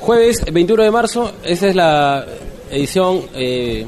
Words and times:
Jueves 0.00 0.44
21 0.50 0.82
de 0.82 0.90
marzo, 0.90 1.32
esta 1.44 1.68
es 1.68 1.74
la 1.76 2.24
edición 2.70 3.22
eh, 3.34 3.86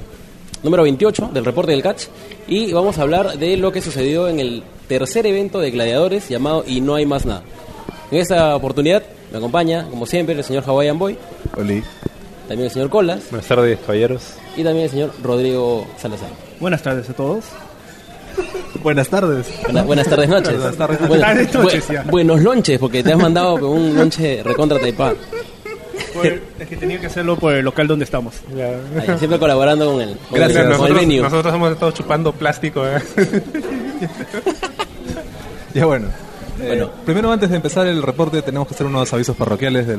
número 0.63 0.83
28 0.83 1.31
del 1.33 1.45
reporte 1.45 1.73
del 1.73 1.83
Catch 1.83 2.05
y 2.47 2.73
vamos 2.73 2.99
a 2.99 3.03
hablar 3.03 3.39
de 3.39 3.57
lo 3.57 3.73
que 3.73 3.81
sucedió 3.81 4.29
en 4.29 4.39
el 4.41 4.63
tercer 4.89 5.27
evento 5.27 5.59
de 5.61 5.71
gladiadores 5.71 6.29
llamado 6.29 6.65
Y 6.67 6.81
no 6.81 6.95
hay 6.97 7.07
más 7.07 7.25
nada. 7.25 7.43
En 8.11 8.19
esta 8.19 8.55
oportunidad 8.55 9.03
me 9.31 9.39
acompaña, 9.39 9.87
como 9.89 10.05
siempre, 10.05 10.35
el 10.35 10.45
señor 10.45 10.65
Hawaiian 10.67 10.99
Boy, 10.99 11.17
Oli. 11.57 11.83
también 12.47 12.67
el 12.67 12.71
señor 12.71 12.91
Colas 12.91 13.23
Buenas 13.31 13.49
tardes, 13.49 13.79
caballeros. 13.81 14.23
y 14.57 14.63
también 14.63 14.85
el 14.85 14.91
señor 14.91 15.13
Rodrigo 15.23 15.87
Salazar. 15.99 16.29
Buenas 16.61 16.83
tardes 16.83 17.09
a 17.09 17.15
todos. 17.15 17.45
Buenas 18.83 19.09
tardes. 19.09 19.47
Buena- 19.65 19.83
buenas 19.85 20.07
tardes, 20.09 20.29
noches. 20.29 20.57
Buenas 20.59 20.77
tardes, 20.77 21.09
Buenas- 21.09 21.27
tardes, 21.29 21.55
noches, 21.55 21.89
bu- 21.89 21.93
ya. 21.95 22.03
buenos 22.03 22.41
lonches, 22.43 22.79
porque 22.79 23.03
te 23.03 23.13
has 23.13 23.19
mandado 23.19 23.59
con 23.59 23.71
un 23.71 23.95
lonche 23.97 24.43
recontra. 24.43 24.79
Por- 26.15 26.27
es 26.27 26.69
que 26.69 26.77
tenía 26.77 27.01
que 27.01 27.07
hacerlo 27.07 27.37
por 27.37 27.53
el 27.55 27.65
local 27.65 27.87
donde 27.87 28.05
estamos. 28.05 28.35
Ahí, 28.55 29.19
Siempre 29.19 29.39
colaborando 29.39 29.93
con 29.93 30.01
el, 30.03 30.17
con 30.17 30.39
Gracias. 30.39 30.59
el, 30.59 30.65
con 30.65 30.73
el 30.75 30.79
nosotros, 30.81 31.01
venue. 31.01 31.21
nosotros 31.23 31.55
hemos 31.55 31.73
estado 31.73 31.93
chupando 31.93 32.33
plástico. 32.33 32.85
¿eh? 32.87 33.01
Ya 35.75 35.87
bueno. 35.87 36.09
Eh, 36.61 36.67
Bueno. 36.67 36.91
Primero, 37.05 37.33
antes 37.33 37.49
de 37.51 37.57
empezar 37.57 37.87
el 37.87 38.03
reporte, 38.03 38.43
tenemos 38.43 38.69
que 38.69 38.75
hacer 38.75 38.87
unos 38.87 39.11
avisos 39.13 39.35
parroquiales 39.37 39.87
del. 39.87 39.99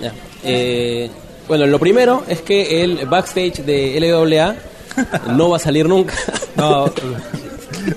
Ya. 0.00 0.12
Eh, 0.44 1.10
bueno, 1.46 1.66
lo 1.66 1.78
primero 1.78 2.22
es 2.28 2.40
que 2.40 2.82
el 2.82 3.06
backstage 3.06 3.58
de 3.64 3.98
LWA 4.00 4.54
no 5.36 5.50
va 5.50 5.56
a 5.56 5.60
salir 5.60 5.88
nunca. 5.88 6.14
No, 6.58 6.92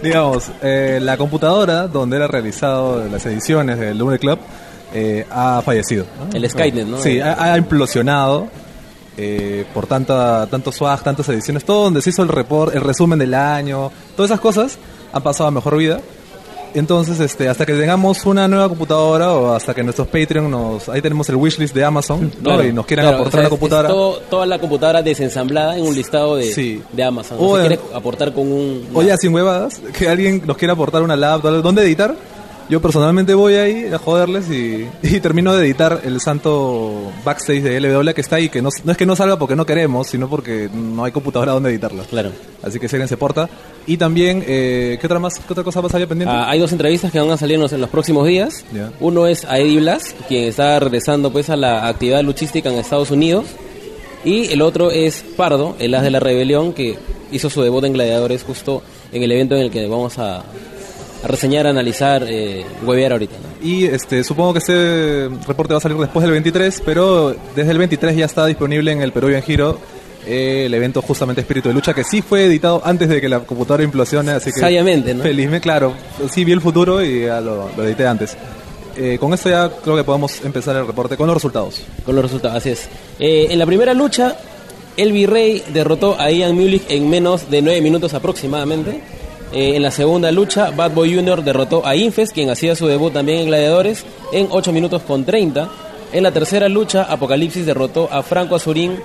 digamos, 0.04 0.52
eh, 0.62 1.00
la 1.02 1.18
computadora 1.18 1.88
donde 1.88 2.18
era 2.18 2.28
realizado 2.28 3.04
las 3.10 3.26
ediciones 3.26 3.80
del 3.80 3.96
Mure 3.98 4.20
Club 4.20 4.38
eh, 4.94 5.26
ha 5.30 5.62
fallecido. 5.64 6.06
¿no? 6.32 6.36
El 6.38 6.50
Skynet, 6.50 6.86
¿no? 6.88 7.00
Sí, 7.02 7.20
ha, 7.20 7.54
ha 7.54 7.58
implosionado 7.58 8.48
eh, 9.18 9.66
por 9.74 9.88
tanta, 9.88 10.48
tanto 10.50 10.72
swag, 10.72 11.04
tantas 11.04 11.28
ediciones, 11.30 11.64
todo 11.66 11.84
donde 11.84 12.02
se 12.02 12.10
hizo 12.12 12.24
el 12.24 12.30
report, 12.30 12.74
el 12.76 12.82
resumen 12.82 13.20
del 13.20 13.34
año, 13.34 13.92
todas 14.16 14.32
esas 14.32 14.40
cosas 14.42 14.78
han 15.14 15.22
pasado 15.22 15.48
a 15.48 15.52
mejor 15.52 15.78
vida. 15.78 16.00
Entonces, 16.74 17.20
este, 17.20 17.50
hasta 17.50 17.66
que 17.66 17.74
tengamos 17.74 18.26
una 18.26 18.48
nueva 18.48 18.70
computadora 18.70 19.34
o 19.34 19.54
hasta 19.54 19.74
que 19.74 19.84
nuestros 19.84 20.08
Patreon 20.08 20.50
nos... 20.50 20.88
Ahí 20.88 21.02
tenemos 21.02 21.28
el 21.28 21.36
wishlist 21.36 21.76
de 21.76 21.84
Amazon, 21.84 22.32
¿no? 22.38 22.44
Claro, 22.44 22.64
y 22.66 22.72
nos 22.72 22.86
quieran 22.86 23.08
claro, 23.08 23.18
aportar 23.18 23.40
o 23.40 23.42
sea, 23.42 23.48
es- 23.48 23.50
computadora. 23.50 23.90
es 23.90 23.94
todo- 23.94 24.20
toda 24.30 24.46
la 24.46 24.58
computadora 24.58 25.02
desensamblada 25.02 25.78
en 25.78 25.86
un 25.86 25.94
listado 25.94 26.38
de, 26.38 26.46
Sí. 26.54 26.82
de 26.94 27.04
Amazon. 27.04 27.38
O, 27.42 27.56
si 27.58 27.66
eh, 27.66 27.68
quieres 27.68 27.80
aportar 27.94 28.32
con 28.34 28.50
un... 28.50 28.88
O 28.94 29.02
ya 29.02 29.18
sin 29.18 29.34
huevadas, 29.34 29.82
que 29.98 30.08
alguien 30.08 30.44
nos 30.46 30.56
quiera 30.56 30.72
aportar 30.74 31.02
una 31.02 31.18
laptop, 31.18 31.62
¿dónde 31.62 31.82
editar? 31.84 32.16
Yo 32.70 32.82
personalmente 32.82 33.34
voy 33.34 33.56
ahí 33.56 33.86
a 33.94 33.98
joderles 33.98 34.50
y, 34.50 34.88
y 35.04 35.20
termino 35.20 35.54
de 35.54 35.66
editar 35.66 36.02
el 36.04 36.22
santo 36.22 37.12
backstage 37.24 37.62
de 37.62 37.80
LW 37.80 38.14
que 38.14 38.22
está 38.22 38.38
ahí, 38.38 38.50
que 38.50 38.62
no, 38.62 38.70
no 38.84 38.92
es 38.92 38.98
que 38.98 39.06
no 39.06 39.16
salga 39.16 39.38
porque 39.38 39.56
no 39.56 39.66
queremos, 39.66 40.08
sino 40.08 40.30
porque 40.30 40.70
no 40.74 41.04
hay 41.04 41.12
computadora 41.12 41.54
donde 41.54 41.70
editarlo. 41.70 42.04
Claro. 42.04 42.32
Así 42.64 42.80
que 42.80 42.88
si 42.88 42.96
alguien 42.96 43.08
se 43.08 43.18
porta. 43.18 43.50
Y 43.88 43.98
también, 43.98 44.44
eh, 44.48 44.98
¿qué 45.00 45.08
otra 45.08 45.20
más, 45.20 45.40
qué 45.40 45.52
otra 45.52 45.64
cosa 45.64 45.82
más 45.82 45.94
había 45.94 46.08
pendiente? 46.08 46.34
Ah, 46.34 46.50
hay 46.50 46.60
dos 46.60 46.72
entrevistas 46.72 47.12
que 47.12 47.20
van 47.20 47.32
a 47.32 47.38
salir 47.38 47.56
en 47.56 47.82
los, 47.82 47.90
próximos 47.90 48.28
días. 48.28 48.64
Ya. 48.74 48.92
Uno 49.00 49.28
es 49.28 49.46
a 49.46 49.58
Eddie 49.60 49.80
Blas, 49.80 50.16
quien 50.28 50.46
está 50.46 50.80
regresando 50.80 51.32
pues 51.32 51.50
a 51.50 51.56
la 51.56 51.88
actividad 51.88 52.22
luchística 52.22 52.70
en 52.70 52.76
Estados 52.76 53.12
Unidos. 53.12 53.46
Y 54.24 54.52
el 54.52 54.62
otro 54.62 54.92
es 54.92 55.26
Pardo, 55.36 55.76
el 55.80 55.96
as 55.96 56.04
de 56.04 56.12
la 56.12 56.20
rebelión, 56.20 56.74
que 56.74 56.96
hizo 57.32 57.50
su 57.50 57.64
debut 57.64 57.84
en 57.86 57.94
Gladiadores 57.94 58.44
justo 58.44 58.84
en 59.12 59.24
el 59.24 59.32
evento 59.32 59.56
en 59.56 59.64
el 59.64 59.72
que 59.72 59.88
vamos 59.88 60.20
a, 60.20 60.44
a 61.24 61.28
reseñar, 61.28 61.68
analizar, 61.68 62.24
eh, 62.28 62.66
huevear 62.84 63.14
ahorita. 63.14 63.36
¿no? 63.36 63.68
Y 63.68 63.86
este, 63.86 64.24
supongo 64.24 64.54
que 64.54 64.60
este 64.60 65.30
reporte 65.48 65.74
va 65.74 65.78
a 65.78 65.82
salir 65.82 65.98
después 65.98 66.24
del 66.24 66.32
23, 66.32 66.82
pero 66.86 67.36
desde 67.56 67.72
el 67.72 67.78
23 67.78 68.16
ya 68.16 68.26
está 68.26 68.46
disponible 68.46 68.92
en 68.92 69.02
el 69.02 69.12
Perú 69.12 69.30
en 69.30 69.44
Giro 69.44 69.80
eh, 70.26 70.66
el 70.68 70.74
evento 70.74 71.02
justamente 71.02 71.42
Espíritu 71.42 71.70
de 71.70 71.74
Lucha, 71.74 71.94
que 71.94 72.04
sí 72.04 72.22
fue 72.22 72.46
editado 72.46 72.82
antes 72.86 73.10
de 73.10 73.20
que 73.20 73.28
la 73.28 73.40
computadora 73.40 73.84
implosione, 73.84 74.32
así 74.32 74.52
que... 74.52 74.60
Sabiamente, 74.60 75.14
¿no? 75.14 75.24
Felizmente, 75.24 75.62
claro. 75.62 75.94
Sí 76.30 76.46
vi 76.46 76.52
el 76.52 76.62
futuro 76.62 77.04
y 77.04 77.22
ya 77.22 77.42
lo, 77.42 77.70
lo 77.76 77.84
edité 77.84 78.06
antes. 78.06 78.38
Eh, 78.98 79.18
con 79.20 79.34
esto 79.34 79.50
ya 79.50 79.70
creo 79.84 79.96
que 79.96 80.04
podemos 80.04 80.44
empezar 80.44 80.76
el 80.76 80.86
reporte 80.86 81.18
con 81.18 81.28
los 81.28 81.36
resultados. 81.36 81.82
con 82.06 82.16
los 82.16 82.24
resultados. 82.24 82.58
Así 82.58 82.70
es. 82.70 82.88
Eh, 83.20 83.48
en 83.50 83.58
la 83.58 83.66
primera 83.66 83.94
lucha, 83.94 84.38
el 84.98 85.12
Virrey 85.12 85.64
derrotó 85.74 86.20
a 86.20 86.30
Ian 86.30 86.56
Mulich 86.56 86.84
en 86.90 87.10
menos 87.10 87.50
de 87.50 87.62
9 87.62 87.82
minutos 87.82 88.14
aproximadamente. 88.14 89.02
Eh, 89.54 89.76
en 89.76 89.84
la 89.84 89.92
segunda 89.92 90.32
lucha, 90.32 90.72
Bad 90.72 90.92
Boy 90.92 91.16
Jr. 91.16 91.44
derrotó 91.44 91.86
a 91.86 91.96
Infest, 91.96 92.34
quien 92.34 92.50
hacía 92.50 92.76
su 92.76 92.88
debut 92.88 93.12
también 93.12 93.40
en 93.40 93.48
Gladiadores, 93.48 94.06
en 94.32 94.48
8 94.50 94.72
minutos 94.72 95.02
con 95.02 95.26
30. 95.26 95.70
En 96.14 96.24
la 96.24 96.32
tercera 96.32 96.70
lucha, 96.70 97.04
Apocalipsis 97.04 97.66
derrotó 97.66 98.08
a 98.12 98.24
Franco 98.24 98.56
Azurín 98.56 98.98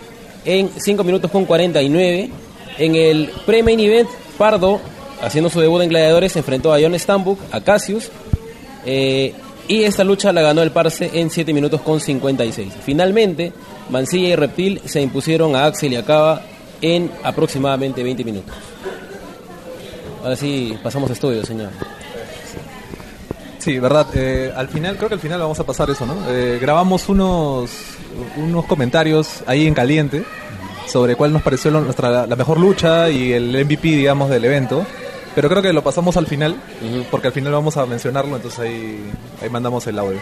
en 0.45 0.71
5 0.77 1.05
minutos 1.05 1.31
con 1.31 1.45
49. 1.45 2.31
En 2.79 2.95
el 2.95 3.31
pre-main 3.45 3.81
event, 3.81 4.09
Pardo, 4.39 4.81
haciendo 5.23 5.51
su 5.51 5.61
debut 5.61 5.83
en 5.83 5.89
Gladiadores, 5.89 6.33
se 6.33 6.41
enfrentó 6.41 6.73
a 6.73 6.79
John 6.81 6.99
Stambuk, 6.99 7.39
a 7.51 7.61
Cassius, 7.61 8.11
eh, 8.85 9.35
y 9.69 9.83
esta 9.83 10.05
lucha 10.05 10.33
la 10.33 10.43
ganó 10.43 10.63
el 10.63 10.71
Parse 10.71 11.11
en 11.15 11.31
7 11.31 11.53
minutos 11.53 11.81
con 11.81 12.01
56. 12.01 12.73
Finalmente, 12.85 13.53
Mancilla 13.91 14.29
y 14.29 14.37
Reptil 14.37 14.81
se 14.85 15.01
impusieron 15.01 15.57
a 15.57 15.67
Axel 15.67 15.93
y 15.93 15.97
Acaba 15.97 16.43
en 16.81 17.11
aproximadamente 17.25 18.03
20 18.03 18.25
minutos. 18.25 18.55
Ahora 20.27 20.35
sí, 20.37 20.77
pasamos 20.83 21.09
a 21.09 21.13
estudio, 21.13 21.47
señor. 21.47 21.71
Sí, 23.61 23.79
verdad. 23.79 24.09
eh, 24.15 24.53
al 24.57 24.67
final, 24.67 24.97
creo 24.97 25.09
que 25.09 25.15
al 25.15 25.21
final 25.21 25.39
vamos 25.39 25.61
a 25.61 25.65
pasar 25.65 25.89
eso, 25.89 26.05
¿no? 26.05 26.17
Eh, 26.29 26.59
grabamos 26.61 27.09
unos, 27.09 27.71
unos 28.37 28.65
comentarios 28.65 29.45
ahí 29.47 29.69
en 29.69 29.75
caliente 29.75 30.25
sobre 30.89 31.15
cuál 31.15 31.33
nos 31.33 31.43
pareció 31.43 31.71
lo- 31.71 31.81
nuestra, 31.83 32.27
la 32.27 32.35
mejor 32.35 32.59
lucha 32.59 33.09
y 33.09 33.33
el 33.35 33.55
MVP, 33.55 33.87
digamos, 33.87 34.29
del 34.29 34.45
evento. 34.45 34.85
Pero 35.37 35.49
creo 35.49 35.63
que 35.63 35.73
lo 35.73 35.85
pasamos 35.85 36.17
al 36.17 36.27
final, 36.27 36.57
porque 37.09 37.29
al 37.29 37.33
final 37.33 37.53
vamos 37.53 37.77
a 37.77 37.87
mencionarlo, 37.87 38.35
entonces 38.35 38.59
ahí, 38.59 38.99
ahí 39.41 39.49
mandamos 39.49 39.87
el 39.87 39.97
audio. 39.97 40.19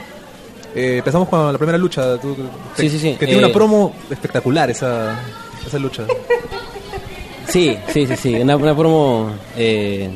Eh, 0.75 0.97
empezamos 0.99 1.31
con 1.31 1.51
la 1.51 1.57
primera 1.57 1.79
lucha. 1.79 2.19
tú- 2.19 2.37
Sí, 2.77 2.91
sí, 2.91 2.99
sí. 2.99 3.13
Que 3.19 3.25
tiene 3.27 3.41
Eh, 3.41 3.45
una 3.47 3.55
promo 3.55 3.95
espectacular 4.11 4.69
esa, 4.71 5.19
esa 5.67 5.79
lucha. 5.79 6.03
Sí, 7.49 7.77
sí, 7.93 8.07
sí, 8.07 8.17
sí. 8.17 8.35
Una, 8.37 8.57
una 8.57 8.75
promo. 8.77 9.31
Eh... 9.57 10.11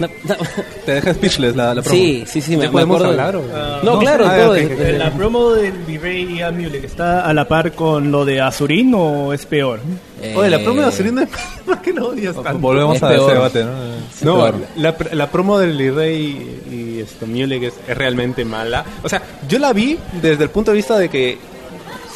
Te 0.86 0.92
deja 0.92 1.12
speechless 1.12 1.54
la, 1.54 1.74
la 1.74 1.82
promo. 1.82 1.94
sí, 1.94 2.24
sí, 2.26 2.40
sí, 2.40 2.56
me, 2.56 2.62
¿Ya 2.64 2.68
me 2.68 2.72
podemos 2.72 3.02
acuerdo. 3.02 3.20
hablar 3.22 3.36
o- 3.36 3.82
no, 3.84 3.92
No, 3.94 3.98
claro, 3.98 4.24
ah, 4.26 4.36
todo 4.36 4.52
de- 4.54 4.68
de- 4.68 4.98
¿La 4.98 5.10
promo 5.12 5.50
del 5.50 5.72
Virrey 5.72 6.38
y 6.38 6.40
Amulet 6.40 6.84
está 6.84 7.26
a 7.26 7.34
la 7.34 7.46
par 7.46 7.72
con 7.72 8.10
lo 8.10 8.24
de 8.24 8.40
Azurín 8.40 8.94
o 8.94 9.34
es 9.34 9.44
peor? 9.44 9.80
eh, 10.22 10.34
Oye, 10.34 10.48
la 10.48 10.58
promo 10.60 10.80
de 10.80 10.86
Azurín, 10.86 11.20
¿por 11.66 11.82
qué 11.82 11.92
no 11.92 12.06
odias 12.06 12.34
tanto? 12.34 12.58
Volvemos 12.58 12.96
Es 12.96 13.02
a 13.02 13.14
ese 13.14 13.26
debate, 13.26 13.64
¿no? 13.64 13.72
Sí, 14.14 14.24
No, 14.24 14.50
la, 14.76 14.96
la 15.12 15.26
promo 15.30 15.58
del 15.58 15.94
Rey 15.94 16.60
y 16.72 17.00
esto, 17.00 17.26
Mulek 17.26 17.64
es, 17.64 17.74
es 17.86 17.96
realmente 17.98 18.42
mala. 18.46 18.82
O 19.02 19.08
sea, 19.08 19.20
yo 19.46 19.58
la 19.58 19.74
vi 19.74 19.98
desde 20.22 20.44
el 20.44 20.50
punto 20.50 20.70
de 20.70 20.78
vista 20.78 20.96
de 20.98 21.10
que 21.10 21.36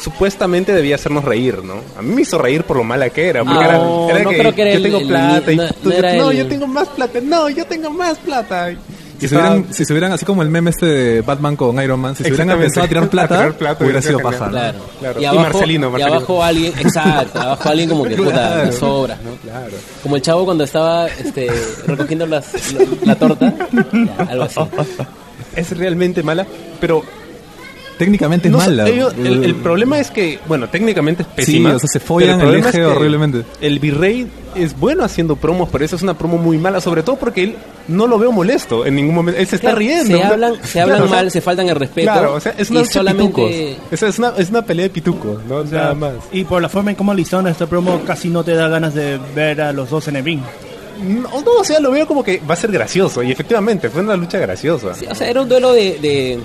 supuestamente 0.05 0.71
debía 0.71 0.95
hacernos 0.95 1.25
reír, 1.25 1.63
¿no? 1.63 1.73
A 1.97 2.01
mí 2.03 2.13
me 2.13 2.21
hizo 2.21 2.37
reír 2.37 2.63
por 2.63 2.77
lo 2.77 2.83
mala 2.83 3.09
que 3.09 3.27
era. 3.27 3.43
porque 3.43 3.57
Ah, 3.59 3.67
era, 3.69 3.77
no, 3.79 4.09
era 4.11 4.19
no 4.23 4.29
que 4.29 4.37
creo 4.37 4.53
que 4.53 4.61
era 4.61 4.71
yo 4.71 4.77
el- 4.77 4.83
tengo 4.83 4.97
el- 4.99 5.07
plata 5.07 5.51
y 5.51 5.55
no- 5.57 5.67
tú- 5.69 5.89
no 5.89 5.95
era 5.95 6.13
no, 6.13 6.29
el- 6.31 6.37
yo 6.37 6.47
tengo 6.47 6.67
más 6.67 6.87
plata, 6.89 7.19
no, 7.23 7.49
yo 7.49 7.65
tengo 7.65 7.89
más 7.89 8.17
plata. 8.19 8.71
Y 8.71 8.77
Si 9.21 9.27
se, 9.29 9.35
hubieran, 9.35 9.73
si 9.73 9.85
se 9.85 9.93
hubieran, 9.93 10.11
así 10.11 10.25
como 10.25 10.43
el 10.43 10.49
meme 10.49 10.69
este 10.69 10.85
de 10.85 11.21
Batman 11.21 11.55
con 11.55 11.81
Iron 11.81 11.99
Man, 11.99 12.15
si 12.15 12.23
se 12.23 12.29
hubieran 12.29 12.51
empezado 12.51 12.85
a 12.85 12.87
tirar 12.89 13.09
plata, 13.09 13.33
A 13.35 13.37
tirar 13.39 13.57
plata, 13.57 13.83
hubiera 13.83 14.01
sido 14.01 14.19
paja. 14.19 14.45
¿no? 14.45 14.51
Claro. 14.51 14.79
Claro. 14.99 15.19
Y, 15.19 15.23
Y 15.23 15.25
abajo, 15.25 15.41
Marcelino, 15.43 15.87
y 15.87 15.91
Marcelino. 15.91 16.17
abajo 16.17 16.43
alguien, 16.43 16.73
exacto, 16.77 17.39
abajo 17.41 17.69
alguien 17.69 17.89
como 17.89 18.03
que 18.03 18.15
puta, 18.17 18.63
me 18.65 18.71
sobras, 18.73 19.17
¿no? 19.23 19.31
Claro. 19.41 19.71
Como 20.03 20.15
el 20.17 20.21
chavo 20.21 20.45
cuando 20.45 20.65
estaba 20.65 21.07
este, 21.07 21.49
recogiendo 21.87 22.27
las, 22.27 22.73
la, 22.73 22.85
la 23.05 23.15
torta, 23.15 23.53
ya, 23.71 24.23
algo 24.29 24.43
así. 24.43 24.59
Es 25.55 25.75
realmente 25.77 26.21
mala, 26.21 26.45
pero 26.79 27.01
Técnicamente 27.97 28.47
es 28.49 28.51
No 28.51 28.57
mala. 28.57 28.87
ellos- 28.89 29.13
el, 29.17 29.43
el 29.45 29.55
problema 29.55 29.99
es 29.99 30.11
que, 30.11 30.39
bueno, 30.47 30.67
técnicamente 30.69 31.23
es 31.23 31.27
pésima. 31.29 31.69
Sí, 31.71 31.75
o 31.75 31.79
sea, 31.79 31.87
se 31.89 31.99
follan 31.99 32.41
el 32.41 32.55
eje 32.55 32.67
es 32.69 32.75
que 32.75 32.85
horriblemente. 32.85 33.43
El 33.61 33.79
virrey 33.79 34.27
es 34.53 34.77
bueno 34.77 35.03
haciendo 35.03 35.35
promos, 35.37 35.69
pero 35.71 35.85
esa 35.85 35.95
es 35.95 36.01
una 36.01 36.17
promo 36.17 36.37
muy 36.37 36.57
mala, 36.57 36.81
sobre 36.81 37.03
todo 37.03 37.15
porque 37.15 37.43
él 37.43 37.55
no 37.87 38.07
lo 38.07 38.17
veo 38.19 38.31
molesto 38.33 38.85
en 38.85 38.95
ningún 38.95 39.15
momento. 39.15 39.39
Él 39.39 39.47
se 39.47 39.55
está 39.55 39.73
riendo. 39.73 40.17
Se 40.17 40.23
hablan, 40.23 40.53
se 40.63 40.81
hablan 40.81 40.97
Claro, 40.97 41.05
o 41.05 41.07
sea, 41.09 41.17
mal, 41.17 41.31
se 41.31 41.41
faltan 41.41 41.69
el 41.69 41.75
respeto. 41.75 42.11
Claro, 42.11 42.33
o 42.33 42.39
sea, 42.41 42.53
es 42.57 42.69
una 42.69 42.83
solamente. 42.85 43.77
Es 43.91 44.19
una, 44.19 44.33
es 44.37 44.49
una 44.49 44.61
pelea 44.65 44.83
de 44.83 44.89
pitucos, 44.89 45.43
¿no? 45.47 45.57
O 45.57 45.65
sea, 45.67 45.79
Nada 45.79 45.93
más. 45.93 46.13
Y 46.33 46.43
por 46.43 46.61
la 46.61 46.67
forma 46.69 46.91
en 46.91 46.95
cómo 46.97 47.13
listaron 47.13 47.47
esta 47.47 47.65
promo, 47.65 48.01
casi 48.05 48.27
no 48.29 48.43
te 48.43 48.53
da 48.55 48.67
ganas 48.67 48.93
de 48.93 49.19
ver 49.33 49.61
a 49.61 49.71
los 49.71 49.89
dos 49.89 50.07
en 50.09 50.17
el 50.17 50.25
ring. 50.25 50.41
No, 51.01 51.29
no, 51.41 51.51
o 51.59 51.63
sea, 51.63 51.79
lo 51.79 51.91
veo 51.91 52.07
como 52.07 52.23
que 52.23 52.41
va 52.49 52.53
a 52.53 52.57
ser 52.57 52.71
gracioso. 52.71 53.21
Y 53.21 53.31
efectivamente, 53.31 53.89
fue 53.89 54.01
una 54.01 54.15
lucha 54.15 54.37
graciosa. 54.39 54.93
Sí, 54.95 55.05
o 55.09 55.13
sea, 55.15 55.29
era 55.29 55.41
un 55.41 55.49
duelo 55.49 55.73
de, 55.73 55.99
de, 55.99 56.39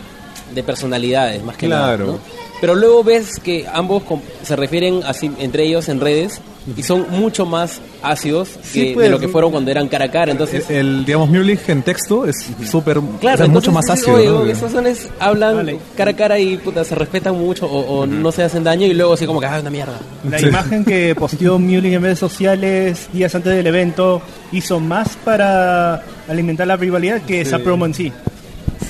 de 0.54 0.62
personalidades, 0.62 1.42
más 1.44 1.56
que 1.56 1.66
Claro. 1.66 2.04
nada. 2.06 2.12
¿no? 2.18 2.40
Pero 2.60 2.74
luego 2.74 3.02
ves 3.02 3.38
que 3.42 3.66
ambos 3.72 4.02
se 4.42 4.54
refieren 4.54 5.00
así 5.06 5.30
entre 5.38 5.64
ellos 5.64 5.88
en 5.88 5.98
redes 5.98 6.42
y 6.76 6.82
son 6.82 7.06
mucho 7.10 7.46
más 7.46 7.80
ácidos 8.02 8.50
Sí, 8.62 8.88
que 8.88 8.92
pues. 8.92 9.04
de 9.06 9.10
lo 9.10 9.18
que 9.18 9.28
fueron 9.28 9.50
cuando 9.50 9.70
eran 9.70 9.88
cara 9.88 10.04
a 10.04 10.10
cara. 10.10 10.30
Entonces, 10.30 10.68
El, 10.68 11.06
digamos, 11.06 11.30
Mulich 11.30 11.66
en 11.70 11.82
texto 11.82 12.26
es 12.26 12.36
súper, 12.70 12.98
o 12.98 13.02
Claro, 13.18 13.38
sea, 13.38 13.46
mucho 13.46 13.70
entonces, 13.70 13.72
más 13.72 13.86
sí, 13.86 14.10
ácido. 14.10 14.16
oye, 14.36 14.44
¿no? 14.44 14.52
esos 14.52 14.72
sones 14.72 15.08
hablan 15.18 15.56
Vale. 15.56 15.78
cara 15.96 16.10
a 16.10 16.16
cara 16.16 16.38
y 16.38 16.58
puta, 16.58 16.84
se 16.84 16.94
respetan 16.94 17.34
mucho 17.38 17.64
o, 17.66 18.00
o 18.00 18.06
no 18.06 18.30
se 18.30 18.42
hacen 18.42 18.62
daño 18.62 18.86
y 18.86 18.92
luego 18.92 19.14
así 19.14 19.24
como 19.24 19.40
que, 19.40 19.46
ah, 19.46 19.58
una 19.58 19.70
mierda. 19.70 19.98
La 20.28 20.38
Sí. 20.38 20.48
imagen 20.48 20.84
que 20.84 21.14
posteó 21.14 21.58
Mueller 21.58 21.94
en 21.94 22.02
redes 22.02 22.18
sociales 22.18 23.08
días 23.10 23.34
antes 23.34 23.54
del 23.54 23.66
evento 23.66 24.20
hizo 24.52 24.78
más 24.80 25.16
para 25.24 26.02
alimentar 26.28 26.66
la 26.66 26.76
rivalidad 26.76 27.22
que 27.22 27.40
esa 27.40 27.58
promo 27.58 27.86
en 27.86 27.94
sí. 27.94 28.12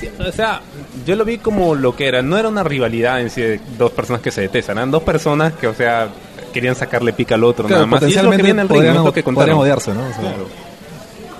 Sí, 0.01 0.09
o 0.19 0.33
sea, 0.33 0.61
yo 1.07 1.17
lo 1.17 1.25
vi 1.25 1.39
como 1.39 1.75
lo 1.75 1.95
que 1.97 2.07
era. 2.09 2.23
No 2.23 2.37
era 2.39 2.49
una 2.49 2.63
rivalidad 2.63 3.21
en 3.21 3.31
sí 3.31 3.41
de 3.41 3.61
dos 3.79 3.91
personas 3.93 4.23
que 4.23 4.31
se 4.31 4.43
detestan. 4.43 4.79
Eran 4.79 4.91
dos 4.91 5.03
personas 5.03 5.53
que, 5.55 5.67
o 5.67 5.75
sea, 5.75 6.09
querían 6.53 6.75
sacarle 6.77 7.13
pica 7.13 7.35
al 7.37 7.45
otro 7.45 7.67
Claro, 7.67 7.87
nada 7.87 8.01
más. 8.01 8.11
Y 8.11 8.17
es 8.17 8.23
lo 8.23 8.31
que 8.31 8.43
viene 8.43 8.61
al 8.61 8.69
ring, 8.69 8.77
podrían, 8.79 8.95
no 8.95 9.01
es 9.01 9.07
lo 9.07 9.13
que 9.13 9.23
contaron. 9.23 9.59
odiarse, 9.59 9.93
¿no? 9.95 10.01
O 10.01 10.13
sea, 10.13 10.21
Claro. 10.21 10.47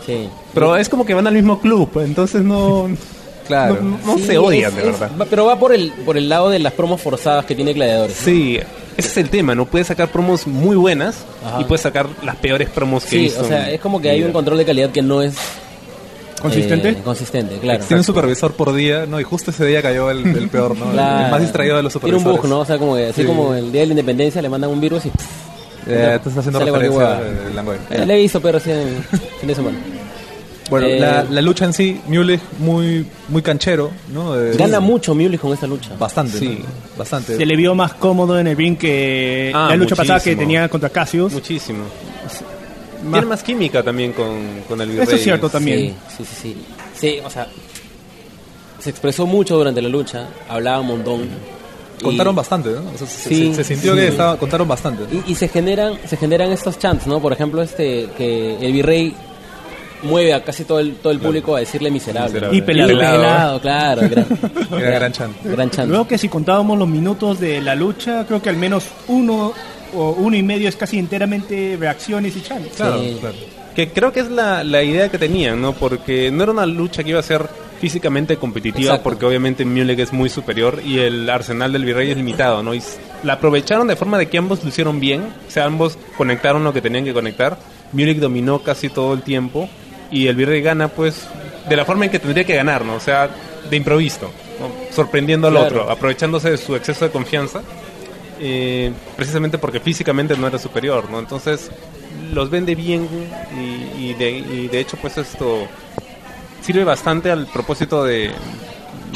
Sí. 0.07 0.29
Pero 0.55 0.77
es 0.77 0.89
como 0.89 1.05
que 1.05 1.15
van 1.15 1.27
al 1.27 1.35
mismo 1.35 1.61
club, 1.61 1.91
entonces 2.05 2.43
no... 2.43 2.89
Claro. 3.47 3.79
No, 3.83 3.99
no 4.07 4.17
Sí, 4.19 4.27
se 4.27 4.39
odian, 4.39 4.71
es- 4.71 4.77
de 4.77 4.83
verdad. 4.93 5.11
pero 5.29 5.45
va 5.45 5.59
por 5.59 5.73
el, 5.73 5.91
por 6.05 6.17
el 6.17 6.29
lado 6.29 6.51
de 6.51 6.61
las 6.61 6.73
promos 6.73 7.01
forzadas 7.01 7.45
que 7.45 7.55
tiene 7.57 7.73
Gladiadores. 7.73 8.17
Sí, 8.17 8.59
ese 8.97 9.09
es 9.09 9.17
el 9.17 9.29
tema, 9.29 9.57
¿no? 9.57 9.67
Puedes 9.67 9.89
sacar 9.89 10.09
promos 10.09 10.47
muy 10.47 10.77
buenas 10.77 11.25
Ajá. 11.45 11.61
y 11.61 11.65
puedes 11.65 11.81
sacar 11.83 12.07
las 12.23 12.37
peores 12.37 12.69
promos 12.71 13.05
que 13.05 13.29
Sí, 13.29 13.35
o 13.39 13.45
sea, 13.45 13.69
es 13.71 13.81
como 13.81 14.01
que 14.01 14.09
hay 14.11 14.23
un 14.23 14.31
control 14.33 14.57
de 14.59 14.65
calidad 14.65 14.91
que 14.91 15.03
no 15.03 15.21
es 15.21 15.35
¿Consistente? 16.41 16.89
eh, 16.91 16.97
consistente, 17.05 17.59
claro. 17.59 17.85
Tiene 17.87 18.01
un 18.01 18.05
supervisor 18.05 18.53
por 18.53 18.73
día, 18.75 19.07
¿no? 19.07 19.21
Y 19.21 19.25
justo 19.25 19.51
ese 19.51 19.67
día 19.67 19.83
cayó 19.83 20.11
el, 20.11 20.25
el 20.27 20.49
peor, 20.49 20.77
¿no? 20.77 20.91
Claro. 20.93 21.25
El 21.27 21.31
más 21.31 21.41
distraído 21.41 21.77
de 21.77 21.83
los 21.83 21.93
Tiene 21.93 22.17
un 22.17 22.23
supervisores. 22.23 22.43
bug, 22.43 22.51
¿no? 22.51 22.61
O 22.61 22.65
sea, 22.65 22.79
como 22.79 22.97
que, 22.97 23.07
así 23.07 23.21
Sí. 23.23 23.27
como 23.27 23.55
el 23.55 23.71
día 23.73 23.83
de 23.83 23.87
la 23.89 23.93
independencia 23.93 24.41
le 24.43 24.49
mandan 24.49 24.71
un 24.71 24.81
virus 24.81 25.07
y... 25.07 25.09
Eh, 25.87 26.19
te 26.23 26.29
está 26.29 26.41
haciendo 26.41 26.61
referencia 26.61 27.21
Langoy. 27.55 27.77
eh, 27.91 28.05
le 28.07 28.15
he 28.15 28.23
visto, 28.23 28.41
pero 28.41 28.59
recién 28.59 28.79
en 28.79 29.03
fin 29.41 29.49
de 29.49 29.55
semana. 29.55 29.79
Bueno, 30.69 30.87
Eh, 30.87 31.01
la, 31.01 31.25
la 31.25 31.41
lucha 31.41 31.65
en 31.65 31.73
sí, 31.73 32.01
Mulich 32.07 32.41
muy, 32.61 33.05
muy 33.29 33.43
canchero, 33.43 33.91
¿no? 34.13 34.39
Eh, 34.39 34.55
Gana 34.57 34.79
mucho 34.79 35.15
Mulich 35.17 35.41
con 35.41 35.53
esta 35.53 35.67
lucha. 35.67 35.91
Bastante, 35.99 36.39
Sí. 36.39 36.59
¿no? 36.61 36.67
Bastante. 36.97 37.37
Se 37.37 37.45
le 37.47 37.57
vio 37.57 37.75
más 37.75 37.95
cómodo 37.95 38.39
en 38.39 38.47
el 38.47 38.57
ring 38.57 38.77
que 38.79 39.51
Ah, 39.55 39.67
la 39.71 39.77
lucha 39.77 39.97
pasada 39.97 40.21
que 40.21 40.31
muchísimo. 40.31 40.41
tenía 40.43 40.69
contra 40.69 40.91
Cassius. 40.91 41.33
Muchísimo. 41.33 41.81
Más- 43.03 43.13
Tiene 43.13 43.27
más 43.27 43.43
química 43.43 43.83
también 43.83 44.13
con, 44.13 44.63
con 44.69 44.81
el 44.81 44.91
Eso 44.91 45.01
Virrey. 45.01 45.17
es 45.17 45.23
cierto 45.23 45.49
también. 45.49 45.79
Sí, 45.79 45.95
sí, 46.19 46.25
sí, 46.25 46.37
sí. 46.43 46.57
Sí, 46.95 47.21
o 47.25 47.31
sea, 47.31 47.47
se 48.79 48.91
expresó 48.91 49.27
mucho 49.27 49.57
durante 49.57 49.81
la 49.83 49.89
lucha, 49.89 50.27
hablaba 50.49 50.81
un 50.81 50.87
montón. 50.87 51.21
y- 52.01 52.03
Contaron 52.05 52.35
bastante, 52.35 52.71
¿no? 52.71 52.81
O 52.95 52.99
sea, 52.99 53.07
se, 53.07 53.29
Sí, 53.29 53.49
se- 53.51 53.57
se 53.57 53.65
sintió 53.75 53.93
sí. 53.95 54.01
que 54.01 54.09
estaba, 54.09 54.39
contaron 54.39 54.67
bastante. 54.67 55.05
Y, 55.27 55.33
y 55.33 55.35
se 55.35 55.49
generan 55.49 55.99
se 56.07 56.17
generan 56.17 56.51
estos 56.53 56.79
chants, 56.79 57.07
¿no? 57.07 57.21
Por 57.21 57.33
ejemplo, 57.33 57.61
este 57.63 58.09
que 58.17 58.57
el 58.61 58.73
virrey 58.73 59.15
mueve 60.03 60.33
a 60.33 60.43
casi 60.43 60.65
todo 60.65 60.79
el 60.81 60.95
todo 60.95 61.13
el 61.13 61.21
público 61.21 61.55
a 61.57 61.61
decirle 61.61 61.91
miserable. 61.91 62.33
Miserable. 62.33 62.57
Y 62.59 62.63
pelado. 62.63 62.89
pelado, 62.99 63.61
claro. 63.61 64.03
Gran, 64.09 64.27
Era 64.81 64.91
gran 64.99 65.13
chant. 65.13 65.37
gran 65.45 65.71
chant. 65.71 65.91
Creo 65.91 66.09
que 66.09 66.17
si 66.17 66.29
contábamos 66.31 66.79
los 66.79 66.89
minutos 66.89 67.39
de 67.39 67.61
la 67.61 67.75
lucha, 67.75 68.25
creo 68.27 68.41
que 68.41 68.49
al 68.49 68.57
menos 68.57 68.85
uno 69.09 69.53
o 69.95 70.11
uno 70.13 70.37
y 70.37 70.43
medio 70.43 70.69
es 70.69 70.77
casi 70.77 70.99
enteramente 70.99 71.77
reacciones 71.79 72.37
y 72.37 72.43
chants. 72.43 72.77
Claro, 72.77 73.01
Sí. 73.03 73.17
claro. 73.21 73.37
Que 73.75 73.89
creo 73.91 74.13
que 74.13 74.21
es 74.21 74.29
la, 74.31 74.65
la 74.65 74.83
idea 74.83 75.09
que 75.09 75.19
tenían, 75.19 75.61
¿no? 75.61 75.73
Porque 75.73 76.31
no 76.31 76.43
era 76.43 76.53
una 76.53 76.67
lucha 76.67 77.03
que 77.05 77.11
iba 77.11 77.21
a 77.21 77.23
ser 77.23 77.49
físicamente 77.81 78.37
competitiva, 78.37 78.91
Exacto. 78.91 79.05
porque 79.05 79.25
obviamente 79.25 79.65
Mulek 79.65 80.01
es 80.01 80.13
muy 80.13 80.29
superior 80.29 80.83
y 80.85 80.99
el 80.99 81.31
arsenal 81.31 81.73
del 81.73 81.85
Virrey 81.85 82.11
es 82.11 82.17
limitado, 82.17 82.63
¿no? 82.63 82.75
Y 82.75 82.83
la 83.23 83.35
aprovecharon 83.35 83.87
de 83.87 83.97
forma 83.97 84.19
de 84.19 84.29
que 84.29 84.37
ambos 84.39 84.63
lo 84.63 84.69
hicieron 84.69 85.01
bien, 85.01 85.23
o 85.49 85.51
sea, 85.51 85.65
ambos 85.65 85.97
conectaron 86.19 86.63
lo 86.65 86.73
que 86.75 86.83
tenían 86.83 87.05
que 87.05 87.15
conectar. 87.15 87.57
Mulek 87.93 88.19
dominó 88.19 88.59
casi 88.59 88.89
todo 88.91 89.15
el 89.15 89.23
tiempo 89.23 89.69
y 90.11 90.27
el 90.27 90.35
Virrey 90.37 90.61
gana, 90.61 90.89
pues, 90.89 91.27
de 91.69 91.77
la 91.77 91.85
forma 91.87 92.05
en 92.05 92.11
que 92.11 92.19
tendría 92.19 92.45
que 92.45 92.55
ganar, 92.57 92.85
¿no? 92.85 92.97
O 92.97 93.01
sea, 93.01 93.31
de 93.71 93.77
improviso, 93.77 94.31
¿no? 94.59 94.95
sorprendiendo 94.95 95.47
al 95.47 95.55
Claro. 95.55 95.67
otro, 95.83 95.91
aprovechándose 95.91 96.51
de 96.51 96.57
su 96.59 96.75
exceso 96.77 97.05
de 97.07 97.11
confianza 97.13 97.63
eh, 98.41 98.93
precisamente 99.17 99.59
porque 99.59 99.81
físicamente 99.81 100.37
no 100.37 100.47
era 100.47 100.59
superior, 100.59 101.11
¿no? 101.11 101.19
Entonces 101.19 101.71
los 102.33 102.49
vende 102.51 102.75
bien 102.75 103.07
y, 103.57 104.05
y 104.11 104.15
de, 104.15 104.31
y 104.31 104.69
de 104.69 104.81
hecho 104.81 104.97
pues 105.01 105.19
esto 105.19 105.67
sirve 106.63 106.85
bastante 106.85 107.31
al 107.31 107.47
propósito 107.47 108.05
de, 108.05 108.31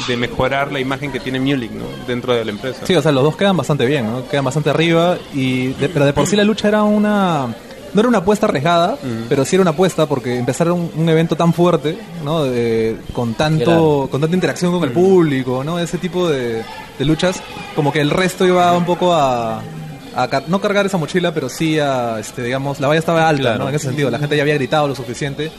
de 0.07 0.17
mejorar 0.17 0.71
la 0.71 0.79
imagen 0.79 1.11
que 1.11 1.19
tiene 1.19 1.39
Mulik, 1.39 1.71
¿no? 1.71 1.85
Dentro 2.07 2.33
de 2.33 2.43
la 2.45 2.51
empresa. 2.51 2.85
Sí, 2.85 2.95
o 2.95 3.01
sea, 3.01 3.11
los 3.11 3.23
dos 3.23 3.35
quedan 3.35 3.55
bastante 3.57 3.85
bien, 3.85 4.05
¿no? 4.07 4.27
Quedan 4.27 4.45
bastante 4.45 4.69
arriba, 4.69 5.17
y 5.33 5.67
de- 5.73 5.89
pero 5.89 6.05
de 6.05 6.13
por 6.13 6.27
sí 6.27 6.35
la 6.35 6.43
lucha 6.43 6.67
era 6.67 6.83
una... 6.83 7.55
No 7.93 8.01
era 8.01 8.09
una 8.09 8.17
apuesta 8.17 8.45
arriesgada, 8.45 8.97
pero 9.29 9.45
sí 9.45 9.55
era 9.55 9.61
una 9.61 9.71
apuesta 9.71 10.05
porque 10.05 10.37
empezar 10.37 10.69
un, 10.69 10.91
un 10.97 11.07
evento 11.07 11.37
tan 11.37 11.53
fuerte, 11.53 11.97
¿no? 12.25 12.43
De- 12.43 12.97
con 13.13 13.35
tanto 13.35 14.09
con 14.11 14.19
tanta 14.19 14.35
interacción 14.35 14.73
con 14.73 14.83
el 14.83 14.91
público, 14.91 15.63
¿no? 15.63 15.79
Ese 15.79 15.97
tipo 15.97 16.27
de, 16.27 16.61
de 16.99 17.05
luchas, 17.05 17.41
como 17.75 17.91
que 17.91 18.01
el 18.01 18.09
resto 18.09 18.45
iba 18.45 18.75
un 18.77 18.85
poco 18.85 19.13
a, 19.13 19.61
a 20.15 20.27
car- 20.29 20.45
no 20.47 20.61
cargar 20.61 20.85
esa 20.85 20.97
mochila, 20.97 21.33
pero 21.33 21.49
sí 21.49 21.77
a, 21.79 22.19
este, 22.19 22.43
digamos, 22.43 22.79
la 22.79 22.87
valla 22.87 22.99
estaba 22.99 23.27
alta, 23.27 23.41
Claro. 23.41 23.59
¿no? 23.63 23.69
En 23.69 23.75
ese 23.75 23.87
sentido, 23.87 24.09
la 24.09 24.19
gente 24.19 24.35
ya 24.37 24.43
había 24.43 24.55
gritado 24.55 24.87
lo 24.87 24.95
suficiente. 24.95 25.51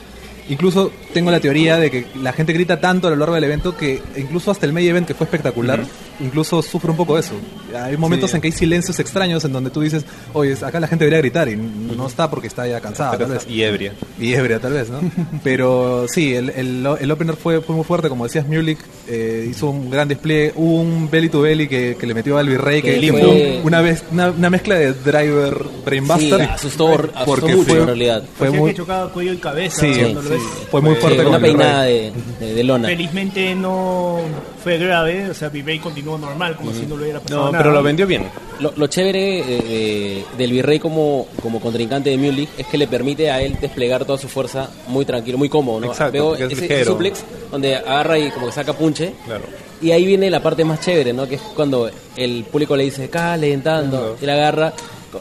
Incluso 0.49 0.93
tengo 1.13 1.31
la 1.33 1.41
teoría 1.41 1.77
de 1.77 1.91
que 1.91 2.07
la 2.23 2.33
gente 2.33 2.53
grita 2.53 2.79
tanto 2.81 3.09
a 3.09 3.11
lo 3.11 3.17
largo 3.17 3.35
del 3.35 3.43
evento 3.45 3.77
que 3.77 4.01
incluso 4.17 4.51
hasta 4.53 4.65
el 4.65 4.73
main 4.73 4.89
event 4.89 5.07
que 5.07 5.15
fue 5.15 5.25
espectacular, 5.25 5.81
incluso 6.21 6.63
sufre 6.63 6.91
un 6.91 6.97
poco 6.97 7.19
eso. 7.19 7.33
Hay 7.79 7.97
momentos 7.97 8.31
Sí. 8.31 8.37
en 8.37 8.43
que 8.43 8.49
hay 8.49 8.53
silencios 8.53 8.99
extraños 9.01 9.45
en 9.45 9.53
donde 9.53 9.71
tú 9.71 9.81
dices, 9.81 10.05
oye, 10.33 10.55
acá 10.63 10.81
la 10.81 10.89
gente 10.89 11.05
debería 11.05 11.19
gritar 11.21 11.49
y 11.49 11.57
no 11.57 12.07
está 12.07 12.31
porque 12.31 12.47
está 12.49 12.67
ya 12.67 12.81
cansada, 12.81 13.13
Pero 13.13 13.27
tal 13.27 13.35
vez. 13.39 13.47
y 13.49 13.63
ebria. 13.63 13.93
Y 14.19 14.33
ebria, 14.35 14.59
tal 14.61 14.73
vez, 14.73 14.89
¿no? 14.91 15.01
Pero 15.45 16.07
sí, 16.09 16.35
el, 16.35 16.51
el, 16.51 16.87
el 17.01 17.11
opener 17.11 17.37
fue, 17.37 17.61
fue 17.61 17.75
muy 17.75 17.85
fuerte, 17.85 18.09
como 18.09 18.25
decías, 18.25 18.47
Mulik 18.47 18.79
eh, 19.09 19.47
hizo 19.51 19.71
un 19.71 19.91
gran 19.91 20.09
despliegue. 20.09 20.53
Hubo 20.57 20.81
un 20.81 21.09
belly 21.11 21.29
to 21.29 21.41
belly 21.43 21.69
que, 21.69 21.97
que 21.99 22.07
le 22.07 22.15
metió 22.15 22.39
al 22.39 22.49
virrey, 22.49 22.83
que, 22.83 22.99
Que 22.99 23.11
fue- 23.13 23.61
una, 23.65 23.81
vez, 23.81 24.05
una, 24.11 24.31
una 24.31 24.51
mezcla 24.51 24.75
de 24.77 24.93
driver 24.95 25.59
Sí, 25.63 25.81
brainbuster. 25.85 26.43
asustó, 26.43 26.95
asustó 26.95 27.25
porque 27.27 27.55
mucho 27.55 27.69
fue- 27.71 27.79
en 27.81 27.87
realidad. 27.87 28.23
Fue 28.39 28.51
muy, 28.51 28.71
que 28.71 28.77
chocaba 28.79 29.13
cuello 29.13 29.33
y 29.33 29.37
cabeza. 29.39 29.81
sí, 29.81 29.93
cuando 30.01 30.23
lo 30.23 30.31
ves. 30.31 30.43
fue 30.71 30.81
muy 30.81 30.95
Sí, 30.95 31.01
fuerte 31.01 31.19
con 31.19 31.27
una 31.29 31.41
peinada 31.41 31.83
de, 31.83 32.13
de, 32.41 32.55
de 32.55 32.65
lona. 32.65 32.89
Felizmente 32.89 33.55
no 33.55 34.21
fue 34.67 34.79
grave, 34.79 35.31
o 35.31 35.35
sea, 35.35 35.49
Vivey 35.49 35.79
continuó 35.79 36.19
normal, 36.19 36.57
como 36.57 36.73
si 36.73 36.87
no 36.87 36.97
lo 36.97 37.05
hubiera 37.05 37.21
pasado 37.21 37.41
No, 37.45 37.53
nada. 37.53 37.59
pero 37.63 37.73
lo 37.73 37.85
vendió 37.85 38.05
bien. 38.05 38.25
Lo, 38.59 38.73
lo 38.75 38.89
chévere 38.89 39.39
eh, 39.39 39.45
de- 39.63 40.25
del 40.37 40.51
virrey 40.51 40.81
como, 40.81 41.29
como 41.41 41.61
contrincante 41.61 42.11
de 42.11 42.17
Mulich 42.19 42.49
es 42.59 42.67
que 42.67 42.77
le 42.77 42.89
permite 42.89 43.31
a 43.31 43.41
él 43.41 43.57
desplegar 43.61 44.05
toda 44.05 44.19
su 44.19 44.27
fuerza 44.27 44.69
muy 44.89 45.05
tranquilo, 45.05 45.39
muy 45.39 45.49
cómodo. 45.49 45.79
¿no? 45.79 45.87
Exacto, 45.87 46.13
Veo 46.13 46.35
es 46.35 46.41
ese, 46.53 46.63
ligero. 46.63 46.91
suplex 46.93 47.23
donde 47.53 47.77
agarra 47.77 48.19
y 48.19 48.29
como 48.33 48.47
que 48.47 48.53
saca 48.53 48.73
punche. 48.73 49.13
Claro. 49.25 49.45
Y 49.81 49.93
ahí 49.93 50.05
viene 50.05 50.29
la 50.31 50.43
parte 50.43 50.65
más 50.65 50.81
chévere, 50.81 51.13
¿no? 51.13 51.29
Que 51.29 51.37
es 51.37 51.41
cuando 51.55 51.89
el 52.17 52.43
público 52.51 52.75
le 52.77 52.83
dice, 52.83 53.09
calentando, 53.09 54.17
y 54.21 54.25
él 54.25 54.31
agarra, 54.31 54.73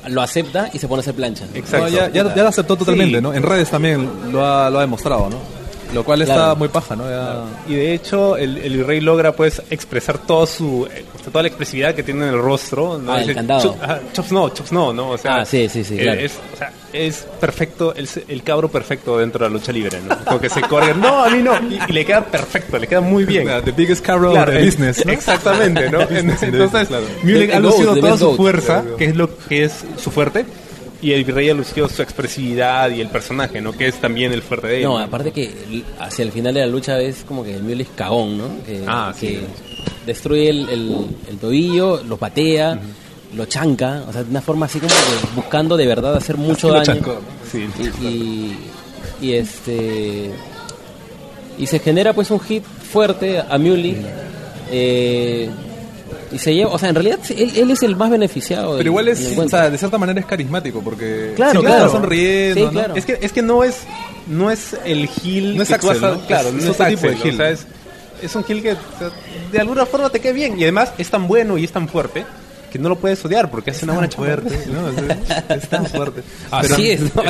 lo 0.08 0.22
acepta 0.24 0.72
y 0.74 0.80
se 0.80 0.88
pone 0.88 1.00
a 1.00 1.02
hacer 1.02 1.14
plancha. 1.14 1.46
Exacto. 1.54 1.86
No, 1.86 1.92
ya, 1.96 2.10
ya, 2.10 2.34
ya 2.34 2.42
lo 2.42 2.50
aceptó 2.50 2.76
totalmente, 2.76 3.18
Sí. 3.18 3.22
¿no? 3.22 3.32
En 3.32 3.44
redes 3.44 3.70
también 3.70 4.10
lo 4.32 4.44
ha, 4.44 4.72
lo 4.72 4.80
ha 4.80 4.82
demostrado, 4.82 5.30
¿no? 5.30 5.38
Lo 5.96 6.04
cual 6.04 6.22
está 6.22 6.34
Claro. 6.36 6.56
muy 6.58 6.68
paja, 6.68 6.96
¿no? 6.96 7.10
Ya- 7.10 7.44
Y 7.68 7.74
de 7.76 7.94
hecho, 7.94 8.36
el, 8.38 8.58
el 8.58 8.78
virrey 8.78 9.00
logra 9.02 9.32
pues 9.32 9.62
expresar 9.72 10.18
todo 10.20 10.46
su, 10.46 10.88
eh, 10.94 11.06
toda 11.32 11.42
la 11.42 11.48
expresividad 11.48 11.96
que 11.96 12.04
tiene 12.04 12.28
en 12.28 12.34
el 12.34 12.40
rostro. 12.42 13.00
¿no? 13.00 13.14
Ah, 13.14 13.22
el 13.22 13.34
candado. 13.34 13.62
"Chop- 13.74 13.82
ajá, 13.82 14.00
chops 14.14 14.32
no, 14.32 14.50
chops 14.50 14.72
no, 14.74 14.94
¿no? 14.94 15.10
O 15.12 15.18
sea, 15.18 15.38
Ah, 15.38 15.46
sí, 15.46 15.68
sí, 15.70 15.84
sí, 15.84 15.96
eh, 15.98 16.04
claro. 16.04 16.20
Es, 16.20 16.34
o 16.54 16.58
sea, 16.58 16.72
es 16.94 17.26
perfecto, 17.40 17.96
es 17.96 18.20
el 18.28 18.44
cabro 18.44 18.68
perfecto 18.70 19.18
dentro 19.18 19.44
de 19.46 19.50
la 19.50 19.54
lucha 19.58 19.72
libre, 19.72 20.00
¿no? 20.08 20.16
Como 20.26 20.40
que 20.40 20.50
se 20.50 20.62
corre, 20.62 20.94
no, 20.94 21.24
a 21.24 21.30
mí 21.30 21.42
no. 21.42 21.54
Y, 21.70 21.80
y 21.90 21.94
le 21.94 22.06
queda 22.06 22.26
perfecto, 22.26 22.78
le 22.78 22.88
queda 22.88 23.02
muy 23.02 23.24
bien. 23.26 23.48
The 23.64 23.72
biggest 23.72 24.06
carol 24.06 24.32
Claro, 24.34 24.52
of 24.52 24.54
the 24.58 24.60
el- 24.60 24.66
business, 24.66 25.06
¿no? 25.06 25.12
Exactamente, 25.14 25.90
¿no? 25.90 26.02
Entonces, 26.10 26.88
claro. 26.90 27.06
The 27.24 27.54
ha 27.54 27.60
lucido 27.60 27.96
toda 27.96 28.18
su 28.18 28.36
fuerza, 28.36 28.84
que 28.98 29.06
es 29.06 29.16
lo 29.16 29.30
que 29.48 29.64
es 29.64 29.74
su 29.98 30.12
fuerte, 30.12 30.46
y 31.02 31.12
el 31.12 31.24
virrey 31.24 31.50
ha 31.50 31.54
lucido 31.54 31.88
su 31.90 32.02
expresividad 32.02 32.90
y 32.92 33.02
el 33.02 33.10
personaje, 33.10 33.62
¿no? 33.62 33.72
Que 33.74 33.88
es 33.88 33.96
también 33.96 34.32
el 34.34 34.42
fuerte 34.42 34.68
de 34.68 34.78
él. 34.78 34.84
No, 34.84 34.98
aparte 34.98 35.32
que 35.32 35.84
hacia 36.00 36.24
el 36.24 36.32
final 36.32 36.54
de 36.54 36.62
la 36.62 36.68
lucha 36.68 36.96
ves 36.96 37.24
como 37.28 37.44
que 37.44 37.56
el 37.56 37.64
Mulich 37.64 37.90
cagón, 37.96 38.38
¿no? 38.38 38.48
Que, 38.66 38.84
Ah, 38.88 39.14
que 39.20 39.28
sí. 39.28 39.40
destruye 40.06 40.50
el, 40.50 40.70
el, 40.70 41.06
el 41.30 41.38
tobillo, 41.38 42.02
lo 42.04 42.18
patea, 42.18 42.80
lo 43.36 43.46
chanca, 43.46 44.04
o 44.08 44.14
sea, 44.14 44.24
de 44.24 44.30
una 44.30 44.42
forma 44.42 44.66
así 44.68 44.80
como 44.80 44.90
que 44.94 45.36
buscando 45.36 45.76
de 45.78 45.86
verdad 45.86 46.16
hacer 46.16 46.38
mucho 46.38 46.70
daño. 46.72 46.84
chancó. 46.86 47.20
Sí. 47.52 47.68
y, 48.02 48.06
y, 48.08 48.58
y 49.22 49.34
este 49.34 50.32
y 51.58 51.68
se 51.68 51.80
genera 51.80 52.14
pues 52.14 52.32
un 52.32 52.40
hit 52.40 52.64
fuerte 52.64 53.40
a 53.40 53.58
Mulich 53.58 53.98
eh, 54.72 55.50
y 56.36 56.40
se 56.40 56.54
lleva, 56.54 56.72
o 56.72 56.78
sea, 56.78 56.90
en 56.90 56.96
realidad 56.96 57.20
él, 57.30 57.52
él 57.56 57.72
es 57.72 57.82
el 57.84 57.96
más 57.96 58.10
beneficiado. 58.10 58.72
del- 58.74 58.78
Pero 58.80 58.90
igual 58.90 59.08
es, 59.08 59.38
o 59.38 59.50
sea, 59.50 59.70
de 59.70 59.78
cierta 59.78 59.98
manera 59.98 60.20
es 60.20 60.26
carismático 60.26 60.82
porque 60.84 61.34
Claro, 61.36 61.52
siempre 61.52 61.72
claro. 61.72 61.86
está 61.88 61.98
sonriendo, 61.98 62.56
Sí, 62.56 62.66
¿no? 62.66 62.72
claro. 62.72 62.96
Es 62.96 63.06
que, 63.06 63.18
es 63.22 63.32
que 63.32 63.42
no 63.42 63.64
es 63.64 63.78
no 64.28 64.52
es 64.52 64.76
el 64.86 65.08
Gil 65.08 65.56
No 65.58 65.64
es 65.64 65.70
que 65.70 65.78
claro, 65.78 65.96
Es- 65.96 66.54
no 66.54 66.60
es 66.60 66.64
es, 66.66 66.70
otro 66.70 66.86
tipo 66.88 67.02
de 67.02 67.08
Axel, 67.14 67.18
Gil. 67.18 67.34
o 67.34 67.38
sea, 67.38 67.50
es, 67.52 67.66
es 68.22 68.36
un 68.36 68.44
Gil 68.44 68.62
que 68.62 68.72
o 68.74 68.76
sea, 69.00 69.10
de 69.52 69.60
alguna 69.60 69.86
forma 69.86 70.10
te 70.10 70.20
queda 70.20 70.34
bien 70.34 70.60
y 70.60 70.64
además 70.64 70.92
es 70.98 71.10
tan 71.10 71.28
bueno 71.28 71.58
y 71.58 71.64
es 71.64 71.72
tan 71.72 71.88
fuerte 71.88 72.26
que 72.76 72.80
no 72.84 72.90
lo 72.90 72.98
puedes 72.98 73.24
odiar 73.24 73.50
porque 73.50 73.72
hace 73.72 73.86
una 73.86 73.94
buena 73.94 74.10
chamba. 74.10 74.28
fuerte, 74.28 74.60
¿no? 74.70 74.90
Es, 74.90 75.64
es 75.64 75.70
tan 75.70 75.86
fuerte. 75.86 76.22
Así 76.52 76.92
es, 76.92 77.02
¿no? 77.16 77.24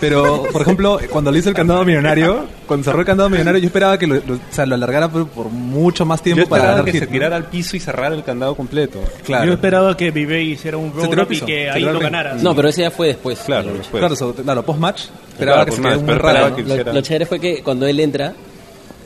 Pero, 0.00 0.44
por 0.52 0.62
ejemplo, 0.62 0.98
cuando 1.10 1.30
le 1.32 1.38
hizo 1.40 1.48
el 1.48 1.54
candado 1.54 1.84
millonario, 1.84 2.46
cuando 2.66 2.84
cerró 2.84 3.00
el 3.00 3.06
candado 3.06 3.28
millonario, 3.28 3.60
yo 3.60 3.66
esperaba 3.66 3.98
que 3.98 4.06
lo, 4.06 4.14
lo- 4.14 4.34
o 4.36 4.40
sea, 4.50 4.64
lo 4.66 4.74
alargara 4.76 5.08
por, 5.10 5.28
por 5.28 5.48
mucho 5.48 6.06
más 6.06 6.20
Yo 6.20 6.24
tiempo 6.34 6.48
para 6.48 6.82
que 6.84 6.92
hit, 6.92 7.00
se 7.00 7.06
¿no? 7.06 7.12
tirara 7.12 7.36
al 7.36 7.44
piso 7.46 7.76
y 7.76 7.80
cerrara 7.80 8.14
el 8.14 8.22
candado 8.24 8.54
completo. 8.54 9.00
Claro. 9.24 9.46
Yo 9.46 9.52
esperaba 9.54 9.96
que 9.96 10.10
Vive 10.10 10.42
hiciera 10.42 10.76
un 10.76 10.92
roll-up 10.92 11.32
y 11.32 11.40
que 11.40 11.64
se 11.64 11.70
ahí 11.70 11.82
lo 11.82 11.98
ganara. 11.98 12.34
No, 12.34 12.54
pero 12.54 12.68
ese 12.68 12.82
ya 12.82 12.90
fue 12.90 13.08
después. 13.08 13.40
Claro, 13.40 13.72
después. 13.74 14.00
Claro, 14.00 14.16
so- 14.16 14.34
claro, 14.34 14.64
post-match, 14.64 15.02
esperaba 15.32 15.64
Claro, 15.64 15.66
que 15.66 15.72
se 15.72 15.76
post-match, 15.82 15.92
quede 15.92 16.00
un 16.00 16.06
pero 16.06 16.18
raro. 16.18 16.28
esperaba 16.28 16.50
¿no? 16.50 16.56
que- 16.56 16.62
Lo, 16.62 16.68
hiciera. 16.74 16.92
lo 16.92 17.00
chévere 17.00 17.26
fue 17.26 17.40
que 17.40 17.62
cuando 17.62 17.86
él 17.86 18.00
entra, 18.00 18.32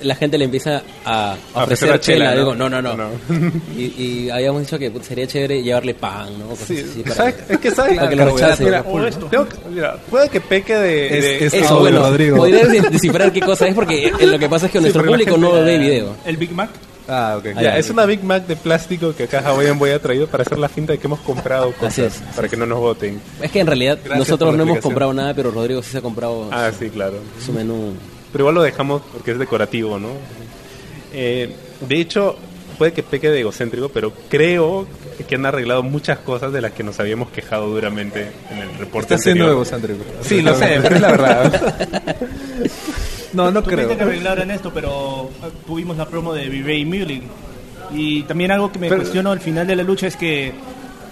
la 0.04 0.14
gente 0.14 0.38
le 0.38 0.44
empieza 0.44 0.82
a 1.04 1.32
A 1.54 1.64
ofrecer 1.64 1.90
ofrecer 1.90 2.00
chela. 2.00 2.30
chela, 2.30 2.30
¿no? 2.34 2.38
Digo, 2.40 2.54
no, 2.54 2.70
no, 2.70 2.80
no. 2.82 2.94
No. 2.96 3.08
Y, 3.76 3.82
y 4.26 4.30
habíamos 4.30 4.62
dicho 4.62 4.78
que 4.78 4.90
puta, 4.90 5.04
sería 5.06 5.26
chévere 5.26 5.62
llevarle 5.62 5.94
pan, 5.94 6.38
¿no? 6.38 6.46
Cosas 6.48 6.68
Sí, 6.68 6.78
así 6.88 7.02
para- 7.02 7.14
¿sabes? 7.16 7.34
Es 7.48 7.58
que 7.58 7.70
sabes 7.70 7.96
para 7.96 8.08
que 8.08 8.16
lo 8.16 8.24
rechace. 8.26 8.64
Mira, 8.64 8.82
tengo 9.30 9.46
mira, 9.70 9.96
puede 10.10 10.28
que 10.28 10.40
peque 10.40 10.74
de, 10.76 11.06
Es- 11.18 11.24
de- 11.24 11.46
es- 11.46 11.54
Eso, 11.54 11.80
bueno, 11.80 12.00
Rodrigo. 12.00 12.36
podrías 12.36 12.70
de- 12.70 12.80
descifrar 12.82 13.32
qué 13.32 13.40
cosa 13.40 13.66
es 13.66 13.74
porque 13.74 14.12
lo 14.20 14.38
que 14.38 14.48
pasa 14.48 14.66
es 14.66 14.72
que 14.72 14.80
nuestro 14.80 15.04
público 15.04 15.36
no 15.36 15.52
ve 15.52 15.78
video. 15.78 16.14
El 16.24 16.36
Big 16.36 16.52
Mac. 16.52 16.70
Ah, 17.06 17.34
ok. 17.38 17.48
Ah, 17.56 17.62
Ya, 17.62 17.76
es 17.76 17.90
una 17.90 18.06
Big 18.06 18.24
Mac 18.24 18.46
de 18.46 18.56
plástico 18.56 19.14
que 19.14 19.24
acá 19.24 19.42
Hawaiian 19.44 19.78
Boy 19.78 19.90
ha 19.90 19.98
traído 19.98 20.26
para 20.26 20.42
hacer 20.42 20.56
la 20.58 20.70
finta 20.70 20.92
de 20.94 20.98
que 20.98 21.06
hemos 21.06 21.20
comprado 21.20 21.68
Así 21.68 22.00
cosas 22.02 22.16
es. 22.16 22.34
para 22.34 22.48
que 22.48 22.56
no 22.56 22.64
nos 22.64 22.78
voten. 22.78 23.20
Es 23.42 23.50
que 23.50 23.60
en 23.60 23.66
realidad 23.66 23.98
Gracias 24.02 24.18
nosotros 24.20 24.56
no 24.56 24.62
hemos 24.62 24.78
comprado 24.78 25.12
nada, 25.12 25.34
pero 25.34 25.50
Rodrigo 25.50 25.82
sí 25.82 25.90
se 25.90 25.98
ha 25.98 26.00
comprado 26.00 26.48
Ah, 26.50 26.70
sí, 26.78 26.88
claro. 26.88 27.18
su 27.44 27.52
menú. 27.52 27.92
Pero 28.34 28.42
igual 28.42 28.56
lo 28.56 28.62
dejamos 28.62 29.00
porque 29.12 29.30
es 29.30 29.38
decorativo, 29.38 29.98
¿no? 29.98 30.08
Eh, 31.12 31.54
de 31.88 32.00
hecho, 32.00 32.36
puede 32.76 32.92
que 32.92 33.04
peque 33.04 33.30
de 33.30 33.38
egocéntrico, 33.40 33.88
pero 33.90 34.12
creo 34.28 34.88
que 35.28 35.36
han 35.36 35.46
arreglado 35.46 35.84
muchas 35.84 36.18
cosas 36.18 36.52
de 36.52 36.60
las 36.60 36.72
que 36.72 36.82
nos 36.82 36.98
habíamos 36.98 37.30
quejado 37.30 37.68
duramente 37.68 38.32
en 38.50 38.58
el 38.58 38.76
reporte 38.76 39.14
Está 39.14 39.22
siendo 39.22 39.48
egocéntrico. 39.48 40.02
Sí, 40.22 40.42
lo 40.42 40.52
sé, 40.56 40.80
pero 40.82 40.96
es 40.96 41.00
la 41.00 41.10
verdad. 41.12 41.86
No, 43.32 43.50
no 43.50 43.62
creo. 43.64 43.88
que 43.96 44.00
arreglaran 44.02 44.50
esto, 44.52 44.72
pero 44.72 45.28
eh, 45.42 45.50
tuvimos 45.66 45.96
la 45.96 46.06
promo 46.08 46.32
de 46.32 46.48
Vive 46.48 46.76
y 46.78 46.84
Muling. 46.84 47.22
Y 47.92 48.22
también 48.24 48.52
algo 48.52 48.70
que 48.70 48.78
me 48.78 48.88
Pero- 48.88 49.00
cuestiono 49.00 49.32
al 49.32 49.40
final 49.40 49.66
de 49.66 49.74
la 49.76 49.82
lucha 49.82 50.06
es 50.06 50.16
que 50.16 50.52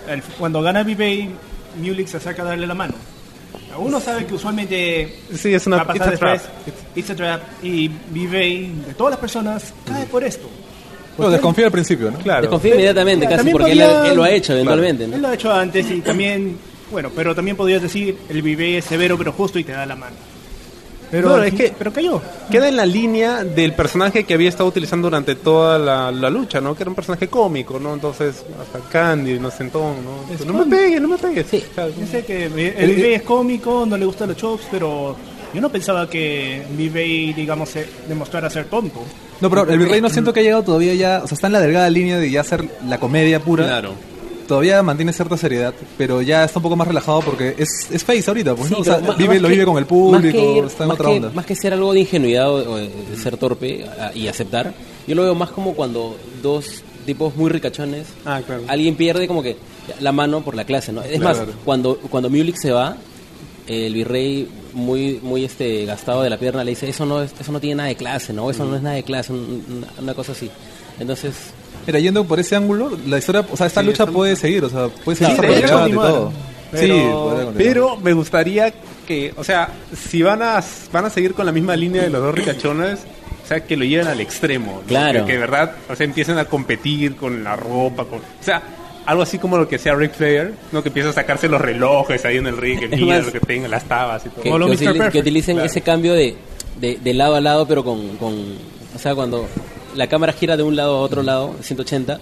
el- 0.09 0.23
cuando 0.39 0.63
gana 0.63 0.85
Muling 0.85 2.07
se 2.07 2.17
acerca 2.19 2.43
a 2.43 2.47
darle 2.47 2.67
la 2.67 2.75
mano. 2.75 2.95
Uno 3.79 4.01
sabe 4.01 4.27
que 4.27 4.35
usualmente 4.35 5.19
Sí, 5.35 5.53
es 5.55 5.67
una 5.67 5.77
va 5.79 5.83
a 5.83 5.87
pasar 5.87 6.13
it's 6.15 6.23
a 6.23 6.27
después. 6.33 6.43
It's 6.97 7.11
a 7.11 7.15
trap. 7.17 7.41
Y 7.63 7.89
Vive, 8.11 8.71
de 8.87 8.95
todas 8.97 9.13
las 9.13 9.21
personas, 9.21 9.73
cae 9.87 10.07
por 10.07 10.23
esto. 10.25 10.49
No, 11.19 11.29
desconfía 11.31 11.67
al 11.67 11.73
principio, 11.73 12.11
¿no? 12.11 12.19
Claro. 12.19 12.43
Desconfía 12.43 12.73
inmediatamente, 12.75 13.27
casi, 13.27 13.37
también 13.37 13.57
porque 13.57 13.73
él, 13.73 13.79
podía- 13.79 14.07
él 14.11 14.17
lo 14.17 14.23
ha 14.25 14.31
hecho 14.31 14.53
eventualmente, 14.55 15.05
Él 15.05 15.11
¿no? 15.11 15.19
lo 15.19 15.29
ha 15.29 15.35
hecho 15.35 15.53
antes 15.53 15.91
y 15.91 16.01
también, 16.01 16.57
bueno, 16.91 17.11
pero 17.15 17.35
también 17.35 17.57
podrías 17.57 17.83
decir, 17.83 18.17
el 18.31 18.41
Vive 18.43 18.79
es 18.79 18.85
severo 18.87 19.19
pero 19.19 19.33
justo 19.33 19.59
y 19.59 19.65
te 19.65 19.73
da 19.73 19.85
la 19.85 19.95
mano. 19.97 20.17
Pero, 21.13 21.29
No, 21.37 21.45
es 21.45 21.53
que- 21.55 21.73
pero 21.79 21.93
cayó. 21.93 22.21
Queda 22.51 22.69
en 22.69 22.77
la 22.77 22.87
línea 22.87 23.45
del 23.45 23.75
personaje 23.75 24.25
que 24.25 24.33
había 24.35 24.49
estado 24.49 24.69
utilizando 24.71 25.07
durante 25.09 25.35
toda 25.37 25.79
la, 25.79 26.11
la 26.11 26.31
lucha, 26.31 26.61
¿no? 26.61 26.75
Que 26.75 26.83
era 26.83 26.91
un 26.91 26.97
personaje 26.97 27.29
cómico, 27.29 27.79
¿no? 27.79 27.93
Entonces, 27.95 28.43
hasta 28.61 28.81
Candy, 28.91 29.33
Inocentón, 29.35 29.97
¿no? 30.05 30.35
Es 30.35 30.45
no 30.47 30.55
me 30.55 30.65
pegues, 30.65 31.01
no 31.01 31.09
me 31.09 31.19
pegues. 31.19 31.47
Sí. 31.51 31.63
Claro. 31.75 31.93
Yo 32.01 32.07
sé 32.07 32.25
que 32.25 32.47
el 32.47 32.53
Vive 32.95 33.15
es 33.15 33.23
cómico, 33.23 33.85
no 33.87 33.97
le 33.97 34.07
gustan 34.07 34.29
los 34.31 34.39
chops, 34.39 34.65
pero 34.71 35.15
yo 35.53 35.61
no 35.61 35.69
pensaba 35.71 36.09
que 36.09 36.63
Vive, 36.71 37.35
digamos, 37.37 37.69
se 37.69 37.87
demostrara 38.09 38.49
ser 38.49 38.65
tonto. 38.65 39.05
No, 39.43 39.51
pero 39.51 39.69
el 39.71 39.79
Virrey 39.79 40.01
no 40.01 40.09
siento 40.09 40.33
que 40.33 40.41
ha 40.41 40.43
llegado 40.43 40.63
todavía 40.63 40.95
ya, 40.95 41.21
o 41.23 41.27
sea, 41.27 41.35
está 41.35 41.49
en 41.49 41.53
la 41.53 41.61
delgada 41.61 41.91
línea 41.91 42.19
de 42.19 42.31
ya 42.31 42.41
hacer 42.41 42.65
la 42.89 42.99
comedia 42.99 43.39
pura. 43.41 43.65
Claro. 43.67 43.93
Todavía 44.47 44.83
mantiene 44.83 45.13
cierta 45.13 45.37
seriedad, 45.37 45.73
pero 45.97 46.21
ya 46.23 46.45
está 46.45 46.59
un 46.59 46.63
poco 46.65 46.77
más 46.77 46.87
relajado 46.89 47.21
porque 47.21 47.55
es, 47.59 47.69
es 47.91 48.05
face 48.05 48.25
ahorita, 48.29 48.55
pues, 48.55 48.69
Sí, 48.69 48.75
¿no? 48.75 48.81
O 48.81 48.85
sea, 48.85 48.97
pero 48.99 49.13
ma- 49.13 49.15
vive, 49.19 49.35
más 49.35 49.43
lo 49.43 49.49
que- 49.49 49.55
vive 49.55 49.65
con 49.67 49.79
el 49.79 49.87
público, 49.87 50.39
ir- 50.39 50.65
está 50.67 50.85
en 50.85 50.89
más 50.89 50.95
otra 51.01 51.09
que- 51.11 51.17
onda. 51.17 51.31
Más 51.35 51.47
que 51.47 51.55
ser 51.57 51.73
algo 51.73 51.93
de 51.93 52.01
ingenuidad 52.01 52.51
o, 52.53 52.77
de 52.77 52.91
ser 53.23 53.37
torpe 53.37 53.85
a- 53.87 54.13
y 54.15 54.29
aceptar, 54.29 54.75
yo 55.07 55.15
lo 55.15 55.23
veo 55.23 55.35
más 55.35 55.51
como 55.51 55.75
cuando 55.75 56.17
dos 56.43 56.83
tipos 57.07 57.35
muy 57.37 57.51
ricachones, 57.51 58.07
Ah, 58.25 58.41
claro. 58.45 58.63
alguien 58.69 58.95
pierde 58.97 59.27
como 59.27 59.43
que 59.43 59.57
la 60.01 60.13
mano 60.13 60.43
por 60.43 60.55
la 60.55 60.65
clase, 60.65 60.93
¿no? 60.93 61.03
Es 61.03 61.19
Claro. 61.21 61.47
más, 61.47 61.57
cuando, 61.65 61.97
cuando 62.11 62.29
Mulik 62.31 62.57
se 62.57 62.71
va, 62.73 62.97
el 63.67 63.95
virrey 63.95 64.49
muy 64.73 65.21
muy 65.23 65.45
este 65.45 65.85
gastado 65.85 66.23
de 66.23 66.31
la 66.31 66.37
pierna 66.39 66.65
le 66.65 66.71
dice, 66.71 66.89
eso 66.89 67.07
no 67.07 67.23
es, 67.23 67.33
eso 67.41 67.53
no 67.53 67.61
tiene 67.61 67.77
nada 67.77 67.89
de 67.89 67.95
clase, 67.97 68.33
¿no? 68.33 68.51
Eso 68.51 68.65
no 68.65 68.75
es 68.77 68.83
nada 68.83 68.97
de 68.97 69.03
clase, 69.03 69.33
un- 69.33 69.65
una, 69.79 69.87
una 70.01 70.15
cosa 70.15 70.33
así. 70.33 70.51
Entonces, 70.99 71.35
Mira, 71.87 71.99
yendo 71.99 72.25
por 72.25 72.39
ese 72.41 72.55
ángulo, 72.57 72.91
la 73.07 73.19
historia, 73.19 73.45
o 73.51 73.57
sea, 73.57 73.67
esta 73.67 73.81
Sí, 73.81 73.87
lucha 73.87 74.03
esta 74.05 74.13
puede 74.13 74.37
seguir, 74.37 74.65
o 74.65 74.69
sea, 74.71 74.89
puede 74.89 75.17
seguir 75.19 75.35
Sí, 75.37 75.47
el 75.47 75.59
y 75.59 75.63
continuar, 75.63 76.09
todo. 76.09 76.33
pero- 76.33 76.43
Sí. 76.75 77.03
Pero 77.59 77.97
me 77.99 78.13
gustaría 78.15 78.73
que, 79.07 79.35
o 79.37 79.45
sea, 79.45 79.69
si 79.95 80.23
van 80.23 80.41
a 80.43 80.63
van 80.93 81.05
a 81.05 81.11
seguir 81.11 81.35
con 81.35 81.45
la 81.45 81.53
misma 81.53 81.77
línea 81.77 82.03
de 82.03 82.09
los 82.11 82.23
dos 82.23 82.35
ricachones, 82.35 83.01
o 83.45 83.47
sea, 83.47 83.61
que 83.65 83.77
lo 83.77 83.85
lleven 83.85 84.07
al 84.07 84.21
extremo. 84.21 84.81
¿no? 84.83 84.87
Claro. 84.87 85.21
Que, 85.21 85.27
que 85.27 85.33
de 85.33 85.39
verdad, 85.39 85.73
o 85.91 85.95
sea, 85.97 86.05
empiecen 86.07 86.39
a 86.39 86.45
competir 86.47 87.17
con 87.17 87.45
la 87.45 87.57
ropa, 87.57 88.05
con, 88.05 88.21
o 88.21 88.23
sea, 88.41 88.63
algo 89.05 89.23
así 89.23 89.39
como 89.39 89.59
lo 89.59 89.69
que 89.69 89.77
hacía 89.77 89.95
Ric 89.97 90.15
Flair, 90.15 90.55
¿no? 90.71 90.81
Que 90.83 90.89
empieza 90.89 91.11
a 91.11 91.13
sacarse 91.13 91.49
los 91.49 91.61
relojes 91.61 92.25
ahí 92.25 92.37
en 92.39 92.47
el 92.47 92.57
ring, 92.57 92.81
mira 92.91 93.17
más, 93.17 93.27
lo 93.27 93.33
que 93.33 93.41
tenga, 93.41 93.69
las 93.69 93.85
tabas 93.85 94.25
y 94.25 94.29
todo. 94.31 94.43
que, 94.43 94.49
lo 94.51 94.67
que 94.71 94.77
Mr. 94.89 95.11
que 95.11 95.19
utilicen 95.19 95.57
Claro. 95.57 95.67
ese 95.67 95.81
cambio 95.83 96.15
de, 96.15 96.37
de, 96.81 96.99
de 97.03 97.13
lado 97.13 97.35
a 97.35 97.41
lado, 97.43 97.67
pero 97.67 97.85
con, 97.85 98.17
con, 98.17 98.33
o 98.95 98.99
sea, 98.99 99.15
cuando 99.15 99.47
la 99.95 100.07
cámara 100.09 100.33
gira 100.33 100.57
de 100.57 100.63
un 100.63 100.77
lado 100.77 100.97
a 100.97 101.01
otro 101.01 101.23
lado, 101.23 101.55
180, 101.63 102.19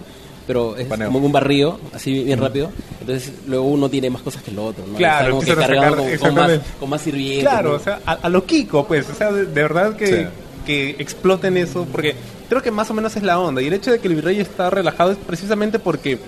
pero 0.47 0.77
es 0.77 0.87
Paneo. 0.87 1.09
como 1.13 1.25
un 1.25 1.33
barrio, 1.33 1.79
así 1.95 2.25
bien 2.25 2.41
rápido, 2.41 2.71
entonces 3.01 3.33
luego 3.47 3.65
uno 3.67 3.89
tiene 3.89 4.11
más 4.11 4.23
cosas 4.23 4.43
que 4.43 4.51
el 4.51 4.59
otro, 4.59 4.85
¿no? 4.87 4.97
Claro, 4.97 5.21
Está 5.21 5.31
como 5.31 5.41
que 5.43 5.55
cargado 5.55 5.97
sacar- 5.97 6.19
con, 6.19 6.29
con 6.29 6.35
más, 6.35 6.61
con 6.81 6.91
más 6.91 7.01
sirvientes. 7.03 7.43
Claro, 7.49 7.71
¿no? 7.71 7.77
o 7.77 7.81
sea, 7.81 8.01
a, 8.07 8.13
a 8.13 8.29
lo 8.29 8.45
Kiko, 8.45 8.87
pues, 8.87 9.09
o 9.09 9.15
sea, 9.15 9.31
de, 9.33 9.47
de 9.47 9.63
verdad 9.63 9.95
que, 9.97 10.07
Sí. 10.07 10.27
que 10.67 10.91
exploten 10.99 11.57
eso, 11.57 11.87
porque 11.91 12.15
creo 12.49 12.63
que 12.63 12.71
más 12.73 12.91
o 12.91 12.95
menos 12.95 13.15
es 13.17 13.23
la 13.23 13.39
onda. 13.39 13.63
Y 13.63 13.67
el 13.69 13.75
hecho 13.75 13.93
de 13.93 13.99
que 14.01 14.09
el 14.09 14.17
virrey 14.17 14.41
está 14.41 14.71
relajado 14.71 15.13
es 15.13 15.19
precisamente 15.19 15.79
porque 15.79 16.19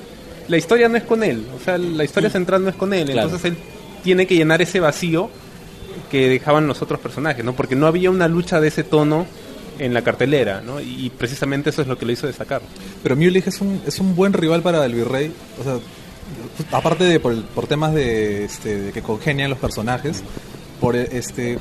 la 0.48 0.56
historia 0.56 0.88
no 0.88 0.96
es 0.96 1.02
con 1.04 1.22
él, 1.24 1.44
o 1.60 1.64
sea, 1.64 1.76
la 1.78 2.04
historia 2.04 2.30
central 2.30 2.62
no 2.62 2.70
es 2.70 2.76
con 2.76 2.92
él, 2.94 3.06
Claro. 3.06 3.28
entonces 3.28 3.50
él 3.52 3.56
tiene 4.04 4.26
que 4.26 4.36
llenar 4.36 4.60
ese 4.62 4.78
vacío 4.80 5.30
que 6.10 6.28
dejaban 6.28 6.66
los 6.66 6.82
otros 6.82 7.00
personajes, 7.00 7.44
¿no? 7.44 7.54
Porque 7.54 7.74
no 7.74 7.86
había 7.86 8.10
una 8.10 8.28
lucha 8.28 8.60
de 8.60 8.68
ese 8.68 8.84
tono 8.84 9.26
en 9.78 9.94
la 9.94 10.02
cartelera, 10.02 10.60
¿no? 10.60 10.80
Y, 10.80 11.10
precisamente 11.16 11.70
eso 11.70 11.82
es 11.82 11.88
lo 11.88 11.96
que 11.98 12.06
lo 12.06 12.12
hizo 12.12 12.26
destacar. 12.26 12.62
Pero 13.02 13.16
Mulich 13.16 13.46
es 13.46 13.60
un, 13.60 13.80
es 13.86 13.98
un 14.00 14.14
buen 14.14 14.32
rival 14.32 14.62
para 14.62 14.84
el 14.84 14.94
Virrey. 14.94 15.32
O 15.60 15.64
sea, 15.64 15.78
aparte 16.70 17.04
de 17.04 17.20
por, 17.20 17.40
por 17.46 17.66
temas 17.66 17.94
de, 17.94 18.44
este, 18.44 18.76
de 18.80 18.92
que 18.92 19.02
congenian 19.02 19.50
los 19.50 19.58
personajes, 19.58 20.22
por 20.80 20.96
este 20.96 21.58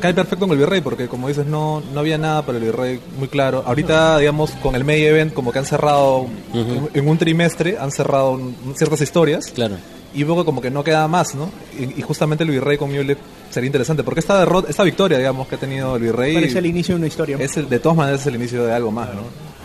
cae 0.00 0.12
perfecto 0.12 0.46
con 0.46 0.50
el 0.50 0.58
Virrey, 0.58 0.80
porque 0.82 1.08
como 1.08 1.28
dices, 1.28 1.46
no, 1.46 1.82
no 1.94 2.00
había 2.00 2.18
nada 2.18 2.44
para 2.44 2.58
el 2.58 2.64
Virrey 2.64 3.00
muy 3.18 3.28
claro. 3.28 3.62
Ahorita, 3.66 4.18
digamos, 4.18 4.50
con 4.62 4.74
el 4.74 4.84
May 4.84 5.02
Event, 5.02 5.32
como 5.32 5.50
que 5.50 5.60
han 5.60 5.64
cerrado, 5.64 6.26
en, 6.52 6.90
en 6.92 7.08
un 7.08 7.16
trimestre, 7.16 7.78
han 7.78 7.90
cerrado 7.90 8.32
un- 8.32 8.54
ciertas 8.76 9.00
historias. 9.00 9.46
Claro. 9.54 9.76
Y 10.14 10.24
luego 10.24 10.44
como 10.44 10.60
que 10.62 10.70
no 10.70 10.84
queda 10.84 11.08
más, 11.08 11.34
¿no? 11.34 11.50
Y, 11.78 11.98
y 11.98 12.02
justamente 12.02 12.44
el 12.44 12.50
Virrey 12.50 12.78
con 12.78 12.90
Mulich 12.92 13.18
sería 13.50 13.66
interesante, 13.66 14.04
porque 14.04 14.20
esta 14.20 14.38
derrota, 14.38 14.70
esta 14.70 14.84
victoria, 14.84 15.18
digamos, 15.18 15.48
que 15.48 15.56
ha 15.56 15.58
tenido 15.58 15.96
el 15.96 16.02
Virrey... 16.02 16.34
Parece 16.34 16.58
el 16.60 16.66
inicio 16.66 16.94
de 16.94 16.98
una 17.00 17.06
historia. 17.08 17.36
es 17.40 17.56
el- 17.56 17.68
de 17.68 17.78
todas 17.80 17.96
maneras 17.98 18.20
es 18.20 18.26
el 18.28 18.36
inicio 18.36 18.64
de 18.64 18.72
algo 18.72 18.90
más, 18.92 19.08
¿no? 19.14 19.22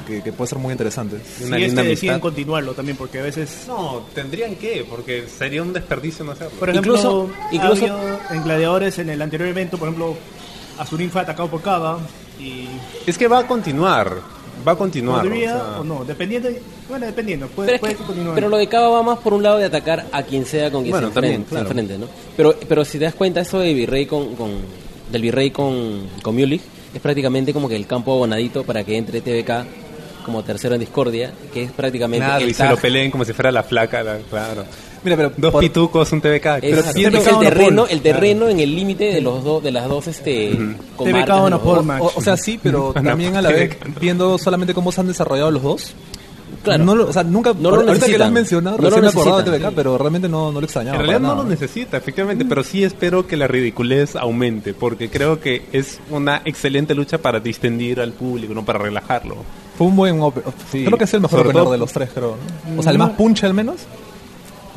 Que, 0.08 0.24
que 0.24 0.34
puede 0.34 0.50
ser 0.50 0.58
muy 0.58 0.72
interesante. 0.72 1.18
si 1.24 1.44
es 1.44 1.50
linda 1.52 1.84
que 1.84 1.90
deciden 1.90 2.20
continuarlo 2.20 2.74
también, 2.74 2.98
porque 2.98 3.20
a 3.20 3.24
veces... 3.24 3.66
No, 3.68 4.02
tendrían 4.16 4.56
que, 4.56 4.84
porque 4.90 5.26
sería 5.28 5.62
un 5.62 5.72
desperdicio 5.72 6.26
no 6.26 6.32
hacerlo. 6.32 6.52
Por 6.58 6.70
ejemplo, 6.72 6.94
Incluso- 6.96 7.30
incluso- 7.52 7.86
ha 7.86 8.00
habido 8.00 8.20
en 8.32 8.44
Gladiadores, 8.44 8.98
en 8.98 9.10
el 9.12 9.22
anterior 9.22 9.50
evento, 9.50 9.78
por 9.78 9.88
ejemplo, 9.90 10.16
Azurín 10.80 11.12
fue 11.12 11.22
atacado 11.22 11.48
por 11.50 11.62
Kaba 11.62 12.00
y 12.40 12.68
Es 13.06 13.20
que 13.20 13.28
va 13.28 13.40
a 13.40 13.46
continuar, 13.48 14.16
va 14.68 14.72
a 14.74 14.76
continuar. 14.76 15.22
podría 15.24 15.56
o 15.56 15.60
sea, 15.60 15.80
o 15.80 15.84
no, 15.84 16.06
dependiendo, 16.06 16.50
bueno, 16.88 17.06
dependiendo, 17.06 17.48
puede, 17.48 17.68
Pero, 17.68 17.76
es 17.76 17.80
puede 17.82 17.94
que- 17.96 18.00
que 18.00 18.06
continúe. 18.06 18.36
pero 18.36 18.50
lo 18.50 18.58
de 18.58 18.68
Cava 18.68 18.90
va 18.90 19.04
más 19.04 19.20
por 19.20 19.34
un 19.34 19.44
lado 19.44 19.58
de 19.58 19.66
atacar 19.66 20.06
a 20.12 20.24
quien 20.24 20.46
sea 20.46 20.72
con 20.72 20.82
quien 20.84 20.92
Bueno, 20.92 21.08
se, 21.10 21.14
también, 21.14 21.34
enfrente, 21.36 21.50
claro. 21.50 21.66
se 21.68 21.72
enfrente, 21.80 21.98
¿no? 21.98 22.08
Pero, 22.38 22.56
pero 22.68 22.86
si 22.86 22.98
te 23.00 23.06
das 23.06 23.14
cuenta, 23.16 23.42
eso 23.42 23.60
de 23.60 23.74
Virrey 23.74 24.06
con, 24.06 24.36
con- 24.36 24.62
del 25.12 25.22
Virrey 25.22 25.52
con, 25.52 26.08
con 26.22 26.36
Mulich 26.36 26.62
es 26.94 27.02
prácticamente 27.02 27.54
como 27.54 27.68
que 27.70 27.76
el 27.76 27.88
campo 27.88 28.14
abonadito 28.14 28.64
para 28.64 28.84
que 28.84 28.98
entre 28.98 29.22
TVK 29.22 29.66
como 30.26 30.44
tercero 30.44 30.76
en 30.76 30.82
discordia, 30.82 31.32
que 31.54 31.64
es 31.64 31.72
prácticamente 31.72 32.26
Claro, 32.26 32.44
el 32.44 32.52
y 32.52 32.54
se 32.54 32.68
lo 32.68 32.78
peleen 32.78 33.10
como 33.10 33.26
si 33.26 33.34
fuera 33.34 33.52
la 33.52 33.64
flaca, 33.64 34.04
la- 34.04 34.18
claro. 34.30 34.64
Mira, 35.04 35.16
pero 35.16 35.32
Dos 35.38 35.52
por- 35.52 35.62
pitucos, 35.62 36.12
un 36.12 36.22
TVK. 36.22 36.46
Es, 36.46 36.62
Pero 36.62 36.80
es 36.82 36.94
pienso 36.94 37.30
el 37.30 37.40
terreno, 37.40 37.88
el 37.88 38.02
terreno 38.02 38.50
en 38.50 38.60
el 38.60 38.76
límite 38.76 39.06
de 39.06 39.22
los 39.22 39.44
dos, 39.44 39.64
de 39.64 39.72
las 39.72 39.88
dos 39.88 40.08
este 40.08 40.32
de 40.52 40.76
los 40.98 41.28
Monopol 41.40 41.76
dos. 41.78 41.86
Match. 41.86 42.02
O, 42.04 42.12
o 42.16 42.22
sea, 42.22 42.36
sí, 42.38 42.60
pero 42.62 42.92
No, 42.96 43.02
también 43.02 43.36
a 43.36 43.42
la 43.42 43.50
vez 43.50 43.78
viendo 44.00 44.38
solamente 44.38 44.74
cómo 44.74 44.92
se 44.92 45.02
han 45.02 45.08
desarrollado 45.08 45.52
los 45.52 45.64
dos. 45.64 45.94
Claro. 46.64 46.84
No 46.84 46.96
lo- 46.96 47.08
o 47.08 47.14
sea, 47.14 47.24
nunca. 47.24 47.54
No 47.58 47.72
lo 47.72 47.78
ahorita 47.88 48.06
que 48.08 48.18
lo 48.18 48.26
has 48.26 48.32
mencionado, 48.32 48.76
No 48.78 48.84
lo 48.84 48.90
recién 48.90 49.04
me 49.06 49.10
acordaba 49.10 49.44
de. 49.44 49.60
TVK, 49.60 49.72
pero 49.74 49.98
realmente 49.98 50.28
no, 50.28 50.52
no 50.52 50.60
lo 50.60 50.66
extrañaba. 50.66 50.98
En 50.98 51.02
realidad 51.08 51.22
no 51.22 51.36
lo 51.36 51.44
necesita, 51.46 51.96
efectivamente, 51.96 52.44
pero 52.44 52.64
sí 52.64 52.84
espero 52.84 53.26
que 53.28 53.38
la 53.38 53.48
ridiculez 53.48 54.16
aumente, 54.18 54.74
porque 54.74 55.10
creo 55.10 55.40
que 55.40 55.68
es 55.72 56.00
una 56.10 56.42
excelente 56.44 56.94
lucha 56.96 57.20
para 57.20 57.40
distendir 57.40 58.02
al 58.02 58.12
público, 58.12 58.54
no 58.54 58.66
para 58.66 58.80
relajarlo. 58.80 59.38
Fue 59.78 59.88
un 59.88 59.96
buen 59.96 60.20
Sí, 60.70 60.84
Creo 60.84 60.98
que 60.98 61.06
es 61.06 61.14
el 61.14 61.22
mejor 61.22 61.48
opener 61.48 61.64
de 61.66 61.78
los 61.78 61.94
tres, 61.94 62.10
creo. 62.14 62.36
¿no? 62.74 62.80
O 62.82 62.84
sea, 62.84 62.92
el 62.92 62.98
más 62.98 63.12
punche 63.12 63.46
al 63.46 63.54
menos. 63.54 63.78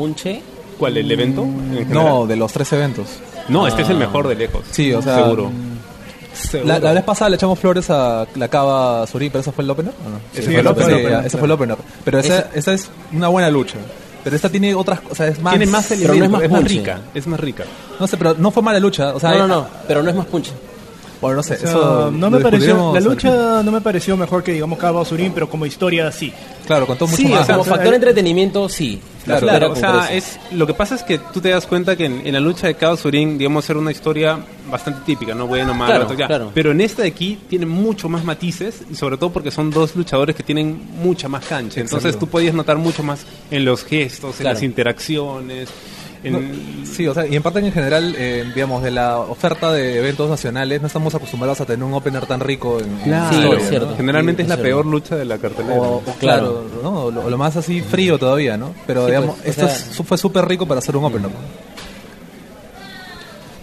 Punche. 0.03 0.43
¿Cuál? 0.79 0.97
¿El 0.97 1.09
evento? 1.13 1.43
en 1.43 1.69
general? 1.87 1.93
No, 1.95 2.27
de 2.27 2.35
los 2.35 2.53
tres 2.53 2.73
eventos. 2.73 3.07
No, 3.49 3.69
este 3.69 3.83
es 3.83 3.89
el 3.89 3.99
mejor 3.99 4.27
de 4.27 4.35
lejos. 4.35 4.65
Sí, 4.73 4.93
o 4.93 5.01
sea, 5.01 5.15
Seguro. 5.17 5.49
mm. 5.51 6.67
La, 6.67 6.81
la 6.81 6.93
vez 6.93 7.05
pasada 7.05 7.29
le 7.29 7.37
echamos 7.37 7.57
flores 7.59 7.89
a 7.91 8.27
la 8.35 8.49
cava 8.49 9.07
Surí, 9.07 9.29
pero 9.31 9.43
ese 9.43 9.53
fue 9.53 9.63
el 9.63 9.71
opener. 9.71 9.93
¿o 10.05 10.11
no? 10.11 10.17
Ese 10.33 10.43
Sí, 10.43 10.51
fue 10.51 10.57
el 10.61 10.67
sí, 10.67 10.73
opener. 10.73 11.31
fue 11.31 11.45
el 11.45 11.51
opener. 11.53 11.77
Pero 12.05 12.19
esa, 12.19 12.51
esa 12.53 12.73
es 12.73 12.91
una 13.13 13.29
buena 13.29 13.49
lucha. 13.49 13.77
Pero 14.25 14.35
esta 14.35 14.49
tiene 14.49 14.75
otras 14.75 15.01
cosas, 15.03 15.29
es 15.31 15.41
más... 15.41 15.53
Tiene 15.53 15.67
más 15.67 15.87
pero 15.89 15.99
no 16.01 16.05
es 16.05 16.11
elementos, 16.11 16.33
más 16.33 16.43
es 16.43 16.51
más 16.51 16.65
rica. 16.65 17.01
Es 17.15 17.27
más 17.29 17.39
rica. 17.41 17.65
No 18.01 18.07
sé, 18.09 18.17
pero 18.17 18.35
no 18.39 18.51
fue 18.51 18.63
mala 18.63 18.81
lucha. 18.81 19.15
O 19.15 19.21
sea, 19.21 19.31
No, 19.31 19.37
no, 19.39 19.43
hay- 19.43 19.49
no, 19.51 19.67
pero 19.87 20.03
no 20.03 20.11
es 20.11 20.17
más 20.17 20.27
punche. 20.27 20.51
Bueno, 21.23 21.37
no 21.37 21.43
sé, 21.43 21.55
O 21.55 21.57
sea, 21.59 21.71
eso 21.71 22.11
no 22.11 22.29
lo 22.29 22.37
me 22.37 22.41
pareció, 22.43 22.93
la 22.93 23.01
lucha 23.01 23.63
no 23.63 23.73
me 23.73 23.81
pareció 23.81 24.17
mejor 24.17 24.43
que 24.43 24.53
digamos 24.53 24.79
Cabo 24.79 25.03
Surin, 25.05 25.33
pero 25.33 25.49
como 25.49 25.65
historia 25.65 26.13
sí. 26.13 26.31
Claro, 26.67 26.87
contó 26.87 27.07
mucho 27.07 27.17
Sí, 27.17 27.29
más. 27.29 27.43
o 27.43 27.45
sea, 27.45 27.55
como 27.55 27.63
o 27.63 27.65
sea, 27.65 27.75
factor 27.75 27.91
de 27.91 27.97
entretenimiento, 27.97 28.69
sí. 28.69 29.01
La 29.27 29.39
Claro, 29.39 29.73
Claro, 29.73 29.73
o 29.73 29.77
sea, 29.77 30.13
es, 30.13 30.39
lo 30.53 30.67
que 30.67 30.75
pasa 30.75 30.97
es 30.97 31.03
que 31.05 31.19
tú 31.19 31.41
te 31.41 31.49
das 31.51 31.67
cuenta 31.67 31.95
que 31.97 32.07
en, 32.07 32.27
en 32.27 32.33
la 32.35 32.41
lucha 32.41 32.67
de 32.67 32.77
Chaos 32.77 33.01
Surin, 33.01 33.39
digamos, 33.39 33.69
era 33.71 33.79
una 33.79 33.93
historia 33.93 34.39
bastante 34.69 35.01
típica, 35.07 35.33
¿no? 35.35 35.47
Bueno, 35.47 35.73
malo, 35.75 35.95
Claro, 36.07 36.15
ya. 36.19 36.27
claro. 36.27 36.51
Pero 36.53 36.73
en 36.73 36.81
esta 36.81 37.03
de 37.03 37.09
aquí 37.09 37.39
tiene 37.49 37.67
mucho 37.67 38.09
más 38.09 38.25
matices, 38.25 38.83
y 38.91 38.95
sobre 38.97 39.17
todo 39.17 39.31
porque 39.31 39.51
son 39.53 39.71
dos 39.71 39.95
luchadores 39.95 40.35
que 40.35 40.43
tienen 40.43 40.81
mucha 41.01 41.29
más 41.29 41.45
cancha. 41.47 41.81
Entonces 41.81 42.07
Exacto. 42.07 42.27
tú 42.27 42.31
podías 42.33 42.53
notar 42.55 42.79
mucho 42.79 43.03
más 43.05 43.25
en 43.51 43.65
los 43.65 43.85
gestos, 43.85 44.33
en 44.37 44.43
Claro. 44.43 44.55
las 44.55 44.63
interacciones. 44.65 45.69
En, 46.25 46.33
No, 46.35 46.87
sí, 46.87 47.07
o 47.09 47.15
sea, 47.15 47.27
y 47.27 47.35
en 47.35 47.43
parte 47.43 47.59
en 47.59 47.73
general, 47.73 48.15
eh, 48.17 48.45
digamos, 48.55 48.83
de 48.83 48.93
la 48.93 49.19
oferta 49.19 49.73
de 49.73 49.99
eventos 49.99 50.31
nacionales, 50.31 50.81
no 50.81 50.87
estamos 50.87 51.13
acostumbrados 51.15 51.61
a 51.61 51.67
tener 51.67 51.83
un 51.83 51.93
opener 51.95 52.27
tan 52.27 52.39
rico 52.41 52.79
en, 52.79 52.91
en 52.91 52.99
Claro, 53.01 53.29
Sí, 53.31 53.35
historia, 53.37 53.57
es 53.59 53.63
¿no? 53.65 53.69
cierto. 53.71 53.97
Generalmente 53.97 54.43
Sí, 54.43 54.45
es 54.45 54.49
la 54.49 54.55
cierto. 54.55 54.69
peor 54.69 54.87
lucha 54.87 55.17
de 55.17 55.25
la 55.25 55.39
cartelera. 55.39 55.81
O, 55.81 55.97
o 55.97 56.03
claro, 56.21 56.65
¿no? 56.83 57.11
Lo, 57.11 57.29
lo 57.29 57.39
más 57.39 57.57
así 57.57 57.81
frío 57.81 58.19
todavía, 58.19 58.57
¿no? 58.57 58.73
Pero 58.87 59.01
Sí, 59.03 59.07
digamos, 59.09 59.37
pues, 59.37 59.47
o 59.47 59.51
esto 59.51 59.67
sea- 59.67 59.75
es- 59.77 59.97
su- 59.97 60.05
fue 60.05 60.17
súper 60.17 60.47
rico 60.47 60.65
para 60.67 60.79
hacer 60.79 60.97
un 60.97 61.05
opener. 61.05 61.31
¿no? 61.31 61.37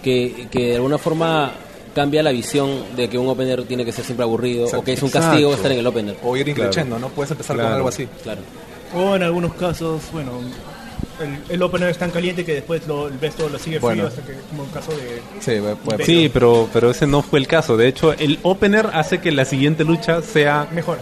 que, 0.02 0.48
que 0.50 0.68
de 0.68 0.74
alguna 0.76 0.98
forma 0.98 1.52
cambia 1.94 2.22
la 2.22 2.30
visión 2.30 2.70
de 2.96 3.08
que 3.08 3.18
un 3.18 3.28
opener 3.28 3.64
tiene 3.64 3.84
que 3.84 3.92
ser 3.92 4.04
siempre 4.04 4.24
aburrido 4.24 4.64
Exacto. 4.64 4.80
o 4.80 4.84
que 4.84 4.92
es 4.94 5.02
un 5.02 5.10
castigo 5.10 5.50
Exacto. 5.50 5.56
estar 5.56 5.72
en 5.72 5.78
el 5.78 5.86
opener. 5.86 6.16
O 6.22 6.36
ir 6.36 6.44
Claro. 6.44 6.60
increciendo, 6.62 6.98
¿no? 6.98 7.08
Puedes 7.08 7.30
empezar 7.32 7.56
con 7.56 7.66
algo 7.66 7.88
así. 7.88 8.06
Claro. 8.22 8.40
O 8.94 9.14
en 9.16 9.22
algunos 9.22 9.54
casos, 9.54 10.00
bueno, 10.12 10.32
el, 11.20 11.38
el 11.48 11.62
opener 11.62 11.88
es 11.90 11.98
tan 11.98 12.10
caliente 12.10 12.44
que 12.44 12.54
después 12.54 12.86
lo, 12.86 13.08
el 13.08 13.20
resto 13.20 13.48
lo 13.48 13.58
sigue 13.58 13.78
frío 13.78 13.88
Bueno. 13.88 14.06
hasta 14.06 14.22
que, 14.22 14.34
como 14.50 14.64
el 14.64 14.70
caso 14.70 14.92
de... 14.92 15.22
Sí, 15.40 16.04
Sí, 16.04 16.30
pero, 16.32 16.68
pero 16.72 16.90
ese 16.90 17.06
no 17.06 17.22
fue 17.22 17.38
el 17.38 17.46
caso. 17.46 17.76
De 17.76 17.88
hecho, 17.88 18.12
el 18.12 18.38
opener 18.42 18.90
hace 18.92 19.20
que 19.20 19.30
la 19.32 19.44
siguiente 19.44 19.84
lucha 19.84 20.22
sea 20.22 20.68
Mejor. 20.72 20.98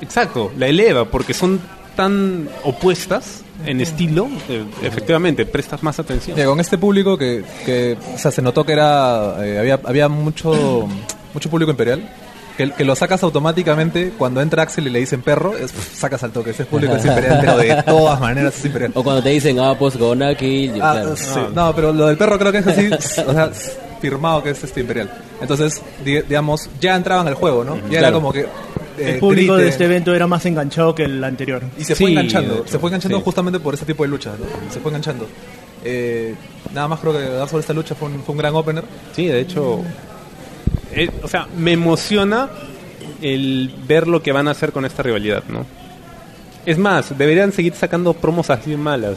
Exacto, 0.00 0.50
la 0.58 0.66
eleva 0.66 1.04
porque 1.04 1.32
son 1.34 1.60
tan 1.96 2.48
opuestas 2.64 3.42
en 3.66 3.80
estilo, 3.80 4.28
eh, 4.48 4.64
efectivamente, 4.82 5.46
prestas 5.46 5.82
más 5.82 5.98
atención. 6.00 6.34
Mira, 6.36 6.48
con 6.48 6.58
este 6.58 6.78
público 6.78 7.16
que, 7.16 7.44
que 7.64 7.96
o 8.14 8.18
sea, 8.18 8.30
se 8.32 8.42
notó 8.42 8.64
que 8.64 8.72
era 8.72 9.36
eh, 9.44 9.58
había, 9.58 9.78
había 9.84 10.08
mucho 10.08 10.88
mucho 11.32 11.50
público 11.50 11.70
imperial 11.70 12.02
que, 12.56 12.70
que 12.72 12.84
lo 12.84 12.94
sacas 12.94 13.22
automáticamente 13.22 14.12
cuando 14.18 14.40
entra 14.40 14.62
Axel 14.62 14.86
y 14.86 14.90
le 14.90 14.98
dicen 15.00 15.22
perro 15.22 15.56
es, 15.56 15.70
sacas 15.72 16.22
al 16.22 16.32
toque 16.32 16.50
ese 16.50 16.64
público 16.64 16.94
es 16.96 17.04
imperial 17.04 17.38
pero 17.40 17.56
de 17.58 17.82
todas 17.86 18.20
maneras 18.20 18.54
es 18.58 18.64
imperial 18.64 18.92
O 18.94 19.02
cuando 19.02 19.22
te 19.22 19.30
dicen, 19.30 19.58
ah, 19.60 19.74
pues 19.78 19.96
gonna 19.96 20.34
kill 20.34 20.74
you", 20.74 20.80
Ah, 20.82 20.92
claro. 20.94 21.16
sí. 21.16 21.24
no 21.54 21.74
pero 21.74 21.92
lo 21.92 22.06
del 22.06 22.16
perro 22.16 22.38
creo 22.38 22.52
que 22.52 22.58
es 22.58 22.66
así 22.66 22.88
o 23.26 23.32
sea 23.32 23.50
firmado 24.00 24.42
que 24.42 24.50
es 24.50 24.62
este 24.64 24.80
imperial 24.80 25.10
entonces 25.40 25.80
di- 26.04 26.22
digamos 26.22 26.68
ya 26.80 26.96
entraban 26.96 27.26
al 27.28 27.34
juego 27.34 27.64
no 27.64 27.76
ya 27.88 27.98
era 27.98 28.08
Claro. 28.08 28.14
como 28.16 28.32
que 28.32 28.40
eh, 28.40 29.12
el 29.14 29.18
público 29.20 29.54
de 29.54 29.62
griten. 29.62 29.72
este 29.72 29.84
evento 29.86 30.14
era 30.14 30.26
más 30.26 30.44
enganchado 30.44 30.94
que 30.94 31.04
el 31.04 31.24
anterior. 31.24 31.62
Y 31.78 31.84
se 31.84 31.94
fue 31.94 32.06
Sí, 32.08 32.12
enganchando, 32.12 32.56
de 32.62 32.68
se 32.68 32.78
fue 32.78 32.90
enganchando 32.90 33.16
sí. 33.16 33.22
justamente 33.24 33.58
por 33.58 33.72
ese 33.72 33.86
tipo 33.86 34.02
de 34.02 34.10
luchas, 34.10 34.34
¿no? 34.38 34.44
se 34.70 34.80
fue 34.80 34.90
enganchando. 34.90 35.26
Eh, 35.82 36.34
nada 36.74 36.88
más 36.88 37.00
creo 37.00 37.14
que 37.14 37.20
dar 37.20 37.48
sobre 37.48 37.62
esta 37.62 37.72
lucha 37.72 37.94
fue 37.94 38.08
un, 38.08 38.22
fue 38.22 38.34
un 38.34 38.38
gran 38.38 38.54
opener. 38.54 38.84
Sí, 39.16 39.26
de 39.28 39.40
hecho, 39.40 39.80
eh, 40.94 41.10
o 41.22 41.28
sea, 41.28 41.46
me 41.56 41.72
emociona 41.72 42.48
el 43.20 43.72
ver 43.86 44.08
lo 44.08 44.22
que 44.22 44.32
van 44.32 44.48
a 44.48 44.52
hacer 44.52 44.72
con 44.72 44.84
esta 44.84 45.02
rivalidad, 45.02 45.42
¿no? 45.48 45.64
Es 46.66 46.78
más, 46.78 47.16
deberían 47.16 47.52
seguir 47.52 47.74
sacando 47.74 48.12
promos 48.14 48.50
así 48.50 48.76
malas. 48.76 49.16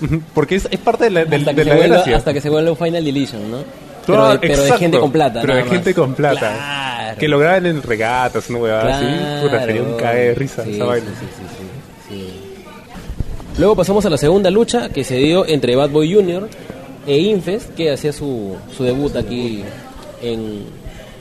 Porque 0.34 0.56
es, 0.56 0.68
es 0.70 0.78
parte 0.80 1.04
de 1.04 1.10
la, 1.10 1.24
de, 1.24 1.36
hasta, 1.36 1.52
de 1.52 1.56
que 1.56 1.62
se 1.64 1.68
la 1.70 1.76
vuelva, 1.76 2.16
hasta 2.16 2.32
que 2.34 2.40
se 2.40 2.50
vuelva 2.50 2.70
un 2.72 2.76
Final 2.76 3.04
Deletion, 3.04 3.50
¿no? 3.50 3.58
Claro, 4.04 4.22
pero, 4.22 4.32
de, 4.32 4.38
pero 4.38 4.52
de 4.56 4.62
exacto. 4.62 4.78
gente 4.80 4.98
con 4.98 5.12
plata. 5.12 5.40
Pero 5.40 5.56
de 5.56 5.64
gente 5.64 5.94
con 5.94 6.14
plata. 6.14 6.38
Claro. 6.38 7.18
Que 7.18 7.28
lo 7.28 7.38
graben 7.38 7.66
en 7.66 7.82
regatas, 7.82 8.48
huevada 8.50 8.96
así. 8.98 9.42
Puta, 9.42 9.64
sería 9.64 9.82
un 9.82 9.88
Claro. 9.96 10.02
cae 10.02 10.20
de 10.28 10.34
risa 10.34 10.64
Sí, 10.64 10.74
esa 10.74 10.84
vaina. 10.84 11.06
sí, 11.18 11.26
sí, 11.26 11.42
sí, 11.58 12.14
sí. 12.14 12.32
Luego 13.58 13.74
pasamos 13.74 14.04
a 14.04 14.10
la 14.10 14.18
segunda 14.18 14.50
lucha 14.50 14.90
que 14.90 15.02
se 15.02 15.16
dio 15.16 15.46
entre 15.46 15.74
Bad 15.76 15.90
Boy 15.90 16.12
Jr. 16.14 16.48
e 17.06 17.18
Infest, 17.18 17.74
que 17.74 17.90
hacía 17.90 18.12
su, 18.12 18.54
su 18.76 18.84
debut 18.84 19.16
aquí 19.16 19.64
en 20.22 20.66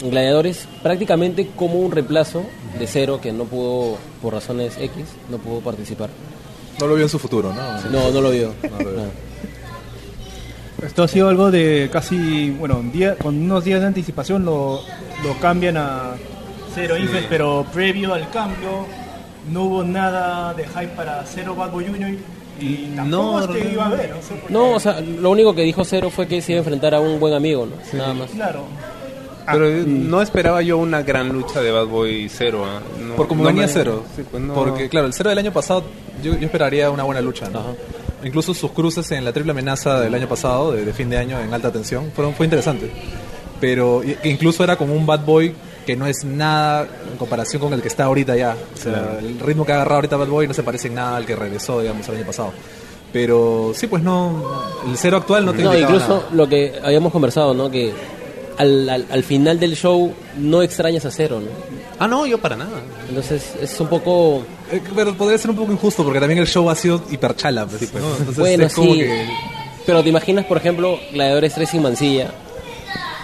Gladiadores, 0.02 0.68
prácticamente 0.84 1.50
como 1.56 1.80
un 1.80 1.92
reemplazo 1.92 2.44
de 2.78 2.88
Cero, 2.88 3.20
que 3.22 3.32
no 3.32 3.46
pudo, 3.46 3.98
por 4.22 4.34
razones 4.34 4.78
X, 4.78 5.04
no 5.30 5.38
pudo 5.38 5.60
participar. 5.60 6.10
No 6.80 6.88
lo 6.88 6.96
vio 6.96 7.04
en 7.04 7.10
su 7.10 7.20
futuro, 7.20 7.54
¿no? 7.54 7.82
No, 7.90 8.12
no 8.12 8.22
lo 8.22 8.32
vio. 8.32 8.54
No 8.64 8.84
lo 8.84 8.92
vio. 8.92 9.02
No. 9.04 9.26
Esto 10.86 11.04
ha 11.04 11.08
sido 11.08 11.30
algo 11.30 11.50
de 11.52 11.90
casi, 11.92 12.52
bueno, 12.52 12.78
un 12.78 12.92
día, 12.92 13.16
con 13.16 13.42
unos 13.42 13.64
días 13.64 13.80
de 13.80 13.88
anticipación 13.88 14.44
lo, 14.46 14.82
lo 15.24 15.40
cambian 15.40 15.78
a 15.78 16.16
Cero 16.74 16.98
Infest, 16.98 17.28
pero 17.30 17.66
previo 17.74 18.14
al 18.14 18.30
cambio 18.30 18.86
no 19.52 19.64
hubo 19.64 19.84
nada 19.84 20.54
de 20.54 20.66
hype 20.68 20.90
para 20.90 21.24
Cero 21.26 21.56
Bad 21.56 21.72
Boy 21.72 21.86
Jr. 21.88 22.16
y 22.60 22.76
tampoco 22.96 23.08
No, 23.08 23.40
es 23.40 23.48
que 23.64 23.72
iba 23.72 23.84
a 23.86 23.88
haber, 23.88 24.10
no 24.10 24.22
sé 24.22 24.42
No, 24.50 24.72
o 24.72 24.80
sea, 24.80 25.00
lo 25.00 25.32
único 25.32 25.56
que 25.56 25.62
dijo 25.62 25.86
Cero 25.86 26.10
fue 26.10 26.28
que 26.28 26.42
se 26.42 26.52
iba 26.52 26.60
a 26.60 26.64
enfrentar 26.64 26.94
a 26.94 27.00
un 27.00 27.20
buen 27.20 27.34
amigo, 27.34 27.66
¿no? 27.66 27.98
Nada 27.98 28.14
más. 28.14 28.32
Claro. 28.32 28.66
Pero 29.52 29.68
eh, 29.68 29.84
no 29.86 30.22
esperaba 30.22 30.62
yo 30.62 30.78
una 30.78 31.02
gran 31.04 31.30
lucha 31.30 31.62
de 31.62 31.72
Bad 31.72 31.88
Boy 31.88 32.30
Zero. 32.30 32.66
¿ah? 32.66 32.80
No- 33.06 33.16
Por 33.16 33.28
como 33.28 33.44
no 33.44 33.48
venía 33.50 33.68
me- 33.68 33.72
cero. 33.72 34.04
Sí, 34.16 34.24
pues 34.30 34.42
no. 34.44 34.54
Porque, 34.54 34.90
claro, 34.90 35.08
el 35.08 35.14
cero 35.14 35.30
del 35.30 35.40
año 35.40 35.52
pasado, 35.54 35.84
yo, 36.24 36.34
yo 36.38 36.46
esperaría 36.46 36.90
una 36.90 37.04
buena 37.04 37.22
lucha, 37.22 37.50
¿no? 37.50 37.60
Ajá. 37.60 37.70
Incluso 38.24 38.54
sus 38.56 38.72
cruces 38.72 39.12
en 39.12 39.24
la 39.24 39.32
triple 39.34 39.52
amenaza 39.52 40.00
del 40.00 40.14
año 40.16 40.28
pasado, 40.28 40.72
de, 40.72 40.84
de 40.84 40.94
fin 40.94 41.10
de 41.10 41.18
año, 41.18 41.40
en 41.40 41.54
alta 41.54 41.72
tensión, 41.72 42.12
fueron, 42.16 42.34
fue 42.34 42.46
interesante. 42.48 42.90
Pero 43.62 44.02
incluso 44.24 44.64
era 44.64 44.76
como 44.78 44.94
un 44.96 45.06
bad 45.06 45.22
boy 45.26 45.54
que 45.86 45.96
no 45.96 46.08
es 46.08 46.26
nada 46.26 46.88
en 47.12 47.18
comparación 47.18 47.62
con 47.62 47.72
el 47.74 47.82
que 47.82 47.88
está 47.88 48.06
ahorita 48.06 48.36
ya. 48.36 48.56
O 48.74 48.78
sea, 48.78 49.18
el 49.20 49.40
ritmo 49.40 49.64
que 49.66 49.72
ha 49.72 49.76
agarrado 49.76 49.96
ahorita 49.98 50.18
Bad 50.18 50.28
Boy 50.28 50.48
no 50.48 50.54
se 50.56 50.64
parece 50.64 50.88
en 50.88 50.96
nada 50.96 51.16
al 51.18 51.26
que 51.28 51.36
regresó, 51.36 51.80
digamos, 51.80 52.08
el 52.10 52.16
año 52.18 52.26
pasado. 52.26 52.52
Pero 53.14 53.72
sí, 53.76 53.86
pues 53.88 54.02
no, 54.04 54.44
el 54.90 54.98
cero 54.98 55.18
actual 55.18 55.46
no 55.46 55.54
te 55.54 55.64
No, 55.64 55.78
incluso 55.78 56.08
nada. 56.08 56.30
lo 56.34 56.50
que 56.50 56.74
habíamos 56.84 57.14
conversado, 57.14 57.54
¿no? 57.54 57.70
Que 57.70 57.94
al, 58.58 58.90
al, 58.90 59.06
al 59.12 59.24
final 59.24 59.60
del 59.60 59.76
show 59.76 60.14
no 60.38 60.62
extrañas 60.62 61.06
a 61.06 61.12
Cero, 61.12 61.40
¿no? 61.42 61.48
Ah, 62.00 62.08
no, 62.08 62.26
yo 62.26 62.38
para 62.40 62.56
nada. 62.56 62.82
Entonces 63.08 63.54
es 63.62 63.80
un 63.80 63.88
poco... 63.88 64.44
Eh, 64.72 64.82
Pero 64.96 65.16
podría 65.16 65.38
ser 65.38 65.52
un 65.52 65.58
poco 65.58 65.72
injusto 65.72 66.04
porque 66.04 66.20
también 66.20 66.40
el 66.40 66.48
show 66.48 66.70
ha 66.70 66.76
sido 66.76 67.02
hiperchala. 67.12 67.66
Pues, 67.66 67.94
¿no? 67.94 68.00
Entonces 68.18 68.38
bueno, 68.38 68.66
es 68.66 68.74
como 68.74 68.94
sí. 68.94 69.00
que- 69.00 69.30
Pero 69.86 70.04
te 70.04 70.10
imaginas, 70.10 70.46
por 70.46 70.58
ejemplo, 70.58 71.00
Gladiadores 71.14 71.54
3 71.54 71.70
sin 71.70 71.82
Mancilla. 71.84 72.32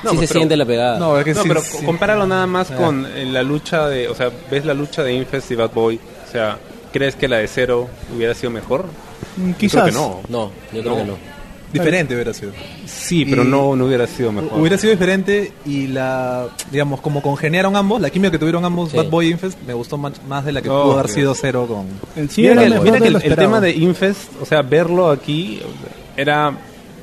No, 0.03 0.11
sí 0.11 0.17
se 0.19 0.27
pero- 0.27 0.39
siente 0.39 0.55
la 0.57 0.65
pegada. 0.65 0.99
No, 0.99 1.17
es 1.17 1.25
que 1.25 1.33
No, 1.33 1.41
sí, 1.43 1.47
pero 1.47 1.61
sí. 1.61 1.85
compáralo 1.85 2.25
nada 2.27 2.47
más 2.47 2.71
Ah. 2.71 2.75
con 2.77 3.05
eh, 3.05 3.25
la 3.25 3.43
lucha 3.43 3.87
de, 3.87 4.07
o 4.07 4.15
sea, 4.15 4.31
ves 4.49 4.65
la 4.65 4.73
lucha 4.73 5.03
de 5.03 5.13
Infest 5.13 5.51
y 5.51 5.55
Bad 5.55 5.71
Boy, 5.73 5.99
o 6.27 6.31
sea, 6.31 6.57
¿crees 6.93 7.15
que 7.15 7.27
la 7.27 7.37
de 7.37 7.47
Cero 7.47 7.87
hubiera 8.15 8.33
sido 8.33 8.51
mejor? 8.51 8.85
Mm, 9.37 9.51
Yo 9.51 9.57
Quizás. 9.57 9.83
Creo 9.83 9.85
que 9.85 9.91
no. 9.91 10.21
No, 10.29 10.51
yo 10.73 10.81
creo 10.81 10.93
No. 10.93 10.97
que 10.97 11.03
no. 11.05 11.17
Diferente 11.73 12.13
hubiera 12.13 12.33
sido. 12.33 12.51
Sí, 12.85 13.25
pero 13.25 13.43
Y- 13.43 13.47
no, 13.47 13.75
no 13.75 13.85
hubiera 13.85 14.07
sido 14.07 14.31
mejor. 14.31 14.59
Hubiera 14.59 14.77
sido 14.77 14.91
diferente 14.91 15.51
y 15.65 15.87
la, 15.87 16.47
digamos, 16.71 17.01
como 17.01 17.21
congeniaron 17.21 17.75
ambos, 17.75 18.01
la 18.01 18.09
química 18.09 18.31
que 18.31 18.39
tuvieron 18.39 18.63
ambos, 18.65 18.91
Sí. 18.91 18.97
Bad 18.97 19.09
Boy 19.09 19.27
y 19.27 19.31
Infest, 19.31 19.57
me 19.65 19.73
gustó 19.73 19.97
más, 19.97 20.13
más 20.27 20.43
de 20.45 20.51
la 20.51 20.61
que 20.61 20.69
Oh, 20.69 20.83
pudo 20.83 20.99
haber 20.99 21.09
sido 21.11 21.33
cero 21.35 21.65
con... 21.67 22.29
Sí 22.29 22.41
Mira 22.41 22.55
que 22.61 23.07
el, 23.07 23.15
el 23.23 23.35
tema 23.35 23.59
de 23.61 23.71
Infest, 23.71 24.29
o 24.41 24.45
sea, 24.45 24.61
verlo 24.61 25.09
aquí 25.09 25.61
era, 26.17 26.53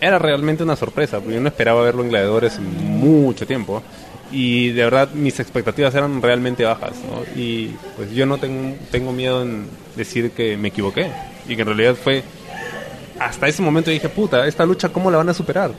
era 0.01 0.19
realmente 0.19 0.63
una 0.63 0.77
sorpresa, 0.77 1.19
porque 1.19 1.35
yo 1.35 1.41
no 1.41 1.49
esperaba 1.49 1.83
verlo 1.83 2.03
en 2.03 2.11
Gladiadores 2.11 2.59
mucho 2.61 3.47
tiempo. 3.47 3.83
Y 4.31 4.69
de 4.73 4.85
verdad 4.85 5.09
mis 5.15 5.41
expectativas 5.41 5.95
eran 5.95 6.21
realmente 6.21 6.63
bajas, 6.65 6.93
¿no? 7.11 7.23
Y 7.41 7.69
pues 7.97 8.13
yo 8.13 8.27
no 8.27 8.37
tengo, 8.37 8.77
tengo 8.91 9.11
miedo 9.11 9.41
en 9.43 9.65
decir 9.97 10.33
que 10.33 10.59
me 10.59 10.69
equivoqué. 10.69 11.11
Y 11.49 11.57
que 11.57 11.63
en 11.63 11.67
realidad 11.69 11.95
fue... 11.95 12.23
Hasta 13.21 13.49
ese 13.49 13.63
momento 13.63 13.91
dije, 13.91 14.09
puta, 14.09 14.47
esta 14.47 14.65
lucha, 14.65 14.89
¿cómo 14.91 15.11
la 15.11 15.19
van 15.19 15.29
a 15.29 15.35
superar? 15.35 15.71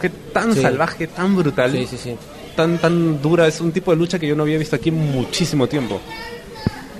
Fue 0.00 0.08
tan 0.32 0.54
Sí. 0.54 0.62
salvaje, 0.62 1.06
tan 1.08 1.36
brutal, 1.36 1.72
Sí, 1.72 1.86
sí, 1.90 1.96
sí. 1.96 2.16
tan 2.56 2.78
tan 2.78 3.20
dura. 3.20 3.46
Es 3.46 3.60
un 3.60 3.72
tipo 3.72 3.90
de 3.90 3.96
lucha 3.96 4.18
que 4.18 4.26
yo 4.26 4.34
no 4.36 4.42
había 4.44 4.58
visto 4.58 4.76
aquí 4.76 4.88
en 4.90 5.12
muchísimo 5.12 5.66
tiempo. 5.66 6.00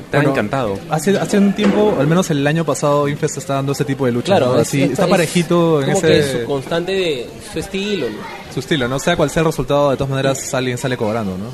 Estaba 0.04 0.22
Bueno, 0.24 0.30
encantado. 0.30 0.78
Hace, 0.88 1.18
hace 1.18 1.36
un 1.36 1.52
tiempo, 1.52 1.94
al 2.00 2.06
menos 2.06 2.30
el 2.30 2.46
año 2.46 2.64
pasado, 2.64 3.08
Infest 3.08 3.36
está 3.36 3.54
dando 3.54 3.72
ese 3.72 3.84
tipo 3.84 4.06
de 4.06 4.12
lucha. 4.12 4.26
Claro, 4.36 4.54
¿no? 4.54 4.60
es- 4.60 4.68
Así, 4.68 4.82
es- 4.82 4.92
está 4.92 5.04
es 5.04 5.10
parejito 5.10 5.80
en 5.82 5.86
como 5.92 5.98
ese... 5.98 6.06
que 6.08 6.40
su 6.40 6.44
constante 6.46 6.92
de 6.92 7.30
su 7.52 7.58
estilo, 7.58 8.06
¿no? 8.08 8.16
su 8.54 8.60
estilo, 8.60 8.88
¿no? 8.88 8.98
Sea 8.98 9.16
cual 9.16 9.28
sea 9.28 9.40
el 9.40 9.46
resultado, 9.46 9.90
de 9.90 9.96
todas 9.98 10.08
maneras 10.10 10.54
alguien 10.54 10.78
sale 10.78 10.96
cobrando, 10.96 11.36
¿no? 11.36 11.44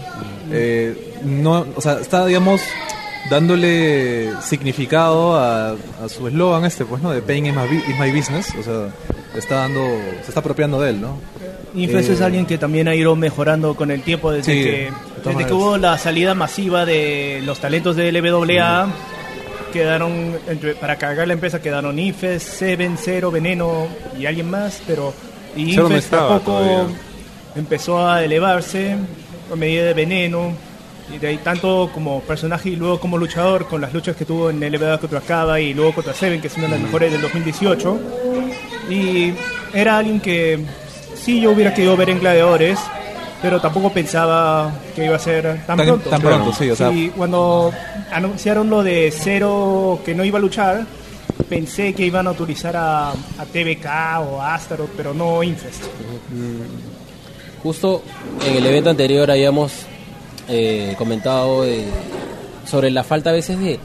Eh, 0.53 1.15
no, 1.25 1.67
o 1.75 1.81
sea, 1.81 1.95
está, 2.01 2.25
digamos, 2.27 2.61
dándole 3.31 4.31
significado 4.43 5.37
a, 5.37 5.71
a 5.73 6.09
su 6.09 6.29
eslogan 6.29 6.65
este, 6.65 6.85
pues, 6.85 7.03
¿no? 7.03 7.11
De 7.11 7.23
Pain 7.23 7.47
is 7.47 7.55
my, 7.55 7.63
is 7.77 7.99
my 7.99 8.11
business. 8.11 8.55
O 8.59 8.63
sea, 8.63 8.89
está 9.37 9.57
dando, 9.57 9.81
se 10.23 10.29
está 10.29 10.41
apropiando 10.41 10.81
de 10.81 10.91
él, 10.91 11.01
¿no? 11.01 11.19
Eh, 11.41 11.99
es 11.99 12.21
alguien 12.21 12.47
que 12.47 12.57
también 12.59 12.87
ha 12.87 12.95
ido 12.95 13.17
mejorando 13.17 13.75
con 13.75 13.91
el 13.91 14.03
tiempo 14.03 14.31
desde 14.31 14.53
Sí, 14.53 14.63
que 14.63 14.93
desde 15.25 15.47
que 15.47 15.53
hubo 15.53 15.77
la 15.77 15.99
salida 15.99 16.35
masiva 16.35 16.85
de 16.85 17.43
los 17.45 17.59
talentos 17.59 17.97
de 17.97 18.13
LWA 18.13 18.87
quedaron 19.73 20.37
entre- 20.47 20.75
para 20.77 20.97
cargar 20.97 21.27
la 21.27 21.35
empresa 21.35 21.61
quedaron 21.61 21.99
Infest, 21.99 22.47
Seven, 22.49 22.97
Zero, 22.97 23.31
Veneno 23.33 23.89
y 24.17 24.27
alguien 24.27 24.49
más, 24.51 24.81
pero 24.87 25.13
y 25.57 25.75
no 25.75 25.89
estaba 25.97 26.29
tampoco 26.39 26.59
todavía. 26.59 26.87
empezó 27.57 28.07
a 28.09 28.23
elevarse 28.25 28.97
a 29.53 29.57
medida 29.57 29.85
de 29.85 29.95
Veneno 29.95 30.53
y 31.13 31.19
de 31.19 31.29
ahí 31.29 31.37
tanto 31.39 31.91
como 31.93 32.21
personaje 32.21 32.71
y 32.71 32.77
luego 32.77 32.99
como 33.01 33.19
luchador 33.19 33.67
con 33.69 33.81
las 33.81 33.93
luchas 33.93 34.17
que 34.17 34.25
tuvo 34.25 34.51
en 34.51 34.61
LWA 34.61 34.99
contra 34.99 35.21
Kaba 35.21 35.61
y 35.61 35.75
luego 35.75 35.93
contra 35.95 36.15
Seven 36.15 36.41
que 36.41 36.47
es 36.49 36.55
una 36.57 36.65
de 36.65 36.71
las 36.73 36.81
mejores 36.81 37.13
del 37.13 37.21
2018 37.21 37.99
y 38.91 39.33
era 39.73 39.99
alguien 39.99 40.21
que 40.21 40.59
sí 41.17 41.41
yo 41.41 41.51
hubiera 41.51 41.75
querido 41.75 41.97
ver 41.97 42.11
en 42.11 42.21
Gladiadores, 42.21 42.79
pero 43.43 43.61
tampoco 43.61 43.91
pensaba 43.93 44.73
que 44.95 45.05
iba 45.05 45.17
a 45.17 45.19
ser 45.19 45.43
tan, 45.67 45.77
Tan- 45.77 45.87
pronto. 45.87 46.11
tan 46.11 46.21
pronto, 46.23 46.53
sí, 46.53 46.71
o 46.71 46.77
sea- 46.77 46.91
cuando 47.17 47.73
anunciaron 48.13 48.71
lo 48.71 48.83
de 48.83 49.13
Cero 49.17 50.01
que 50.05 50.15
no 50.15 50.25
iba 50.25 50.39
a 50.39 50.41
luchar, 50.43 50.87
pensé 51.49 51.93
que 51.95 52.07
iban 52.07 52.27
a 52.27 52.31
utilizar 52.31 52.77
a, 52.77 53.11
a 53.11 53.45
TBK 53.53 53.87
o 54.31 54.41
a 54.41 54.55
Astaroth, 54.55 54.91
pero 54.97 55.13
no 55.13 55.43
Infest. 55.43 55.83
Justo 57.63 58.03
en 58.47 58.57
el 58.57 58.67
evento 58.67 58.91
anterior 58.91 59.31
habíamos 59.31 59.73
eh, 60.49 60.95
comentado 60.99 61.65
eh, 61.65 61.85
sobre 62.67 62.91
la 62.91 63.05
falta 63.05 63.31
a 63.31 63.33
veces 63.33 63.59
de, 63.59 63.79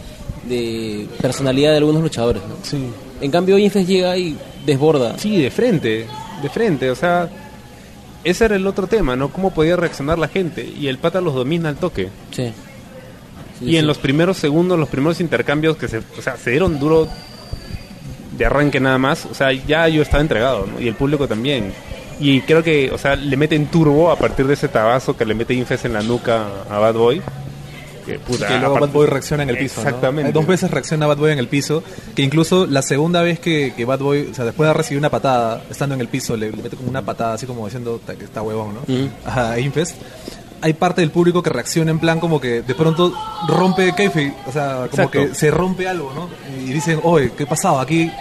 de 0.48 1.08
personalidad 1.22 1.72
de 1.72 1.78
algunos 1.78 2.02
luchadores. 2.02 2.41
¿no? 2.43 2.56
Sí. 2.63 2.78
En 3.22 3.32
cambio, 3.32 3.58
Infest 3.58 3.88
llega 3.88 4.17
y 4.17 4.38
desborda. 4.65 5.17
Sí, 5.17 5.41
de 5.41 5.52
frente, 5.52 6.06
de 6.41 6.50
frente, 6.50 6.89
o 6.89 6.95
sea, 6.95 7.30
ese 8.24 8.45
era 8.45 8.56
el 8.56 8.67
otro 8.67 8.88
tema, 8.88 9.15
¿no? 9.15 9.30
Cómo 9.30 9.52
podía 9.52 9.76
reaccionar 9.76 10.17
la 10.19 10.28
gente 10.28 10.65
y 10.65 10.88
el 10.88 10.98
pata 10.98 11.22
los 11.22 11.34
domina 11.34 11.69
al 11.69 11.76
toque. 11.78 12.10
Sí. 12.32 12.52
Sí, 13.60 13.65
y 13.65 13.78
en 13.78 13.88
los 13.88 13.98
primeros 13.98 14.38
segundos, 14.38 14.80
los 14.80 14.88
primeros 14.88 15.19
intercambios 15.19 15.76
que 15.76 15.88
se, 15.89 15.98
o 15.98 16.22
sea, 16.22 16.38
se 16.38 16.52
dieron 16.52 16.80
duro 16.80 17.10
de 18.38 18.45
arranque 18.45 18.80
nada 18.80 18.98
más, 18.98 19.26
o 19.26 19.34
sea, 19.34 19.52
ya 19.52 19.88
yo 19.89 20.02
estaba 20.02 20.22
entregado, 20.22 20.65
¿no? 20.65 20.80
Y 20.80 20.88
el 20.88 20.95
público 20.95 21.28
también. 21.28 21.74
Y 22.19 22.41
creo 22.41 22.62
que, 22.63 22.91
o 22.91 22.97
sea, 22.97 23.15
le 23.15 23.38
meten 23.38 23.67
turbo 23.67 24.12
a 24.12 24.17
partir 24.17 24.45
de 24.47 24.53
ese 24.53 24.67
tabazo 24.67 25.15
que 25.15 25.25
le 25.25 25.34
mete 25.34 25.53
Infest 25.53 25.86
en 25.86 25.93
la 25.93 26.01
nuca 26.01 26.45
a 26.69 26.77
Bad 26.79 26.93
Boy. 26.95 27.21
Que, 28.05 28.17
puta, 28.19 28.47
que 28.47 28.58
luego 28.58 28.79
Bad 28.79 28.89
Boy 28.89 29.05
reacciona 29.08 29.43
en 29.43 29.49
el 29.51 29.58
piso. 29.58 29.82
¿no? 29.82 29.88
Exactamente. 29.88 30.29
Eh, 30.32 30.34
Dos 30.34 30.47
veces 30.47 30.69
reacciona 30.71 31.05
Bad 31.08 31.17
Boy 31.17 31.32
en 31.32 31.39
el 31.39 31.47
piso. 31.47 31.84
Que 32.15 32.21
incluso 32.23 32.65
la 32.65 32.82
segunda 32.82 33.21
vez 33.21 33.39
que, 33.39 33.73
que 33.77 33.86
Bad 33.86 33.99
Boy, 33.99 34.27
o 34.32 34.34
sea, 34.34 34.45
después 34.45 34.67
de 34.67 34.73
recibir 34.73 34.99
una 34.99 35.10
patada, 35.10 35.62
estando 35.69 35.95
en 35.95 36.01
el 36.01 36.08
piso, 36.08 36.36
le, 36.36 36.51
le 36.51 36.62
mete 36.63 36.75
como 36.75 36.89
una 36.89 37.03
patada, 37.03 37.34
así 37.36 37.45
como 37.45 37.65
diciendo 37.65 38.01
"Ta- 38.05 38.15
que 38.15 38.25
está 38.25 38.41
huevón, 38.41 38.75
¿no? 38.75 38.93
Ujú. 38.93 39.10
A 39.25 39.60
Infest. 39.60 39.95
Hay 40.62 40.73
parte 40.73 40.99
del 40.99 41.12
público 41.12 41.41
que 41.41 41.51
reacciona 41.51 41.89
en 41.91 41.99
plan 41.99 42.19
como 42.19 42.41
que 42.41 42.63
de 42.63 42.75
pronto 42.75 43.13
rompe 43.47 43.93
kayfabe, 43.95 44.34
o 44.45 44.51
sea, 44.51 44.73
como 44.73 44.86
Exacto. 44.88 45.12
que 45.12 45.34
se 45.36 45.51
rompe 45.51 45.88
algo, 45.88 46.12
¿no? 46.13 46.27
Y 46.62 46.73
dicen, 46.73 46.99
oye, 47.03 47.32
¿qué 47.38 47.45
pasaba? 47.45 47.82
Aquí 47.82 48.12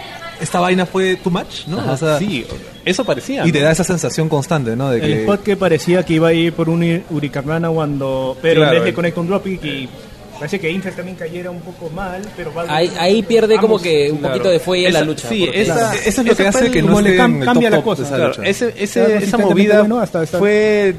esta 0.41 0.59
vaina 0.59 0.85
fue 0.85 1.15
too 1.17 1.29
much, 1.31 1.65
¿no? 1.67 1.79
Ajá, 1.79 1.91
o 1.93 1.97
sea, 1.97 2.17
sí, 2.19 2.45
eso 2.85 3.03
parecía. 3.05 3.45
y 3.45 3.51
te 3.51 3.59
da 3.61 3.71
esa 3.71 3.83
sensación 3.83 4.29
constante, 4.29 4.75
¿no? 4.75 4.89
De 4.89 4.97
El 4.97 5.01
que 5.03 5.19
spot 5.21 5.43
que 5.43 5.57
parecía 5.57 6.03
que 6.03 6.13
iba 6.13 6.29
a 6.29 6.33
ir 6.33 6.53
por 6.53 6.69
un 6.69 6.81
Uri- 6.81 7.03
Hurricanrana 7.09 7.69
cuando, 7.69 8.37
pero 8.41 8.61
Claro, 8.61 8.71
en 8.71 8.75
vez 8.77 8.83
de 8.83 8.89
el- 8.89 8.95
Connect 8.95 9.17
on 9.17 9.27
Dropkick 9.27 9.63
y 9.65 9.89
parece 10.37 10.59
que 10.59 10.71
Infest 10.71 10.95
también 10.95 11.17
cayera 11.17 11.51
un 11.51 11.59
poco 11.61 11.89
mal, 11.89 12.21
pero 12.37 12.51
Boy- 12.51 12.65
Ahí, 12.69 12.91
ahí 12.97 13.23
pierde 13.23 13.57
como 13.57 13.77
que 13.79 14.09
un 14.11 14.19
claro. 14.19 14.33
poquito 14.35 14.49
de 14.49 14.59
fuelle 14.59 14.87
en 14.87 14.93
la 14.93 14.99
Esa- 14.99 15.05
lucha. 15.05 15.27
sí, 15.29 15.43
porque- 15.45 15.61
esa- 15.61 15.73
Claro, 15.75 15.99
eso 16.05 16.09
es 16.21 16.27
lo 16.27 16.31
esa 16.33 16.43
que 16.43 16.47
hace 16.49 16.71
que 16.71 16.79
el- 16.79 16.85
no 16.85 17.01
le 17.01 17.17
cam- 17.17 17.39
el 17.39 17.45
cambia 17.45 17.69
la 17.69 17.81
cosa. 17.81 18.03
esa 18.03 18.15
Claro, 18.15 18.43
ese, 18.43 18.73
ese- 18.77 19.17
esa 19.17 19.37
movida 19.37 19.79
bueno, 19.81 19.99
hasta- 19.99 20.21
hasta- 20.21 20.39
fue... 20.39 20.95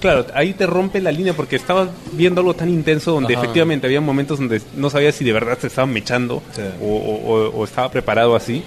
Claro, 0.00 0.26
ahí 0.34 0.54
te 0.54 0.66
rompe 0.66 1.00
la 1.00 1.12
línea 1.12 1.34
porque 1.34 1.56
estabas 1.56 1.88
viendo 2.12 2.40
algo 2.40 2.54
tan 2.54 2.68
intenso 2.70 3.12
donde 3.12 3.34
Ajá. 3.34 3.42
efectivamente 3.42 3.86
había 3.86 4.00
momentos 4.00 4.38
donde 4.38 4.60
no 4.74 4.88
sabías 4.90 5.14
si 5.14 5.24
de 5.24 5.32
verdad 5.32 5.58
se 5.60 5.66
estaban 5.66 5.92
mechando 5.92 6.42
Sí. 6.54 6.62
o, 6.82 6.86
o- 6.86 7.34
o- 7.34 7.48
o 7.50 7.64
estaba 7.64 7.90
preparado 7.90 8.34
así. 8.34 8.62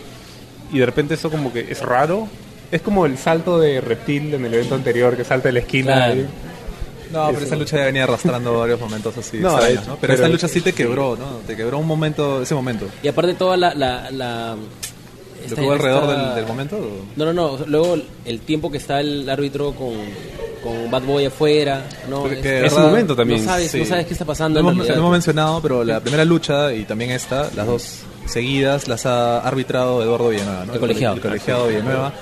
Y 0.71 0.79
de 0.79 0.85
repente 0.85 1.15
eso 1.15 1.29
como 1.31 1.51
que 1.51 1.61
es 1.71 1.81
raro. 1.81 2.27
Es 2.71 2.81
como 2.81 3.05
el 3.05 3.17
salto 3.17 3.59
de 3.59 3.81
reptil 3.81 4.33
en 4.33 4.45
el 4.45 4.53
evento 4.53 4.75
anterior 4.75 5.15
que 5.17 5.23
salta 5.23 5.49
de 5.49 5.53
la 5.53 5.59
esquina. 5.59 5.93
Claro. 5.95 6.15
y- 6.21 6.25
No, 7.11 7.27
pero 7.31 7.45
esa 7.45 7.55
lucha 7.55 7.77
ya 7.77 7.85
venía 7.85 8.03
arrastrando 8.05 8.57
varios 8.59 8.79
momentos 8.79 9.15
así. 9.17 9.37
No, 9.37 9.49
extraños, 9.51 9.81
es- 9.83 9.87
¿no? 9.87 9.93
Pero, 9.95 9.99
pero- 10.01 10.13
esta 10.13 10.27
lucha 10.29 10.47
sí 10.47 10.61
te 10.61 10.73
quebró, 10.73 11.15
¿no? 11.15 11.25
Te 11.45 11.55
quebró 11.55 11.77
un 11.79 11.85
momento, 11.87 12.41
ese 12.41 12.55
momento. 12.55 12.87
Y 13.03 13.07
aparte 13.07 13.33
toda 13.35 13.55
la... 13.57 13.73
la, 13.75 14.09
la 14.11 14.55
¿Lo 14.55 15.45
esta- 15.45 15.55
que 15.55 15.61
hubo 15.61 15.73
alrededor 15.73 16.03
esta- 16.09 16.25
del, 16.27 16.35
del 16.35 16.45
momento? 16.47 16.77
o? 16.77 17.05
No, 17.15 17.25
no, 17.25 17.33
no. 17.33 17.65
Luego 17.67 17.97
el 18.25 18.39
tiempo 18.41 18.71
que 18.71 18.77
está 18.77 18.99
el 19.01 19.29
árbitro 19.29 19.73
con, 19.73 19.93
con 20.63 20.89
Bad 20.89 21.03
Boy 21.03 21.25
afuera. 21.25 21.83
No, 22.09 22.21
Porque 22.23 22.65
Es- 22.65 22.71
ese 22.73 22.81
momento 22.81 23.15
también. 23.15 23.43
No 23.43 23.51
sabes, 23.51 23.69
Sí. 23.71 23.79
no 23.79 23.85
sabes 23.85 24.05
qué 24.07 24.13
está 24.13 24.25
pasando. 24.25 24.61
Lo 24.61 24.69
hemos, 24.71 24.87
lo 24.87 24.93
hemos 24.95 25.11
mencionado, 25.11 25.61
pero 25.61 25.83
la 25.83 25.99
primera 25.99 26.23
lucha 26.25 26.73
y 26.73 26.85
también 26.85 27.11
esta, 27.11 27.49
las 27.55 27.67
dos 27.67 27.99
seguidas, 28.25 28.87
las 28.87 29.05
ha 29.05 29.39
arbitrado 29.39 30.01
Eduardo 30.01 30.29
Villanueva, 30.29 30.65
¿no? 30.65 30.73
El 30.73 30.79
colegiado. 30.79 31.15
El 31.15 31.21
colegiado 31.21 31.67
Villanueva, 31.67 32.13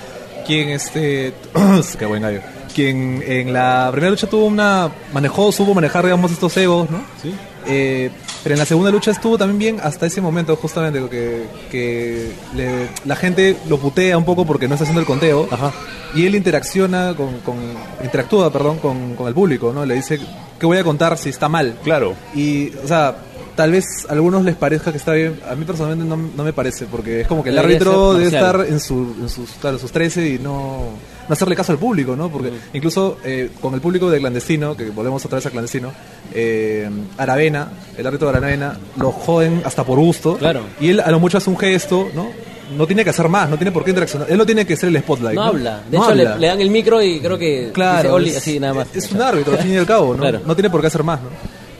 quien 0.47 0.69
este... 0.69 1.33
qué 1.99 2.05
buen 2.05 2.21
gallo. 2.23 2.41
Quien 2.73 3.21
en 3.27 3.53
la 3.53 3.89
primera 3.91 4.09
lucha 4.11 4.27
tuvo 4.27 4.45
una... 4.45 4.89
manejó, 5.13 5.51
supo 5.51 5.73
manejar, 5.73 6.03
digamos, 6.05 6.31
estos 6.31 6.55
egos, 6.57 6.89
¿no? 6.89 7.03
Sí. 7.21 7.33
Eh, 7.67 8.09
pero 8.43 8.55
en 8.55 8.59
la 8.59 8.65
segunda 8.65 8.89
lucha 8.91 9.11
estuvo 9.11 9.37
también 9.37 9.59
bien 9.59 9.79
hasta 9.83 10.05
ese 10.05 10.21
momento, 10.21 10.55
justamente, 10.55 10.99
que, 11.09 11.45
que 11.71 12.31
le- 12.55 12.87
la 13.05 13.15
gente 13.15 13.57
lo 13.69 13.77
putea 13.77 14.17
un 14.17 14.25
poco 14.25 14.45
porque 14.45 14.67
no 14.67 14.75
está 14.75 14.83
haciendo 14.83 14.99
el 15.01 15.05
conteo. 15.07 15.47
Ajá. 15.51 15.71
Y 16.15 16.25
él 16.25 16.35
interacciona 16.35 17.13
con, 17.15 17.39
con- 17.39 17.55
interactúa, 18.03 18.51
perdón, 18.51 18.79
con, 18.79 19.15
con 19.15 19.27
el 19.27 19.33
público, 19.33 19.71
¿no? 19.73 19.85
Le 19.85 19.95
dice, 19.95 20.19
¿qué 20.59 20.65
voy 20.65 20.77
a 20.77 20.83
contar 20.83 21.17
si 21.17 21.29
está 21.29 21.47
mal? 21.49 21.75
Claro. 21.83 22.15
Y, 22.35 22.69
o 22.83 22.87
sea, 22.87 23.15
tal 23.55 23.71
vez 23.71 23.85
a 24.09 24.13
algunos 24.13 24.43
les 24.43 24.55
parezca 24.55 24.91
que 24.91 24.97
está 24.97 25.13
bien. 25.13 25.39
A 25.49 25.55
mí 25.55 25.65
personalmente 25.65 26.05
no, 26.07 26.17
no 26.35 26.43
me 26.43 26.53
parece, 26.53 26.85
porque 26.85 27.21
es 27.21 27.27
como 27.27 27.43
que 27.43 27.49
el 27.49 27.55
Debería 27.55 27.77
árbitro 27.77 28.13
debe 28.13 28.25
estar 28.25 28.65
en, 28.67 28.79
su, 28.79 29.15
en 29.21 29.29
sus, 29.29 29.49
claro, 29.61 29.77
sus 29.79 29.91
13 29.91 30.27
y 30.29 30.39
no, 30.39 30.85
no 31.27 31.33
hacerle 31.33 31.55
caso 31.55 31.71
al 31.71 31.77
público, 31.77 32.15
¿no? 32.15 32.29
Porque 32.29 32.51
incluso 32.73 33.17
eh, 33.23 33.49
con 33.61 33.73
el 33.73 33.81
público 33.81 34.09
de 34.09 34.19
clandestino, 34.19 34.75
que 34.75 34.89
volvemos 34.89 35.23
otra 35.25 35.37
vez 35.37 35.45
a 35.45 35.49
clandestino, 35.51 35.91
eh, 36.33 36.89
Aravena, 37.17 37.71
el 37.97 38.05
árbitro 38.07 38.31
de 38.31 38.37
Aravena, 38.37 38.77
lo 38.97 39.11
joden 39.11 39.61
hasta 39.65 39.83
por 39.83 39.99
gusto. 39.99 40.37
Claro. 40.37 40.61
Y 40.79 40.89
él 40.89 40.99
a 40.99 41.11
lo 41.11 41.19
mucho 41.19 41.37
hace 41.37 41.49
un 41.49 41.57
gesto, 41.57 42.09
¿no? 42.13 42.29
No 42.77 42.87
tiene 42.87 43.03
que 43.03 43.09
hacer 43.09 43.27
más, 43.27 43.49
no 43.49 43.57
tiene 43.57 43.71
por 43.73 43.83
qué 43.83 43.89
interaccionar. 43.89 44.31
Él 44.31 44.37
no 44.37 44.45
tiene 44.45 44.65
que 44.65 44.77
ser 44.77 44.87
el 44.87 44.97
spotlight. 44.99 45.35
No 45.35 45.41
¿no? 45.43 45.49
habla. 45.49 45.81
De 45.91 45.97
No 45.97 46.05
hecho, 46.05 46.15
le, 46.15 46.23
habla. 46.23 46.37
le 46.37 46.47
dan 46.47 46.61
el 46.61 46.69
micro 46.69 47.01
y 47.01 47.19
creo 47.19 47.37
que 47.37 47.69
Claro, 47.73 48.17
dice 48.17 48.37
es, 48.37 48.37
así 48.37 48.59
nada 48.61 48.73
más. 48.75 48.87
es 48.95 49.11
un 49.11 49.21
árbitro, 49.21 49.53
al 49.53 49.59
fin 49.59 49.73
y 49.73 49.77
al 49.77 49.85
cabo, 49.85 50.13
¿no? 50.13 50.21
Claro. 50.21 50.39
No 50.45 50.55
tiene 50.55 50.69
por 50.69 50.79
qué 50.79 50.87
hacer 50.87 51.03
más, 51.03 51.21
¿no? 51.21 51.27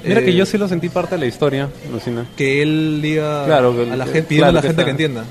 Mira 0.03 0.21
Eh, 0.21 0.25
que 0.25 0.33
yo 0.33 0.45
sí 0.45 0.57
lo 0.57 0.67
sentí 0.67 0.89
parte 0.89 1.15
de 1.15 1.19
la 1.21 1.25
historia, 1.27 1.69
Lucina. 1.91 2.25
que 2.35 2.61
él 2.61 2.99
diga 3.01 3.45
Claro, 3.45 3.75
que- 3.75 3.91
a 3.91 3.95
la 3.95 4.05
gente, 4.05 4.23
pidiendo 4.23 4.45
claro 4.45 4.49
a 4.49 4.53
la 4.53 4.61
que 4.61 4.67
gente 4.67 4.83
que 4.85 4.91
entienda. 4.91 5.23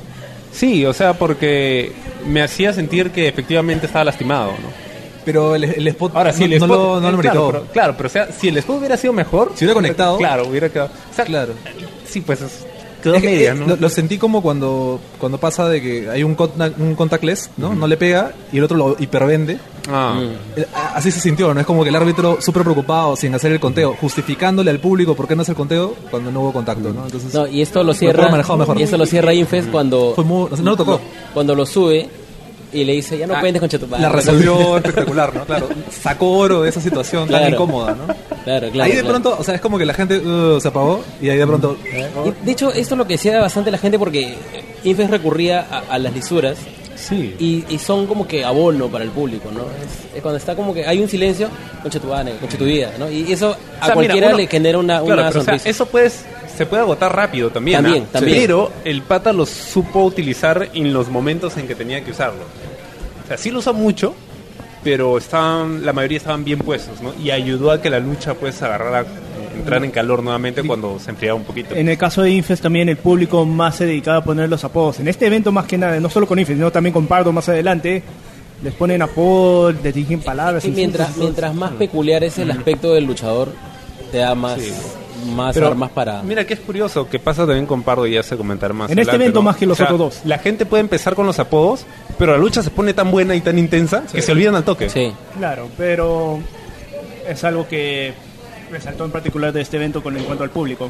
Sí, 0.52 0.84
o 0.86 0.92
sea, 0.92 1.14
porque 1.14 1.92
me 2.26 2.42
hacía 2.42 2.72
sentir 2.72 3.10
que 3.10 3.28
efectivamente 3.28 3.86
estaba 3.86 4.04
lastimado, 4.04 4.50
¿no? 4.52 4.90
Pero 5.24 5.54
el, 5.54 5.64
el 5.64 5.86
spot 5.88 6.12
Ahora, 6.16 6.32
si 6.32 6.40
no, 6.40 6.54
el 6.54 6.58
no 6.60 6.66
spot, 6.66 6.78
lo, 6.78 7.00
no 7.00 7.10
lo 7.12 7.18
eh, 7.18 7.20
claro, 7.20 7.46
pero, 7.52 7.64
claro, 7.72 7.94
pero 7.96 8.06
o 8.08 8.10
sea, 8.10 8.28
si 8.32 8.48
el 8.48 8.56
spot 8.56 8.78
hubiera 8.78 8.96
sido 8.96 9.12
mejor, 9.12 9.52
Si 9.54 9.64
hubiera 9.64 9.74
conectado. 9.74 10.16
claro, 10.18 10.46
hubiera 10.48 10.68
quedado. 10.68 10.90
o 11.10 11.14
sea, 11.14 11.24
Claro. 11.24 11.52
Sí, 12.08 12.20
pues 12.22 12.40
es- 12.40 12.64
quedó 13.02 13.14
Es 13.14 13.22
que, 13.22 13.28
media, 13.28 13.52
eh, 13.52 13.54
¿no? 13.54 13.66
lo, 13.66 13.76
lo 13.76 13.88
sentí 13.88 14.18
como 14.18 14.42
cuando, 14.42 15.00
cuando 15.18 15.38
pasa 15.38 15.68
de 15.68 15.80
que 15.80 16.08
hay 16.10 16.22
un, 16.24 16.34
contact, 16.34 16.78
un 16.80 16.94
contactless, 16.94 17.50
¿no? 17.56 17.74
No 17.74 17.86
le 17.86 17.96
pega 17.96 18.32
y 18.52 18.58
el 18.58 18.64
otro 18.64 18.76
lo 18.76 18.96
hipervende. 18.98 19.58
Ah. 19.92 20.20
Eh, 20.56 20.66
Así 20.94 21.10
se 21.10 21.20
sintió, 21.20 21.52
¿no? 21.54 21.60
Es 21.60 21.66
como 21.66 21.82
que 21.82 21.88
el 21.90 21.96
árbitro 21.96 22.38
súper 22.40 22.62
preocupado 22.62 23.16
sin 23.16 23.34
hacer 23.34 23.52
el 23.52 23.60
conteo, 23.60 23.96
justificándole 24.00 24.70
al 24.70 24.78
público 24.78 25.14
por 25.14 25.26
qué 25.28 25.36
no 25.36 25.42
hace 25.42 25.52
el 25.52 25.56
conteo 25.56 25.94
cuando 26.10 26.30
no 26.30 26.40
hubo 26.40 26.52
contacto, 26.52 26.92
¿no? 26.92 27.04
Entonces, 27.04 27.32
No, 27.34 27.46
y 27.46 27.62
esto 27.62 27.82
lo 27.82 27.94
cierra. 27.94 28.30
mejor. 28.30 28.78
Y 28.78 28.82
esto 28.82 28.96
lo 28.96 29.06
cierra 29.06 29.32
Infest 29.34 29.70
cuando. 29.70 30.12
fue 30.14 30.24
muy, 30.24 30.48
no 30.50 30.70
lo 30.70 30.76
tocó. 30.76 31.00
Cuando 31.34 31.54
lo 31.54 31.64
sube 31.66 32.08
y 32.72 32.84
le 32.84 32.92
dice, 32.92 33.18
ya 33.18 33.26
no 33.26 33.34
Ah, 33.34 33.40
cuentes 33.40 33.58
con 33.60 33.68
Chetumal. 33.68 34.00
La 34.00 34.08
resolvió 34.10 34.76
espectacular, 34.76 35.34
¿no? 35.34 35.44
Claro, 35.44 35.68
sacó 35.90 36.30
oro 36.38 36.62
de 36.62 36.68
esa 36.68 36.80
situación 36.80 37.28
tan 37.28 37.52
incómoda, 37.52 37.96
¿no? 37.96 38.14
Claro, 38.44 38.70
claro. 38.70 38.82
ahí 38.84 38.92
de 38.92 39.02
claro. 39.02 39.08
pronto, 39.08 39.36
o 39.38 39.42
sea, 39.44 39.54
es 39.56 39.60
como 39.60 39.76
que 39.76 39.84
la 39.84 39.92
gente 39.94 40.18
uh, 40.18 40.60
se 40.60 40.68
apagó 40.68 41.02
y 41.20 41.28
ahí 41.28 41.36
de 41.36 41.46
pronto... 41.46 41.76
Y, 41.84 42.44
de 42.46 42.52
hecho, 42.52 42.68
esto 42.72 42.94
es 42.94 42.98
lo 42.98 43.06
que 43.06 43.14
decía 43.14 43.40
bastante 43.40 43.70
la 43.72 43.78
gente 43.78 43.98
porque 43.98 44.36
Infest 44.84 45.10
recurría 45.10 45.66
a, 45.70 45.94
a 45.94 45.98
las 45.98 46.14
lisuras 46.14 46.58
sí. 47.00 47.34
y, 47.38 47.64
y 47.74 47.78
son 47.78 48.06
como 48.06 48.26
que 48.28 48.44
abono 48.44 48.88
para 48.88 49.04
el 49.04 49.10
público, 49.10 49.50
¿no? 49.52 49.62
Es, 49.62 50.16
es 50.16 50.22
cuando 50.22 50.36
está 50.38 50.54
como 50.54 50.72
que 50.74 50.86
hay 50.86 50.98
un 51.00 51.08
silencio, 51.08 51.48
concha 51.82 51.98
tu 51.98 52.08
bane, 52.08 52.36
concha 52.36 52.56
tu 52.58 52.64
vida, 52.64 52.92
¿no? 52.98 53.10
Y 53.10 53.32
eso 53.32 53.48
a 53.48 53.50
O 53.50 53.54
sea, 53.54 53.60
mira, 53.80 53.94
cualquiera 53.94 54.26
uno- 54.28 54.36
le 54.36 54.46
genera 54.46 54.78
una, 54.78 55.00
Claro, 55.00 55.04
una 55.06 55.16
pero, 55.16 55.28
o 55.28 55.32
sea, 55.32 55.42
sonrisa. 55.44 55.68
eso 55.68 55.86
puedes, 55.86 56.24
se 56.56 56.66
puede 56.66 56.82
agotar 56.82 57.14
rápido 57.14 57.50
también. 57.50 57.82
También, 57.82 58.04
también. 58.06 58.38
Pero 58.40 58.70
el 58.84 59.02
pata 59.02 59.32
lo 59.32 59.46
supo 59.46 60.04
utilizar 60.04 60.68
en 60.74 60.92
los 60.92 61.08
momentos 61.08 61.56
en 61.56 61.66
que 61.66 61.74
tenía 61.74 62.04
que 62.04 62.10
usarlo. 62.10 62.42
O 63.24 63.28
sea, 63.28 63.36
sí 63.38 63.50
lo 63.50 63.60
usa 63.60 63.72
mucho, 63.72 64.14
pero 64.84 65.16
estaban, 65.18 65.84
la 65.84 65.92
mayoría 65.92 66.18
estaban 66.18 66.44
bien 66.44 66.58
puestos, 66.58 67.00
¿no? 67.00 67.12
Y 67.22 67.30
ayudó 67.30 67.70
a 67.70 67.80
que 67.80 67.90
la 67.90 68.00
lucha 68.00 68.34
pues 68.34 68.62
agarrara 68.62 69.04
entrar 69.54 69.84
en 69.84 69.90
calor 69.90 70.22
nuevamente 70.22 70.62
cuando 70.62 70.98
se 70.98 71.10
enfriaba 71.10 71.36
un 71.38 71.44
poquito. 71.44 71.74
En 71.74 71.88
el 71.88 71.98
caso 71.98 72.22
de 72.22 72.30
Infest 72.30 72.62
también 72.62 72.88
el 72.88 72.96
público 72.96 73.44
más 73.44 73.76
se 73.76 73.86
dedicaba 73.86 74.18
a 74.18 74.24
poner 74.24 74.48
los 74.48 74.62
apodos. 74.64 75.00
En 75.00 75.08
este 75.08 75.26
evento 75.26 75.52
más 75.52 75.66
que 75.66 75.78
nada, 75.78 75.98
no 76.00 76.08
solo 76.10 76.26
con 76.26 76.38
Infest, 76.38 76.58
sino 76.58 76.70
también 76.70 76.92
con 76.92 77.06
Pardo 77.06 77.32
más 77.32 77.48
adelante, 77.48 78.02
les 78.62 78.74
ponen 78.74 79.02
apodos, 79.02 79.74
les 79.82 79.94
dirigen 79.94 80.20
palabras. 80.20 80.64
Y 80.64 80.70
mientras, 80.70 81.16
mientras 81.16 81.54
más 81.54 81.72
peculiar 81.72 82.22
es 82.24 82.38
el 82.38 82.50
aspecto 82.50 82.92
del 82.94 83.04
luchador, 83.04 83.48
te 84.12 84.18
da 84.18 84.34
más, 84.34 84.60
Sí. 84.60 84.72
más 85.34 85.54
Pero 85.54 85.68
armas 85.68 85.90
para... 85.90 86.22
Mira 86.22 86.44
que 86.46 86.54
es 86.54 86.60
curioso, 86.60 87.08
que 87.08 87.18
pasa 87.18 87.46
también 87.46 87.66
con 87.66 87.82
Pardo 87.82 88.06
y 88.06 88.12
ya 88.14 88.22
se 88.22 88.36
comentar 88.36 88.72
más. 88.72 88.90
En 88.90 88.98
este 88.98 89.10
adelante, 89.10 89.24
evento 89.24 89.38
¿no? 89.40 89.44
más 89.44 89.56
que 89.56 89.66
los 89.66 89.76
O 89.76 89.76
sea, 89.76 89.86
otros 89.86 89.98
dos. 89.98 90.20
La 90.24 90.38
gente 90.38 90.66
puede 90.66 90.80
empezar 90.80 91.14
con 91.14 91.26
los 91.26 91.38
apodos, 91.38 91.84
pero 92.18 92.32
la 92.32 92.38
lucha 92.38 92.62
se 92.62 92.70
pone 92.70 92.92
tan 92.94 93.10
buena 93.10 93.34
y 93.34 93.40
tan 93.40 93.58
intensa 93.58 94.02
que 94.12 94.20
se 94.22 94.32
olvidan 94.32 94.54
al 94.54 94.64
toque. 94.64 94.88
Sí. 94.90 95.12
Claro, 95.38 95.68
pero 95.76 96.38
es 97.28 97.44
algo 97.44 97.68
que 97.68 98.12
resaltó 98.70 99.04
en 99.04 99.10
particular 99.10 99.52
de 99.52 99.60
este 99.60 99.76
evento 99.76 100.02
con 100.02 100.16
en 100.16 100.24
cuanto 100.24 100.44
al 100.44 100.50
público. 100.50 100.88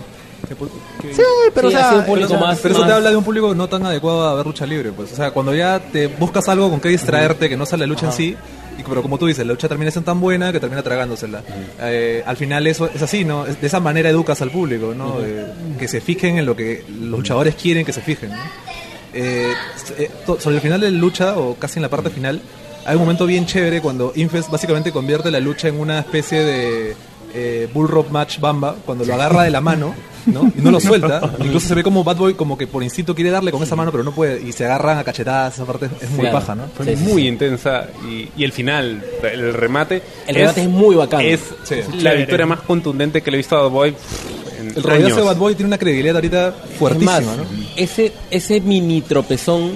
Que 0.49 0.55
que- 0.55 1.15
pero 1.55 1.71
Sí, 1.71 1.77
o 1.77 1.79
ha 1.79 1.81
sea, 1.81 1.89
sido 1.91 2.01
un 2.01 2.07
público 2.07 2.29
pero, 2.29 2.39
o 2.39 2.43
sea, 2.43 2.49
más- 2.51 2.59
pero 2.61 2.75
eso 2.75 2.87
te 2.87 2.93
habla 2.93 3.11
de 3.11 3.17
un 3.17 3.25
público 3.25 3.55
no 3.55 3.69
tan 3.69 3.85
adecuado 3.87 4.29
a 4.29 4.35
ver 4.35 4.47
lucha 4.47 4.67
libre, 4.67 4.93
pues. 4.93 5.13
O 5.13 5.17
sea, 5.17 5.31
cuando 5.31 5.55
ya 5.55 5.79
te 5.81 6.07
buscas 6.09 6.49
algo 6.49 6.71
con 6.71 6.81
que 6.81 6.89
distraerte, 6.89 7.49
que 7.49 7.57
no 7.57 7.67
sale 7.67 7.83
la 7.83 7.87
lucha 7.89 8.07
en 8.07 8.13
sí, 8.13 8.37
y, 8.79 8.83
pero 8.83 9.03
como 9.03 9.19
tú 9.19 9.27
dices, 9.27 9.47
la 9.47 9.53
lucha 9.53 9.69
termina 9.69 9.91
siendo 9.91 10.07
tan 10.11 10.21
buena 10.21 10.53
que 10.53 10.61
termina 10.61 10.83
tragándosela. 10.83 11.43
Eh, 11.81 12.23
al 12.27 12.37
final 12.37 12.67
eso 12.67 12.89
es 12.95 13.03
así, 13.03 13.25
¿no? 13.25 13.47
Es- 13.47 13.61
de 13.61 13.67
esa 13.67 13.81
manera 13.81 14.09
educas 14.09 14.41
al 14.43 14.51
público, 14.51 14.95
¿no? 14.97 15.17
Eh, 15.23 15.47
que 15.79 15.87
se 15.89 16.01
fijen 16.01 16.39
en 16.39 16.47
lo 16.47 16.57
que 16.57 16.85
los 16.89 17.19
luchadores 17.21 17.55
quieren 17.55 17.85
que 17.85 17.93
se 17.93 18.01
fijen, 18.01 18.31
¿no? 18.31 18.37
Eh, 19.13 19.53
eh, 19.99 20.11
to- 20.25 20.41
sobre 20.41 20.57
el 20.57 20.63
final 20.63 20.81
de 20.81 20.91
la 20.91 20.99
lucha, 20.99 21.37
o 21.37 21.55
casi 21.57 21.79
en 21.79 21.83
la 21.83 21.89
parte 21.89 22.11
final, 22.11 22.41
hay 22.87 22.95
un 22.95 23.03
momento 23.03 23.27
bien 23.27 23.45
chévere 23.45 23.81
cuando 23.83 24.13
Infest 24.17 24.51
básicamente 24.51 24.91
convierte 24.93 25.31
la 25.31 25.41
lucha 25.41 25.69
en 25.69 25.79
una 25.79 25.99
especie 25.99 26.43
de 26.45 26.97
eh, 27.35 27.69
Bull 27.73 27.89
Rope 27.89 28.11
Match 28.11 28.39
Bamba, 28.41 28.77
cuando 28.85 29.05
lo 29.05 29.15
agarra 29.15 29.45
de 29.45 29.51
la 29.51 29.61
mano, 29.61 29.95
¿no? 30.27 30.53
Y 30.57 30.61
no 30.61 30.71
lo 30.71 30.81
suelta. 30.81 31.21
Incluso 31.39 31.69
se 31.69 31.75
ve 31.75 31.83
como 31.83 32.05
Bad 32.05 32.17
Boy 32.17 32.35
como 32.35 32.57
que 32.59 32.67
por 32.67 32.83
instinto 32.83 33.15
quiere 33.15 33.31
darle 33.31 33.51
con 33.53 33.63
esa 33.63 33.77
mano, 33.77 33.91
pero 33.91 34.03
no 34.05 34.13
puede. 34.13 34.41
Y 34.47 34.53
se 34.53 34.65
agarran 34.65 34.99
a 34.99 35.05
cachetadas, 35.05 35.55
esa 35.55 35.65
parte 35.65 35.87
es 36.01 36.11
muy 36.11 36.21
Claro. 36.21 36.39
paja, 36.39 36.55
¿no? 36.55 36.65
Fue 36.77 36.85
Sí, 36.97 36.97
muy 37.03 37.23
sí. 37.23 37.29
intensa 37.29 37.87
y, 38.09 38.29
y 38.37 38.45
el 38.45 38.53
final, 38.53 39.05
el 39.23 39.55
remate. 39.55 40.03
El 40.27 40.35
remate 40.35 40.63
es 40.63 40.69
muy 40.69 40.95
bacán. 40.97 41.21
Es 41.23 41.41
Sí. 41.65 41.77
la 42.03 42.13
victoria 42.15 42.47
más 42.47 42.61
contundente 42.61 43.23
que 43.23 43.31
le 43.31 43.37
he 43.37 43.39
visto 43.39 43.57
a 43.57 43.63
Bad 43.63 43.71
Boy 43.71 43.95
en 44.61 44.73
El 44.77 44.91
años. 44.91 45.17
de 45.17 45.23
Bad 45.23 45.37
Boy 45.37 45.55
tiene 45.55 45.69
una 45.69 45.79
credibilidad 45.79 46.17
ahorita 46.17 46.49
Es 46.49 46.79
fuertísima, 46.79 47.13
más, 47.21 47.25
¿no? 47.25 47.45
ese, 47.77 48.13
ese 48.31 48.61
mini 48.61 49.01
tropezón 49.01 49.73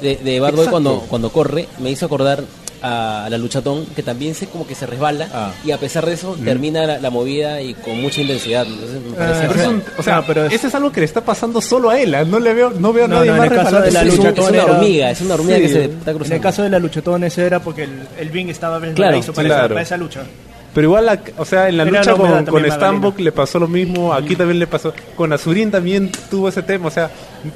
de, 0.00 0.16
de 0.16 0.40
Bad 0.40 0.54
Boy 0.54 0.66
cuando, 0.68 1.00
cuando 1.08 1.30
corre 1.30 1.68
me 1.80 1.90
hizo 1.90 2.06
acordar 2.06 2.42
a, 2.82 3.28
la 3.30 3.38
luchatón 3.38 3.86
que 3.94 4.02
también 4.02 4.34
se 4.34 4.46
como 4.48 4.66
que 4.66 4.74
se 4.74 4.86
resbala 4.86 5.28
Ah. 5.32 5.52
y 5.64 5.70
a 5.70 5.78
pesar 5.78 6.04
de 6.06 6.14
eso 6.14 6.36
termina 6.44 6.84
la, 6.86 6.98
la 6.98 7.10
movida 7.10 7.60
y 7.62 7.74
con 7.74 8.00
mucha 8.02 8.20
intensidad. 8.20 8.66
Entonces 8.66 9.00
me 9.02 9.16
parece 9.16 9.44
Ah, 9.44 9.48
Pero 9.48 9.60
es 9.62 9.68
un- 9.68 9.82
o 9.98 10.02
sea, 10.02 10.16
No, 10.16 10.22
pero 10.26 10.44
es- 10.46 10.52
ese 10.52 10.66
es 10.66 10.74
algo 10.74 10.92
que 10.92 11.00
le 11.00 11.06
está 11.06 11.20
pasando 11.22 11.60
solo 11.60 11.90
a 11.90 11.98
él. 12.00 12.14
¿ah? 12.14 12.24
No 12.24 12.38
le 12.40 12.52
veo, 12.54 12.70
no 12.70 12.92
veo 12.92 13.04
a 13.04 13.08
No, 13.08 13.16
nadie 13.16 13.28
no, 13.30 13.34
en 13.36 13.42
más 13.42 13.50
el 13.50 13.56
caso 13.56 13.80
de 13.80 13.90
la 13.92 14.02
es, 14.02 14.10
un- 14.10 14.16
lucha 14.16 14.28
es 14.42 14.48
una 14.50 14.64
hormiga, 14.64 15.10
es 15.10 15.20
una 15.20 15.34
hormiga 15.34 15.56
Sí. 15.56 15.62
que 15.62 15.68
se 15.68 15.84
está 15.84 16.10
En 16.10 16.16
cruzando. 16.16 16.34
el 16.36 16.40
caso 16.42 16.62
de 16.62 16.70
la 16.70 16.78
luchatonesa 16.78 17.42
era 17.42 17.60
porque 17.60 17.84
el, 17.84 18.08
el 18.18 18.30
Bing 18.30 18.48
estaba 18.50 18.78
Claro, 18.78 18.92
resbaladizo 18.94 19.32
para, 19.32 19.48
esa- 19.48 19.54
claro. 19.56 19.68
para 19.74 19.82
esa 19.82 19.96
lucha. 19.96 20.20
Pero 20.74 20.86
igual, 20.86 21.04
la- 21.04 21.20
o 21.36 21.44
sea, 21.44 21.68
en 21.68 21.76
la 21.76 21.84
lucha 21.84 22.12
con, 22.12 22.20
con 22.46 22.62
Magdalena. 22.62 23.12
le 23.18 23.32
pasó 23.32 23.58
lo 23.58 23.68
mismo, 23.68 24.14
aquí 24.14 24.34
también 24.36 24.58
le 24.58 24.66
pasó. 24.66 24.94
Con 25.14 25.30
Azurín 25.32 25.70
también 25.70 26.10
tuvo 26.30 26.48
ese 26.48 26.62
tema, 26.62 26.88
o 26.88 26.90
sea, 26.90 27.10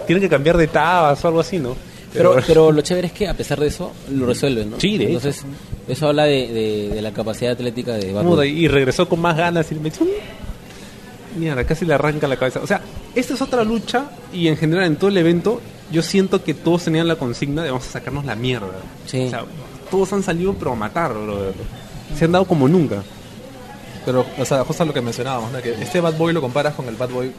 tienen 0.07 0.23
que 0.23 0.29
cambiar 0.29 0.59
de 0.59 0.67
tabas 0.67 1.25
o 1.25 1.29
algo 1.29 1.41
así, 1.41 1.59
¿no? 1.59 1.75
Pero, 2.12 2.37
pero 2.47 2.73
lo 2.73 2.81
chévere 2.83 3.09
es 3.09 3.12
que 3.12 3.29
a 3.29 3.35
pesar 3.35 3.61
de 3.61 3.66
eso 3.66 3.92
lo 4.11 4.27
resuelven, 4.27 4.71
¿no? 4.71 4.81
Sí, 4.81 4.97
de 4.97 5.05
hecho. 5.05 5.16
Entonces, 5.16 5.45
eso 5.88 6.09
habla 6.09 6.25
de, 6.25 6.47
de- 6.49 6.88
de 6.95 7.03
la 7.03 7.12
capacidad 7.12 7.53
atlética 7.53 7.92
de 7.95 8.12
Boy. 8.12 8.49
y 8.49 8.69
regresó 8.69 9.09
con 9.09 9.21
más 9.21 9.37
ganas 9.37 9.71
y 9.71 9.75
me 9.75 9.90
dice, 9.90 10.05
mierda, 11.38 11.64
casi 11.64 11.85
le 11.85 11.95
arranca 11.95 12.27
la 12.27 12.37
cabeza. 12.37 12.61
O 12.62 12.66
sea, 12.66 12.81
esta 13.14 13.35
es 13.35 13.42
otra 13.42 13.64
lucha 13.64 14.11
y 14.33 14.49
en 14.49 14.57
general 14.57 14.85
en 14.87 14.97
todo 14.97 15.09
el 15.11 15.16
evento 15.19 15.61
yo 15.92 16.03
siento 16.03 16.42
que 16.42 16.55
todos 16.55 16.85
tenían 16.85 17.07
la 17.07 17.16
consigna 17.16 17.62
de 17.62 17.71
vamos 17.71 17.87
a 17.88 17.90
sacarnos 17.92 18.25
la 18.25 18.35
mierda. 18.35 18.69
Sí. 19.07 19.27
O 19.27 19.31
sea, 19.31 19.45
todos 19.90 20.12
han 20.12 20.23
salido 20.23 20.55
pero 20.55 20.73
a 20.73 20.75
matar, 20.75 21.12
brother. 21.12 21.53
Se 22.19 22.25
han 22.25 22.33
dado 22.33 22.47
como 22.47 22.66
nunca. 22.69 23.03
Pero, 24.05 24.25
o 24.38 24.45
sea, 24.45 24.64
justo 24.64 24.85
lo 24.85 24.95
que 24.95 25.01
mencionábamos, 25.01 25.53
¿no? 25.53 25.61
Que 25.61 25.73
este 25.73 26.01
Bad 26.01 26.16
Boy 26.16 26.33
lo 26.33 26.40
comparas 26.40 26.75
con 26.75 26.87
el 26.88 26.95
Bad 26.97 27.11
Boy, 27.11 27.33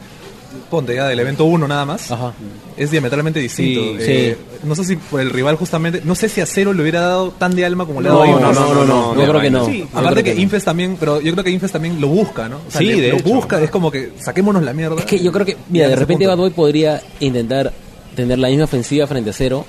ponte 0.70 0.94
ya 0.94 1.06
del 1.08 1.18
evento 1.20 1.44
1 1.44 1.68
nada 1.68 1.84
más. 1.84 2.10
Ajá. 2.10 2.32
Es 2.76 2.90
diametralmente 2.90 3.40
distinto. 3.40 3.80
Sí, 3.98 4.12
Eh, 4.12 4.36
No 4.64 4.74
sé 4.74 4.84
si 4.84 4.96
por 4.96 5.20
el 5.20 5.30
rival 5.30 5.56
justamente, 5.56 6.00
no 6.04 6.14
sé 6.14 6.28
si 6.28 6.40
a 6.40 6.46
Cero 6.46 6.72
le 6.72 6.82
hubiera 6.82 7.00
dado 7.00 7.30
tan 7.32 7.54
de 7.54 7.64
alma 7.64 7.86
como 7.86 8.00
le 8.00 8.08
ha 8.08 8.12
No, 8.12 8.18
dado 8.20 8.24
a 8.36 8.40
no, 8.40 8.48
Infest. 8.48 8.60
no, 8.60 8.74
no, 8.74 9.14
no, 9.14 9.20
yo 9.22 9.28
creo 9.28 9.40
que 9.40 9.50
no. 9.50 9.66
Sí, 9.66 9.78
Yo 9.92 9.98
aparte 9.98 10.24
que, 10.24 10.34
no. 10.34 10.40
Infest 10.40 10.64
también, 10.64 10.96
pero 10.98 11.20
yo 11.20 11.32
creo 11.32 11.44
que 11.44 11.50
Infest 11.50 11.72
también 11.74 12.00
lo 12.00 12.08
busca, 12.08 12.48
¿no? 12.48 12.56
O 12.66 12.70
sea, 12.70 12.80
Sí, 12.80 12.86
le- 12.86 13.00
de 13.02 13.08
lo 13.10 13.16
hecho. 13.18 13.28
busca, 13.34 13.60
es 13.62 13.70
como 13.70 13.90
que 13.90 14.12
saquémonos 14.18 14.62
la 14.62 14.72
mierda. 14.72 14.96
Es 14.98 15.04
que 15.06 15.18
yo 15.18 15.30
creo 15.32 15.46
que, 15.46 15.56
mira, 15.68 15.88
de 15.88 15.96
repente 15.96 16.24
punto. 16.24 16.28
Bad 16.30 16.38
Boy 16.38 16.50
podría 16.50 17.00
intentar 17.20 17.72
tener 18.16 18.38
la 18.38 18.48
misma 18.48 18.64
ofensiva 18.64 19.06
frente 19.06 19.30
a 19.30 19.32
Cero, 19.32 19.64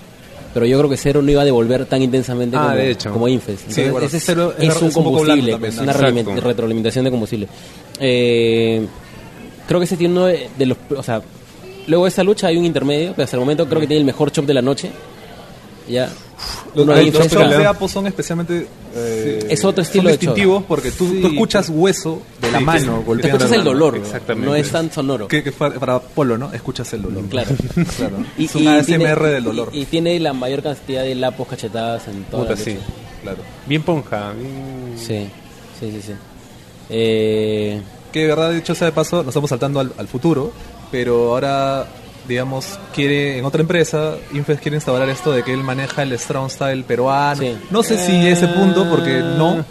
pero 0.54 0.66
yo 0.66 0.78
creo 0.80 0.90
que 0.90 0.98
Cero 0.98 1.22
no 1.22 1.30
iba 1.30 1.44
a 1.44 1.46
devolver 1.46 1.86
tan 1.86 2.02
intensamente 2.02 2.58
Ah, 2.58 2.62
como, 2.64 2.76
de 2.76 2.90
hecho. 2.92 3.12
como 3.14 3.28
Infest. 3.28 3.60
Sí, 3.60 3.66
Entonces, 3.82 3.92
bueno, 3.92 4.08
ese 4.08 4.18
es, 4.18 4.24
Cero 4.26 4.54
es 4.58 4.82
un 4.82 4.92
combustible, 4.92 5.54
una 5.56 5.70
¿no? 5.84 5.92
Exacto. 5.92 6.42
retroalimentación 6.42 7.06
de 7.06 7.12
combustible. 7.12 7.48
Eh, 8.00 8.88
creo 9.70 9.80
que 9.80 9.86
ese 9.86 9.96
tiene 9.96 10.14
uno 10.16 10.26
de 10.26 10.50
de 10.58 10.66
los... 10.66 10.78
O 10.98 11.04
sea, 11.04 11.22
luego 11.88 12.04
de 12.06 12.10
esa 12.10 12.24
lucha 12.24 12.48
hay 12.48 12.58
un 12.58 12.66
intermedio, 12.66 13.12
pero 13.16 13.24
hasta 13.24 13.38
el 13.38 13.40
momento 13.42 13.66
creo 13.70 13.80
que 13.80 13.88
tiene 13.88 14.00
el 14.02 14.06
mejor 14.06 14.32
chop 14.32 14.46
de 14.46 14.54
la 14.56 14.62
noche. 14.62 14.90
Ya. 15.88 16.10
Los, 16.76 16.86
Uno 16.86 16.96
los 16.96 17.04
de 17.06 17.12
chops 17.12 17.32
de. 17.50 17.66
Apo 17.66 17.88
son 17.88 18.06
especialmente. 18.08 18.68
eh, 18.96 19.48
Es 19.50 19.66
otro 19.66 19.82
estilo 19.82 20.04
son 20.04 20.12
de 20.12 20.18
chop. 20.18 20.22
distintivos 20.22 20.64
porque 20.68 20.92
tú, 20.92 21.08
Sí. 21.10 21.20
tú 21.22 21.28
escuchas 21.30 21.68
hueso 21.70 22.22
de 22.42 22.52
la 22.52 22.60
Sí, 22.60 22.64
mano 22.64 22.80
que- 22.80 23.00
Te 23.00 23.06
golpeando 23.06 23.38
escuchas 23.38 23.58
el 23.58 23.64
dolor, 23.64 23.98
Exactamente. 23.98 24.48
no 24.48 24.56
es 24.56 24.70
tan 24.72 24.92
sonoro. 24.92 25.28
Que, 25.28 25.42
que 25.44 25.52
para 25.52 26.00
Polo, 26.00 26.38
¿no? 26.38 26.54
Escuchas 26.54 26.94
el 26.94 27.02
dolor. 27.02 27.24
Claro. 27.26 27.50
claro. 27.98 28.18
Y, 28.38 28.46
es 28.46 28.56
un 28.56 28.64
y 28.64 28.68
ASMR 28.68 28.86
tiene, 28.86 29.16
del 29.34 29.44
dolor. 29.44 29.70
Y, 29.74 29.80
y 29.82 29.86
tiene 29.86 30.20
la 30.20 30.34
mayor 30.34 30.62
cantidad 30.62 31.02
de 31.04 31.16
lapos 31.16 31.48
cachetadas 31.48 32.08
en 32.08 32.24
toda 32.26 32.44
Puta, 32.44 32.56
la 32.56 32.64
sí. 32.64 32.78
claro. 33.24 33.40
Bien 33.66 33.82
ponja. 33.82 34.32
bien- 34.34 34.94
Sí, 34.96 35.28
sí, 35.80 35.92
sí, 35.92 36.02
sí. 36.06 36.14
Eh, 36.92 37.82
Que 38.12 38.22
de 38.22 38.28
verdad, 38.28 38.52
dicho 38.52 38.74
sea 38.76 38.88
de 38.88 38.92
paso, 38.94 39.18
nos 39.18 39.28
estamos 39.28 39.50
saltando 39.50 39.80
al, 39.80 39.94
al 39.98 40.08
futuro, 40.08 40.52
pero 40.92 41.32
ahora, 41.34 41.86
digamos, 42.28 42.80
quiere, 42.94 43.38
en 43.38 43.46
otra 43.46 43.62
empresa, 43.62 44.16
Infest 44.34 44.62
quiere 44.62 44.78
instaurar 44.78 45.08
esto 45.10 45.32
de 45.32 45.44
que 45.44 45.54
él 45.54 45.64
maneja 45.64 46.04
el 46.04 46.18
Strong 46.18 46.50
Style 46.50 46.84
peruano. 46.84 47.42
Sí. 47.42 47.56
No 47.70 47.84
sé 47.84 47.98
si 48.04 48.28
ese 48.28 48.48
punto, 48.48 48.90
porque 48.90 49.20
no, 49.20 49.64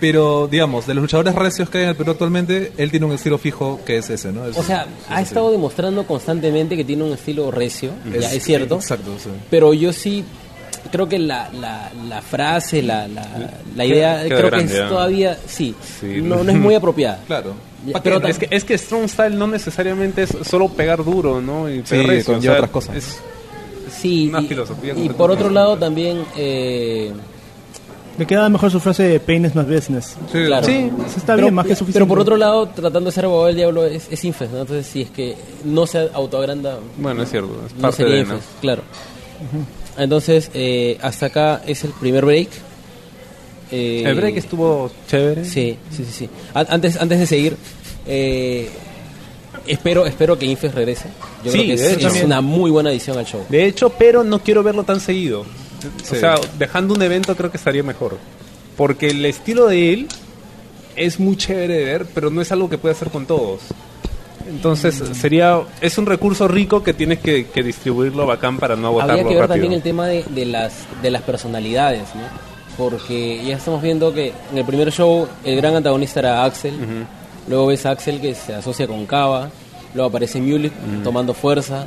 pero 0.00 0.48
digamos, 0.50 0.86
de 0.86 0.94
los 0.94 1.02
luchadores 1.02 1.34
recios 1.34 1.70
que 1.70 1.78
hay 1.78 1.84
en 1.84 1.90
el 1.90 1.96
Perú 1.96 2.10
actualmente, 2.10 2.72
él 2.76 2.90
tiene 2.90 3.06
un 3.06 3.12
estilo 3.12 3.38
fijo 3.38 3.80
que 3.86 3.98
es 3.98 4.10
ese, 4.10 4.32
¿no? 4.32 4.44
Es- 4.46 4.58
o 4.58 4.62
sea, 4.62 4.86
ha 5.08 5.22
estado 5.22 5.50
demostrando 5.52 6.04
constantemente 6.06 6.76
que 6.76 6.84
tiene 6.84 7.04
un 7.04 7.12
estilo 7.12 7.50
recio, 7.52 7.92
sí. 8.04 8.18
ya 8.18 8.32
es 8.32 8.42
cierto, 8.42 8.74
Exacto, 8.76 9.12
sí. 9.22 9.30
pero 9.48 9.72
yo 9.74 9.92
sí 9.92 10.24
creo 10.92 11.08
que 11.08 11.18
la, 11.18 11.50
la, 11.52 11.90
la 12.08 12.22
frase, 12.22 12.82
la, 12.82 13.08
la, 13.08 13.26
la 13.74 13.84
idea, 13.84 14.22
Queda 14.22 14.36
creo 14.36 14.50
grande, 14.50 14.66
que 14.72 14.74
es 14.78 14.84
¿ah? 14.84 14.88
todavía, 14.88 15.38
sí, 15.46 15.74
Sí. 16.00 16.20
No, 16.22 16.44
no 16.44 16.50
es 16.52 16.56
muy 16.58 16.74
apropiada. 16.76 17.18
Claro. 17.26 17.54
Ya, 17.84 17.94
¿Pa' 17.94 18.02
pero? 18.04 18.24
Es 18.28 18.38
que, 18.38 18.46
es 18.48 18.62
que 18.62 18.78
Strong 18.78 19.08
Style 19.08 19.36
no 19.36 19.48
necesariamente 19.48 20.22
es 20.22 20.30
solo 20.48 20.68
pegar 20.68 21.02
duro, 21.04 21.40
¿no? 21.40 21.68
Y 21.68 21.78
Sí, 21.78 21.96
pegar 21.96 22.22
conlleva 22.24 22.54
otras 22.54 22.70
cosas. 22.70 22.94
es- 22.96 23.18
Sí, 24.00 24.28
Una 24.28 24.40
y, 24.40 24.46
filosofía 24.46 24.94
y 24.96 25.08
por 25.10 25.30
otro 25.32 25.50
lado 25.50 25.76
también... 25.76 26.24
Eh, 26.36 27.12
Le 28.18 28.26
queda 28.26 28.48
mejor 28.48 28.70
su 28.70 28.78
frase 28.80 29.02
de 29.04 29.20
pain 29.20 29.44
is 29.44 29.54
not 29.54 29.68
business. 29.68 30.16
Sí, 30.30 30.44
Claro. 30.46 30.64
Sí, 30.66 30.90
eso 31.06 31.18
está 31.18 31.34
pero, 31.34 31.46
bien, 31.46 31.54
más 31.54 31.66
que 31.66 31.74
suficiente. 31.74 31.94
Pero 31.98 32.06
por 32.08 32.18
otro 32.20 32.36
lado, 32.36 32.68
tratando 32.68 33.10
de 33.10 33.12
ser 33.12 33.24
abogado 33.24 33.46
del 33.48 33.56
diablo 33.56 33.84
es, 33.86 34.06
es 34.10 34.24
Infest, 34.24 34.52
¿no? 34.52 34.60
Entonces, 34.60 34.86
si 34.86 35.02
es 35.02 35.10
que 35.10 35.34
no 35.64 35.86
se 35.86 36.08
autoagranda, 36.12 36.78
Bueno, 36.98 37.22
es 37.22 37.30
cierto. 37.30 37.50
Es 37.66 37.74
no 37.74 37.90
sería 37.92 38.14
de, 38.16 38.24
¿no? 38.24 38.34
Infest, 38.34 38.60
claro. 38.60 38.82
Entonces, 39.98 40.50
eh, 40.54 40.98
hasta 41.02 41.26
acá 41.26 41.62
es 41.66 41.84
el 41.84 41.90
primer 41.92 42.24
break. 42.24 42.48
Eh, 43.70 44.02
El 44.06 44.14
break 44.16 44.36
estuvo 44.36 44.90
chévere. 45.08 45.44
Sí, 45.44 45.76
sí, 45.90 46.04
sí. 46.04 46.12
sí. 46.12 46.28
Antes, 46.54 47.00
antes 47.00 47.18
de 47.18 47.26
seguir, 47.26 47.56
eh, 48.06 48.68
espero, 49.66 50.06
espero 50.06 50.38
que 50.38 50.46
Infest 50.46 50.74
regrese. 50.74 51.08
Yo 51.44 51.52
Sí, 51.52 51.58
creo 51.58 51.66
que 51.68 51.74
es, 51.74 51.92
hecho. 51.96 52.08
es 52.08 52.22
una 52.24 52.40
muy 52.40 52.70
buena 52.70 52.90
adición 52.90 53.18
al 53.18 53.24
show. 53.26 53.44
De 53.48 53.64
hecho, 53.66 53.90
pero 53.90 54.24
no 54.24 54.40
quiero 54.42 54.62
verlo 54.62 54.84
tan 54.84 55.00
seguido. 55.00 55.44
Sí. 56.04 56.16
O 56.16 56.20
sea, 56.20 56.34
dejando 56.58 56.94
un 56.94 57.02
evento 57.02 57.34
creo 57.36 57.50
que 57.50 57.56
estaría 57.56 57.82
mejor. 57.82 58.18
Porque 58.76 59.08
el 59.08 59.24
estilo 59.24 59.66
de 59.66 59.92
él 59.92 60.08
es 60.96 61.18
muy 61.18 61.36
chévere 61.36 61.74
de 61.78 61.84
ver, 61.84 62.06
pero 62.14 62.30
no 62.30 62.40
es 62.42 62.52
algo 62.52 62.68
que 62.70 62.78
puede 62.78 62.94
hacer 62.94 63.08
con 63.10 63.26
todos. 63.26 63.60
Entonces, 64.48 65.00
Mm. 65.00 65.14
sería 65.14 65.60
es 65.80 65.98
un 65.98 66.06
recurso 66.06 66.48
rico 66.48 66.82
que 66.82 66.92
tienes 66.94 67.18
que, 67.20 67.46
que 67.46 67.62
distribuirlo 67.62 68.26
bacán 68.26 68.58
para 68.58 68.76
no 68.76 68.88
agotarlo 68.88 69.12
Habría 69.14 69.28
que 69.28 69.34
ver 69.34 69.48
rápido. 69.48 69.54
también 69.54 69.72
el 69.72 69.82
tema 69.82 70.06
de, 70.06 70.24
de 70.24 70.44
las 70.46 70.72
de 71.02 71.10
las 71.10 71.22
personalidades, 71.22 72.02
¿no? 72.14 72.22
Porque 72.76 73.42
ya 73.44 73.56
estamos 73.56 73.82
viendo 73.82 74.12
que 74.14 74.32
en 74.50 74.58
el 74.58 74.64
primer 74.64 74.90
show 74.92 75.28
el 75.44 75.56
gran 75.56 75.76
antagonista 75.76 76.20
era 76.20 76.44
Axel, 76.44 76.74
luego 77.48 77.66
ves 77.66 77.84
a 77.86 77.90
Axel 77.90 78.20
que 78.20 78.34
se 78.34 78.54
asocia 78.54 78.86
con 78.86 79.04
Kava, 79.06 79.50
luego 79.94 80.08
aparece 80.08 80.40
Mulik 80.40 80.72
tomando 81.04 81.34
fuerza, 81.34 81.84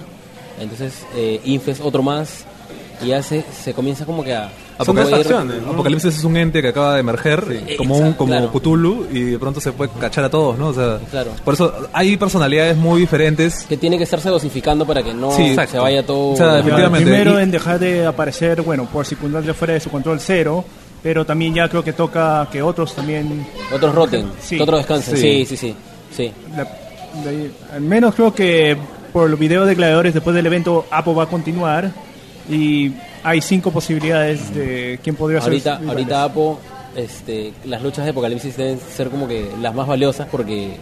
entonces 0.61 1.05
eh, 1.15 1.41
Infest 1.45 1.81
otro 1.83 2.03
más, 2.03 2.45
y 3.03 3.07
ya 3.07 3.23
se, 3.23 3.43
se 3.63 3.73
comienza 3.73 4.05
como 4.05 4.23
que 4.23 4.35
a... 4.35 4.51
Son 4.83 4.95
dos 4.95 5.05
a 5.05 5.09
ir- 5.09 5.15
facciones, 5.17 5.61
¿no? 5.61 5.71
Apocalipsis 5.71 6.17
es 6.17 6.23
un 6.23 6.35
ente 6.35 6.61
que 6.61 6.67
acaba 6.69 6.95
de 6.95 6.99
emerger 6.99 7.63
como 7.77 7.97
un 7.97 8.13
como 8.13 8.31
claro. 8.33 8.51
Cthulhu 8.51 9.07
y 9.11 9.21
de 9.21 9.39
pronto 9.39 9.61
se 9.61 9.71
puede 9.71 9.89
cachar 9.99 10.25
a 10.25 10.29
todos, 10.29 10.57
¿no? 10.57 10.67
O 10.69 10.73
sea, 10.73 10.99
Claro. 11.09 11.31
por 11.45 11.53
eso 11.53 11.73
hay 11.93 12.17
personalidades 12.17 12.75
muy 12.75 12.99
diferentes. 12.99 13.65
Que 13.69 13.77
tiene 13.77 13.97
que 13.97 14.03
estarse 14.03 14.29
dosificando 14.29 14.85
para 14.85 15.01
que 15.03 15.13
no 15.13 15.31
Sí, 15.31 15.55
se 15.69 15.79
vaya 15.79 16.05
todo... 16.05 16.31
O 16.31 16.35
sea, 16.35 16.53
Ya, 16.55 16.59
efectivamente. 16.59 17.05
primero 17.05 17.39
en 17.39 17.51
dejar 17.51 17.79
de 17.79 18.05
aparecer, 18.05 18.61
bueno, 18.63 18.85
por 18.91 19.05
circunstancias 19.05 19.55
fuera 19.55 19.73
de 19.75 19.79
su 19.79 19.89
control 19.89 20.19
cero, 20.19 20.65
pero 21.01 21.25
también 21.25 21.53
ya 21.53 21.69
creo 21.69 21.83
que 21.83 21.93
toca 21.93 22.47
que 22.51 22.61
otros 22.61 22.93
también, 22.95 23.45
Otros 23.73 23.95
roten, 23.95 24.27
Sí. 24.41 24.57
que 24.57 24.63
otros 24.63 24.79
descansen. 24.79 25.15
Sí. 25.15 25.45
Sí, 25.45 25.55
sí, 25.55 25.57
sí. 25.57 25.75
sí. 26.15 26.31
la- 26.55 26.63
la- 26.63 27.75
al 27.75 27.81
menos 27.81 28.13
creo 28.15 28.33
que 28.33 28.75
por 29.13 29.29
los 29.29 29.39
videos 29.39 29.67
de 29.67 29.75
gladiadores 29.75 30.13
después 30.13 30.35
del 30.35 30.45
evento 30.47 30.85
Apo 30.91 31.15
va 31.15 31.23
a 31.23 31.27
continuar 31.27 31.91
y 32.49 32.91
hay 33.25 33.41
cinco 33.41 33.71
posibilidades 33.71 34.53
de 34.55 34.99
quién 35.03 35.15
podría 35.15 35.41
ser. 35.41 35.49
Ahorita, 35.51 35.81
ahorita 35.87 36.23
Apo, 36.23 36.59
este, 36.95 37.53
las 37.65 37.81
luchas 37.81 38.05
de 38.05 38.11
Apocalipsis 38.11 38.55
deben 38.55 38.79
ser 38.79 39.09
como 39.09 39.27
que 39.27 39.49
las 39.61 39.73
más 39.75 39.87
valiosas 39.87 40.27
porque 40.31 40.77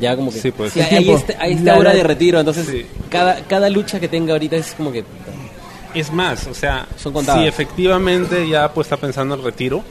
ya 0.00 0.16
como 0.16 0.32
que 0.32 0.38
Sí, 0.40 0.50
pues. 0.50 0.72
Sí, 0.72 0.80
hay, 0.80 1.10
este- 1.10 1.36
hay 1.38 1.52
esta 1.52 1.72
La- 1.74 1.78
hora 1.78 1.92
de 1.94 2.02
retiro, 2.02 2.38
entonces 2.40 2.66
Sí. 2.66 2.86
cada, 3.10 3.42
cada 3.42 3.68
lucha 3.68 4.00
que 4.00 4.08
tenga 4.08 4.32
ahorita 4.32 4.56
es 4.56 4.72
como 4.72 4.90
que 4.90 5.04
Es 5.94 6.10
más, 6.10 6.46
o 6.46 6.54
sea, 6.54 6.86
Son 6.96 7.12
contadas. 7.12 7.42
si 7.42 7.46
efectivamente 7.46 8.48
ya 8.48 8.72
pues 8.72 8.86
está 8.86 8.96
pensando 8.96 9.34
el 9.34 9.42
retiro, 9.42 9.84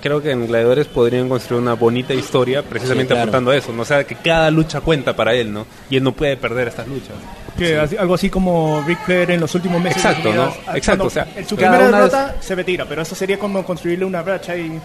creo 0.00 0.20
que 0.22 0.30
en 0.30 0.46
Gladiadores 0.46 0.86
podrían 0.86 1.28
construir 1.28 1.62
una 1.62 1.74
bonita 1.74 2.14
historia 2.14 2.62
precisamente 2.62 3.04
Sí, 3.04 3.14
claro. 3.14 3.22
apuntando 3.22 3.50
a 3.50 3.56
eso, 3.56 3.72
¿no? 3.72 3.82
O 3.82 3.84
sea, 3.84 4.04
que 4.04 4.14
cada 4.16 4.50
lucha 4.50 4.80
cuenta 4.80 5.14
para 5.14 5.34
él, 5.34 5.52
¿no? 5.52 5.66
Y 5.88 5.96
él 5.96 6.02
no 6.02 6.12
puede 6.12 6.36
perder 6.36 6.68
estas 6.68 6.86
luchas. 6.88 7.14
Que 7.58 7.78
así- 7.78 7.96
algo 7.96 8.14
así 8.14 8.30
como 8.30 8.82
Ric 8.86 8.98
Flair 9.04 9.30
en 9.32 9.40
los 9.40 9.54
últimos 9.54 9.80
meses. 9.82 10.04
Exacto, 10.04 10.32
¿no? 10.32 10.52
ah, 10.66 10.76
Exacto, 10.76 11.04
o 11.04 11.10
sea, 11.10 11.26
en 11.36 11.46
su 11.46 11.56
primera 11.56 11.86
derrota 11.90 12.36
se 12.40 12.54
retira, 12.54 12.84
pero 12.88 13.02
eso 13.02 13.14
sería 13.14 13.38
como 13.38 13.62
construirle 13.64 14.04
una 14.04 14.22
racha 14.22 14.56
y, 14.56 14.80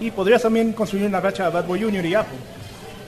y 0.00 0.10
podrías 0.10 0.42
también 0.42 0.72
construir 0.72 1.06
una 1.06 1.20
racha 1.20 1.46
a 1.46 1.50
Bad 1.50 1.66
Boy 1.66 1.82
Jr. 1.82 2.04
y 2.06 2.14
Apo. 2.14 2.34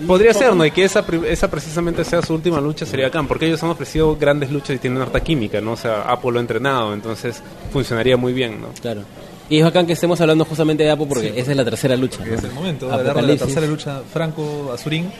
Y 0.01 0.05
Podría 0.07 0.33
ser, 0.33 0.55
¿no? 0.55 0.65
Y 0.65 0.71
que 0.71 0.85
esa, 0.85 1.05
pri- 1.05 1.23
esa 1.27 1.49
precisamente 1.51 2.05
sea 2.05 2.23
su 2.23 2.33
última 2.35 2.61
lucha 2.61 2.87
sería 2.87 3.09
acá, 3.09 3.21
porque 3.25 3.47
ellos 3.47 3.61
han 3.65 3.71
ofrecido 3.71 4.15
grandes 4.17 4.51
luchas 4.53 4.77
y 4.77 4.79
tienen 4.79 5.03
harta 5.03 5.19
química, 5.21 5.61
¿no? 5.61 5.73
O 5.73 5.77
sea, 5.77 6.03
Apolo 6.03 6.39
ha 6.39 6.43
entrenado, 6.43 6.95
entonces 6.95 7.43
funcionaría 7.73 8.17
muy 8.17 8.33
bien, 8.33 8.61
¿no? 8.61 8.69
Claro. 8.81 9.01
Y 9.51 9.59
es 9.59 9.65
bacán 9.65 9.87
que 9.87 9.95
estemos 9.95 10.21
hablando 10.21 10.45
justamente 10.45 10.83
de 10.85 10.91
Apo 10.91 11.07
porque 11.09 11.33
esa 11.37 11.51
es 11.51 11.57
la 11.57 11.65
tercera 11.65 11.97
lucha. 11.97 12.19
¿no? 12.25 12.35
es 12.35 12.45
el 12.45 12.53
momento 12.53 12.87
de 12.87 12.93
la 13.03 13.11
Apocalipsis. 13.13 13.47
tercera 13.47 13.67
lucha 13.67 14.01
Franco-Azurín 14.13 15.11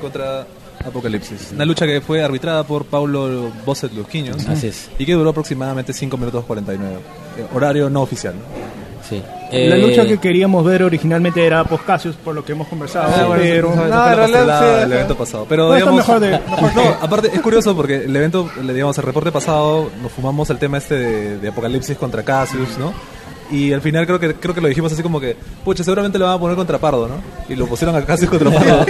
contra 0.00 0.46
Apocalipsis. 0.86 1.50
Una 1.54 1.64
lucha 1.64 1.86
que 1.86 2.00
fue 2.00 2.22
arbitrada 2.22 2.64
por 2.64 2.84
Paulo 2.86 3.50
Bosset 3.66 3.92
Lusquiños 3.92 4.46
Así 4.48 4.68
es. 4.68 4.88
y 4.98 5.04
que 5.04 5.12
duró 5.12 5.30
aproximadamente 5.30 5.92
5 5.92 6.16
minutos 6.16 6.44
49. 6.46 6.96
Eh, 7.38 7.44
horario 7.54 7.90
no 7.90 8.02
oficial. 8.02 8.34
¿no? 8.34 8.42
Sí. 9.08 9.22
La 9.50 9.76
Eh, 9.76 9.78
lucha 9.78 10.06
que 10.06 10.18
queríamos 10.18 10.64
ver 10.64 10.82
originalmente 10.82 11.44
era 11.44 11.64
Post 11.64 11.84
Cassius, 11.84 12.16
por 12.16 12.34
lo 12.34 12.44
que 12.44 12.52
hemos 12.52 12.68
conversado. 12.68 13.12
Ah, 13.14 13.26
bueno, 13.26 13.42
pero 13.42 13.70
no, 13.74 13.88
pastelada 13.90 14.58
sí, 14.60 14.66
del 14.66 14.84
ajá. 14.84 14.94
evento 14.94 15.16
pasado. 15.16 15.46
Pero 15.48 15.68
No, 15.68 15.74
digamos, 15.74 15.96
mejor 15.96 16.20
de- 16.20 16.30
mejor 16.50 16.74
no, 16.76 16.82
aparte 17.00 17.30
es 17.34 17.40
curioso 17.40 17.74
porque 17.74 17.96
el 18.04 18.14
evento, 18.14 18.48
digamos, 18.62 18.96
el 18.98 19.04
reporte 19.04 19.32
pasado 19.32 19.90
nos 20.02 20.12
fumamos 20.12 20.48
el 20.50 20.58
tema 20.58 20.78
este 20.78 20.94
de, 20.94 21.38
de 21.38 21.48
Apocalipsis 21.48 21.96
contra 21.96 22.22
Cassius, 22.22 22.76
¿no? 22.78 22.92
Y 23.50 23.72
al 23.72 23.80
final 23.80 24.06
creo 24.06 24.20
que 24.20 24.34
creo 24.34 24.54
que 24.54 24.60
lo 24.60 24.68
dijimos 24.68 24.92
así 24.92 25.02
como 25.02 25.18
que, 25.20 25.34
pucha, 25.64 25.82
seguramente 25.82 26.18
lo 26.18 26.26
van 26.26 26.34
a 26.34 26.38
poner 26.38 26.56
contra 26.56 26.78
Pardo, 26.78 27.08
¿no? 27.08 27.14
Y 27.48 27.56
lo 27.56 27.66
pusieron 27.66 27.96
a 27.96 28.04
Cassius 28.04 28.28
contra 28.30 28.50
Pardo. 28.50 28.86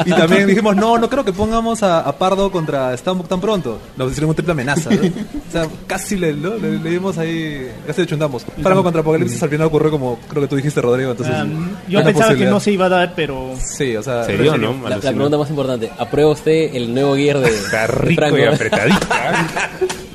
y 0.06 0.10
también 0.10 0.46
dijimos, 0.48 0.74
no, 0.74 0.98
no 0.98 1.08
creo 1.08 1.24
que 1.24 1.32
pongamos 1.32 1.82
a, 1.82 2.00
a 2.00 2.12
Pardo 2.18 2.50
contra 2.50 2.96
Stambuk 2.96 3.28
tan 3.28 3.40
pronto. 3.40 3.78
Nos 3.96 4.10
hicieron 4.10 4.30
una 4.30 4.34
triple 4.34 4.52
amenaza, 4.52 4.90
¿no? 4.90 4.96
O 5.02 5.52
sea, 5.52 5.66
casi 5.86 6.16
le, 6.16 6.32
¿no? 6.32 6.56
le, 6.56 6.78
le 6.78 6.90
dimos 6.90 7.16
ahí, 7.18 7.70
casi 7.86 8.00
le 8.00 8.06
chuntamos. 8.08 8.44
Franco 8.60 8.82
contra 8.82 9.02
Apocalipsis 9.02 9.40
al 9.42 9.50
final 9.50 9.66
ocurrió 9.68 9.90
como 9.90 10.18
creo 10.28 10.42
que 10.42 10.48
tú 10.48 10.56
dijiste, 10.56 10.80
Rodrigo, 10.80 11.12
entonces... 11.12 11.36
Um, 11.42 11.68
yo 11.88 12.02
pensaba 12.02 12.34
que 12.34 12.46
no 12.46 12.58
se 12.58 12.72
iba 12.72 12.86
a 12.86 12.88
dar, 12.88 13.12
pero 13.14 13.50
Sí, 13.60 13.94
o 13.96 14.02
sea... 14.02 14.24
Se 14.24 14.32
pero- 14.32 14.42
dio, 14.42 14.58
¿no? 14.58 14.74
la, 14.88 14.96
la 14.96 15.00
pregunta 15.00 15.38
más 15.38 15.48
importante, 15.50 15.90
¿aprueba 15.98 16.30
usted 16.32 16.74
el 16.74 16.92
nuevo 16.92 17.14
gear 17.14 17.38
de, 17.38 17.48
Está 17.50 17.82
de 17.82 17.86
rico 17.88 18.20
Franco? 18.20 18.38
y 18.38 18.42
apretadito. 18.44 19.06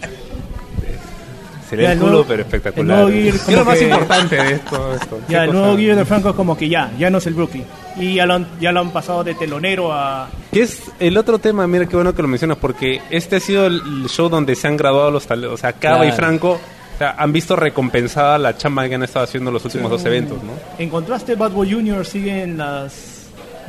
Sería 1.70 1.86
Ya, 1.88 1.92
el 1.92 1.98
el 1.98 2.00
culo, 2.00 2.12
nuevo- 2.14 2.26
pero 2.28 2.36
el 2.42 2.46
espectacular. 2.48 3.08
¿Qué 3.08 3.28
es 3.30 3.50
lo 3.50 3.66
más 3.66 3.78
que- 3.78 3.84
importante 3.86 4.36
de 4.38 4.52
esto? 4.54 4.94
esto? 4.94 5.20
ya 5.28 5.40
¿Qué 5.40 5.46
el 5.46 5.52
nuevo 5.54 5.76
Guido 5.76 5.96
de 5.98 6.06
Franco 6.06 6.30
es 6.30 6.36
como 6.36 6.56
que 6.58 6.70
ya, 6.70 6.92
ya 6.98 7.10
no 7.10 7.18
es 7.18 7.28
el 7.28 7.36
rookie. 7.36 7.64
Y 7.98 8.16
ya 8.16 8.26
lo 8.26 8.36
han, 8.36 8.48
ya 8.62 8.72
lo 8.72 8.80
han 8.80 8.92
pasado 8.92 9.24
de 9.24 9.34
telonero 9.34 9.92
a... 9.92 10.30
Que 10.52 10.62
es 10.62 10.84
el 11.00 11.18
otro 11.18 11.40
tema, 11.40 11.68
mira 11.68 11.86
qué 11.86 11.96
bueno 11.96 12.14
que 12.16 12.22
lo 12.22 12.28
mencionas, 12.28 12.58
porque 12.58 13.02
este 13.10 13.38
ha 13.38 13.40
sido 13.40 13.66
el 13.68 13.82
show 14.08 14.30
donde 14.30 14.56
se 14.56 14.68
han 14.68 14.78
graduado 14.78 15.12
los 15.12 15.26
talentos. 15.28 15.56
O 15.56 15.58
sea, 15.58 15.74
Cava 15.74 16.06
y. 16.06 16.12
Franco 16.14 16.52
o 16.54 16.98
sea, 16.98 17.16
han 17.18 17.32
visto 17.34 17.56
recompensada 17.56 18.38
la 18.38 18.56
chamba 18.58 18.88
que 18.88 18.96
han 18.96 19.04
estado 19.04 19.26
haciendo 19.26 19.50
en 19.50 19.56
los 19.56 19.66
últimos 19.66 19.92
dos 19.92 20.04
eventos, 20.06 20.42
¿no? 20.44 20.54
En 20.80 20.90
contraste, 20.90 21.36
Bad 21.36 21.52
Boy 21.52 21.72
Jr. 21.72 22.06
sigue 22.06 22.44
en 22.44 22.58
las 22.58 23.17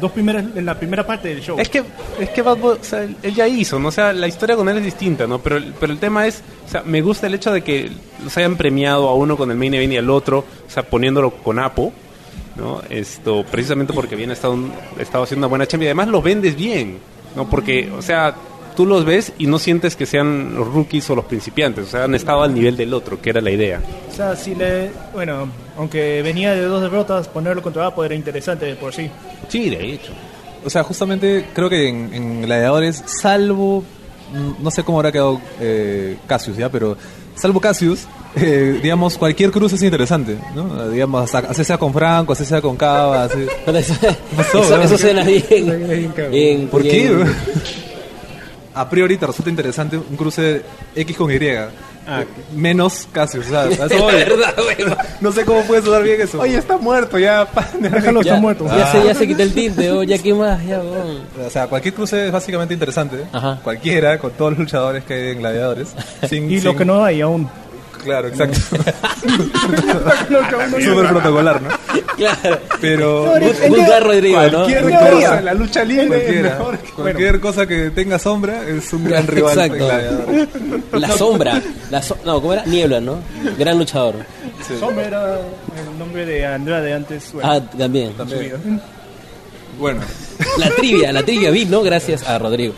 dos 0.01 0.13
primeras, 0.13 0.45
en 0.55 0.65
la 0.65 0.79
primera 0.79 1.07
parte 1.07 1.29
del 1.29 1.41
show. 1.41 1.59
Es 1.59 1.69
que, 1.69 1.83
es 2.19 2.31
que 2.31 2.43
Bad 2.43 2.63
o 2.65 2.79
sea, 2.83 3.03
él 3.03 3.35
ya 3.35 3.47
hizo, 3.49 3.79
¿no? 3.79 3.89
O 3.89 3.93
sea, 3.93 4.13
la 4.13 4.29
historia 4.29 4.57
con 4.57 4.69
él 4.69 4.79
es 4.79 4.85
distinta, 4.85 5.27
¿no? 5.27 5.39
Pero, 5.41 5.57
el- 5.57 5.75
pero 5.79 5.93
el 5.93 5.99
tema 5.99 6.27
es, 6.27 6.43
o 6.67 6.71
sea, 6.71 6.83
me 6.85 7.01
gusta 7.01 7.27
el 7.27 7.35
hecho 7.35 7.53
de 7.53 7.63
que 7.63 7.91
los 8.23 8.37
hayan 8.37 8.57
premiado 8.57 9.09
a 9.09 9.15
uno 9.15 9.37
con 9.37 9.51
el 9.51 9.57
main 9.57 9.75
event 9.75 9.93
y 9.93 9.97
al 9.97 10.11
otro, 10.11 10.39
o 10.67 10.71
sea, 10.71 10.83
poniéndolo 10.85 11.31
con 11.31 11.59
Apo, 11.59 11.93
¿no? 12.57 12.83
Esto, 12.91 13.45
precisamente 13.51 13.93
porque 13.93 14.17
bien 14.17 14.31
ha 14.31 14.35
estado, 14.35 14.57
ha 14.99 15.03
estado 15.03 15.25
haciendo 15.25 15.47
una 15.47 15.51
buena 15.51 15.67
chamba 15.67 15.85
y 15.85 15.89
además 15.89 16.09
lo 16.09 16.23
vendes 16.23 16.57
bien, 16.57 16.99
¿no? 17.37 17.49
Porque, 17.49 17.91
o 17.97 18.03
sea, 18.03 18.35
tú 18.77 18.87
los 18.87 19.05
ves 19.05 19.33
y 19.39 19.47
no 19.47 19.59
sientes 19.59 19.97
que 19.97 20.07
sean 20.07 20.55
los 20.55 20.67
rookies 20.73 21.09
o 21.11 21.17
los 21.17 21.25
principiantes, 21.25 21.87
o 21.87 21.91
sea, 21.91 22.05
han 22.05 22.15
estado 22.15 22.43
al 22.43 22.55
nivel 22.55 22.77
del 22.77 22.95
otro, 22.95 23.21
que 23.21 23.31
era 23.31 23.41
la 23.41 23.51
idea. 23.51 23.81
O 24.11 24.15
sea, 24.15 24.37
si 24.37 24.55
le... 24.55 24.91
Bueno, 25.13 25.49
aunque 25.79 26.21
venía 26.23 26.55
de 26.55 26.63
dos 26.63 26.83
derrotas, 26.83 27.29
ponerlo 27.29 27.63
contra 27.63 27.87
Apo 27.87 28.05
era 28.05 28.15
interesante 28.15 28.67
de 28.67 28.75
por 28.75 28.93
sí. 28.93 29.09
Sí, 29.49 29.71
de 29.71 29.95
hecho. 29.95 30.13
O 30.65 30.69
sea, 30.69 30.83
justamente 30.83 31.47
creo 31.55 31.71
que 31.71 31.89
en, 31.89 32.13
en 32.13 32.43
Gladiadores, 32.43 33.03
salvo, 33.07 33.83
mm, 34.33 34.63
no 34.63 34.71
sé 34.71 34.83
cómo 34.83 34.99
habrá 34.99 35.13
quedado 35.13 35.41
eh, 35.61 36.17
Cassius, 36.27 36.57
¿ya? 36.57 36.69
Pero 36.69 36.97
salvo 37.37 37.61
Cassius, 37.61 38.07
eh, 38.35 38.81
digamos, 38.83 39.17
cualquier 39.17 39.51
cruce 39.53 39.77
es 39.77 39.83
interesante, 39.83 40.37
¿no? 40.55 40.89
Digamos, 40.91 41.23
hasta- 41.33 41.51
así 41.51 41.63
sea 41.65 41.79
con 41.79 41.95
Franco, 41.95 42.33
así 42.33 42.45
sea 42.45 42.61
con 42.61 42.77
Cava, 42.77 43.25
así... 43.25 43.39
Eso, 43.67 43.95
pasó, 44.37 44.63
eso, 44.63 44.77
no? 44.77 44.83
eso 44.83 44.99
suena 44.99 45.23
bien. 45.23 46.13
bien 46.31 46.69
¿Por 46.69 46.83
qué? 46.83 47.15
bien-? 47.15 47.25
A 48.75 48.89
priori 48.89 49.17
te 49.17 49.27
resulta 49.27 49.51
interesante 49.51 49.97
un 49.97 50.17
cruce 50.17 50.63
X 50.95 51.17
con 51.17 51.31
Y. 51.33 51.39
Menos 52.55 53.07
Cassius, 53.13 53.47
o 53.47 53.51
sea, 53.51 53.65
verdad, 53.89 54.55
güey. 54.57 54.95
No 55.21 55.31
sé 55.33 55.45
cómo 55.45 55.63
puede 55.63 55.83
sonar 55.83 56.03
bien 56.03 56.21
eso. 56.21 56.41
Oye, 56.41 56.57
está 56.57 56.79
muerto 56.79 57.19
ya. 57.19 57.47
Déjalo, 57.81 58.23
Ya, 58.23 58.31
está 58.33 58.41
muerto. 58.41 58.67
ya, 58.67 58.91
se, 58.93 59.05
ya 59.05 59.15
se 59.15 59.27
quita 59.27 59.43
el 59.43 59.53
tinte, 59.53 59.91
oh, 59.91 60.03
ya 60.03 60.19
qué 60.19 60.33
más, 60.35 60.65
ya, 60.67 60.81
weón. 60.81 61.23
O 61.47 61.51
sea, 61.51 61.67
cualquier 61.67 61.95
cruce 61.95 62.27
es 62.27 62.33
básicamente 62.33 62.75
interesante. 62.75 63.25
Ajá. 63.33 63.59
Cualquiera, 63.63 64.19
con 64.19 64.31
todos 64.33 64.53
los 64.53 64.61
luchadores 64.61 65.05
que 65.05 65.15
hay 65.15 65.29
en 65.33 65.39
Gladiadores. 65.39 65.95
Sin- 66.29 66.51
Y 66.51 66.61
lo 66.61 66.75
que 66.77 66.85
no 66.85 67.05
hay 67.05 67.21
aún. 67.21 67.49
Claro, 68.09 68.29
exacto. 68.29 68.59
Súper 70.81 71.09
protocolar, 71.09 71.61
¿no? 71.63 71.69
Claro. 72.17 72.59
Pero 72.81 73.33
guy, 73.69 73.81
Rodrigo, 74.01 74.43
¿no? 74.43 74.51
Cualquier 74.65 74.83
cosa 75.11 75.41
la 75.43 75.55
lucha 75.55 75.85
libre 75.85 76.05
es 76.05 76.09
cualquiera, 76.23 76.59
mejor 76.59 76.79
que- 76.79 76.93
cualquier 76.93 77.41
cosa 77.41 77.67
que 77.67 77.91
tenga 77.91 78.19
sombra 78.19 78.63
es 78.67 78.93
un 78.93 79.05
gran 79.05 79.27
rival 79.27 79.59
Exacto. 79.59 80.99
La 80.99 81.09
sombra. 81.13 81.63
La 81.91 82.03
so- 82.03 82.17
no, 82.25 82.41
¿cómo 82.41 82.55
era? 82.55 82.65
Niebla, 82.65 83.01
¿no? 83.01 83.19
Gran 83.59 83.79
luchador. 83.79 84.15
Sombra 84.81 85.07
era 85.07 85.35
el 85.37 85.99
nombre 85.99 86.25
de 86.25 86.47
Andrade 86.47 86.95
antes. 86.95 87.33
Bueno, 87.33 87.51
Ah, 87.53 87.61
también. 87.77 88.13
vida. 88.41 88.57
Bueno, 89.79 90.01
La 90.59 90.71
trivia, 90.71 91.13
la 91.13 91.23
trivia 91.23 91.51
vi, 91.51 91.65
¿no? 91.67 91.83
Gracias 91.83 92.27
a 92.27 92.39
Rodrigo. 92.39 92.75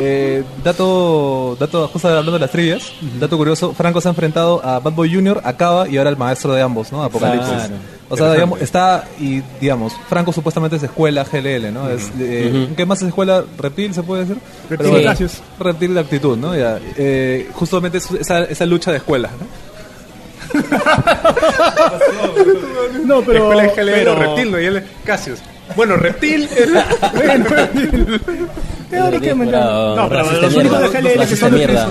Eh, 0.00 0.44
dato, 0.62 1.56
dato, 1.58 1.88
justo 1.88 2.08
hablando 2.08 2.32
de 2.32 2.38
las 2.38 2.50
trivias, 2.50 2.92
dato 3.18 3.36
curioso, 3.36 3.72
Franco 3.74 4.00
se 4.00 4.08
ha 4.08 4.10
enfrentado 4.10 4.64
a 4.64 4.78
Bad 4.80 4.92
Boy 4.92 5.12
Jr., 5.14 5.40
a 5.44 5.56
Cava 5.56 5.88
y 5.88 5.96
ahora 5.98 6.10
el 6.10 6.16
maestro 6.16 6.52
de 6.52 6.62
ambos, 6.62 6.92
¿no? 6.92 7.02
Apocalipsis. 7.02 7.48
Claro. 7.52 7.74
O 8.10 8.16
sea, 8.16 8.32
digamos, 8.32 8.62
está, 8.62 9.04
y 9.20 9.42
digamos, 9.60 9.92
Franco 10.08 10.32
supuestamente 10.32 10.76
es 10.76 10.82
escuela 10.82 11.24
GLL, 11.30 11.72
¿no? 11.74 11.90
Es, 11.90 12.10
eh. 12.18 12.68
¿Qué 12.74 12.86
más 12.86 13.02
es 13.02 13.08
escuela? 13.08 13.44
¿Reptil 13.58 13.92
se 13.92 14.02
puede 14.02 14.22
decir? 14.24 14.38
Reptil 14.70 14.88
bueno, 14.90 15.04
Gracias. 15.04 15.42
Reptil 15.58 15.92
de 15.92 16.00
actitud, 16.00 16.36
¿no? 16.38 16.56
Ya, 16.56 16.78
eh, 16.96 17.50
justamente 17.52 17.98
es 17.98 18.10
esa, 18.12 18.44
esa 18.44 18.64
lucha 18.64 18.90
de 18.92 18.96
escuelas, 18.98 19.32
¿no? 19.32 19.46
No, 23.04 23.22
pero. 23.22 23.38
Escuela 23.52 23.62
de 23.62 23.68
GLL 23.68 23.92
pero- 23.92 24.12
o 24.12 24.16
reptil, 24.16 24.50
¿no? 24.52 24.60
Y 24.60 24.64
él 24.64 24.76
es 24.78 24.84
Cassius. 25.04 25.40
Bueno, 25.76 25.96
reptil 25.96 26.48
Teóricamente. 28.90 29.56
Bravo, 29.56 29.96
No, 29.96 30.08
pero 30.08 30.40
los 30.40 30.54
únicos 30.56 30.80
de 30.80 30.88
GLL 31.00 31.26
que 31.28 31.36
son. 31.36 31.54
mierda. 31.54 31.88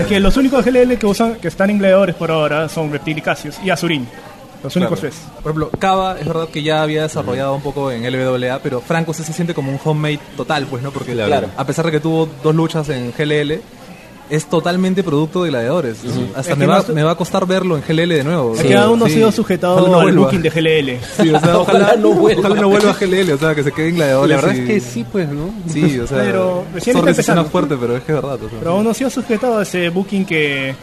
Es 0.00 0.06
que 0.06 0.20
los 0.20 0.36
únicos 0.36 0.64
de 0.64 0.70
GLL 0.70 0.98
que 0.98 1.06
usan, 1.06 1.34
que 1.36 1.48
están 1.48 1.70
en 1.70 1.78
gladiadores 1.78 2.14
por 2.14 2.30
ahora 2.30 2.68
son 2.68 2.92
Reptil 2.92 3.18
y 3.18 3.22
Cassius 3.22 3.56
y 3.64 3.70
Azurín. 3.70 4.06
Los 4.62 4.76
únicos 4.76 5.00
Claro. 5.00 5.14
tres. 5.16 5.26
Por 5.42 5.52
ejemplo, 5.52 5.70
Cava 5.78 6.16
es 6.20 6.26
verdad 6.26 6.48
que 6.48 6.62
ya 6.62 6.82
había 6.82 7.02
desarrollado 7.02 7.54
un 7.54 7.62
poco 7.62 7.90
en 7.90 8.04
LWA, 8.04 8.58
pero 8.62 8.80
Franco 8.82 9.14
sí 9.14 9.22
se 9.24 9.32
siente 9.32 9.54
como 9.54 9.72
un 9.72 9.80
homemade 9.82 10.20
total, 10.36 10.66
pues, 10.66 10.82
¿no? 10.82 10.90
Porque 10.90 11.12
Claro. 11.14 11.48
a 11.56 11.64
pesar 11.64 11.86
de 11.86 11.92
que 11.92 12.00
tuvo 12.00 12.28
dos 12.42 12.54
luchas 12.54 12.88
en 12.90 13.10
GLL, 13.16 13.62
es 14.30 14.46
totalmente 14.48 15.02
producto 15.02 15.42
de 15.42 15.50
gladiadores. 15.50 15.98
Hasta 16.36 16.54
me 16.54 16.64
va, 16.66 16.84
me 16.94 17.02
va 17.02 17.10
a 17.12 17.14
costar 17.16 17.46
verlo 17.46 17.76
en 17.76 17.82
GLL 17.86 18.08
de 18.14 18.24
nuevo. 18.24 18.54
Es 18.54 18.62
que 18.62 18.76
aún 18.76 18.98
no 18.98 19.04
ha 19.06 19.08
Sí. 19.08 19.14
sido 19.16 19.32
sujetado 19.32 19.74
Ojalá 19.76 19.88
no 19.90 19.98
al 19.98 20.04
vuelva. 20.04 20.22
booking 20.24 20.42
de 20.42 20.50
GLL. 20.50 20.98
Sí, 21.20 21.30
o 21.30 21.40
sea, 21.40 21.58
ojalá, 21.58 21.96
no 21.96 22.12
vuelva. 22.12 22.40
ojalá 22.40 22.60
no 22.60 22.68
vuelva 22.68 22.90
a 22.90 22.94
GLL, 22.94 23.32
o 23.32 23.38
sea, 23.38 23.54
que 23.54 23.62
se 23.64 23.72
quede 23.72 23.88
en 23.88 23.94
gladiadores. 23.96 24.30
La 24.36 24.36
verdad 24.42 24.54
y- 24.56 24.60
es 24.60 24.66
que 24.66 24.80
sí, 24.80 25.04
pues, 25.10 25.28
¿no? 25.28 25.50
Sí, 25.68 25.98
o 25.98 26.06
sea, 26.06 26.18
Pero 26.18 26.64
recién 26.72 26.96
está 26.96 27.10
empezando. 27.10 27.44
fuerte, 27.46 27.76
pero 27.80 27.96
es 27.96 28.02
que 28.04 28.12
es 28.12 28.16
verdad. 28.22 28.34
o 28.42 28.48
sea. 28.48 28.58
Pero 28.60 28.70
aún 28.72 28.84
no 28.84 28.90
ha 28.90 28.94
sido 28.94 29.10
sujetado 29.10 29.58
a 29.58 29.62
ese 29.62 29.88
booking 29.90 30.24
que 30.24 30.74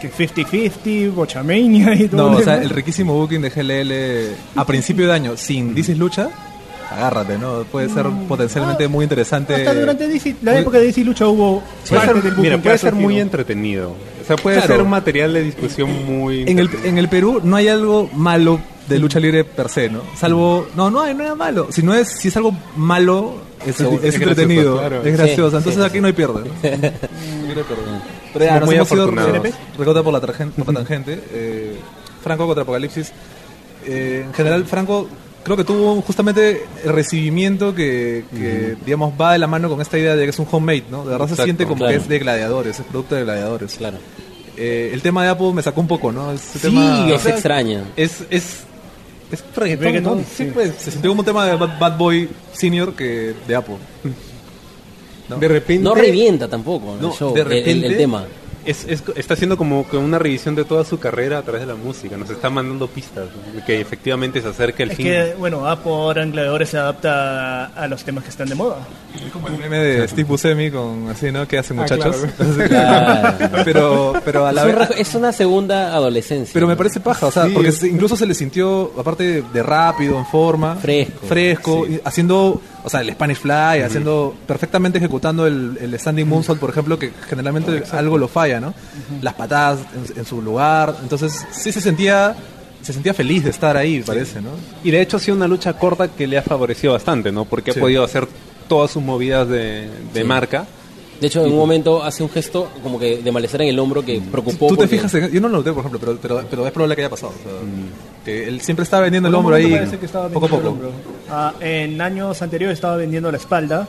que 0.00 0.10
50-50, 0.10 1.14
Bochamania 1.14 1.94
y 1.94 2.08
todo. 2.08 2.30
No, 2.32 2.36
o 2.36 2.42
sea, 2.42 2.62
el 2.62 2.68
riquísimo 2.68 3.14
booking 3.14 3.40
de 3.40 3.48
GLL 3.48 4.36
a 4.60 4.64
principio 4.66 5.06
de 5.06 5.12
año 5.14 5.36
sin 5.38 5.74
Dices 5.74 5.96
Lucha, 5.96 6.28
agárrate, 6.90 7.38
¿no? 7.38 7.64
Puede 7.70 7.88
ser 7.88 8.06
potencialmente 8.28 8.88
muy 8.88 9.04
interesante. 9.04 9.54
Hasta 9.54 9.74
durante 9.74 10.08
DC, 10.08 10.36
la 10.42 10.58
época 10.58 10.78
de 10.78 10.86
DC 10.86 11.04
Lucha 11.04 11.26
hubo 11.26 11.62
Puede 11.88 12.00
parte 12.06 12.12
ser, 12.14 12.22
del 12.22 12.32
booking 12.32 12.42
mira, 12.42 12.56
que 12.56 12.62
puede 12.62 12.74
ha 12.74 12.78
ser 12.78 12.94
muy 12.94 13.20
entretenido. 13.20 13.90
O 13.90 14.26
sea, 14.26 14.36
puede 14.36 14.56
Claro. 14.58 14.74
ser 14.74 14.82
un 14.82 14.90
material 14.90 15.32
de 15.34 15.42
discusión 15.44 15.90
muy... 16.06 16.42
En 16.50 16.58
el, 16.58 16.68
en 16.84 16.98
el 16.98 17.08
Perú 17.08 17.40
no 17.44 17.56
hay 17.56 17.68
algo 17.68 18.08
malo 18.12 18.60
de 18.88 18.98
lucha 18.98 19.18
libre 19.20 19.44
per 19.44 19.68
se, 19.68 19.88
¿no? 19.90 20.00
Salvo, 20.16 20.68
no, 20.76 20.90
no 20.90 21.02
hay 21.02 21.14
nada 21.14 21.34
malo. 21.34 21.68
Si 21.70 21.82
no 21.82 21.92
es, 21.94 22.08
si 22.08 22.28
es 22.28 22.36
algo 22.36 22.52
malo, 22.76 23.34
es, 23.66 23.76
Seguro. 23.76 23.98
es 24.02 24.14
Es 24.14 24.14
entretenido, 24.20 24.76
gracioso, 24.76 24.88
claro. 24.88 25.08
es 25.08 25.16
gracioso. 25.16 25.50
Sí, 25.50 25.56
Entonces 25.56 25.82
sí, 25.82 25.88
aquí 25.88 26.00
no 26.02 26.06
hay 26.06 26.12
pierde. 26.12 26.40
¿no? 26.40 26.44
No. 26.44 28.02
Pero 28.32 28.44
ya, 28.44 28.60
nos 28.60 28.70
hemos 28.72 28.74
ido 28.74 28.82
afortunados. 28.82 29.38
re- 29.42 29.52
recorta 29.78 30.02
por 30.02 30.12
la, 30.12 30.20
targen- 30.20 30.50
por 30.52 30.66
la 30.68 30.80
tangente. 30.80 31.20
Eh, 31.32 31.76
Franco 32.22 32.46
contra 32.46 32.62
Apocalipsis. 32.62 33.12
Eh, 33.86 34.24
en 34.26 34.34
general, 34.34 34.64
Franco 34.66 35.08
creo 35.46 35.56
que 35.56 35.64
tuvo 35.64 36.02
justamente 36.02 36.64
el 36.84 36.92
recibimiento 36.92 37.72
que, 37.72 38.24
que, 38.34 38.76
digamos, 38.84 39.12
va 39.18 39.32
de 39.34 39.38
la 39.38 39.46
mano 39.46 39.68
con 39.68 39.80
esta 39.80 39.96
idea 39.96 40.16
de 40.16 40.24
que 40.24 40.30
es 40.30 40.38
un 40.40 40.46
homemade, 40.50 40.82
¿no? 40.90 41.04
De 41.04 41.12
verdad 41.12 41.28
se 41.28 41.42
siente 41.44 41.64
como 41.64 41.76
claro. 41.76 41.92
que 41.92 41.96
es 41.98 42.08
de 42.08 42.18
gladiadores, 42.18 42.80
es 42.80 42.84
producto 42.86 43.14
de 43.14 43.22
gladiadores. 43.22 43.74
Claro. 43.76 43.98
Eh, 44.56 44.90
el 44.92 45.02
tema 45.02 45.22
de 45.22 45.28
Apple 45.30 45.52
me 45.54 45.62
sacó 45.62 45.80
un 45.80 45.86
poco, 45.86 46.10
¿no? 46.10 46.32
Ese 46.32 46.58
Sí, 46.58 46.66
tema, 46.68 47.08
es 47.10 47.26
extraña. 47.26 47.84
Es, 47.96 48.22
es, 48.28 48.64
es 49.30 49.44
reggaetón, 49.54 49.84
Reggaetón, 49.84 50.18
¿no? 50.18 50.24
sí. 50.36 50.50
pues. 50.52 50.72
se 50.78 50.90
sintió 50.90 51.10
como 51.12 51.20
un 51.20 51.26
tema 51.26 51.46
de 51.46 51.54
Bad, 51.54 51.78
Bad 51.78 51.96
Boy 51.96 52.28
Senior 52.52 52.94
que 52.94 53.32
de 53.46 53.54
Apple. 53.54 53.76
¿no? 55.28 55.36
De 55.36 55.48
repente... 55.48 55.82
No 55.84 55.94
revienta 55.94 56.48
tampoco 56.48 56.96
¿no? 56.96 57.02
No, 57.02 57.08
el 57.12 57.18
show, 57.18 57.34
de 57.34 57.40
el- 57.42 57.52
el- 57.52 57.56
el, 57.58 57.64
repente- 57.82 57.96
tema. 57.96 58.24
Es, 58.66 58.84
es- 58.88 59.02
está 59.14 59.34
haciendo 59.34 59.56
como 59.56 59.88
que 59.88 59.96
una 59.96 60.18
revisión 60.18 60.54
de 60.56 60.64
toda 60.64 60.84
su 60.84 60.98
carrera 60.98 61.38
a 61.38 61.42
través 61.42 61.60
de 61.62 61.66
la 61.68 61.74
música. 61.76 62.16
Nos 62.16 62.28
está 62.30 62.50
mandando 62.50 62.88
pistas 62.88 63.26
¿no? 63.46 63.52
de 63.60 63.64
que 63.64 63.80
efectivamente 63.80 64.40
se 64.42 64.48
acerca 64.48 64.82
el 64.82 64.90
Es 64.90 64.96
fin. 64.96 65.06
que, 65.06 65.34
bueno, 65.38 65.66
Apo 65.68 65.94
ahora 65.94 66.22
en 66.22 66.32
Gladiadores 66.32 66.68
se 66.70 66.78
adapta 66.78 67.66
a, 67.66 67.84
a 67.84 67.86
los 67.88 68.02
temas 68.04 68.24
que 68.24 68.30
están 68.30 68.48
de 68.48 68.54
moda. 68.56 68.78
Es 69.24 69.30
como 69.32 69.48
el 69.48 69.56
meme 69.58 69.78
de 69.78 70.08
Steve 70.08 70.24
Buscemi 70.24 70.70
con 70.70 71.08
así, 71.08 71.30
¿no? 71.32 71.46
¿Qué 71.48 71.58
hacen 71.58 71.78
Ah, 71.78 71.82
muchachos? 71.82 72.16
Claro. 72.68 73.36
pero, 73.64 74.12
pero 74.24 74.46
a 74.46 74.52
la 74.52 74.64
vez. 74.64 74.76
es 74.98 75.14
una 75.14 75.32
segunda 75.32 75.94
adolescencia. 75.94 76.52
Pero 76.52 76.66
me 76.66 76.76
parece 76.76 77.00
paja, 77.00 77.26
o 77.26 77.30
sea, 77.30 77.44
Sí. 77.46 77.52
porque 77.54 77.72
incluso 77.88 78.16
se 78.16 78.26
le 78.26 78.34
sintió, 78.34 78.92
aparte 78.98 79.42
de 79.42 79.62
rápido, 79.62 80.18
en 80.18 80.26
forma, 80.26 80.74
Fresco. 80.76 81.26
fresco, 81.26 81.86
haciendo, 82.04 82.60
o 82.86 82.88
sea, 82.88 83.00
el 83.00 83.10
Spanish 83.10 83.38
Fly, 83.38 83.82
haciendo, 83.84 84.32
perfectamente 84.46 84.98
ejecutando 84.98 85.44
el, 85.46 85.76
el 85.80 85.98
Standing 85.98 86.28
Moonsault, 86.28 86.60
por 86.60 86.70
ejemplo, 86.70 86.96
que 86.98 87.10
generalmente 87.28 87.82
algo 87.90 88.16
lo 88.16 88.28
falla, 88.28 88.60
¿no? 88.60 88.72
Las 89.22 89.34
patadas 89.34 89.80
en, 90.12 90.20
en 90.20 90.24
su 90.24 90.40
lugar, 90.40 90.94
entonces 91.02 91.44
sí 91.50 91.72
se 91.72 91.80
sentía, 91.80 92.36
se 92.82 92.92
sentía 92.92 93.12
feliz 93.12 93.42
de 93.42 93.50
estar 93.50 93.76
ahí, 93.76 94.00
parece, 94.02 94.40
¿no? 94.40 94.50
Y 94.84 94.92
de 94.92 95.00
hecho 95.02 95.16
ha 95.16 95.20
sido 95.20 95.36
una 95.36 95.48
lucha 95.48 95.72
corta 95.72 96.06
que 96.08 96.28
le 96.28 96.38
ha 96.38 96.42
favorecido 96.42 96.92
bastante, 96.92 97.32
¿no? 97.32 97.44
Porque 97.44 97.72
Sí. 97.72 97.80
ha 97.80 97.82
podido 97.82 98.04
hacer 98.04 98.28
todas 98.68 98.92
sus 98.92 99.02
movidas 99.02 99.48
de, 99.48 99.88
de 100.14 100.20
Sí. 100.20 100.24
marca. 100.24 100.64
De 101.20 101.26
hecho, 101.28 101.44
en 101.44 101.50
un 101.50 101.58
momento 101.58 102.04
hace 102.04 102.22
un 102.22 102.28
gesto 102.30 102.70
como 102.82 102.98
que 103.00 103.18
de 103.22 103.32
malestar 103.32 103.62
en 103.62 103.68
el 103.68 103.78
hombro 103.80 104.04
que 104.04 104.20
preocupó. 104.20 104.68
Tú 104.68 104.74
te 104.76 104.82
porque- 104.82 104.96
fijas, 104.96 105.12
en- 105.14 105.32
yo 105.32 105.40
no 105.40 105.48
lo 105.48 105.58
noté, 105.58 105.72
por 105.72 105.80
ejemplo, 105.80 105.98
pero, 105.98 106.18
pero, 106.20 106.44
pero 106.48 106.66
es 106.66 106.72
probable 106.72 106.94
que 106.94 107.02
haya 107.02 107.10
pasado. 107.10 107.32
o 107.32 107.42
sea, 107.42 107.58
Que 108.26 108.46
él 108.48 108.60
siempre 108.60 108.82
estaba 108.82 109.04
vendiendo 109.04 109.30
el 109.30 109.34
hombro 109.34 109.54
ahí, 109.54 109.62
momento 109.62 109.78
parece 109.84 109.98
que 109.98 110.06
estaba 110.06 110.28
poco 110.28 110.44
a 110.46 110.48
poco. 110.50 110.60
el 110.62 110.68
hombro. 110.68 110.90
Ah, 111.30 111.54
en 111.60 111.98
años 112.00 112.42
anteriores 112.42 112.74
estaba 112.74 112.96
vendiendo 112.96 113.30
la 113.30 113.38
espalda 113.38 113.88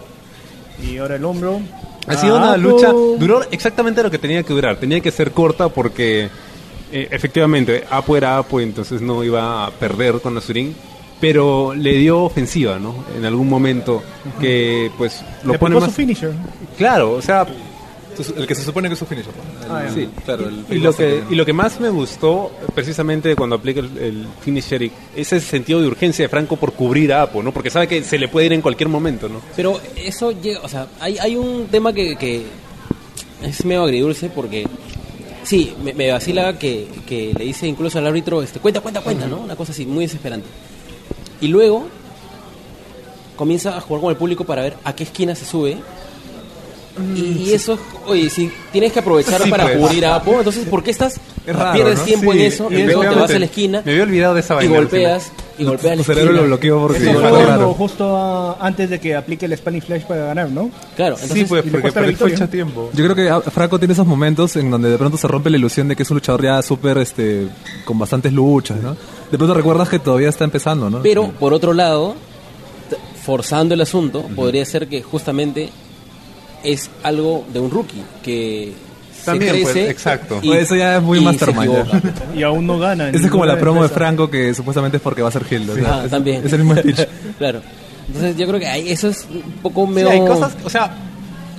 y 0.81 0.97
ahora 0.97 1.15
el 1.15 1.25
hombro. 1.25 1.59
Ha 2.07 2.15
sido 2.15 2.37
Ah, 2.37 2.49
una 2.49 2.57
lucha, 2.57 2.91
duró 2.91 3.41
exactamente 3.51 4.01
lo 4.01 4.09
que 4.09 4.17
tenía 4.19 4.41
que 4.43 4.53
durar. 4.53 4.77
Tenía 4.77 5.01
que 5.01 5.11
ser 5.11 5.31
corta 5.31 5.67
porque 5.67 6.29
eh, 6.93 7.07
efectivamente 7.11 7.83
Apo 7.89 8.15
era 8.15 8.37
Apo 8.37 8.61
y 8.61 8.63
entonces 8.63 9.01
no 9.01 9.23
iba 9.25 9.65
a 9.65 9.71
perder 9.71 10.21
con 10.21 10.37
Azurín. 10.37 10.73
Pero 11.19 11.73
le 11.73 11.93
dio 11.93 12.19
ofensiva, 12.21 12.77
¿no? 12.77 12.93
En 13.17 13.25
algún 13.25 13.49
momento 13.49 14.03
que 14.39 14.91
pues 14.99 15.23
lo 15.43 15.53
Le 15.53 15.57
pone 15.59 15.75
más... 15.75 15.85
su 15.85 15.91
finisher. 15.91 16.31
Claro, 16.77 17.13
o 17.13 17.21
sea, 17.23 17.43
El 18.35 18.47
que 18.47 18.55
se 18.55 18.63
supone 18.63 18.87
que 18.87 18.93
es 18.93 18.99
su 18.99 19.05
finisher. 19.05 19.31
¿no? 19.35 19.73
Ah. 19.73 19.85
Sí, 19.93 20.09
claro. 20.25 20.47
el 20.47 20.65
y 20.69 20.79
lo, 20.79 20.93
que, 20.93 21.23
y 21.29 21.35
lo 21.35 21.45
que 21.45 21.53
más 21.53 21.79
me 21.79 21.89
gustó, 21.89 22.51
precisamente 22.73 23.35
cuando 23.35 23.55
aplica 23.55 23.79
el, 23.79 23.97
el 23.97 24.27
finisher, 24.41 24.81
y- 24.81 24.91
es 25.15 25.31
ese 25.33 25.45
sentido 25.45 25.81
de 25.81 25.87
urgencia 25.87 26.25
de 26.25 26.29
Franco 26.29 26.55
por 26.57 26.73
cubrir 26.73 27.13
a 27.13 27.23
Apo, 27.23 27.41
¿no? 27.43 27.51
Porque 27.51 27.69
sabe 27.69 27.87
que 27.87 28.03
se 28.03 28.17
le 28.17 28.27
puede 28.27 28.47
ir 28.47 28.53
en 28.53 28.61
cualquier 28.61 28.89
momento, 28.89 29.27
¿no? 29.29 29.41
Pero 29.55 29.79
eso 29.95 30.31
llega, 30.31 30.61
o 30.61 30.67
sea, 30.69 30.87
hay, 30.99 31.17
hay 31.17 31.35
un 31.35 31.67
tema 31.67 31.93
que, 31.93 32.15
que 32.15 32.43
es 33.43 33.65
medio 33.65 33.83
agridulce 33.83 34.29
porque 34.29 34.67
sí, 35.43 35.73
me, 35.83 35.93
me 35.93 36.11
vacila 36.11 36.57
que, 36.57 36.87
que 37.05 37.33
le 37.37 37.45
dice 37.45 37.67
incluso 37.67 37.97
al 37.99 38.07
árbitro, 38.07 38.41
este, 38.41 38.59
cuenta, 38.59 38.81
cuenta, 38.81 39.01
cuenta, 39.01 39.27
¿no? 39.27 39.37
Una 39.37 39.55
cosa 39.55 39.71
así, 39.71 39.85
muy 39.85 40.05
desesperante. 40.05 40.47
Y 41.41 41.47
luego 41.49 41.87
comienza 43.35 43.77
a 43.77 43.81
jugar 43.81 44.01
con 44.01 44.09
el 44.09 44.17
público 44.17 44.43
para 44.43 44.63
ver 44.63 44.73
a 44.83 44.95
qué 44.95 45.03
esquina 45.03 45.35
se 45.35 45.45
sube. 45.45 45.77
Y, 47.15 47.19
y 47.49 47.53
eso, 47.53 47.77
oye, 48.05 48.29
si 48.29 48.51
tienes 48.71 48.91
que 48.93 48.99
aprovechar 48.99 49.41
Sí, 49.43 49.49
para 49.49 49.65
pues. 49.65 49.77
cubrir 49.77 50.05
a 50.05 50.15
Apo, 50.15 50.37
entonces 50.39 50.67
¿por 50.67 50.83
qué 50.83 50.91
estás? 50.91 51.19
Es 51.45 51.55
raro, 51.55 51.73
pierdes 51.73 51.99
¿no? 51.99 52.05
tiempo 52.05 52.31
Sí, 52.33 52.39
en 52.39 52.45
eso 52.45 52.67
y 52.71 52.83
luego 52.83 53.01
te 53.01 53.15
vas 53.15 53.31
a 53.31 53.39
la 53.39 53.45
esquina 53.45 53.81
Me 53.85 53.91
había 53.91 54.03
olvidado 54.03 54.33
de 54.33 54.39
esa 54.41 54.53
y 54.55 54.57
vaina. 54.57 54.75
golpeas 54.77 55.31
y 55.57 55.63
golpeas 55.63 55.97
la 55.97 56.03
Tu 56.03 56.03
cerebro 56.03 56.23
esquina. 56.31 56.41
lo 56.41 56.47
bloqueó 56.47 56.79
porque 56.81 56.97
Eso 57.03 57.11
fue 57.13 57.21
cuando 57.29 57.45
raro. 57.45 57.73
justo 57.73 58.17
ah, 58.17 58.57
antes 58.59 58.89
de 58.89 58.99
que 58.99 59.15
aplique 59.15 59.45
el 59.45 59.55
Spanish 59.57 59.83
Flash 59.85 60.03
para 60.03 60.25
ganar, 60.25 60.49
¿no? 60.49 60.69
Claro, 60.95 61.15
Sí, 61.15 61.23
entonces 61.23 61.47
pues, 61.47 61.61
y 61.63 61.65
le 61.67 61.71
porque 61.71 61.81
cuesta 61.83 62.01
la 62.01 62.07
victoria. 62.07 62.35
mucho 62.35 62.49
tiempo. 62.49 62.89
Yo 62.93 63.03
creo 63.05 63.15
que 63.15 63.29
ah, 63.29 63.41
Franco 63.41 63.79
tiene 63.79 63.93
esos 63.93 64.05
momentos 64.07 64.55
en 64.57 64.69
donde 64.69 64.89
de 64.89 64.97
pronto 64.97 65.17
se 65.17 65.27
rompe 65.27 65.49
la 65.49 65.57
ilusión 65.57 65.87
de 65.87 65.95
que 65.95 66.03
es 66.03 66.11
un 66.11 66.15
luchador 66.15 66.43
ya 66.43 66.61
súper, 66.61 66.97
este, 66.97 67.47
con 67.85 67.97
bastantes 67.97 68.33
luchas, 68.33 68.77
¿no? 68.81 68.97
De 69.31 69.37
pronto 69.37 69.53
recuerdas 69.53 69.87
que 69.89 69.99
todavía 69.99 70.29
está 70.29 70.43
empezando, 70.43 70.89
¿no? 70.89 71.01
Pero, 71.01 71.29
por 71.31 71.53
otro 71.53 71.73
lado, 71.73 72.15
t- 72.89 72.97
forzando 73.23 73.73
el 73.73 73.81
asunto, 73.81 74.23
podría 74.35 74.65
ser 74.65 74.87
que 74.87 75.01
justamente 75.01 75.69
es 76.71 76.89
algo 77.03 77.45
de 77.53 77.59
un 77.59 77.71
rookie 77.71 78.03
que 78.23 78.73
También, 79.25 79.55
se 79.55 79.61
pues, 79.61 79.73
crece. 79.73 79.89
exacto. 79.89 80.39
y- 80.41 80.51
Eso 80.53 80.75
ya 80.75 80.97
es 80.97 81.03
muy 81.03 81.19
Mastermind. 81.21 81.73
Y 82.35 82.43
aún 82.43 82.65
no 82.67 82.77
gana. 82.79 83.09
Esa 83.09 83.25
es 83.25 83.31
como 83.31 83.45
la 83.45 83.57
promo 83.57 83.81
de 83.81 83.87
empresa. 83.87 83.95
Franco 83.99 84.29
que 84.29 84.53
supuestamente 84.53 84.97
es 84.97 85.03
porque 85.03 85.21
va 85.21 85.29
a 85.29 85.31
ser 85.31 85.43
Hill. 85.49 85.69
o 85.69 85.75
sea, 85.75 86.01
Ah, 86.03 86.07
también. 86.09 86.45
es 86.45 86.53
el 86.53 86.63
mismo 86.63 86.75
speech. 86.79 87.07
claro. 87.37 87.61
Entonces, 88.07 88.37
yo 88.37 88.47
creo 88.47 88.59
que 88.59 88.91
eso 88.91 89.09
es 89.09 89.27
un 89.29 89.41
poco 89.61 89.85
Sí, 89.87 89.91
medio. 89.93 90.09
hay 90.11 90.19
cosas, 90.19 90.55
o 90.63 90.69
sea, 90.69 90.95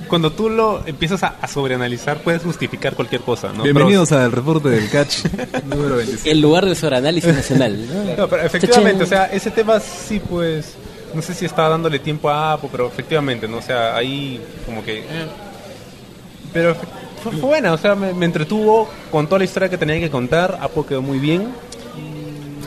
cuando 0.07 0.31
tú 0.31 0.49
lo 0.49 0.81
empiezas 0.87 1.21
a, 1.21 1.35
a 1.39 1.47
sobreanalizar, 1.47 2.23
puedes 2.23 2.41
justificar 2.41 2.95
cualquier 2.95 3.21
cosa, 3.21 3.51
¿no? 3.55 3.61
Bienvenidos 3.61 4.11
al 4.11 4.31
reporte 4.31 4.69
del 4.69 4.89
catch 4.89 5.25
número 5.69 5.97
25. 5.97 6.27
El 6.27 6.41
lugar 6.41 6.65
del 6.65 6.75
sobreanálisis 6.75 7.31
nacional. 7.35 7.79
¿no? 7.87 8.01
Pero, 8.05 8.17
no, 8.23 8.27
pero 8.27 8.41
efectivamente, 8.41 9.03
o 9.03 9.07
sea, 9.07 9.25
ese 9.25 9.51
tema 9.51 9.79
sí, 9.79 10.19
pues, 10.27 10.73
no 11.13 11.21
sé 11.21 11.33
si 11.33 11.45
estaba 11.45 11.69
dándole 11.69 11.99
tiempo 11.99 12.29
a 12.29 12.53
Apo, 12.53 12.69
pero 12.71 12.87
efectivamente, 12.87 13.47
¿no? 13.47 13.57
O 13.57 13.61
sea, 13.61 13.95
ahí 13.95 14.41
como 14.65 14.83
que... 14.83 14.99
eh. 14.99 15.27
Pero 16.53 16.75
fue, 17.23 17.31
fue 17.33 17.41
buena, 17.41 17.73
o 17.73 17.77
sea, 17.77 17.95
me, 17.95 18.13
me 18.13 18.25
entretuvo 18.25 18.89
con 19.11 19.27
toda 19.27 19.39
la 19.39 19.45
historia 19.45 19.69
que 19.69 19.77
tenía 19.77 19.99
que 19.99 20.09
contar, 20.09 20.57
Apo 20.61 20.85
quedó 20.85 21.01
muy 21.01 21.19
bien, 21.19 21.49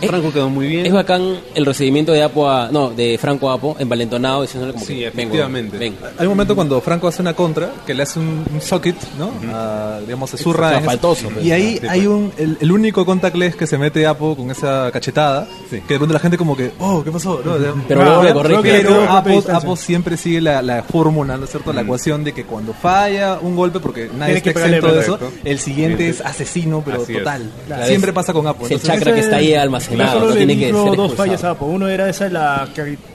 Franco 0.09 0.33
quedó 0.33 0.49
muy 0.49 0.67
bien. 0.67 0.87
Es 0.87 0.93
bacán 0.93 1.39
el 1.55 1.67
recibimiento 1.67 2.13
de 2.13 2.23
Apo 2.23 2.49
a, 2.49 2.69
no, 2.71 2.91
de 2.91 3.19
Franco 3.19 3.51
a 3.51 3.55
Apo, 3.55 3.77
envalentonado, 3.79 4.43
diciéndole 4.43 4.73
como 4.75 4.85
Sí, 4.85 4.95
que, 4.95 5.01
ven, 5.01 5.09
efectivamente. 5.09 5.79
huevón, 5.79 5.97
ven. 6.01 6.11
Hay 6.19 6.27
un 6.27 6.33
momento 6.33 6.55
cuando 6.55 6.81
Franco 6.81 7.09
hace 7.09 7.23
una 7.23 7.35
contra 7.35 7.71
que 7.87 7.95
le 7.95 8.03
hace 8.03 8.19
un, 8.19 8.45
un 8.53 8.61
socket, 8.61 8.97
¿no? 9.19 9.31
Ah, 9.53 9.99
digamos, 10.05 10.31
se 10.31 10.37
zurra. 10.39 10.69
O 10.69 10.71
sea, 10.71 10.81
faltoso, 10.81 11.29
pues. 11.31 11.45
y 11.45 11.53
ahí 11.53 11.79
Sí, 11.81 11.87
hay 11.89 12.07
un, 12.07 12.33
el, 12.37 12.57
el 12.61 12.73
único 12.73 13.05
contactless 13.07 13.57
que 13.57 13.67
se 13.67 13.79
mete 13.79 14.07
Apo 14.07 14.37
con 14.37 14.51
esa 14.51 14.91
cachetada. 14.93 15.47
Que 15.71 15.81
de 15.95 15.97
pronto 15.99 16.13
la 16.13 16.21
gente 16.21 16.37
como 16.37 16.57
que, 16.57 16.73
oh, 16.79 17.03
¿qué 17.03 17.11
pasó? 17.11 17.41
No, 17.45 17.55
Pero 17.89 18.03
Ah, 18.03 18.05
luego 18.05 18.23
le 18.23 18.29
creo 18.31 18.35
corrige. 18.59 18.63
Pero 18.83 18.89
Pero 18.91 19.11
Apo. 19.11 19.43
Apo 19.53 19.77
siempre 19.77 20.17
sigue 20.17 20.41
la, 20.41 20.61
la 20.63 20.83
fórmula, 20.83 21.37
¿no 21.37 21.45
es 21.45 21.51
cierto? 21.51 21.73
La 21.73 21.83
ecuación 21.83 22.25
de 22.25 22.33
que 22.33 22.45
cuando 22.45 22.73
falla 22.75 23.39
un 23.41 23.57
golpe, 23.57 23.81
porque 23.81 24.11
nadie 24.17 24.37
está 24.37 24.51
exento 24.51 24.93
de 24.93 25.01
eso, 25.01 25.19
el 25.45 25.59
siguiente 25.59 26.09
es 26.09 26.21
asesino, 26.21 26.83
pero 26.85 27.03
Así 27.03 27.13
es. 27.13 27.19
total. 27.19 27.51
Claro. 27.67 27.87
Siempre 27.87 28.13
pasa 28.13 28.33
con 28.33 28.47
Apo. 28.47 28.67
Es 28.67 28.73
el 28.73 28.83
chakra 28.83 29.15
que 29.15 29.21
está 29.21 29.37
ahí 29.37 29.53
Yo 29.53 29.92
almacenado, 29.93 30.13
solo 30.21 30.27
no 30.27 30.31
le 30.41 30.47
tiene 30.47 30.59
que 30.59 30.65
ser 30.67 30.73
dos 30.75 30.87
expulsado. 30.89 31.17
fallas 31.17 31.45
a 31.45 31.51
Apo. 31.51 31.67
Uno 31.67 31.89
era 31.89 32.09
esa 32.09 32.29
la 32.29 32.69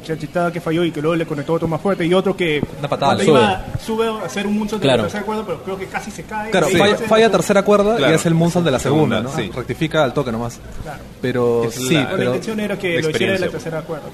cachetada 0.05 0.51
que 0.51 0.61
falló 0.61 0.83
y 0.83 0.91
que 0.91 1.01
luego 1.01 1.15
le 1.15 1.25
conectó 1.25 1.53
otro 1.53 1.67
más 1.67 1.81
fuerte 1.81 2.05
y 2.05 2.13
otro 2.13 2.35
que 2.35 2.61
Una 2.79 2.87
patada. 2.87 3.13
Sube. 3.17 3.25
iba 3.25 3.65
sube 3.85 4.07
a 4.07 4.25
hacer 4.25 4.47
un 4.47 4.57
de 4.67 4.79
Claro. 4.79 4.97
la 4.97 5.03
tercera 5.03 5.23
cuerda, 5.25 5.43
pero 5.45 5.63
creo 5.63 5.77
que 5.77 5.85
casi 5.87 6.11
se 6.11 6.23
cae. 6.23 6.51
Claro, 6.51 6.67
ahí 6.67 6.75
falla, 6.77 6.97
falla 6.97 7.29
tercera 7.31 7.63
cuerda 7.63 7.95
Claro. 7.97 8.11
y 8.13 8.15
hace 8.15 8.27
el 8.29 8.35
moonsault 8.35 8.65
de 8.65 8.71
la 8.71 8.79
segunda, 8.79 9.17
Segunda, 9.21 9.37
¿no? 9.41 9.43
sí. 9.43 9.51
Rectifica 9.55 10.03
al 10.03 10.13
toque 10.13 10.31
nomás. 10.31 10.59
Claro. 10.83 10.99
Pero 11.21 11.63
Es 11.65 11.75
sí, 11.75 11.93
la- 11.93 12.05
Pero 12.09 12.17
la 12.17 12.25
intención 12.25 12.59
era 12.59 12.77
que 12.77 13.01
lo 13.01 13.09
hiciera 13.09 13.33
de 13.33 13.39
la 13.39 13.49
tercera 13.49 13.81
cuerda. 13.81 14.05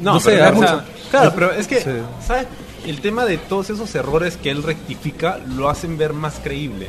No, 0.00 0.14
No 0.14 0.20
sé, 0.20 0.30
pero, 0.38 0.56
o 0.56 0.60
sea, 0.60 0.84
claro, 1.10 1.32
pero 1.34 1.52
es 1.52 1.66
que, 1.66 1.80
Sí. 1.80 1.90
¿sabes? 2.26 2.46
el 2.86 3.00
tema 3.00 3.24
de 3.24 3.38
todos 3.38 3.70
esos 3.70 3.94
errores 3.94 4.36
que 4.36 4.50
él 4.50 4.62
rectifica 4.62 5.38
lo 5.56 5.68
hacen 5.70 5.96
ver 5.96 6.12
más 6.12 6.34
creíble. 6.42 6.88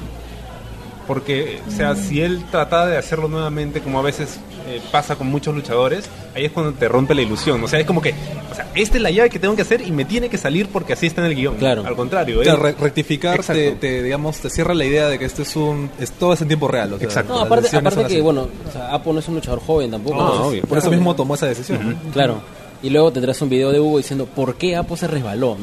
Porque, 1.08 1.60
o 1.68 1.72
sea, 1.72 1.95
si 1.95 2.22
él 2.22 2.43
trata 2.51 2.86
de 2.88 2.97
hacerlo 2.97 3.28
nuevamente, 3.28 3.82
como 3.82 3.99
a 3.99 4.01
veces 4.01 4.39
eh, 4.68 4.82
pasa 4.91 5.16
con 5.16 5.28
muchos 5.28 5.53
luchadores, 5.53 6.10
ahí 6.36 6.45
es 6.45 6.51
cuando 6.51 6.74
te 6.74 6.88
rompe 6.88 7.14
la 7.14 7.22
ilusión. 7.22 7.64
O 7.64 7.68
sea, 7.68 7.80
es 7.80 7.86
como 7.86 8.01
que, 8.01 8.14
o 8.51 8.56
sea, 8.56 8.68
esta 8.74 8.97
es 8.97 9.03
la 9.03 9.12
llave 9.12 9.30
que 9.30 9.38
tengo 9.39 9.56
que 9.56 9.62
hacer 9.62 9.82
y 9.82 9.91
me 9.91 10.06
tiene 10.06 10.30
que 10.30 10.38
salir 10.38 10.68
porque 10.70 10.93
así 10.93 11.06
está 11.08 11.22
en 11.22 11.28
el 11.28 11.36
guion. 11.36 11.56
Claro. 11.58 11.84
Al 11.86 11.95
contrario, 11.95 12.41
Claro, 12.41 12.64
re- 12.64 12.76
rectificar 12.80 13.41
te, 13.43 13.72
te, 13.74 14.01
digamos, 14.03 14.38
te 14.39 14.49
cierra 14.49 14.74
la 14.74 14.86
idea 14.86 15.08
de 15.08 15.20
que 15.20 15.26
esto 15.26 15.43
es 15.43 15.56
un... 15.56 15.91
Es, 15.99 16.12
todo 16.12 16.34
es 16.34 16.41
en 16.41 16.47
tiempo 16.47 16.68
real. 16.68 16.93
o 16.93 16.97
sea, 16.97 17.06
Exacto. 17.08 17.34
No, 17.34 17.39
aparte, 17.41 17.76
aparte 17.78 17.99
que, 18.01 18.06
así. 18.06 18.22
bueno, 18.22 18.47
o 18.68 18.72
sea, 18.72 18.93
Apo 18.93 19.14
no 19.14 19.20
es 19.20 19.28
un 19.28 19.36
luchador 19.36 19.60
joven 19.62 19.91
tampoco. 19.91 20.16
No, 20.18 20.22
entonces, 20.24 20.47
obvio. 20.47 20.62
Por 20.64 20.78
eso 20.80 20.89
mismo 20.91 21.16
tomó 21.16 21.36
esa 21.36 21.45
decisión. 21.45 21.97
Claro. 22.14 22.41
Y 22.84 22.89
luego 22.89 23.11
tendrás 23.11 23.41
un 23.41 23.49
video 23.49 23.71
de 23.71 23.80
Hugo 23.80 23.97
diciendo 23.97 24.26
por 24.26 24.55
qué 24.55 24.76
Apo 24.76 24.95
se 24.97 25.07
resbaló. 25.07 25.57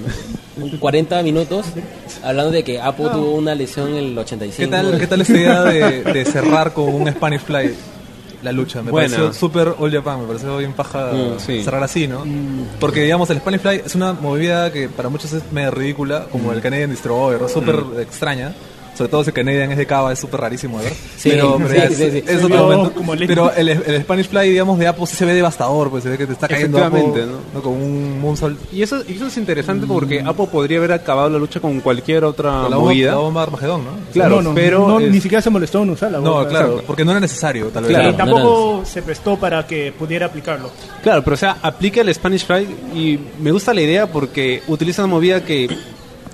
¿no? 0.56 0.64
Un 0.64 0.76
40 0.78 1.22
minutos 1.22 1.66
hablando 2.22 2.50
de 2.50 2.64
que 2.64 2.80
Apo 2.80 3.08
tuvo 3.10 3.32
una 3.36 3.54
lesión 3.54 3.90
en 3.90 3.96
el 3.96 4.18
85. 4.18 4.56
¿Qué 4.58 4.68
tal, 4.68 4.98
¿Qué 4.98 5.06
tal 5.06 5.20
esta 5.20 5.32
idea 5.36 5.62
de, 5.64 6.02
de 6.04 6.24
cerrar 6.24 6.72
con 6.72 6.88
un 6.92 7.08
Spanish 7.10 7.40
Fly 7.42 7.74
la 8.42 8.50
lucha? 8.52 8.82
Me 8.82 8.90
Buena. 8.90 9.08
pareció 9.16 9.32
súper 9.32 9.74
All 9.78 9.92
Japan, 9.92 10.22
me 10.22 10.26
pareció 10.26 10.56
bien 10.58 10.72
paja 10.72 11.12
Mm, 11.12 11.38
sí. 11.38 11.62
cerrar 11.62 11.82
así, 11.84 12.08
¿no? 12.08 12.24
Porque, 12.80 13.02
digamos, 13.02 13.30
el 13.30 13.38
Spanish 13.38 13.60
Fly 13.60 13.82
es 13.86 13.94
una 13.94 14.12
movida 14.14 14.72
que 14.72 14.88
para 14.88 15.08
muchos 15.08 15.32
es 15.32 15.42
medio 15.52 15.70
ridícula, 15.70 16.26
como 16.32 16.52
el 16.52 16.60
Canadian 16.60 16.90
Destroyer, 16.90 17.40
¿no? 17.40 17.48
súper 17.48 17.84
extraña. 18.00 18.52
Sobre 18.94 19.10
todo 19.10 19.24
si 19.24 19.30
el 19.30 19.34
Canadian 19.34 19.72
es 19.72 19.78
de 19.78 19.86
cava, 19.86 20.12
es 20.12 20.18
súper 20.18 20.40
rarísimo 20.40 20.78
de 20.78 20.84
ver. 20.84 20.92
Sí, 21.16 21.30
pero, 21.30 21.56
pero 21.56 21.68
sí, 21.70 21.76
ya 21.76 21.88
sí, 21.88 22.02
es, 22.02 22.12
sí. 22.12 22.24
es 22.26 22.44
otro 22.44 22.66
momento. 23.02 23.24
Pero 23.26 23.52
el, 23.54 23.68
el 23.70 24.02
Spanish 24.02 24.28
Fly, 24.28 24.50
digamos, 24.50 24.78
de 24.78 24.86
Apo 24.86 25.06
sí 25.06 25.16
se 25.16 25.24
ve 25.24 25.32
devastador, 25.34 25.88
pues 25.90 26.02
se 26.04 26.10
ve 26.10 26.18
que 26.18 26.26
te 26.26 26.34
está 26.34 26.46
cayendo 26.46 26.76
Apo, 26.84 26.96
Efectivamente, 26.98 27.38
¿no? 27.54 27.62
Con 27.62 27.72
un 27.72 28.20
moonsault. 28.20 28.58
Y 28.72 28.82
eso, 28.82 29.02
y 29.08 29.14
eso 29.14 29.26
es 29.28 29.36
interesante 29.38 29.86
porque 29.86 30.20
Apo 30.20 30.46
podría 30.48 30.76
haber 30.78 30.92
acabado 30.92 31.30
la 31.30 31.38
lucha 31.38 31.58
con 31.60 31.80
cualquier 31.80 32.24
otra 32.24 32.50
la 32.50 32.76
bomba, 32.76 32.78
movida. 32.78 33.10
la 33.12 33.16
bomba 33.18 33.42
Armagedón, 33.44 33.84
¿no? 33.84 33.90
Claro, 34.12 34.36
no, 34.36 34.50
no, 34.50 34.54
pero 34.54 34.86
no, 34.86 35.00
es- 35.00 35.10
ni 35.10 35.20
siquiera 35.20 35.40
se 35.40 35.48
molestó 35.50 35.82
en 35.82 35.90
usarla. 35.90 36.18
No, 36.18 36.34
bomba. 36.34 36.48
claro, 36.48 36.82
porque 36.86 37.04
no 37.04 37.12
era 37.12 37.20
necesario, 37.20 37.68
tal 37.68 37.84
vez. 37.84 37.94
Claro. 37.94 38.10
Y 38.10 38.14
tampoco 38.14 38.82
se 38.84 39.00
prestó 39.02 39.36
para 39.36 39.66
que 39.66 39.92
pudiera 39.98 40.26
aplicarlo. 40.26 40.70
Claro, 41.02 41.22
pero 41.24 41.34
o 41.34 41.38
sea, 41.38 41.56
aplica 41.62 42.02
el 42.02 42.14
Spanish 42.14 42.44
Fly 42.44 42.68
y 42.94 43.18
me 43.40 43.50
gusta 43.52 43.72
la 43.72 43.80
idea 43.80 44.06
porque 44.06 44.62
utiliza 44.68 45.02
una 45.02 45.14
movida 45.14 45.42
que, 45.44 45.66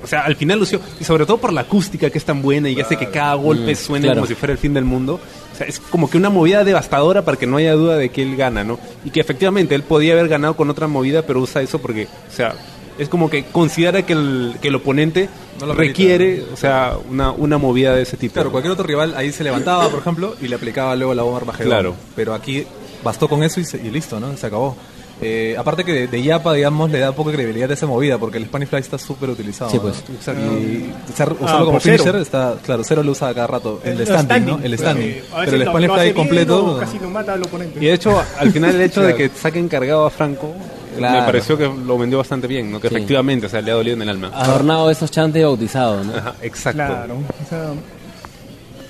o 0.02 0.06
sea, 0.06 0.20
al 0.22 0.36
final 0.36 0.58
lució, 0.58 0.80
y 1.00 1.04
sobre 1.04 1.26
todo 1.26 1.38
por 1.38 1.52
la 1.52 1.62
acústica 1.62 2.10
que 2.10 2.18
es 2.18 2.24
tan 2.24 2.40
buena 2.42 2.68
y 2.68 2.80
hace 2.80 2.96
que 2.96 3.08
cada 3.10 3.34
golpe 3.34 3.74
suene 3.74 4.04
claro. 4.06 4.20
como 4.20 4.26
si 4.26 4.34
fuera 4.34 4.52
el 4.52 4.58
fin 4.58 4.74
del 4.74 4.84
mundo. 4.84 5.20
O 5.54 5.56
sea, 5.58 5.66
es 5.66 5.80
como 5.80 6.08
que 6.08 6.16
una 6.16 6.30
movida 6.30 6.62
devastadora 6.64 7.24
para 7.24 7.36
que 7.36 7.46
no 7.46 7.56
haya 7.56 7.72
duda 7.72 7.96
de 7.96 8.10
que 8.10 8.22
él 8.22 8.36
gana, 8.36 8.62
¿no? 8.64 8.78
Y 9.04 9.10
que 9.10 9.20
efectivamente 9.20 9.74
él 9.74 9.82
podía 9.82 10.12
haber 10.12 10.28
ganado 10.28 10.54
con 10.56 10.70
otra 10.70 10.86
movida, 10.86 11.22
pero 11.22 11.40
usa 11.40 11.62
eso 11.62 11.80
porque, 11.80 12.04
o 12.04 12.34
sea, 12.34 12.54
es 12.98 13.08
como 13.08 13.28
que 13.30 13.44
considera 13.44 14.02
que 14.02 14.12
el, 14.12 14.54
que 14.62 14.68
el 14.68 14.74
oponente 14.76 15.28
No 15.60 15.66
lo 15.66 15.74
requiere, 15.74 16.44
o 16.52 16.56
sea, 16.56 16.96
una, 17.08 17.30
una 17.32 17.58
movida 17.58 17.94
de 17.94 18.02
ese 18.02 18.16
tipo. 18.16 18.34
Claro, 18.34 18.50
cualquier 18.52 18.72
otro 18.72 18.86
rival 18.86 19.14
ahí 19.16 19.32
se 19.32 19.42
levantaba, 19.44 19.88
por 19.88 20.00
ejemplo, 20.00 20.36
y 20.40 20.48
le 20.48 20.54
aplicaba 20.56 20.94
luego 20.96 21.14
la 21.14 21.22
bomba 21.22 21.38
Armagedón. 21.38 21.68
Claro. 21.70 21.94
Pero 22.16 22.34
aquí 22.34 22.64
bastó 23.02 23.28
con 23.28 23.42
eso 23.42 23.60
y, 23.60 23.64
se- 23.64 23.78
y 23.78 23.90
listo, 23.90 24.18
¿no? 24.20 24.36
Se 24.36 24.46
acabó. 24.46 24.76
Eh, 25.20 25.56
aparte 25.58 25.84
que 25.84 25.92
de, 25.92 26.06
de 26.06 26.22
Yapa, 26.22 26.52
digamos, 26.54 26.90
le 26.92 27.00
da 27.00 27.10
poca 27.12 27.32
credibilidad 27.32 27.68
a 27.70 27.74
esa 27.74 27.86
movida, 27.86 28.18
porque 28.18 28.38
el 28.38 28.44
Spanish 28.46 28.68
Fly 28.68 28.78
está 28.80 28.98
súper 28.98 29.30
utilizado. 29.30 29.68
Sí, 29.70 29.78
pues. 29.80 30.04
¿no? 30.08 30.14
Exacto. 30.14 30.40
Y 30.40 30.92
usar- 31.12 31.32
usarlo 31.32 31.46
Ah, 31.62 31.64
como 31.64 31.80
cero. 31.80 31.96
finisher 32.04 32.16
está, 32.22 32.54
claro, 32.64 32.84
cero 32.84 33.02
lo 33.02 33.10
usa 33.12 33.34
cada 33.34 33.46
rato. 33.48 33.80
El, 33.84 34.00
El 34.00 34.06
standing, 34.06 34.46
¿no? 34.46 34.60
El 34.62 34.78
standing. 34.78 35.08
eh, 35.08 35.24
Pero 35.44 35.56
el 35.56 35.66
Spanish 35.66 35.90
Fly 35.90 36.12
completo. 36.14 36.76
o 36.76 36.78
casi 36.78 36.98
lo 37.00 37.10
mata 37.10 37.32
al 37.32 37.42
oponente. 37.42 37.78
Y 37.80 37.86
de 37.86 37.92
hecho, 37.94 38.22
al 38.38 38.52
final 38.52 38.74
el 38.76 38.80
hecho 38.82 39.02
de 39.02 39.14
que 39.16 39.28
saquen 39.28 39.68
cargado 39.68 40.06
a 40.06 40.10
Franco, 40.10 40.52
Claro. 40.96 41.20
me 41.20 41.26
pareció 41.26 41.56
que 41.58 41.64
lo 41.68 41.96
vendió 41.98 42.18
bastante 42.18 42.46
bien, 42.46 42.70
¿no? 42.72 42.80
Que 42.80 42.88
Sí. 42.88 42.94
efectivamente, 42.96 43.46
o 43.46 43.48
sea, 43.48 43.60
le 43.60 43.70
ha 43.70 43.74
dolido 43.74 43.94
en 43.96 44.02
el 44.02 44.08
alma. 44.08 44.30
Adornado 44.34 44.86
de 44.86 44.92
esos 44.92 45.10
chantes 45.10 45.42
bautizados, 45.42 46.06
¿no? 46.06 46.14
Ajá, 46.16 46.34
exacto. 46.42 46.76
Claro. 46.84 47.14
O 47.14 47.48
sea, 47.48 47.70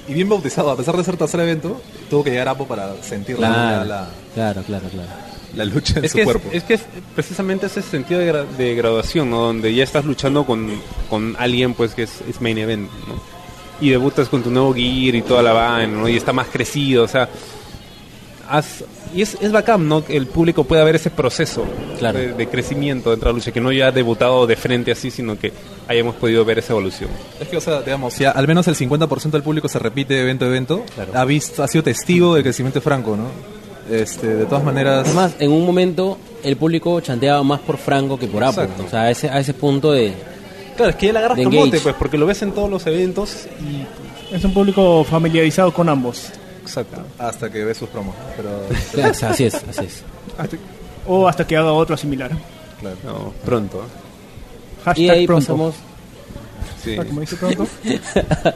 Y 0.08 0.14
bien 0.14 0.26
bautizado, 0.28 0.70
a 0.70 0.76
pesar 0.76 0.96
de 0.96 1.04
ser 1.04 1.16
tercer 1.18 1.40
evento, 1.40 1.80
tuvo 2.08 2.24
que 2.24 2.30
llegar 2.30 2.48
a 2.48 2.52
Apo 2.52 2.66
para 2.66 2.94
sentir 3.02 3.38
la, 3.38 3.84
la, 3.84 4.08
claro, 4.34 4.62
claro, 4.62 4.88
claro. 4.90 5.08
La 5.54 5.64
lucha 5.64 5.98
en 5.98 6.04
Es 6.04 6.10
su 6.12 6.16
que 6.16 6.22
es, 6.22 6.24
cuerpo. 6.26 6.48
es 6.52 6.62
que 6.64 6.74
es 6.74 6.80
precisamente 7.14 7.66
ese 7.66 7.82
sentido 7.82 8.20
de, 8.20 8.32
gra- 8.32 8.46
de 8.56 8.74
graduación, 8.74 9.30
¿no? 9.30 9.40
Donde 9.42 9.74
ya 9.74 9.84
estás 9.84 10.04
luchando 10.04 10.44
con, 10.44 10.68
con 11.08 11.34
alguien 11.38 11.74
pues 11.74 11.94
que 11.94 12.02
es, 12.04 12.20
es 12.28 12.40
main 12.40 12.58
event, 12.58 12.88
¿no? 13.08 13.14
Y 13.80 13.90
debutas 13.90 14.28
con 14.28 14.42
tu 14.42 14.50
nuevo 14.50 14.74
gear 14.74 15.14
y 15.14 15.22
toda 15.22 15.42
la 15.42 15.52
vaina, 15.52 15.92
¿no? 15.98 16.08
Y 16.08 16.16
está 16.16 16.32
más 16.32 16.48
crecido, 16.48 17.04
o 17.04 17.08
sea... 17.08 17.28
has- 18.48 18.84
y 19.14 19.22
es, 19.22 19.38
es 19.40 19.52
bacán, 19.52 19.88
¿no? 19.88 20.04
Que 20.04 20.16
el 20.18 20.26
público 20.26 20.64
pueda 20.64 20.84
ver 20.84 20.96
ese 20.96 21.08
proceso 21.10 21.64
Claro. 21.98 22.18
de, 22.18 22.34
de 22.34 22.46
crecimiento 22.48 23.10
dentro 23.10 23.28
de 23.28 23.32
la 23.32 23.38
lucha, 23.38 23.52
que 23.52 23.60
no 23.60 23.72
ya 23.72 23.90
debutado 23.90 24.46
de 24.46 24.54
frente 24.56 24.92
así, 24.92 25.10
sino 25.10 25.38
que 25.38 25.50
hayamos 25.86 26.14
podido 26.16 26.44
ver 26.44 26.58
esa 26.58 26.74
evolución. 26.74 27.08
Es 27.40 27.48
que, 27.48 27.56
o 27.56 27.60
sea, 27.60 27.80
digamos, 27.80 28.12
si 28.12 28.24
a- 28.26 28.32
al 28.32 28.46
menos 28.46 28.68
el 28.68 28.74
50% 28.76 29.30
del 29.30 29.42
público 29.42 29.68
se 29.68 29.78
repite 29.78 30.12
de 30.14 30.20
evento 30.22 30.44
a 30.44 30.48
evento, 30.48 30.84
Claro. 30.94 31.12
ha 31.14 31.24
visto, 31.24 31.62
ha 31.62 31.68
sido 31.68 31.84
testigo 31.84 32.34
del 32.34 32.42
crecimiento 32.42 32.80
de 32.80 32.82
Franco, 32.82 33.16
¿no? 33.16 33.57
Este, 33.90 34.26
de 34.26 34.44
todas 34.46 34.62
maneras, 34.64 35.06
Además, 35.06 35.34
en 35.38 35.50
un 35.52 35.64
momento 35.64 36.18
el 36.42 36.56
público 36.56 37.00
chanteaba 37.00 37.42
más 37.42 37.60
por 37.60 37.76
Franco 37.78 38.18
que 38.18 38.26
por. 38.28 38.42
Exacto. 38.42 38.84
O 38.86 38.90
sea, 38.90 39.02
a 39.02 39.10
ese, 39.10 39.28
a 39.30 39.38
ese 39.40 39.54
punto 39.54 39.92
de... 39.92 40.12
Claro, 40.76 40.90
es 40.90 40.96
que 40.96 41.06
ya 41.06 41.12
le 41.12 41.18
agarras 41.20 41.38
De 41.38 41.44
camote, 41.44 41.62
engage. 41.66 41.82
pues, 41.82 41.94
porque 41.98 42.18
lo 42.18 42.26
ves 42.26 42.40
en 42.42 42.52
todos 42.52 42.70
los 42.70 42.86
eventos 42.86 43.46
y... 43.60 44.34
es 44.34 44.44
un 44.44 44.52
público 44.54 45.02
familiarizado 45.04 45.72
con 45.72 45.88
ambos. 45.88 46.30
Exacto. 46.62 47.00
hasta 47.18 47.50
que 47.50 47.64
ve 47.64 47.74
sus 47.74 47.88
promos. 47.88 48.14
Pero, 48.36 49.04
Así 49.08 49.44
es, 49.44 49.54
así 49.54 49.84
es. 49.86 50.02
Hasta- 50.36 50.56
o 51.06 51.26
hasta 51.26 51.46
que 51.46 51.56
haga 51.56 51.72
otro 51.72 51.96
similar. 51.96 52.30
claro. 52.80 52.96
No, 53.04 53.32
pronto. 53.44 53.82
Hashtag 54.84 54.98
Y 55.04 55.08
ahí 55.08 55.26
pronto. 55.26 55.46
pasamos... 55.46 55.74
Sí. 56.88 56.96
Ah, 56.98 57.04
como 57.04 57.20
dice 57.20 57.36
pronto. 57.36 57.66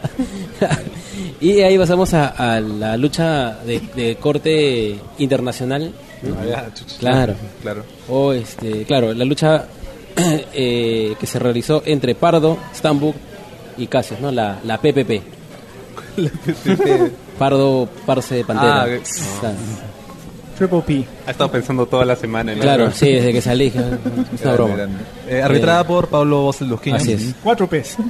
y 1.41 1.61
ahí 1.61 1.79
pasamos 1.79 2.15
a, 2.15 2.29
a 2.29 2.61
la 2.61 2.97
lucha 2.97 3.59
de, 3.65 3.81
de 3.95 4.17
corte 4.17 4.99
internacional. 5.19 5.93
¿no? 6.23 6.37
Ah, 6.41 6.45
ya. 6.47 6.71
Claro. 6.99 7.35
Claro. 7.61 7.85
O 8.09 8.33
este, 8.33 8.85
claro, 8.85 9.13
la 9.13 9.25
lucha 9.25 9.67
eh, 10.55 11.15
que 11.19 11.27
se 11.27 11.39
realizó 11.39 11.83
entre 11.85 12.15
Pardo, 12.15 12.59
Stambuk 12.75 13.17
y 13.77 13.87
Casios, 13.87 14.21
¿no? 14.21 14.31
La, 14.31 14.61
la 14.65 14.79
PPP. 14.79 15.23
Pardo, 17.39 17.89
Parse 18.07 18.37
de 18.37 18.45
Pantera. 18.45 18.87
Ah. 19.43 19.53
Triple 20.69 20.83
P. 20.87 21.05
Ha 21.27 21.31
estado 21.33 21.51
pensando 21.51 21.87
toda 21.87 22.05
la 22.05 22.15
semana 22.17 22.53
en 22.53 22.59
Claro, 22.61 22.91
sí, 22.93 23.11
desde 23.13 23.33
que 23.33 23.41
salí. 23.41 23.67
Es 24.35 24.43
una 24.43 24.53
broma. 24.55 24.77
Eh, 25.29 25.43
arbitrada 25.43 25.85
por 25.87 26.07
Pablo 26.09 26.43
Bosel. 26.43 26.73
Así 26.93 27.13
es. 27.13 27.35
4 27.43 27.67
Ps. 27.69 27.97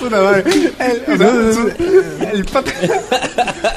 Puta 0.00 0.20
madre. 0.22 0.44
El, 0.78 1.02
o 1.14 1.18
sea, 1.18 1.52
su- 1.54 2.26
el 2.32 2.44
pata. 2.46 2.72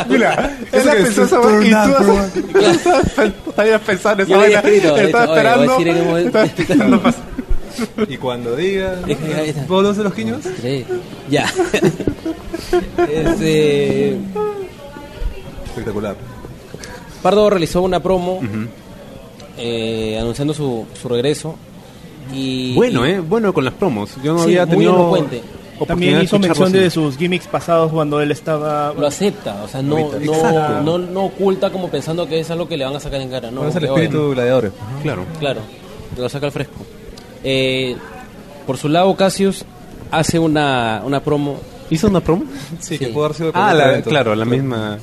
Mira, 0.10 0.58
él 0.72 0.82
pensó 0.84 1.24
es 1.24 1.28
esa 1.28 1.39
vaina 1.39 1.86
y 1.86 1.91
tú 1.91 2.04
turn 2.04 2.18
has- 2.20 2.34
tú 2.34 2.39
estabas 2.58 3.28
estabas 3.48 3.82
pensando 3.82 4.24
esa 4.24 4.38
vaina. 4.38 4.62
de 4.62 4.78
Estaba 5.06 5.26
esperando. 5.26 5.80
en 5.80 6.26
Estaba 6.28 6.46
esperando 6.46 7.02
Y 8.08 8.18
cuando 8.18 8.56
diga 8.56 8.96
está. 9.08 9.62
Pablo 9.68 9.89
Bosel 9.89 10.04
Lusquiños, 10.06 10.39
Sí. 10.62 10.86
Ya. 11.30 11.46
Este, 13.08 14.18
espectacular. 15.74 16.16
Pardo 17.22 17.50
realizó 17.50 17.82
una 17.82 18.02
promo 18.02 18.40
eh, 19.58 20.18
anunciando 20.20 20.54
su, 20.54 20.86
su 21.00 21.08
regreso. 21.10 21.56
Y, 22.34 22.74
Bueno, 22.76 23.06
y- 23.08 23.12
eh, 23.12 23.20
bueno 23.20 23.54
con 23.54 23.66
las 23.66 23.74
promos. 23.74 24.12
Yo 24.24 24.34
no 24.34 24.40
Sí, 24.40 24.58
había 24.58 24.66
muy 24.66 24.76
tenido 24.76 25.28
También 25.88 26.22
hizo 26.22 26.40
mención 26.40 26.72
de 26.72 26.90
sus 26.90 27.18
gimmicks 27.18 27.48
pasados 27.48 27.92
cuando 27.92 28.22
él 28.22 28.32
estaba. 28.32 28.94
Lo 28.98 29.06
acepta, 29.08 29.64
o 29.64 29.68
sea, 29.68 29.82
no, 29.82 30.12
no, 30.22 30.82
no, 30.82 30.98
no 30.98 31.24
oculta 31.26 31.70
como 31.72 31.90
pensando 31.90 32.28
que 32.28 32.40
es 32.40 32.50
algo 32.50 32.68
que 32.68 32.78
le 32.78 32.86
van 32.86 32.96
a 32.96 33.00
sacar 33.00 33.20
en 33.22 33.30
cara. 33.30 33.52
No, 33.52 33.68
es 33.68 33.76
el 33.76 33.86
espíritu 33.86 34.22
oye, 34.22 34.36
gladiadores. 34.36 34.72
Claro. 35.02 35.26
Claro, 35.40 35.62
lo 36.18 36.30
saca 36.30 36.46
al 36.46 36.52
fresco. 36.52 36.76
Eh, 37.44 37.96
por 38.66 38.78
su 38.78 38.88
lado, 38.88 39.14
Cassius 39.16 39.66
hace 40.12 40.40
una, 40.40 41.02
una 41.06 41.22
promo. 41.22 41.58
¿Hizo 41.90 42.08
una 42.08 42.22
promo? 42.22 42.46
Sí, 42.80 42.98
Sí. 42.98 43.00
que 43.00 43.08
pudo 43.08 43.26
haber 43.26 43.38
sido 43.38 43.52
Ah, 43.54 43.74
la, 43.74 44.02
claro, 44.02 44.36
la 44.36 44.46
misma. 44.46 44.98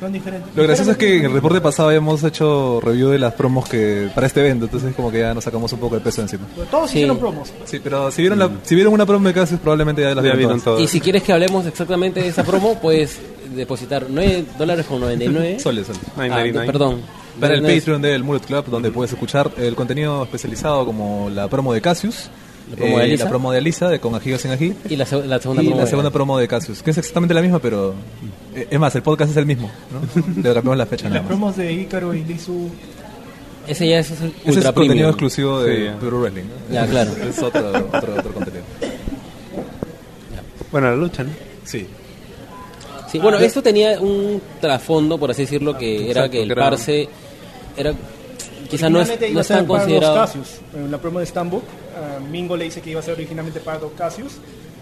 Son 0.00 0.12
diferentes. 0.12 0.54
Lo 0.54 0.62
gracioso 0.62 0.92
es 0.92 0.96
que 0.96 1.16
en 1.18 1.24
el 1.24 1.32
reporte 1.32 1.60
pasado 1.60 1.88
habíamos 1.88 2.22
hecho 2.22 2.80
review 2.80 3.08
de 3.08 3.18
las 3.18 3.34
promos 3.34 3.68
que 3.68 4.08
para 4.14 4.26
este 4.28 4.40
evento, 4.40 4.66
entonces 4.66 4.94
como 4.94 5.10
que 5.10 5.18
ya 5.20 5.34
nos 5.34 5.42
sacamos 5.44 5.72
un 5.72 5.80
poco 5.80 5.96
el 5.96 6.02
peso 6.02 6.22
encima. 6.22 6.46
Todos 6.70 6.90
Sí. 6.90 6.98
hicieron 6.98 7.18
promos. 7.18 7.52
Sí, 7.64 7.80
pero 7.82 8.10
si 8.12 8.22
vieron, 8.22 8.38
la, 8.38 8.48
si 8.62 8.74
vieron 8.76 8.92
una 8.92 9.04
promo 9.06 9.26
de 9.26 9.34
Cassius 9.34 9.58
probablemente 9.60 10.02
ya 10.02 10.14
las 10.14 10.24
Ya 10.24 10.34
vieron 10.34 10.60
todas. 10.60 10.80
Y 10.80 10.86
si 10.86 11.00
quieres 11.00 11.22
que 11.24 11.32
hablemos 11.32 11.66
exactamente 11.66 12.20
de 12.20 12.28
esa 12.28 12.44
promo, 12.44 12.78
puedes 12.80 13.18
depositar 13.56 14.06
9 14.08 14.44
dólares 14.58 14.86
con 14.86 15.00
99. 15.00 15.58
Soles, 15.58 15.86
soles. 15.86 16.02
Ah, 16.16 16.42
nine. 16.42 16.60
perdón. 16.64 17.00
Para 17.40 17.54
el 17.54 17.62
99. 17.62 17.80
Patreon 17.80 18.02
del 18.02 18.24
Mullet 18.24 18.40
Club, 18.46 18.66
donde 18.66 18.90
puedes 18.90 19.12
escuchar 19.12 19.50
el 19.56 19.74
contenido 19.74 20.22
especializado 20.24 20.84
como 20.84 21.28
la 21.30 21.48
promo 21.48 21.72
de 21.72 21.80
Cassius, 21.80 22.30
La 22.70 22.76
promo 22.76 22.98
de 22.98 23.02
eh, 23.02 23.06
Alisa. 23.06 23.24
la 23.24 23.30
promo 23.30 23.52
de 23.52 23.58
Alisa, 23.58 23.88
de 23.88 24.00
con 24.00 24.14
ají 24.14 24.32
o 24.32 24.38
sin 24.38 24.50
ají, 24.50 24.74
Y 24.88 24.96
la, 24.96 25.06
seg- 25.06 25.24
la 25.24 25.38
segunda 25.40 25.62
y 25.62 25.66
promo. 25.66 25.76
la 25.78 25.84
de- 25.84 25.90
segunda 25.90 26.10
promo 26.10 26.38
de 26.38 26.48
Cassius, 26.48 26.82
que 26.82 26.90
es 26.90 26.98
exactamente 26.98 27.34
la 27.34 27.40
misma, 27.42 27.58
pero 27.60 27.94
eh, 28.54 28.66
es 28.70 28.78
más, 28.78 28.94
el 28.94 29.02
podcast 29.02 29.30
es 29.30 29.36
el 29.36 29.46
mismo, 29.46 29.70
¿no? 29.90 30.22
Le 30.36 30.42
cambiamos 30.54 30.76
la 30.76 30.86
fecha 30.86 31.08
las 31.08 31.22
promos 31.24 31.56
de 31.56 31.72
Ícaro 31.72 32.12
y 32.14 32.24
Lizu. 32.24 32.68
Ese 33.66 33.86
ya 33.88 33.98
es, 33.98 34.10
ultra 34.10 34.26
Ese 34.28 34.58
es 34.60 34.64
contenido 34.66 34.74
premium. 34.74 35.08
exclusivo 35.10 35.60
de 35.62 35.90
Sí, 36.00 36.06
Wrestling. 36.06 36.42
¿no? 36.68 36.74
Ya, 36.74 36.86
claro. 36.86 37.10
Es 37.28 37.38
otro, 37.42 37.68
otro, 37.70 38.14
otro 38.18 38.32
contenido. 38.32 38.64
Bueno, 40.70 40.90
la 40.90 40.96
lucha, 40.96 41.24
¿no? 41.24 41.30
Sí. 41.64 41.86
Sí, 43.10 43.18
bueno, 43.18 43.38
esto 43.38 43.62
tenía 43.62 43.98
un 44.00 44.40
trasfondo, 44.60 45.16
por 45.18 45.30
así 45.30 45.42
decirlo, 45.42 45.76
que 45.78 46.10
era 46.10 46.26
Exacto, 46.26 46.30
que 46.32 46.42
el 46.42 46.48
que 46.48 46.52
era- 46.52 46.62
Parse 46.70 47.08
era 47.76 47.92
quizás 48.70 48.90
no 48.90 49.00
es, 49.00 49.08
no 49.08 49.26
iba 49.26 49.38
a 49.38 49.42
es 49.42 49.48
tan 49.48 49.58
ser 49.58 49.66
Pardo 49.66 49.66
considerado. 49.78 50.14
Cassius. 50.16 50.48
En 50.74 50.90
la 50.90 50.98
promo 50.98 51.18
de 51.20 51.26
Stambuk, 51.26 51.64
ah, 51.96 52.18
Mingo 52.30 52.56
le 52.56 52.64
dice 52.64 52.80
que 52.80 52.90
iba 52.90 53.00
a 53.00 53.02
ser 53.02 53.14
originalmente 53.14 53.60
Pardo 53.60 53.92
Cassius 53.96 54.34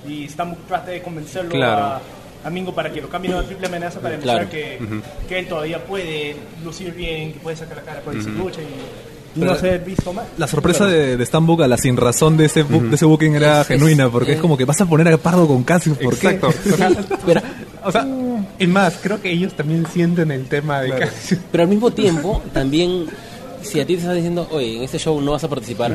y 0.09 0.29
Stambuk 0.29 0.67
trata 0.67 0.91
de 0.91 1.03
convencerlo 1.03 1.51
Claro. 1.51 1.83
a, 1.85 2.01
a 2.45 2.51
Mingo 2.51 2.75
para 2.75 2.93
que 2.93 3.01
lo 3.01 3.09
cambien 3.09 3.35
a 3.35 3.43
triple 3.43 3.67
amenaza 3.67 3.99
para 4.01 4.11
demostrar 4.17 4.49
Claro. 4.49 4.51
que, 4.51 4.79
que 5.29 5.39
él 5.39 5.49
todavía 5.49 5.85
puede 5.85 6.37
lucir 6.65 6.93
bien, 6.95 7.33
que 7.33 7.41
puede 7.41 7.57
sacar 7.57 7.77
la 7.79 7.83
cara 7.83 8.01
por 8.01 8.17
esa 8.17 8.29
lucha 8.31 8.61
y, 8.63 8.67
no 9.37 9.55
ser 9.55 9.85
visto 9.85 10.15
mal. 10.15 10.25
La 10.39 10.47
sorpresa 10.47 10.87
de, 10.87 11.19
de 11.19 11.23
Stan 11.25 11.45
Book 11.45 11.63
a 11.63 11.69
la 11.69 11.77
sin 11.77 11.99
razón 11.99 12.39
de 12.39 12.47
ese, 12.47 12.63
book, 12.63 12.85
de 12.85 12.95
ese 12.97 13.05
booking 13.05 13.35
era 13.35 13.61
Es- 13.61 13.67
genuina, 13.67 14.05
es- 14.07 14.11
porque 14.11 14.33
es 14.33 14.39
eh. 14.39 14.41
como 14.41 14.57
que 14.57 14.65
vas 14.65 14.81
a 14.81 14.87
poner 14.87 15.09
a 15.13 15.19
Pardo 15.19 15.47
con 15.47 15.63
Cassius, 15.63 15.99
¿por 15.99 16.17
qué? 16.17 16.29
Exacto. 16.29 16.49
O 16.73 16.77
sea, 16.77 16.91
Pero, 17.27 17.41
o 17.85 17.93
sea, 17.93 18.07
es 18.59 18.69
más, 18.69 18.97
creo 19.03 19.21
que 19.21 19.31
ellos 19.31 19.53
también 19.53 19.85
sienten 19.93 20.31
el 20.31 20.47
tema 20.47 20.81
de 20.81 20.89
Claro. 20.89 21.07
Cassius. 21.07 21.41
pero 21.53 21.65
al 21.65 21.69
mismo 21.69 21.91
tiempo, 21.91 22.43
también, 22.55 23.07
si 23.63 23.81
a 23.81 23.87
ti 23.87 23.95
te 23.95 24.01
estás 24.01 24.15
diciendo, 24.15 24.47
oye, 24.51 24.77
en 24.77 24.83
este 24.83 24.99
show 24.99 25.21
no 25.21 25.33
vas 25.33 25.45
a 25.45 25.49
participar, 25.49 25.95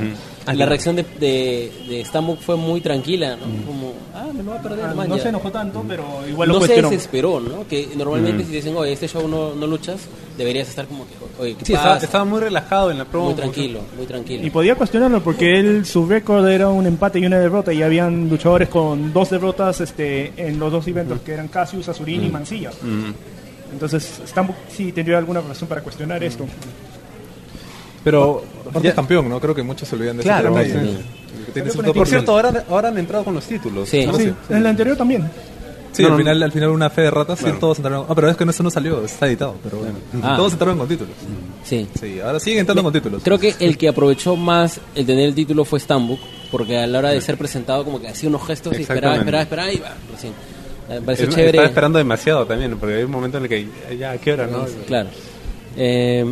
la 0.53 0.65
reacción 0.65 0.95
de, 0.95 1.03
de, 1.19 1.71
de 1.87 2.05
Stambuk 2.05 2.39
fue 2.41 2.55
muy 2.57 2.81
tranquila, 2.81 3.35
¿no? 3.37 3.65
Como, 3.65 3.93
ah, 4.13 4.27
me 4.33 4.43
lo 4.43 4.51
voy 4.51 4.59
a 4.59 4.61
perder, 4.61 4.85
Ah, 4.85 5.05
no 5.07 5.17
se 5.17 5.29
enojó 5.29 5.51
tanto, 5.51 5.83
pero 5.87 6.03
igual 6.29 6.47
lo 6.49 6.55
no 6.55 6.59
se 6.61 6.65
cuestionó. 6.67 6.89
desesperó, 6.89 7.39
¿no? 7.39 7.67
Que 7.67 7.89
normalmente 7.95 8.43
si 8.43 8.49
te 8.49 8.55
dicen, 8.57 8.75
oye, 8.75 8.93
este 8.93 9.07
show 9.07 9.27
no, 9.27 9.53
no 9.55 9.67
luchas, 9.67 10.01
deberías 10.37 10.67
estar 10.69 10.85
como 10.87 11.05
que, 11.07 11.13
oye, 11.39 11.55
¿qué 11.55 11.65
Sí, 11.65 11.73
estaba, 11.73 11.93
pasa? 11.95 12.05
estaba 12.05 12.25
muy 12.25 12.39
relajado 12.39 12.91
en 12.91 12.97
la 12.97 13.05
promo. 13.05 13.25
muy 13.27 13.35
tranquilo, 13.35 13.79
muy 13.97 14.05
tranquilo. 14.05 14.45
Y 14.45 14.49
podía 14.49 14.75
cuestionarlo 14.75 15.21
porque 15.23 15.59
él, 15.59 15.85
su 15.85 16.05
récord 16.05 16.47
era 16.47 16.69
un 16.69 16.85
empate 16.87 17.19
y 17.19 17.25
una 17.25 17.39
derrota 17.39 17.71
y 17.73 17.81
habían 17.83 18.29
luchadores 18.29 18.69
con 18.69 19.13
dos 19.13 19.29
derrotas 19.29 19.81
este, 19.81 20.33
en 20.37 20.59
los 20.59 20.71
dos 20.71 20.87
eventos 20.87 21.19
que 21.21 21.33
eran 21.33 21.47
Cassius, 21.47 21.87
Azurín 21.89 22.23
y 22.23 22.29
Mancilla. 22.29 22.71
Entonces, 23.71 24.21
Stambuk 24.27 24.55
sí 24.69 24.91
tendría 24.91 25.17
alguna 25.17 25.39
razón 25.41 25.67
para 25.67 25.81
cuestionar 25.81 26.21
esto. 26.23 26.45
Pero, 28.03 28.43
Aparte 28.69 28.87
es 28.89 28.93
campeón, 28.93 29.29
¿no? 29.29 29.39
Creo 29.39 29.53
que 29.53 29.63
muchos 29.63 29.87
se 29.87 29.95
olvidan 29.95 30.17
de 30.17 30.23
Claro, 30.23 30.57
ese 30.59 30.79
sí. 30.79 30.97
Cierto 31.53 31.93
por 31.93 32.07
cierto, 32.07 32.31
ahora, 32.31 32.63
ahora 32.69 32.89
han 32.89 32.97
entrado 32.97 33.23
con 33.25 33.33
los 33.33 33.45
títulos. 33.45 33.89
Sí. 33.89 34.05
¿no? 34.05 34.15
Sí, 34.17 34.31
en 34.49 34.63
la 34.63 34.69
anterior 34.69 34.95
también. 34.97 35.29
Sí, 35.91 36.03
No, 36.03 36.07
al 36.07 36.11
no, 36.13 36.17
final, 36.19 36.43
al 36.43 36.51
final 36.53 36.69
una 36.69 36.89
fe 36.89 37.01
de 37.01 37.11
ratas, 37.11 37.37
sí, 37.39 37.43
Claro. 37.45 37.59
todos 37.59 37.77
entraron. 37.79 38.05
Ah, 38.07 38.15
pero 38.15 38.29
es 38.29 38.37
que 38.37 38.45
no, 38.45 38.51
eso 38.51 38.63
no 38.63 38.69
salió, 38.71 39.03
está 39.03 39.27
editado, 39.27 39.55
pero 39.61 39.77
bueno. 39.79 39.95
Ah. 40.23 40.35
Todos 40.37 40.53
entraron 40.53 40.77
con 40.77 40.87
títulos. 40.87 41.13
Sí. 41.65 41.85
Sí, 41.99 42.19
ahora 42.21 42.39
siguen 42.39 42.59
entrando 42.59 42.81
con 42.83 42.93
títulos. 42.93 43.21
Creo 43.23 43.37
que 43.37 43.55
el 43.59 43.77
que 43.77 43.89
aprovechó 43.89 44.37
más 44.37 44.79
el 44.95 45.05
tener 45.05 45.25
el 45.27 45.35
título 45.35 45.65
fue 45.65 45.79
Stambuk, 45.81 46.19
porque 46.49 46.77
a 46.77 46.87
la 46.87 46.99
hora 46.99 47.09
de 47.09 47.19
ser 47.19 47.37
presentado 47.37 47.83
como 47.83 47.99
que 47.99 48.07
hacía 48.07 48.29
unos 48.29 48.47
gestos 48.47 48.79
y 48.79 48.83
esperaba, 48.83 49.17
esperaba, 49.17 49.43
esperaba 49.43 49.71
y 49.73 49.77
va, 49.79 49.93
recién. 50.13 50.33
Me 50.87 51.01
pareció 51.01 51.27
Es- 51.27 51.35
chévere. 51.35 51.49
Estaba 51.49 51.67
esperando 51.67 51.97
demasiado 51.97 52.45
también, 52.45 52.77
porque 52.77 52.95
hay 52.95 53.03
un 53.03 53.11
momento 53.11 53.37
en 53.37 53.43
el 53.43 53.49
que 53.49 53.67
ya, 53.99 54.11
¿a 54.11 54.17
qué 54.17 54.31
hora, 54.31 54.47
no? 54.47 54.65
Claro. 54.87 55.09
Eh, 55.75 56.25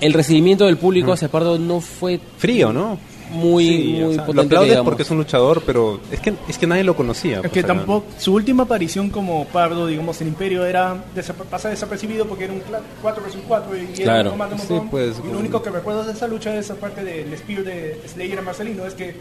el 0.00 0.12
recibimiento 0.12 0.66
del 0.66 0.76
público 0.76 1.12
hacia 1.12 1.28
Pardo 1.28 1.58
no 1.58 1.80
fue 1.80 2.20
Frío, 2.38 2.72
¿no? 2.72 2.98
muy, 3.30 3.64
Sí, 3.68 3.92
muy 3.92 4.02
o 4.02 4.08
sea, 4.08 4.16
lo 4.22 4.26
potente, 4.26 4.42
aplaudes 4.46 4.70
digamos. 4.70 4.84
porque 4.90 5.02
es 5.04 5.10
un 5.12 5.18
luchador, 5.18 5.62
pero 5.64 6.00
es 6.10 6.18
que, 6.18 6.34
es 6.48 6.58
que 6.58 6.66
nadie 6.66 6.82
lo 6.82 6.96
conocía. 6.96 7.36
Es 7.36 7.40
pues, 7.42 7.52
que 7.52 7.62
tampoco, 7.62 8.06
su 8.18 8.34
última 8.34 8.64
aparición 8.64 9.08
como 9.08 9.44
Pardo, 9.44 9.86
digamos, 9.86 10.20
en 10.20 10.26
Imperio 10.28 10.66
era 10.66 10.96
desa- 11.14 11.32
pasar 11.34 11.70
desapercibido 11.70 12.26
porque 12.26 12.44
era 12.44 12.54
un 12.54 12.62
4 13.00 13.22
vs 13.24 13.36
4 13.46 13.76
y 13.76 13.80
era 14.02 14.02
Claro. 14.02 14.22
un 14.24 14.30
comando 14.32 14.56
Sí, 14.58 14.64
montón. 14.72 14.88
pues, 14.90 15.16
y 15.24 15.32
lo 15.32 15.38
único 15.38 15.62
que 15.62 15.70
recuerdo 15.70 16.02
de 16.02 16.12
esa 16.12 16.26
lucha 16.26 16.56
es 16.56 16.72
aparte 16.72 17.04
del 17.04 17.32
Spear 17.38 17.62
de 17.62 18.02
Slayer 18.12 18.36
a 18.40 18.42
Marcelino 18.42 18.84
es 18.84 18.94
que 18.94 19.14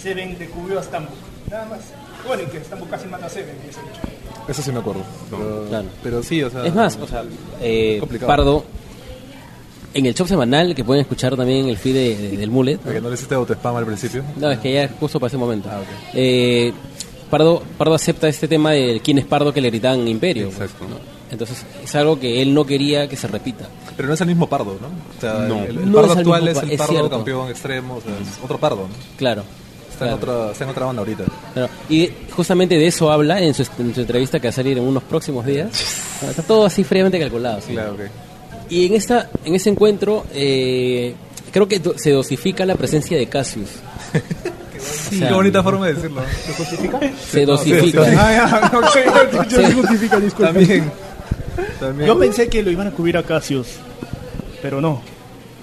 Seven 0.00 0.38
descubrió 0.38 0.78
a 0.78 0.82
Stambuk. 0.84 1.10
Nada 1.50 1.64
más. 1.64 1.80
Bueno, 2.24 2.44
y 2.44 2.46
que 2.46 2.60
Stambuk 2.60 2.88
casi 2.88 3.08
mata 3.08 3.26
a 3.26 3.28
Seven 3.28 3.56
en 3.64 3.68
esa 3.68 3.80
lucha. 3.82 4.00
Eso 4.46 4.62
sí 4.62 4.70
me 4.70 4.78
acuerdo. 4.78 5.02
Pero, 5.28 5.64
Claro. 5.68 5.86
pero 6.04 6.22
sí, 6.22 6.40
o 6.40 6.50
sea. 6.50 6.64
Es 6.64 6.72
más, 6.72 6.96
o 7.02 7.06
sea, 7.08 7.24
eh, 7.60 7.96
Complicado. 7.98 8.28
Pardo, 8.28 8.64
en 9.96 10.06
el 10.06 10.14
show 10.14 10.26
semanal, 10.26 10.74
que 10.74 10.84
pueden 10.84 11.02
escuchar 11.02 11.36
también 11.36 11.64
en 11.64 11.68
el 11.70 11.76
feed 11.76 11.94
de- 11.94 12.16
de- 12.16 12.36
del 12.36 12.50
Mullet, 12.50 12.78
Para 12.82 12.94
que 12.94 13.00
no 13.00 13.08
le 13.08 13.14
hiciste 13.14 13.34
autospam 13.34 13.76
al 13.76 13.86
principio. 13.86 14.22
No, 14.36 14.50
es 14.50 14.58
que 14.58 14.72
ya 14.72 14.84
es 14.84 14.90
justo 15.00 15.18
para 15.20 15.28
ese 15.28 15.36
momento. 15.36 15.68
Ah. 15.72 15.80
Eh, 16.14 16.72
Pardo, 17.30 17.62
Pardo 17.76 17.94
acepta 17.94 18.28
este 18.28 18.46
tema 18.46 18.70
de 18.72 19.00
quién 19.02 19.18
es 19.18 19.24
Pardo 19.24 19.52
que 19.52 19.60
le 19.60 19.68
gritaban 19.70 20.06
Imperio. 20.06 20.46
pues, 20.50 20.70
Exacto. 20.70 20.86
¿no? 20.88 20.96
Entonces 21.30 21.64
es 21.82 21.94
algo 21.96 22.20
que 22.20 22.40
él 22.40 22.54
no 22.54 22.64
quería 22.64 23.08
que 23.08 23.16
se 23.16 23.26
repita. 23.26 23.66
Pero 23.96 24.06
no 24.06 24.14
es 24.14 24.20
el 24.20 24.28
mismo 24.28 24.48
Pardo, 24.48 24.76
¿no? 24.80 24.86
O 24.86 25.20
sea, 25.20 25.46
No. 25.48 25.64
el, 25.64 25.76
el 25.78 25.86
No 25.90 25.96
Pardo 25.98 26.12
es 26.12 26.18
actual 26.18 26.48
es 26.48 26.62
el 26.62 26.70
es 26.70 26.78
Pardo 26.78 26.92
cierto. 26.92 27.10
campeón 27.10 27.50
extremo, 27.50 27.96
o 27.96 28.00
sea, 28.00 28.12
es 28.12 28.44
otro 28.44 28.58
Pardo, 28.58 28.82
¿no? 28.82 28.88
Claro. 29.16 29.42
Está, 29.90 30.06
en 30.08 30.12
otra, 30.14 30.52
está 30.52 30.64
en 30.64 30.70
otra 30.70 30.84
banda 30.86 31.00
ahorita. 31.00 31.24
Claro. 31.54 31.68
Y 31.88 32.10
justamente 32.30 32.76
de 32.78 32.86
eso 32.86 33.10
habla 33.10 33.40
en 33.40 33.54
su, 33.54 33.62
en 33.78 33.94
su 33.94 34.02
entrevista 34.02 34.38
que 34.38 34.46
va 34.48 34.50
a 34.50 34.52
salir 34.52 34.76
en 34.78 34.84
unos 34.84 35.02
próximos 35.02 35.44
días. 35.46 35.70
Está 36.28 36.42
todo 36.42 36.66
así 36.66 36.84
fríamente 36.84 37.18
calculado. 37.18 37.60
¿sí? 37.62 37.72
Claro, 37.72 37.94
ok. 37.94 38.00
Y 38.68 38.86
en 38.86 38.94
esta 38.94 39.30
en 39.44 39.54
ese 39.54 39.70
encuentro 39.70 40.26
eh, 40.34 41.14
creo 41.52 41.68
que 41.68 41.78
do- 41.78 41.96
se 41.98 42.10
dosifica 42.10 42.64
la 42.66 42.74
presencia 42.74 43.16
de 43.16 43.26
Cassius. 43.26 43.68
Sí, 45.08 45.18
sea, 45.18 45.28
qué 45.28 45.34
bonita 45.34 45.62
forma 45.64 45.86
de 45.86 45.94
decirlo. 45.94 46.20
¿Se 46.44 46.52
justifica? 46.52 47.00
Se 47.28 47.44
dosifica. 47.46 48.02
ah, 48.02 48.32
ya, 48.32 48.70
no, 48.72 48.78
ok, 48.78 49.48
yo 49.50 49.58
Sí. 49.60 49.66
se 49.66 49.72
justifica, 49.72 50.20
disculpe. 50.20 50.52
También. 50.52 50.92
También. 51.80 52.06
Yo 52.06 52.18
pensé 52.18 52.48
que 52.48 52.62
lo 52.62 52.70
iban 52.70 52.86
a 52.86 52.90
cubrir 52.92 53.16
a 53.16 53.22
Cassius, 53.24 53.66
pero 54.62 54.80
no. 54.80 55.00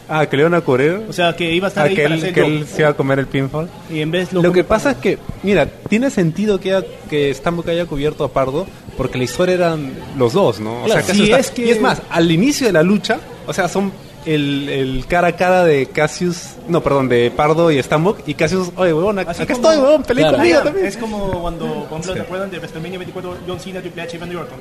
Ah, 0.10 0.26
que 0.26 0.36
le 0.38 0.44
iban 0.44 0.54
a 0.54 0.62
cubrir. 0.62 1.02
O 1.10 1.14
sea, 1.14 1.36
que 1.36 1.52
iba 1.54 1.68
a 1.68 1.70
estar 1.70 1.86
Ah, 1.86 1.88
ahí 1.90 1.96
que 1.96 2.04
para 2.04 2.16
él, 2.16 2.22
hacer 2.22 2.34
que 2.34 2.46
él 2.46 2.66
se 2.68 2.82
iba 2.82 2.90
a 2.90 2.94
comer 2.94 3.20
el 3.20 3.28
pinfall. 3.28 3.70
Y 3.90 4.02
en 4.02 4.12
vez 4.12 4.34
Lo, 4.34 4.42
come 4.42 4.54
que 4.54 4.64
pasa 4.64 4.92
es 4.92 4.98
que, 4.98 5.18
mira, 5.44 5.66
tiene 5.90 6.10
sentido 6.10 6.60
que, 6.60 6.74
haya- 6.76 6.88
que 7.10 7.34
Stambuk 7.34 7.68
haya 7.70 7.86
cubierto 7.86 8.24
a 8.24 8.30
Pardo, 8.34 8.68
porque 8.98 9.18
la 9.18 9.24
historia 9.24 9.56
eran 9.56 9.92
los 10.18 10.34
dos, 10.34 10.60
¿no? 10.60 10.82
O 10.82 10.86
Claro, 10.86 11.02
sea, 11.02 11.08
Cassius 11.08 11.18
si 11.18 11.32
está- 11.32 11.40
es 11.40 11.52
que- 11.52 11.66
Y 11.66 11.70
es 11.72 11.82
más, 11.82 12.02
al 12.10 12.30
inicio 12.32 12.68
de 12.68 12.74
la 12.74 12.84
lucha, 12.84 13.20
o 13.48 13.54
sea, 13.54 13.68
son 13.68 13.92
el, 14.26 14.70
el 14.70 15.06
cara 15.08 15.30
a 15.30 15.36
cara 15.36 15.64
de 15.66 15.88
Cassius, 15.88 16.52
no, 16.70 16.82
perdón, 16.82 17.10
de 17.10 17.32
Pardo 17.36 17.72
y 17.72 17.82
Stambuk, 17.82 18.20
y 18.28 18.34
Cassius, 18.36 18.72
oye, 18.76 18.94
huevón, 18.94 19.20
acá 19.20 19.34
como- 19.34 19.50
estoy, 19.50 19.78
huevón, 19.78 20.04
peleé 20.04 20.24
Claro. 20.24 20.38
conmigo 20.38 20.60
también. 20.62 20.86
Es 20.86 20.98
como 20.98 21.42
cuando, 21.42 21.66
por 21.90 22.00
ejemplo, 22.00 22.14
¿te 22.14 22.22
acuerdan 22.22 22.52
de 22.52 22.58
WrestleMania 22.60 23.00
24, 23.00 23.38
John 23.48 23.60
Cena, 23.60 23.80
Triple 23.82 24.02
H 24.02 24.16
y 24.16 24.20
Randy 24.20 24.36
Orton? 24.36 24.60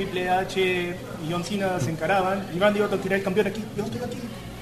Triple 0.00 0.30
H 0.30 0.58
y 0.58 1.30
John 1.30 1.44
Cena 1.44 1.78
se 1.78 1.90
encaraban 1.90 2.46
y 2.56 2.58
Randy 2.58 2.80
Orton 2.80 2.98
quería 3.00 3.18
el 3.18 3.22
campeón 3.22 3.48
aquí, 3.48 3.62
yo 3.76 3.84
estoy 3.84 4.00
aquí. 4.00 4.16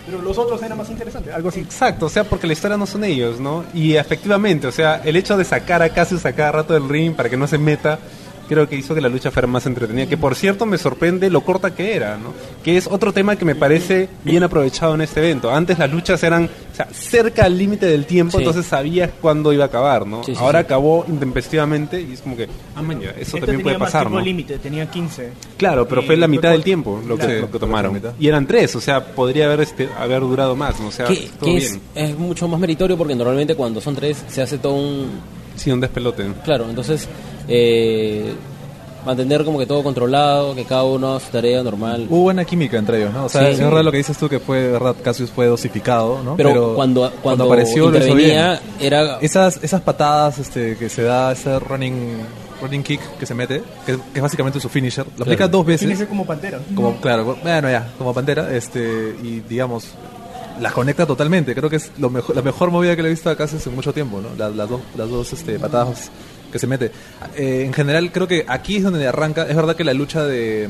Pero 0.05 0.21
los 0.21 0.37
otros 0.37 0.61
eran 0.63 0.77
más 0.77 0.91
interesantes, 0.91 1.33
algo 1.33 1.51
así. 1.51 1.61
Exacto, 1.61 2.07
o 2.07 2.09
sea, 2.09 2.25
porque 2.25 2.49
la 2.49 2.55
historia 2.55 2.77
no 2.77 2.87
son 2.87 3.05
ellos, 3.05 3.39
¿no? 3.39 3.65
Y 3.73 3.95
efectivamente, 3.95 4.67
o 4.67 4.73
sea, 4.73 5.01
el 5.05 5.15
hecho 5.15 5.37
de 5.37 5.45
sacar 5.45 5.81
a 5.81 5.91
Cassius 5.91 6.27
a 6.27 6.33
cada 6.33 6.51
rato 6.51 6.75
del 6.75 6.89
ring 6.89 7.15
para 7.15 7.29
que 7.29 7.37
no 7.37 7.47
se 7.47 7.57
meta, 7.57 8.01
creo 8.49 8.69
que 8.69 8.77
hizo 8.77 8.95
que 8.95 9.01
la 9.01 9.09
lucha 9.09 9.31
fuera 9.31 9.47
más 9.47 9.67
entretenida. 9.67 10.07
Que 10.07 10.17
por 10.17 10.35
cierto 10.35 10.67
me 10.67 10.79
sorprende 10.79 11.31
lo 11.31 11.43
corta 11.43 11.75
que 11.75 11.95
era, 11.95 12.17
¿no? 12.17 12.33
Que 12.65 12.77
es 12.77 12.87
otro 12.87 13.13
tema 13.13 13.37
que 13.37 13.45
me 13.45 13.55
parece 13.55 14.09
bien 14.25 14.43
aprovechado 14.43 14.95
en 14.95 15.03
este 15.03 15.21
evento. 15.21 15.51
Antes 15.53 15.79
las 15.79 15.91
luchas 15.91 16.23
eran 16.23 16.45
o 16.73 16.75
sea, 16.79 16.89
cerca 16.93 17.45
al 17.45 17.59
límite 17.59 17.87
del 17.87 18.07
tiempo, 18.07 18.33
Sí. 18.39 18.45
entonces 18.45 18.67
sabías 18.67 19.11
cuándo 19.21 19.53
iba 19.53 19.65
a 19.65 19.67
acabar, 19.67 20.07
¿no? 20.07 20.23
Sí, 20.25 20.33
sí, 20.35 20.41
Ahora 20.41 20.61
sí. 20.61 20.65
acabó 20.67 21.05
intempestivamente 21.09 22.01
y 22.01 22.13
es 22.13 22.21
como 22.21 22.37
que, 22.37 22.49
ah, 22.77 22.83
man, 22.83 23.01
ya, 23.01 23.11
eso 23.11 23.37
Este 23.37 23.41
también 23.41 23.63
puede 23.63 23.79
pasar, 23.79 24.03
tiempo 24.03 24.19
¿no? 24.19 24.25
límite, 24.25 24.59
tenía 24.59 24.91
15. 24.91 25.31
Claro, 25.57 25.87
pero 25.89 26.03
Y 26.03 26.07
fue 26.07 26.17
la 26.17 26.27
fue 26.27 26.31
mitad 26.37 26.43
por- 26.49 26.53
del 26.53 26.65
tiempo 26.65 27.03
lo 27.07 27.17
que, 27.19 27.41
lo 27.41 27.51
que 27.51 27.59
tomaron. 27.59 28.01
Y 28.19 28.29
eran 28.29 28.47
tres, 28.47 28.75
o 28.77 28.81
sea, 28.81 29.05
podría 29.05 29.47
haber 29.47 29.61
este, 29.61 29.89
haber 29.99 30.21
durado 30.21 30.55
más, 30.57 30.79
¿no? 30.81 30.89
O 30.89 30.93
sea, 30.93 31.07
que, 31.07 31.29
todo 31.39 31.51
que 31.51 31.57
es, 31.59 31.73
bien. 31.95 32.11
es 32.11 32.19
mucho 32.19 32.47
más 32.49 32.61
meritorio 32.61 32.97
porque 32.97 33.15
normalmente 33.15 33.55
cuando 33.55 33.81
son 33.81 33.95
tres 33.95 34.25
se 34.29 34.43
hace 34.43 34.59
todo 34.59 34.75
un... 34.75 35.11
Sí, 35.57 35.71
un 35.73 35.81
despelote. 35.81 36.25
Claro, 36.45 36.67
entonces 36.69 37.09
eh, 37.49 38.33
mantener 39.07 39.45
como 39.45 39.59
que 39.59 39.67
todo 39.67 39.83
controlado, 39.83 40.55
que 40.55 40.65
cada 40.65 40.85
uno 40.85 41.11
haga 41.13 41.21
su 41.21 41.31
tarea 41.31 41.63
normal. 41.63 42.07
Hubo 42.11 42.23
buena 42.25 42.45
química 42.45 42.77
entre 42.79 42.99
ellos, 42.99 43.13
¿no? 43.13 43.25
O 43.25 43.29
sea, 43.29 43.43
Sí. 43.43 43.53
es 43.53 43.61
verdad 43.61 43.83
lo 43.85 43.91
que 43.91 43.99
dices 43.99 44.17
tú 44.19 44.29
que 44.29 44.39
fue, 44.39 44.71
verdad, 44.73 44.95
Cassius 45.03 45.31
fue 45.31 45.47
dosificado, 45.47 46.23
¿no? 46.23 46.37
pero, 46.37 46.75
cuando, 46.75 47.11
cuando, 47.23 47.45
apareció 47.45 47.91
lo 47.91 47.99
hizo 47.99 48.15
bien. 48.15 48.59
era... 48.81 49.19
Esas, 49.21 49.61
esas 49.63 49.81
patadas 49.81 50.39
este, 50.39 50.77
que 50.77 50.89
se 50.89 51.03
da, 51.03 51.33
ese 51.33 51.59
running, 51.59 52.19
running 52.61 52.83
kick 52.83 53.01
que 53.19 53.25
se 53.25 53.35
mete, 53.35 53.63
que, 53.87 53.93
que 53.97 54.01
es 54.17 54.23
básicamente 54.23 54.61
su 54.61 54.69
finisher, 54.69 55.07
lo 55.17 55.25
aplica 55.25 55.49
dos 55.49 55.65
veces, 55.65 55.97
ser 55.97 56.09
como 56.09 56.27
Pantera. 56.27 56.59
como, 56.75 56.97
claro, 57.01 57.39
bueno 57.43 57.71
ya, 57.71 57.89
como 57.97 58.13
pantera, 58.13 58.55
este, 58.55 59.15
y 59.23 59.41
digamos, 59.49 59.87
las 60.61 60.73
conecta 60.73 61.07
totalmente. 61.07 61.55
Creo 61.55 61.71
que 61.71 61.77
es 61.77 61.93
lo 61.99 62.11
mejor, 62.11 62.35
la 62.35 62.43
mejor 62.43 62.71
movida 62.71 62.97
que 62.97 63.03
le 63.03 63.09
he 63.09 63.13
visto 63.13 63.31
a 63.31 63.37
Cassius 63.37 63.67
en 63.69 63.75
mucho 63.77 63.93
tiempo, 63.95 64.21
¿no? 64.21 64.29
Las, 64.37 64.55
las 64.57 64.69
dos, 64.69 64.81
las 64.97 65.09
dos 65.09 65.33
este, 65.33 65.59
patadas 65.59 66.11
que 66.51 66.59
se 66.59 66.67
mete. 66.67 66.91
Eh, 67.37 67.63
en 67.65 67.73
general, 67.73 68.11
creo 68.13 68.29
que 68.29 68.45
aquí 68.49 68.77
es 68.77 68.83
donde 68.83 69.07
arranca. 69.07 69.43
Es 69.49 69.57
verdad 69.57 69.77
que 69.77 69.85
la 69.85 69.95
lucha 69.95 70.25
de, 70.25 70.69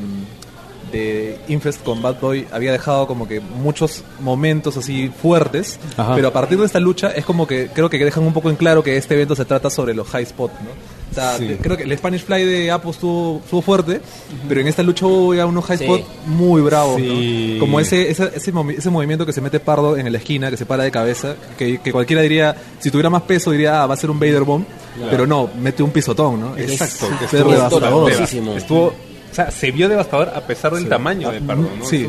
de 0.92 1.38
Infest 1.48 1.82
con 1.82 2.02
Bad 2.02 2.20
Boy 2.20 2.46
había 2.52 2.72
dejado 2.72 3.06
como 3.06 3.28
que 3.28 3.40
muchos 3.40 4.04
momentos 4.20 4.76
así 4.76 5.08
fuertes, 5.08 5.78
Ajá. 5.96 6.14
pero 6.14 6.28
a 6.28 6.32
partir 6.32 6.58
de 6.58 6.66
esta 6.66 6.80
lucha 6.80 7.10
es 7.10 7.24
como 7.24 7.46
que 7.46 7.68
creo 7.72 7.90
que 7.90 7.98
dejan 7.98 8.24
un 8.24 8.32
poco 8.32 8.50
en 8.50 8.56
claro 8.56 8.82
que 8.82 8.96
este 8.96 9.14
evento 9.14 9.34
se 9.34 9.44
trata 9.44 9.70
sobre 9.70 9.94
los 9.94 10.08
high 10.08 10.24
spot, 10.24 10.52
¿no? 10.60 10.97
O 11.10 11.14
sea, 11.14 11.38
de- 11.38 11.56
creo 11.56 11.76
que 11.76 11.84
el 11.84 11.96
Spanish 11.98 12.22
Fly 12.24 12.44
de 12.44 12.70
Apo 12.70 12.90
estuvo, 12.90 13.40
estuvo 13.42 13.62
fuerte, 13.62 14.00
pero 14.48 14.60
en 14.60 14.68
esta 14.68 14.82
lucha 14.82 15.06
hubo 15.06 15.34
ya 15.34 15.46
unos 15.46 15.64
high 15.64 15.78
Sí. 15.78 15.84
spot 15.84 16.02
muy 16.26 16.60
bravos, 16.60 17.00
¿no? 17.00 17.60
Como 17.60 17.80
ese, 17.80 18.10
ese, 18.10 18.30
ese, 18.34 18.52
movi- 18.52 18.76
ese 18.78 18.90
movimiento 18.90 19.24
que 19.26 19.32
se 19.32 19.40
mete 19.40 19.58
Pardo 19.60 19.96
en 19.96 20.10
la 20.12 20.18
esquina, 20.18 20.50
que 20.50 20.56
se 20.56 20.66
para 20.66 20.84
de 20.84 20.90
cabeza, 20.90 21.34
que, 21.56 21.78
que 21.78 21.92
cualquiera 21.92 22.22
diría, 22.22 22.54
si 22.78 22.90
tuviera 22.90 23.10
más 23.10 23.22
peso 23.22 23.50
diría, 23.50 23.82
ah, 23.82 23.86
va 23.86 23.94
a 23.94 23.96
ser 23.96 24.10
un 24.10 24.20
Vader 24.20 24.44
Bomb, 24.44 24.64
pero 25.10 25.26
no, 25.26 25.48
mete 25.60 25.82
un 25.82 25.90
pisotón, 25.90 26.40
¿no? 26.40 26.56
Exacto, 26.56 27.06
súper 27.06 27.24
estuvo 27.24 27.50
devastador. 27.52 28.12
Estuvo, 28.56 28.86
o 28.86 29.34
sea, 29.34 29.50
se 29.50 29.70
vio 29.70 29.88
devastador 29.88 30.28
a 30.34 30.40
pesar 30.46 30.72
del 30.74 30.88
tamaño 30.88 31.30
de 31.30 31.40
Pardo, 31.40 31.68
¿no? 31.78 31.84
Sí. 31.84 32.08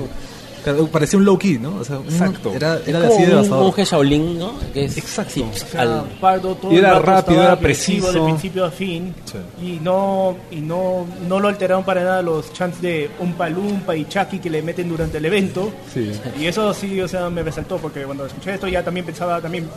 Parecía 0.92 1.18
un 1.20 1.26
low 1.26 1.38
key, 1.38 1.58
¿no? 1.60 1.76
O 1.78 1.84
sea, 1.84 1.98
Exacto. 1.98 2.52
Era, 2.54 2.80
era 2.86 3.00
Es 3.00 3.04
de 3.04 3.08
como 3.10 3.14
así 3.14 3.26
de 3.26 3.36
un 3.38 3.50
monje 3.50 3.86
Shaolin, 3.86 4.40
¿no? 4.40 4.54
Que 4.74 4.86
es, 4.86 4.98
Exacto. 4.98 5.32
sí, 5.34 5.42
O 5.42 5.50
O 5.50 5.54
sea, 5.54 5.82
al- 5.82 6.04
Pardo 6.20 6.56
todo 6.56 6.72
Y 6.74 6.78
era 6.78 7.00
rápido, 7.00 7.42
era 7.44 7.58
preciso. 7.60 8.12
de 8.12 8.22
principio 8.22 8.66
a 8.66 8.72
fin 8.72 9.14
y 9.62 9.80
no 9.82 10.36
y 10.52 10.58
no 10.58 11.06
no 11.28 11.40
lo 11.40 11.48
alteraron 11.48 11.84
para 11.84 12.04
nada 12.04 12.22
los 12.22 12.52
chants 12.54 12.82
de 12.82 13.10
Umpa 13.20 13.50
Lumpa 13.50 13.96
y 13.96 14.06
Chucky 14.06 14.40
que 14.40 14.50
le 14.50 14.62
meten 14.62 14.90
durante 14.90 15.18
el 15.18 15.26
evento 15.26 15.72
Sí. 15.94 16.12
y 16.40 16.46
eso 16.46 16.74
sí 16.74 17.00
o 17.02 17.08
sea 17.08 17.30
me 17.30 17.42
resaltó 17.44 17.78
porque 17.78 18.04
cuando 18.04 18.26
escuché 18.26 18.54
esto 18.56 18.68
ya 18.68 18.84
también 18.84 19.06
pensaba 19.06 19.40
también 19.42 19.68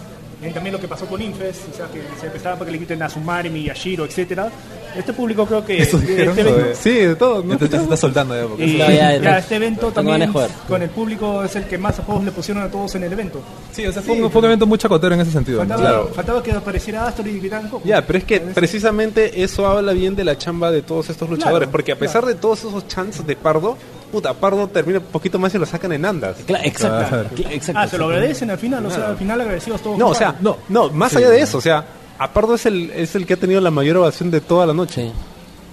también 0.51 0.72
lo 0.72 0.80
que 0.80 0.88
pasó 0.88 1.07
con 1.07 1.20
Infest 1.22 1.61
o 1.72 1.76
sea 1.76 1.86
que 1.86 2.03
se 2.20 2.26
empezaba 2.26 2.57
para 2.57 2.66
que 2.66 2.72
le 2.72 2.78
quiten 2.80 3.03
a 3.03 3.09
Sumari, 3.09 3.49
Miyashiro 3.51 4.05
etcétera 4.05 4.51
este 4.97 5.12
público 5.14 5.47
creo 5.47 5.64
que 5.64 5.80
Eso 5.80 5.97
este 5.99 6.22
evento-. 6.24 6.74
Sí, 6.74 6.90
de 6.90 7.14
todo, 7.16 7.43
¿no? 7.43 7.53
Ya 7.53 7.59
te- 7.59 7.68
ya 7.68 7.78
se 7.78 7.84
está 7.84 7.97
soltando 7.97 8.34
ya. 8.34 8.47
porque- 8.47 8.66
y 8.66 8.72
No, 8.76 8.90
ya, 8.90 9.16
ya, 9.16 9.30
no. 9.30 9.36
este 9.38 9.57
evento 9.57 9.90
también 9.93 10.30
con 10.68 10.82
el 10.82 10.90
público 10.90 11.43
es 11.45 11.57
el 11.57 11.64
que 11.64 11.78
más 11.78 11.99
juegos 12.01 12.24
le 12.24 12.32
pusieron 12.32 12.62
a 12.62 12.68
todos 12.70 12.95
en 12.97 13.05
el 13.05 13.12
evento 13.12 13.40
Sí, 13.72 13.86
o 13.86 13.93
sea, 13.93 14.03
fue, 14.03 14.16
un, 14.20 14.30
fue 14.30 14.40
un 14.40 14.45
evento 14.47 14.66
muy 14.66 14.76
chacotero 14.78 15.14
en 15.14 15.20
ese 15.22 15.30
sentido. 15.30 15.59
faltaba, 15.61 15.80
Claro. 15.80 16.11
faltaba 16.14 16.43
que 16.43 16.53
apareciera 16.53 17.07
Astor 17.07 17.26
y 17.28 17.38
gritaran. 17.38 17.70
Ya, 17.84 18.07
pero 18.07 18.18
es 18.18 18.24
que 18.24 18.40
precisamente 18.40 19.43
eso 19.43 19.66
habla 19.66 19.93
bien 19.93 20.14
de 20.16 20.24
la 20.24 20.36
chamba 20.36 20.70
de 20.70 20.82
todos 20.82 21.09
estos 21.09 21.28
luchadores, 21.30 21.68
Claro, 21.68 21.72
porque 21.72 21.93
a 21.93 21.99
pesar 21.99 22.26
de 22.26 22.34
todos 22.34 22.61
esos 22.61 22.86
chances 22.88 23.26
de 23.26 23.36
Pardo, 23.36 23.76
puta, 24.12 24.32
Pardo 24.34 24.68
termina 24.68 24.98
un 25.00 25.06
poquito 25.06 25.38
más 25.38 25.52
y 25.54 25.58
lo 25.58 25.66
sacan 25.66 25.90
en 25.92 26.04
andas. 26.04 26.36
Exacto, 26.46 27.08
Claro. 27.08 27.28
cla- 27.34 27.50
exacto. 27.52 27.80
Ah, 27.80 27.88
se 27.88 27.98
lo 27.98 28.04
agradecen 28.04 28.50
al 28.50 28.58
final, 28.58 28.86
o 28.86 28.90
sea, 28.90 29.08
al 29.08 29.16
final 29.16 29.40
agradecidos 29.40 29.80
todos. 29.82 29.98
No, 29.98 30.08
o 30.08 30.14
sea, 30.14 30.36
no, 30.40 30.58
no, 30.68 30.90
más 30.90 31.16
allá 31.16 31.30
de 31.30 31.40
eso, 31.40 31.58
o 31.58 31.60
sea, 31.60 31.84
a 32.18 32.32
Pardo 32.32 32.54
es 32.54 32.66
el, 32.66 32.90
es 32.90 33.14
el 33.16 33.26
que 33.26 33.34
ha 33.34 33.36
tenido 33.36 33.60
la 33.60 33.70
mayor 33.72 33.96
ovación 33.96 34.30
de 34.30 34.40
toda 34.40 34.66
la 34.66 34.74
noche. 34.74 35.10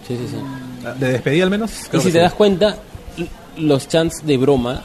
Sí, 0.08 0.18
sí, 0.18 0.28
sí. 0.28 0.36
sí. 0.38 1.00
De 1.00 1.12
despedida 1.12 1.44
al 1.44 1.50
menos. 1.52 1.72
Y 1.72 1.98
si 1.98 2.06
te 2.06 2.12
sí. 2.14 2.18
das 2.18 2.34
cuenta, 2.34 2.78
los 3.58 3.88
chants 3.88 4.26
de 4.26 4.38
broma 4.38 4.84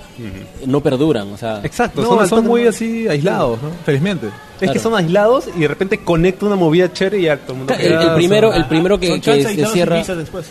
no 0.66 0.80
perduran, 0.80 1.32
o 1.32 1.36
sea... 1.36 1.60
Exacto, 1.62 2.02
No, 2.02 2.08
son, 2.08 2.28
son, 2.28 2.46
muy 2.46 2.66
así 2.66 3.06
aislados, 3.08 3.62
¿no? 3.62 3.70
Felizmente. 3.84 4.26
Es 4.28 4.32
Claro. 4.58 4.72
que 4.72 4.78
son 4.78 4.94
aislados 4.94 5.44
y 5.56 5.60
de 5.60 5.68
repente 5.68 5.98
conecta 5.98 6.46
una 6.46 6.56
movida 6.56 6.92
chévere 6.92 7.18
y 7.18 7.22
ya 7.22 7.36
todo 7.36 7.52
el 7.52 7.58
mundo 7.58 7.74
El, 7.78 8.14
primero, 8.14 8.52
el 8.54 8.64
primero 8.66 8.98
que, 9.00 9.20
que 9.20 9.42
se 9.42 9.52
y 9.60 9.64
cierra, 9.66 10.02
después. 10.14 10.46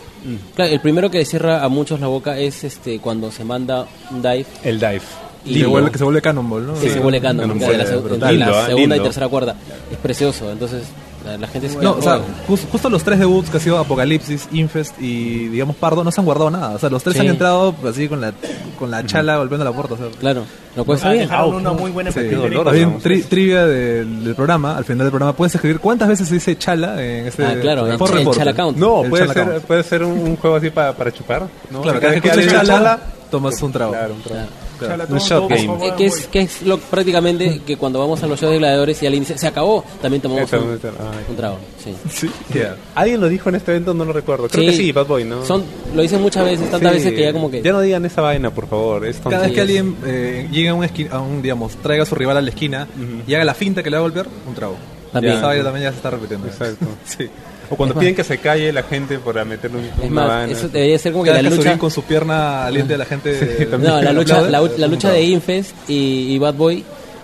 claro, 0.56 0.72
el 0.74 0.80
primero 0.82 1.10
que 1.10 1.24
cierra 1.26 1.64
a 1.64 1.70
muchos 1.70 2.00
la 2.00 2.08
boca 2.08 2.38
es 2.38 2.64
este 2.64 3.00
cuando 3.00 3.32
se 3.32 3.44
manda 3.46 3.88
un 4.12 4.22
dive 4.22 4.46
El 4.64 4.80
dive. 4.80 5.02
y 5.46 5.58
Y 5.58 5.60
se 5.62 5.66
vuelve, 5.68 5.90
que 5.90 5.98
se 5.98 6.04
vuelve 6.04 6.22
Cannonball, 6.22 6.68
¿no? 6.68 6.74
que 6.80 6.90
se 6.90 7.00
vuelve 7.00 7.22
canon, 7.22 7.48
Cannonball, 7.48 7.72
de 7.72 7.78
la, 7.78 7.84
brutal. 7.96 8.14
entre 8.14 8.20
la 8.20 8.32
Lindo, 8.32 8.66
segunda 8.66 8.82
y 8.82 8.88
lindo. 9.00 9.04
tercera 9.06 9.28
cuerda. 9.30 9.56
Es 9.92 9.98
precioso, 9.98 10.52
entonces 10.52 10.84
la, 11.26 11.38
la 11.38 11.48
gente 11.48 11.70
se 11.70 11.78
No, 11.78 11.92
o 11.94 12.02
sea, 12.02 12.20
jus- 12.48 12.66
justo 12.72 12.90
los 12.90 13.04
tres 13.04 13.20
debuts 13.20 13.50
que 13.50 13.58
ha 13.58 13.60
sido 13.60 13.78
Apocalipsis, 13.78 14.48
Infest 14.52 15.00
y, 15.02 15.48
digamos, 15.48 15.76
Pardo 15.76 16.04
no 16.04 16.12
se 16.12 16.20
han 16.22 16.26
guardado 16.26 16.50
nada. 16.52 16.72
O 16.76 16.80
sea, 16.80 16.90
los 16.90 17.02
tres 17.04 17.16
Sí. 17.16 17.22
han 17.22 17.28
entrado 17.28 17.74
así 17.88 18.08
con 18.10 18.20
la, 18.22 18.34
con 18.78 18.92
la 18.92 19.06
chala 19.06 19.38
golpeando 19.38 19.64
la 19.66 19.72
puerta. 19.72 19.94
O 19.94 19.98
sea, 19.98 20.08
claro, 20.20 20.44
lo 20.76 20.84
puedes 20.86 21.04
Ah, 21.06 21.12
bien. 21.12 21.30
una 21.32 21.72
muy 21.74 21.92
buena 21.92 22.12
Sí. 22.12 22.20
¿no? 22.32 22.64
tri- 23.00 23.24
trivia 23.26 23.66
del, 23.66 24.24
del 24.24 24.36
programa, 24.36 24.76
al 24.78 24.84
final 24.86 25.00
del 25.06 25.12
programa, 25.12 25.34
puedes 25.34 25.56
escribir 25.56 25.80
cuántas 25.80 26.08
veces 26.10 26.28
se 26.28 26.34
dice 26.36 26.58
chala 26.58 27.02
en 27.04 27.28
este 27.28 27.46
Ah, 27.46 27.56
claro, 27.62 27.86
el 27.86 27.94
el 27.94 28.00
reporte. 28.00 28.26
chala 28.38 28.54
count. 28.54 28.78
No, 28.78 29.04
El 29.04 29.10
puede 29.10 29.24
chala 29.24 29.34
ser, 29.34 29.44
count. 29.52 29.66
puede 29.66 29.84
ser 29.84 30.04
un, 30.04 30.18
un 30.20 30.36
juego 30.38 30.56
así 30.58 30.70
para, 30.70 30.94
para 30.94 31.12
chupar. 31.12 31.44
¿no? 31.72 31.82
Claro, 31.82 32.00
Cada 32.00 32.14
que 32.14 32.18
escuchas 32.30 32.38
dice 32.38 32.50
chala, 32.68 33.00
tomas 33.32 33.62
un 33.62 33.72
trago. 33.72 33.92
Claro, 33.92 34.14
un 34.14 34.22
trago. 34.22 34.36
Claro. 34.42 34.63
Chalatón, 34.80 35.16
Un 35.16 35.20
shot 35.22 35.50
game. 35.50 35.88
Eh, 35.88 35.94
que 35.98 36.06
es, 36.06 36.28
que 36.28 36.42
es 36.42 36.62
lo, 36.64 36.78
prácticamente 36.78 37.62
que 37.66 37.78
cuando 37.78 38.00
vamos 38.00 38.22
a 38.24 38.28
los 38.28 38.40
shows 38.40 38.52
de 38.52 38.60
gladiadores 38.60 39.02
y 39.02 39.06
alguien 39.06 39.24
dice 39.24 39.38
se 39.38 39.48
acabó, 39.48 39.84
también 40.02 40.22
tomamos 40.22 40.52
un. 40.54 40.60
Ay. 40.60 41.26
un 41.30 41.36
trago. 41.36 41.58
Sí. 41.84 41.94
Sí, 42.10 42.30
yeah. 42.54 42.76
Alguien 42.96 43.20
lo 43.22 43.30
dijo 43.30 43.50
en 43.50 43.56
este 43.56 43.72
evento, 43.72 43.94
no 43.94 44.06
lo 44.06 44.14
recuerdo. 44.14 44.48
Creo 44.48 44.66
que 44.66 44.74
sí, 44.78 44.92
Bad 44.92 45.08
Boy, 45.08 45.24
¿no? 45.26 45.46
Son, 45.46 45.64
lo 45.96 46.02
dicen 46.02 46.22
muchas 46.22 46.46
veces, 46.46 46.70
tantas 46.72 46.92
Sí. 46.92 46.98
veces 46.98 47.14
que 47.14 47.22
ya 47.24 47.34
como 47.34 47.52
que... 47.52 47.62
Ya 47.62 47.72
no 47.72 47.82
digan 47.82 48.06
esa 48.06 48.22
vaina, 48.22 48.52
por 48.52 48.68
favor. 48.68 49.06
Es 49.06 49.18
Cada 49.18 49.40
vez 49.44 49.52
que 49.52 49.62
alguien 49.62 49.96
eh, 50.06 50.48
llegue 50.52 50.70
a 50.70 50.74
un, 50.74 50.88
a 51.12 51.20
un, 51.20 51.42
digamos, 51.42 51.76
traiga 51.78 52.04
a 52.04 52.06
su 52.06 52.16
rival 52.16 52.38
a 52.38 52.42
la 52.42 52.50
esquina 52.50 52.88
y 53.28 53.34
haga 53.34 53.44
la 53.46 53.54
finta 53.54 53.84
que 53.84 53.90
le 53.90 53.98
va 53.98 54.00
a 54.00 54.04
golpear, 54.04 54.28
un 54.48 54.54
trago. 54.56 54.76
También. 55.12 55.36
Esa 55.38 55.48
vaina 55.48 55.64
también 55.64 55.84
ya 55.84 55.92
se 55.92 55.98
está 55.98 56.10
repitiendo. 56.10 56.48
Exacto. 56.48 56.86
Sí. 57.06 57.30
O 57.74 57.76
cuando 57.76 57.96
piden 57.96 58.14
que 58.14 58.24
se 58.24 58.38
calle 58.38 58.72
la 58.72 58.84
gente 58.84 59.18
para 59.18 59.44
meterle 59.44 59.80
un, 59.80 59.86
Es 59.86 60.12
una 60.12 60.26
más, 60.28 60.52
eso 60.52 60.70
debería 60.70 61.00
ser 61.00 61.12
como 61.12 61.24
que 61.24 61.32
la 61.32 61.42
lucha... 61.42 61.78
Con 61.80 61.90
su 61.90 62.04
pierna 62.04 62.68
aliente 62.68 62.94
a 62.94 62.98
la 62.98 63.06
gente. 63.06 63.68
No, 63.80 64.00
la 64.00 64.14
lucha, 64.14 64.42
la, 64.42 64.88
lucha 64.88 65.12
de 65.12 65.24
Infest 65.24 65.76
y, 65.90 66.34
y 66.34 66.38
Bad 66.38 66.54
Boy 66.54 66.84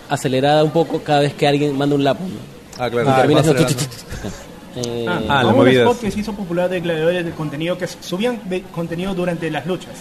acelerada 0.09 0.63
un 0.63 0.71
poco 0.71 1.03
cada 1.03 1.19
vez 1.19 1.33
que 1.35 1.47
alguien 1.47 1.77
manda 1.77 1.95
un 1.95 2.03
lapo. 2.03 2.23
¿no? 2.23 2.83
Ah, 2.83 2.89
claro. 2.89 3.11
Y 3.11 3.13
termina 3.13 3.41
acelerando. 3.41 3.75
Eh, 4.75 5.05
Ah, 5.07 5.21
Ah, 5.29 5.43
la 5.43 5.53
un 5.53 5.67
spot 5.67 5.99
que 5.99 6.11
se 6.11 6.19
hizo 6.19 6.33
popular 6.33 6.69
de 6.69 6.79
gladiadores 6.79 7.25
de 7.25 7.31
contenido 7.31 7.77
que 7.77 7.87
subían 7.87 8.39
contenido 8.73 9.13
durante 9.13 9.49
las 9.51 9.65
luchas 9.65 9.93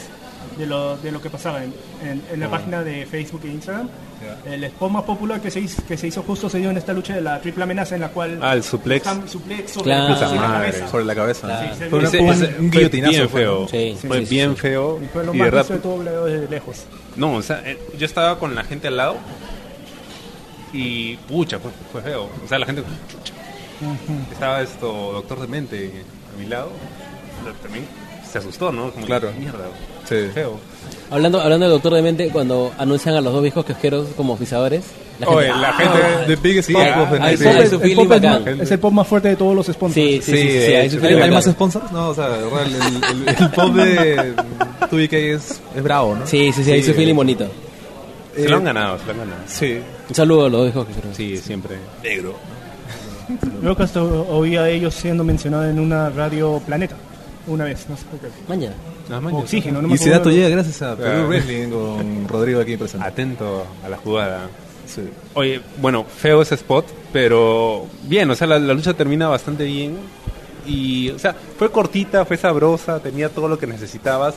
de 0.58 0.66
lo, 0.66 0.96
de 0.98 1.12
lo 1.12 1.22
que 1.22 1.30
pasaba 1.30 1.62
en, 1.64 1.72
en- 2.02 2.22
en 2.32 2.40
la 2.40 2.46
Ah. 2.46 2.50
página 2.50 2.82
de 2.82 3.06
Facebook 3.06 3.42
e 3.44 3.48
Instagram. 3.48 3.88
El 4.44 4.64
spot 4.64 4.90
más 4.90 5.04
popular 5.04 5.40
que 5.40 5.48
se, 5.50 5.60
hizo, 5.60 5.80
que 5.86 5.96
se 5.96 6.08
hizo 6.08 6.22
justo 6.24 6.50
se 6.50 6.58
dio 6.58 6.70
en 6.70 6.76
esta 6.76 6.92
lucha 6.92 7.14
de 7.14 7.20
la 7.20 7.40
triple 7.40 7.62
amenaza 7.62 7.94
en 7.94 8.00
la 8.00 8.08
cual 8.08 8.40
Ah, 8.42 8.52
el 8.54 8.64
suplex. 8.64 9.06
Sam- 9.06 9.28
suplex 9.28 9.70
sobre 9.70 9.84
Claro. 9.84 10.08
la, 10.08 10.14
sobre 10.16 10.26
la 10.26 10.34
Puta 10.36 10.48
madre. 10.48 10.70
cabeza. 10.72 10.88
Sobre 10.88 11.04
la 11.04 11.14
cabeza. 11.14 11.46
Claro. 11.46 11.74
Sí, 11.78 11.84
Fue, 11.88 11.98
una- 12.00 12.08
Ese- 12.08 12.18
fue 12.18 12.26
un, 12.26 12.32
un 12.32 12.36
fue 12.48 12.68
guillotinazo. 12.70 13.12
bien 13.12 13.28
feo. 13.28 13.68
fue 13.68 13.96
sí, 14.24 14.26
bien 14.34 14.56
feo. 14.56 15.00
Y 15.02 15.06
fue 15.06 15.24
lo 15.24 15.34
Y 15.34 15.38
más 15.38 15.50
de 15.52 15.56
visto 15.56 15.72
de 15.72 15.78
rap- 15.78 15.82
todo 15.82 15.98
gladiadores 15.98 16.40
de 16.40 16.48
lejos. 16.48 16.76
No, 17.16 17.34
o 17.34 17.42
sea, 17.42 17.62
eh, 17.64 17.78
yo 17.96 18.04
estaba 18.06 18.38
con 18.40 18.54
la 18.56 18.64
gente 18.64 18.88
al 18.88 18.96
lado 18.96 19.16
y 20.72 21.16
pucha, 21.28 21.58
fue, 21.58 21.70
fue 21.92 22.02
feo. 22.02 22.28
O 22.44 22.48
sea, 22.48 22.58
la 22.58 22.66
gente 22.66 22.82
chucha. 23.08 23.32
Estaba 24.32 24.60
esto, 24.62 25.12
doctor 25.12 25.40
de 25.40 25.46
mente 25.46 26.04
a 26.34 26.38
mi 26.38 26.46
lado. 26.46 26.70
También 27.62 27.86
se 28.30 28.38
asustó, 28.38 28.72
¿no? 28.72 28.90
Como 28.90 29.06
Claro. 29.06 29.32
que, 29.32 29.38
Mierda, 29.38 29.64
Sí. 30.08 30.28
feo. 30.32 30.58
Hablando, 31.10 31.40
hablando 31.40 31.66
de 31.66 31.72
Doctor 31.72 31.94
de 31.94 32.02
Mente, 32.02 32.28
cuando 32.30 32.72
anuncian 32.78 33.14
a 33.14 33.20
los 33.20 33.32
dos 33.32 33.42
viejos 33.42 33.64
kiosqueros 33.64 34.08
como 34.16 34.34
oficiadores, 34.34 34.84
la 35.18 35.28
Oye, 35.28 35.46
gente... 35.46 35.60
la 35.60 35.68
"Ah, 35.70 35.72
gente 35.72 35.98
The 36.26 36.36
biggest 36.36 36.66
Sí, 36.68 36.74
pop 36.74 36.82
of 36.82 37.10
the 37.12 37.18
night. 37.18 37.38
sí, 37.38 37.44
El 37.44 37.50
pop 37.50 37.56
hay 37.58 38.60
es- 38.60 38.70
el 38.70 38.78
pop 38.78 38.92
más- 38.92 39.06
fuerte 39.08 39.28
de 39.28 39.36
todos 39.36 39.56
los 39.56 39.66
sponsors. 39.66 39.94
Sí, 39.94 40.20
sí, 40.22 40.32
sí, 40.32 40.32
sí, 40.32 40.42
Sí, 40.42 40.48
sí, 40.48 40.58
de 40.58 40.76
hay 40.76 40.90
su 40.90 40.96
hecho. 40.96 41.06
¿Hay, 41.06 41.10
feeling 41.10 41.14
hay 41.14 41.30
bacán. 41.30 41.34
más 41.34 41.44
sponsors? 41.44 41.92
No, 41.92 42.08
o 42.10 42.14
sea, 42.14 42.26
el, 42.26 42.72
el- 42.72 43.28
el- 43.28 43.28
el 43.42 43.50
pop 43.50 43.74
de 43.74 44.34
2BK 44.90 45.12
es, 45.34 45.60
es 45.74 45.82
bravo, 45.82 46.14
¿no? 46.14 46.26
Sí, 46.26 46.52
sí, 46.52 46.62
sí, 46.62 46.72
hay 46.72 46.82
su 46.82 46.92
feeling 46.94 47.14
bonito. 47.14 47.46
Se 48.36 48.48
lo 48.48 48.56
han 48.58 48.64
ganado, 48.64 48.98
se 48.98 49.06
lo 49.06 49.12
han 49.12 49.18
ganado. 49.18 49.40
Sí. 49.46 49.78
Un 50.08 50.14
saludo 50.14 50.40
a 50.46 50.48
los 50.50 50.52
dos 50.52 50.62
viejos 50.66 50.86
kiosqueros. 50.86 51.16
Sí, 51.16 51.36
siempre. 51.38 51.76
Negro. 52.04 52.34
Creo 53.60 53.76
que 53.76 53.82
hasta 53.82 54.02
oí 54.02 54.56
a 54.56 54.68
ellos 54.68 54.94
siendo 54.94 55.24
mencionados 55.24 55.66
en 55.70 55.80
una 55.80 56.08
radio 56.10 56.62
Planeta 56.64 56.94
una 57.46 57.64
vez, 57.64 57.86
no 57.88 57.96
sé 57.96 58.04
por 58.10 58.20
qué. 58.20 58.28
Mañana. 58.46 58.74
O 59.10 59.38
Oxígeno, 59.38 59.80
no 59.82 59.88
Y 59.88 59.94
ese 59.94 60.10
dato 60.10 60.30
llega 60.30 60.48
gracias 60.48 60.82
a 60.82 60.96
Perú 60.96 61.08
Claro. 61.10 61.28
Wrestling 61.28 61.68
con 61.70 62.28
Rodrigo 62.28 62.60
aquí 62.60 62.76
presente. 62.76 63.06
Atento 63.06 63.66
a 63.84 63.88
la 63.88 63.96
jugada. 63.96 64.48
Sí. 64.86 65.02
Oye, 65.34 65.60
bueno, 65.80 66.04
feo 66.04 66.42
ese 66.42 66.54
spot, 66.54 66.86
pero 67.12 67.86
bien, 68.04 68.30
o 68.30 68.34
sea, 68.34 68.46
la, 68.46 68.58
la 68.58 68.74
lucha 68.74 68.94
termina 68.94 69.28
bastante 69.28 69.64
bien. 69.64 69.96
Y, 70.66 71.10
o 71.10 71.18
sea, 71.18 71.34
fue 71.58 71.70
cortita, 71.70 72.24
fue 72.24 72.36
sabrosa, 72.36 73.00
tenía 73.00 73.28
todo 73.30 73.48
lo 73.48 73.58
que 73.58 73.66
necesitabas. 73.66 74.34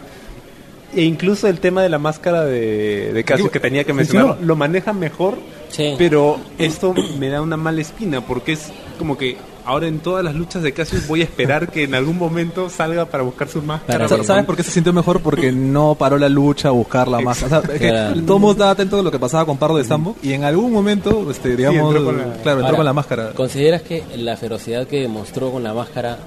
E 0.94 1.04
incluso 1.04 1.48
el 1.48 1.60
tema 1.62 1.82
de 1.84 1.90
la 1.90 2.00
máscara 2.00 2.44
de, 2.46 3.14
de 3.14 3.24
Casio 3.24 3.50
que 3.50 3.60
tenía 3.62 3.84
que 3.86 3.94
mencionar, 3.94 4.38
lo 4.42 4.56
maneja 4.58 4.92
mejor, 4.94 5.38
Sí. 5.70 5.96
pero 5.98 6.38
esto 6.58 6.94
me 7.18 7.30
da 7.30 7.42
una 7.42 7.56
mala 7.56 7.80
espina 7.80 8.20
porque 8.20 8.52
es 8.54 8.72
como 9.00 9.18
que 9.18 9.38
ahora 9.66 9.88
en 9.88 10.00
todas 10.00 10.24
las 10.24 10.36
luchas 10.36 10.64
de 10.64 10.74
Casio 10.74 11.00
voy 11.08 11.22
a 11.22 11.24
esperar 11.26 11.70
que 11.70 11.84
en 11.84 11.96
algún 11.96 12.18
momento 12.18 12.70
salga 12.70 13.06
para 13.06 13.24
buscar 13.24 13.48
su 13.48 13.62
máscara. 13.62 14.08
Sa- 14.08 14.24
¿Sabes 14.24 14.46
por 14.46 14.56
qué 14.56 14.64
se 14.64 14.72
sintió 14.72 14.94
mejor? 14.94 15.22
Porque 15.22 15.52
no 15.52 15.96
paró 15.96 16.18
la 16.18 16.30
lucha 16.30 16.70
a 16.70 16.72
buscar 16.72 17.08
la 17.08 17.20
máscara. 17.22 17.60
O 17.60 17.62
sea, 17.64 17.74
es 17.76 17.82
que 17.82 17.90
Claro. 17.90 18.14
todo 18.22 18.38
el 18.38 18.42
mundo 18.42 18.52
estaba 18.52 18.72
atento 18.72 19.00
a 19.00 19.04
lo 19.04 19.12
que 19.12 19.20
pasaba 19.20 19.46
con 19.46 19.58
Pardo 19.58 19.78
de 19.78 19.84
Sambo 19.84 20.16
y 20.24 20.34
en 20.34 20.44
algún 20.44 20.72
momento, 20.72 21.30
este, 21.32 21.56
digamos, 21.56 21.88
entró 21.96 22.06
con 22.06 22.18
la- 22.18 22.24
claro, 22.24 22.60
entró 22.60 22.66
Ahora, 22.66 22.76
con 22.78 22.86
la 22.86 22.94
máscara. 22.94 23.30
¿Consideras 23.34 23.82
que 23.82 24.04
la 24.18 24.38
ferocidad 24.38 24.88
que 24.88 25.02
demostró 25.02 25.52
con 25.52 25.64
la 25.64 25.74
máscara 25.74 26.18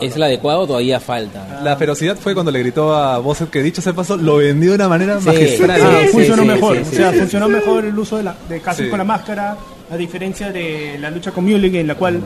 es 0.00 0.16
la 0.16 0.26
adecuada 0.26 0.60
o 0.60 0.66
todavía 0.66 1.00
falta? 1.00 1.60
La 1.64 1.76
ferocidad 1.76 2.16
fue 2.16 2.34
cuando 2.34 2.52
le 2.52 2.60
gritó 2.60 2.94
a 2.94 3.18
Bosset 3.18 3.50
que 3.50 3.62
dicho 3.62 3.82
sea 3.82 3.92
paso, 3.92 4.16
lo 4.16 4.36
vendió 4.36 4.70
de 4.70 4.76
una 4.76 4.88
manera 4.88 5.18
Sí. 5.20 5.26
magistral. 5.26 5.80
Ah, 5.82 5.98
Sí, 6.02 6.08
funcionó 6.08 6.42
sí, 6.42 6.48
mejor. 6.48 6.76
sí, 6.76 6.82
o 6.82 6.84
sí, 6.84 6.96
sea, 6.96 7.12
sí. 7.12 7.18
funcionó 7.18 7.48
mejor 7.48 7.84
el 7.84 7.98
uso 7.98 8.16
de, 8.16 8.22
la, 8.22 8.36
de 8.48 8.60
Cassius 8.60 8.86
Sí. 8.86 8.90
con 8.90 8.98
la 8.98 9.04
máscara, 9.04 9.56
a 9.90 9.96
diferencia 9.96 10.52
de 10.52 10.96
la 11.00 11.10
lucha 11.10 11.32
con 11.32 11.44
Mulligan, 11.44 11.80
en 11.80 11.86
la 11.88 11.94
cual 11.96 12.20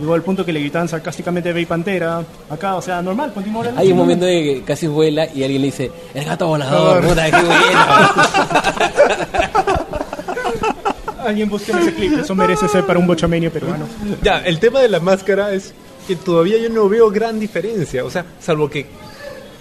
llegó 0.00 0.14
al 0.14 0.22
punto 0.22 0.44
que 0.44 0.52
le 0.52 0.60
gritaban 0.60 0.88
sarcásticamente 0.88 1.52
Rey 1.52 1.66
Pantera. 1.66 2.24
Acá, 2.48 2.76
o 2.76 2.82
sea, 2.82 3.02
normal, 3.02 3.32
continuó. 3.32 3.62
Hay 3.76 3.92
un 3.92 3.98
momento 3.98 4.24
de 4.24 4.42
que 4.42 4.62
casi 4.62 4.86
vuela 4.86 5.26
y 5.26 5.42
alguien 5.42 5.60
le 5.60 5.66
dice, 5.66 5.90
el 6.14 6.24
gato 6.24 6.48
volador, 6.48 7.06
puta, 7.06 7.30
qué 7.30 7.36
bueno. 7.36 7.50
Alguien 11.24 11.50
busque 11.50 11.70
ese 11.70 11.92
clip, 11.92 12.18
eso 12.18 12.34
merece 12.34 12.66
ser 12.66 12.86
para 12.86 12.98
un 12.98 13.06
bochamenio 13.06 13.52
peruano. 13.52 13.84
Ya, 14.22 14.38
el 14.38 14.58
tema 14.58 14.80
de 14.80 14.88
la 14.88 15.00
máscara 15.00 15.52
es 15.52 15.74
que 16.08 16.16
todavía 16.16 16.56
yo 16.58 16.70
no 16.70 16.88
veo 16.88 17.10
gran 17.10 17.38
diferencia. 17.38 18.04
O 18.04 18.10
sea, 18.10 18.24
salvo 18.40 18.70
que 18.70 18.86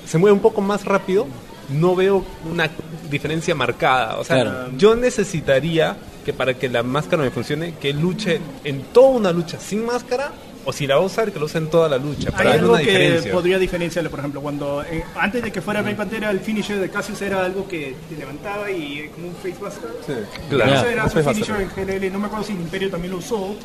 se 0.08 0.18
mueve 0.18 0.34
un 0.34 0.40
poco 0.40 0.62
más 0.62 0.86
rápido, 0.86 1.28
no 1.72 1.95
veo 1.95 2.26
una 2.49 2.70
diferencia 3.09 3.55
marcada. 3.55 4.17
O 4.17 4.24
sea, 4.24 4.41
Claro. 4.41 4.70
yo 4.78 4.95
necesitaría 4.95 5.95
que 6.26 6.34
para 6.34 6.53
que 6.53 6.70
la 6.70 6.84
máscara 6.84 7.24
me 7.24 7.32
funcione, 7.32 7.76
que 7.80 7.93
luche 7.93 8.39
en 8.63 8.82
toda 8.93 9.09
una 9.09 9.32
lucha 9.32 9.59
sin 9.59 9.86
máscara, 9.86 10.32
o 10.65 10.74
si 10.74 10.86
la 10.86 10.95
va 10.97 11.01
a 11.01 11.05
usar, 11.05 11.32
que 11.32 11.39
lo 11.39 11.45
use 11.45 11.57
en 11.57 11.70
toda 11.70 11.88
la 11.89 11.97
lucha, 11.97 12.32
para 12.32 12.51
Hay 12.51 12.59
algo 12.59 12.74
una 12.74 12.82
que 12.82 12.91
diferencia. 12.91 13.32
podría 13.32 13.57
diferenciarle, 13.57 14.09
por 14.09 14.20
ejemplo, 14.20 14.41
cuando 14.41 14.84
eh, 14.84 15.03
antes 15.15 15.41
de 15.41 15.51
que 15.51 15.61
fuera 15.61 15.82
Rey 15.82 15.95
Pantera, 15.95 16.30
el 16.30 16.41
finisher 16.41 16.80
de 16.80 16.89
Cassius 16.89 17.22
era 17.22 17.43
algo 17.45 17.67
que 17.67 17.95
te 18.09 18.15
levantaba 18.17 18.70
y 18.70 18.99
eh, 18.99 19.11
como 19.15 19.30
un 19.30 19.36
facebuster. 19.36 20.26
Claro. 20.49 20.74
Eso 20.74 20.86
era 20.88 21.09
su 21.09 21.24
finisher 21.24 21.61
en 21.61 21.70
GLL. 21.76 22.11
No 22.11 22.20
me 22.20 22.26
acuerdo 22.28 22.45
si 22.45 22.53
el 22.53 22.61
Imperio 22.61 22.89
también 22.91 23.11
lo 23.13 23.17
usó 23.20 23.38
o 23.38 23.55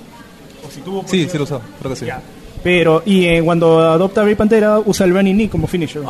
si 0.72 0.80
tuvo. 0.80 1.04
Sí, 1.06 1.28
sí 1.28 1.36
lo 1.36 1.44
usó, 1.44 1.60
creo 1.80 1.90
que 1.92 1.96
sí. 1.98 2.06
Ya. 2.06 2.22
Pero, 2.64 3.02
y 3.04 3.26
eh, 3.26 3.42
cuando 3.44 3.78
adopta 3.80 4.24
Rey 4.24 4.34
Pantera, 4.34 4.78
usa 4.80 5.04
el 5.06 5.12
Running 5.12 5.36
Knee 5.36 5.48
como 5.48 5.66
finisher. 5.68 6.02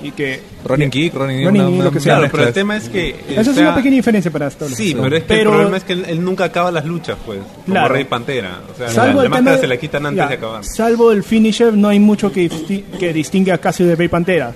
Y 0.00 0.12
que. 0.12 0.40
Running 0.64 0.90
kick, 0.90 1.12
running, 1.14 1.44
Running 1.44 1.60
una- 1.62 1.68
knee, 1.70 1.74
una- 1.76 1.84
lo 1.84 1.90
que 1.92 1.98
sea. 2.00 2.16
Claro, 2.18 2.28
pero 2.30 2.44
el 2.48 2.52
tema 2.52 2.76
es 2.76 2.88
que... 2.88 3.16
Esa 3.30 3.50
es 3.50 3.56
una 3.56 3.74
pequeña 3.74 3.96
diferencia 3.96 4.30
para 4.30 4.46
esto. 4.46 4.68
Sí, 4.68 4.94
pero 5.00 5.16
es 5.16 5.22
que 5.22 5.28
Pero- 5.28 5.50
el 5.50 5.56
problema 5.56 5.76
es 5.76 5.84
que 5.84 5.92
él, 5.94 6.04
él 6.08 6.24
nunca 6.24 6.44
acaba 6.44 6.70
las 6.70 6.84
luchas, 6.84 7.16
pues. 7.26 7.40
Claro. 7.66 7.86
Como 7.86 7.94
Rey 7.94 8.04
Pantera. 8.04 8.60
O 8.72 8.76
sea, 8.78 8.88
Salvo 8.90 9.22
la, 9.24 9.28
máscara 9.28 9.58
se 9.58 9.66
la 9.66 9.76
quitan 9.76 10.06
antes 10.06 10.18
ya, 10.22 10.28
de 10.28 10.34
acabar. 10.34 10.64
Salvo 10.64 11.10
el 11.10 11.24
finisher, 11.24 11.72
no 11.74 11.88
hay 11.88 11.98
mucho 11.98 12.30
que, 12.30 12.48
que 12.98 13.12
distingue 13.12 13.50
a 13.50 13.58
Casio 13.58 13.86
de 13.86 13.96
Rey 13.96 14.06
Pantera. 14.08 14.52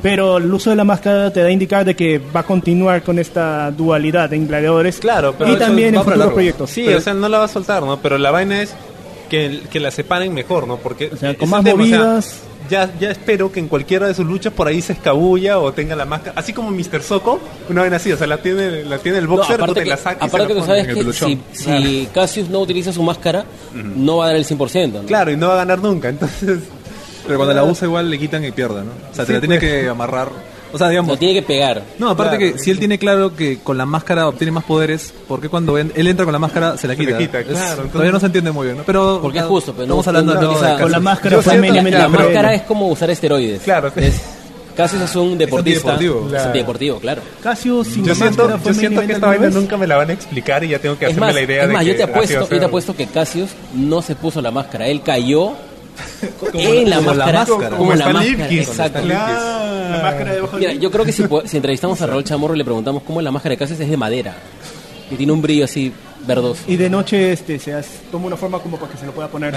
Pero 0.00 0.36
el 0.38 0.52
uso 0.52 0.70
de 0.70 0.76
la 0.76 0.84
máscara 0.84 1.32
te 1.32 1.40
da 1.40 1.46
a 1.48 1.50
indicar 1.50 1.84
de 1.84 1.96
que 1.96 2.18
va 2.34 2.40
a 2.40 2.44
continuar 2.44 3.02
con 3.02 3.18
esta 3.18 3.70
dualidad 3.72 4.32
en 4.32 4.46
gladiadores. 4.46 4.98
Claro, 4.98 5.34
pero 5.36 5.52
y 5.52 5.56
también 5.56 5.88
en 5.88 5.94
para 6.02 6.04
futuros 6.04 6.32
proyectos. 6.34 6.70
Sí, 6.70 6.82
Pero- 6.86 6.98
o 6.98 7.00
sea, 7.00 7.14
no 7.14 7.28
la 7.28 7.38
va 7.38 7.44
a 7.44 7.48
soltar, 7.48 7.82
¿no? 7.82 7.98
Pero 7.98 8.16
la 8.18 8.30
vaina 8.30 8.62
es 8.62 8.74
que, 9.34 9.60
que 9.70 9.80
la 9.80 9.90
separen 9.90 10.32
mejor, 10.34 10.66
¿no? 10.66 10.76
Porque 10.78 11.10
O 11.12 11.16
sea, 11.16 11.30
es 11.32 11.36
con 11.38 11.48
más 11.50 11.62
tema, 11.64 11.82
o 11.82 11.86
sea, 11.86 11.98
movidas. 11.98 12.40
ya, 12.70 12.90
ya 12.98 13.10
espero 13.10 13.50
que 13.52 13.60
en 13.60 13.68
cualquiera 13.68 14.06
de 14.06 14.14
sus 14.14 14.24
luchas 14.26 14.52
por 14.52 14.66
ahí 14.68 14.80
se 14.82 14.92
escabulla 14.94 15.58
o 15.58 15.72
tenga 15.72 15.94
la 15.96 16.04
máscara. 16.04 16.32
Así 16.38 16.52
como 16.52 16.70
Mr. 16.70 17.02
Soko, 17.02 17.40
una 17.68 17.82
vaina 17.82 17.96
así, 17.96 18.10
o 18.12 18.16
sea, 18.16 18.26
la 18.26 18.38
tiene, 18.38 18.84
la 18.84 18.98
tiene 18.98 19.18
el 19.18 19.24
No, 19.24 19.36
boxer, 19.36 19.56
tú 19.56 19.62
aparte 19.64 19.80
te 19.80 19.84
que, 19.84 19.90
la 19.90 19.96
sacas. 19.96 20.28
aparte 20.28 20.48
que 20.48 20.54
tú 20.60 20.66
sabes 20.66 20.84
en 20.84 20.90
el 20.98 21.04
que 21.04 21.12
si, 21.12 21.40
si 21.52 22.08
Cassius 22.14 22.48
no 22.48 22.60
utiliza 22.60 22.92
su 22.92 23.02
máscara, 23.02 23.44
no 23.74 24.18
va 24.18 24.24
a 24.24 24.28
dar 24.28 24.36
el 24.36 24.44
100%. 24.46 24.92
¿no? 24.92 25.02
Claro, 25.02 25.30
y 25.30 25.36
no 25.36 25.48
va 25.48 25.54
a 25.54 25.58
ganar 25.58 25.78
nunca, 25.80 26.08
entonces. 26.08 26.60
Pero 27.26 27.38
cuando 27.38 27.54
la 27.54 27.64
usa 27.70 27.86
igual 27.86 28.10
le 28.10 28.18
quitan 28.18 28.44
y 28.44 28.50
pierde, 28.52 28.82
¿no? 28.84 28.90
O 29.10 29.14
sea, 29.14 29.24
te 29.24 29.32
la 29.34 29.40
tiene 29.40 29.58
pues. 29.58 29.70
que 29.70 29.88
amarrar. 29.88 30.28
O 30.74 30.78
sea, 30.78 30.88
Lo 30.88 30.90
digamos... 30.90 31.18
tiene 31.20 31.34
que 31.34 31.42
pegar. 31.42 31.82
No, 31.98 32.10
aparte 32.10 32.36
Claro. 32.36 32.52
que 32.54 32.58
si 32.58 32.70
él 32.72 32.78
tiene 32.80 32.98
claro 32.98 33.34
que 33.36 33.60
con 33.60 33.78
la 33.78 33.86
máscara 33.86 34.26
obtiene 34.28 34.50
más 34.50 34.64
poderes, 34.64 35.14
¿por 35.28 35.40
qué 35.40 35.48
cuando 35.48 35.78
en- 35.78 35.92
él 35.94 36.06
entra 36.08 36.24
con 36.24 36.32
la 36.32 36.38
máscara 36.40 36.76
se 36.76 36.88
la 36.88 36.94
Se 36.96 37.02
la 37.02 37.06
quita? 37.06 37.18
quita, 37.18 37.40
Es- 37.40 37.46
claro, 37.46 37.62
entonces- 37.70 37.92
Todavía 37.92 38.12
no 38.12 38.20
se 38.20 38.26
entiende 38.26 38.50
muy 38.52 38.66
bien, 38.66 38.78
¿no? 38.78 38.82
Pero 38.84 39.20
Porque 39.22 39.38
es 39.38 39.44
ah, 39.44 39.48
justo, 39.48 39.72
pero 39.72 39.86
no- 39.86 40.00
estamos 40.00 40.08
hablando 40.08 40.34
no 40.34 40.40
de 40.40 40.82
con 40.82 40.90
la 40.92 41.00
máscara 41.00 41.40
fue 41.42 41.56
La, 41.58 42.08
máscara 42.08 42.54
es 42.54 42.62
como 42.62 42.88
usar 42.88 43.08
esteroides. 43.10 43.62
Claro. 43.62 43.92
Es- 43.96 44.20
Cassius 44.76 45.02
es 45.02 45.14
un 45.14 45.38
deportista. 45.38 45.92
antideportivo. 45.92 46.36
Es 46.36 46.42
antideportivo, 46.42 46.98
claro. 46.98 47.22
Cassius 47.40 47.86
sin 47.86 48.04
Yo 48.04 48.12
siento, 48.16 48.58
yo 48.64 48.74
siento 48.74 49.06
que 49.06 49.12
esta 49.12 49.28
vaina 49.28 49.48
nunca 49.50 49.76
me 49.76 49.86
la 49.86 49.94
van 49.98 50.10
a 50.10 50.12
explicar 50.14 50.64
y 50.64 50.68
ya 50.70 50.80
tengo 50.80 50.98
que 50.98 51.04
Es 51.04 51.10
hacerme 51.12 51.26
más, 51.28 51.34
la 51.36 51.42
idea 51.42 51.62
es 51.62 51.68
de 51.68 51.72
más, 51.74 51.84
que 51.84 51.88
yo 51.90 51.96
te 51.96 52.02
apuesto, 52.02 52.40
yo 52.50 52.58
te 52.58 52.64
apuesto 52.64 52.96
que 52.96 53.06
Cassius 53.06 53.50
no 53.72 54.02
se 54.02 54.16
puso 54.16 54.42
la 54.42 54.50
máscara. 54.50 54.88
Él 54.88 55.00
cayó 55.02 55.52
en 56.54 56.90
la 56.90 56.96
como 56.96 57.14
la 57.14 57.26
máscara. 57.26 57.46
Como 57.46 57.76
Como 57.76 57.90
la 57.94 57.96
Stan 57.96 58.12
máscara. 58.12 58.38
Lipkin. 58.38 58.58
Exacto. 58.58 59.00
Claro. 59.02 59.90
La 59.90 60.02
máscara 60.02 60.32
debajo 60.34 60.56
Mira, 60.58 60.72
yo 60.74 60.90
creo 60.90 61.04
que 61.04 61.12
si, 61.12 61.22
entrevistamos 61.56 62.00
a 62.02 62.06
Raúl 62.06 62.24
Chamorro 62.24 62.54
y 62.54 62.58
le 62.58 62.64
preguntamos 62.64 63.02
cómo 63.04 63.20
es 63.20 63.24
la 63.24 63.30
máscara 63.30 63.52
de 63.54 63.58
Cassius, 63.58 63.80
es 63.80 63.88
de 63.90 63.96
madera. 63.96 64.34
Y 65.10 65.16
tiene 65.16 65.32
un 65.32 65.42
brillo 65.42 65.64
así 65.66 65.92
verdoso. 66.26 66.62
Y 66.66 66.76
de 66.76 66.88
noche 66.90 67.32
este, 67.32 67.58
se 67.58 67.74
hace- 67.74 67.98
toma 68.10 68.26
una 68.26 68.36
forma 68.36 68.58
como 68.58 68.78
para 68.78 68.90
que 68.90 68.98
se 68.98 69.06
lo 69.06 69.12
pueda 69.12 69.28
poner. 69.28 69.54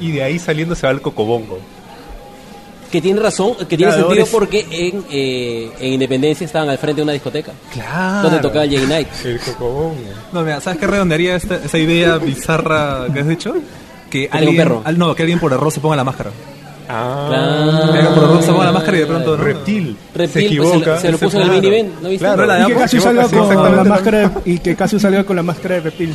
Y 0.00 0.10
de 0.12 0.22
ahí 0.22 0.38
saliendo 0.38 0.74
se 0.74 0.86
va 0.86 0.92
el 0.92 1.00
cocobongo. 1.00 1.58
que 2.90 3.00
tiene 3.02 3.18
razón, 3.20 3.54
que 3.68 3.76
tiene 3.76 3.86
Claro, 3.92 4.06
sentido 4.06 4.26
porque 4.30 4.64
en, 4.70 5.04
eh, 5.10 5.68
en 5.80 5.94
Independencia 5.94 6.44
estaban 6.44 6.68
al 6.68 6.78
frente 6.78 6.98
de 7.00 7.02
una 7.02 7.12
discoteca. 7.12 7.50
Claro. 7.72 8.22
Donde 8.28 8.38
tocaba 8.40 8.66
Jay 8.66 8.84
Knight. 8.86 9.08
El 9.24 9.40
cocobongo. 9.40 9.96
No, 10.32 10.42
mira, 10.42 10.60
¿sabes 10.60 10.78
qué 10.78 10.86
redondearía 10.86 11.34
esta, 11.34 11.56
esa 11.56 11.76
idea 11.78 12.18
bizarra 12.18 13.06
que 13.12 13.18
has 13.20 13.26
dicho? 13.26 13.52
Que 14.22 14.28
un 14.32 14.38
alguien, 14.38 14.56
perro. 14.56 14.82
al- 14.84 14.98
no, 14.98 15.14
que 15.14 15.22
alguien 15.22 15.38
por 15.40 15.52
error 15.52 15.72
se 15.72 15.80
ponga 15.80 15.96
la 15.96 16.04
máscara. 16.04 16.30
Ah. 16.88 17.26
Claro. 17.28 17.92
Que 17.92 17.98
alguien 17.98 18.14
por 18.14 18.24
error 18.24 18.42
se 18.42 18.52
ponga 18.52 18.64
la 18.66 18.72
máscara 18.72 18.96
y 18.96 19.00
de 19.00 19.06
pronto, 19.06 19.36
¿no? 19.36 19.42
Reptil. 19.44 19.96
Reptil, 20.14 20.28
se 20.28 20.32
pues, 20.32 20.44
equivoca. 20.46 20.84
se 20.84 20.90
lo- 20.90 21.00
se 21.00 21.10
lo 21.12 21.18
puso 21.18 21.36
en 21.36 21.42
el 21.42 21.48
Claro. 21.48 21.62
mini 21.62 21.74
event, 21.76 21.94
¿no 22.00 22.08
viste? 22.10 22.24
Claro, 22.24 22.46
la 22.46 22.60
Y 22.60 22.66
que 22.72 22.88
salga 23.00 23.28
sí, 23.28 23.36
con 23.36 23.76
la 23.76 23.84
máscara 23.84 24.18
de- 24.28 24.30
y 24.52 24.58
que 24.58 24.76
Cassius 24.76 25.02
salga 25.02 25.24
con 25.24 25.36
la 25.36 25.42
máscara 25.42 25.74
de 25.76 25.80
reptil. 25.80 26.14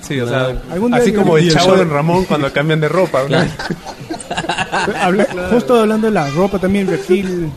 Sí, 0.00 0.20
o 0.20 0.28
sea, 0.28 0.48
Así 0.92 1.12
como 1.12 1.38
el 1.38 1.50
chavo 1.52 1.76
de 1.76 1.84
Ramón 1.84 2.24
cuando 2.26 2.52
cambian 2.52 2.80
de 2.80 2.88
ropa. 2.88 3.22
¿no? 3.28 3.38
Habla- 5.00 5.26
Justo 5.50 5.80
hablando 5.80 6.08
de 6.08 6.12
la 6.12 6.28
ropa 6.30 6.58
también, 6.58 6.86
reptil. 6.88 7.50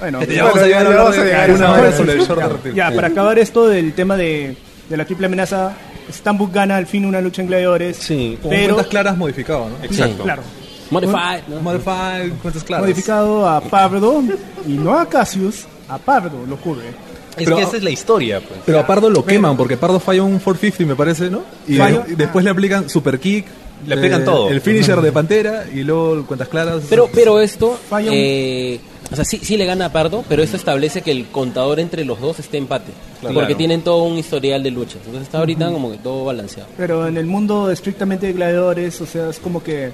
Bueno, 0.00 0.22
Ya 0.24 0.44
vamos 0.44 0.58
a 0.62 0.66
llegar 0.66 0.86
a 0.86 0.90
a 0.90 1.44
a 1.44 1.54
una 1.54 1.72
hora 1.74 1.92
sobre 1.96 2.12
el 2.14 2.20
short 2.26 2.42
de 2.42 2.48
reptil. 2.48 2.74
ya, 2.74 2.90
para 2.90 3.08
acabar 3.08 3.38
esto 3.38 3.68
del 3.68 3.92
tema 3.92 4.16
de, 4.16 4.56
de 4.88 4.96
la 4.96 5.04
triple 5.04 5.26
amenaza, 5.26 5.72
Stambuk 6.10 6.52
gana 6.52 6.76
al 6.76 6.86
fin 6.86 7.04
una 7.04 7.20
lucha 7.20 7.42
en 7.42 7.48
gladiadores. 7.48 7.96
Sí. 7.96 8.38
Con 8.40 8.50
pero 8.50 8.74
cuentas 8.74 8.86
claras 8.90 9.16
modificado, 9.16 9.68
¿no? 9.68 9.84
Exacto. 9.84 10.22
claro, 10.22 10.42
Modified, 10.90 11.42
¿no? 11.48 11.60
Modified, 11.60 12.32
cuentas 12.42 12.64
claras. 12.64 12.82
modificado 12.84 13.48
a 13.48 13.60
Pardo 13.60 14.22
y 14.66 14.72
no 14.72 14.98
a 14.98 15.08
Cassius, 15.08 15.64
a 15.88 15.98
Pardo 15.98 16.44
lo 16.46 16.56
cubre. 16.56 16.88
Es 17.36 17.44
Pero- 17.44 17.56
que 17.56 17.62
esa 17.62 17.76
es 17.78 17.82
la 17.82 17.90
historia, 17.90 18.40
pues. 18.40 18.60
Pero 18.66 18.78
a 18.80 18.86
Pardo 18.86 19.08
lo 19.08 19.24
queman, 19.24 19.56
porque 19.56 19.78
Pardo 19.78 19.98
falla 19.98 20.22
un 20.22 20.38
450, 20.38 20.84
me 20.84 20.94
parece, 20.94 21.30
¿no? 21.30 21.42
Y, 21.66 21.80
y 21.80 22.14
después 22.14 22.44
le 22.44 22.50
aplican 22.50 22.90
super 22.90 23.18
kick. 23.18 23.46
Le 23.86 23.94
aplican 23.94 24.24
todo. 24.24 24.48
El 24.48 24.60
finisher 24.60 25.00
de 25.00 25.12
Pantera 25.12 25.64
y 25.72 25.82
luego 25.82 26.24
cuentas 26.26 26.48
claras. 26.48 26.82
Pero, 26.88 27.08
pero 27.12 27.40
esto, 27.40 27.78
eh, 28.10 28.80
o 29.10 29.16
sea, 29.16 29.24
sí, 29.24 29.38
sí 29.42 29.56
le 29.56 29.66
gana 29.66 29.86
a 29.86 29.92
Pardo, 29.92 30.24
pero 30.28 30.42
esto 30.42 30.56
establece 30.56 31.02
que 31.02 31.10
el 31.10 31.26
contador 31.26 31.80
entre 31.80 32.04
los 32.04 32.20
dos 32.20 32.38
esté 32.38 32.58
empate. 32.58 32.92
Porque 33.34 33.54
tienen 33.54 33.82
todo 33.82 34.04
un 34.04 34.18
historial 34.18 34.62
de 34.62 34.70
luchas. 34.70 34.98
Entonces 35.04 35.22
está 35.22 35.38
ahorita 35.38 35.70
como 35.70 35.90
que 35.90 35.98
todo 35.98 36.24
balanceado. 36.24 36.68
Pero 36.76 37.06
en 37.06 37.16
el 37.16 37.26
mundo 37.26 37.70
estrictamente 37.70 38.26
de 38.26 38.32
gladiadores, 38.32 39.00
o 39.00 39.06
sea, 39.06 39.30
es 39.30 39.38
como 39.38 39.62
que 39.62 39.90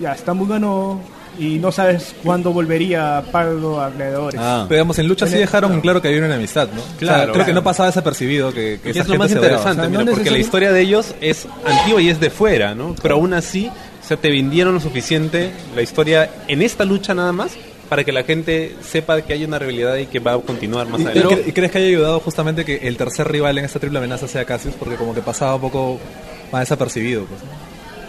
ya 0.00 0.14
Stambuk 0.16 0.50
ganó 0.50 1.00
y 1.38 1.58
no 1.58 1.72
sabes 1.72 2.14
cuándo 2.22 2.52
volvería 2.52 3.22
Pardo 3.32 3.80
a 3.80 3.90
gladiadores. 3.90 4.40
Ah. 4.42 4.66
Pero 4.68 4.76
digamos, 4.78 4.98
en 4.98 5.08
lucha 5.08 5.26
sí 5.26 5.36
dejaron 5.36 5.80
claro 5.80 6.00
que 6.02 6.08
había 6.08 6.24
una 6.24 6.34
amistad, 6.34 6.68
¿no? 6.74 6.80
O 6.80 6.84
sea, 6.84 6.96
Claro. 6.98 7.22
creo 7.32 7.32
que 7.32 7.38
Claro. 7.38 7.54
no 7.54 7.62
pasaba 7.64 7.86
desapercibido 7.88 8.52
que, 8.52 8.78
que 8.82 8.90
esa 8.90 9.00
es 9.02 9.08
lo 9.08 9.14
gente 9.14 9.18
más 9.18 9.30
interesante, 9.32 9.70
O 9.80 9.84
sea, 9.84 9.88
mira, 9.90 10.04
no 10.04 10.10
porque 10.12 10.30
la 10.30 10.38
historia 10.38 10.72
de 10.72 10.80
ellos 10.80 11.14
es 11.20 11.46
antigua 11.64 12.00
y 12.02 12.08
es 12.10 12.20
de 12.20 12.30
fuera, 12.30 12.74
¿no? 12.74 12.94
Pero 13.00 13.14
aún 13.14 13.32
así, 13.34 13.68
o 13.68 14.06
sea, 14.06 14.16
te 14.16 14.30
vendieron 14.30 14.74
lo 14.74 14.80
suficiente 14.80 15.50
la 15.74 15.82
historia 15.82 16.30
en 16.48 16.62
esta 16.62 16.84
lucha 16.84 17.14
nada 17.14 17.32
más 17.32 17.52
para 17.88 18.04
que 18.04 18.12
la 18.12 18.24
gente 18.24 18.74
sepa 18.82 19.20
que 19.22 19.32
hay 19.34 19.44
una 19.44 19.58
rivalidad 19.58 19.96
y 19.96 20.06
que 20.06 20.18
va 20.18 20.32
a 20.32 20.38
continuar 20.38 20.86
más 20.88 21.00
¿Y, 21.02 21.04
adelante. 21.06 21.34
cre- 21.44 21.48
y 21.48 21.52
crees 21.52 21.70
que 21.72 21.78
haya 21.78 21.86
ayudado 21.88 22.20
justamente 22.20 22.64
que 22.64 22.76
el 22.88 22.96
tercer 22.96 23.30
rival 23.30 23.58
en 23.58 23.64
esta 23.66 23.78
triple 23.78 23.98
amenaza 23.98 24.26
sea 24.28 24.44
Cassius? 24.46 24.74
Porque 24.78 24.96
como 24.96 25.14
que 25.14 25.20
pasaba 25.20 25.56
un 25.56 25.60
poco 25.60 25.98
más 26.50 26.62
desapercibido. 26.62 27.24
Pues. 27.26 27.40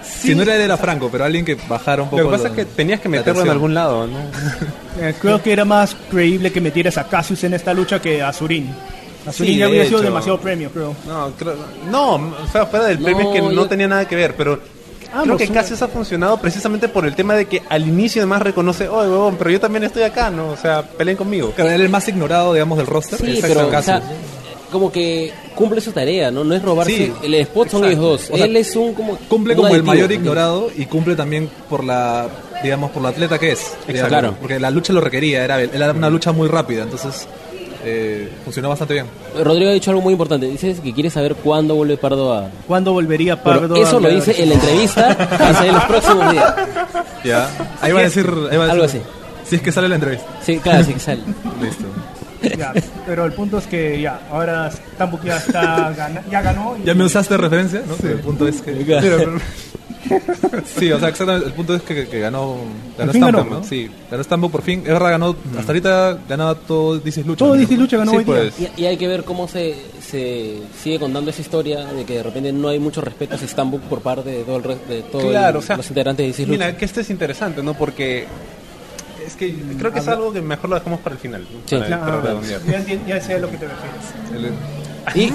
Si 0.03 0.35
no 0.35 0.43
era 0.43 0.55
él, 0.55 0.61
era 0.61 0.77
Franco, 0.77 1.09
pero 1.11 1.23
alguien 1.25 1.43
que 1.45 1.55
bajara 1.67 2.03
un 2.03 2.09
poco. 2.09 2.21
Lo 2.23 2.29
que 2.29 2.35
pasa 2.37 2.47
es 2.49 2.53
que 2.55 2.65
tenías 2.65 2.99
que 2.99 3.09
meterlo 3.09 3.41
en 3.43 3.49
algún 3.49 3.73
lado, 3.73 4.07
¿no? 4.07 4.17
Eh, 5.01 5.15
creo 5.19 5.41
que 5.41 5.51
era 5.51 5.65
más 5.65 5.95
creíble 6.11 6.51
que 6.51 6.61
metieras 6.61 6.99
a 6.99 7.07
Cassius 7.07 7.43
en 7.45 7.55
esta 7.55 7.73
lucha 7.73 7.99
que 7.99 8.21
a 8.21 8.31
Zurin. 8.31 8.69
A 9.27 9.31
Zurin 9.31 9.53
Sí, 9.53 9.57
ya 9.57 9.65
había 9.65 9.85
sido 9.85 10.01
demasiado 10.03 10.39
premio, 10.39 10.69
creo. 10.69 10.95
No, 11.07 11.31
creo- 11.31 11.55
no, 11.89 12.13
o 12.15 12.47
sea, 12.51 12.67
fuera 12.67 12.85
del 12.85 12.99
No, 12.99 13.05
premio 13.05 13.21
es 13.23 13.33
que 13.33 13.41
no 13.41 13.51
yo- 13.53 13.67
tenía 13.67 13.87
nada 13.87 14.07
que 14.07 14.15
ver, 14.15 14.35
pero 14.35 14.59
creo 14.59 15.21
Ambos 15.23 15.37
que 15.39 15.47
Cassius 15.47 15.81
ha 15.81 15.87
funcionado 15.87 16.37
precisamente 16.37 16.89
por 16.89 17.05
el 17.07 17.15
tema 17.15 17.33
de 17.33 17.45
que 17.45 17.63
al 17.69 17.87
inicio 17.87 18.21
además 18.21 18.43
reconoce, 18.43 18.87
oye, 18.87 19.09
huevón, 19.09 19.35
pero 19.37 19.49
yo 19.49 19.59
también 19.59 19.83
estoy 19.83 20.03
acá, 20.03 20.29
¿no? 20.29 20.49
O 20.49 20.57
sea, 20.57 20.83
peleen 20.83 21.17
conmigo. 21.17 21.51
Claro, 21.55 21.71
era 21.71 21.83
el 21.83 21.89
más 21.89 22.07
ignorado, 22.07 22.53
digamos, 22.53 22.77
del 22.77 22.85
roster. 22.85 23.17
Sí, 23.19 23.31
Exacto, 23.31 23.55
pero 23.55 23.67
o 23.67 23.71
Cassius. 23.71 23.97
sea, 23.97 24.03
como 24.73 24.91
que 24.91 25.31
cumple 25.55 25.79
su 25.79 25.93
tarea, 25.93 26.29
¿no? 26.31 26.43
No 26.43 26.53
es 26.53 26.61
robarse. 26.61 26.91
Sí, 26.97 27.13
el 27.23 27.35
spot 27.35 27.69
son 27.69 27.85
ellos 27.85 27.99
dos. 27.99 28.29
O 28.31 28.35
sea, 28.35 28.45
Él 28.45 28.57
es 28.57 28.75
un 28.75 28.93
como. 28.93 29.15
cumple 29.29 29.53
un 29.55 29.61
como 29.61 29.73
el 29.75 29.83
mayor 29.83 30.11
ignorado 30.11 30.69
y 30.75 30.85
cumple 30.87 31.15
también 31.15 31.49
por 31.69 31.85
la 31.85 32.27
digamos 32.61 32.91
por 32.91 33.01
la 33.03 33.09
atleta 33.09 33.37
que 33.39 33.51
es 33.51 33.73
digamos, 33.87 34.07
Claro. 34.09 34.35
porque 34.39 34.59
la 34.59 34.69
lucha 34.71 34.91
lo 34.93 35.01
requería 35.01 35.43
era, 35.43 35.61
era 35.61 35.91
una 35.91 36.09
lucha 36.09 36.31
muy 36.31 36.47
rápida 36.47 36.83
entonces 36.83 37.27
eh, 37.83 38.29
funcionó 38.45 38.69
bastante 38.69 38.93
bien 38.93 39.05
Rodrigo 39.43 39.69
ha 39.69 39.73
dicho 39.73 39.91
algo 39.91 40.01
muy 40.01 40.13
importante. 40.13 40.45
Dice 40.47 40.73
que 40.81 40.93
quiere 40.93 41.09
saber 41.09 41.35
cuándo 41.35 41.75
vuelve 41.75 41.97
Pardo 41.97 42.31
a. 42.33 42.49
¿Cuándo 42.65 42.93
volvería 42.93 43.43
Pero 43.43 43.59
Pardo 43.59 43.75
eso 43.75 43.97
a 43.97 43.99
lo 43.99 44.09
dice 44.09 44.41
en 44.41 44.47
la 44.49 44.55
entrevista 44.55 45.07
hace 45.09 45.71
los 45.73 45.83
próximos 45.83 46.31
días. 46.31 46.53
ya 47.25 47.49
ahí 47.81 47.91
va 47.91 47.99
a 47.99 48.03
decir, 48.03 48.25
ahí 48.49 48.55
va 48.57 48.65
a 48.67 48.71
Algo 48.71 48.83
decir- 48.85 49.01
si 49.45 49.55
es 49.57 49.61
que 49.61 49.71
sale 49.73 49.89
la 49.89 49.95
entrevista 49.95 50.25
Sí, 50.45 50.57
claro, 50.59 50.85
sí 50.85 50.93
que 50.93 50.99
sale. 51.01 51.21
listo 51.61 51.83
Ya, 52.57 52.73
pero 53.05 53.25
el 53.25 53.33
punto 53.33 53.57
es 53.57 53.67
que 53.67 54.01
ya, 54.01 54.21
ahora 54.31 54.69
Stambuk 54.71 55.23
ya 55.23 55.37
está 55.37 55.91
gana- 55.95 56.23
ya 56.29 56.41
ganó. 56.41 56.75
y- 56.81 56.85
ya 56.85 56.93
me 56.93 57.03
usaste 57.05 57.37
referencia 57.37 57.81
no 57.87 57.95
Pero 58.01 58.13
el 58.15 58.19
punto 58.19 58.47
es 58.47 58.61
que 58.61 58.71
Mira, 58.71 58.99
pero- 59.01 59.39
Sí, 60.65 60.91
o 60.91 60.99
sea, 60.99 61.07
exactamente. 61.09 61.47
El 61.47 61.53
punto 61.53 61.73
es 61.75 61.81
que, 61.81 62.07
que 62.07 62.19
ganó, 62.19 62.57
ganó 62.97 63.11
fin 63.13 63.21
Stambuk, 63.23 63.43
ganó, 63.45 63.59
¿no? 63.61 63.63
Sí, 63.65 63.89
ganó 64.11 64.23
Stambuk 64.23 64.51
por 64.51 64.61
fin. 64.61 64.79
Es 64.81 64.87
verdad, 64.91 65.11
ganó. 65.11 65.35
Hasta 65.57 65.71
ahorita 65.71 66.19
ganaba 66.27 66.55
todo 66.55 66.99
DC 66.99 67.23
Lucha. 67.23 67.39
Todo 67.39 67.55
¿no? 67.55 67.61
DC 67.61 67.77
Lucha 67.77 67.97
ganó 67.97 68.11
Sí, 68.11 68.17
hoy 68.17 68.23
día. 68.25 68.35
pues. 68.57 68.71
Y, 68.77 68.81
y 68.81 68.85
hay 68.85 68.97
que 68.97 69.07
ver 69.07 69.23
cómo 69.23 69.47
se, 69.47 69.75
se 70.05 70.57
sigue 70.83 70.99
contando 70.99 71.31
esa 71.31 71.41
historia 71.41 71.85
de 71.85 72.03
que 72.03 72.15
de 72.15 72.23
repente 72.23 72.51
no 72.51 72.67
hay 72.67 72.79
mucho 72.79 72.99
respeto 72.99 73.35
a 73.35 73.37
Stambuk 73.37 73.81
por 73.83 74.01
parte 74.01 74.29
de 74.29 74.43
todo 74.43 74.57
el 74.57 74.63
re- 74.63 74.77
de 74.89 75.01
todos 75.03 75.23
Claro, 75.31 75.59
o 75.59 75.61
sea, 75.61 75.77
los 75.77 75.87
integrantes 75.87 76.23
de 76.25 76.27
DC 76.27 76.41
Lucha. 76.47 76.51
Mira, 76.65 76.77
que 76.77 76.85
este 76.85 77.01
es 77.01 77.09
interesante, 77.09 77.63
¿no? 77.63 77.73
Porque 77.73 78.25
es 79.25 79.35
que 79.35 79.53
creo 79.77 79.91
que 79.91 79.99
es 79.99 80.07
algo 80.07 80.31
que 80.33 80.41
mejor 80.41 80.69
lo 80.69 80.75
dejamos 80.77 80.99
para 81.01 81.15
el 81.15 81.19
final. 81.21 81.47
Sí. 81.65 81.77
Para, 81.77 82.21
para 82.21 82.41
ya, 83.07 83.21
sé 83.21 83.35
a 83.35 83.39
lo 83.39 83.49
que 83.49 83.57
te 83.57 83.67
refieres. 83.67 84.53
El- 85.15 85.21
Y, 85.21 85.33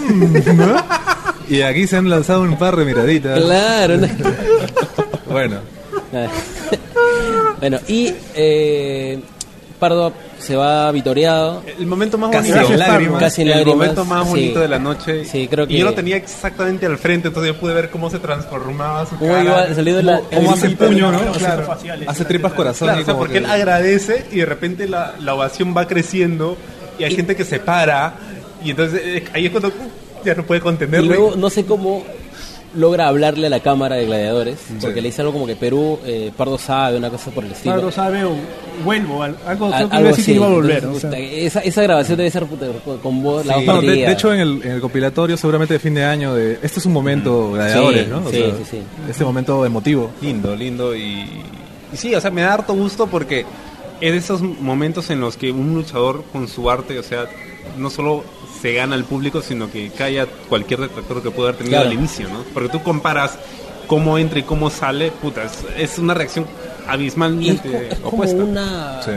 Y 1.57 1.63
aquí 1.63 1.87
se 1.87 1.97
han 1.97 2.09
lanzado 2.11 2.43
un 2.43 2.59
par 2.59 2.77
de 2.77 2.85
miraditas. 2.85 3.41
claro, 3.41 3.97
no- 3.97 4.09
Bueno, 5.31 5.57
bueno, 7.61 7.79
y 7.87 8.13
eh, 8.35 9.21
Pardo 9.79 10.13
se 10.39 10.57
va 10.57 10.91
vitoreado. 10.93 11.63
El 11.79 11.87
momento 11.87 12.19
más 12.19 12.31
Casi 12.31 12.51
bonito. 12.53 12.73
en 12.73 12.79
lágrimas. 12.79 13.21
Casi 13.21 13.43
en 13.43 13.49
el 13.49 13.55
lágrimas, 13.55 13.77
momento 13.77 14.05
más 14.05 14.25
sí. 14.25 14.31
bonito 14.31 14.61
de 14.61 14.69
la 14.69 14.79
noche. 14.79 15.25
Sí, 15.25 15.49
creo 15.49 15.65
Y 15.65 15.69
que- 15.69 15.79
yo 15.79 15.85
lo 15.85 15.95
tenía 15.95 16.17
exactamente 16.17 16.87
al 16.87 16.99
frente, 16.99 17.29
entonces 17.29 17.53
yo 17.55 17.61
pude 17.61 17.75
ver 17.75 17.91
cómo 17.91 18.11
se 18.11 18.19
transformaba 18.19 19.07
su 19.07 19.19
cara. 19.19 19.43
iba 19.45 19.75
saliendo 19.75 20.03
la- 20.03 20.21
¿Cómo 20.35 20.53
hace 20.53 20.71
puño, 20.71 21.13
no? 21.13 21.23
Los 21.23 21.39
Claro. 21.39 21.65
faciales. 21.67 22.09
Hace 22.09 22.25
tripas 22.25 22.53
corazón. 22.53 22.87
Claro, 22.87 23.01
y 23.01 23.03
o 23.03 23.07
sea, 23.07 23.17
porque 23.17 23.33
que- 23.35 23.39
él 23.39 23.47
agradece 23.47 24.27
y 24.33 24.37
de 24.39 24.47
repente 24.47 24.89
la, 24.89 25.15
la 25.21 25.35
ovación 25.35 25.75
va 25.77 25.87
creciendo 25.87 26.57
y 26.99 27.05
hay 27.05 27.15
gente 27.15 27.37
que 27.37 27.45
se 27.45 27.61
para 27.61 28.15
y 28.65 28.71
entonces 28.71 29.01
eh, 29.05 29.25
ahí 29.33 29.47
es 29.47 29.51
cuando 29.53 29.69
uh, 29.69 30.25
ya 30.25 30.35
no 30.35 30.43
puede 30.43 30.59
Y 30.59 30.63
contenerlo. 30.63 31.07
luego 31.09 31.37
no 31.37 31.49
sé 31.51 31.65
cómo 31.65 32.05
logra 32.75 33.09
hablarle 33.09 33.47
a 33.47 33.51
la 33.51 33.61
cámara 33.61 33.97
de 33.97 34.05
gladiadores, 34.07 34.59
porque 34.81 34.97
Sí. 34.97 35.01
le 35.01 35.09
dice 35.09 35.23
algo 35.23 35.33
como 35.33 35.47
que 35.47 35.57
Perú, 35.57 35.99
eh, 36.05 36.31
Pardo 36.37 36.59
sabe, 36.59 36.99
una 36.99 37.09
cosa 37.11 37.31
por 37.31 37.45
el 37.45 37.53
estilo. 37.53 37.75
Pardo 37.77 37.91
sabe 37.91 38.25
o 38.25 38.33
vuelvo, 38.85 39.23
al- 39.23 39.37
algo, 39.47 39.69
creo 39.71 39.89
que 39.89 39.97
Algo 39.97 39.99
iba 39.99 39.99
a 39.99 40.03
decir 40.03 40.25
que 40.25 40.31
así. 40.31 40.33
iba 40.35 40.47
a 40.47 40.51
volver. 40.51 40.77
Entonces, 40.85 41.05
o 41.05 41.11
sea. 41.11 41.19
esa, 41.19 41.61
esa 41.61 41.83
grabación 41.83 42.19
debe 42.19 42.31
ser 42.31 42.47
con 43.03 43.23
voz, 43.23 43.47
la 43.47 43.57
voz 43.57 43.65
No, 43.67 43.81
de, 43.81 43.89
de 43.89 44.13
hecho, 44.13 44.33
en 44.35 44.41
el, 44.41 44.63
en 44.63 44.73
el 44.73 44.81
compilatorio, 44.81 45.37
seguramente 45.37 45.75
de 45.75 45.81
fin 45.81 45.95
de 45.95 46.05
año, 46.05 46.35
de 46.35 46.59
este 46.63 46.79
es 46.81 46.87
un 46.87 46.93
momento 46.93 47.53
gladiadores, 47.53 48.05
Sí, 48.05 48.11
¿no? 48.11 48.19
O 48.19 48.31
sí, 48.31 48.37
sea, 48.37 48.51
sí, 48.51 48.65
sí. 48.71 48.79
Este 49.11 49.25
momento 49.25 49.65
emotivo. 49.65 50.11
Lindo, 50.21 50.55
lindo 50.55 50.95
y, 50.95 51.03
y 51.93 51.97
sí, 51.97 52.15
o 52.15 52.21
sea, 52.21 52.31
me 52.31 52.43
da 52.43 52.53
harto 52.55 52.75
gusto 52.75 53.07
porque 53.07 53.47
es 54.01 54.13
de 54.13 54.19
esos 54.19 54.43
momentos 54.43 55.11
en 55.11 55.21
los 55.21 55.37
que 55.37 55.51
un 55.51 55.75
luchador 55.75 56.23
con 56.33 56.47
su 56.49 56.71
arte, 56.71 56.99
o 56.99 57.03
sea, 57.03 57.25
no 57.79 57.91
solo 57.91 58.23
se 58.61 58.73
gana 58.73 58.95
al 58.95 59.05
público, 59.05 59.41
sino 59.43 59.71
que 59.71 59.91
calla 59.91 60.27
cualquier 60.49 60.81
detractor 60.81 61.23
que 61.23 61.31
pueda 61.31 61.51
haber 61.51 61.59
tenido 61.59 61.77
Claro. 61.79 61.89
al 61.91 61.95
inicio, 61.95 62.29
¿no? 62.29 62.43
Porque 62.55 62.69
tú 62.69 62.83
comparas 62.83 63.39
cómo 63.87 64.19
entra 64.19 64.39
y 64.39 64.43
cómo 64.43 64.69
sale, 64.71 65.11
puta, 65.11 65.45
es, 65.45 65.53
es 65.77 65.99
una 65.99 66.15
reacción 66.15 66.45
es, 66.45 66.89
abismalmente 66.89 67.89
es 67.91 67.95
como 68.01 68.09
opuesta. 68.09 68.43
una 68.45 69.03
Sí. 69.03 69.11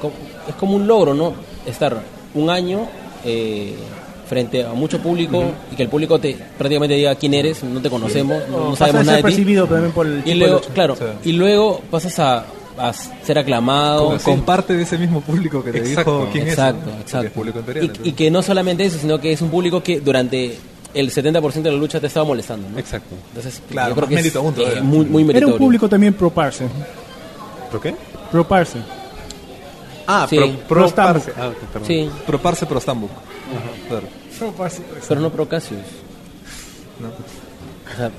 co- 0.00 0.12
es 0.48 0.54
como 0.54 0.76
un 0.76 0.86
logro, 0.86 1.14
¿no? 1.14 1.34
Estar 1.66 2.00
un 2.34 2.50
año 2.50 2.86
eh, 3.24 3.74
frente 4.28 4.64
a 4.64 4.72
mucho 4.74 5.00
público 5.00 5.42
y 5.72 5.76
que 5.76 5.82
el 5.84 5.88
público 5.88 6.18
te 6.18 6.36
prácticamente 6.56 6.94
diga 6.96 7.14
quién 7.14 7.34
eres, 7.34 7.62
no 7.64 7.80
te 7.80 7.88
conocemos, 7.90 8.42
no, 8.50 8.58
no 8.58 8.70
Pasa 8.70 8.86
sabemos 8.86 9.06
nada 9.06 9.16
de 9.18 9.22
ti. 9.22 9.28
percibido 9.28 9.66
también 9.66 9.92
por 9.92 10.06
el 10.06 10.22
Y 10.24 10.34
luego, 10.34 10.60
claro, 10.74 10.96
Sí. 10.96 11.04
y 11.30 11.32
luego 11.32 11.80
pasas 11.90 12.18
a, 12.18 12.44
a 12.78 12.92
ser 12.92 13.38
aclamado. 13.38 14.08
Con, 14.08 14.18
con 14.18 14.42
parte 14.42 14.74
de 14.76 14.82
ese 14.82 14.98
mismo 14.98 15.20
público 15.20 15.62
que 15.64 15.72
te 15.72 15.78
Exacto. 15.78 16.20
dijo 16.20 16.32
quién 16.32 16.48
exacto, 16.48 16.90
es. 16.90 16.94
¿no? 16.94 17.00
Exacto. 17.00 17.40
imperial. 17.58 17.92
y, 18.04 18.08
y 18.10 18.12
que 18.12 18.30
no 18.30 18.42
solamente 18.42 18.84
eso, 18.84 18.98
sino 18.98 19.20
que 19.20 19.32
es 19.32 19.40
un 19.42 19.50
público 19.50 19.82
que 19.82 20.00
durante 20.00 20.58
el 20.94 21.10
70% 21.12 21.62
de 21.62 21.70
la 21.70 21.76
lucha 21.76 22.00
te 22.00 22.06
estaba 22.06 22.24
molestando, 22.26 22.68
¿no? 22.68 22.78
Exacto. 22.78 23.14
Entonces, 23.28 23.60
Claro, 23.68 23.90
yo 23.90 23.94
creo 23.96 24.08
más 24.10 24.22
que 24.22 24.28
es 24.28 24.36
aún 24.36 24.54
eh, 24.56 24.80
muy, 24.82 25.04
muy 25.06 25.22
Era 25.22 25.26
meritorio. 25.32 25.54
un 25.54 25.58
público 25.58 25.88
también 25.88 26.14
pro 26.14 26.30
parse. 26.30 26.66
¿Por 27.70 27.80
qué? 27.80 27.94
Pro 28.32 28.46
parse. 28.46 28.78
Ah, 30.06 30.26
Sí. 30.28 30.36
pro, 30.36 30.46
pro 30.66 30.86
Pro 30.86 30.94
parce. 30.94 31.32
Ah. 31.36 31.50
Sí, 31.86 32.08
Pro 32.26 32.38
Parse, 32.40 32.64
Pro 32.64 32.80
Stambuk. 32.80 33.10
Claro. 33.88 34.06
Pro 34.38 34.52
parse. 34.52 34.82
pero 35.06 35.20
no 35.20 35.30
pro 35.30 35.46
Cassius. 35.46 35.80
¿no? 36.98 37.08
O 37.08 37.96
sea, 37.96 38.10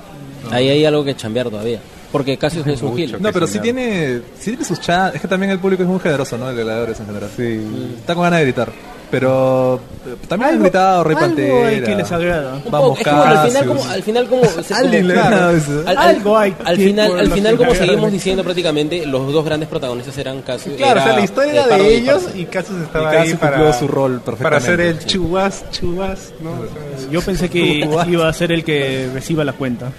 ahí 0.56 0.68
hay 0.68 0.84
algo 0.84 1.02
que 1.04 1.16
chambear 1.16 1.50
todavía. 1.50 1.80
Porque 2.12 2.36
Cassius 2.36 2.66
no 2.66 2.72
es 2.72 2.82
un 2.82 2.98
heel. 2.98 3.16
No, 3.20 3.32
pero 3.32 3.46
sí 3.46 3.58
tiene, 3.60 4.20
sí 4.38 4.50
tiene 4.50 4.64
sus 4.64 4.80
chats. 4.80 5.14
Es 5.14 5.20
que 5.20 5.28
también 5.28 5.52
el 5.52 5.58
público 5.60 5.82
es 5.84 5.88
muy 5.88 6.00
generoso, 6.00 6.36
¿no? 6.36 6.50
El 6.50 6.56
de 6.56 6.62
gladiadores 6.64 6.98
en 7.00 7.06
general. 7.06 7.30
Sí. 7.36 7.60
Está 8.00 8.14
con 8.14 8.24
ganas 8.24 8.40
de 8.40 8.44
gritar. 8.46 8.72
Pero 9.10 9.80
eh, 10.06 10.14
también 10.28 10.50
han 10.50 10.54
Algo- 10.54 10.62
gritado 10.66 11.02
Rey 11.04 11.16
algo 11.16 11.26
Pantera. 11.26 11.66
hay 11.68 11.82
que 11.82 11.94
les 11.96 12.12
agrada. 12.12 12.62
Vamos, 12.70 12.90
poco, 12.90 13.00
es 13.00 13.04
como 13.08 13.22
al 13.22 13.28
final 13.32 13.42
Cassius. 13.52 13.66
como 13.66 13.90
al 13.90 14.02
final 14.04 14.28
como, 14.28 14.44
se- 14.44 14.74
Alguien 14.74 15.02
como- 15.02 15.14
le 15.14 15.20
agrada 15.20 15.52
eso. 15.52 15.80
al, 15.80 15.88
al- 15.88 15.98
Algo 15.98 16.38
hay 16.38 16.54
al 16.64 16.76
final 16.76 17.18
al 17.18 17.32
final 17.32 17.56
como 17.56 17.74
seguimos 17.74 18.12
diciendo 18.12 18.44
prácticamente 18.44 19.06
los 19.06 19.32
dos 19.32 19.44
grandes 19.44 19.68
protagonistas 19.68 20.16
eran 20.16 20.42
Cassius 20.42 20.76
Claro, 20.76 21.00
o 21.00 21.02
sea, 21.02 21.06
era, 21.12 21.18
la 21.18 21.24
historia 21.24 21.52
eh, 21.62 21.64
era 21.66 21.76
de 21.78 21.90
y 21.92 21.96
ellos 21.96 22.28
y 22.36 22.44
Cassius 22.44 22.82
estaba 22.82 23.12
Y 23.12 23.16
Cassius 23.16 23.32
ahí 23.34 23.38
para, 23.40 23.56
cumplió 23.56 23.72
su 23.80 23.88
rol 23.88 24.20
para 24.20 24.36
hacer 24.36 24.50
perfectamente. 24.76 24.88
el 25.02 25.06
chubas, 25.06 25.64
chubas, 25.72 26.32
¿no? 26.40 26.50
Yo 27.10 27.20
pensé 27.20 27.48
que 27.50 27.60
iba 28.08 28.28
a 28.28 28.32
ser 28.32 28.52
el 28.52 28.62
que 28.62 29.08
reciba 29.12 29.42
la 29.44 29.54
cuenta. 29.54 29.90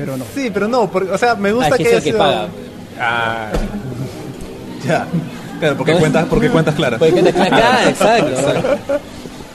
Pero 0.00 0.16
no. 0.16 0.24
Sí, 0.34 0.50
pero 0.52 0.66
no, 0.66 0.90
porque, 0.90 1.10
o 1.12 1.18
sea, 1.18 1.34
me 1.34 1.50
Ah, 1.50 1.52
gusta 1.52 1.68
es 1.68 1.76
que 1.76 1.82
que 1.84 1.88
es 1.88 1.92
el 1.92 1.96
haya 1.96 2.04
que 2.04 2.10
sido- 2.10 2.18
paga. 2.18 2.48
Ah, 2.98 3.50
Ya. 4.86 5.06
Claro, 5.58 5.76
porque 5.76 5.92
cuentas, 5.92 6.26
porque 6.30 6.48
cuentas 6.48 6.74
claras. 6.74 6.98
Porque 6.98 7.12
cuenta 7.12 7.32
clara, 7.32 7.58
claro, 7.58 7.88
exacto. 8.28 8.30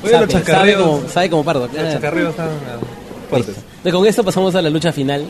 Oye, 0.03 0.11
los 0.11 0.11
Sabe, 0.11 0.11
sabe 0.11 0.27
chascarreos. 0.27 0.81
como, 0.83 1.09
sabe 1.09 1.29
como 1.31 1.43
pardo. 1.43 1.61
Los 1.67 1.75
chascarreos 1.93 2.29
están 2.29 2.47
ah, 2.49 2.77
fuertes. 3.29 3.55
Entonces, 3.57 3.93
con 3.93 4.05
esto 4.05 4.23
pasamos 4.23 4.53
a 4.53 4.61
la 4.61 4.69
lucha 4.69 4.91
final, 4.91 5.25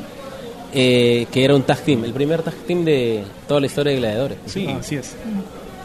eh, 0.74 1.28
que 1.32 1.45
era 1.45 1.55
un 1.55 1.63
tag 1.63 1.80
team, 1.80 2.03
el 2.03 2.11
primer 2.11 2.41
tag 2.41 2.55
team 2.68 2.84
de 2.84 3.24
toda 3.47 3.61
la 3.61 3.68
historia 3.68 3.93
de 3.93 3.99
Gladiadores. 3.99 4.38
Sí. 4.47 4.68
Ah, 4.70 4.78
así 4.82 4.97
es. 4.97 5.16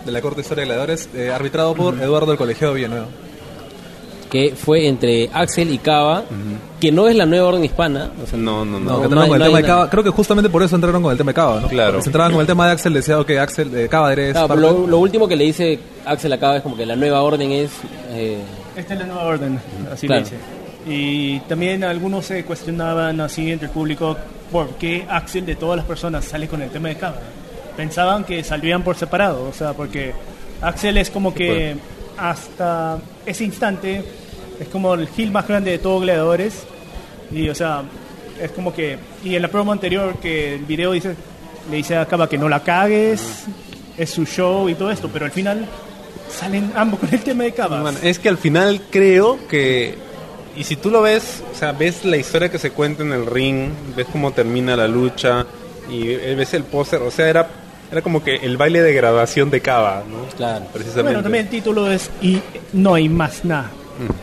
De 0.05 0.11
la 0.11 0.21
Corte 0.21 0.41
Historia 0.41 0.63
de 0.63 0.67
Gladiadores, 0.67 1.09
eh, 1.15 1.31
arbitrado 1.31 1.75
por 1.75 1.95
Eduardo 2.03 2.27
del 2.33 2.39
Colegiado 2.39 2.75
Villanueva. 2.75 3.07
Que 4.31 4.55
fue 4.55 4.87
entre 4.87 5.29
Axel 5.33 5.73
y 5.73 5.79
Cava, 5.79 6.23
que 6.81 6.93
no 6.93 7.09
es 7.09 7.17
la 7.17 7.27
nueva 7.27 7.49
orden 7.49 7.65
hispana. 7.65 8.11
o 8.23 8.27
sea, 8.29 8.39
no, 8.39 8.65
no, 8.65 8.79
no. 8.79 9.01
No, 9.03 9.09
no 9.09 9.21
hay- 9.23 9.29
con 9.29 9.35
el 9.35 9.39
no 9.41 9.45
tema 9.47 9.57
hay 9.59 9.63
de 9.63 9.69
nada. 9.69 9.81
Cava. 9.81 9.91
Creo 9.91 10.05
que 10.05 10.11
justamente 10.11 10.49
por 10.49 10.63
eso 10.63 10.77
entraron 10.77 11.03
con 11.03 11.11
el 11.11 11.19
tema 11.19 11.31
de 11.31 11.35
Cava, 11.35 11.61
¿no? 11.63 11.67
Claro. 11.69 11.91
Porque 11.95 12.03
si 12.05 12.09
entraban 12.11 12.33
con 12.33 12.41
el 12.41 12.47
tema 12.47 12.67
de 12.67 12.73
Axel, 12.73 12.93
decía, 12.95 13.19
ok, 13.19 13.31
Axel, 13.41 13.75
eh, 13.75 13.89
Cava 13.89 14.13
eres 14.13 14.33
Claro, 14.33 14.47
parte- 14.49 14.63
lo, 14.63 14.87
lo 14.87 14.99
último 14.99 15.27
que 15.27 15.35
le 15.35 15.45
dice 15.45 15.81
Axel 16.07 16.33
a 16.33 16.39
Cava 16.39 16.59
es 16.59 16.63
como 16.63 16.77
que 16.77 16.87
la 16.87 16.95
nueva 16.95 17.23
orden 17.23 17.51
es... 17.51 17.71
eh, 18.11 18.39
Esta 18.77 18.95
es 18.95 19.01
la 19.01 19.07
nueva 19.07 19.25
orden, 19.25 19.61
así 19.93 20.07
Claro. 20.07 20.23
le 20.25 20.31
dice. 20.31 20.37
Y 20.87 21.41
también 21.41 21.83
algunos 21.83 22.25
se 22.25 22.45
cuestionaban 22.45 23.21
así 23.21 23.51
entre 23.51 23.67
el 23.67 23.73
público 23.73 24.17
por 24.53 24.69
qué 24.77 25.05
Axel 25.11 25.45
de 25.45 25.57
todas 25.57 25.77
las 25.77 25.85
personas 25.87 26.25
sale 26.25 26.47
con 26.49 26.63
el 26.63 26.71
tema 26.71 26.89
de 26.89 26.95
cámara. 26.95 27.21
Pensaban 27.77 28.23
que 28.25 28.43
salían 28.45 28.83
por 28.85 28.95
separado, 28.97 29.49
o 29.49 29.53
sea, 29.53 29.73
porque 29.73 30.13
Axel 30.63 30.97
es 30.99 31.11
como 31.11 31.35
que 31.35 31.77
hasta 32.17 32.99
ese 33.27 33.45
instante 33.45 34.03
es 34.61 34.69
como 34.69 34.95
el 34.95 35.09
heel 35.17 35.33
más 35.33 35.49
grande 35.49 35.71
de 35.73 35.79
todos 35.79 36.03
gladiadores 36.03 36.65
y 37.33 37.49
o 37.49 37.55
sea, 37.55 37.83
es 38.41 38.51
como 38.53 38.75
que 38.75 38.99
y 39.25 39.35
en 39.35 39.43
la 39.43 39.49
promo 39.49 39.73
anterior 39.73 40.17
que 40.21 40.55
el 40.55 40.65
video 40.65 40.93
dice 40.93 41.17
le 41.71 41.77
dice 41.77 41.97
a 41.97 42.07
Cava 42.07 42.29
que 42.29 42.39
no 42.39 42.49
la 42.49 42.63
cagues, 42.63 43.45
es 43.97 44.11
su 44.11 44.25
show 44.25 44.69
y 44.69 44.75
todo 44.75 44.91
esto, 44.91 45.09
pero 45.13 45.25
al 45.25 45.31
final 45.31 45.67
salen 46.31 46.73
ambos 46.75 47.01
con 47.01 47.13
el 47.13 47.21
tema 47.21 47.45
de 47.45 47.53
Cava. 47.53 47.81
Bueno, 47.83 47.99
es 48.03 48.19
que 48.19 48.29
al 48.29 48.39
final 48.39 48.83
creo 48.91 49.39
que 49.49 49.97
y 50.57 50.65
si 50.65 50.77
tú 50.77 50.91
lo 50.91 51.01
ves, 51.03 51.43
o 51.53 51.57
sea, 51.57 51.73
ves 51.73 52.05
la 52.05 52.17
historia 52.17 52.51
que 52.51 52.59
se 52.59 52.73
cuenta 52.73 53.03
en 53.03 53.13
el 53.13 53.27
ring, 53.27 53.71
ves 53.97 54.07
cómo 54.13 54.33
termina 54.33 54.77
la 54.77 54.89
lucha 54.89 55.47
y 55.89 56.07
ves 56.35 56.55
el 56.55 56.65
póster, 56.65 57.01
o 57.03 57.11
sea, 57.11 57.29
era 57.29 57.49
era 57.91 58.03
como 58.03 58.23
que 58.23 58.37
el 58.37 58.57
baile 58.57 58.83
de 58.83 58.93
graduación 58.93 59.51
de 59.51 59.61
Cava, 59.61 60.05
¿no? 60.09 60.25
claro. 60.37 60.67
Precisamente. 60.73 61.03
Bueno, 61.03 61.23
también 61.23 61.45
el 61.47 61.51
título 61.51 61.91
es 61.91 62.09
Y 62.23 62.41
no 62.73 62.95
hay 62.95 63.09
más 63.09 63.45
nada. 63.45 63.71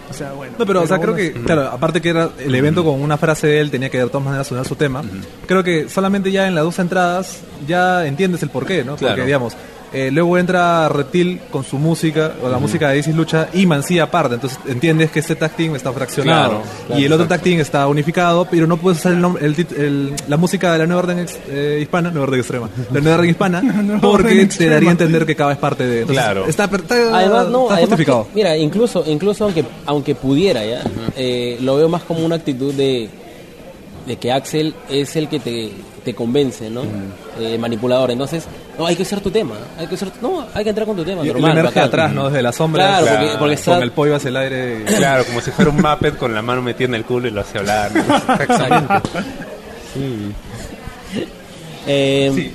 O 0.09 0.13
sea, 0.13 0.33
bueno. 0.33 0.55
No, 0.57 0.65
pero, 0.65 0.81
o 0.81 0.87
sea, 0.87 0.99
creo 0.99 1.15
que, 1.15 1.33
claro, 1.33 1.67
aparte 1.67 2.01
que 2.01 2.09
era 2.09 2.29
el 2.39 2.53
evento 2.55 2.83
con 2.83 3.01
una 3.01 3.17
frase 3.17 3.47
de 3.47 3.59
él, 3.59 3.71
tenía 3.71 3.89
que 3.89 3.99
de 3.99 4.07
todas 4.07 4.23
maneras 4.23 4.47
sonar 4.47 4.65
su 4.65 4.75
tema. 4.75 5.03
Creo 5.45 5.63
que 5.63 5.89
solamente 5.89 6.31
ya 6.31 6.47
en 6.47 6.55
las 6.55 6.63
dos 6.63 6.79
entradas 6.79 7.41
ya 7.67 8.05
entiendes 8.05 8.43
el 8.43 8.49
porqué, 8.49 8.83
¿no? 8.83 8.95
Claro. 8.95 9.15
Porque, 9.15 9.25
digamos, 9.25 9.53
eh, 9.93 10.09
luego 10.11 10.37
entra 10.37 10.89
Reptil 10.89 11.39
con 11.51 11.63
su 11.63 11.77
música, 11.77 12.33
o 12.43 12.49
la 12.49 12.57
música 12.59 12.89
de 12.89 12.99
Isis 12.99 13.15
Lucha, 13.15 13.47
y 13.53 13.65
Mancilla 13.65 14.03
aparte. 14.03 14.35
Entonces 14.35 14.59
entiendes 14.67 15.11
que 15.11 15.19
este 15.19 15.35
tag 15.35 15.51
team 15.55 15.75
está 15.75 15.91
fraccionado. 15.93 16.49
Claro, 16.49 16.63
claro, 16.87 17.01
y 17.01 17.05
el 17.05 17.13
otro 17.13 17.27
tag 17.27 17.41
team 17.41 17.59
está 17.59 17.87
unificado, 17.87 18.45
pero 18.49 18.67
no 18.67 18.77
puedes 18.77 18.99
usar 18.99 19.13
el 19.13 19.21
nombre- 19.21 19.45
el 19.45 19.55
tit- 19.55 19.77
el- 19.77 20.13
la 20.27 20.37
música 20.37 20.71
de 20.73 20.79
la 20.79 20.85
nueva 20.87 21.03
orden 21.03 21.19
ex- 21.19 21.37
eh, 21.49 21.79
hispana, 21.81 22.09
nueva 22.11 22.23
orden 22.27 22.39
extrema, 22.39 22.69
la 22.91 22.99
nueva 23.01 23.17
orden 23.17 23.29
hispana, 23.29 23.61
porque 24.01 24.07
orden 24.23 24.37
te 24.37 24.41
extrema. 24.43 24.73
daría 24.73 24.89
a 24.89 24.91
entender 24.91 25.25
que 25.25 25.35
cada 25.35 25.51
es 25.53 25.57
parte 25.57 25.85
de. 25.85 26.01
Entonces, 26.01 26.23
Claro. 26.23 26.45
Está, 26.47 26.65
está, 26.65 26.95
Además, 27.17 27.47
no, 27.49 27.63
está 27.63 27.73
además 27.75 27.79
justificado. 27.89 28.23
que- 28.25 28.29
mira, 28.35 28.57
incluso, 28.57 29.03
incluso 29.07 29.43
aunque, 29.45 29.63
aunque 29.85 30.15
pudiera 30.15 30.65
ya, 30.65 30.81
eh, 31.15 31.57
lo 31.61 31.75
veo 31.77 31.87
más 31.89 32.03
como 32.03 32.25
una 32.25 32.35
actitud 32.35 32.73
de, 32.73 33.09
de 34.07 34.15
que 34.17 34.31
Axel 34.31 34.73
es 34.89 35.15
el 35.15 35.27
que 35.27 35.39
te, 35.39 35.71
te 36.05 36.15
convence, 36.15 36.69
¿no? 36.69 36.83
Eh, 37.39 37.57
manipulador. 37.57 38.09
Entonces, 38.11 38.45
no, 38.79 38.85
hay 38.85 38.95
que 38.95 39.03
usar 39.03 39.19
tu 39.19 39.29
tema, 39.31 39.55
hay 39.77 39.85
que 39.87 39.95
usar, 39.95 40.09
no, 40.21 40.45
hay 40.53 40.63
que 40.63 40.69
entrar 40.69 40.87
con 40.87 40.95
tu 40.95 41.03
tema, 41.03 41.23
Y 41.25 41.27
normal. 41.27 41.61
bacán. 41.63 41.83
atrás, 41.83 42.13
¿no? 42.13 42.29
Desde 42.29 42.41
la 42.41 42.51
sombra. 42.53 42.83
Claro, 42.85 43.05
Claro. 43.05 43.19
porque, 43.21 43.37
porque 43.39 43.53
está, 43.55 43.73
Con 43.75 43.83
el 43.83 43.91
pollo 43.91 44.15
hacia 44.15 44.29
el 44.29 44.37
aire. 44.37 44.79
y- 44.81 44.93
Claro, 44.95 45.25
como 45.25 45.41
si 45.41 45.51
fuera 45.51 45.69
un 45.71 45.77
Muppet 45.81 46.17
con 46.17 46.33
la 46.33 46.41
mano 46.41 46.61
metida 46.61 46.85
en 46.87 46.95
el 46.95 47.03
culo 47.05 47.27
y 47.27 47.31
lo 47.31 47.41
hace 47.41 47.57
hablar. 47.59 47.91
¿no? 47.93 48.01
Exactamente. 48.43 49.09
Sí. 49.93 50.31
Eh, 51.87 52.31
Sí. 52.35 52.51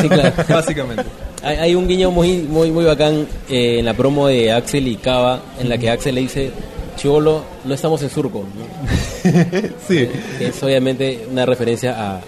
sí, 0.00 0.08
claro. 0.08 0.32
Básicamente. 0.48 1.04
Hay, 1.42 1.56
hay 1.56 1.74
un 1.74 1.86
guiño 1.86 2.10
muy 2.10 2.38
muy 2.38 2.70
muy 2.70 2.84
bacán 2.84 3.26
eh, 3.48 3.78
en 3.78 3.84
la 3.84 3.94
promo 3.94 4.26
de 4.26 4.52
Axel 4.52 4.86
y 4.88 4.96
Cava 4.96 5.40
en 5.60 5.68
la 5.68 5.78
que 5.78 5.88
Axel 5.90 6.14
le 6.16 6.22
dice 6.22 6.50
Chivolo, 6.98 7.42
no 7.64 7.72
estamos 7.74 8.02
en 8.02 8.10
Surco, 8.10 8.44
¿no? 8.54 9.30
Sí. 9.88 10.08
es 10.40 10.62
obviamente 10.62 11.26
una 11.30 11.46
referencia 11.46 11.94
a, 11.96 12.20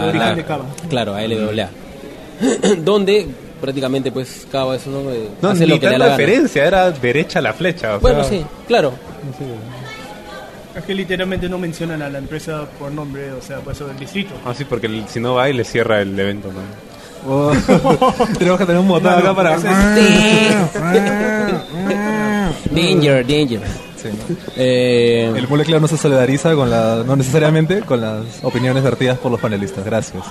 Al 0.00 0.08
origen 0.08 0.36
de 0.36 0.44
Cava. 0.44 0.64
Claro, 0.88 1.14
a 1.14 1.22
LWA. 1.22 1.68
Donde 2.84 3.26
prácticamente 3.60 4.10
pues 4.12 4.46
Cava 4.50 4.76
es 4.76 4.86
uno 4.86 5.10
de 5.10 5.28
No, 5.42 5.50
hace 5.50 5.64
ni 5.64 5.70
lo 5.72 5.78
que 5.80 5.86
la 5.86 5.92
gana. 5.92 6.08
referencia, 6.16 6.64
era 6.64 6.90
derecha 6.90 7.38
a 7.40 7.42
la 7.42 7.52
flecha. 7.52 7.96
o 7.96 8.00
Bueno, 8.00 8.24
sea, 8.24 8.38
sí, 8.38 8.44
claro. 8.66 8.92
Es 10.76 10.84
que 10.84 10.94
literalmente 10.94 11.48
no 11.48 11.58
mencionan 11.58 12.02
a 12.02 12.08
la 12.08 12.18
empresa 12.18 12.64
por 12.78 12.92
nombre, 12.92 13.32
o 13.32 13.42
sea, 13.42 13.58
por 13.58 13.72
eso 13.72 13.86
del 13.88 13.98
distrito. 13.98 14.32
Ah, 14.46 14.54
sí, 14.56 14.64
porque 14.64 14.86
el- 14.86 15.06
si 15.08 15.18
no 15.20 15.34
va 15.34 15.48
y 15.50 15.52
le 15.52 15.64
cierra 15.64 16.00
el 16.00 16.18
evento. 16.18 16.50
¿no? 16.52 16.60
Oh, 17.28 17.52
tenemos 18.38 18.58
que 18.60 18.64
tener 18.66 18.80
un 18.80 18.86
botón 18.88 19.12
acá 19.12 19.34
para. 19.34 19.58
Danger, 22.70 23.26
danger. 23.26 23.60
Sí, 24.00 24.08
¿no? 24.08 24.36
Eh, 24.56 25.32
El 25.34 25.48
molecular 25.48 25.80
no 25.80 25.88
se 25.88 25.96
solidariza 25.96 26.54
con 26.54 26.70
la, 26.70 27.02
no 27.04 27.16
necesariamente 27.16 27.80
con 27.80 28.00
las 28.00 28.24
opiniones 28.42 28.82
vertidas 28.82 29.18
por 29.18 29.32
los 29.32 29.40
panelistas. 29.40 29.84
Gracias. 29.84 30.22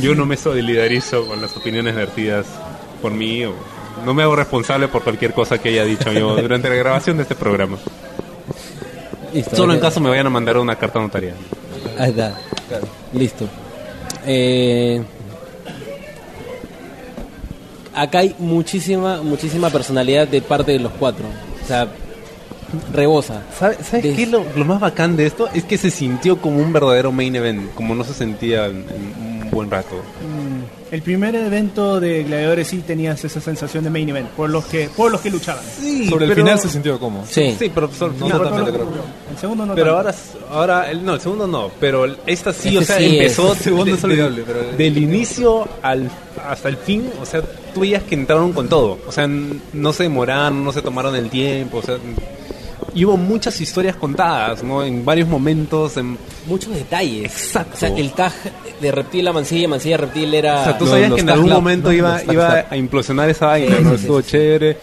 Yo 0.00 0.14
no 0.14 0.26
me 0.26 0.36
solidarizo 0.36 1.26
con 1.26 1.40
las 1.40 1.56
opiniones 1.56 1.94
vertidas 1.94 2.46
por 3.02 3.12
mí. 3.12 3.44
O 3.44 3.54
no 4.04 4.14
me 4.14 4.22
hago 4.22 4.36
responsable 4.36 4.88
por 4.88 5.02
cualquier 5.02 5.32
cosa 5.32 5.58
que 5.58 5.70
haya 5.70 5.84
dicho 5.84 6.12
yo 6.12 6.36
durante 6.42 6.68
la 6.68 6.76
grabación 6.76 7.16
de 7.16 7.22
este 7.24 7.34
programa. 7.34 7.78
listo, 9.32 9.56
Solo 9.56 9.74
en 9.74 9.80
caso 9.80 10.00
me 10.00 10.08
vayan 10.10 10.26
a 10.26 10.30
mandar 10.30 10.58
una 10.58 10.76
carta 10.76 11.00
notarial. 11.00 11.34
Ahí 11.98 12.10
está. 12.10 12.34
Listo. 13.12 13.48
Eh, 14.26 15.02
acá 18.02 18.18
hay 18.20 18.34
muchísima, 18.38 19.22
muchísima 19.22 19.70
personalidad 19.70 20.26
de 20.28 20.40
parte 20.42 20.72
de 20.72 20.78
los 20.80 20.92
cuatro. 20.92 21.26
O 21.62 21.66
sea, 21.66 21.88
rebosa. 22.92 23.42
¿Sabes, 23.58 23.78
sabes 23.86 24.02
Des- 24.04 24.16
qué 24.16 24.22
es 24.24 24.30
lo, 24.30 24.44
lo 24.56 24.64
más 24.64 24.80
bacán 24.80 25.16
de 25.16 25.26
esto? 25.26 25.48
Es 25.54 25.64
que 25.64 25.78
se 25.78 25.90
sintió 25.90 26.38
como 26.40 26.58
un 26.58 26.72
verdadero 26.72 27.12
main 27.12 27.34
event, 27.36 27.74
como 27.74 27.94
no 27.94 28.04
se 28.04 28.14
sentía 28.14 28.66
en, 28.66 28.84
en 28.88 29.42
un 29.44 29.50
buen 29.50 29.70
rato. 29.70 29.94
Mm, 29.96 30.92
El 30.94 31.02
primer 31.02 31.34
evento 31.34 31.98
de 32.00 32.24
gladiadores 32.24 32.68
sí 32.68 32.78
tenías 32.86 33.24
esa 33.24 33.40
sensación 33.40 33.84
de 33.84 33.90
main 33.90 34.08
event, 34.10 34.28
por 34.30 34.50
los 34.50 34.66
que, 34.66 34.90
por 34.94 35.10
los 35.10 35.20
que 35.22 35.30
luchaban. 35.30 35.64
Sí, 35.80 36.08
Sobre 36.08 36.26
el 36.26 36.30
pero- 36.32 36.44
final 36.44 36.58
se 36.58 36.68
sintió 36.68 36.98
como. 36.98 37.24
Sí. 37.26 37.56
Sí, 37.58 37.70
pero, 37.74 37.90
solo- 37.92 38.12
No 38.20 38.28
no, 38.28 38.38
pero- 38.38 38.64
creo. 38.66 38.88
El 39.30 39.38
segundo 39.38 39.64
no 39.66 39.74
pero 39.74 39.94
tanto. 39.94 40.08
ahora, 40.50 40.80
ahora 40.80 40.90
el, 40.90 41.04
no, 41.04 41.14
el 41.14 41.20
segundo 41.20 41.46
no, 41.46 41.70
pero 41.80 42.04
el- 42.04 42.18
esta 42.26 42.52
sí, 42.52 42.68
Este 42.68 42.78
o 42.78 42.82
sea, 42.84 42.98
sí 42.98 43.16
empezó 43.18 43.52
es- 43.52 43.58
el 43.58 43.64
segundo 43.64 43.84
de- 43.86 43.92
es 43.98 44.04
olvidable, 44.04 44.42
pero- 44.46 44.72
del 44.76 44.98
inicio 44.98 45.66
al 45.82 46.10
hasta 46.46 46.68
el 46.68 46.76
fin, 46.76 47.08
o 47.20 47.24
sea, 47.26 47.40
tú 47.74 47.80
veías 47.80 48.02
que 48.02 48.14
entraron 48.14 48.52
con 48.52 48.68
todo, 48.68 48.98
o 49.06 49.12
sea, 49.12 49.26
no 49.28 49.92
se 49.92 50.04
demoraron, 50.04 50.64
no 50.64 50.72
se 50.72 50.82
tomaron 50.82 51.14
el 51.16 51.30
tiempo, 51.30 51.78
o 51.78 51.82
sea, 51.82 51.96
y 52.94 53.04
hubo 53.04 53.16
muchas 53.16 53.60
historias 53.60 53.96
contadas, 53.96 54.62
¿no? 54.62 54.82
En 54.82 55.04
varios 55.04 55.28
momentos, 55.28 55.96
en, 55.96 56.16
Muchos 56.46 56.74
detalles. 56.74 57.24
Exacto. 57.24 57.72
O 57.74 57.78
sea, 57.78 57.88
el 57.90 58.12
tag 58.12 58.32
de 58.80 58.90
reptil 58.90 59.28
a 59.28 59.32
mancilla, 59.32 59.68
mancilla 59.68 59.96
a 59.96 59.98
reptil 59.98 60.32
era. 60.34 60.60
O 60.62 60.64
sea, 60.64 60.78
tú 60.78 60.84
Los- 60.84 60.92
sabías 60.94 61.12
que 61.12 61.20
en 61.20 61.30
algún 61.30 61.50
momento 61.50 61.88
¿no? 61.88 61.94
iba, 61.94 62.22
iba 62.32 62.64
a 62.70 62.76
implosionar 62.76 63.28
esa 63.28 63.46
vaina, 63.48 63.76
Sí, 63.76 63.84
¿no? 63.84 63.90
sí, 63.90 63.96
Estuvo 63.96 64.22
sí. 64.22 64.30
chévere. 64.30 64.78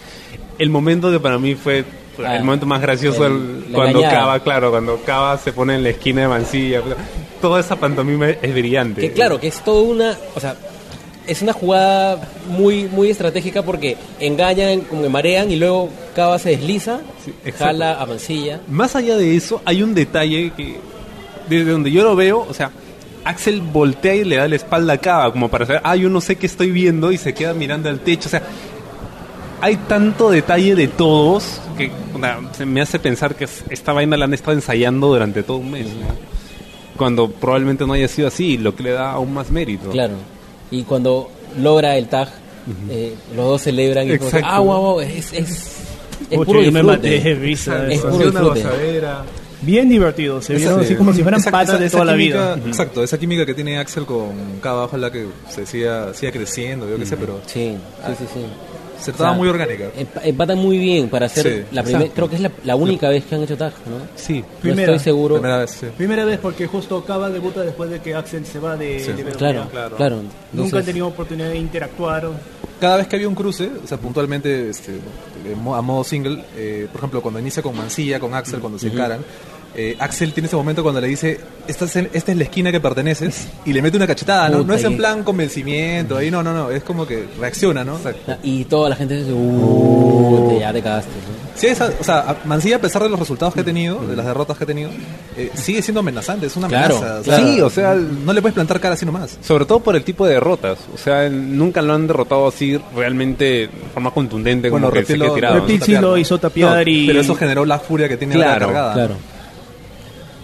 El 0.60 0.70
momento 0.70 1.10
que 1.12 1.20
para 1.20 1.40
mí 1.40 1.56
fue 1.56 1.84
Ah, 2.24 2.38
el 2.38 2.44
momento 2.46 2.66
más 2.66 2.80
gracioso 2.82 3.26
el- 3.26 3.34
el- 3.68 3.74
cuando 3.74 4.00
engañada. 4.00 4.20
Cava, 4.22 4.40
claro, 4.40 4.70
cuando 4.72 5.02
Cava 5.06 5.38
se 5.38 5.52
pone 5.52 5.76
en 5.76 5.84
la 5.84 5.90
esquina 5.90 6.22
de 6.22 6.28
Mancilla. 6.30 6.82
Toda 7.42 7.60
esa 7.60 7.76
pantomima 7.76 8.30
es 8.30 8.54
brillante. 8.54 9.02
Que 9.02 9.12
claro, 9.12 9.38
que 9.40 9.48
es 9.48 9.60
toda 9.62 9.82
una. 9.82 10.18
O 10.36 10.40
sea, 10.40 10.56
es 11.28 11.42
una 11.42 11.54
jugada 11.54 12.20
muy 12.50 12.86
muy 12.86 13.10
estratégica 13.10 13.62
porque 13.64 13.98
engañan, 14.20 14.82
como 14.82 15.02
que 15.04 15.10
marean 15.10 15.52
y 15.52 15.56
luego 15.56 15.90
Cava 16.16 16.38
se 16.40 16.50
desliza, 16.52 17.00
Sí, 17.24 17.34
jala 17.58 18.00
a 18.02 18.06
mancilla. 18.06 18.62
Más 18.68 18.96
allá 18.96 19.18
de 19.18 19.36
eso, 19.36 19.62
hay 19.66 19.82
un 19.84 19.94
detalle 19.96 20.52
que, 20.56 20.78
desde 21.50 21.72
donde 21.72 21.92
yo 21.92 22.04
lo 22.04 22.16
veo, 22.16 22.46
o 22.50 22.54
sea, 22.54 22.72
Axel 23.24 23.62
voltea 23.62 24.16
y 24.16 24.24
le 24.24 24.36
da 24.38 24.48
la 24.48 24.56
espalda 24.56 24.94
a 24.94 24.98
Cava, 24.98 25.32
como 25.32 25.50
para 25.50 25.66
saber, 25.66 25.82
ah, 25.84 25.96
yo 25.96 26.10
no 26.10 26.22
sé 26.22 26.36
qué 26.36 26.46
estoy 26.46 26.70
viendo, 26.72 27.12
y 27.12 27.18
se 27.18 27.34
queda 27.34 27.54
mirando 27.54 27.90
al 27.90 28.00
techo, 28.00 28.28
o 28.28 28.30
sea, 28.30 28.44
hay 29.62 29.78
tanto 29.78 30.30
detalle 30.30 30.76
de 30.76 30.88
todos 30.88 31.60
que 31.78 31.90
se 32.56 32.66
me 32.66 32.82
hace 32.82 33.00
pensar 33.00 33.36
que 33.36 33.46
es- 33.46 33.64
esta 33.70 33.94
vaina 33.94 34.16
la 34.16 34.26
han 34.26 34.34
estado 34.34 34.54
ensayando 34.54 35.08
durante 35.08 35.42
todo 35.44 35.58
un 35.58 35.72
mes, 35.72 35.88
¿no? 35.88 36.36
Cuando 36.98 37.30
probablemente 37.30 37.86
no 37.86 37.94
haya 37.94 38.08
sido 38.08 38.28
así, 38.28 38.58
lo 38.58 38.76
que 38.76 38.84
le 38.84 38.92
da 38.92 39.12
aún 39.12 39.34
más 39.34 39.50
mérito. 39.52 39.90
Claro. 39.90 40.14
Y 40.72 40.84
cuando 40.84 41.30
logra 41.62 41.98
el 41.98 42.08
tag, 42.08 42.30
eh, 42.90 43.14
los 43.36 43.46
dos 43.46 43.62
celebran 43.62 44.10
y 44.12 44.18
como 44.18 44.32
ah, 44.44 44.60
wow, 44.60 44.82
wow, 44.82 45.00
es, 45.02 45.32
es, 45.34 45.50
es 46.30 46.40
puro 46.46 46.62
yo 46.62 46.72
me 46.72 46.82
maté 46.84 47.20
de 47.20 47.36
risa. 47.36 47.88
Es 47.92 48.02
puro 48.02 48.30
una 48.30 48.42
disfrute. 48.42 48.64
Bien 49.62 49.88
divertido, 49.90 50.42
se 50.42 50.54
vieron 50.56 50.82
así 50.82 50.96
como 50.96 51.14
si 51.14 51.22
fueran 51.24 51.40
esa- 51.40 51.50
patas 51.52 51.70
esa- 51.70 51.78
de 51.80 51.86
esa 51.86 51.92
toda 51.94 52.06
la 52.06 52.14
vida. 52.14 52.60
Exacto, 52.68 53.04
esa 53.04 53.18
química 53.18 53.46
que 53.46 53.54
tiene 53.54 53.78
Axel 53.80 54.06
con 54.06 54.60
Cava, 54.62 54.84
ojalá 54.86 55.12
que 55.12 55.26
se 55.50 55.66
siga, 55.66 56.14
siga 56.14 56.32
creciendo, 56.32 56.88
yo 56.90 56.98
qué 56.98 57.06
sé, 57.06 57.18
pero 57.18 57.40
Sí, 57.48 57.76
sí, 58.06 58.14
sí, 58.20 58.26
sí. 58.34 58.46
Se 59.00 59.12
estaba 59.12 59.32
O 59.32 59.34
sea, 59.34 59.38
muy 59.40 59.48
orgánica. 59.50 59.86
Emp- 59.98 60.22
Empatan 60.24 60.58
muy 60.58 60.78
bien 60.78 61.10
para 61.10 61.26
hacer 61.28 61.44
Sí, 61.68 61.76
la 61.76 61.84
primera, 61.84 62.12
creo 62.14 62.30
que 62.30 62.36
es 62.36 62.42
la, 62.42 62.52
la 62.64 62.76
única 62.76 63.10
vez 63.10 63.26
que 63.26 63.36
han 63.36 63.44
hecho 63.44 63.58
tag, 63.58 63.74
¿no? 63.86 63.98
Sí. 64.16 64.40
No 64.42 64.46
Primera. 64.62 64.94
estoy 64.94 65.04
seguro. 65.04 65.36
Primera 65.36 65.60
vez, 65.60 65.72
sí. 65.72 65.88
Primera 65.98 66.26
vez 66.26 66.40
porque 66.40 66.68
justo 66.68 67.04
Cava 67.06 67.30
debuta 67.30 67.62
después 67.62 67.90
de 67.90 68.00
que 68.00 68.16
Axel 68.16 68.46
se 68.46 68.60
va 68.60 68.76
de, 68.76 69.00
Sí. 69.00 69.12
de. 69.14 69.24
Claro, 69.32 69.68
Claro. 69.72 69.96
claro. 69.96 70.16
Nunca 70.18 70.34
Entonces, 70.54 70.80
han 70.80 70.86
tenido 70.86 71.08
oportunidad 71.08 71.50
de 71.50 71.58
interactuar. 71.58 72.28
Cada 72.80 72.98
vez 72.98 73.08
que 73.08 73.16
había 73.16 73.30
un 73.30 73.36
cruce, 73.36 73.70
o 73.84 73.88
sea, 73.88 73.98
puntualmente 73.98 74.70
este, 74.70 75.00
a 75.74 75.82
modo 75.82 76.04
single, 76.04 76.44
eh, 76.58 76.88
por 76.92 77.00
ejemplo, 77.00 77.22
cuando 77.22 77.40
inicia 77.40 77.64
con 77.64 77.76
Mancilla, 77.76 78.20
con 78.20 78.34
Axel, 78.34 78.60
cuando 78.60 78.78
se 78.78 78.88
encaran, 78.88 79.22
eh, 79.76 79.96
Axel 80.00 80.34
tiene 80.34 80.48
ese 80.48 80.56
momento 80.56 80.82
cuando 80.84 81.02
le 81.02 81.08
dice, 81.08 81.40
esta 81.68 81.86
es, 81.86 81.96
en- 81.96 82.10
esta 82.14 82.32
es 82.32 82.38
la 82.38 82.44
esquina 82.44 82.72
que 82.72 82.80
perteneces, 82.80 83.48
y 83.66 83.74
le 83.74 83.82
mete 83.82 83.98
una 83.98 84.08
cachetada, 84.08 84.50
¿no? 84.50 84.58
Puta, 84.58 84.68
No 84.68 84.74
es 84.76 84.84
en 84.84 84.98
plan 84.98 85.24
convencimiento, 85.24 86.18
ahí 86.18 86.30
no, 86.32 86.42
no, 86.44 86.54
no, 86.54 86.72
es 86.72 86.84
como 86.84 87.06
que 87.06 87.26
reacciona, 87.40 87.84
¿no? 87.84 88.00
Y 88.44 88.66
toda 88.66 88.90
la 88.90 88.96
gente 88.96 89.16
dice, 89.18 89.32
uh, 89.34 90.50
te- 90.50 90.60
ya 90.60 90.74
te 90.74 90.82
cagaste. 90.82 91.10
¿no? 91.12 91.46
Sí, 91.56 91.68
esa- 91.68 91.92
o 92.00 92.04
sea, 92.04 92.36
Mancilla, 92.46 92.76
a 92.76 92.82
pesar 92.82 93.02
de 93.04 93.10
los 93.10 93.18
resultados 93.20 93.54
que 93.54 93.62
ha 93.62 93.64
tenido, 93.64 94.06
de 94.06 94.16
las 94.16 94.26
derrotas 94.26 94.58
que 94.58 94.66
ha 94.66 94.68
tenido, 94.68 94.90
eh, 95.38 95.52
sigue 95.56 95.82
siendo 95.82 96.02
amenazante, 96.02 96.48
es 96.48 96.56
una 96.58 96.68
Claro, 96.68 96.98
amenaza. 96.98 97.22
claro. 97.24 97.48
Sí, 97.48 97.62
o 97.62 97.70
sea, 97.70 97.94
no 97.96 98.34
le 98.34 98.42
puedes 98.42 98.54
plantar 98.56 98.80
cara 98.82 98.96
así 98.96 99.06
nomás. 99.06 99.38
Sobre 99.42 99.66
todo 99.66 99.80
por 99.80 99.96
el 99.96 100.04
tipo 100.04 100.26
de 100.28 100.34
derrotas. 100.34 100.80
O 100.94 100.98
sea, 100.98 101.30
nunca 101.30 101.82
lo 101.82 101.94
han 101.94 102.08
derrotado 102.08 102.48
así 102.48 102.78
realmente 102.96 103.46
de 103.46 103.70
forma 103.94 104.12
contundente, 104.12 104.70
como 104.70 104.82
Bueno, 104.82 104.94
que 104.94 105.00
Reptil 105.00 105.16
se 105.16 105.16
sí 105.16 105.22
lo 106.02 106.18
hizo 106.18 106.40
No, 106.56 106.82
y... 106.82 107.08
Pero 107.08 107.22
eso 107.22 107.36
generó 107.36 107.66
la 107.66 107.80
furia 107.80 108.10
que 108.10 108.18
tiene 108.18 108.36
Claro, 108.36 108.52
ahora 108.52 108.66
cargada. 108.66 108.94
Claro. 108.94 109.16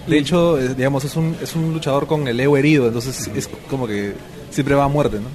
De 0.08 0.18
hecho, 0.18 0.60
eh, 0.60 0.74
digamos, 0.76 1.04
es 1.06 1.16
un, 1.16 1.36
es 1.42 1.56
un 1.56 1.74
luchador 1.74 2.08
con 2.08 2.28
el 2.28 2.40
ego 2.40 2.58
herido, 2.58 2.88
entonces 2.88 3.30
es 3.36 3.50
como 3.70 3.86
que 3.88 4.14
siempre 4.50 4.76
va 4.76 4.86
a 4.86 4.88
muerte, 4.88 5.18
¿no? 5.18 5.28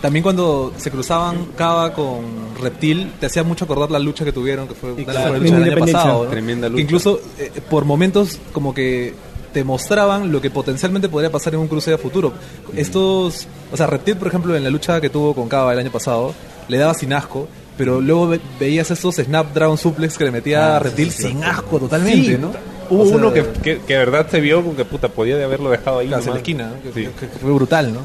También 0.00 0.22
cuando 0.24 0.72
se 0.78 0.90
cruzaban 0.90 1.46
Cava 1.56 1.92
con 1.94 2.24
Reptil, 2.60 3.12
te 3.20 3.26
hacía 3.26 3.44
mucho 3.44 3.64
acordar 3.64 3.90
la 3.90 3.98
lucha 4.00 4.24
que 4.24 4.32
tuvieron, 4.32 4.66
que 4.66 4.74
fue, 4.74 4.90
la- 5.06 5.30
lucha 5.38 5.58
del 5.60 5.72
año 5.74 5.78
pasado, 5.78 6.24
¿no? 6.24 6.30
Tremenda 6.30 6.66
Que 6.66 6.70
lucha. 6.72 6.82
incluso 6.82 7.20
eh, 7.38 7.52
por 7.70 7.84
momentos 7.84 8.38
como 8.52 8.74
que 8.74 9.14
te 9.52 9.62
mostraban 9.64 10.32
lo 10.32 10.40
que 10.40 10.50
potencialmente 10.50 11.08
podría 11.08 11.30
pasar 11.30 11.54
en 11.54 11.60
un 11.60 11.68
cruce 11.68 11.92
a 11.92 11.98
futuro. 11.98 12.32
Estos, 12.74 13.46
o 13.70 13.76
sea, 13.76 13.86
Reptil, 13.86 14.16
por 14.16 14.28
ejemplo, 14.28 14.56
en 14.56 14.64
la 14.64 14.70
lucha 14.70 15.00
que 15.00 15.08
tuvo 15.10 15.34
con 15.34 15.48
Cava 15.48 15.72
el 15.72 15.78
año 15.78 15.92
pasado, 15.92 16.34
le 16.68 16.78
daba 16.78 16.94
sin 16.94 17.12
asco, 17.12 17.46
pero 17.76 18.00
luego 18.00 18.28
ve- 18.28 18.40
veías 18.58 18.90
estos 18.90 19.16
Snapdragon 19.16 19.78
Suplex 19.78 20.16
que 20.18 20.24
le 20.24 20.30
metía 20.32 20.72
Ah, 20.72 20.76
a 20.76 20.78
Reptil 20.80 21.10
sí, 21.12 21.22
sí. 21.22 21.28
sin 21.28 21.44
asco 21.44 21.78
totalmente, 21.78 22.38
¿no? 22.38 22.50
Hubo 22.92 23.02
O 23.02 23.06
sea, 23.06 23.16
uno 23.16 23.32
que, 23.32 23.44
que, 23.62 23.78
que 23.80 23.92
de 23.94 23.98
verdad 23.98 24.26
se 24.30 24.40
vio 24.40 24.62
como 24.62 24.76
que 24.76 24.84
puta, 24.84 25.08
podía 25.08 25.36
de 25.36 25.44
haberlo 25.44 25.70
dejado 25.70 25.98
ahí. 26.00 26.08
Claro, 26.08 26.22
en 26.24 26.30
la 26.30 26.36
esquina, 26.36 26.70
¿no? 26.76 26.82
que, 26.82 26.92
Sí. 27.00 27.08
que- 27.18 27.26
que 27.28 27.38
fue 27.38 27.52
brutal, 27.52 27.92
¿no? 27.92 28.00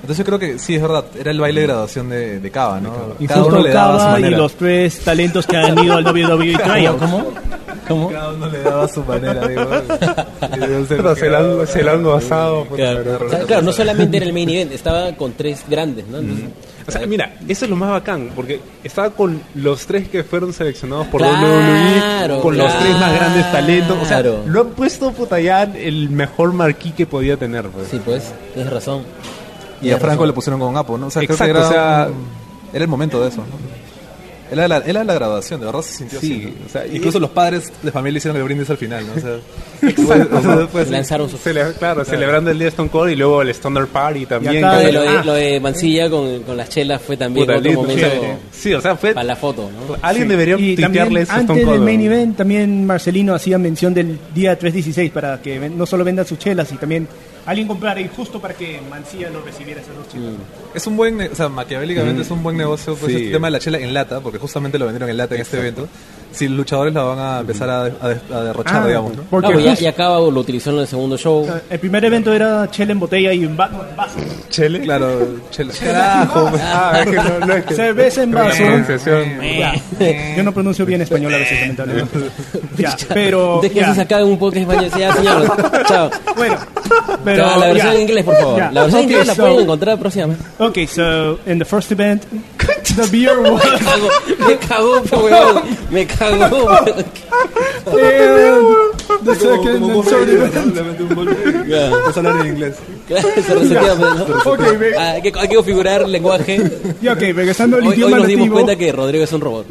Entonces 0.00 0.18
yo 0.18 0.24
creo 0.24 0.38
que 0.38 0.58
sí, 0.60 0.76
es 0.76 0.82
verdad, 0.82 1.04
era 1.18 1.32
el 1.32 1.40
baile 1.40 1.60
de 1.62 1.66
graduación 1.66 2.08
de, 2.08 2.38
de 2.38 2.50
Cava, 2.52 2.80
¿no? 2.80 2.92
Y 3.18 3.26
Cada 3.26 3.40
justo 3.40 3.56
uno 3.56 3.66
le 3.66 3.72
daba 3.74 3.96
a 3.96 3.98
su 3.98 4.04
Cava 4.04 4.18
y 4.18 4.22
manera. 4.22 4.38
los 4.38 4.54
tres 4.54 4.98
talentos 5.00 5.44
que 5.46 5.56
han 5.56 5.76
ido 5.84 5.94
al 5.94 6.04
WWE 6.04 6.56
traían. 6.64 6.98
¿Cómo? 6.98 7.32
¿Cómo? 7.88 8.08
Cada 8.10 8.32
uno 8.32 8.46
le 8.48 8.62
daba 8.62 8.84
a 8.84 8.88
su 8.88 9.02
manera, 9.02 9.48
digo. 9.48 9.66
Se 10.86 11.28
lo 11.28 11.38
han, 11.38 11.66
se 11.66 11.82
lo 11.82 11.90
han 11.92 12.02
gozado. 12.04 12.64
puta, 12.64 13.02
Claro. 13.46 13.62
no 13.62 13.72
solamente 13.72 14.16
era 14.18 14.26
el 14.26 14.32
main 14.32 14.48
event, 14.50 14.72
estaba 14.72 15.12
con 15.14 15.32
tres 15.32 15.64
grandes, 15.68 16.06
¿no? 16.06 16.18
Entonces, 16.18 16.46
O 16.88 16.90
sea, 16.90 17.06
mira, 17.06 17.34
eso 17.46 17.66
es 17.66 17.70
lo 17.70 17.76
más 17.76 17.90
bacán, 17.90 18.30
porque 18.34 18.60
estaba 18.82 19.10
con 19.10 19.40
los 19.54 19.86
tres 19.86 20.08
que 20.08 20.24
fueron 20.24 20.52
seleccionados 20.54 21.06
por 21.08 21.20
Claro, 21.20 22.36
WWE, 22.36 22.40
con 22.42 22.56
los 22.56 22.78
tres 22.78 22.92
más 22.98 23.14
grandes 23.14 23.52
talentos. 23.52 23.96
O 24.00 24.06
sea, 24.06 24.22
claro. 24.22 24.42
lo 24.46 24.60
han 24.62 24.68
puesto 24.70 25.12
puta 25.12 25.38
ya 25.38 25.64
el 25.64 26.08
mejor 26.08 26.52
marquí 26.54 26.92
que 26.92 27.04
podía 27.06 27.36
tener. 27.36 27.66
Pues. 27.68 27.88
Sí, 27.88 28.00
pues, 28.04 28.32
tienes 28.54 28.72
razón. 28.72 29.02
Y 29.82 29.90
a 29.90 29.98
Franco 29.98 30.24
le 30.26 30.32
pusieron 30.32 30.58
con 30.58 30.76
Apo, 30.76 30.96
¿no? 30.98 31.06
O 31.08 31.10
sea, 31.10 31.22
creo 31.24 31.36
que 31.36 31.44
era, 31.44 31.66
o 31.66 31.70
sea- 31.70 32.08
un- 32.10 32.74
era 32.74 32.82
el 32.84 32.88
momento 32.90 33.20
de 33.22 33.28
eso, 33.28 33.38
¿no? 33.42 33.77
Era 34.50 34.66
la, 34.68 34.78
era 34.78 35.04
la 35.04 35.14
graduación, 35.14 35.60
de 35.60 35.66
verdad 35.66 35.82
se 35.82 35.92
sintió 35.98 36.20
Sí, 36.20 36.32
así. 36.32 36.54
¿no? 36.58 36.66
o 36.66 36.68
sea, 36.70 36.86
y- 36.86 36.96
Incluso 36.96 37.20
los 37.20 37.30
padres 37.30 37.72
de 37.82 37.92
familia 37.92 38.18
hicieron 38.18 38.36
el 38.38 38.44
brindis 38.44 38.70
al 38.70 38.76
final, 38.78 39.04
¿no? 39.06 39.12
O 39.14 39.20
sea, 39.20 39.36
o 40.38 40.42
sea, 40.42 40.66
fue. 40.68 40.86
Lanzaron 40.86 41.28
su... 41.28 41.36
Cele- 41.38 41.74
claro, 41.74 42.04
celebrando 42.04 42.50
el 42.50 42.58
día 42.58 42.64
de 42.66 42.70
Stone 42.70 42.88
Cold 42.90 43.12
y 43.12 43.16
luego 43.16 43.42
el 43.42 43.48
Stoner 43.50 43.86
Party 43.86 44.26
también. 44.26 44.64
acá 44.64 44.80
que- 44.82 44.92
Lo 44.92 45.00
de, 45.02 45.08
Ah. 45.08 45.22
lo 45.24 45.32
de 45.34 45.60
Mancilla 45.60 46.08
con, 46.10 46.42
con 46.42 46.56
las 46.56 46.68
chelas 46.68 47.00
fue 47.02 47.16
también 47.16 47.46
Puta, 47.46 47.58
otro 47.58 47.70
lindo, 47.70 47.82
momento. 47.82 48.08
Sí, 48.52 48.72
o 48.74 48.80
sea, 48.80 48.96
fue... 48.96 49.12
para 49.14 49.24
la 49.24 49.36
foto, 49.36 49.70
¿no? 49.70 49.96
Alguien 50.02 50.26
Sí. 50.26 50.30
debería 50.30 50.54
y 50.58 50.76
también 50.76 51.04
tuitearle 51.08 51.20
antes 51.20 51.36
Stone 51.42 51.58
del 51.60 51.68
Cold. 51.68 51.82
main 51.84 52.00
¿no? 52.00 52.06
event 52.06 52.36
también 52.36 52.86
Marcelino 52.86 53.34
hacía 53.34 53.58
mención 53.58 53.92
del 53.94 54.18
día 54.34 54.58
316 54.58 55.10
para 55.10 55.40
que 55.42 55.58
ven- 55.58 55.76
no 55.78 55.86
solo 55.86 56.04
vendan 56.04 56.26
sus 56.26 56.38
chelas 56.38 56.72
y 56.72 56.76
también 56.76 57.06
alguien 57.48 57.66
comprara 57.66 58.00
y 58.00 58.08
justo 58.08 58.40
para 58.40 58.54
que 58.54 58.80
Mancilla 58.90 59.30
lo 59.30 59.40
recibiera 59.42 59.80
esas 59.80 59.96
dos 59.96 60.08
chelas. 60.08 60.32
Es 60.74 60.86
un 60.86 60.96
buen, 60.96 61.20
o 61.20 61.34
sea, 61.34 61.48
maquiavélicamente 61.48 62.22
es 62.22 62.30
un 62.30 62.42
buen 62.42 62.56
negocio, 62.56 62.94
pues 62.94 63.12
Sí. 63.12 63.18
este 63.18 63.32
tema 63.32 63.46
de 63.48 63.52
la 63.52 63.58
chela 63.58 63.78
en 63.78 63.94
lata, 63.94 64.20
porque 64.20 64.38
justamente 64.38 64.78
lo 64.78 64.84
vendieron 64.84 65.08
en 65.10 65.16
lata 65.16 65.34
en 65.34 65.40
este 65.40 65.58
evento. 65.58 65.88
Si 66.30 66.46
los 66.46 66.58
luchadores 66.58 66.92
la 66.92 67.02
van 67.04 67.18
a 67.18 67.40
empezar 67.40 67.70
a, 67.70 67.84
a- 67.84 68.36
a 68.38 68.44
derrochar, 68.44 68.82
Ah, 68.82 68.86
digamos, 68.86 69.16
¿no? 69.16 69.22
Porque 69.30 69.46
Ah, 69.48 69.50
pues 69.50 69.64
ya, 69.64 69.74
ya 69.74 69.90
acaba, 69.90 70.18
lo 70.18 70.40
utilizó 70.40 70.70
en 70.70 70.80
el 70.80 70.86
segundo 70.86 71.16
show. 71.16 71.40
o 71.42 71.46
sea, 71.46 71.62
el 71.70 71.80
primer 71.80 72.04
evento 72.04 72.34
era 72.34 72.70
chela 72.70 72.92
en 72.92 73.00
botella 73.00 73.32
y 73.32 73.44
en 73.44 73.58
va- 73.58 73.68
no, 73.68 73.82
en 73.88 73.96
vaso. 73.96 74.18
¿Chele? 74.50 74.80
Claro, 74.82 75.26
chela. 75.50 75.72
Carajo, 75.82 76.50
Ah, 76.60 76.98
es 77.00 77.06
que 77.06 77.16
no, 77.16 77.46
no 77.46 77.54
es 77.54 77.64
que... 77.64 77.74
Cerveza 77.74 78.22
en 78.24 78.32
vaso. 78.32 78.62
Yo 80.36 80.42
no 80.42 80.52
pronuncio 80.52 80.84
bien 80.86 81.00
español 81.02 81.34
a 81.34 81.38
veces, 81.38 81.60
lamentablemente. 81.62 82.18
Ya, 82.76 82.94
pero. 83.14 83.56
Ustedes 83.56 83.72
que 83.74 83.80
ya. 83.80 83.94
se 83.94 84.00
acá 84.02 84.18
en 84.20 84.26
un 84.26 84.38
podcast 84.38 84.68
español, 84.70 84.90
ya, 84.98 85.12
señor. 85.14 85.56
Chao. 85.88 86.10
Bueno, 86.36 86.56
pero. 87.24 87.37
La 87.46 87.66
versión 87.66 87.76
ya. 87.86 87.94
en 87.94 88.00
inglés, 88.02 88.24
por 88.24 88.36
favor. 88.36 88.58
La 88.58 88.82
versión 88.82 88.84
en 88.84 88.94
Okay, 88.94 89.02
inglés 89.04 89.26
la 89.26 89.34
pueden 89.34 89.60
encontrar 89.60 89.98
próximamente. 89.98 90.44
Okay, 90.58 90.86
so 90.86 91.38
in 91.46 91.58
the 91.58 91.64
first 91.64 91.90
event, 91.92 92.22
the 92.96 93.06
beer 93.10 93.38
was. 93.42 93.62
Me 93.62 93.78
cagó, 93.78 94.08
me 94.48 94.56
cagó, 94.56 95.02
po, 95.04 95.16
weón. 95.18 95.62
Me 95.90 96.06
cagó. 96.06 96.68
weón. 99.24 99.26
and 99.26 99.26
the 99.26 99.34
second 99.34 99.90
and 99.90 100.04
third 100.04 100.28
event. 100.28 101.66
Ya. 101.68 101.90
Vas 101.90 102.16
a 102.16 102.20
hablar 102.20 102.40
en 102.46 102.52
inglés. 102.52 102.76
Claro, 103.08 103.28
se 103.34 103.54
resetea, 103.54 103.94
pues, 103.94 104.14
¿no? 104.14 104.52
Ok, 104.52 104.78
ve- 104.78 104.94
Ah, 104.98 105.10
hay, 105.12 105.22
que, 105.22 105.32
hay 105.38 105.48
que 105.48 105.56
configurar 105.56 106.02
el 106.02 106.12
lenguaje. 106.12 106.60
Ya, 107.00 107.12
ok, 107.14 107.20
regresando 107.20 107.76
al 107.76 107.82
Hoy, 107.82 107.88
hoy 107.88 107.94
idioma 107.94 108.18
nos 108.18 108.26
dimos 108.26 108.40
nativo. 108.46 108.54
cuenta 108.54 108.76
que 108.76 108.92
Rodrigo 108.92 109.24
es 109.24 109.32
un 109.32 109.40
robot. 109.40 109.66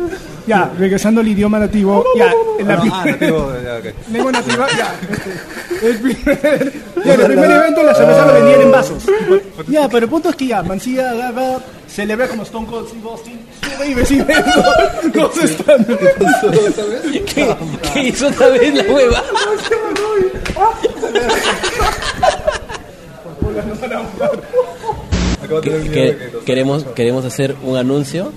Ya, 0.48 0.72
regresando 0.78 1.22
al 1.22 1.28
idioma 1.28 1.60
nativo. 1.60 2.03
Ya, 2.18 2.32
en 2.60 2.68
la 2.68 2.74
Ah, 2.76 2.80
primera- 2.82 3.06
nativo, 3.06 3.52
ya, 3.64 3.76
ok. 3.78 4.11
lengua 4.11 4.32
nativa, 4.32 4.68
ya. 4.78 4.95
este, 5.11 5.88
El 5.88 5.98
primer, 5.99 6.74
ya, 7.06 7.14
en 7.14 7.19
el 7.22 7.28
primer 7.28 7.52
evento 7.52 7.84
la 7.84 7.94
cerveza 7.95 8.26
lo 8.26 8.34
vendían 8.34 8.61
en 8.61 8.72
vasos. 8.72 9.03
Ya, 9.68 9.88
pero 9.90 10.06
el 10.06 10.10
punto 10.10 10.30
es 10.30 10.36
que 10.36 10.48
ya, 10.48 10.64
Mancilla 10.64 11.11
agarra, 11.11 11.60
celebra 11.98 12.28
como 12.28 12.44
Stone 12.44 12.68
Cold 12.68 12.88
Steve 12.90 13.10
Austin, 13.10 13.40
sube 13.64 13.88
y 13.90 13.94
recibe 13.95 14.36
dos, 14.56 15.14
dos 15.14 15.44
estándares. 15.44 16.14
¿Qué, 17.34 17.56
qué 17.91 18.03
hizo 18.03 18.28
otra 18.28 18.49
vez 18.49 18.72
la 18.76 18.84
hueva? 18.84 19.24
Que- 25.61 25.90
que- 25.90 26.18
queremos, 26.45 26.84
queremos 26.95 27.24
hacer 27.26 27.56
un 27.64 27.78
anuncio 27.78 28.32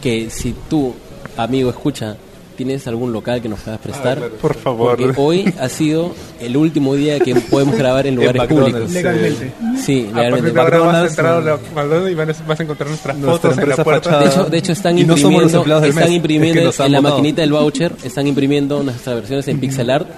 que 0.00 0.30
si 0.30 0.54
tú, 0.68 0.94
amigo, 1.36 1.68
escucha, 1.70 2.16
tienes 2.56 2.86
algún 2.86 3.12
local 3.12 3.42
que 3.42 3.48
nos 3.48 3.60
puedas 3.60 3.80
prestar, 3.80 4.18
Por 4.40 4.54
favor. 4.54 4.96
porque 4.96 5.12
hoy 5.20 5.52
ha 5.60 5.68
sido 5.68 6.14
el 6.40 6.56
último 6.56 6.94
día 6.94 7.18
que 7.20 7.34
podemos 7.34 7.74
grabar 7.78 8.06
en 8.06 8.14
lugares 8.16 8.42
públicos. 8.46 8.90
Legalmente. 8.90 9.52
Sí, 9.84 10.08
A 10.10 10.12
partir 10.12 10.14
legalmente. 10.14 10.50
de 10.52 10.60
ahora 10.60 10.78
vas 10.78 10.86
a 10.86 10.92
McDonald's, 10.92 11.10
entrar 11.10 11.26
a 11.26 11.40
no. 11.40 11.44
la 11.44 11.56
McDonald's 11.74 12.10
y 12.10 12.14
vas 12.46 12.60
a- 12.60 12.62
encontrar 12.62 12.88
nuestras 12.88 13.16
Nuestra 13.18 13.50
fotos 13.50 13.62
en 13.64 13.68
la 13.68 13.76
puerta. 13.84 14.10
fachada. 14.10 14.22
De 14.22 14.28
hecho, 14.30 14.44
de 14.50 14.58
hecho 14.58 14.72
están 14.72 14.98
Y 14.98 15.04
no 15.04 15.16
imprimiendo, 15.16 15.64
están 15.84 16.12
imprimiendo 16.12 16.68
es 16.70 16.76
que 16.76 16.82
en 16.84 16.92
la 16.92 17.00
maquinita 17.00 17.40
del 17.42 17.52
voucher, 17.52 17.92
están 18.04 18.26
imprimiendo 18.26 18.82
nuestras 18.82 19.16
versiones 19.16 19.48
en 19.48 19.60
pixel 19.60 19.90
art 19.90 20.08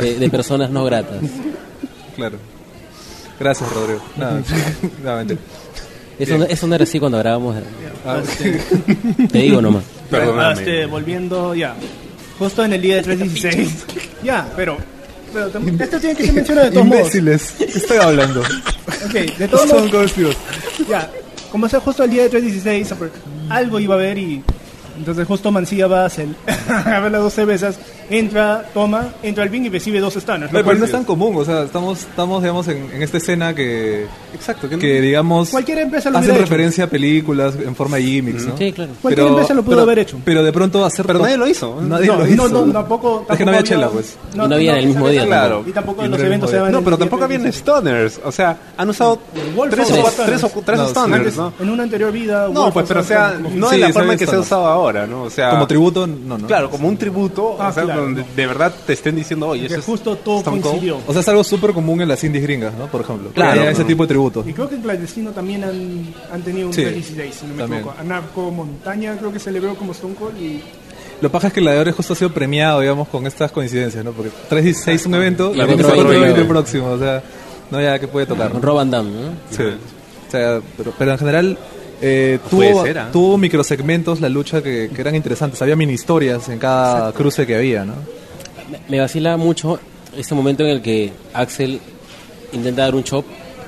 de, 0.00 0.18
de 0.18 0.30
personas 0.30 0.70
no 0.70 0.84
gratas. 0.84 1.18
Claro. 2.16 2.38
Gracias, 3.38 3.70
Rodrigo. 3.72 4.00
Nada, 4.16 4.40
nada. 5.04 5.24
Eso, 6.18 6.38
no- 6.38 6.44
eso 6.44 6.66
no 6.66 6.74
era 6.74 6.84
así 6.84 6.98
cuando 6.98 7.18
grabábamos. 7.18 7.56
Ah, 8.06 8.20
Te 9.32 9.38
digo 9.38 9.60
nomás. 9.60 9.84
Perdóname. 10.10 10.52
Este, 10.60 10.86
volviendo, 10.86 11.54
ya. 11.54 11.74
Justo 12.38 12.64
en 12.64 12.72
el 12.74 12.82
día 12.82 12.96
de 12.96 13.02
316. 13.02 13.84
ya, 14.22 14.48
pero. 14.56 14.76
pero 15.32 15.50
tam- 15.52 15.80
esto 15.80 15.98
tiene 16.00 16.14
que 16.16 16.24
ser 16.24 16.32
mencionado 16.34 16.66
de 16.68 16.72
todos 16.72 16.86
modos. 16.86 17.00
Imbéciles, 17.14 17.54
¿qué 17.58 17.64
estoy 17.64 17.96
hablando? 17.98 18.40
Ok, 18.40 19.12
de 19.38 19.48
todos 19.48 19.68
Son 19.68 19.78
modos. 19.78 19.90
conocidos. 19.90 20.36
Ya, 20.88 21.10
como 21.50 21.68
sea 21.68 21.80
justo 21.80 22.04
el 22.04 22.10
día 22.10 22.22
de 22.24 22.28
316, 22.30 22.92
apro- 22.92 23.10
algo 23.50 23.80
iba 23.80 23.94
a 23.94 23.98
haber 23.98 24.18
y. 24.18 24.42
Entonces, 24.98 25.26
justo 25.26 25.50
Mancilla 25.52 25.86
va 25.88 26.02
a, 26.04 26.06
hacer, 26.06 26.26
a 26.68 27.00
ver 27.00 27.12
las 27.12 27.20
dos 27.20 27.34
cervezas, 27.34 27.76
entra, 28.10 28.64
toma, 28.72 29.08
entra 29.22 29.42
al 29.44 29.48
bin 29.50 29.66
y 29.66 29.68
recibe 29.68 30.00
dos 30.00 30.14
stunners. 30.14 30.50
Pero 30.52 30.64
cual 30.64 30.78
no 30.78 30.84
es 30.84 30.92
tan 30.92 31.04
común, 31.04 31.36
o 31.36 31.44
sea, 31.44 31.62
estamos, 31.64 32.00
estamos 32.00 32.42
digamos, 32.42 32.68
en, 32.68 32.88
en 32.92 33.02
esta 33.02 33.16
escena 33.18 33.54
que, 33.54 34.06
Exacto. 34.34 34.68
que- 34.68 34.78
que 34.78 35.00
digamos, 35.00 35.50
Cualquier 35.50 35.78
empresa 35.78 36.10
lo 36.10 36.18
hacen 36.18 36.30
hubiera 36.30 36.44
hecho. 36.44 36.50
referencia 36.50 36.84
a 36.84 36.86
películas 36.88 37.54
en 37.56 37.74
forma 37.74 37.96
de 37.96 38.02
gimmicks, 38.04 38.46
¿no? 38.46 38.56
Sí, 38.56 38.72
claro. 38.72 38.92
Cualquier 39.02 39.26
empresa 39.26 39.54
lo 39.54 39.62
pudo 39.62 39.76
pero- 39.76 39.82
haber 39.82 39.98
hecho. 40.00 40.18
Pero 40.24 40.42
de 40.42 40.52
pronto 40.52 40.84
hacer... 40.84 41.06
Pero 41.06 41.18
nadie 41.20 41.36
lo 41.36 41.46
hizo. 41.48 41.80
Nadie 41.82 42.06
no, 42.06 42.16
lo 42.16 42.26
hizo. 42.26 42.48
no, 42.48 42.66
no, 42.66 42.72
tampoco, 42.72 43.26
Es 43.28 43.36
que 43.38 43.44
tampoco 43.44 43.44
no 43.44 43.50
había 43.50 43.62
chela, 43.62 43.88
pues. 43.88 44.16
Y 44.34 44.36
no 44.36 44.44
había 44.44 44.72
en 44.72 44.78
el 44.78 44.86
mismo 44.86 45.08
día, 45.08 45.24
Claro. 45.26 45.64
Y 45.66 45.72
tampoco 45.72 46.04
Y 46.04 46.08
los 46.08 46.18
no 46.18 46.24
eventos 46.24 46.50
se 46.50 46.58
No, 46.58 46.66
en 46.78 46.84
pero 46.84 46.98
tampoco 46.98 47.24
habían 47.24 47.42
316. 47.42 47.56
stoners. 47.62 48.20
O 48.24 48.32
sea, 48.32 48.56
han 48.76 48.88
usado 48.88 49.18
tres 49.70 49.90
o 49.90 50.00
cuatro, 50.02 50.24
tres 50.24 50.42
o 50.82 50.88
stoners. 50.88 51.22
tres 51.22 51.36
No, 51.36 51.52
¿no? 51.58 51.64
En 51.64 51.70
una 51.70 51.82
anterior 51.82 52.12
vida. 52.12 52.48
No, 52.52 52.72
pues, 52.72 52.86
pero 52.86 53.00
o 53.00 53.04
sea, 53.04 53.34
no 53.40 53.72
en 53.72 53.80
la 53.80 53.86
forma 53.88 54.00
había 54.02 54.12
en 54.14 54.18
que 54.18 54.26
se 54.26 54.36
ha 54.36 54.40
usado 54.40 54.66
ahora, 54.66 55.06
¿no? 55.06 55.22
O 55.24 55.30
sea, 55.30 55.50
Como 55.50 55.66
tributo, 55.66 56.06
no, 56.06 56.38
¿no? 56.38 56.46
Claro, 56.46 56.70
como 56.70 56.88
un 56.88 56.96
tributo, 56.96 57.56
Ah, 57.58 57.68
o 57.68 57.72
sea, 57.72 57.82
claro. 57.84 57.95
Donde 58.00 58.24
de 58.36 58.46
verdad 58.46 58.74
te 58.86 58.92
estén 58.92 59.16
diciendo, 59.16 59.48
oye, 59.48 59.66
eso 59.66 59.78
es 59.78 59.84
justo 59.84 60.16
todo 60.16 60.38
Stone 60.38 60.60
Cold. 60.60 60.70
coincidió. 60.72 60.98
O 61.06 61.12
sea, 61.12 61.20
es 61.20 61.28
algo 61.28 61.44
súper 61.44 61.72
común 61.72 62.00
en 62.00 62.08
las 62.08 62.22
indies 62.24 62.42
gringas, 62.44 62.74
¿no? 62.74 62.86
Por 62.86 63.00
ejemplo. 63.02 63.30
Claro. 63.34 63.62
Ese 63.68 63.84
tipo 63.84 64.04
de 64.04 64.08
tributo. 64.08 64.44
Y 64.46 64.52
creo 64.52 64.68
que 64.68 64.76
en 64.76 64.82
Clandestino 64.82 65.30
también 65.32 65.64
han, 65.64 66.14
han 66.32 66.42
tenido 66.42 66.68
un 66.68 66.72
Sí, 66.74 66.82
316, 66.82 67.34
si 67.34 67.46
no 67.46 67.54
me 67.54 67.58
también. 67.60 67.80
equivoco. 67.80 68.00
Anarco 68.00 68.50
Montaña 68.50 69.16
creo 69.18 69.32
que 69.32 69.38
celebró 69.38 69.74
como 69.74 69.92
Stone 69.92 70.14
Cold 70.14 70.36
y 70.40 70.62
Lo 71.20 71.30
paja 71.30 71.48
es 71.48 71.52
que 71.52 71.60
el 71.60 71.64
Gladiador 71.64 71.92
justo 71.92 72.12
ha 72.12 72.16
sido 72.16 72.30
premiado, 72.32 72.80
digamos, 72.80 73.08
con 73.08 73.26
estas 73.26 73.50
coincidencias, 73.52 74.04
¿no? 74.04 74.12
Porque 74.12 74.30
316 74.48 75.00
es 75.00 75.06
un 75.06 75.14
evento 75.14 75.52
Y 75.54 75.58
y 75.58 75.60
el 75.60 75.70
el 75.70 76.36
¿no? 76.42 76.48
próximo, 76.48 76.90
o 76.90 76.98
sea, 76.98 77.22
no 77.70 77.80
ya 77.80 77.98
que 77.98 78.08
puede 78.08 78.26
tocar. 78.26 78.52
Rob 78.60 78.76
Van 78.76 78.90
Damme, 78.90 79.10
¿no? 79.10 79.30
Sí. 79.50 79.62
O 79.62 80.30
sea, 80.30 80.60
pero, 80.76 80.92
pero 80.98 81.12
en 81.12 81.18
general 81.18 81.58
eh, 82.02 82.38
tuvo, 82.50 82.84
ser, 82.84 82.98
¿ah? 82.98 83.08
tuvo 83.12 83.38
microsegmentos 83.38 84.20
la 84.20 84.28
lucha 84.28 84.62
que, 84.62 84.90
que 84.94 85.00
eran 85.00 85.14
interesantes. 85.14 85.60
Había 85.62 85.76
mini 85.76 85.92
historias 85.94 86.48
en 86.48 86.58
cada 86.58 87.12
cruce 87.12 87.46
que 87.46 87.56
había, 87.56 87.84
¿no? 87.84 87.94
Me- 88.88 89.00
vacila 89.00 89.36
mucho 89.36 89.78
este 90.16 90.34
momento 90.34 90.64
en 90.64 90.70
el 90.70 90.82
que 90.82 91.12
Axel 91.34 91.80
intenta 92.52 92.82
dar 92.82 92.94
un 92.94 93.04
chop, 93.04 93.24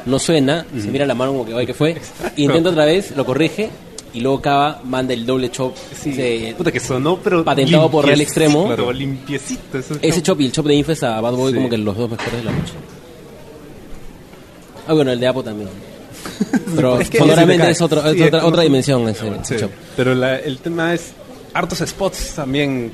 no 0.06 0.18
suena, 0.18 0.66
se 0.80 0.88
mira 0.88 1.04
la 1.06 1.14
mano 1.14 1.32
como 1.32 1.44
que, 1.46 1.54
ay, 1.54 1.66
¿qué 1.66 1.74
fue? 1.74 1.96
Intenta 2.36 2.70
otra 2.70 2.84
vez, 2.84 3.14
lo 3.16 3.24
corrige 3.26 3.68
y 4.14 4.20
luego 4.20 4.40
Cava 4.40 4.80
manda 4.84 5.12
el 5.14 5.26
doble 5.26 5.50
chop. 5.50 5.74
Puta 6.56 6.72
que 6.72 6.80
sonó, 6.80 7.18
pero 7.22 7.44
Patentado 7.44 7.90
por 7.90 8.06
Real 8.06 8.20
Extremo. 8.20 8.66
Claro, 8.66 8.90
limpiecito. 8.92 9.78
ese 9.78 9.94
ese 10.00 10.22
chop. 10.22 10.40
y 10.40 10.46
el 10.46 10.52
chop 10.52 10.66
de 10.66 10.74
Infest 10.74 11.02
a 11.04 11.20
Bad 11.20 11.34
Boy 11.34 11.52
Sí. 11.52 11.56
como 11.58 11.68
que 11.68 11.76
los 11.78 11.96
dos 11.96 12.10
mejores 12.10 12.32
de 12.32 12.44
la 12.44 12.50
lucha. 12.52 12.72
Ah, 14.86 14.94
bueno, 14.94 15.12
el 15.12 15.20
de 15.20 15.26
Apo 15.26 15.42
también. 15.42 15.68
Pero 16.76 17.00
Es 17.00 17.10
que 17.10 17.18
sonoramente 17.18 17.70
es, 17.70 17.80
otro- 17.80 18.02
sí, 18.02 18.08
es 18.08 18.14
es 18.20 18.26
otra, 18.28 18.40
como- 18.40 18.50
otra 18.52 18.62
dimensión 18.62 19.08
ese, 19.08 19.30
Sí. 19.44 19.56
Pero 19.96 20.14
la- 20.14 20.38
el 20.38 20.58
tema 20.58 20.94
es 20.94 21.12
hartos 21.54 21.78
spots 21.86 22.34
también. 22.36 22.90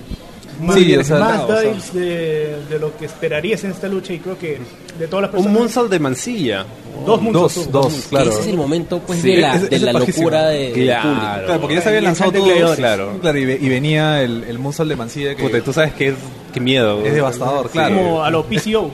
más, 0.61 0.77
Sí, 0.77 0.95
o 0.97 1.03
sea, 1.03 1.19
más 1.19 1.41
o 1.43 1.47
sea. 1.49 1.61
dives 1.63 1.93
de, 1.93 2.57
de 2.71 2.79
lo 2.79 2.97
que 2.97 3.07
esperarías 3.07 3.65
en 3.65 3.73
esta 3.73 3.89
lucha 3.89 4.13
y 4.13 4.21
creo 4.21 4.39
que 4.39 4.59
de 4.99 5.09
todas 5.09 5.23
las 5.23 5.31
Un 5.31 5.37
personas... 5.39 5.53
moonsault 5.59 5.91
de 5.91 5.99
mancilla. 5.99 6.65
Dos 7.05 7.21
moonsaults. 7.21 7.73
Dos, 7.73 7.93
dos, 7.93 8.07
claro. 8.09 8.31
Ese 8.31 8.41
es 8.43 8.47
el 8.47 8.57
momento 8.57 9.01
pues 9.01 9.21
Sí, 9.21 9.33
de 9.35 9.41
la, 9.41 9.57
ese- 9.57 9.67
de 9.69 9.77
ese 9.77 9.85
la 9.85 9.91
es 9.99 10.09
locura 10.17 10.47
de, 10.47 10.73
Claro. 10.73 11.03
público. 11.09 11.27
Claro, 11.47 11.61
porque 11.61 11.75
ya 11.75 11.81
se 11.83 11.89
habían 11.89 12.05
lanzado 12.05 12.33
todos. 12.33 12.77
Claro. 12.77 13.19
Claro, 13.21 13.39
y, 13.39 13.43
y 13.43 13.69
venía 13.69 14.23
el, 14.23 14.45
el 14.45 14.59
Moonsault 14.61 14.89
de 14.89 14.97
Mancilla 14.97 15.35
que 15.35 15.43
Puta, 15.43 15.61
tú 15.61 15.73
sabes 15.73 15.93
que 15.95 16.09
es, 16.11 16.15
qué 16.53 16.61
miedo. 16.61 17.05
es 17.05 17.13
devastador, 17.15 17.69
claro. 17.71 17.97
Como 17.97 18.23
a 18.23 18.31
los 18.31 18.47
PCO. 18.47 18.93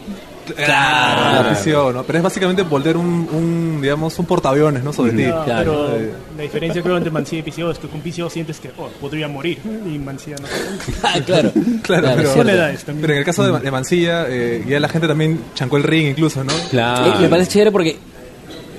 Claro, 0.57 1.43
la 1.43 1.49
prisión, 1.51 1.95
¿no? 1.95 2.03
Pero 2.05 2.19
es 2.19 2.25
básicamente 2.25 2.62
volver 2.62 2.97
un, 2.97 3.29
un, 3.33 3.79
digamos, 3.83 4.19
un 4.19 4.27
portaaviones, 4.27 4.83
¿no? 4.83 4.93
Sobre 4.93 5.12
ti. 5.12 5.23
No, 5.25 5.45
Claro. 5.45 5.87
pero 5.93 6.12
la 6.37 6.43
diferencia 6.43 6.83
creo 6.83 6.97
entre 6.97 7.11
Mancilla 7.11 7.43
y 7.47 7.51
PCO 7.51 7.71
es 7.71 7.79
que 7.79 7.89
con 7.89 8.01
PCO 8.01 8.29
sientes 8.31 8.59
que 8.59 8.71
oh, 8.79 8.89
podría 9.01 9.29
morir 9.29 9.59
y 9.87 9.99
Mancilla 9.99 10.37
no. 10.41 10.49
Ah, 11.03 11.15
claro. 11.25 11.53
Claro, 11.83 12.09
es 12.11 12.85
pero- 12.85 13.12
en 13.12 13.19
el 13.19 13.25
caso 13.25 13.45
de, 13.53 13.61
de 13.61 13.71
Mancilla, 13.71 14.27
eh, 14.29 14.65
ya 14.69 14.81
la 14.81 14.89
gente 14.89 15.07
también 15.09 15.41
chancó 15.55 15.77
el 15.77 15.83
ring 15.85 16.09
incluso, 16.09 16.43
¿no? 16.45 16.53
Claro. 16.71 17.15
Eh, 17.15 17.23
me 17.23 17.29
parece 17.29 17.51
chévere 17.53 17.71
porque 17.73 17.97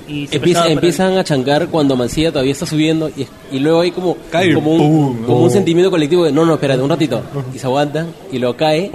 Y 0.08 0.28
Empieza- 0.34 0.68
empiezan 0.68 1.16
a 1.16 1.24
chancar 1.24 1.68
cuando 1.68 1.96
Mancilla 1.96 2.30
todavía 2.32 2.52
está 2.52 2.66
subiendo 2.66 3.08
y, 3.08 3.26
y 3.50 3.60
luego 3.60 3.80
hay 3.80 3.92
como, 3.92 4.16
Cae, 4.30 4.52
como, 4.54 4.72
un, 4.74 5.22
como 5.24 5.38
oh. 5.38 5.42
un 5.44 5.50
sentimiento 5.50 5.90
colectivo 5.90 6.24
de 6.24 6.32
no, 6.32 6.44
no, 6.44 6.54
espérate 6.54 6.82
un 6.82 6.90
ratito. 6.90 7.22
Y 7.54 7.58
se 7.58 7.66
aguantan 7.66 8.08
y 8.30 8.38
luego 8.38 8.56
cae. 8.56 8.90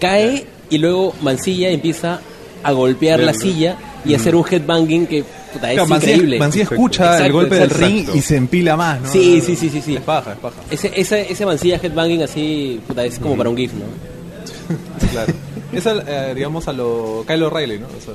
Cae 0.00 0.46
y 0.70 0.78
luego 0.78 1.14
Mancilla 1.22 1.70
empieza 1.70 2.20
a 2.62 2.72
golpear 2.72 3.20
la 3.20 3.34
silla 3.34 3.76
y 4.04 4.14
hacer 4.14 4.34
un 4.34 4.44
headbanging 4.50 5.06
que 5.06 5.22
puta, 5.52 5.68
es 5.70 5.74
Claro, 5.74 5.88
Mancilla, 5.88 6.12
increíble. 6.14 6.38
Mancilla 6.38 6.62
escucha 6.64 7.04
Exacto, 7.04 7.24
el 7.26 7.32
golpe 7.32 7.56
exacto. 7.62 7.78
del 7.78 7.88
ring 7.92 8.08
y 8.14 8.20
se 8.22 8.36
empila 8.36 8.76
más, 8.76 9.00
¿no? 9.02 9.08
Sí, 9.12 9.40
sí, 9.40 9.54
sí, 9.56 9.68
sí, 9.70 9.80
sí. 9.82 9.94
Es 9.96 10.00
paja, 10.02 10.32
es 10.32 10.38
paja. 10.38 10.56
Ese, 10.70 10.92
ese, 10.94 11.30
ese 11.32 11.46
Mancilla 11.46 11.76
headbanging 11.82 12.22
así, 12.22 12.80
puta, 12.86 13.04
es 13.04 13.18
como 13.18 13.36
para 13.36 13.50
un 13.50 13.56
GIF, 13.56 13.72
¿no? 13.74 13.84
Claro. 15.12 15.32
Es, 15.72 15.86
al, 15.86 16.04
eh, 16.06 16.32
digamos, 16.34 16.66
a 16.68 16.72
lo 16.72 17.24
Kyle 17.26 17.42
O'Reilly, 17.42 17.78
¿no? 17.80 17.86
O 17.86 18.00
sea, 18.04 18.14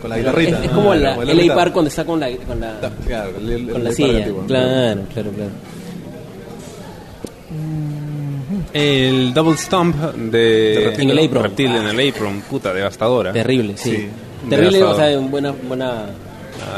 con 0.00 0.10
la 0.10 0.18
guitarrita. 0.18 0.64
es 0.64 0.70
como 0.70 0.92
Ah, 0.92 0.96
la, 0.96 1.14
con 1.16 1.26
LA 1.26 1.32
guitarra. 1.34 1.54
Park 1.56 1.72
cuando 1.72 1.88
está 1.88 2.04
con 2.04 2.20
la, 2.20 2.30
con 2.36 2.60
la, 2.60 2.78
Claro, 3.06 3.32
el- 3.38 3.50
el- 3.50 3.66
con 3.68 3.76
el 3.76 3.84
la 3.84 3.90
Park 3.90 3.94
silla. 3.96 4.24
Claro, 4.46 5.00
claro, 5.12 5.30
claro. 5.30 5.50
El 8.72 9.32
double 9.34 9.56
stomp 9.56 9.96
de, 9.96 10.38
De 10.38 10.80
Reptil. 10.86 11.10
En 11.10 11.18
el 11.18 11.26
apron. 11.26 11.42
Reptil 11.44 11.66
en 11.76 11.86
el 12.00 12.08
apron, 12.10 12.40
puta, 12.42 12.72
devastadora. 12.72 13.32
Terrible, 13.32 13.76
sí. 13.76 13.90
Sí. 13.90 14.08
Terrible, 14.48 14.82
o 14.84 14.94
sea, 14.96 15.10
en 15.10 15.30
buena, 15.30 15.52
buena, 15.66 16.06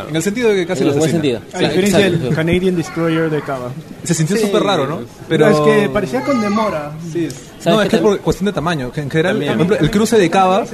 En 0.09 0.17
el 0.17 0.23
sentido 0.23 0.49
de 0.51 0.57
que 0.57 0.67
casi 0.67 0.83
en 0.83 0.89
lo 0.89 0.95
buen 0.95 1.11
asesina. 1.11 1.23
sentido. 1.23 1.39
A 1.39 1.59
Claro, 1.59 1.69
diferencia 1.75 2.07
exacto. 2.07 2.27
del 2.27 2.35
Canadian 2.35 2.77
Destroyer 2.77 3.31
de 3.31 3.41
Cava. 3.43 3.71
Se 4.05 4.15
sintió 4.15 4.37
Sí. 4.37 4.43
súper 4.47 4.63
raro, 4.63 4.87
¿no? 4.87 4.97
Pero 5.29 5.47
Pero 5.47 5.49
es 5.49 5.61
que 5.61 5.89
parecía 5.91 6.23
con 6.23 6.41
demora. 6.41 6.93
Sí. 7.13 7.29
¿Sabes 7.59 7.77
No, 7.77 7.83
es 7.83 7.89
que 7.91 7.99
por 7.99 8.19
cuestión 8.21 8.47
de 8.47 8.53
tamaño. 8.53 8.91
que 8.93 9.01
En 9.03 9.11
general, 9.11 9.37
por 9.37 9.45
ejemplo, 9.45 9.77
el 9.79 9.91
cruce 9.91 10.17
de 10.19 10.31
Cava, 10.31 10.65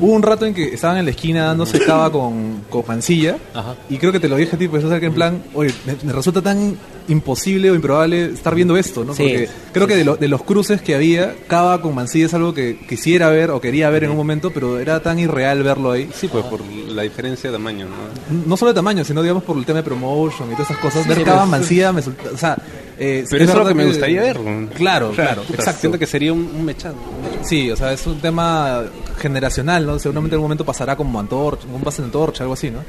hubo 0.00 0.12
un 0.12 0.22
rato 0.22 0.46
en 0.46 0.54
que 0.54 0.74
estaban 0.74 0.98
en 0.98 1.04
la 1.06 1.10
esquina 1.10 1.46
dándose 1.46 1.80
Cava 1.80 2.10
con, 2.12 2.62
con 2.70 2.84
Mancilla. 2.86 3.36
Ajá. 3.54 3.74
Y 3.88 3.96
creo 3.98 4.12
que 4.12 4.20
te 4.20 4.28
lo 4.28 4.36
dije, 4.36 4.56
tipo, 4.56 4.76
eso 4.76 4.92
es 4.94 5.00
que 5.00 5.06
en 5.06 5.14
plan, 5.14 5.42
oye, 5.54 5.72
me, 5.86 5.96
me 6.04 6.12
resulta 6.12 6.40
tan 6.40 6.76
imposible 7.10 7.70
o 7.70 7.74
improbable 7.74 8.26
estar 8.26 8.54
viendo 8.54 8.76
esto, 8.76 9.04
¿no? 9.04 9.14
Sí. 9.14 9.22
Porque 9.24 9.48
creo 9.72 9.86
que 9.86 9.96
de, 9.96 10.04
lo- 10.04 10.16
de 10.16 10.28
los 10.28 10.42
cruces 10.42 10.80
que 10.80 10.94
había, 10.94 11.34
Cava 11.48 11.82
con 11.82 11.94
Mancilla 11.94 12.26
es 12.26 12.34
algo 12.34 12.54
que 12.54 12.78
quisiera 12.88 13.28
ver 13.28 13.50
o 13.50 13.60
quería 13.60 13.90
ver 13.90 14.04
en 14.04 14.10
un 14.10 14.16
momento, 14.16 14.50
pero 14.50 14.78
era 14.78 15.02
tan 15.02 15.18
irreal 15.18 15.62
verlo 15.62 15.90
ahí. 15.92 16.08
Sí, 16.14 16.28
pues 16.28 16.44
por 16.46 16.60
la 16.64 17.02
diferencia 17.02 17.50
de 17.50 17.56
tamaño, 17.56 17.86
¿no? 17.86 18.46
No 18.46 18.56
solo 18.56 18.70
de 18.72 18.76
tamaño, 18.76 19.04
sino 19.04 19.20
digamos 19.22 19.42
por 19.44 19.56
el 19.58 19.66
tema 19.66 19.78
de 19.80 19.82
promotion 19.84 20.48
y 20.50 20.52
todas 20.54 20.70
esas 20.70 20.82
cosas. 20.82 21.06
ver 21.06 21.18
sí, 21.18 21.24
Cava 21.24 21.40
pues. 21.40 21.50
Mancilla 21.50 21.92
me 21.92 22.00
o 22.00 22.36
sea, 22.38 22.56
eh, 22.98 23.24
Pero 23.30 23.44
eso 23.44 23.52
es 23.52 23.58
lo 23.58 23.64
verdad 23.64 23.68
que 23.68 23.74
me 23.74 23.86
gustaría 23.86 24.22
ver. 24.22 24.40
¿no? 24.40 24.68
Claro, 24.70 25.10
O 25.10 25.14
sea, 25.14 25.24
claro, 25.26 25.42
puta, 25.42 25.54
exacto. 25.58 25.80
Siento 25.80 25.98
que 25.98 26.06
sería 26.06 26.32
un, 26.32 26.40
un 26.54 26.64
mechado. 26.64 26.94
Sí, 27.42 27.70
o 27.70 27.76
sea, 27.76 27.92
es 27.92 28.06
un 28.06 28.20
tema 28.20 28.82
generacional, 29.18 29.86
¿no? 29.86 29.98
Seguramente 29.98 30.34
en 30.34 30.38
algún 30.38 30.44
momento 30.46 30.64
pasará 30.64 30.96
como 30.96 31.18
antorcha, 31.18 31.66
un 31.72 31.80
pase 31.82 32.02
de 32.02 32.06
antorcha, 32.06 32.44
algo 32.44 32.54
así, 32.54 32.70
¿no? 32.70 32.80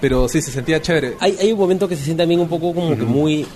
Pero 0.00 0.28
sí, 0.28 0.40
se 0.40 0.50
sentía 0.50 0.80
chévere. 0.80 1.16
Hay, 1.20 1.36
hay 1.40 1.52
un 1.52 1.58
momento 1.58 1.86
que 1.88 1.94
se 1.96 2.04
siente 2.04 2.22
también 2.22 2.40
un 2.40 2.48
poco 2.48 2.74
como 2.74 2.96
que 2.96 3.04
muy... 3.04 3.46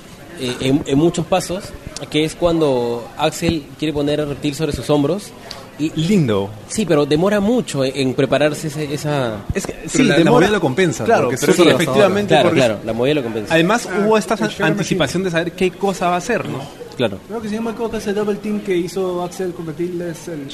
eh, 0.41 0.57
en, 0.61 0.83
en 0.87 0.99
muchos 0.99 1.27
pasos, 1.27 1.65
que 2.11 2.25
es 2.25 2.35
cuando 2.35 3.07
Axel 3.19 3.65
quiere 3.79 3.93
poner 3.93 4.21
a 4.21 4.25
Reptil 4.25 4.55
sobre 4.55 4.73
sus 4.73 4.89
hombros. 4.91 5.31
Y, 5.77 5.91
Lindo. 6.03 6.51
sí, 6.69 6.87
pero 6.87 7.05
demora 7.05 7.41
mucho 7.41 7.85
en, 7.85 7.97
en 7.97 8.15
prepararse 8.15 8.69
ese- 8.69 8.95
esa... 8.95 9.39
Es 9.55 9.67
que 9.67 9.75
sí, 9.89 10.05
la, 10.05 10.11
la 10.11 10.19
demora- 10.19 10.31
movida 10.31 10.51
lo 10.51 10.61
compensa. 10.61 11.05
Claro, 11.05 11.25
porque 11.25 11.37
pero 11.41 11.53
sí, 11.53 11.59
devastadora. 11.63 11.83
efectivamente. 11.85 12.29
Claro, 12.29 12.49
porque- 12.49 12.59
claro, 12.61 12.79
la 12.85 12.93
movida 12.93 13.15
lo 13.15 13.23
compensa. 13.25 13.55
Además 13.55 13.89
hubo 14.05 14.17
esta 14.17 14.37
anticipación 14.61 15.25
de 15.25 15.31
saber 15.33 15.53
qué 15.53 15.73
cosa 15.73 16.09
va 16.11 16.15
a 16.15 16.19
hacer, 16.19 16.49
¿no? 16.49 16.59
Claro. 16.97 17.19
Creo 17.27 17.41
que 17.43 17.49
no 17.51 17.63
me 17.63 17.71
equivoco 17.73 17.97
ese 17.97 18.13
double 18.13 18.37
team 18.37 18.61
que 18.61 18.77
hizo 18.77 19.21
Axel 19.25 19.53
convertirles 19.53 20.29
el 20.29 20.47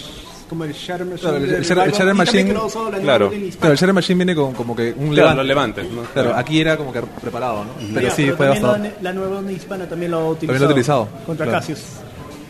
como 0.50 0.64
el 0.64 0.72
Shatter 0.74 1.06
Machine. 1.06 1.20
Claro, 1.30 1.36
el- 1.38 1.50
el 1.54 1.64
Shatter- 1.64 1.84
el 1.86 1.92
Shatter 1.92 2.14
Machine, 2.14 2.52
claro. 2.52 2.68
Claro, 3.00 3.30
el 3.32 3.50
Shatter 3.78 3.92
Machine 3.94 4.16
viene 4.18 4.34
con 4.34 4.52
como 4.52 4.76
que 4.76 4.92
un 4.94 5.08
Claro, 5.10 5.14
levante. 5.14 5.36
los 5.36 5.46
levantes, 5.46 5.90
¿no? 5.90 6.02
Claro, 6.12 6.34
aquí 6.36 6.60
era 6.60 6.76
como 6.76 6.92
que 6.92 7.00
preparado, 7.22 7.64
¿no? 7.64 7.70
Pero 7.94 8.08
Ya, 8.08 8.14
sí, 8.14 8.26
fue 8.32 8.46
también 8.46 8.62
devastador. 8.62 8.80
la, 9.00 9.02
la 9.02 9.12
nueva 9.12 9.38
orden 9.38 9.54
hispana 9.56 9.86
también 9.88 10.10
lo 10.10 10.18
ha 10.18 10.28
utilizado. 10.28 10.46
También 10.46 10.60
lo 10.62 10.66
ha 10.66 10.70
utilizado, 10.72 11.08
Contra 11.24 11.46
claro. 11.46 11.60
Cassius 11.60 11.80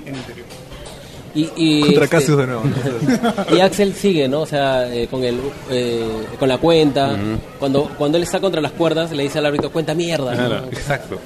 en 0.06 0.14
interior. 0.16 0.46
Y, 1.32 1.48
y, 1.54 1.80
Contra 1.82 2.04
este, 2.04 2.16
Cassius 2.16 2.38
de 2.38 2.46
nuevo. 2.46 2.62
Y 3.56 3.60
Axel 3.60 3.94
sigue, 3.94 4.26
¿no? 4.28 4.40
O 4.40 4.46
sea, 4.46 4.92
eh, 4.92 5.06
con 5.08 5.22
el 5.22 5.38
eh, 5.70 6.04
con 6.38 6.48
la 6.48 6.58
cuenta. 6.58 7.16
Cuando 7.60 7.84
cuando 7.96 8.16
él 8.18 8.24
está 8.24 8.40
contra 8.40 8.60
las 8.60 8.72
cuerdas, 8.72 9.12
le 9.12 9.22
dice 9.22 9.38
al 9.38 9.46
árbitro, 9.46 9.70
cuenta 9.70 9.94
mierda. 9.94 10.32
¿no? 10.34 10.36
Claro, 10.48 10.64
exacto. 10.72 11.20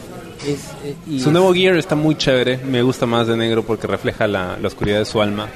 Es, 0.46 0.58
eh, 0.84 0.94
y- 1.08 1.20
Su 1.20 1.32
nuevo 1.32 1.54
gear 1.54 1.76
está 1.76 1.94
muy 1.94 2.16
chévere. 2.16 2.58
Me 2.58 2.82
gusta 2.82 3.06
más 3.06 3.26
de 3.28 3.34
negro 3.34 3.62
porque 3.62 3.86
refleja 3.86 4.26
la, 4.26 4.58
la 4.60 4.68
oscuridad 4.68 4.98
de 4.98 5.06
su 5.06 5.22
alma. 5.22 5.48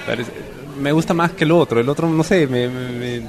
Me, 0.00 0.06
parece- 0.06 0.32
me 0.78 0.92
gusta 0.92 1.14
más 1.14 1.32
que 1.32 1.44
el 1.44 1.52
otro. 1.52 1.80
El 1.80 1.88
otro, 1.88 2.08
no 2.08 2.22
sé, 2.24 2.46
me, 2.46 2.68
me- 2.68 2.90
me- 3.20 3.22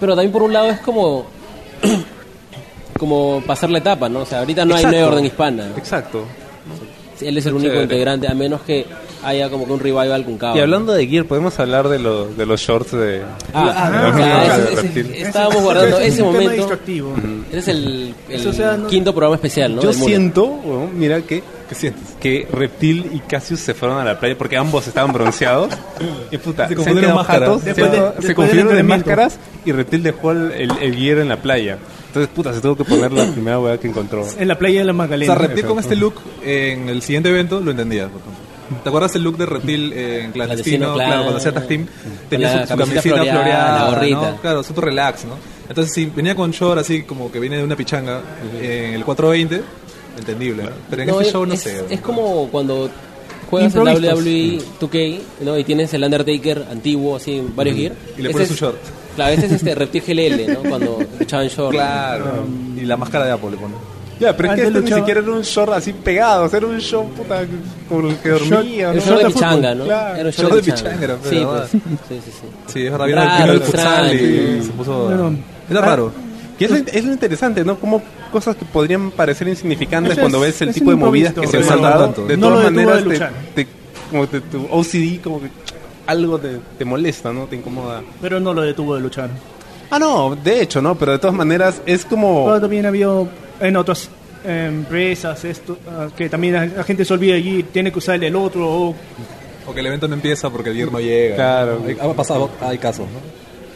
Pero 0.00 0.14
también 0.14 0.32
por 0.32 0.42
un 0.42 0.52
lado 0.52 0.68
es 0.68 0.80
como 0.80 1.26
como 2.98 3.42
pasar 3.46 3.70
la 3.70 3.78
etapa, 3.78 4.08
¿no? 4.08 4.20
O 4.20 4.26
sea, 4.26 4.40
ahorita 4.40 4.64
no 4.64 4.74
hay 4.74 4.84
nueva 4.84 5.08
orden 5.08 5.24
hispana. 5.26 5.68
Exacto. 5.76 6.24
Él 7.20 7.36
es 7.38 7.46
el 7.46 7.54
único 7.54 7.68
Chévere. 7.70 7.82
integrante, 7.84 8.28
a 8.28 8.34
menos 8.34 8.62
que 8.62 8.86
haya 9.22 9.50
como 9.50 9.66
que 9.66 9.72
un 9.72 9.80
revival 9.80 10.24
con 10.24 10.38
Cabo. 10.38 10.56
Y 10.56 10.60
hablando 10.60 10.92
de 10.92 11.06
gear, 11.06 11.24
podemos 11.26 11.58
hablar 11.58 11.88
de, 11.88 11.98
lo- 11.98 12.26
de 12.28 12.46
los 12.46 12.60
shorts 12.60 12.92
de... 12.92 13.22
Ah, 13.22 13.34
Ah, 13.54 13.72
ah, 13.76 14.12
ah, 14.14 14.46
ese- 14.46 14.72
ese- 14.72 14.82
reptil. 14.82 15.14
estábamos 15.14 15.62
guardando 15.62 15.98
es 15.98 16.14
ese 16.14 16.22
momento. 16.22 16.50
distractivo. 16.50 17.14
Ese 17.50 17.58
es 17.58 17.68
el, 17.68 18.14
el 18.28 18.40
Eso, 18.40 18.50
o 18.50 18.52
sea, 18.52 18.76
no- 18.76 18.86
quinto 18.88 19.12
programa 19.12 19.34
especial, 19.36 19.74
¿no? 19.76 19.82
Yo 19.82 19.92
siento, 19.92 20.88
mira 20.94 21.20
que... 21.22 21.42
¿Qué 21.68 21.74
sientes? 21.74 22.02
Que 22.18 22.48
Reptil 22.50 23.10
y 23.12 23.18
Cassius 23.18 23.60
se 23.60 23.74
fueron 23.74 23.98
a 23.98 24.04
la 24.04 24.18
playa 24.18 24.38
porque 24.38 24.56
ambos 24.56 24.86
estaban 24.88 25.12
bronceados. 25.12 25.68
Y 26.30 26.38
puta, 26.38 26.66
Se 26.66 26.74
confundieron 26.74 27.14
máscaras. 27.14 27.60
se, 27.60 27.74
de- 27.74 28.12
se 28.22 28.34
confundieron 28.34 28.74
de 28.74 28.82
máscaras 28.82 29.38
y 29.66 29.72
Reptil 29.72 30.02
dejó 30.02 30.32
el, 30.32 30.50
el, 30.52 30.70
el 30.80 30.94
gear 30.96 31.18
en 31.18 31.28
la 31.28 31.36
playa. 31.36 31.76
Entonces, 32.06 32.30
puta, 32.34 32.54
se 32.54 32.62
tuvo 32.62 32.74
que 32.74 32.84
poner 32.84 33.12
la 33.12 33.26
primera 33.32 33.60
weá 33.60 33.76
que 33.76 33.86
encontró. 33.86 34.24
En 34.38 34.48
la 34.48 34.56
playa 34.58 34.78
de 34.78 34.86
la 34.86 34.92
O 34.92 34.94
Magdalena. 34.94 35.34
sea, 35.34 35.42
Reptil 35.46 35.66
con 35.66 35.78
este 35.78 35.94
look 35.94 36.14
en 36.42 36.88
el 36.88 37.02
siguiente 37.02 37.28
evento 37.28 37.60
lo 37.60 37.70
entendía. 37.70 38.08
por 38.08 38.22
ejemplo. 38.22 38.47
¿Te 38.82 38.88
acuerdas 38.88 39.14
el 39.16 39.22
look 39.22 39.36
de 39.38 39.46
Reptil 39.46 39.92
en 39.92 40.32
clandestino? 40.32 40.32
Clandestino, 40.32 40.94
claro, 40.94 40.96
claro. 41.08 41.22
cuando 41.22 41.38
hacía 41.38 41.52
tag 41.52 41.66
team. 41.68 41.86
Tenía 42.28 42.48
su, 42.52 42.58
su 42.72 42.76
camiseta 42.76 43.00
camiseta 43.00 43.14
floreada, 43.16 43.32
floreada, 43.42 43.78
la 43.78 43.90
gorrita. 43.90 44.30
¿no? 44.32 44.36
Claro, 44.38 44.62
súper 44.62 44.84
relax, 44.86 45.24
¿no? 45.24 45.34
Entonces, 45.68 45.94
si 45.94 46.06
venía 46.06 46.34
con 46.34 46.50
short 46.50 46.78
así 46.78 47.02
como 47.02 47.30
que 47.32 47.40
viene 47.40 47.56
de 47.58 47.64
una 47.64 47.76
pichanga 47.76 48.20
en 48.60 48.94
el 48.94 49.04
420, 49.04 49.62
entendible, 50.18 50.62
¿no? 50.64 50.70
Pero 50.90 51.02
en 51.02 51.08
No, 51.08 51.14
este 51.14 51.26
es, 51.28 51.32
show 51.32 51.46
no 51.46 51.54
es- 51.54 51.60
sé. 51.60 51.84
es 51.90 52.00
como 52.00 52.48
cuando 52.48 52.90
juegas 53.50 53.74
en. 53.74 53.82
WWE 53.82 54.58
2K 54.80 55.20
¿no? 55.42 55.58
y 55.58 55.64
tienes 55.64 55.92
el 55.94 56.04
Undertaker 56.04 56.66
antiguo, 56.70 57.16
así, 57.16 57.42
varios 57.54 57.76
gear. 57.76 57.92
Y 58.16 58.22
le 58.22 58.30
pones 58.30 58.46
es- 58.46 58.50
un 58.52 58.56
short. 58.68 58.76
Claro, 59.16 59.32
este 59.32 59.46
es 59.46 59.52
este 59.52 59.74
Reptil 59.74 60.02
GLL, 60.06 60.52
¿no? 60.54 60.60
Cuando 60.68 60.98
echaban 61.18 61.48
short. 61.48 61.72
Claro. 61.72 62.46
Y 62.76 62.82
la 62.82 62.96
máscara 62.96 63.24
de 63.26 63.32
Apple 63.32 63.50
le 63.52 63.56
pone. 63.56 63.74
Ya, 64.20 64.36
pero 64.36 64.50
es 64.52 64.60
que 64.60 64.66
esto 64.66 64.80
ni 64.80 64.90
siquiera 64.92 65.20
era 65.20 65.30
un 65.30 65.42
short 65.42 65.72
así 65.72 65.92
pegado, 65.92 66.46
era 66.54 66.66
un 66.66 66.78
short 66.78 67.08
puta 67.10 67.44
como 67.88 68.08
el 68.08 68.16
que 68.16 68.28
dormía. 68.30 68.90
El 68.90 68.96
¿no? 68.96 69.02
short 69.04 69.18
de 69.22 69.26
pichanga, 69.26 69.74
¿no? 69.74 69.84
claro. 69.84 70.16
Era 70.16 70.24
un 70.28 70.30
Short 70.34 70.54
de 70.54 70.62
pichanga. 70.62 71.16
Sí, 71.22 71.46
pues. 71.46 71.70
Sí, 71.70 71.80
sí, 72.08 72.20
sí. 72.24 72.46
Sí, 72.66 72.86
es 72.86 72.92
verdad, 72.92 73.06
vino, 73.06 73.52
el 73.52 73.60
futsal 73.60 74.14
y 74.14 74.62
se 74.62 74.70
puso... 74.72 75.32
Era 75.70 75.80
raro. 75.80 76.12
Y 76.58 76.64
es 76.64 76.70
lo, 76.70 76.76
es 76.78 77.04
lo 77.04 77.12
interesante, 77.12 77.64
¿no? 77.64 77.78
Como 77.78 78.02
cosas 78.32 78.56
que 78.56 78.64
podrían 78.64 79.12
parecer 79.12 79.46
insignificantes 79.46 80.18
cuando 80.18 80.38
es- 80.44 80.58
ves 80.58 80.62
el 80.62 80.74
tipo 80.74 80.90
de 80.90 80.96
movidas 80.96 81.32
que 81.34 81.46
se 81.46 81.58
han 81.72 81.80
dado. 81.82 82.04
tanto. 82.06 82.26
De 82.26 82.36
No 82.36 82.48
todas 82.48 82.64
maneras, 82.72 83.04
te, 83.54 83.66
como 84.10 84.26
te- 84.26 84.40
tu 84.40 84.66
OCD, 84.70 85.20
como 85.22 85.40
que 85.40 85.48
algo 86.08 86.38
te, 86.40 86.58
te 86.76 86.84
molesta, 86.84 87.32
¿no? 87.32 87.44
Te 87.44 87.54
incomoda. 87.54 88.02
pero 88.20 88.40
no 88.40 88.52
lo 88.52 88.62
detuvo 88.62 88.96
de 88.96 89.00
luchar. 89.02 89.30
Ah, 89.90 89.98
no, 90.00 90.34
de 90.34 90.60
hecho, 90.62 90.82
¿no? 90.82 90.96
Pero 90.96 91.12
de 91.12 91.18
todas 91.18 91.36
maneras 91.36 91.80
es 91.86 92.04
como... 92.04 92.46
Pero 92.46 92.60
también 92.60 92.84
ha 92.86 92.88
habido 92.88 93.28
en 93.60 93.76
otras 93.76 94.10
empresas 94.44 95.44
esto 95.44 95.78
ah, 95.88 96.08
que 96.16 96.28
también 96.28 96.54
la, 96.54 96.66
la 96.66 96.84
gente 96.84 97.04
se 97.04 97.12
olvida 97.12 97.34
allí, 97.34 97.64
tiene 97.64 97.90
que 97.90 97.98
usar 97.98 98.22
el 98.22 98.36
otro 98.36 98.68
o 98.68 98.94
O 99.66 99.74
que 99.74 99.80
el 99.80 99.86
evento 99.86 100.08
no 100.08 100.14
empieza 100.14 100.48
porque 100.50 100.70
el 100.70 100.76
gear 100.76 100.92
no 100.92 101.00
llega. 101.00 101.34
Claro. 101.36 101.82
Ha 102.00 102.12
pasado, 102.14 102.50
hay 102.60 102.78
casos, 102.78 103.06
¿no? 103.06 103.18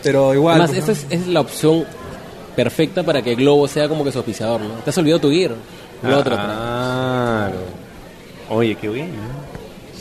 Pero 0.03 0.35
igual... 0.35 0.61
Además, 0.61 0.85
pues, 0.85 0.99
esta 0.99 1.15
es, 1.15 1.21
es 1.21 1.27
la 1.29 1.41
opción 1.41 1.85
perfecta 2.57 3.03
para 3.03 3.23
que 3.23 3.35
Globo 3.35 3.69
sea 3.69 3.89
como 3.89 4.05
que 4.05 4.13
su 4.13 4.19
auspiciador, 4.19 4.61
¿no? 4.61 4.75
Te 4.77 4.91
has 4.91 4.99
olvidado 4.99 5.21
tu 5.21 5.31
gear. 5.31 5.53
Lo 6.03 6.19
otro. 6.19 6.35
atrás. 6.35 6.47
Claro. 6.47 7.59
Oye, 8.51 8.75
qué 8.75 8.89
bien. 8.89 9.11
¿no? 9.13 9.53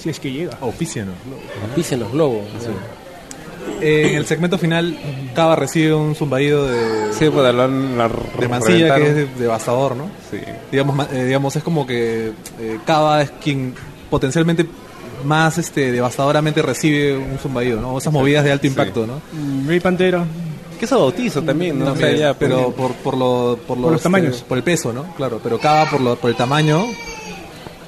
si 0.01 0.09
es 0.09 0.19
que 0.19 0.31
llega. 0.31 0.57
Oficien, 0.61 1.07
Dicen 1.75 1.99
los 1.99 2.11
globos. 2.11 2.43
Eh, 2.45 3.00
en 3.81 4.15
el 4.15 4.25
segmento 4.25 4.57
final, 4.57 4.97
Cava 5.33 5.55
recibe 5.55 5.93
un 5.93 6.15
zumbaído 6.15 6.67
de, 6.67 7.13
Sí, 7.13 7.29
pues 7.29 7.53
la, 7.53 7.67
la 7.67 8.09
de 8.39 8.47
Mancilla 8.47 8.95
que 8.95 9.07
es 9.23 9.39
devastador, 9.39 9.95
¿no? 9.95 10.09
Sí. 10.29 10.38
Digamos, 10.71 10.95
ma- 10.95 11.07
eh, 11.11 11.25
digamos 11.25 11.55
es 11.55 11.63
como 11.63 11.85
que 11.88 12.31
eh, 12.59 12.79
Cava 12.85 13.21
es 13.23 13.31
quien 13.43 13.73
potencialmente 14.09 14.65
más 15.25 15.57
este 15.57 15.91
devastadoramente 15.91 16.61
recibe 16.61 17.15
un 17.17 17.38
zumbaído, 17.38 17.79
¿no? 17.81 17.97
Esas 17.97 18.11
movidas 18.13 18.43
de 18.43 18.51
alto 18.51 18.67
impacto, 18.67 19.05
¿no? 19.07 19.21
Mm, 19.33 19.67
Rey 19.67 19.79
Pantera. 19.79 20.25
Que 20.79 20.85
eso 20.85 20.97
bautizo 20.99 21.43
también, 21.43 21.77
¿no? 21.77 21.85
También, 21.85 22.07
O 22.15 22.17
sea, 22.17 22.19
ya, 22.19 22.33
pero 22.33 22.71
pues, 22.71 22.75
por, 22.75 22.93
por, 22.95 23.17
lo, 23.17 23.59
por, 23.67 23.77
Por 23.79 23.91
los 23.91 24.01
tamaños. 24.01 24.41
Por 24.47 24.57
el 24.57 24.63
peso, 24.63 24.91
¿no? 24.91 25.13
Claro, 25.15 25.39
pero 25.43 25.59
Cava 25.59 25.88
por, 25.89 26.01
lo, 26.01 26.15
por 26.15 26.31
el 26.31 26.35
tamaño 26.35 26.83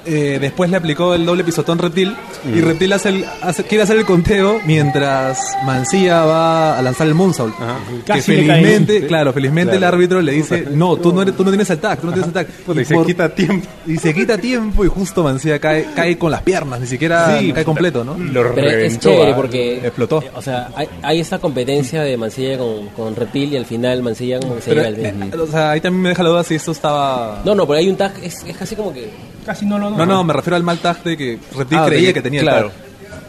eh, 0.06 0.38
después 0.42 0.70
le 0.70 0.78
aplicó 0.78 1.14
el 1.14 1.26
doble 1.26 1.44
pisotón 1.44 1.78
Reptil 1.80 2.16
y 2.54 2.60
Reptil 2.62 2.92
hace 2.94 3.10
el- 3.10 3.26
hace- 3.42 3.64
quiere 3.64 3.84
hacer 3.84 3.98
el 3.98 4.06
conteo 4.06 4.60
mientras 4.66 5.40
Mancilla 5.66 6.26
va 6.26 6.78
a 6.78 6.82
lanzar 6.82 7.08
el 7.08 7.14
moonsault. 7.14 7.56
Que 7.58 8.04
Casi 8.06 8.22
felizmente, 8.34 9.00
cae. 9.00 9.08
claro, 9.08 9.34
felizmente 9.34 9.76
el 9.78 9.84
árbitro 9.84 10.22
le 10.22 10.32
dice, 10.34 10.68
no, 10.72 10.98
tú 10.98 11.14
no, 11.14 11.22
eres, 11.22 11.36
tú 11.36 11.44
no 11.44 11.50
tienes 11.52 11.70
el 11.70 11.80
tag, 11.80 12.00
tú 12.00 12.08
no 12.08 12.14
tienes 12.14 12.28
el 12.28 12.34
tag. 12.34 12.48
Y 12.82 12.86
se 12.86 12.96
por- 12.96 13.06
quita 13.06 13.30
tiempo. 13.34 13.68
y 13.88 13.98
se 13.98 14.14
quita 14.14 14.38
tiempo 14.38 14.84
y 14.86 14.88
justo 14.88 15.24
Mancilla 15.24 15.60
cae, 15.60 15.88
cae 15.96 16.18
con 16.18 16.32
las 16.32 16.42
piernas, 16.42 16.80
ni 16.80 16.88
siquiera 16.88 17.40
Sí, 17.40 17.52
cae 17.54 17.64
completo, 17.64 18.04
¿no? 18.04 18.18
Lo 18.18 18.54
Pero 18.54 18.68
es 18.68 18.74
reventó. 18.74 19.10
chévere 19.10 19.34
porque... 19.34 19.78
explotó. 19.78 20.22
eh, 20.22 20.32
O 20.36 20.42
sea, 20.42 20.70
hay, 20.76 20.88
hay 21.02 21.20
esta 21.20 21.40
competencia 21.40 22.02
de 22.02 22.18
Mancilla 22.18 22.58
con, 22.58 22.88
con 22.90 23.16
Reptil 23.16 23.54
y 23.54 23.58
al 23.58 23.66
final 23.66 24.04
Mancilla 24.04 24.40
como 24.40 24.56
que 24.56 24.62
se 24.62 24.70
Pero, 24.74 24.84
lleva 24.90 25.10
el... 25.10 25.24
eh, 25.24 25.36
o 25.42 25.48
sea, 25.48 25.72
ahí 25.72 25.82
también 25.82 26.02
me 26.04 26.10
deja 26.10 26.24
la 26.24 26.30
duda 26.30 26.44
si 26.44 26.56
esto 26.56 26.72
estaba... 26.72 27.42
No, 27.46 27.56
no, 27.56 27.66
pero 27.66 27.80
hay 27.80 27.90
un 27.90 27.96
tag, 27.96 28.14
es, 28.22 28.44
es 28.46 28.58
casi 28.58 28.76
como 28.76 28.94
que... 28.94 29.10
Casi 29.46 29.66
no 29.66 29.78
lo 29.80 29.90
No, 29.92 30.06
no, 30.06 30.24
me 30.24 30.34
refiero 30.34 30.56
al 30.56 30.64
mal 30.64 30.80
tag 30.80 31.04
de 31.04 31.18
que 31.18 31.40
Reptil 31.56 31.78
Ah, 31.78 31.86
creía 31.86 32.08
de- 32.08 32.14
que 32.14 32.22
tenía 32.22 32.42
claro. 32.42 32.68
el 32.68 32.72
tag. 32.74 32.82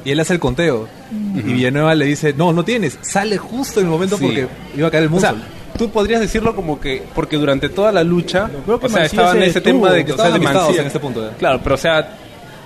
Y 0.05 0.11
él 0.11 0.21
hace 0.21 0.35
el 0.35 0.41
conteo. 0.41 0.87
Y 1.35 1.41
Villanueva 1.41 1.95
le 1.95 2.05
dice, 2.05 2.35
no, 2.37 2.53
no 2.53 2.65
tienes. 2.65 2.99
Sale 3.03 3.39
justo 3.39 3.81
en 3.81 3.87
el 3.87 3.93
momento 3.93 4.17
Sí. 4.19 4.25
porque 4.25 4.49
iba 4.77 4.89
a 4.89 4.91
caer 4.91 5.05
el 5.05 5.15
O 5.15 5.19
sea, 5.21 5.35
tú 5.79 5.91
podrías 5.91 6.21
decirlo 6.21 6.55
como 6.55 6.79
que 6.79 7.03
porque 7.15 7.37
durante 7.37 7.69
toda 7.69 7.91
la 7.91 8.05
lucha, 8.05 8.51
creo 8.65 8.79
que 8.79 8.87
o 8.87 8.89
sea, 8.89 9.05
estaba 9.07 9.33
en 9.33 9.39
se 9.41 9.47
ese 9.47 9.61
tema 9.61 9.91
de 9.91 10.05
que 10.05 10.13
o 10.13 10.17
sea, 10.17 10.31
de 10.31 10.37
en 10.37 10.87
este 10.87 11.01
punto, 11.01 11.23
ya. 11.31 11.37
Claro, 11.37 11.61
pero 11.63 11.75
o 11.77 11.79
sea, 11.79 12.17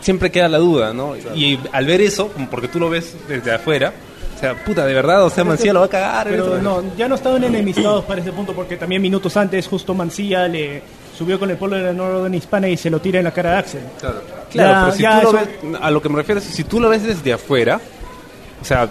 siempre 0.00 0.30
queda 0.30 0.48
la 0.48 0.58
duda, 0.58 0.92
¿no? 0.92 1.14
Y 1.34 1.58
al 1.72 1.86
ver 1.86 2.00
eso, 2.00 2.30
porque 2.50 2.68
tú 2.68 2.78
lo 2.80 2.90
ves 2.90 3.16
desde 3.28 3.52
afuera, 3.54 3.92
o 4.36 4.40
sea, 4.40 4.54
puta, 4.64 4.84
de 4.86 4.94
verdad, 4.94 5.24
o 5.24 5.30
sea, 5.30 5.44
Mancilla 5.44 5.72
lo 5.72 5.80
va 5.80 5.86
a 5.86 5.90
cagar. 5.90 6.28
Pero 6.28 6.52
¿ves? 6.54 6.62
no, 6.62 6.82
ya 6.96 7.08
no 7.08 7.14
estaban 7.14 7.42
enemistados 7.44 8.04
para 8.04 8.20
ese 8.20 8.32
punto 8.32 8.52
porque 8.52 8.76
también 8.76 9.00
minutos 9.02 9.36
antes 9.36 9.66
justo 9.68 9.94
Mancilla 9.94 10.46
le 10.48 10.82
subió 11.18 11.38
con 11.38 11.50
el 11.50 11.56
polo 11.56 11.76
de 11.76 11.82
la 11.82 11.92
Northern 11.92 12.32
Hispana 12.34 12.68
y 12.68 12.76
se 12.76 12.88
lo 12.90 13.00
tira 13.00 13.18
en 13.18 13.24
la 13.24 13.32
cara 13.32 13.52
de 13.52 13.56
Axel. 13.58 13.80
Claro, 14.00 14.20
Ya- 14.52 14.80
pero 14.84 14.92
si 14.96 15.02
ya 15.02 15.20
tú 15.20 15.26
lo 15.26 15.32
ves, 15.32 15.48
a 15.82 15.90
lo 15.90 16.00
que 16.02 16.08
me 16.08 16.16
refiero 16.16 16.40
es 16.40 16.46
si 16.46 16.64
tú 16.64 16.80
lo 16.80 16.88
ves 16.88 17.02
desde 17.02 17.32
afuera, 17.32 17.80
o 18.62 18.64
sea, 18.64 18.88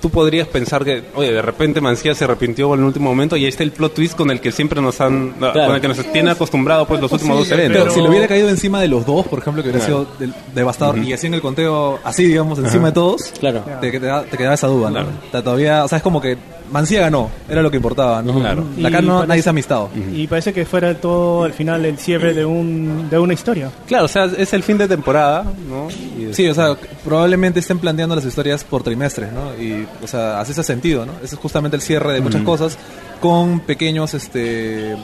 tú 0.00 0.10
podrías 0.10 0.46
pensar 0.46 0.84
que, 0.84 1.02
oye, 1.16 1.32
de 1.32 1.42
repente 1.42 1.80
Mancilla 1.80 2.14
se 2.14 2.22
arrepintió 2.24 2.72
en 2.74 2.80
el 2.80 2.86
último 2.86 3.10
momento 3.10 3.36
y 3.36 3.42
ahí 3.44 3.48
está 3.48 3.64
el 3.64 3.72
plot 3.72 3.94
twist 3.94 4.16
con 4.16 4.30
el 4.30 4.40
que 4.40 4.52
siempre 4.52 4.80
nos 4.80 5.00
han, 5.00 5.32
con 5.32 5.74
el 5.74 5.80
que 5.80 5.88
nos 5.88 5.96
tiene 6.12 6.30
acostumbrado 6.30 6.86
pues 6.86 7.00
los 7.00 7.10
últimos 7.10 7.38
dos 7.38 7.50
eventos. 7.50 7.82
Pero 7.82 7.94
si 7.94 8.00
lo 8.00 8.08
hubiera 8.08 8.28
caído 8.28 8.48
encima 8.48 8.80
de 8.80 8.88
los 8.88 9.04
dos, 9.06 9.26
por 9.26 9.38
ejemplo, 9.40 9.62
que 9.62 9.70
hubiera 9.70 9.84
Claro. 9.84 10.04
sido 10.06 10.16
del- 10.18 10.34
devastador, 10.54 10.98
y 10.98 11.12
hacían 11.12 11.34
el 11.34 11.40
conteo 11.40 11.98
así, 12.04 12.24
digamos, 12.26 12.58
encima 12.60 12.88
de 12.88 12.92
todos, 12.92 13.22
Claro. 13.40 13.64
te, 13.80 13.90
te, 13.90 13.98
da- 14.00 14.22
te 14.24 14.36
quedaba 14.36 14.54
esa 14.54 14.68
duda, 14.68 14.90
¿no? 14.90 15.00
Claro. 15.30 15.42
Todavía, 15.44 15.84
o 15.84 15.88
sea, 15.88 15.98
es 15.98 16.04
como 16.04 16.20
que 16.20 16.36
Mancilla 16.70 17.00
ganó, 17.02 17.30
era 17.48 17.62
lo 17.62 17.70
que 17.70 17.76
importaba, 17.78 18.22
¿no? 18.22 18.38
Claro. 18.40 18.64
Acá 18.84 19.00
no, 19.00 19.14
parece- 19.14 19.26
nadie 19.28 19.42
se 19.42 19.48
ha 19.48 19.50
amistado. 19.50 19.90
Y 20.14 20.26
parece 20.26 20.52
que 20.52 20.64
fuera 20.64 20.94
todo 21.00 21.44
al 21.44 21.52
final 21.52 21.84
el 21.84 21.98
cierre 21.98 22.34
de 22.34 22.44
un 22.44 23.08
de 23.10 23.18
una 23.18 23.32
historia. 23.34 23.70
Claro, 23.86 24.04
o 24.04 24.08
sea, 24.08 24.24
es 24.26 24.52
el 24.52 24.62
fin 24.62 24.78
de 24.78 24.86
temporada, 24.88 25.44
¿no? 25.68 25.88
Y- 25.90 26.32
Sí, 26.34 26.46
o 26.48 26.54
sea, 26.54 26.76
probablemente 27.04 27.60
estén 27.60 27.78
planteando 27.78 28.14
las 28.14 28.24
historias 28.24 28.64
por 28.64 28.82
trimestres, 28.82 29.30
¿no? 29.32 29.54
Y, 29.62 29.86
o 30.02 30.06
sea, 30.06 30.40
hace 30.40 30.52
ese 30.52 30.62
sentido, 30.62 31.06
¿no? 31.06 31.12
Ese 31.22 31.34
es 31.34 31.40
justamente 31.40 31.76
el 31.76 31.82
cierre 31.82 32.12
de 32.12 32.20
muchas 32.20 32.42
cosas 32.42 32.76
con 33.20 33.60
pequeños, 33.60 34.14
este, 34.14 34.94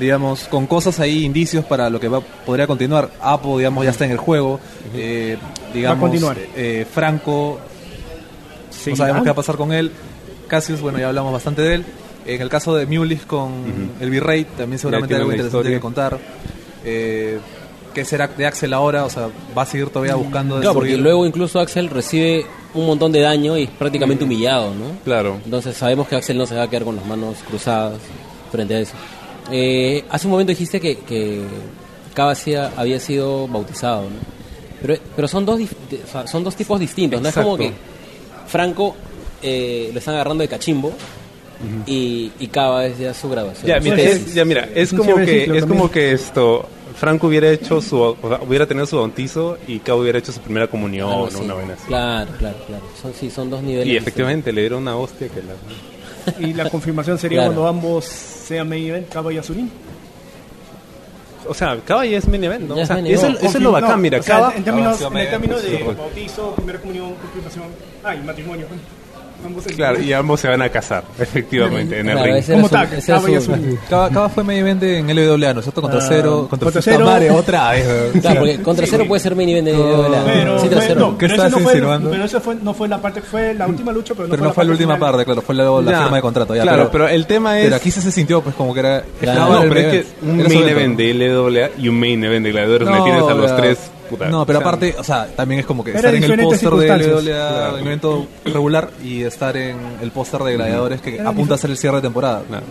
digamos, 0.00 0.44
con 0.44 0.66
cosas 0.66 0.98
ahí, 0.98 1.24
indicios 1.24 1.64
para 1.64 1.90
lo 1.90 2.00
que 2.00 2.08
va, 2.08 2.20
podría 2.20 2.66
continuar. 2.66 3.10
Apo, 3.20 3.58
digamos, 3.58 3.84
ya 3.84 3.90
está 3.90 4.04
en 4.06 4.12
el 4.12 4.16
juego. 4.18 4.58
eh, 4.94 5.36
digamos, 5.74 6.00
continuar. 6.00 6.36
eh, 6.56 6.86
Franco, 6.92 7.58
no 8.86 8.96
sabemos 8.96 9.22
qué 9.22 9.28
va 9.28 9.32
a 9.32 9.36
pasar 9.36 9.56
con 9.56 9.72
él. 9.72 9.92
Cassius, 10.52 10.82
bueno, 10.82 10.98
ya 10.98 11.08
hablamos 11.08 11.32
bastante 11.32 11.62
de 11.62 11.76
él. 11.76 11.84
En 12.26 12.42
el 12.42 12.50
caso 12.50 12.76
de 12.76 12.84
Mulis 12.84 13.24
con 13.24 13.90
el 13.98 14.10
Virrey, 14.10 14.44
también 14.44 14.78
seguramente 14.78 15.14
algo 15.14 15.30
interesante 15.30 15.56
historia. 15.56 15.78
que 15.78 15.80
contar. 15.80 16.18
Eh, 16.84 17.38
¿Qué 17.94 18.04
será 18.04 18.28
de 18.28 18.44
Axel 18.44 18.74
ahora? 18.74 19.06
O 19.06 19.08
sea, 19.08 19.30
va 19.56 19.62
a 19.62 19.64
seguir 19.66 19.88
todavía 19.88 20.14
buscando 20.14 20.60
Claro, 20.60 20.74
porque 20.74 20.98
luego 20.98 21.24
incluso 21.24 21.58
Axel 21.58 21.88
recibe 21.88 22.44
un 22.74 22.84
montón 22.84 23.12
de 23.12 23.20
daño 23.20 23.56
y 23.56 23.62
es 23.62 23.70
prácticamente 23.70 24.24
humillado, 24.24 24.74
¿no? 24.74 24.98
Claro. 25.04 25.40
Entonces 25.42 25.74
sabemos 25.74 26.06
que 26.06 26.16
Axel 26.16 26.36
no 26.36 26.44
se 26.44 26.54
va 26.54 26.64
a 26.64 26.68
quedar 26.68 26.84
con 26.84 26.96
las 26.96 27.06
manos 27.06 27.38
cruzadas 27.48 27.94
frente 28.50 28.74
a 28.74 28.80
eso. 28.80 28.92
Eh, 29.50 30.04
hace 30.10 30.26
un 30.26 30.32
momento 30.32 30.50
dijiste 30.50 30.82
que, 30.82 30.98
que 30.98 31.46
había 32.76 33.00
sido 33.00 33.48
bautizado, 33.48 34.02
¿no? 34.02 34.16
Pero, 34.82 35.00
pero 35.16 35.28
son, 35.28 35.46
dos, 35.46 35.62
son 36.26 36.44
dos 36.44 36.54
tipos 36.54 36.78
distintos, 36.78 37.22
¿no? 37.22 37.30
Es 37.30 37.34
como 37.34 37.56
que. 37.56 37.72
Franco 38.46 38.94
eh, 39.42 39.90
lo 39.92 39.98
están 39.98 40.14
agarrando 40.14 40.42
de 40.42 40.48
cachimbo 40.48 40.92
y, 41.86 42.32
y 42.40 42.46
Cava 42.48 42.86
es 42.86 42.98
ya 42.98 43.14
su 43.14 43.28
graduación. 43.30 43.66
Ya, 43.66 43.78
mira, 43.80 43.96
tesis. 43.96 44.26
es, 44.28 44.34
ya, 44.34 44.44
mira, 44.44 44.64
es 44.74 44.92
Es 44.92 44.94
como 44.98 45.14
que 45.16 45.42
es 45.42 45.46
también. 45.46 45.68
como 45.68 45.90
que 45.90 46.12
esto 46.12 46.68
Franco 46.96 47.26
hubiera 47.28 47.50
hecho 47.50 47.80
su 47.80 48.00
o 48.00 48.16
sea, 48.28 48.40
hubiera 48.46 48.66
tenido 48.66 48.84
su 48.86 48.96
bautizo 48.96 49.58
y 49.66 49.78
Cabo 49.78 50.00
hubiera 50.02 50.18
hecho 50.18 50.32
su 50.32 50.40
primera 50.40 50.66
comunión 50.66 51.08
Algo 51.08 51.24
o 51.24 51.26
así. 51.28 51.36
una 51.40 51.54
vaina 51.54 51.74
así. 51.74 51.84
Claro, 51.86 52.30
claro, 52.38 52.56
claro. 52.66 52.84
Son, 53.00 53.12
sí, 53.14 53.30
son 53.30 53.48
dos 53.50 53.62
niveles. 53.62 53.86
Y 53.86 53.96
efectivamente 53.96 54.52
le 54.52 54.60
dieron 54.62 54.82
una 54.82 54.96
hostia 54.96 55.28
que 55.28 55.40
la 55.42 56.46
Y 56.48 56.52
la 56.54 56.68
confirmación 56.68 57.18
sería 57.18 57.38
Claro. 57.38 57.52
cuando 57.54 57.68
ambos 57.68 58.04
sean 58.04 58.68
main 58.68 58.84
event, 58.86 59.08
Cabo 59.08 59.30
y 59.30 59.38
Azurín. 59.38 59.70
O 61.48 61.54
sea, 61.54 61.76
Cava 61.84 62.06
ya 62.06 62.18
es 62.18 62.28
main 62.28 62.44
event, 62.44 62.68
¿no? 62.68 62.76
O 62.76 62.86
sea, 62.86 62.98
eso, 63.00 63.26
eso 63.28 63.46
es 63.58 63.60
lo 63.60 63.72
bacán, 63.72 64.00
mira, 64.00 64.20
o 64.20 64.22
sea, 64.22 64.36
Cava 64.36 64.54
en 64.56 64.62
términos, 64.62 65.00
en 65.00 65.06
el 65.08 65.12
main 65.12 65.30
término 65.30 65.58
event, 65.58 65.72
de 65.72 65.78
sí. 65.78 65.84
bautizo, 65.98 66.54
primera 66.54 66.78
comunión, 66.80 67.14
confirmación, 67.14 67.64
ah, 68.04 68.14
y 68.14 68.18
matrimonio. 68.20 68.66
Ambos 69.44 69.66
en- 69.66 69.74
Claro, 69.76 70.00
y 70.00 70.12
ambos 70.12 70.40
se 70.40 70.48
van 70.48 70.62
a 70.62 70.68
casar, 70.68 71.04
efectivamente, 71.18 71.98
en 71.98 72.08
el 72.08 72.16
Claro, 72.16 72.32
ring. 72.34 72.44
Como 72.46 72.66
era 72.68 72.88
Cava 72.88 72.96
y 72.96 73.02
su- 73.02 73.52
Azurín. 73.52 73.78
Cava, 73.90 74.10
Cava 74.10 74.28
fue 74.28 74.44
medio 74.44 74.60
event 74.60 74.82
en 74.82 75.10
LWA, 75.10 75.52
¿no 75.54 75.60
es 75.60 75.64
cierto? 75.66 75.80
Contra 75.82 76.00
Ah, 76.00 76.04
cero, 76.08 76.46
contra, 76.48 76.66
contra 76.66 76.82
Cero. 76.82 77.04
Mare, 77.06 77.30
otra 77.30 77.70
vez. 77.72 77.86
Claro, 78.20 78.40
porque 78.40 78.62
contra 78.62 78.86
cero 78.86 79.04
puede 79.08 79.20
ser 79.20 79.34
main 79.34 79.48
event 79.48 79.66
de 79.68 79.72
la- 79.72 80.24
Pero, 80.24 80.58
sí, 80.60 80.68
fue- 80.68 80.94
no, 80.94 81.18
¿Qué 81.18 81.26
pero 81.28 81.34
estás 81.34 81.52
no 81.52 81.58
fue, 81.58 81.72
pero 81.74 82.24
eso 82.24 82.40
fue, 82.40 82.54
no 82.56 82.74
fue 82.74 82.88
la 82.88 82.98
parte, 83.00 83.20
fue 83.22 83.54
la 83.54 83.66
última 83.66 83.92
lucha, 83.92 84.14
pero 84.14 84.28
no 84.28 84.30
Pero 84.30 84.38
fue 84.42 84.48
no 84.48 84.54
fue 84.54 84.64
la 84.64 84.70
última 84.72 84.94
final. 84.94 85.10
parte, 85.10 85.24
claro, 85.24 85.42
fue 85.42 85.54
la, 85.54 85.64
la 85.64 86.00
firma 86.02 86.16
de 86.16 86.22
contrato. 86.22 86.54
Ya, 86.54 86.62
claro, 86.62 86.88
pero, 86.92 87.08
el 87.08 87.26
tema 87.26 87.58
es 87.58 87.64
pero 87.64 87.76
aquí 87.76 87.90
se, 87.90 88.00
se 88.00 88.10
sintió 88.12 88.40
pues 88.42 88.54
como 88.54 88.72
que 88.74 88.80
era... 88.80 89.04
No, 89.22 89.60
pero 89.62 89.80
es 89.80 89.84
main 89.84 89.90
que 89.90 90.06
un 90.22 90.36
main 90.48 90.68
event 90.68 90.96
de 90.98 91.14
LWA 91.14 91.70
y 91.78 91.88
un 91.88 91.98
main 91.98 92.22
event 92.24 92.44
de 92.44 92.52
Gladiadores 92.52 92.88
le 92.88 93.00
tienes 93.02 93.22
a 93.22 93.34
los 93.34 93.56
tres. 93.56 93.78
Puta, 94.12 94.28
No, 94.28 94.46
pero 94.46 94.58
o 94.58 94.62
sea, 94.62 94.68
aparte, 94.68 94.94
o 94.98 95.04
sea, 95.04 95.26
también 95.26 95.60
es 95.60 95.66
como 95.66 95.82
que 95.82 95.92
estar 95.92 96.14
en 96.14 96.22
el 96.22 96.40
póster 96.42 96.70
de. 96.70 96.88
LWA, 96.88 97.74
un 97.74 97.80
evento 97.80 98.26
regular, 98.44 98.90
y 99.02 99.22
estar 99.22 99.56
en 99.56 99.76
el 100.00 100.10
póster 100.10 100.42
de 100.42 100.54
Gladiadores 100.54 101.00
que 101.00 101.16
Era 101.16 101.30
apunta 101.30 101.54
a 101.54 101.58
ser 101.58 101.70
el 101.70 101.76
cierre 101.76 101.96
de 101.96 102.02
temporada. 102.02 102.42
Claro. 102.48 102.64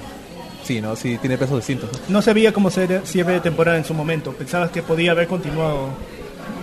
Sí, 0.63 0.79
¿no? 0.79 0.95
Sí, 0.95 1.17
tiene 1.17 1.37
pesos 1.37 1.57
distintos. 1.57 1.89
¿no? 1.91 1.99
No 2.15 2.21
se 2.21 2.33
veía 2.33 2.53
como 2.53 2.69
ser 2.69 3.01
cierre 3.03 3.33
de 3.33 3.39
temporada 3.41 3.77
en 3.77 3.83
su 3.83 3.93
momento. 3.93 4.31
Pensabas 4.31 4.71
que 4.71 4.81
podía 4.81 5.11
haber 5.11 5.27
continuado 5.27 5.89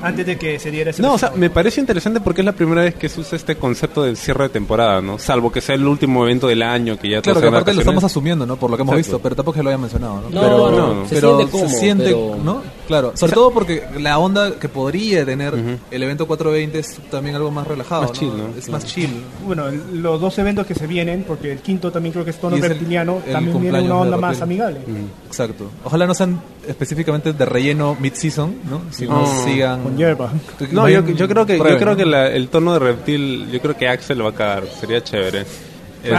antes 0.03 0.27
de 0.27 0.37
que 0.39 0.59
se 0.59 0.71
diera 0.71 0.91
ese 0.91 1.03
No, 1.03 1.15
o 1.15 1.19
sea, 1.19 1.33
me 1.35 1.51
parece 1.51 1.81
interesante 1.81 2.21
porque 2.21 2.41
es 2.43 2.45
la 2.45 2.53
primera 2.53 2.83
vez 2.83 2.95
que 2.95 3.09
se 3.09 3.21
usa 3.21 3.37
este 3.37 3.57
concepto 3.57 4.03
del 4.03 4.17
cierre 4.17 4.45
de 4.45 4.51
temporada, 4.51 5.01
¿no? 5.01 5.19
Salvo 5.19 5.51
que 5.53 5.61
sea 5.61 5.75
el 5.75 5.87
último 5.87 6.25
evento 6.25 6.47
del 6.49 6.63
año, 6.63 6.99
que 6.99 7.09
ya 7.11 7.23
Claro, 7.23 7.41
que 7.41 7.49
aparte 7.49 7.75
lo 7.75 7.81
estamos 7.81 8.05
asumiendo, 8.05 8.47
¿no? 8.47 8.57
Por 8.57 8.71
lo 8.71 8.77
que 8.77 8.83
hemos 8.83 8.95
Exacto. 8.95 9.17
visto, 9.17 9.23
pero 9.23 9.37
tampoco 9.37 9.57
es 9.57 9.61
que 9.61 9.63
lo 9.65 9.71
haya 9.71 9.79
mencionado, 9.79 10.21
¿no? 10.23 10.31
No, 10.31 10.41
pero 10.41 10.71
no, 10.71 10.95
no. 10.95 11.09
Se 11.09 11.15
pero 11.17 11.37
siente 11.37 11.53
cómodo, 11.53 11.69
se 11.71 11.77
siente, 11.79 12.05
pero- 12.05 12.37
¿no? 12.43 12.63
Claro, 12.87 13.13
sobre 13.15 13.33
todo 13.33 13.51
porque 13.53 13.83
la 13.99 14.19
onda 14.19 14.59
que 14.59 14.69
podría 14.69 15.25
tener 15.27 15.55
el 15.91 16.03
evento 16.03 16.27
420 16.27 16.79
es 16.79 16.99
también 17.11 17.37
algo 17.37 17.51
más 17.51 17.67
relajado, 17.67 18.03
Más 18.03 18.11
¿no? 18.13 18.17
chill, 18.19 18.29
¿no? 18.37 18.49
Es 18.59 18.69
más 18.71 18.85
chill. 18.87 19.11
Bueno, 19.47 19.69
el- 19.69 20.01
los 20.03 20.21
dos 20.21 20.39
eventos 20.39 20.67
que 20.67 20.75
se 20.75 20.87
vienen, 20.87 21.25
porque 21.27 21.53
el 21.53 21.59
quinto 21.59 21.93
también 21.93 22.13
creo 22.13 22.25
que 22.25 22.31
es 22.31 22.41
tono 22.41 22.57
es 22.57 22.63
reptiliano, 22.67 23.21
el 23.27 23.33
también 23.33 23.61
viene 23.61 23.81
una 23.83 23.97
onda 23.97 24.17
más 24.17 24.41
amigable. 24.41 24.81
Exacto. 25.27 25.71
Ojalá 25.85 26.07
no 26.07 26.15
sean 26.15 26.41
específicamente 26.67 27.33
de 27.33 27.45
relleno 27.45 27.97
mid-season, 28.01 28.55
¿no? 28.71 28.81
Si 28.91 29.07
no 29.07 29.21
No. 29.23 29.45
sigan... 29.45 29.81
Con 29.89 29.97
hierba. 29.97 30.31
No, 30.73 30.89
yo, 30.89 31.05
yo 31.07 31.29
creo 31.29 31.45
que 31.47 31.59
yo 31.59 31.79
creo 31.79 31.97
que 31.97 32.05
la- 32.07 32.29
el 32.29 32.49
tono 32.49 32.73
de 32.75 32.79
reptil, 32.79 33.49
yo 33.51 33.61
creo 33.61 33.77
que 33.77 33.89
Axel 33.89 34.19
lo 34.19 34.25
va 34.25 34.31
a 34.31 34.35
cagar, 34.35 34.65
sería 34.81 35.03
chévere. 35.03 35.41
Esto, 35.41 36.17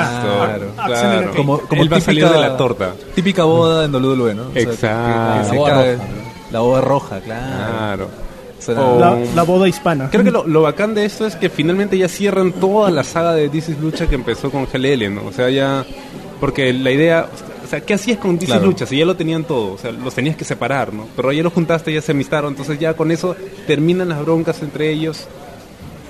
Claro. 0.75 1.21
El 1.23 1.29
Como, 1.31 1.59
como 1.61 1.81
Él 1.81 1.91
va 1.91 1.97
a 1.97 2.01
salir 2.01 2.23
típica- 2.25 2.35
de 2.41 2.47
la 2.49 2.57
torta. 2.57 2.91
Típica 3.15 3.43
boda 3.45 3.85
en 3.85 3.91
WWE, 3.95 4.35
¿no? 4.35 4.41
O 4.49 4.51
sea, 4.51 4.53
que- 4.53 4.65
que 4.65 4.71
Exacto. 4.73 5.47
La 5.51 5.55
boda 5.55 5.71
roja, 5.93 6.03
La 6.51 6.59
boda 6.59 6.81
roja, 6.81 7.19
claro. 7.21 8.07
Claro. 8.65 8.99
La, 8.99 9.17
la 9.35 9.43
boda 9.43 9.67
hispana. 9.69 10.09
Creo 10.11 10.23
que 10.23 10.31
lo, 10.31 10.45
lo 10.45 10.61
bacán 10.61 10.93
de 10.93 11.05
esto 11.05 11.25
es 11.25 11.35
que 11.37 11.49
finalmente 11.49 11.97
ya 11.97 12.09
cierran 12.09 12.51
toda 12.51 12.91
la 12.91 13.03
saga 13.05 13.33
de 13.33 13.47
This 13.49 13.69
is 13.69 13.79
Lucha 13.79 14.07
que 14.07 14.15
empezó 14.15 14.51
con 14.51 14.65
GLL, 14.65 15.09
¿no? 15.15 15.25
O 15.25 15.31
sea, 15.31 15.49
ya... 15.49 15.85
Porque 16.41 16.73
la 16.73 16.91
idea... 16.91 17.27
O 17.69 17.71
sea, 17.71 17.81
¿qué 17.81 17.93
hacías 17.93 18.17
con 18.17 18.39
This 18.39 18.49
is 18.49 18.55
Claro. 18.55 18.65
Lucha? 18.65 18.87
Si 18.87 18.97
ya 18.97 19.05
lo 19.05 19.15
tenían 19.15 19.43
todo, 19.43 19.73
o 19.73 19.77
sea, 19.77 19.91
los 19.91 20.15
tenías 20.15 20.35
que 20.35 20.43
separar, 20.43 20.91
¿no? 20.91 21.07
Pero 21.15 21.31
ya 21.31 21.43
los 21.43 21.53
juntaste, 21.53 21.93
ya 21.93 22.01
se 22.01 22.13
amistaron, 22.13 22.53
entonces 22.53 22.79
ya 22.79 22.95
con 22.95 23.11
eso 23.11 23.35
terminan 23.67 24.09
las 24.09 24.19
broncas 24.23 24.63
entre 24.63 24.89
ellos. 24.89 25.27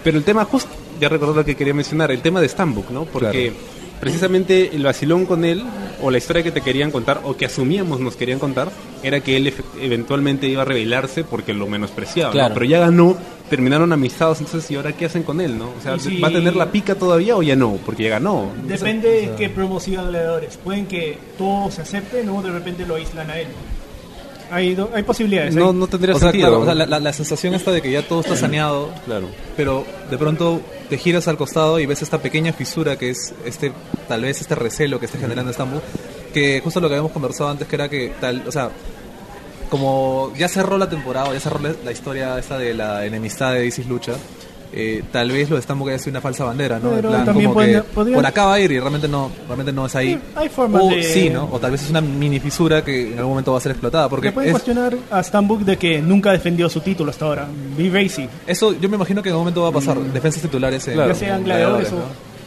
Pero 0.01 0.17
el 0.17 0.23
tema, 0.23 0.45
justo, 0.45 0.69
ya 1.01 1.09
recordé 1.09 1.35
lo 1.35 1.43
que 1.43 1.57
quería 1.57 1.73
mencionar, 1.73 2.11
el 2.11 2.21
tema 2.21 2.39
de 2.39 2.47
Stambuk, 2.47 2.91
¿no? 2.91 3.03
Porque 3.03 3.51
precisamente 3.99 4.73
el 4.73 4.83
vacilón 4.83 5.25
con 5.25 5.43
él, 5.43 5.61
o 6.01 6.09
la 6.09 6.17
historia 6.17 6.43
que 6.43 6.51
te 6.51 6.61
querían 6.61 6.91
contar, 6.91 7.19
o 7.25 7.35
que 7.35 7.45
asumíamos 7.45 7.99
nos 7.99 8.15
querían 8.15 8.39
contar, 8.39 8.71
era 9.03 9.19
que 9.19 9.35
él 9.35 9.53
eventualmente 9.81 10.47
iba 10.47 10.61
a 10.61 10.65
rebelarse 10.65 11.25
porque 11.25 11.53
lo 11.53 11.67
menospreciaba, 11.67 12.29
¿no? 12.29 12.33
Claro. 12.35 12.53
Pero 12.53 12.65
ya 12.67 12.79
ganó, 12.79 13.17
terminaron 13.49 13.91
amistados, 13.91 14.39
entonces, 14.39 14.69
¿y 14.71 14.75
ahora 14.75 14.93
qué 14.93 15.05
hacen 15.05 15.23
con 15.23 15.41
él, 15.41 15.57
no? 15.57 15.69
O 15.77 15.81
sea, 15.81 15.97
si- 15.99 16.19
¿va 16.19 16.27
a 16.27 16.31
tener 16.31 16.55
la 16.55 16.71
pica 16.71 16.95
todavía 16.95 17.35
o 17.35 17.41
ya 17.43 17.55
no? 17.55 17.77
Porque 17.85 18.03
ya 18.03 18.09
ganó. 18.11 18.49
Depende 18.65 19.09
de 19.09 19.31
qué 19.37 19.49
promo 19.49 19.79
sigan 19.79 20.09
gladiadores. 20.09 20.57
Pueden 20.57 20.85
que 20.85 21.17
todo 21.37 21.69
se 21.71 21.81
acepte, 21.81 22.23
no 22.23 22.41
de 22.41 22.51
repente 22.51 22.85
lo 22.85 22.95
aíslan 22.95 23.29
a 23.29 23.39
él. 23.39 23.47
Hay, 24.51 24.73
do- 24.73 24.89
hay 24.95 25.03
posibilidades. 25.03 25.53
No, 25.55 25.67
hay- 25.69 25.75
no 25.75 25.85
tendría 25.87 26.15
O 26.15 26.19
sea, 26.19 26.31
sentido. 26.31 26.47
claro, 26.49 26.61
o 26.63 26.65
sea, 26.65 26.73
la, 26.73 26.85
la- 26.87 26.99
la 26.99 27.13
sensación 27.13 27.53
esta 27.53 27.71
de 27.71 27.81
que 27.83 27.91
ya 27.91 28.01
todo 28.07 28.21
está 28.21 28.35
saneado, 28.35 28.89
Claro. 29.05 29.27
pero 29.55 29.85
de 30.09 30.17
pronto 30.17 30.59
te 30.89 30.97
giras 30.97 31.27
al 31.27 31.37
costado 31.37 31.79
y 31.79 31.85
ves 31.85 32.01
esta 32.01 32.17
pequeña 32.19 32.51
fisura 32.51 32.97
que 32.97 33.11
es 33.11 33.31
este 33.45 33.71
tal 34.07 34.21
vez 34.21 34.41
este 34.41 34.55
recelo 34.55 34.99
que 34.99 35.05
está 35.05 35.19
generando 35.19 35.51
Estambul, 35.51 35.81
que 36.33 36.61
justo 36.63 36.79
lo 36.79 36.87
que 36.87 36.95
habíamos 36.95 37.11
conversado 37.11 37.51
antes 37.51 37.67
que 37.67 37.75
era 37.75 37.89
que 37.89 38.11
tal, 38.19 38.41
o 38.47 38.51
sea, 38.51 38.71
como 39.69 40.33
ya 40.37 40.47
cerró 40.47 40.77
la 40.77 40.89
temporada, 40.89 41.31
ya 41.33 41.39
cerró 41.39 41.59
la, 41.83 41.91
historia 41.91 42.37
esta 42.39 42.57
de 42.57 42.73
la 42.73 43.05
enemistad 43.05 43.53
de 43.53 43.65
Isis 43.67 43.87
Lucha, 43.87 44.13
eh, 44.71 45.03
tal 45.11 45.31
vez 45.31 45.49
lo 45.49 45.55
de 45.55 45.61
Estambul 45.61 45.89
haya 45.89 45.97
sido 45.97 46.11
una 46.11 46.21
falsa 46.21 46.43
bandera, 46.43 46.77
¿no? 46.79 46.91
Pero 46.91 47.09
En 47.09 47.13
plan, 47.15 47.25
también 47.25 47.49
como 47.49 47.59
que 47.61 47.65
pueden- 47.67 47.83
podrían- 47.95 48.15
por 48.17 48.25
acá 48.27 48.45
va 48.45 48.53
a 48.53 48.59
ir 48.59 48.71
y 48.71 48.79
realmente 48.79 49.07
no, 49.07 49.31
realmente 49.47 49.71
no 49.73 49.87
es 49.87 49.95
ahí. 49.95 50.13
Sí, 50.13 50.21
hay 50.35 50.49
formas 50.49 50.83
o 50.83 50.89
de- 50.89 51.03
sí, 51.03 51.29
¿no? 51.31 51.49
O 51.51 51.59
tal 51.59 51.71
vez 51.71 51.81
es 51.83 51.89
una 51.89 52.01
mini 52.01 52.39
fisura 52.39 52.83
que 52.83 53.07
en 53.13 53.17
algún 53.17 53.31
momento 53.31 53.51
va 53.51 53.57
a 53.57 53.61
ser 53.61 53.71
explotada, 53.71 54.07
porque 54.09 54.27
Se 54.27 54.33
puede 54.33 54.47
es- 54.49 54.53
cuestionar 54.53 54.95
a 55.09 55.23
Stambuk 55.23 55.61
de 55.61 55.77
que 55.77 56.01
nunca 56.01 56.31
defendió 56.31 56.69
su 56.69 56.81
título 56.81 57.09
hasta 57.09 57.25
ahora. 57.25 57.47
Be 57.75 57.89
Racy. 57.89 58.29
Eso 58.45 58.73
yo 58.79 58.89
me 58.89 58.95
imagino 58.95 59.23
que 59.23 59.29
en 59.29 59.33
algún 59.33 59.45
momento 59.45 59.63
va 59.63 59.69
a 59.69 59.71
pasar. 59.71 59.97
Defensas 59.99 60.41
titulares 60.43 60.87
en 60.87 60.93
Claro. 60.93 61.13
ya 61.13 61.15
sean 61.15 61.43
gladiadores 61.43 61.91
¿no? 61.91 61.97
o 61.97 62.01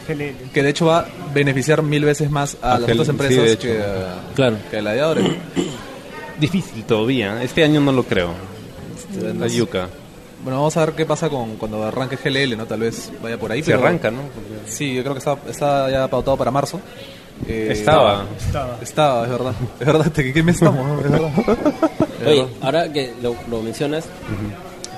GLL. 0.07 0.35
Que 0.53 0.63
de 0.63 0.69
hecho 0.69 0.85
va 0.85 0.99
a 0.99 1.05
beneficiar 1.33 1.81
mil 1.83 2.05
veces 2.05 2.29
más 2.31 2.55
a, 2.61 2.75
A 2.75 2.79
las 2.79 2.89
otras 2.89 3.05
sí, 3.07 3.11
empresas 3.11 3.43
de 3.43 3.51
hecho. 3.51 3.67
que, 3.67 3.81
a, 3.81 4.33
Claro. 4.35 4.55
que 4.71 4.77
a 4.77 4.79
gladiadores. 4.81 5.25
Difícil 6.39 6.83
todavía. 6.83 7.41
Este 7.43 7.63
año 7.63 7.79
no 7.81 7.91
lo 7.91 8.03
creo. 8.03 8.31
Este, 9.13 9.33
La 9.33 9.47
yuca. 9.47 9.87
Bueno, 10.43 10.57
vamos 10.59 10.75
a 10.75 10.85
ver 10.85 10.95
qué 10.95 11.05
pasa 11.05 11.29
con 11.29 11.55
cuando 11.55 11.83
arranque 11.83 12.17
GLL, 12.17 12.57
¿no? 12.57 12.65
Tal 12.65 12.81
vez 12.81 13.11
vaya 13.21 13.37
por 13.37 13.51
ahí. 13.51 13.63
Se 13.63 13.71
pero- 13.71 13.85
arranca, 13.85 14.11
¿no? 14.11 14.21
Porque 14.23 14.69
Sí, 14.69 14.93
yo 14.93 15.01
creo 15.03 15.13
que 15.13 15.19
está, 15.19 15.37
está 15.49 15.89
ya 15.89 16.07
pautado 16.09 16.35
para 16.37 16.51
marzo. 16.51 16.81
Eh, 17.47 17.69
Estaba. 17.71 18.25
Estaba. 18.37 18.77
Estaba, 18.81 19.23
es 19.25 19.29
verdad. 19.31 19.53
Es 19.79 19.85
verdad, 19.87 20.05
¿de 20.11 20.33
qué 20.33 20.43
mes 20.43 20.55
estamos? 20.55 21.03
Es 21.03 21.11
verdad. 21.11 21.31
Oye, 22.27 22.47
ahora 22.61 22.91
que 22.91 23.13
lo, 23.21 23.35
lo 23.49 23.61
mencionas, 23.61 24.05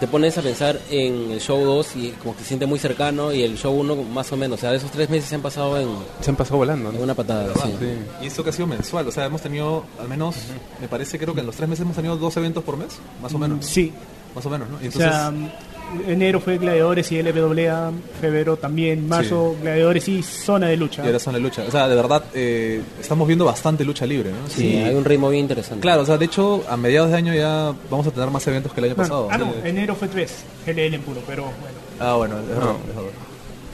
te 0.06 0.12
pones 0.12 0.38
a 0.38 0.44
pensar 0.44 0.80
en 0.92 1.32
el 1.32 1.40
show 1.42 1.60
2 1.66 1.96
y 1.96 2.10
como 2.12 2.36
que 2.36 2.44
se 2.44 2.50
siente 2.50 2.68
muy 2.68 2.78
cercano 2.78 3.34
y 3.34 3.42
el 3.42 3.58
show 3.58 3.74
1 3.74 3.96
más 4.04 4.32
o 4.32 4.38
menos. 4.38 4.60
O 4.60 4.62
sea, 4.62 4.72
esos 4.76 4.92
tres 4.92 5.10
meses 5.10 5.28
se 5.30 5.34
han 5.34 5.42
pasado 5.42 5.80
en, 5.80 5.88
Se 6.22 6.30
han 6.30 6.36
pasado 6.36 6.58
volando, 6.58 6.90
en 6.92 6.98
¿no? 6.98 7.02
una 7.02 7.16
patada. 7.16 7.52
sí. 7.56 7.72
Y 8.22 8.28
esto 8.28 8.44
que 8.44 8.52
ha 8.52 8.54
sido 8.54 8.68
mensual, 8.68 9.08
o 9.08 9.12
sea, 9.12 9.26
hemos 9.26 9.42
tenido 9.42 9.84
al 10.00 10.08
menos, 10.08 10.36
me 10.80 10.88
parece, 10.88 11.18
creo 11.18 11.34
que 11.34 11.40
en 11.40 11.48
los 11.48 11.56
tres 11.56 11.68
meses 11.68 11.82
hemos 11.82 11.96
tenido 11.96 12.18
dos 12.18 12.38
eventos 12.38 12.64
por 12.64 12.78
mes, 12.78 13.00
más 13.20 13.34
o 13.34 13.40
menos. 13.40 13.66
Sí. 13.66 13.92
Más 14.36 14.46
o 14.46 14.50
menos, 14.52 14.70
¿no? 14.70 14.76
Y 14.76 14.84
O 14.84 14.86
entonces, 14.86 15.12
sea, 15.12 15.34
enero 16.08 16.40
fue 16.40 16.58
gladiadores 16.58 17.12
y 17.12 17.22
LWA, 17.22 17.92
febrero 18.20 18.58
también, 18.58 19.08
marzo 19.08 19.56
gladiadores 19.62 20.08
y 20.08 20.22
zona 20.24 20.68
de 20.68 20.78
lucha. 20.78 21.04
y 21.04 21.08
ahora 21.08 21.20
son 21.20 21.34
la 21.34 21.40
lucha. 21.40 21.64
O 21.68 21.72
sea, 21.72 21.88
de 21.88 21.96
verdad, 21.96 22.24
eh, 22.34 22.82
estamos 23.00 23.28
viendo 23.28 23.46
bastante 23.46 23.84
lucha 23.86 24.06
libre, 24.06 24.32
¿no? 24.32 24.50
Sí, 24.50 24.76
hay 24.78 24.94
un 24.96 25.06
ritmo 25.06 25.30
bien 25.30 25.44
interesante. 25.44 25.82
Claro, 25.82 26.02
o 26.02 26.06
sea, 26.06 26.18
de 26.18 26.26
hecho, 26.26 26.64
a 26.70 26.76
mediados 26.78 27.10
de 27.12 27.18
año 27.18 27.34
ya 27.34 27.74
vamos 27.90 28.06
a 28.08 28.12
tener 28.12 28.30
más 28.30 28.46
eventos 28.48 28.74
que 28.74 28.80
el 28.82 28.86
año 28.86 28.96
Bueno, 28.96 29.28
pasado. 29.28 29.28
ah, 29.32 29.38
no, 29.38 29.54
enero 29.68 29.96
fue 29.96 30.08
3, 30.08 30.34
GLL 30.66 30.94
en 30.96 31.02
puro, 31.02 31.22
pero 31.28 31.44
bueno. 31.44 31.78
Ah, 32.00 32.16
bueno, 32.16 32.36
es 32.40 32.48
verdad. 32.48 32.74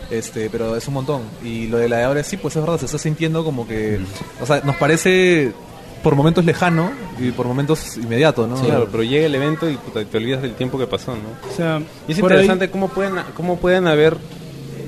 Este, 0.09 0.49
pero 0.49 0.75
es 0.75 0.87
un 0.87 0.93
montón. 0.95 1.21
Y 1.43 1.67
lo 1.67 1.77
de 1.77 1.87
gladiadores 1.87 2.27
sí, 2.27 2.35
pues 2.37 2.55
es 2.55 2.61
verdad, 2.61 2.77
se 2.79 2.85
está 2.85 2.97
sintiendo 2.97 3.43
como 3.43 3.65
que, 3.67 3.99
o 4.41 4.45
sea, 4.45 4.61
nos 4.63 4.75
parece 4.75 5.53
por 6.03 6.15
momentos 6.15 6.45
lejano 6.45 6.91
y 7.19 7.31
por 7.31 7.45
momentos 7.47 7.97
inmediato, 7.97 8.47
¿no? 8.47 8.55
Claro, 8.55 8.87
pero 8.91 9.03
llega 9.03 9.25
el 9.25 9.35
evento 9.35 9.69
y 9.69 9.75
puta, 9.75 10.03
te 10.03 10.17
olvidas 10.17 10.41
del 10.41 10.53
tiempo 10.55 10.77
que 10.79 10.87
pasó, 10.87 11.11
¿no? 11.13 11.49
O 11.51 11.55
sea, 11.55 11.79
Y 12.07 12.11
es 12.11 12.17
ahí- 12.17 12.23
interesante 12.23 12.69
cómo 12.69 12.87
pueden 12.89 13.15
cómo 13.35 13.57
pueden 13.57 13.87
haber 13.87 14.17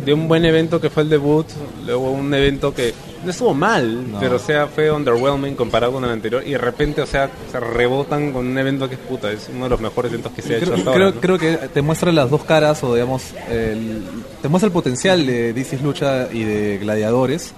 de 0.05 0.13
un 0.13 0.27
buen 0.27 0.43
evento 0.43 0.81
que 0.81 0.89
fue 0.89 1.03
el 1.03 1.09
debut, 1.09 1.45
luego 1.85 2.11
un 2.11 2.33
evento 2.33 2.73
que 2.73 2.93
no 3.23 3.29
estuvo 3.31 3.53
mal, 3.53 4.11
No. 4.11 4.19
pero 4.19 4.35
o 4.35 4.39
sea, 4.39 4.67
fue 4.67 4.91
underwhelming 4.91 5.55
comparado 5.55 5.93
con 5.93 6.03
el 6.03 6.09
anterior 6.09 6.43
y 6.45 6.51
de 6.51 6.57
repente, 6.57 7.01
o 7.01 7.05
sea, 7.05 7.29
se 7.49 7.57
rebotan 7.57 8.33
con 8.33 8.45
un 8.47 8.57
evento 8.57 8.89
que 8.89 8.95
es 8.95 9.01
puta, 9.01 9.31
es 9.31 9.49
uno 9.53 9.63
de 9.63 9.69
los 9.69 9.79
mejores 9.79 10.11
eventos 10.11 10.33
que 10.33 10.41
se 10.41 10.55
ha 10.55 10.57
hecho 10.57 10.65
Creo, 10.65 10.77
hasta 10.79 10.91
creo, 10.91 11.05
ahora. 11.05 11.15
¿no? 11.15 11.21
creo 11.21 11.39
que 11.39 11.67
te 11.69 11.81
muestra 11.81 12.11
las 12.11 12.29
dos 12.29 12.43
caras 12.43 12.83
o 12.83 12.93
digamos 12.95 13.23
el- 13.49 14.03
te 14.41 14.49
muestra 14.49 14.67
el 14.67 14.73
potencial 14.73 15.25
de 15.25 15.53
DC's 15.53 15.81
Lucha 15.81 16.27
y 16.33 16.43
de 16.43 16.79
Gladiadores 16.79 17.53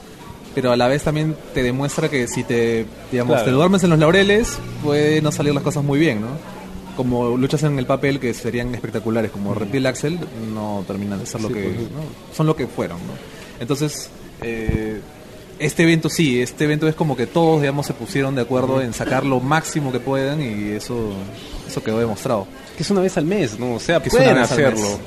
pero 0.55 0.71
a 0.71 0.77
la 0.77 0.87
vez 0.87 1.03
también 1.03 1.35
te 1.53 1.61
demuestra 1.61 2.09
que 2.09 2.27
si 2.27 2.43
te 2.43 2.85
digamos 3.11 3.33
Claro. 3.35 3.45
te 3.45 3.51
duermes 3.51 3.83
en 3.83 3.89
los 3.91 3.99
laureles 3.99 4.57
puede 4.83 5.21
no 5.21 5.31
salir 5.31 5.53
las 5.53 5.61
cosas 5.63 5.83
muy 5.83 5.99
bien 5.99 6.21
no 6.21 6.27
como 6.97 7.35
luchas 7.37 7.61
en 7.63 7.77
el 7.77 7.85
papel 7.85 8.19
que 8.21 8.33
serían 8.33 8.73
espectaculares 8.73 9.29
como 9.31 9.53
Reptil 9.53 9.85
Axel 9.85 10.17
no 10.53 10.83
terminan 10.87 11.19
de 11.19 11.25
ser 11.25 11.41
lo 11.41 11.49
Sí, 11.49 11.53
que 11.55 11.61
pues. 11.63 11.91
¿no? 11.91 11.99
son 12.35 12.47
lo 12.47 12.55
que 12.55 12.67
fueron 12.67 12.97
¿no? 12.99 13.13
entonces 13.59 14.09
eh, 14.41 14.99
este 15.59 15.83
evento 15.83 16.09
sí, 16.09 16.41
este 16.41 16.63
evento 16.65 16.87
es 16.87 16.95
como 16.95 17.15
que 17.15 17.27
todos 17.27 17.61
digamos 17.61 17.85
se 17.85 17.93
pusieron 17.93 18.35
de 18.35 18.41
acuerdo 18.41 18.81
en 18.81 18.93
sacar 18.93 19.25
lo 19.25 19.39
máximo 19.39 19.91
que 19.91 19.99
puedan 20.01 20.41
y 20.41 20.71
eso 20.71 21.13
eso 21.65 21.81
quedó 21.81 21.97
demostrado. 21.99 22.45
Que 22.75 22.83
es 22.83 22.89
una 22.91 22.99
vez 23.01 23.15
al 23.17 23.23
mes, 23.25 23.57
¿no? 23.57 23.73
O 23.75 23.79
sea, 23.79 24.01
Que 24.03 24.09
pueden 24.09 24.37
hacerlo. 24.37 24.99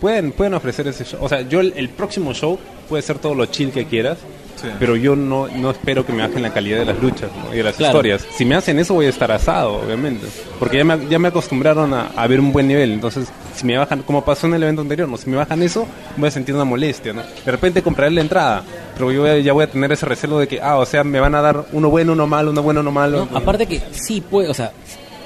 Pueden, 0.00 0.30
pueden 0.32 0.54
ofrecer 0.54 0.86
ese 0.88 1.04
show. 1.04 1.18
O 1.22 1.28
sea, 1.28 1.42
yo 1.42 1.58
el, 1.60 1.72
el 1.76 1.88
próximo 1.88 2.32
show 2.34 2.56
puede 2.88 3.02
ser 3.02 3.18
todo 3.18 3.34
lo 3.34 3.46
chill 3.46 3.70
que 3.72 3.84
quieras, 3.86 4.18
Sí. 4.56 4.68
pero 4.78 4.96
yo 4.96 5.14
no, 5.14 5.48
no 5.48 5.70
espero 5.70 6.04
que 6.04 6.12
me 6.12 6.26
bajen 6.26 6.42
la 6.42 6.52
calidad 6.52 6.78
de 6.78 6.86
las 6.86 7.00
luchas 7.00 7.30
¿no? 7.36 7.52
y 7.54 7.58
de 7.58 7.62
las 7.62 7.76
Claro. 7.76 7.92
historias. 7.98 8.26
Si 8.36 8.44
me 8.44 8.54
hacen 8.54 8.78
eso 8.78 8.94
voy 8.94 9.06
a 9.06 9.10
estar 9.10 9.30
asado, 9.30 9.82
obviamente. 9.84 10.26
Porque 10.58 10.78
ya 10.78 10.84
me, 10.84 11.06
ya 11.08 11.18
me 11.18 11.28
acostumbraron 11.28 11.92
a, 11.94 12.06
a 12.16 12.26
ver 12.26 12.40
un 12.40 12.52
buen 12.52 12.66
nivel. 12.66 12.92
Entonces, 12.92 13.28
si 13.54 13.66
me 13.66 13.76
bajan, 13.76 14.02
como 14.02 14.24
pasó 14.24 14.46
en 14.46 14.54
el 14.54 14.62
evento 14.62 14.82
anterior, 14.82 15.08
¿no? 15.08 15.16
si 15.16 15.28
me 15.30 15.36
bajan 15.36 15.62
eso, 15.62 15.86
voy 16.16 16.28
a 16.28 16.30
sentir 16.30 16.54
una 16.54 16.64
molestia. 16.64 17.12
¿no? 17.12 17.22
De 17.44 17.50
repente 17.52 17.82
compraré 17.82 18.10
la 18.12 18.20
entrada, 18.22 18.62
pero 18.94 19.12
yo 19.12 19.20
voy 19.22 19.30
a- 19.30 19.38
ya 19.38 19.52
voy 19.52 19.64
a 19.64 19.70
tener 19.70 19.92
ese 19.92 20.06
recelo 20.06 20.38
de 20.38 20.48
que, 20.48 20.60
ah, 20.60 20.76
o 20.78 20.86
sea, 20.86 21.04
me 21.04 21.20
van 21.20 21.34
a 21.34 21.42
dar 21.42 21.66
uno 21.72 21.90
bueno, 21.90 22.12
uno 22.14 22.26
malo, 22.26 22.50
uno 22.50 22.62
bueno, 22.62 22.80
uno 22.80 22.90
malo. 22.90 23.28
No, 23.30 23.36
aparte 23.38 23.66
que 23.66 23.80
sí 23.92 24.20
puede, 24.22 24.48
o 24.48 24.54
sea, 24.54 24.72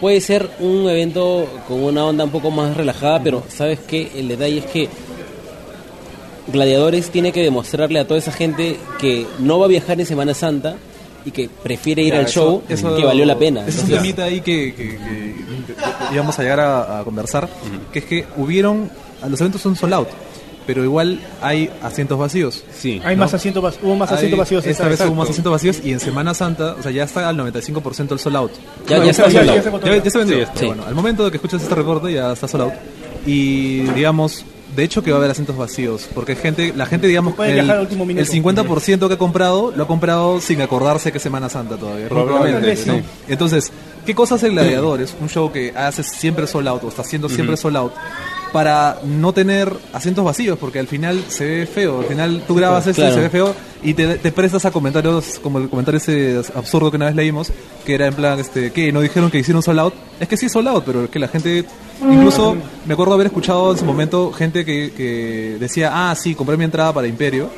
puede 0.01 0.21
ser 0.21 0.49
un 0.61 0.89
evento 0.89 1.47
con 1.69 1.83
una 1.85 2.05
onda 2.05 2.25
un 2.25 2.31
poco 2.31 2.51
más 2.51 2.77
relajada, 2.77 3.23
pero 3.23 3.43
sabes 3.49 3.79
que 3.81 4.11
el 4.17 4.29
detalle 4.29 4.59
es 4.59 4.65
que 4.67 4.89
Gladiadores 6.49 7.11
tiene 7.11 7.33
que 7.33 7.43
demostrarle 7.43 7.99
a 8.01 8.07
toda 8.07 8.19
esa 8.19 8.33
gente 8.33 8.79
que 8.99 9.27
no 9.39 9.59
va 9.59 9.67
a 9.67 9.69
viajar 9.69 10.01
en 10.01 10.07
Semana 10.07 10.35
Santa 10.35 10.77
y 11.25 11.31
que 11.33 11.49
prefiere 11.63 12.03
ir 12.03 12.13
Ya, 12.15 12.21
al 12.21 12.25
eso- 12.27 12.41
show 12.41 12.63
eso- 12.69 12.97
que 12.97 13.05
valió 13.05 13.25
la 13.27 13.39
pena. 13.39 13.67
Es 13.67 13.79
un 13.83 13.89
temita 13.91 14.25
ahí 14.25 14.41
que, 14.41 14.75
que- 14.75 14.97
que 14.97 16.15
íbamos 16.15 16.39
a 16.39 16.43
llegar 16.43 16.61
a, 16.61 17.01
a 17.01 17.05
conversar, 17.05 17.49
que 17.93 17.99
es 18.01 18.05
que 18.05 18.27
hubieron, 18.37 18.91
los 19.29 19.41
eventos 19.41 19.61
son 19.61 19.77
sold 19.77 19.93
out, 19.93 20.09
pero 20.67 20.83
igual 20.83 21.21
hay 21.43 21.69
asientos 21.83 22.19
vacíos. 22.19 22.65
Sí. 22.77 23.01
Hay 23.05 23.17
¿no? 23.17 23.25
más 23.25 23.35
asientos 23.35 23.63
vac- 23.63 23.79
hubo 23.83 23.97
más 23.97 24.11
Hay- 24.11 24.17
asientos 24.17 24.39
vacíos 24.39 24.67
Esta 24.67 24.85
vez 24.85 24.93
Exacto. 24.95 25.13
hubo 25.13 25.21
más 25.21 25.29
asientos 25.31 25.53
vacíos 25.53 25.81
y 25.85 25.93
en 25.93 26.01
Semana 26.01 26.33
Santa, 26.33 26.75
o 26.79 26.83
sea, 26.83 26.91
ya 26.91 27.05
está 27.05 27.29
al 27.29 27.37
95% 27.37 28.13
el 28.15 28.19
sold 28.19 28.37
out. 28.37 28.53
Ya- 28.89 28.99
No, 28.99 29.05
ya 29.05 29.11
está 29.11 29.25
se 29.27 29.31
sold 29.33 29.47
vendió, 29.47 29.53
out. 29.53 29.83
Ya 29.85 29.91
se 29.91 29.97
Ya, 29.99 30.05
ya 30.05 30.11
se 30.11 30.19
vendió. 30.19 30.47
Sí, 30.47 30.53
sí. 30.57 30.67
bueno, 30.67 30.85
al 30.87 30.95
momento 30.95 31.25
de 31.25 31.31
que 31.31 31.37
escuchas 31.37 31.63
este 31.63 31.75
reporte 31.75 32.13
ya 32.13 32.33
está 32.33 32.49
sold 32.49 32.65
out. 32.65 32.73
Y 33.27 33.81
digamos, 33.93 34.45
de 34.75 34.85
hecho 34.85 35.03
que 35.03 35.11
va 35.11 35.17
a 35.17 35.21
haber 35.21 35.31
asientos 35.31 35.57
vacíos, 35.57 36.09
porque 36.15 36.37
gente, 36.37 36.73
la 36.77 36.87
gente, 36.87 37.07
digamos, 37.07 37.35
el, 37.41 37.59
el 37.59 37.69
50% 37.69 39.09
que 39.09 39.15
ha 39.15 39.19
comprado, 39.19 39.73
lo 39.75 39.85
ha 39.85 39.87
comprado 39.87 40.41
sin 40.41 40.61
acordarse 40.61 41.11
que 41.13 41.19
es 41.19 41.23
Semana 41.23 41.49
Santa 41.49 41.77
todavía. 41.77 42.09
Probablemente, 42.09 42.87
¿no? 42.87 42.95
sí. 42.95 43.03
Entonces, 43.29 43.73
¿qué 44.07 44.15
cosa 44.15 44.37
hace 44.37 44.47
el 44.47 44.53
Gladiador? 44.53 45.01
Es 45.01 45.15
un 45.21 45.29
show 45.29 45.51
que 45.51 45.73
hace 45.77 46.03
siempre 46.03 46.47
sold 46.47 46.69
out, 46.69 46.85
o 46.85 46.89
está 46.89 47.03
haciendo 47.03 47.29
siempre 47.29 47.57
sold 47.57 47.77
out, 47.77 47.93
para 48.53 48.99
no 49.05 49.33
tener 49.33 49.73
asientos 49.93 50.25
vacíos, 50.25 50.59
porque 50.59 50.79
al 50.79 50.87
final 50.87 51.25
se 51.29 51.45
ve 51.45 51.67
feo. 51.67 52.01
Al 52.01 52.07
final 52.07 52.45
tú 52.47 52.55
grabas 52.55 52.87
esto 52.87 53.07
y 53.07 53.13
se 53.13 53.21
ve 53.21 53.31
feo 53.31 53.55
y 53.83 53.95
te, 53.95 54.19
te 54.19 54.33
prestas 54.33 54.65
a 54.65 54.71
comentarios 54.71 55.39
como 55.43 55.59
el 55.59 55.69
comentario 55.69 55.99
ese 55.99 56.41
absurdo 56.55 56.91
que 56.91 56.97
una 56.97 57.07
vez 57.07 57.15
leímos, 57.15 57.53
que 57.85 57.95
era 57.95 58.07
en 58.07 58.15
plan, 58.15 58.39
este, 58.39 58.73
que 58.73 58.93
no 58.93 59.01
dijeron 59.01 59.31
que 59.31 59.39
hicieron 59.39 59.63
sold 59.63 59.79
out. 59.79 59.95
Es 60.19 60.29
que 60.29 60.37
sí 60.37 60.47
es 60.47 60.53
sold 60.53 60.69
out, 60.69 60.85
pero 60.85 61.11
que 61.11 61.19
la 61.19 61.29
gente, 61.29 61.65
incluso 62.03 62.57
me 62.87 62.95
acuerdo 62.95 63.15
haber 63.15 63.29
escuchado 63.29 63.73
en 63.73 63.79
su 63.79 63.85
momento 63.85 64.33
gente 64.33 64.65
que, 64.65 64.93
que 64.97 65.57
decía, 65.59 65.91
ah, 65.93 66.15
sí, 66.15 66.35
compré 66.35 66.57
mi 66.57 66.65
entrada 66.65 66.93
para 66.93 67.07
Imperio, 67.07 67.51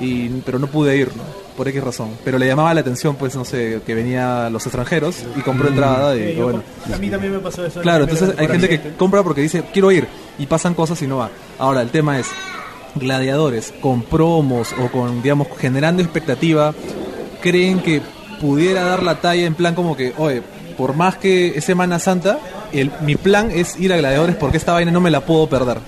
y, 0.00 0.28
pero 0.44 0.58
no 0.58 0.66
pude 0.66 0.96
ir, 0.96 1.08
¿no? 1.16 1.45
Por 1.56 1.68
X 1.68 1.82
razón. 1.82 2.10
Pero 2.24 2.38
le 2.38 2.46
llamaba 2.46 2.74
la 2.74 2.80
atención, 2.80 3.16
pues, 3.16 3.34
no 3.34 3.44
sé, 3.44 3.80
que 3.86 3.94
venía 3.94 4.50
los 4.50 4.66
extranjeros 4.66 5.24
y 5.36 5.40
compró 5.40 5.68
entrada 5.68 6.14
y 6.14 6.34
bueno. 6.34 6.62
a 6.92 6.98
mí 6.98 7.08
también 7.08 7.32
me 7.32 7.38
pasó 7.38 7.64
eso. 7.64 7.80
Claro, 7.80 8.04
entonces 8.04 8.34
hay 8.38 8.48
gente 8.48 8.68
que 8.68 8.94
compra 8.94 9.22
porque 9.22 9.40
dice, 9.40 9.64
quiero 9.72 9.90
ir, 9.90 10.06
y 10.38 10.46
pasan 10.46 10.74
cosas 10.74 11.00
y 11.02 11.06
no 11.06 11.18
va. 11.18 11.30
Ahora, 11.58 11.82
el 11.82 11.90
tema 11.90 12.18
es, 12.18 12.26
gladiadores 12.94 13.72
con 13.80 14.02
promos 14.02 14.74
o 14.78 14.90
con, 14.90 15.22
digamos, 15.22 15.48
generando 15.58 16.02
expectativa, 16.02 16.74
creen 17.40 17.80
que 17.80 18.02
pudiera 18.40 18.84
dar 18.84 19.02
la 19.02 19.20
talla 19.20 19.46
en 19.46 19.54
plan 19.54 19.74
como 19.74 19.96
que, 19.96 20.12
oye, 20.18 20.42
por 20.76 20.94
más 20.94 21.16
que 21.16 21.56
es 21.56 21.64
Semana 21.64 21.98
Santa, 21.98 22.38
el, 22.72 22.90
mi 23.00 23.16
plan 23.16 23.50
es 23.50 23.78
ir 23.78 23.92
a 23.92 23.96
gladiadores 23.96 24.36
porque 24.36 24.56
esta 24.56 24.72
vaina 24.72 24.90
no 24.90 25.00
me 25.00 25.10
la 25.10 25.24
puedo 25.24 25.48
perder. 25.48 25.78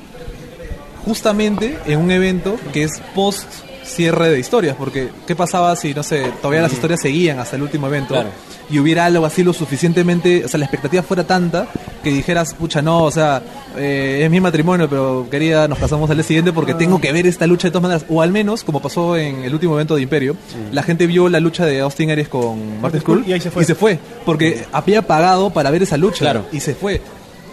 Justamente 1.04 1.78
en 1.86 1.98
un 1.98 2.10
evento 2.10 2.56
que 2.72 2.84
es 2.84 3.00
post 3.14 3.46
cierre 3.88 4.30
de 4.30 4.38
historias, 4.38 4.76
porque 4.76 5.08
¿qué 5.26 5.34
pasaba 5.34 5.74
si, 5.76 5.94
no 5.94 6.02
sé, 6.02 6.30
todavía 6.40 6.62
las 6.62 6.72
historias 6.72 7.00
seguían 7.00 7.38
hasta 7.38 7.56
el 7.56 7.62
último 7.62 7.86
evento 7.88 8.14
Claro. 8.14 8.28
y 8.70 8.78
hubiera 8.78 9.04
algo 9.06 9.24
así 9.26 9.42
lo 9.42 9.52
suficientemente, 9.52 10.44
o 10.44 10.48
sea, 10.48 10.58
la 10.58 10.66
expectativa 10.66 11.02
fuera 11.02 11.24
tanta 11.24 11.66
que 12.02 12.10
dijeras, 12.10 12.54
pucha, 12.54 12.80
no, 12.82 13.02
o 13.04 13.10
sea, 13.10 13.42
eh, 13.76 14.20
es 14.24 14.30
mi 14.30 14.40
matrimonio, 14.40 14.88
pero 14.88 15.26
querida, 15.30 15.66
nos 15.68 15.78
casamos 15.78 16.08
al 16.10 16.16
día 16.16 16.24
siguiente 16.24 16.52
porque 16.52 16.74
tengo 16.74 17.00
que 17.00 17.10
ver 17.12 17.26
esta 17.26 17.46
lucha 17.46 17.68
de 17.68 17.72
todas 17.72 17.82
maneras, 17.82 18.04
o 18.08 18.22
al 18.22 18.30
menos, 18.30 18.62
como 18.64 18.80
pasó 18.80 19.16
en 19.16 19.44
el 19.44 19.52
último 19.52 19.74
evento 19.74 19.96
de 19.96 20.02
Imperio, 20.02 20.36
la 20.72 20.82
gente 20.82 21.06
vio 21.06 21.28
la 21.28 21.40
lucha 21.40 21.64
de 21.66 21.80
Austin 21.80 22.10
Aries 22.10 22.28
con 22.28 22.80
Martin 22.80 23.00
Skull 23.00 23.24
y 23.26 23.40
se 23.64 23.74
fue. 23.74 23.98
porque 24.24 24.64
había 24.72 25.02
pagado 25.02 25.50
para 25.50 25.70
ver 25.70 25.82
esa 25.82 25.96
lucha 25.96 26.18
Claro. 26.20 26.44
y 26.52 26.60
se 26.60 26.74
fue. 26.74 27.00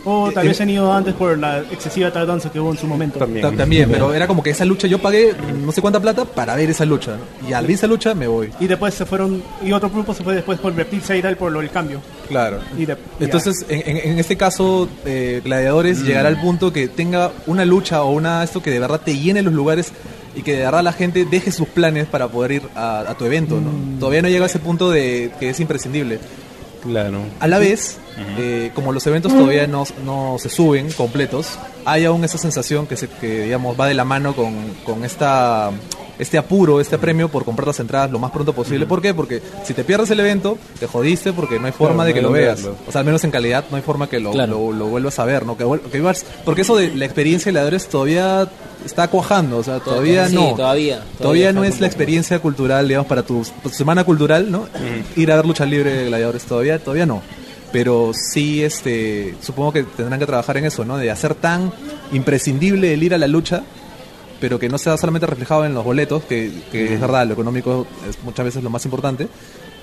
O 0.08 0.32
tal 0.32 0.46
Eh, 0.46 0.50
vez 0.50 0.62
han 0.62 0.70
ido 0.70 0.94
antes 0.94 1.14
por 1.16 1.38
la 1.38 1.60
excesiva 1.60 2.12
tardanza 2.12 2.52
que 2.52 2.60
hubo 2.60 2.72
en 2.72 2.78
su 2.78 2.86
momento. 2.88 3.18
También. 3.20 3.42
Ta- 3.50 3.58
También, 3.58 3.90
pero 3.90 4.14
era 4.14 4.28
como 4.28 4.44
que 4.44 4.52
esa 4.52 4.64
lucha 4.64 4.88
yo 4.88 5.00
pagué 5.00 5.34
no 5.64 5.72
sé 5.72 5.82
cuánta 5.82 6.00
plata 6.00 6.26
para 6.26 6.56
ver 6.56 6.70
esa 6.70 6.86
lucha. 6.86 7.18
Y 7.50 7.54
al 7.54 7.66
ver 7.66 7.76
esa 7.76 7.88
lucha 7.88 8.14
me 8.14 8.28
voy. 8.28 8.52
Y 8.60 8.68
después 8.68 8.94
se 8.94 9.06
fueron, 9.06 9.42
y 9.64 9.72
otro 9.72 9.90
grupo 9.90 10.14
se 10.14 10.24
fue 10.24 10.36
después 10.36 10.60
por 10.60 10.76
Reptil 10.76 11.02
Seidal 11.02 11.38
por 11.38 11.52
lo 11.52 11.60
del 11.60 11.70
cambio. 11.72 12.02
Claro. 12.28 12.60
Y 12.78 12.86
de- 12.86 12.98
Entonces, 13.20 13.66
en, 13.68 13.82
en- 13.98 14.12
en 14.12 14.20
este 14.20 14.38
caso, 14.38 14.88
eh, 15.06 15.42
Gladiadores 15.44 16.04
llegará 16.04 16.30
al 16.30 16.40
punto 16.40 16.72
que 16.72 16.88
tenga 16.88 17.32
una 17.48 17.66
lucha 17.66 18.04
o 18.04 18.12
una 18.12 18.44
esto 18.44 18.62
que 18.62 18.70
de 18.72 18.80
verdad 18.80 19.02
te 19.04 19.18
llene 19.18 19.42
los 19.42 19.54
lugares 19.54 19.92
y 20.36 20.42
que 20.44 20.54
de 20.54 20.66
verdad 20.66 20.84
la 20.84 20.94
gente 20.94 21.26
deje 21.26 21.52
sus 21.52 21.68
planes 21.68 22.06
para 22.08 22.28
poder 22.28 22.52
ir 22.52 22.62
a, 22.76 23.00
a 23.00 23.16
tu 23.18 23.26
evento. 23.26 23.56
¿no? 23.60 24.00
Todavía 24.00 24.22
no 24.22 24.28
llega 24.28 24.44
a 24.44 24.48
ese 24.48 24.60
punto 24.60 24.92
de 24.92 25.32
que 25.40 25.50
es 25.50 25.60
imprescindible. 25.60 26.20
Claro. 26.86 27.20
A 27.40 27.48
la 27.48 27.58
vez, 27.58 27.98
eh, 28.38 28.72
como 28.76 28.92
los 28.92 29.06
eventos 29.08 29.34
todavía 29.34 29.66
no, 29.66 29.86
no 30.06 30.38
se 30.40 30.50
suben 30.50 30.92
completos, 30.92 31.58
hay 31.84 32.06
aún 32.06 32.24
esa 32.24 32.38
sensación 32.38 32.86
que, 32.86 32.96
se, 32.96 33.08
que 33.08 33.44
digamos, 33.44 33.80
va 33.80 33.88
de 33.88 33.96
la 33.96 34.06
mano 34.06 34.36
con, 34.36 34.54
con 34.86 35.04
esta, 35.04 35.72
este 36.20 36.38
apuro, 36.38 36.80
este 36.80 36.98
premio 36.98 37.30
por 37.30 37.44
comprar 37.46 37.68
las 37.68 37.80
entradas 37.80 38.12
lo 38.12 38.20
más 38.20 38.32
pronto 38.32 38.54
posible. 38.54 38.86
¿Por 38.86 39.02
qué? 39.02 39.14
Porque 39.14 39.42
si 39.64 39.74
te 39.74 39.84
pierdes 39.84 40.10
el 40.12 40.20
evento, 40.20 40.58
te 40.80 40.88
jodiste 40.88 41.34
porque 41.34 41.60
no 41.60 41.66
hay 41.68 41.72
forma 41.72 42.04
Claro, 42.04 42.08
de 42.08 42.14
que 42.14 42.22
no 42.22 42.28
lo 42.30 42.34
veas. 42.34 42.62
verlo. 42.64 42.78
O 42.88 42.92
sea, 42.92 43.00
al 43.00 43.06
menos 43.06 43.24
en 43.24 43.32
calidad 43.32 43.66
no 43.70 43.78
hay 43.78 43.84
forma 43.84 44.08
que 44.10 44.20
lo, 44.20 44.32
Claro. 44.32 44.54
lo, 44.54 44.74
lo 44.74 44.86
vuelvas 44.88 45.18
a 45.20 45.26
ver, 45.26 45.46
¿no? 45.46 45.58
Que, 45.58 45.66
que 45.92 46.14
porque 46.46 46.62
eso 46.62 46.76
de 46.78 46.94
la 46.96 47.06
experiencia 47.06 47.46
de 47.50 47.52
Gladiadores 47.54 47.88
todavía 47.88 48.48
está 48.86 49.08
cuajando, 49.08 49.58
o 49.58 49.64
sea, 49.64 49.80
todavía 49.80 50.28
Sí, 50.30 50.36
no. 50.36 50.54
todavía, 50.56 50.96
Todavía, 50.98 51.18
todavía 51.20 51.54
no 51.54 51.64
es 51.64 51.80
la 51.82 51.88
experiencia 51.88 52.38
cultural, 52.40 52.88
digamos, 52.88 53.08
para 53.08 53.24
tu, 53.24 53.44
tu 53.64 53.70
semana 53.70 54.04
cultural, 54.04 54.52
¿no? 54.52 54.68
Ir 55.16 55.32
a 55.32 55.36
ver 55.38 55.46
lucha 55.46 55.66
libre 55.66 55.92
de 55.92 56.06
gladiadores, 56.06 56.44
todavía, 56.46 56.78
todavía 56.80 57.06
no. 57.06 57.22
Pero 57.72 58.12
sí, 58.14 58.64
este, 58.64 59.36
supongo 59.42 59.74
que 59.74 59.84
tendrán 59.84 60.20
que 60.20 60.26
trabajar 60.26 60.56
en 60.58 60.66
eso, 60.66 60.86
¿no? 60.86 60.98
De 60.98 61.12
hacer 61.12 61.36
tan 61.36 61.74
imprescindible 62.14 62.94
el 62.94 63.04
ir 63.04 63.14
a 63.14 63.18
la 63.18 63.28
lucha, 63.28 63.64
pero 64.40 64.60
que 64.60 64.70
no 64.70 64.78
sea 64.78 64.98
solamente 64.98 65.26
reflejado 65.28 65.66
en 65.66 65.74
los 65.74 65.84
boletos, 65.84 66.24
que, 66.26 66.52
que 66.72 66.94
es 66.94 67.00
verdad, 67.02 67.26
lo 67.28 67.34
económico 67.34 67.88
es 68.10 68.18
muchas 68.24 68.46
veces 68.46 68.64
lo 68.64 68.70
más 68.70 68.84
importante, 68.86 69.28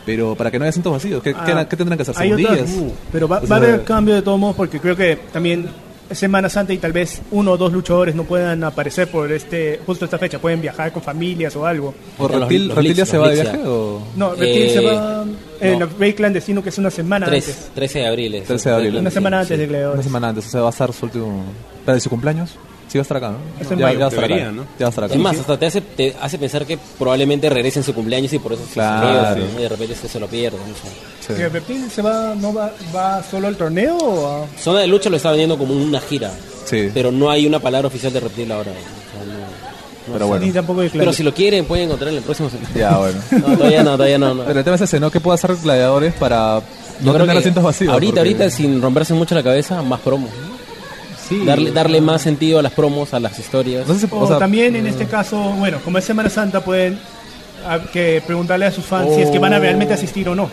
pero 0.04 0.34
para 0.34 0.50
que 0.50 0.58
no 0.58 0.64
haya 0.64 0.70
asientos 0.70 0.92
vacíos, 0.92 1.22
¿qué, 1.22 1.34
Ah, 1.36 1.66
qué 1.68 1.76
tendrán 1.76 1.96
que 1.96 2.02
hacer? 2.02 2.14
hay 2.18 2.28
¿Según 2.30 2.44
otras- 2.46 2.66
días? 2.66 2.80
uh, 2.82 2.92
pero 3.12 3.28
va, 3.28 3.38
O 3.38 3.40
va 3.40 3.56
a 3.56 3.60
sea, 3.60 3.68
haber 3.68 3.84
cambio 3.84 4.14
de 4.14 4.22
todos 4.22 4.38
modos 4.38 4.56
porque 4.56 4.78
creo 4.80 4.96
que 4.96 5.16
también 5.32 5.68
es 6.10 6.18
Semana 6.18 6.48
Santa 6.50 6.74
y 6.74 6.78
tal 6.78 6.92
vez 6.92 7.22
uno 7.30 7.52
o 7.52 7.56
dos 7.56 7.72
luchadores 7.72 8.14
no 8.14 8.24
puedan 8.24 8.62
aparecer 8.64 9.08
por 9.10 9.32
este 9.32 9.80
justo 9.86 10.04
esta 10.04 10.18
fecha, 10.18 10.38
pueden 10.38 10.60
viajar 10.60 10.92
con 10.92 11.02
familias 11.02 11.56
o 11.56 11.64
algo. 11.64 11.94
¿Por 12.18 12.32
Los- 12.32 12.40
Reptil, 12.40 12.68
los 12.68 13.08
se 13.08 13.16
los 13.16 13.24
va 13.26 13.30
de 13.30 13.40
viaje 13.42 13.58
o...? 13.64 14.02
No, 14.16 14.30
Reptil 14.30 14.48
Eh, 14.62 14.70
se 14.74 14.80
va 14.84 15.24
en 15.60 15.78
no. 15.78 15.88
el 16.00 16.14
Clandestino 16.14 16.62
que 16.62 16.68
es 16.68 16.76
una 16.78 16.90
semana 16.90 17.24
3, 17.26 17.48
antes. 17.48 17.70
13 17.74 17.98
de 18.00 18.06
abril. 18.08 18.34
es. 18.34 18.44
13 18.44 18.68
de 18.68 18.74
abril. 18.74 18.96
Una 18.96 19.10
semana 19.10 19.40
antes 19.40 19.56
de 19.56 19.64
Una 19.64 19.70
Gladiadores. 19.70 20.04
semana 20.04 20.28
antes, 20.28 20.46
o 20.46 20.50
sea, 20.50 20.60
va 20.60 20.66
a 20.66 20.70
estar 20.70 20.92
su 20.92 21.06
último... 21.06 21.44
¿Para 21.86 21.94
de 21.94 22.00
su 22.00 22.10
cumpleaños? 22.10 22.56
Sí 22.92 22.98
va 22.98 23.00
a 23.00 23.04
estar 23.04 23.16
acá, 23.16 23.30
¿no? 23.30 23.36
Es 23.58 23.70
en 23.70 23.78
ya, 23.78 23.86
mayo. 23.86 23.98
ya 23.98 24.04
va 24.04 24.04
a 24.04 24.08
estar 24.14 24.28
Debería, 24.28 24.48
acá. 24.48 24.52
¿no? 24.56 24.62
Ya 24.62 24.68
va 24.80 24.86
a 24.86 24.88
estar 24.90 25.04
acá. 25.04 25.14
Es 25.14 25.20
más, 25.20 25.38
hasta 25.38 25.58
te 25.58 25.64
hace, 25.66 25.80
te 25.80 26.14
hace 26.20 26.38
pensar 26.38 26.66
que 26.66 26.78
probablemente 26.98 27.48
regrese 27.48 27.78
en 27.78 27.84
su 27.86 27.94
cumpleaños 27.94 28.30
y 28.34 28.38
por 28.38 28.52
eso 28.52 28.66
se 28.66 28.74
Claro. 28.74 29.06
celebra, 29.08 29.34
¿no? 29.54 29.58
y 29.58 29.62
de 29.62 29.68
repente 29.70 29.94
se, 29.94 30.08
se 30.08 30.20
lo 30.20 30.26
pierde. 30.26 30.58
no 30.58 30.74
sé. 30.74 31.34
Sí. 31.34 31.40
¿Y 31.40 31.42
el 31.42 31.50
Reptil 31.50 31.90
se 31.90 32.02
va, 32.02 32.34
no 32.34 32.52
va, 32.52 32.70
va 32.94 33.22
solo 33.22 33.46
al 33.48 33.56
torneo 33.56 33.96
o 33.96 34.26
a- 34.44 34.46
Zona 34.60 34.80
de 34.80 34.88
lucha 34.88 35.08
lo 35.08 35.16
está 35.16 35.30
vendiendo 35.30 35.56
como 35.56 35.72
una 35.74 36.00
gira, 36.00 36.30
Sí. 36.66 36.90
pero 36.92 37.10
no 37.10 37.30
hay 37.30 37.46
una 37.46 37.60
palabra 37.60 37.88
oficial 37.88 38.12
de 38.12 38.20
reptil 38.20 38.52
ahora. 38.52 38.72
No- 38.72 39.32
no 39.32 40.12
Pero 40.14 40.24
sé. 40.26 40.38
bueno. 40.38 40.52
tampoco 40.52 40.82
Pero 40.92 41.12
si 41.14 41.22
lo 41.22 41.32
quieren, 41.32 41.64
pueden 41.64 41.86
encontrar 41.86 42.10
en 42.10 42.16
el 42.18 42.22
próximo. 42.24 42.50
Ya, 42.74 42.98
bueno. 42.98 43.18
No, 43.30 43.56
todavía 43.56 43.82
no, 43.84 43.92
todavía 43.92 44.18
no. 44.18 44.34
no. 44.34 44.44
Pero 44.44 44.58
el 44.58 44.64
tema 44.64 44.76
es 44.76 44.82
ese, 44.82 45.00
¿no? 45.00 45.10
¿Qué 45.10 45.20
puede 45.20 45.36
hacer 45.36 45.54
gladiadores 45.56 46.12
para 46.14 46.60
Yo 47.02 47.12
no 47.12 47.18
tener 47.18 47.38
asientos 47.38 47.62
vacíos? 47.64 47.90
Ahorita, 47.92 48.16
Porque- 48.16 48.18
ahorita, 48.34 48.50
sin 48.50 48.82
romperse 48.82 49.14
mucho 49.14 49.34
la 49.34 49.42
cabeza, 49.42 49.80
más 49.80 50.00
promos. 50.00 50.28
Darle, 51.44 51.72
darle 51.72 52.00
más 52.00 52.22
sentido 52.22 52.58
a 52.58 52.62
las 52.62 52.72
promos, 52.72 53.12
a 53.14 53.20
las 53.20 53.38
historias. 53.38 53.86
O, 54.10 54.18
o 54.18 54.26
sea, 54.28 54.38
también 54.38 54.76
en 54.76 54.86
este 54.86 55.06
caso, 55.06 55.36
bueno, 55.58 55.78
como 55.84 55.98
es 55.98 56.04
Semana 56.04 56.28
Santa, 56.30 56.62
pueden 56.64 56.98
ah, 57.66 57.78
que 57.92 58.22
preguntarle 58.26 58.66
a 58.66 58.70
sus 58.72 58.84
fans 58.84 59.14
si 59.14 59.22
es 59.22 59.30
que 59.30 59.38
van 59.38 59.52
a 59.52 59.58
realmente 59.58 59.94
asistir 59.94 60.28
o 60.28 60.34
no. 60.34 60.48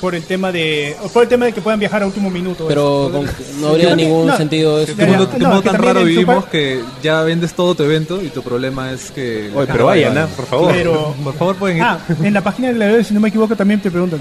Por 0.00 0.16
el 0.16 0.24
tema 0.24 0.50
de 0.50 0.96
por 1.12 1.22
el 1.22 1.28
tema 1.28 1.44
de 1.44 1.52
que 1.52 1.60
puedan 1.60 1.78
viajar 1.78 2.02
a 2.02 2.06
último 2.06 2.28
minuto. 2.28 2.66
Pero 2.66 3.08
con- 3.12 3.30
no 3.60 3.68
habría 3.68 3.94
ningún 3.94 4.26
no, 4.26 4.36
sentido 4.36 4.80
eso. 4.80 4.96
¿Qué 4.96 5.02
Ya, 5.02 5.06
mundo, 5.06 5.24
ya. 5.26 5.30
qué 5.32 5.38
No, 5.38 5.48
mundo 5.50 5.62
que 5.62 5.70
tan 5.70 5.80
raro 5.80 6.02
vivimos 6.04 6.44
que 6.46 6.80
ya 7.04 7.22
vendes 7.22 7.54
todo 7.54 7.76
tu 7.76 7.84
evento 7.84 8.20
y 8.20 8.28
tu 8.30 8.42
problema 8.42 8.90
es 8.90 9.12
que... 9.12 9.48
la 9.54 9.60
Oye, 9.60 9.68
pero 9.70 9.86
vayan, 9.86 10.14
vaya. 10.14 10.24
¿ah? 10.24 10.28
por 10.36 10.46
favor. 10.46 10.72
Pero 10.72 11.14
Por 11.24 11.34
favor, 11.34 11.54
pueden 11.54 11.76
ir. 11.76 11.82
ah, 11.84 12.00
en 12.20 12.34
la 12.34 12.40
página 12.40 12.66
de 12.68 12.74
Gladiadores, 12.74 13.06
si 13.06 13.14
no 13.14 13.20
me 13.20 13.28
equivoco, 13.28 13.54
también 13.54 13.80
te 13.80 13.92
preguntan 13.92 14.20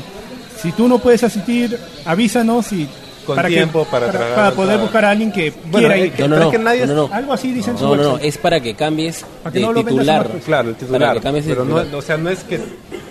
si 0.61 0.71
tú 0.71 0.87
no 0.87 0.99
puedes 0.99 1.23
asistir, 1.23 1.75
avísanos 2.05 2.71
y 2.73 2.87
Con 3.25 3.35
para 3.35 3.49
que- 3.49 3.55
tiempo 3.55 3.85
para 3.85 4.11
tragar- 4.11 4.35
para 4.35 4.51
poder 4.51 4.69
para- 4.75 4.81
buscar 4.81 5.05
a 5.05 5.09
alguien 5.11 5.31
que 5.31 5.51
Bueno, 5.51 5.87
quiera 5.87 5.95
eh, 5.97 6.07
ir. 6.07 6.19
No, 6.21 6.27
no, 6.27 6.35
no, 6.37 6.43
es 6.45 6.49
que 6.51 6.57
nadie- 6.59 6.87
no, 6.87 6.93
no, 6.95 7.07
no. 7.07 7.13
Algo 7.13 7.33
así 7.33 7.51
dicen 7.53 7.73
en 7.73 7.77
su 7.79 7.83
No, 7.85 7.95
no, 7.95 8.03
no, 8.03 8.09
website. 8.13 8.27
es 8.29 8.37
para 8.39 8.59
que 8.59 8.73
cambies 8.75 9.25
Para 9.43 9.53
que 9.53 9.59
de 9.59 9.65
no 9.65 9.73
titular. 9.73 10.27
Claro, 10.45 10.69
el 10.69 10.75
Para 10.75 10.79
titular. 10.87 11.13
que 11.15 11.21
cambies 11.21 11.45
pero 11.45 11.63
no, 11.65 11.75
titular. 11.81 11.95
o 11.95 12.01
sea, 12.01 12.17
no 12.17 12.29
es 12.29 12.43
que 12.43 12.59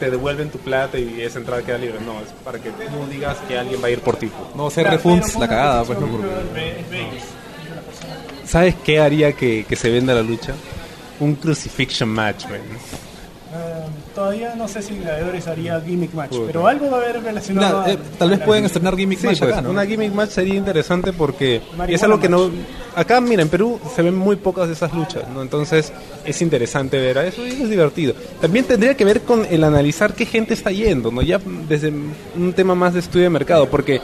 te 0.00 0.10
devuelven 0.10 0.50
tu 0.50 0.58
plata 0.58 0.98
y 0.98 1.20
esa 1.20 1.38
entrada 1.38 1.62
queda 1.62 1.78
libre. 1.78 1.98
No, 2.04 2.20
es 2.20 2.28
para 2.44 2.58
que 2.58 2.70
tú 2.70 3.06
digas 3.10 3.36
que 3.46 3.56
alguien 3.58 3.80
va 3.82 3.86
a 3.86 3.90
ir 3.90 4.00
por 4.00 4.16
ti. 4.16 4.30
No, 4.56 4.68
ser 4.70 4.84
Claro, 4.84 4.96
refunds, 4.96 5.36
la 5.36 5.48
cagada, 5.48 5.84
pues 5.84 5.98
no. 6.00 6.08
¿Sabes 8.46 8.74
qué 8.84 8.98
haría 9.00 9.32
que, 9.32 9.64
que 9.68 9.76
se 9.76 9.90
venda 9.90 10.12
la 10.14 10.22
lucha? 10.22 10.54
Un 11.20 11.34
crucifixion 11.36 12.08
match, 12.08 12.44
man. 12.46 12.60
Todavía 14.14 14.54
no 14.56 14.66
sé 14.66 14.82
si 14.82 14.96
Gladiadores 14.98 15.46
haría 15.46 15.80
gimmick 15.80 16.12
match, 16.14 16.30
Puta. 16.30 16.46
pero 16.48 16.66
algo 16.66 16.90
va 16.90 16.98
a 16.98 17.00
haber 17.02 17.22
relacionado. 17.22 17.80
Nah, 17.80 17.86
a- 17.86 17.90
eh, 17.92 17.98
tal 18.18 18.30
vez 18.30 18.40
pueden 18.40 18.64
estrenar 18.64 18.96
gimmick 18.96 19.20
Sí, 19.20 19.26
match 19.26 19.38
pues, 19.38 19.52
acá, 19.52 19.62
¿no? 19.62 19.70
una 19.70 19.86
gimmick 19.86 20.12
match 20.12 20.30
sería 20.30 20.54
interesante 20.54 21.12
porque 21.12 21.62
es 21.88 22.02
algo 22.02 22.18
que 22.18 22.28
no... 22.28 22.50
Acá, 22.96 23.20
mira, 23.20 23.42
en 23.42 23.48
Perú 23.48 23.78
se 23.94 24.02
ven 24.02 24.16
muy 24.16 24.34
pocas 24.36 24.66
de 24.66 24.72
esas 24.74 24.92
luchas, 24.92 25.22
¿no? 25.32 25.42
Entonces 25.42 25.92
es 26.24 26.42
interesante 26.42 26.98
ver 26.98 27.18
a 27.18 27.26
eso 27.26 27.46
y 27.46 27.50
es 27.50 27.70
divertido. 27.70 28.14
También 28.40 28.64
tendría 28.64 28.96
que 28.96 29.04
ver 29.04 29.20
con 29.22 29.46
el 29.48 29.62
analizar 29.62 30.12
qué 30.14 30.26
gente 30.26 30.54
está 30.54 30.72
yendo, 30.72 31.12
¿no? 31.12 31.22
Ya 31.22 31.40
desde 31.68 31.92
un 32.36 32.52
tema 32.54 32.74
más 32.74 32.94
de 32.94 33.00
estudio 33.00 33.24
de 33.24 33.30
mercado, 33.30 33.70
porque 33.70 34.00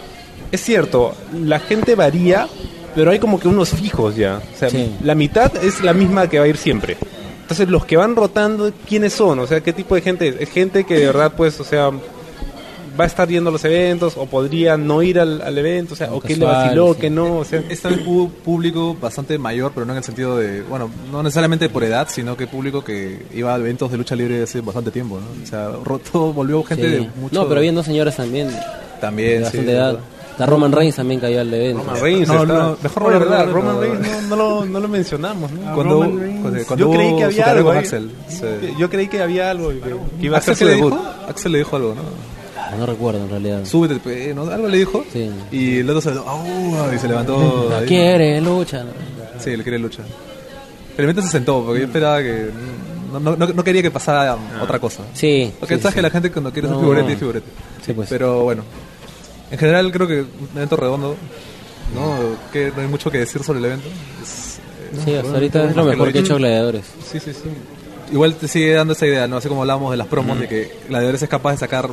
es 0.52 0.62
cierto, 0.62 1.14
la 1.34 1.58
gente 1.58 1.96
varía, 1.96 2.46
pero 2.94 3.10
hay 3.10 3.18
como 3.18 3.40
que 3.40 3.48
unos 3.48 3.70
fijos 3.70 4.14
ya. 4.14 4.40
O 4.54 4.56
sea, 4.58 4.70
Sí. 4.70 4.94
la 5.02 5.16
mitad 5.16 5.50
es 5.62 5.82
la 5.82 5.92
misma 5.92 6.28
que 6.30 6.38
va 6.38 6.44
a 6.44 6.48
ir 6.48 6.56
siempre. 6.56 6.96
Entonces 7.46 7.68
los 7.68 7.84
que 7.84 7.96
van 7.96 8.16
rotando, 8.16 8.72
¿quiénes 8.88 9.12
son? 9.12 9.38
O 9.38 9.46
sea, 9.46 9.60
¿qué 9.60 9.72
tipo 9.72 9.94
de 9.94 10.00
gente 10.00 10.26
es? 10.26 10.40
Es 10.40 10.50
gente 10.50 10.82
que 10.82 10.98
de 10.98 11.06
verdad, 11.06 11.32
pues, 11.36 11.60
o 11.60 11.64
sea, 11.64 11.92
va 12.98 13.04
a 13.04 13.06
estar 13.06 13.28
viendo 13.28 13.52
los 13.52 13.64
eventos 13.64 14.16
o 14.16 14.26
podría 14.26 14.76
no 14.76 15.00
ir 15.00 15.20
al, 15.20 15.40
al 15.42 15.56
evento, 15.56 15.94
o 15.94 15.96
sea, 15.96 16.12
o, 16.12 16.20
que 16.20 16.34
le 16.34 16.44
vaciló, 16.44 16.94
sí. 16.94 17.00
que 17.02 17.08
no, 17.08 17.36
o 17.36 17.44
sea, 17.44 17.62
Esta 17.68 17.88
vez 17.90 18.00
hubo 18.04 18.28
público 18.30 18.96
bastante 19.00 19.38
mayor, 19.38 19.70
pero 19.72 19.86
no 19.86 19.92
en 19.92 19.98
el 19.98 20.02
sentido 20.02 20.36
de, 20.38 20.62
bueno, 20.62 20.90
no 21.12 21.22
necesariamente 21.22 21.68
por 21.68 21.84
edad, 21.84 22.08
sino 22.10 22.36
que 22.36 22.48
público 22.48 22.82
que 22.82 23.26
iba 23.32 23.54
a 23.54 23.58
eventos 23.58 23.92
de 23.92 23.98
lucha 23.98 24.16
libre 24.16 24.42
hace 24.42 24.60
bastante 24.60 24.90
tiempo, 24.90 25.20
¿no? 25.20 25.40
O 25.40 25.46
sea, 25.46 25.68
roto, 25.84 26.32
volvió 26.34 26.64
gente 26.64 26.84
Sí. 26.84 26.90
de 26.94 27.00
mucho... 27.20 27.32
No, 27.32 27.48
pero 27.48 27.62
dos 27.72 27.86
señoras 27.86 28.16
también 28.16 28.48
de 28.48 28.58
También, 29.00 29.36
sí. 29.38 29.42
bastante 29.44 29.70
edad. 29.70 29.98
La 30.38 30.44
Roman 30.46 30.70
Reigns 30.70 30.96
también 30.96 31.18
cayó 31.20 31.40
al 31.40 31.52
evento. 31.54 31.82
Roman 31.82 32.00
Reigns 32.02 32.28
No, 32.28 32.42
está- 32.42 32.54
no, 32.54 32.76
mejor 32.82 33.02
no 33.02 33.10
lo 33.10 33.18
verdad, 33.20 33.50
Roman. 33.50 33.80
Reigns 33.80 34.00
no, 34.00 34.20
no 34.28 34.36
lo, 34.36 34.64
no 34.66 34.80
lo 34.80 34.88
mencionamos, 34.88 35.50
¿no? 35.50 35.60
Ah, 35.70 35.72
Cuando, 35.74 36.76
Yo 36.76 36.90
creí 36.90 37.16
que 37.16 37.24
había 37.24 37.50
algo 37.50 37.70
ahí. 37.70 37.78
Axel. 37.78 38.10
sí. 38.28 38.44
Yo 38.78 38.90
creí 38.90 39.08
que 39.08 39.22
había 39.22 39.50
algo 39.50 39.72
y 39.72 39.76
que, 39.80 39.90
que 40.20 40.26
iba 40.26 40.36
a 40.38 40.40
ser 40.42 40.52
¿Axel 40.52 40.68
le 40.68 40.74
dijo? 40.74 40.98
Axel 41.28 41.52
le 41.52 41.58
dijo 41.58 41.76
algo, 41.76 41.94
¿no? 41.94 42.02
Ah, 42.58 42.74
no 42.78 42.84
recuerdo 42.84 43.20
en 43.24 43.30
realidad. 43.30 43.64
Súbete, 43.64 43.96
pe, 43.96 44.34
¿no? 44.34 44.42
Algo 44.42 44.68
le 44.68 44.78
dijo. 44.78 45.04
Sí. 45.12 45.30
Y 45.52 45.78
el 45.78 45.88
otro 45.88 46.00
se 46.02 46.10
levantó, 46.10 46.30
¡au! 46.30 46.94
y 46.94 46.98
se 46.98 47.08
levantó. 47.08 47.66
No 47.70 47.76
ahí. 47.76 47.86
quiere 47.86 48.40
lucha. 48.40 48.84
Sí, 49.38 49.56
le 49.56 49.62
quiere 49.62 49.78
lucha. 49.78 50.02
El 50.98 51.04
evento 51.04 51.22
se 51.22 51.28
sentó, 51.28 51.62
porque 51.64 51.80
yo 51.80 51.86
esperaba 51.86 52.20
que. 52.22 52.50
No, 53.12 53.20
no, 53.20 53.36
no- 53.36 53.64
quería 53.64 53.80
que 53.82 53.90
pasara 53.90 54.36
otra 54.62 54.78
cosa. 54.78 55.02
Sí. 55.14 55.50
Porque 55.60 55.76
sí, 55.76 55.80
sabes 55.82 55.92
sí. 55.94 55.96
que 55.98 56.02
la 56.02 56.10
gente 56.10 56.30
cuando 56.30 56.52
quiere 56.52 56.68
ser 56.68 56.74
No. 56.76 56.80
figurete 56.82 57.12
es 57.12 57.18
figurete. 57.18 57.46
Sí, 57.84 57.92
pues. 57.92 58.08
Pero 58.08 58.42
bueno. 58.42 58.62
En 59.50 59.58
general 59.58 59.90
creo 59.92 60.06
que 60.08 60.20
un 60.22 60.48
evento 60.56 60.76
redondo. 60.76 61.16
¿no? 61.94 62.16
Que 62.52 62.72
no 62.74 62.82
hay 62.82 62.88
mucho 62.88 63.10
que 63.10 63.18
decir 63.18 63.42
sobre 63.44 63.60
el 63.60 63.64
evento. 63.66 63.88
Es, 64.22 64.58
eh, 64.58 65.00
Sí, 65.04 65.14
hasta 65.14 65.32
ahorita 65.34 65.64
es 65.70 65.76
lo 65.76 65.84
mejor 65.84 66.08
que 66.12 66.18
lo- 66.18 66.24
hecho 66.24 66.36
Gladiadores. 66.36 66.84
Sí, 67.10 67.20
sí, 67.20 67.32
sí. 67.32 67.48
Igual 68.12 68.34
te 68.34 68.48
sigue 68.48 68.72
dando 68.72 68.92
esa 68.92 69.06
idea, 69.06 69.26
¿no? 69.28 69.36
Así 69.36 69.48
como 69.48 69.60
hablábamos 69.62 69.92
de 69.92 69.96
las 69.96 70.08
promos, 70.08 70.38
de 70.40 70.48
que 70.48 70.72
Gladiadores 70.88 71.22
es 71.22 71.28
capaz 71.28 71.52
de 71.52 71.58
sacar 71.58 71.88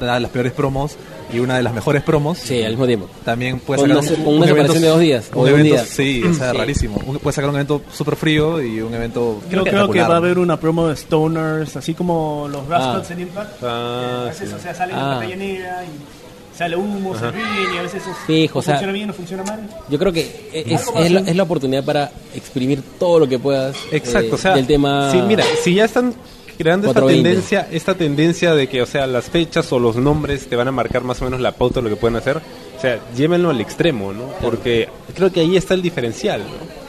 una 0.00 0.14
de 0.14 0.20
las 0.20 0.30
peores 0.30 0.52
promos 0.52 0.96
y 1.32 1.38
una 1.38 1.56
de 1.56 1.62
las 1.62 1.72
mejores 1.72 2.02
promos. 2.02 2.38
Sí, 2.38 2.62
al 2.62 2.72
mismo 2.72 2.86
tiempo. 2.86 3.08
También 3.24 3.58
puede 3.60 3.80
sacar 3.80 3.96
una- 3.98 4.00
un, 4.10 4.14
con 4.16 4.20
una 4.20 4.28
un 4.28 4.48
separación 4.48 4.58
evento- 4.58 4.82
de 4.82 4.88
dos 4.88 5.00
días, 5.00 5.30
o 5.32 5.38
Un 5.40 5.46
de 5.46 5.54
un 5.54 5.60
evento, 5.60 5.76
día. 5.76 5.84
sí, 5.86 6.22
o 6.24 6.34
sea, 6.34 6.50
Sí. 6.52 6.56
rarísimo. 6.58 7.00
Un- 7.06 7.18
puede 7.18 7.34
sacar 7.34 7.48
un 7.50 7.56
evento 7.56 7.80
súper 7.90 8.16
frío 8.16 8.60
y 8.62 8.80
un 8.82 8.92
evento 8.94 9.40
creo 9.48 9.64
que 9.90 10.00
va 10.00 10.14
a 10.14 10.16
haber 10.18 10.38
una 10.38 10.58
promo 10.60 10.88
de 10.88 10.96
Stoners, 10.96 11.74
así 11.76 11.94
como 11.94 12.48
los 12.50 12.66
Rascals 12.68 13.08
Ah. 13.10 13.12
en 13.14 13.20
Impact. 13.20 13.62
Ah, 13.62 14.24
veces, 14.28 14.50
sí. 14.50 14.54
o 14.54 14.58
sea, 14.58 14.74
salen 14.74 14.96
Ah. 14.98 15.20
en 15.24 15.38
negra 15.38 15.84
y 15.84 16.21
sale 16.56 16.76
humo, 16.76 17.16
se 17.18 17.30
ríen 17.30 17.46
y 17.74 17.78
a 17.78 17.82
veces 17.82 18.02
eso 18.02 18.10
Fijo, 18.26 18.58
o 18.58 18.60
o 18.60 18.62
sea- 18.62 18.74
funciona 18.74 18.92
bien 18.92 19.10
o 19.10 19.12
funciona 19.14 19.42
mal. 19.44 19.60
Yo 19.88 19.98
creo 19.98 20.12
que 20.12 20.50
es, 20.52 20.88
a 20.94 21.00
es 21.00 21.10
la, 21.10 21.20
es 21.20 21.36
la 21.36 21.42
oportunidad 21.42 21.84
para 21.84 22.10
exprimir 22.34 22.82
todo 22.98 23.18
lo 23.20 23.28
que 23.28 23.38
puedas 23.38 23.76
Exacto, 23.90 24.30
eh, 24.30 24.34
o 24.34 24.38
sea, 24.38 24.54
del 24.54 24.66
tema. 24.66 25.10
Sí, 25.12 25.20
mira, 25.26 25.44
si 25.62 25.74
ya 25.74 25.84
están 25.86 26.14
creando 26.58 26.88
esta 26.88 27.00
420. 27.00 27.28
tendencia, 27.28 27.68
esta 27.72 27.94
tendencia 27.94 28.54
de 28.54 28.68
que, 28.68 28.82
o 28.82 28.86
sea, 28.86 29.06
las 29.06 29.24
fechas 29.30 29.72
o 29.72 29.78
los 29.78 29.96
nombres 29.96 30.46
te 30.46 30.54
van 30.56 30.68
a 30.68 30.72
marcar 30.72 31.02
más 31.02 31.20
o 31.22 31.24
menos 31.24 31.40
la 31.40 31.52
pauta 31.52 31.80
de 31.80 31.84
lo 31.84 31.90
que 31.90 31.96
pueden 32.00 32.16
hacer, 32.16 32.36
o 32.36 32.80
sea, 32.80 33.00
llévenlo 33.16 33.50
al 33.50 33.60
extremo, 33.60 34.12
¿no? 34.12 34.24
Porque 34.40 34.88
creo 35.14 35.32
que 35.32 35.40
ahí 35.40 35.56
está 35.56 35.74
el 35.74 35.82
diferencial, 35.82 36.40
¿no? 36.40 36.82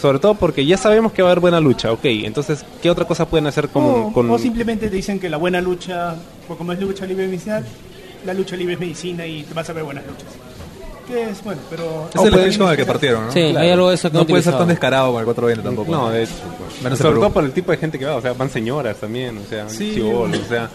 Sobre 0.00 0.18
todo 0.18 0.34
porque 0.34 0.64
ya 0.66 0.76
sabemos 0.76 1.12
que 1.12 1.22
va 1.22 1.28
a 1.28 1.32
haber 1.32 1.40
buena 1.40 1.60
lucha, 1.60 1.92
ok, 1.92 2.04
entonces, 2.04 2.64
¿qué 2.82 2.90
otra 2.90 3.04
cosa 3.04 3.26
pueden 3.26 3.46
hacer 3.46 3.68
con... 3.68 3.84
o, 3.84 4.12
con- 4.12 4.30
o 4.30 4.38
simplemente 4.38 4.88
te 4.88 4.96
dicen 4.96 5.20
que 5.20 5.28
la 5.28 5.36
buena 5.36 5.60
lucha, 5.60 6.16
o 6.48 6.56
como 6.56 6.72
es 6.72 6.80
lucha 6.80 7.04
libre 7.06 7.26
medicinal, 7.26 7.64
la 8.24 8.34
lucha 8.34 8.56
libre 8.56 8.74
es 8.74 8.80
medicina 8.80 9.26
y 9.26 9.42
te 9.42 9.54
vas 9.54 9.68
a 9.68 9.72
ver 9.72 9.84
buenas 9.84 10.04
luchas. 10.06 10.26
Que 11.06 11.30
es 11.30 11.42
bueno, 11.42 11.60
pero... 11.68 12.08
Es 12.14 12.22
el 12.22 12.32
speech 12.32 12.58
con 12.58 12.70
el 12.70 12.76
que 12.76 12.86
partieron, 12.86 13.26
¿no? 13.26 13.32
Sí, 13.32 13.40
hay 13.40 13.70
algo 13.70 13.88
de 13.88 13.96
eso 13.96 14.10
que 14.10 14.16
No 14.18 14.26
puede 14.26 14.42
ser 14.42 14.56
tan 14.56 14.68
descarado 14.68 15.10
con 15.12 15.18
el 15.20 15.24
420 15.26 15.62
tampoco. 15.62 15.90
No, 15.90 16.10
de 16.10 16.22
hecho. 16.22 16.32
Menos 16.82 16.98
en 17.00 17.02
sobre 17.04 17.18
todo 17.20 17.30
por 17.30 17.44
el 17.44 17.52
tipo 17.52 17.72
de 17.72 17.78
gente 17.78 17.98
que 17.98 18.04
va, 18.06 18.16
o 18.16 18.22
sea, 18.22 18.32
van 18.34 18.48
señoras 18.50 18.96
también, 18.98 19.36
o 19.38 19.44
sea, 19.48 19.68
Sí. 19.68 19.92
chibolos, 19.94 20.38
o 20.38 20.48
sea... 20.48 20.70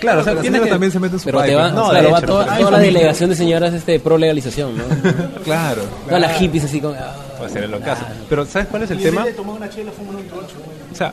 Claro, 0.00 0.20
o 0.20 0.24
sea, 0.24 0.36
tiene 0.40 0.60
que... 0.60 0.68
también 0.70 0.92
se 0.92 1.00
mete 1.00 1.14
en 1.14 1.18
su 1.20 1.24
Pero 1.26 1.42
te 1.42 1.54
va, 1.56 1.70
¿no? 1.70 1.90
Claro, 1.90 2.06
de 2.06 2.12
va 2.12 2.18
hecho, 2.18 2.26
toda, 2.28 2.44
pero- 2.46 2.58
toda 2.58 2.70
la 2.72 2.78
delegación 2.78 3.30
de 3.30 3.36
señoras 3.36 3.74
este 3.74 3.98
pro 3.98 4.16
legalización, 4.18 4.76
¿no? 4.78 4.84
Claro. 5.44 5.82
Todas 6.06 6.20
las 6.20 6.38
hippies 6.38 6.64
así 6.64 6.80
con. 6.80 6.94
ah, 6.94 7.14
Puede 7.36 7.50
ser 7.50 7.64
el 7.64 7.80
caso. 7.80 8.04
Pero 8.28 8.44
¿sabes 8.46 8.68
cuál 8.68 8.82
es 8.84 8.90
el 8.92 9.00
Y 9.00 9.02
tema? 9.04 9.24
de 9.24 9.32
tomar 9.32 9.56
una 9.56 9.68
chela, 9.68 9.90
fuman 9.90 10.16
un 10.16 10.22
güey. 10.28 10.40
O 10.92 10.94
sea, 10.94 11.12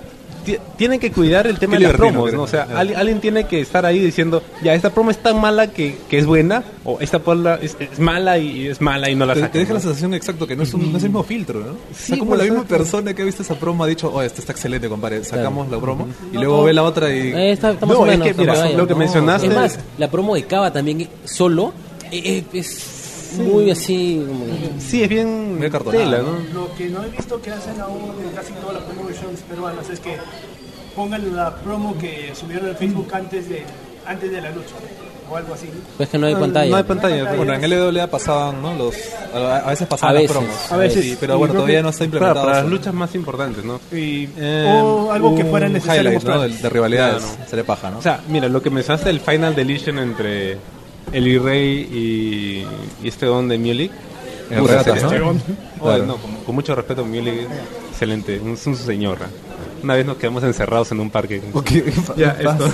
tienen 0.78 1.00
que 1.00 1.12
cuidar 1.12 1.48
el 1.48 1.58
tema 1.60 1.76
de 1.78 1.82
las 1.82 1.94
promos, 1.94 2.32
¿no? 2.34 2.44
O 2.44 2.48
sea, 2.48 2.64
al- 2.76 2.96
alguien 2.96 3.20
tiene 3.20 3.46
que 3.46 3.60
estar 3.60 3.86
ahí 3.86 4.00
diciendo, 4.00 4.42
ya, 4.64 4.74
esta 4.74 4.90
promo 4.92 5.12
es 5.12 5.18
tan 5.18 5.40
mala 5.42 5.68
que, 5.72 5.98
que 6.10 6.18
es 6.18 6.26
buena, 6.26 6.64
o 6.84 7.00
esta 7.00 7.20
promo 7.20 7.50
es, 7.62 7.76
es 7.80 8.00
mala 8.00 8.38
y 8.38 8.68
es 8.68 8.80
mala 8.82 9.10
y 9.10 9.16
no 9.16 9.26
la 9.26 9.34
Te, 9.34 9.40
sacan. 9.42 9.52
te 9.54 9.60
deja 9.60 9.74
la 9.74 9.80
sensación 9.80 10.14
exacto 10.14 10.46
que 10.48 10.56
no 10.56 10.64
es, 10.64 10.74
un, 10.74 10.92
no 10.92 10.98
es 10.98 11.04
el 11.04 11.10
mismo 11.10 11.24
filtro, 11.24 11.60
¿no? 11.60 11.66
o 11.72 11.76
sea, 11.94 12.16
Sí, 12.16 12.18
como 12.20 12.30
pues, 12.32 12.38
la 12.40 12.44
misma 12.46 12.60
exacto. 12.62 12.78
persona 12.84 13.14
que 13.14 13.22
ha 13.22 13.26
visto 13.26 13.42
esa 13.44 13.56
promo 13.56 13.84
ha 13.84 13.88
dicho, 13.88 14.12
oh, 14.14 14.22
esta 14.22 14.40
está 14.42 14.52
excelente, 14.54 14.88
compadre, 14.88 15.24
sacamos 15.24 15.70
la 15.70 15.80
promo, 15.80 16.08
y 16.32 16.36
luego 16.38 16.64
ve 16.64 16.74
la 16.74 16.84
otra 16.84 17.10
y... 17.14 17.30
eh, 17.34 17.52
está, 17.52 17.74
No, 17.82 18.06
es 18.06 18.20
que, 18.22 18.34
mira, 18.36 18.70
lo 18.72 18.88
que 18.88 18.96
mencionaste- 18.96 19.48
Es 19.48 19.56
más, 19.56 19.80
la 19.98 20.10
promo 20.12 20.36
de 20.36 20.44
Cava 20.46 20.72
también 20.72 21.08
solo 21.24 21.74
eh, 22.12 22.44
eh, 22.54 22.64
es 23.42 23.48
muy 23.54 23.72
así. 23.72 24.24
como- 24.28 24.46
Sí, 24.80 25.04
es 25.04 25.10
bien 25.10 25.58
Muy 25.58 25.68
acartonada, 25.68 26.04
tela, 26.04 26.18
¿no? 26.20 26.32
¿no? 26.54 26.62
Lo 26.68 26.76
que 26.76 26.88
no 26.90 27.04
he 27.04 27.10
visto 27.10 27.42
que 27.42 27.52
hacen 27.52 27.80
aún 27.82 28.14
en 28.24 28.36
casi 28.36 28.54
todas 28.54 28.76
las 28.76 28.84
promotions 28.84 29.42
peruanas 29.50 29.90
es 29.90 30.00
que 30.00 30.18
pongan 30.96 31.36
la 31.36 31.56
promo 31.58 31.98
que 31.98 32.32
subieron 32.36 32.70
en 32.70 32.76
Facebook 32.78 33.08
antes 33.14 33.50
de 33.50 33.64
antes 34.06 34.32
de 34.32 34.40
la 34.42 34.52
lucha 34.52 34.76
o 35.30 35.36
algo 35.36 35.56
así. 35.56 35.68
Pues 35.98 36.08
que 36.10 36.20
no 36.20 36.28
hay 36.28 36.36
No, 36.36 36.40
pantalla. 36.42 36.70
no 36.70 36.78
hay 36.78 36.84
pantalla. 36.84 37.34
Bueno, 37.34 37.54
en 37.56 37.62
LWA 37.64 38.06
pasaban, 38.08 38.62
¿no? 38.62 38.76
Los, 38.76 38.94
a, 39.34 39.58
a 39.66 39.70
veces 39.72 39.88
pasaban 39.88 40.12
A 40.16 40.20
las 40.20 40.22
veces. 40.30 40.38
promos. 40.38 40.72
A 40.72 40.78
veces. 40.78 41.04
Sí, 41.04 41.18
pero 41.20 41.40
bueno, 41.40 41.56
todavía 41.56 41.82
no 41.82 41.90
está 41.90 42.06
Claro, 42.06 42.18
implementado. 42.18 42.46
para 42.46 42.58
las 42.58 42.66
eso. 42.68 42.76
luchas 42.76 42.94
más 42.94 43.16
importantes, 43.16 43.66
¿no? 43.66 43.80
Y, 43.92 44.30
Eh, 44.38 44.80
o 44.84 45.12
algo 45.12 45.36
que 45.36 45.44
fuera 45.46 45.68
necesario 45.68 46.02
highlight, 46.04 46.24
¿no? 46.24 46.30
mostrar. 46.36 46.50
De, 46.52 46.58
de 46.62 46.70
rivalidades. 46.70 47.24
Claro. 47.24 47.50
Sería 47.50 47.66
paja, 47.66 47.90
¿no? 47.90 47.98
O 47.98 48.02
sea, 48.04 48.20
mira, 48.30 48.48
lo 48.48 48.62
que 48.62 48.70
mencionaste 48.70 49.10
del 49.10 49.20
Final 49.20 49.56
Deletion 49.56 49.98
entre 49.98 50.58
el 51.12 51.24
Virrey 51.26 51.82
y, 51.92 52.66
y 53.04 53.08
este 53.08 53.26
don 53.26 53.48
de 53.48 53.58
Puta, 54.60 54.80
regatas, 54.84 55.02
sería- 55.10 55.20
¿no? 55.20 55.36
Claro. 55.82 56.06
no, 56.06 56.18
con, 56.18 56.32
con 56.46 56.56
mucho 56.56 56.74
respeto, 56.76 57.04
Milik, 57.06 57.48
excelente, 57.92 58.40
un, 58.40 58.54
es 58.54 58.66
un 58.68 58.76
señor. 58.76 59.18
Una 59.84 59.96
vez 59.96 60.06
nos 60.06 60.18
quedamos 60.18 60.44
encerrados 60.44 60.92
en 60.92 61.00
un 61.00 61.10
parque. 61.10 61.42
Ya, 62.16 62.30
esto. 62.40 62.70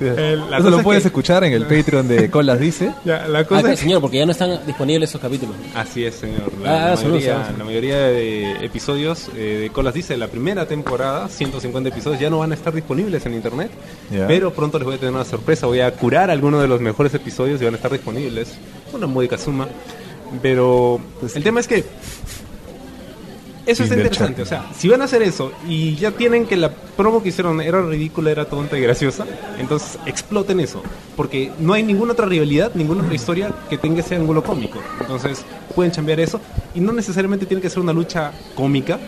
Eh, 0.00 0.36
Eso 0.58 0.70
lo 0.70 0.78
es 0.78 0.82
puedes 0.84 1.02
que- 1.02 1.08
escuchar 1.08 1.44
en 1.44 1.52
el 1.52 1.66
Patreon 1.66 2.08
de 2.08 2.30
Colas 2.30 2.58
Dice. 2.60 2.92
Ya, 3.04 3.26
la 3.28 3.40
Ah, 3.40 3.44
cosa 3.44 3.72
es- 3.72 3.80
señor, 3.80 4.00
porque 4.00 4.18
ya 4.18 4.26
no 4.26 4.32
están 4.32 4.60
disponibles 4.66 5.08
esos 5.10 5.20
capítulos. 5.20 5.54
Así 5.74 6.04
es, 6.04 6.14
señor. 6.14 6.50
Ah, 6.64 6.90
La, 6.90 6.96
saludos, 6.96 7.02
mayoría, 7.22 7.34
saludos. 7.36 7.58
la 7.58 7.64
mayoría 7.64 7.96
de 7.98 8.64
episodios 8.64 9.28
eh, 9.36 9.58
de 9.62 9.70
Colas 9.70 9.94
Dice, 9.94 10.16
la 10.16 10.28
primera 10.28 10.66
temporada, 10.66 11.28
150 11.28 11.88
episodios, 11.90 12.20
ya 12.20 12.30
no 12.30 12.38
van 12.38 12.52
a 12.52 12.54
estar 12.54 12.72
disponibles 12.72 13.24
en 13.26 13.34
internet. 13.34 13.70
Ya. 14.10 14.26
Pero 14.26 14.52
pronto 14.52 14.78
les 14.78 14.86
voy 14.86 14.94
a 14.96 14.98
tener 14.98 15.14
una 15.14 15.24
sorpresa. 15.24 15.66
Voy 15.66 15.80
a 15.80 15.90
curar 15.92 16.30
algunos 16.30 16.60
de 16.62 16.68
los 16.68 16.80
mejores 16.80 17.12
episodios 17.14 17.60
y 17.60 17.64
van 17.64 17.74
a 17.74 17.76
estar 17.76 17.90
disponibles. 17.92 18.52
Una 18.92 19.06
módica 19.06 19.36
suma. 19.38 19.68
Pero 20.42 21.00
el 21.34 21.42
tema 21.42 21.60
es 21.60 21.66
que 21.66 21.84
eso 23.66 23.82
está 23.82 23.94
the 23.94 24.02
interesante. 24.02 24.42
O 24.42 24.46
sea, 24.46 24.66
si 24.76 24.88
van 24.88 25.02
a 25.02 25.04
hacer 25.04 25.22
eso 25.22 25.52
y 25.66 25.94
ya 25.96 26.10
tienen 26.12 26.46
que 26.46 26.56
la 26.56 26.70
promo 26.70 27.22
que 27.22 27.30
hicieron 27.30 27.60
era 27.60 27.82
ridícula, 27.82 28.30
era 28.30 28.44
tonta 28.44 28.78
y 28.78 28.80
graciosa, 28.82 29.26
entonces 29.58 29.98
exploten 30.06 30.60
eso. 30.60 30.82
Porque 31.16 31.52
no 31.58 31.72
hay 31.72 31.82
ninguna 31.82 32.12
otra 32.12 32.26
rivalidad, 32.26 32.72
ninguna 32.74 33.02
otra 33.02 33.14
historia 33.14 33.52
que 33.68 33.78
tenga 33.78 34.00
ese 34.00 34.16
ángulo 34.16 34.42
cómico. 34.42 34.78
Entonces 35.00 35.44
pueden 35.74 35.92
cambiar 35.92 36.20
eso. 36.20 36.40
Y 36.74 36.80
no 36.80 36.92
necesariamente 36.92 37.46
tiene 37.46 37.62
que 37.62 37.70
ser 37.70 37.80
una 37.80 37.92
lucha 37.92 38.32
cómica, 38.54 38.98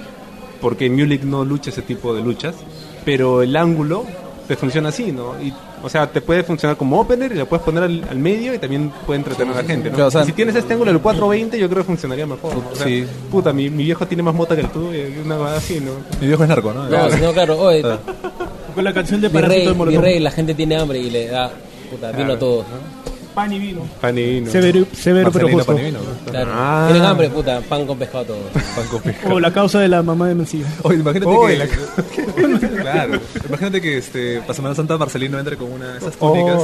porque 0.60 0.88
Mulik 0.88 1.22
no 1.22 1.44
lucha 1.44 1.70
ese 1.70 1.82
tipo 1.82 2.14
de 2.14 2.22
luchas. 2.22 2.56
Pero 3.04 3.42
el 3.42 3.56
ángulo 3.56 4.04
te 4.46 4.56
funciona 4.56 4.90
así, 4.90 5.12
¿no? 5.12 5.34
Y, 5.42 5.52
o 5.82 5.88
sea, 5.88 6.06
te 6.10 6.20
puede 6.20 6.42
funcionar 6.42 6.76
como 6.76 7.00
opener 7.00 7.32
y 7.32 7.36
lo 7.36 7.46
puedes 7.46 7.64
poner 7.64 7.82
al, 7.82 8.04
al 8.08 8.18
medio 8.18 8.54
y 8.54 8.58
también 8.58 8.92
puede 9.06 9.18
entretener 9.18 9.52
a 9.54 9.62
la 9.62 9.64
gente, 9.64 9.88
¿no? 9.90 9.94
Claro, 9.96 10.08
o 10.08 10.10
sea- 10.10 10.24
si 10.24 10.32
tienes 10.32 10.54
este 10.54 10.72
ángulo 10.74 10.92
del 10.92 11.00
420, 11.00 11.58
yo 11.58 11.68
creo 11.68 11.82
que 11.82 11.86
funcionaría 11.86 12.26
mejor. 12.26 12.52
O 12.72 12.74
sea, 12.76 12.86
Sí. 12.86 13.04
Puta, 13.30 13.52
mi, 13.52 13.68
mi 13.70 13.84
viejo 13.84 14.06
tiene 14.06 14.22
más 14.22 14.34
mota 14.34 14.54
que 14.54 14.62
el 14.62 14.68
tuyo, 14.68 14.92
y 15.08 15.18
una 15.24 15.36
cosa 15.36 15.56
así, 15.56 15.80
¿no? 15.80 15.92
Mi 16.20 16.26
viejo 16.28 16.42
es 16.42 16.48
narco, 16.48 16.72
¿no? 16.72 16.88
No, 16.88 17.10
sino 17.10 17.32
claro, 17.32 17.58
oye, 17.60 17.82
Con 18.74 18.84
la 18.84 18.94
canción 18.94 19.20
de 19.20 19.28
Parásito 19.28 19.54
virrey, 19.54 19.68
de 19.72 19.74
Molotov. 19.78 20.00
virrey, 20.00 20.18
la 20.20 20.30
gente 20.30 20.54
tiene 20.54 20.76
hambre 20.76 20.98
y 20.98 21.10
le 21.10 21.26
da 21.28 21.50
puta, 21.90 22.06
vino 22.12 22.18
Claro. 22.24 22.32
a 22.34 22.38
todos, 22.38 22.64
¿no? 22.68 23.11
Pan 23.34 23.52
y 23.52 23.58
vino. 23.58 23.86
Panino. 24.00 24.50
Severo, 24.50 24.86
severo 24.92 25.32
pero 25.32 25.48
justo. 25.48 25.72
Panivino. 25.72 26.00
Claro. 26.30 26.50
Ah. 26.54 26.86
Tienen 26.90 27.06
hambre, 27.08 27.30
puta, 27.30 27.60
pan 27.60 27.86
con 27.86 27.98
pescado 27.98 28.24
todos. 28.26 28.40
Pan 28.76 28.86
con 28.90 29.00
pescado. 29.02 29.34
O 29.34 29.40
la 29.40 29.52
causa 29.52 29.80
de 29.80 29.88
la 29.88 30.02
mamá 30.02 30.28
de 30.28 30.34
Mencilla. 30.34 30.66
Oye, 30.82 30.98
imagínate 30.98 31.30
Oye, 31.30 31.68
que... 31.68 32.24
claro. 32.82 33.20
Imagínate 33.48 33.80
que 33.80 33.98
este, 33.98 34.40
para 34.40 34.54
Semana 34.54 34.74
Santa 34.74 34.98
Marcelino 34.98 35.38
entre 35.38 35.56
con 35.56 35.72
una 35.72 35.92
de 35.92 35.98
esas 35.98 36.14
Oh. 36.18 36.32
túnicas, 36.32 36.62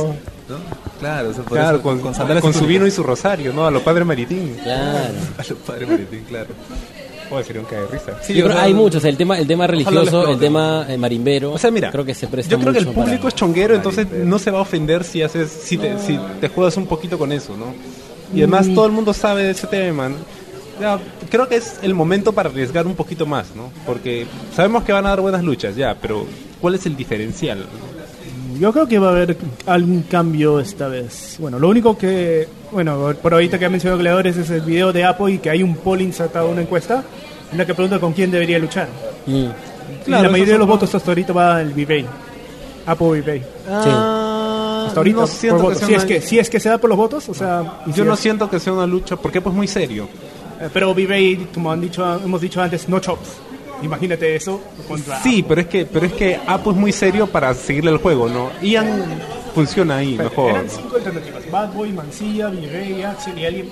¿no? 0.49 0.89
Claro, 1.01 1.31
o 1.31 1.33
sea, 1.33 1.43
por 1.45 1.53
Claro, 1.59 1.77
eso, 1.77 1.83
con, 1.83 2.01
con, 2.01 2.51
y 2.51 2.53
su 2.53 2.67
vino 2.67 2.87
y 2.87 2.91
su 2.91 3.03
rosario, 3.03 3.53
¿no? 3.53 3.67
A 3.67 3.71
los 3.71 3.83
padres 3.83 4.07
maritín. 4.07 4.57
Claro. 4.63 5.15
A 5.39 5.43
los 5.49 5.59
padres 5.65 5.89
maritín, 5.89 6.25
claro. 6.29 6.49
Oye, 7.31 7.45
sería 7.45 7.61
un 7.63 7.67
cae 7.69 7.81
de 7.81 7.87
risa. 7.89 8.19
Sí, 8.23 8.35
Yo 8.35 8.45
o 8.45 8.49
creo 8.49 8.57
sea, 8.57 8.65
hay 8.67 8.75
muchos, 8.75 9.05
el 9.05 9.17
tema, 9.17 9.39
el 9.39 9.47
tema 9.47 9.67
religioso, 9.67 10.29
el 10.29 10.39
tema 10.39 10.87
eh, 10.89 10.97
marimbero. 10.97 11.53
O 11.53 11.59
sea, 11.59 11.71
mira, 11.71 11.91
creo 11.91 12.05
que 12.05 12.15
se 12.15 12.27
presta 12.27 12.51
yo 12.53 12.59
creo 12.61 12.73
que 12.73 12.79
el 12.79 12.87
para- 12.87 13.05
público 13.05 13.29
es 13.29 13.35
chonguero, 13.35 13.75
entonces 13.75 14.07
no 14.11 14.39
se 14.39 14.51
va 14.51 14.59
a 14.59 14.63
ofender 14.63 15.05
si 15.05 15.23
haces, 15.23 15.51
si 15.51 15.77
te, 15.77 15.99
si 15.99 16.19
te 16.41 16.49
juegas 16.49 16.77
un 16.77 16.87
poquito 16.87 17.19
con 17.19 17.31
eso, 17.33 17.57
¿no? 17.57 17.75
Y 18.35 18.39
además 18.43 18.69
todo 18.75 18.87
el 18.87 18.93
mundo 18.93 19.13
sabe 19.15 19.43
de 19.45 19.51
ese 19.53 19.67
tema. 19.67 20.09
¿no? 20.09 20.17
Ya, 20.81 20.99
creo 21.31 21.49
que 21.49 21.57
es 21.57 21.79
el 21.83 21.93
momento 21.95 22.33
para 22.33 22.49
arriesgar 22.51 22.87
un 22.87 22.95
poquito 22.95 23.27
más, 23.27 23.47
¿no? 23.57 23.71
Porque 23.87 24.27
sabemos 24.55 24.85
que 24.85 24.93
van 24.93 25.07
a 25.07 25.11
dar 25.11 25.21
buenas 25.21 25.43
luchas, 25.43 25.75
ya, 25.77 25.97
pero 26.01 26.25
¿cuál 26.61 26.75
es 26.77 26.87
el 26.87 26.97
diferencial? 26.97 27.67
Yo 28.59 28.73
creo 28.73 28.87
que 28.89 28.99
va 28.99 29.09
a 29.09 29.11
haber 29.11 29.37
algún 29.67 30.03
cambio 30.03 30.59
esta 30.61 30.89
vez. 30.89 31.37
Bueno, 31.39 31.59
lo 31.59 31.69
único 31.69 31.97
que, 31.97 32.49
bueno, 32.73 33.15
por 33.23 33.33
ahorita 33.35 33.59
que 33.59 33.67
ha 33.67 33.71
mencionado 33.71 33.99
Gladiadores 34.01 34.37
es 34.37 34.51
el 34.51 34.63
video 34.63 34.93
de 34.93 35.05
Apo 35.05 35.29
y 35.29 35.39
que 35.39 35.51
hay 35.51 35.63
un 35.63 35.77
poll 35.77 36.01
insertado, 36.01 36.49
una 36.49 36.63
encuesta, 36.63 37.05
en 37.53 37.59
la 37.59 37.65
que 37.67 37.75
pregunta 37.75 37.99
con 38.01 38.13
quién 38.13 38.31
debería 38.31 38.59
luchar. 38.59 38.89
Mm. 39.27 39.33
y 39.33 39.49
Claro, 40.05 40.25
la 40.25 40.29
mayoría 40.31 40.55
de 40.55 40.59
los 40.59 40.69
votos 40.69 40.95
hasta 40.95 41.11
ahorita 41.11 41.33
va 41.33 41.57
al 41.59 41.73
Vivey. 41.73 42.05
Apo 42.87 43.13
Vivey. 43.13 43.43
Ah, 43.71 44.85
Hasta 44.89 45.01
ahorita, 45.01 45.17
no 45.17 45.23
por 45.23 45.29
siento 45.31 45.57
que 45.59 45.63
votos. 45.63 45.79
sea 45.79 45.87
Si 45.89 45.95
es, 45.95 45.99
una- 46.03 46.09
que, 46.09 46.21
si 46.21 46.39
es 46.39 46.51
que 46.51 46.61
se 46.61 46.69
da 46.69 46.79
por 46.79 46.89
los 46.91 46.97
votos, 46.99 47.29
o 47.29 47.35
sea... 47.35 47.81
y 47.87 47.91
Yo 47.91 47.97
si 47.97 48.09
no 48.09 48.15
es- 48.15 48.21
siento 48.21 48.49
que 48.51 48.59
sea 48.59 48.73
una 48.73 48.87
lucha, 48.87 49.17
porque 49.17 49.41
pues 49.41 49.55
muy 49.55 49.69
serio. 49.69 50.09
eh, 50.61 50.69
Pero 50.73 50.95
Vivey, 50.95 51.49
como 51.55 51.71
han 51.71 51.81
dicho, 51.81 52.05
hemos 52.25 52.41
dicho 52.41 52.61
antes, 52.61 52.89
no 52.89 52.99
chops. 52.99 53.29
Imagínate 53.83 54.35
eso 54.37 54.61
contra... 54.87 55.23
Sí, 55.23 55.45
pero 55.47 55.61
es 55.61 55.67
que, 55.69 55.87
pero 55.87 56.07
es 56.07 56.13
que 56.13 56.39
Apo 56.47 56.71
es 56.73 56.77
muy 56.77 56.93
serio 56.93 57.27
para 57.27 57.55
seguirle 57.55 57.91
el 57.91 57.99
juego, 57.99 58.29
¿no? 58.29 58.51
Ian 58.63 58.87
funciona 59.55 59.97
ahí, 59.97 60.15
Pero 60.17 60.31
mejor. 60.31 60.51
Eran 60.53 60.69
cinco 60.71 60.97
alternativas. 60.97 61.51
Bad 61.51 61.73
Boy, 61.73 61.93
Mancilla, 61.93 62.49
Virrey, 62.49 63.03
Axel 63.03 63.39
y 63.39 63.45
alguien... 63.47 63.69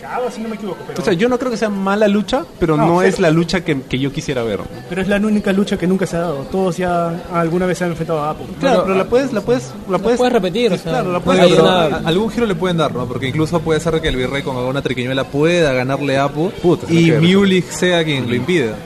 Cava, 0.00 0.30
si 0.30 0.40
no 0.40 0.48
me 0.48 0.54
equivoco. 0.54 0.78
Pero, 0.86 1.02
O 1.02 1.04
sea, 1.04 1.12
yo 1.12 1.28
no 1.28 1.38
creo 1.40 1.50
que 1.50 1.56
sea 1.56 1.68
mala 1.68 2.06
lucha, 2.06 2.44
pero 2.60 2.76
No, 2.76 3.02
es 3.02 3.18
la 3.18 3.30
lucha 3.32 3.64
que, 3.64 3.82
que 3.82 3.98
yo 3.98 4.12
quisiera 4.12 4.44
ver. 4.44 4.60
pero 4.88 5.02
es 5.02 5.08
la 5.08 5.16
única 5.16 5.52
lucha 5.52 5.76
que 5.76 5.88
nunca 5.88 6.06
se 6.06 6.16
ha 6.16 6.20
dado. 6.20 6.36
Todos 6.52 6.76
ya 6.76 7.08
alguna 7.32 7.66
vez 7.66 7.78
se 7.78 7.84
han 7.84 7.90
enfrentado 7.90 8.20
a 8.20 8.30
Apo. 8.30 8.46
Claro, 8.60 8.84
pero 8.84 8.94
la 8.94 9.04
puedes, 9.06 9.32
la 9.32 9.40
puedes, 9.40 9.72
la 9.90 9.98
puedes, 9.98 10.16
puedes 10.18 10.32
repetir, 10.32 10.72
o 10.72 10.76
sea, 10.78 10.92
claro, 10.92 11.12
la 11.12 11.18
puedes 11.20 11.48
Pero 11.50 11.62
una- 11.64 11.96
algún 12.08 12.30
giro 12.30 12.46
le 12.46 12.54
pueden 12.54 12.76
dar, 12.76 12.94
¿no? 12.94 13.06
Porque 13.06 13.26
incluso 13.28 13.58
puede 13.60 13.80
ser 13.80 14.00
que 14.00 14.06
el 14.08 14.16
virrey 14.16 14.42
con 14.42 14.56
alguna 14.56 14.80
triquiñuela 14.82 15.24
pueda 15.24 15.72
ganarle 15.72 16.16
a 16.16 16.24
Apu 16.24 16.50
Puta, 16.62 16.86
y 16.90 17.10
Mulich 17.10 17.66
sea 17.68 18.04
quien 18.04 18.28
lo 18.28 18.36
impida, 18.36 18.76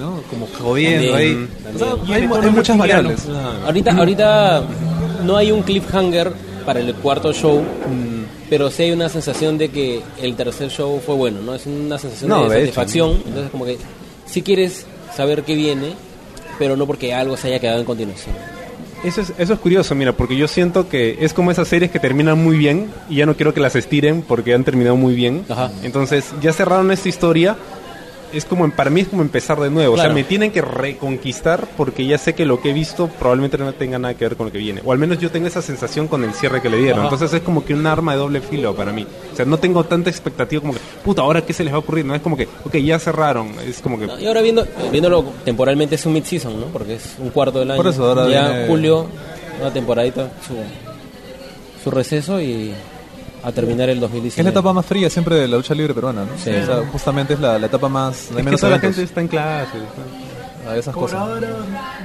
¿no? 0.00 0.22
Como 0.30 0.48
jodiendo 0.58 1.14
ahí. 1.14 1.46
O 1.74 1.78
sea, 1.78 2.14
hay, 2.16 2.22
hay 2.22 2.50
muchas 2.50 2.76
variables. 2.78 3.26
Ahorita, 3.64 3.92
ahorita 3.92 4.62
no 5.24 5.36
hay 5.36 5.52
un 5.52 5.62
cliffhanger 5.62 6.32
para 6.66 6.80
el 6.80 6.94
cuarto 6.94 7.32
show, 7.32 7.60
Mm. 7.60 8.24
pero 8.48 8.70
sí 8.70 8.84
hay 8.84 8.92
una 8.92 9.08
sensación 9.08 9.58
de 9.58 9.68
que 9.68 10.00
el 10.22 10.34
tercer 10.34 10.70
show 10.70 11.00
fue 11.04 11.14
bueno, 11.14 11.40
¿no? 11.42 11.54
Es 11.54 11.66
una 11.66 11.98
sensación 11.98 12.28
No, 12.30 12.42
de, 12.44 12.48
de 12.48 12.54
hecho, 12.56 12.60
satisfacción, 12.74 13.10
entonces 13.26 13.50
como 13.50 13.64
que 13.64 13.78
si 14.26 14.42
quieres 14.42 14.86
saber 15.16 15.42
qué 15.44 15.54
viene, 15.54 15.92
pero 16.58 16.76
no 16.76 16.86
porque 16.86 17.12
algo 17.14 17.36
se 17.36 17.48
haya 17.48 17.58
quedado 17.58 17.80
en 17.80 17.84
continuación. 17.86 18.34
Eso 19.02 19.22
es, 19.22 19.32
eso 19.38 19.54
es 19.54 19.58
curioso, 19.58 19.94
mira, 19.94 20.12
porque 20.12 20.36
yo 20.36 20.46
siento 20.46 20.88
que 20.90 21.16
es 21.20 21.32
como 21.32 21.50
esas 21.50 21.66
series 21.68 21.90
que 21.90 21.98
terminan 21.98 22.42
muy 22.42 22.58
bien 22.58 22.90
y 23.08 23.16
ya 23.16 23.24
no 23.26 23.34
quiero 23.34 23.54
que 23.54 23.60
las 23.60 23.74
estiren 23.74 24.20
porque 24.20 24.52
han 24.52 24.62
terminado 24.62 24.94
muy 24.96 25.14
bien. 25.14 25.46
Ajá. 25.48 25.70
Entonces, 25.82 26.26
ya 26.42 26.52
cerraron 26.52 26.90
esta 26.92 27.08
historia. 27.08 27.56
Es 28.32 28.44
como, 28.44 28.70
para 28.70 28.90
mí 28.90 29.00
es 29.00 29.08
como 29.08 29.22
empezar 29.22 29.58
de 29.60 29.70
nuevo. 29.70 29.94
O 29.94 29.96
sea, 29.96 30.08
me 30.10 30.22
tienen 30.24 30.52
que 30.52 30.60
reconquistar 30.62 31.66
porque 31.76 32.06
ya 32.06 32.16
sé 32.18 32.34
que 32.34 32.44
lo 32.44 32.60
que 32.60 32.70
he 32.70 32.72
visto 32.72 33.08
probablemente 33.08 33.58
no 33.58 33.72
tenga 33.72 33.98
nada 33.98 34.14
que 34.14 34.24
ver 34.24 34.36
con 34.36 34.46
lo 34.46 34.52
que 34.52 34.58
viene. 34.58 34.80
O 34.84 34.92
al 34.92 34.98
menos 34.98 35.18
yo 35.18 35.30
tengo 35.30 35.46
esa 35.48 35.62
sensación 35.62 36.06
con 36.06 36.22
el 36.22 36.32
cierre 36.34 36.62
que 36.62 36.68
le 36.70 36.76
dieron. 36.78 37.00
Ajá. 37.00 37.08
Entonces 37.08 37.32
es 37.34 37.42
como 37.42 37.64
que 37.64 37.74
un 37.74 37.86
arma 37.86 38.12
de 38.12 38.18
doble 38.18 38.40
filo 38.40 38.74
para 38.74 38.92
mí. 38.92 39.06
O 39.32 39.36
sea, 39.36 39.44
no 39.44 39.58
tengo 39.58 39.84
tanta 39.84 40.10
expectativa 40.10 40.60
como 40.60 40.74
que, 40.74 40.80
puta, 41.04 41.22
ahora 41.22 41.44
qué 41.44 41.52
se 41.52 41.64
les 41.64 41.72
va 41.72 41.76
a 41.76 41.80
ocurrir. 41.80 42.04
No 42.04 42.14
es 42.14 42.22
como 42.22 42.36
que, 42.36 42.48
ok, 42.64 42.76
ya 42.76 42.98
cerraron. 42.98 43.52
Es 43.66 43.80
como 43.80 43.98
que, 43.98 44.06
Y 44.20 44.26
ahora 44.26 44.42
viendo, 44.42 44.66
viéndolo 44.92 45.24
temporalmente 45.44 45.96
es 45.96 46.06
un 46.06 46.12
mid-season, 46.12 46.58
¿no? 46.60 46.66
Porque 46.66 46.94
es 46.94 47.14
un 47.18 47.30
cuarto 47.30 47.58
del 47.58 47.70
año. 47.72 47.82
Por 47.82 47.90
eso 47.92 48.04
ahora 48.08 48.28
ya 48.28 48.48
viene- 48.50 48.66
julio, 48.68 49.06
una 49.60 49.72
temporadita, 49.72 50.30
su, 50.46 50.54
su 51.82 51.90
receso 51.90 52.40
y 52.40 52.72
a 53.42 53.52
terminar 53.52 53.88
el 53.88 54.00
2019. 54.00 54.40
Es 54.40 54.44
la 54.44 54.50
etapa 54.50 54.72
más 54.72 54.86
fría 54.86 55.08
siempre 55.10 55.36
de 55.36 55.48
la 55.48 55.56
lucha 55.56 55.74
libre 55.74 55.94
peruana, 55.94 56.24
¿no? 56.24 56.30
Sí. 56.38 56.50
O 56.50 56.66
sea, 56.66 56.82
justamente 56.90 57.34
es 57.34 57.40
la, 57.40 57.58
la 57.58 57.66
etapa 57.66 57.88
más... 57.88 58.16
es 58.24 58.30
hay 58.30 58.36
que 58.38 58.42
menos 58.42 58.60
toda 58.60 58.72
la 58.72 58.78
gente 58.80 59.02
está 59.02 59.20
en 59.20 59.28
clase. 59.28 59.78
a 60.68 60.76
esas 60.76 60.94
Por 60.94 61.04
cosas. 61.04 61.20
ahora, 61.20 61.48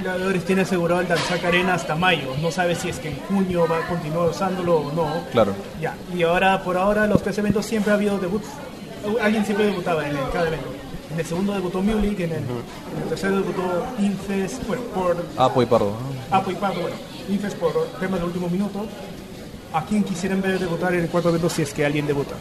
Gladiadores 0.02 0.44
tiene 0.44 0.62
asegurado 0.62 1.00
el 1.02 1.08
Danzac 1.08 1.44
Arena 1.44 1.74
hasta 1.74 1.94
mayo. 1.94 2.28
No 2.40 2.50
sabe 2.50 2.74
si 2.74 2.88
es 2.88 2.98
que 2.98 3.08
en 3.10 3.16
junio 3.28 3.66
va 3.70 3.78
a 3.84 3.88
continuar 3.88 4.28
usándolo 4.30 4.76
o 4.78 4.92
no. 4.92 5.08
Claro. 5.32 5.52
Ya, 5.80 5.94
y 6.16 6.22
ahora, 6.22 6.62
por 6.62 6.76
ahora, 6.76 7.06
los 7.06 7.22
tres 7.22 7.36
eventos 7.38 7.66
siempre 7.66 7.92
ha 7.92 7.94
habido 7.96 8.18
debuts. 8.18 8.46
Alguien 9.22 9.44
siempre 9.44 9.66
debutaba 9.66 10.08
en 10.08 10.16
el- 10.16 10.30
cada 10.32 10.48
evento. 10.48 10.68
En 11.12 11.20
el 11.20 11.26
segundo 11.26 11.52
debutó 11.54 11.80
Muley, 11.82 12.14
en 12.18 12.22
el, 12.32 12.32
en 12.32 13.02
el 13.02 13.08
tercero 13.08 13.36
debutó 13.36 13.62
Infest, 14.00 14.66
bueno, 14.66 14.82
por 14.92 15.16
Apo 15.36 15.62
y 15.62 15.66
Pardo. 15.66 15.92
Apo 16.30 16.50
y 16.50 16.54
Pardo, 16.56 16.80
bueno, 16.80 16.96
Infest 17.28 17.56
por 17.58 17.72
temas 18.00 18.18
de 18.20 18.26
último 18.26 18.48
minuto. 18.50 18.84
¿A 19.72 19.84
quién 19.84 20.04
quisieran 20.04 20.40
ver 20.40 20.58
debutar 20.58 20.94
en 20.94 21.00
el 21.00 21.08
cuarto 21.08 21.28
evento 21.28 21.50
si 21.50 21.62
es 21.62 21.72
que 21.72 21.84
alguien 21.84 22.06
debuta? 22.06 22.34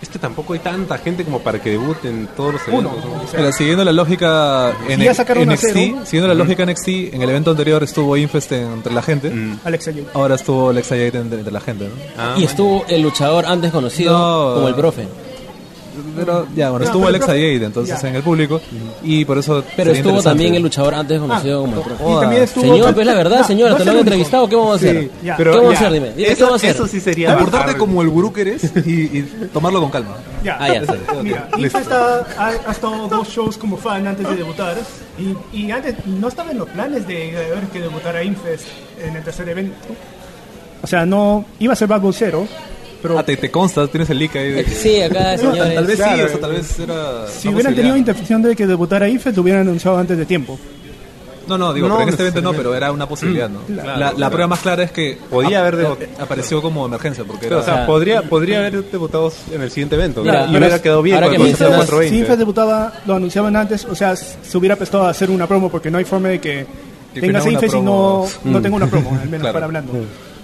Es 0.00 0.08
que 0.08 0.18
tampoco 0.18 0.52
hay 0.54 0.58
tanta 0.58 0.98
gente 0.98 1.24
como 1.24 1.38
para 1.38 1.62
que 1.62 1.70
debuten 1.70 2.28
todos 2.36 2.54
los 2.54 2.62
Uno. 2.66 2.90
eventos. 2.90 3.04
¿no? 3.04 3.22
o 3.22 3.26
sea, 3.28 3.38
Mira, 3.38 3.52
siguiendo 3.52 3.84
la 3.84 3.92
lógica 3.92 4.72
en 4.88 4.98
Si 4.98 5.04
ya 5.04 5.14
sacaron 5.14 5.48
a 5.48 5.52
NXT, 5.52 5.66
cero. 5.72 5.96
siguiendo 6.04 6.26
la 6.28 6.34
lógica 6.34 6.66
NXT, 6.66 6.88
en 7.14 7.22
el 7.22 7.30
evento 7.30 7.52
anterior 7.52 7.82
estuvo 7.84 8.16
Infest 8.16 8.50
entre 8.50 8.92
la 8.92 9.02
gente, 9.02 9.30
Mm. 9.30 9.60
Ahora 10.14 10.34
estuvo 10.34 10.70
Alexa 10.70 10.96
Jade 10.96 11.18
entre, 11.18 11.38
entre 11.38 11.52
la 11.52 11.60
gente, 11.60 11.84
¿no? 11.84 11.94
Ah, 12.18 12.34
Y 12.36 12.42
estuvo 12.44 12.84
el 12.88 13.00
luchador 13.00 13.46
antes 13.46 13.70
conocido 13.70 14.12
No. 14.12 14.54
como 14.56 14.68
el 14.68 14.74
profe. 14.74 15.06
Pero 16.16 16.46
ya, 16.54 16.70
bueno, 16.70 16.78
No, 16.80 16.84
estuvo 16.86 17.02
pero- 17.02 17.08
Alexa 17.16 17.26
Jade 17.32 17.64
entonces 17.64 18.00
Ya. 18.02 18.08
en 18.08 18.16
el 18.16 18.22
público 18.22 18.60
y 19.02 19.24
por 19.24 19.38
eso 19.38 19.62
Pero 19.76 19.92
estuvo 19.92 20.22
también 20.22 20.54
el 20.54 20.62
luchador 20.62 20.94
antes 20.94 21.20
conocido 21.20 21.58
Ah, 21.58 21.60
como 21.62 21.74
el 21.74 21.80
y 21.80 21.84
profe. 21.84 22.20
también 22.20 22.42
estuvo- 22.42 22.64
Señor, 22.64 22.94
pues 22.94 23.06
la 23.06 23.14
verdad, 23.14 23.44
no 23.70 23.76
te 23.76 23.84
lo 23.84 23.90
han 23.92 23.98
entrevistado, 23.98 24.48
¿qué 24.48 24.56
vamos 24.56 24.72
a 24.72 24.76
hacer? 24.76 25.00
Sí, 25.02 25.10
Ya. 25.22 25.36
pero 25.36 25.52
¿Qué 25.52 25.56
vamos 25.58 25.70
a 25.70 25.74
ya, 25.74 25.78
hacer? 25.86 25.92
Dime, 25.92 26.08
dime, 26.14 26.26
¿qué 26.26 26.32
eso, 26.32 26.44
vamos 26.44 26.52
a 26.62 26.66
hacer? 26.66 26.76
eso 26.76 26.86
sí 26.86 27.00
sería 27.00 27.28
Comportarte 27.34 27.66
bajar- 27.66 27.78
como 27.78 28.02
el 28.02 28.08
gurú 28.08 28.32
que 28.32 28.40
eres 28.42 28.72
y, 28.86 28.90
y 29.18 29.22
tomarlo 29.52 29.80
con 29.80 29.90
calma. 29.90 30.16
Ya, 30.42 30.56
Ah, 30.58 30.68
ya. 30.72 30.82
mira, 31.22 31.48
ha, 31.92 32.24
ha- 32.38 32.68
ha 32.68 32.72
estado 32.72 33.08
dos 33.08 33.28
shows 33.28 33.56
como 33.58 33.76
fan 33.76 34.06
antes 34.06 34.28
de 34.28 34.36
debutar 34.36 34.76
y, 35.18 35.56
y 35.56 35.70
antes 35.70 35.94
no 36.06 36.28
estaba 36.28 36.50
en 36.50 36.58
los 36.58 36.68
planes 36.70 37.06
de 37.06 37.34
que 37.72 37.80
debutara 37.80 38.24
Infest 38.24 38.64
en 39.04 39.16
el 39.16 39.22
tercer 39.22 39.48
evento. 39.48 39.76
O 40.82 40.86
sea, 40.86 41.06
no 41.06 41.44
iba 41.60 41.74
a 41.74 41.76
ser 41.76 41.86
Zero, 42.12 42.46
pero 43.02 43.18
Ah, 43.18 43.24
te, 43.24 43.36
te 43.36 43.50
consta, 43.50 43.86
tienes 43.88 44.08
el 44.10 44.18
leak 44.18 44.36
ahí 44.36 44.50
de 44.52 44.64
Sí, 44.64 45.00
acá, 45.02 45.36
señores. 45.36 45.74
tal 45.74 45.86
vez 45.86 45.96
sí, 45.98 46.02
Claro. 46.04 46.24
o 46.24 46.28
sea, 46.28 46.40
tal 46.40 46.52
vez 46.52 46.78
era... 46.78 47.26
si 47.28 47.48
hubieran 47.48 47.74
tenido 47.74 47.96
intención 47.96 48.40
de 48.42 48.54
que 48.56 48.66
debutara 48.66 49.08
Infest, 49.08 49.36
lo 49.36 49.42
hubieran 49.42 49.62
anunciado 49.62 49.98
antes 49.98 50.16
de 50.16 50.24
tiempo. 50.24 50.58
No, 51.48 51.58
no, 51.58 51.74
digo, 51.74 51.88
No 51.88 51.94
pero 51.96 52.04
en 52.04 52.08
este 52.10 52.22
evento 52.22 52.40
no, 52.40 52.52
pero 52.52 52.72
era 52.72 52.92
una 52.92 53.08
posibilidad, 53.08 53.50
¿no? 53.50 53.62
Claro, 53.62 53.88
la, 53.88 53.96
la 53.96 54.12
claro. 54.12 54.30
prueba 54.30 54.46
más 54.46 54.60
clara 54.60 54.84
es 54.84 54.92
que 54.92 55.18
Podía 55.28 55.66
ap- 55.66 55.74
haber 55.74 55.86
apareció 56.20 56.62
como 56.62 56.86
emergencia, 56.86 57.24
porque 57.24 57.46
Pero, 57.48 57.56
era... 57.56 57.62
o 57.62 57.64
sea, 57.64 57.74
sea, 57.78 57.86
podría, 57.86 58.22
podría 58.22 58.58
haber 58.60 58.84
debutado 58.84 59.32
en 59.52 59.60
el 59.60 59.68
siguiente 59.70 59.96
evento. 59.96 60.22
¿no? 60.22 60.32
y 60.46 60.56
hubiera 60.56 60.80
quedado 60.80 61.02
bien 61.02 61.18
que 61.18 61.38
mencionas- 61.40 61.56
Si 61.56 61.90
420. 61.90 62.16
Infest 62.16 62.38
debutaba, 62.38 62.92
lo 63.06 63.16
anunciaban 63.16 63.56
antes, 63.56 63.84
o 63.84 63.94
sea, 63.96 64.14
se 64.14 64.56
hubiera 64.56 64.76
prestado 64.76 65.04
a 65.04 65.10
hacer 65.10 65.30
una 65.30 65.48
promo 65.48 65.68
porque 65.68 65.90
no 65.90 65.98
hay 65.98 66.04
forma 66.04 66.28
de 66.28 66.40
que 66.40 66.64
Que 67.12 67.20
tengas 67.20 67.44
Infest 67.44 67.74
y 67.74 67.80
no, 67.80 67.82
promo. 67.82 68.28
no 68.44 68.62
tenga 68.62 68.76
una 68.76 68.86
promo, 68.86 69.10
al 69.20 69.28
menos 69.28 69.40
Claro. 69.40 69.52
para 69.54 69.66
hablando. 69.66 69.92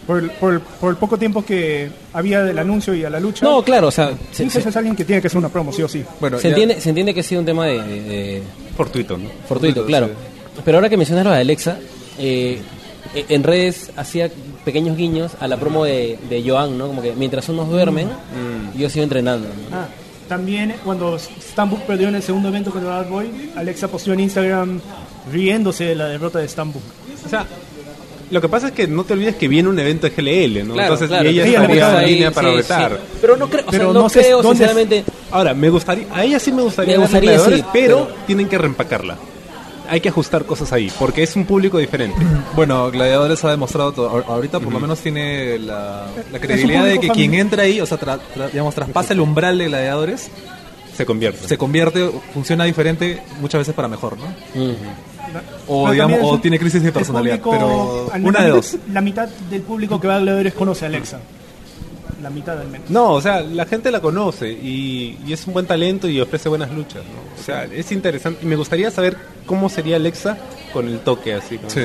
Por, 0.09 0.19
el- 0.25 0.31
por, 0.31 0.55
el- 0.55 0.61
por 0.61 0.91
el 0.91 0.97
poco 0.97 1.17
tiempo 1.19 1.45
que 1.45 1.89
había 2.15 2.43
del 2.43 2.59
anuncio 2.59 2.95
y 2.95 3.05
a 3.05 3.11
la 3.11 3.21
lucha, 3.21 3.45
No, 3.45 3.63
claro, 3.63 3.89
o 3.89 3.91
sea, 3.93 4.11
se, 4.33 4.49
se- 4.51 4.67
es 4.67 4.77
alguien 4.77 4.97
que 4.97 5.05
tiene 5.05 5.21
que 5.21 5.29
hacer 5.29 5.39
una 5.39 5.51
promo, 5.51 5.71
sí 5.73 5.83
o 5.83 5.89
sí. 5.89 6.03
Bueno, 6.19 6.39
se 6.39 6.45
ya- 6.45 6.49
entiende, 6.57 6.81
se 6.81 6.89
entiende 6.89 7.13
que 7.15 7.21
ha 7.21 7.23
sido 7.23 7.41
un 7.43 7.47
tema 7.47 7.67
de, 7.67 7.83
de- 7.83 8.01
de 8.03 8.43
Fortuito, 8.77 9.17
¿no? 9.19 9.29
fortuito, 9.47 9.85
claro. 9.87 10.09
Pero 10.65 10.79
ahora 10.79 10.89
que 10.89 10.97
mencionas 10.97 11.25
lo 11.25 11.31
de 11.31 11.37
Alexa, 11.41 11.79
eh, 12.19 12.59
e- 13.15 13.27
en 13.29 13.43
redes 13.45 13.91
hacía 13.97 14.31
pequeños 14.65 14.97
guiños 14.97 15.33
a 15.41 15.47
la 15.47 15.57
promo 15.59 15.85
de, 15.85 16.19
de 16.29 16.43
Joan, 16.49 16.79
¿no? 16.79 16.87
Como 16.89 17.03
que 17.03 17.13
mientras 17.13 17.49
unos 17.51 17.69
duermen, 17.69 18.09
yo 18.77 18.89
sigo 18.89 19.03
entrenando. 19.05 19.47
¿no? 19.71 19.77
Ah, 19.77 19.89
también 20.27 20.75
cuando 20.85 21.19
Stambuk 21.19 21.81
perdió 21.83 22.09
en 22.09 22.15
el 22.17 22.23
segundo 22.23 22.49
evento 22.49 22.71
con 22.71 22.85
Bad 22.85 23.09
Boy, 23.09 23.51
Alexa 23.57 23.89
posteó 23.89 24.15
en 24.15 24.21
Instagram 24.21 24.81
riéndose 25.33 25.85
de 25.85 25.95
la 25.95 26.07
derrota 26.09 26.39
de 26.39 26.49
Stambuk. 26.49 26.83
O 27.25 27.29
sea, 27.29 27.47
lo 28.31 28.41
que 28.41 28.49
pasa 28.49 28.69
es 28.69 28.73
que 28.75 28.87
no 28.87 29.05
te 29.05 29.15
olvides 29.15 29.37
que 29.37 29.49
viene 29.49 29.69
un 29.69 29.79
evento 29.79 30.09
de 30.09 30.15
GLL, 30.15 30.67
¿no? 30.69 30.75
Claro, 30.75 30.95
Entonces, 30.95 31.09
claro. 31.09 31.31
y 31.31 31.41
ella 31.41 31.47
Ella 31.47 31.61
estaría 31.63 32.03
en 32.03 32.09
línea 32.09 32.31
para 32.31 32.51
sí, 32.51 32.57
retar. 32.57 32.93
sí. 32.93 33.19
Pero 33.21 33.37
no 33.37 33.49
creo, 33.49 33.65
o 33.67 33.71
sea, 33.71 33.83
no 33.85 33.93
no 33.93 34.09
sé 34.09 34.21
creo 34.21 34.43
sinceramente. 34.43 35.05
Ahora, 35.31 35.55
me 35.55 35.71
gustaría, 35.71 36.07
a 36.13 36.25
ella 36.25 36.39
sí 36.39 36.53
me 36.53 36.63
gustaría 36.63 36.95
Me 36.97 37.03
gustaría, 37.03 37.31
gladiadores, 37.33 37.61
sí, 37.61 37.65
pero, 37.73 38.07
pero- 38.07 38.17
tienen 38.27 38.49
que 38.49 38.59
reempacarla. 38.59 39.17
Hay 39.91 40.03
que 40.03 40.11
ajustar 40.11 40.45
cosas 40.45 40.71
ahí, 40.75 40.93
porque 40.99 41.23
es 41.23 41.35
un 41.35 41.47
público 41.47 41.79
diferente. 41.79 42.19
Bueno, 42.55 42.91
Gladiadores 42.91 43.43
ha 43.45 43.51
demostrado, 43.51 43.93
todo. 43.93 44.11
Ahor- 44.11 44.25
ahorita 44.27 44.59
por 44.61 44.73
lo 44.73 44.81
menos 44.81 44.99
tiene 44.99 45.59
la, 45.61 46.07
la 46.33 46.39
credibilidad 46.41 46.85
de 46.85 46.99
que 46.99 47.09
quien 47.09 47.33
entra 47.35 47.63
ahí, 47.63 47.81
o 47.81 47.87
sea, 47.87 47.99
tra- 47.99 48.19
tra- 48.37 48.51
digamos, 48.51 48.75
traspasa 48.75 49.13
el 49.15 49.21
umbral 49.21 49.57
de 49.59 49.67
Gladiadores, 49.67 50.29
Se 50.97 51.07
convierte. 51.07 51.47
se 51.47 51.57
convierte, 51.57 52.11
funciona 52.35 52.65
diferente 52.65 53.23
muchas 53.41 53.61
veces 53.61 53.75
para 53.75 53.87
mejor, 53.89 54.17
¿no? 54.19 54.27
Ujú. 54.61 54.75
O, 55.67 55.91
digamos, 55.91 56.19
o 56.23 56.39
tiene 56.41 56.59
crisis 56.59 56.83
de 56.83 56.93
personalidad, 56.93 57.41
público- 57.41 58.07
pero 58.07 58.13
al 58.15 58.25
una 58.25 58.41
de 58.41 58.49
menos 58.51 58.73
dos. 58.73 58.81
La 58.93 59.01
mitad 59.01 59.29
del 59.51 59.63
público 59.63 60.01
que 60.01 60.09
va 60.09 60.17
a 60.17 60.19
Gladiadores 60.21 60.55
conoce 60.55 60.85
a 60.85 60.89
Alexa. 60.89 61.19
La 62.23 62.31
mitad 62.31 62.61
al 62.61 62.67
menos. 62.69 62.91
No, 62.91 63.13
o 63.13 63.21
sea, 63.21 63.41
la 63.43 63.65
gente 63.65 63.93
la 63.93 64.01
conoce 64.01 64.51
y, 64.51 65.17
y 65.25 65.33
es 65.33 65.47
un 65.47 65.53
buen 65.53 65.67
talento 65.67 66.09
y 66.09 66.21
ofrece 66.21 66.49
buenas 66.49 66.71
luchas, 66.73 67.03
¿no? 67.05 67.41
O 67.41 67.45
sea, 67.45 67.65
es 67.65 67.93
interesante. 67.93 68.41
Y 68.43 68.47
me 68.47 68.57
gustaría 68.57 68.91
saber 68.91 69.17
cómo 69.47 69.69
sería 69.69 69.97
Alexa 69.97 70.37
con 70.73 70.89
el 70.89 70.99
toque 70.99 71.33
así, 71.35 71.59
con, 71.59 71.71
Sí. 71.71 71.83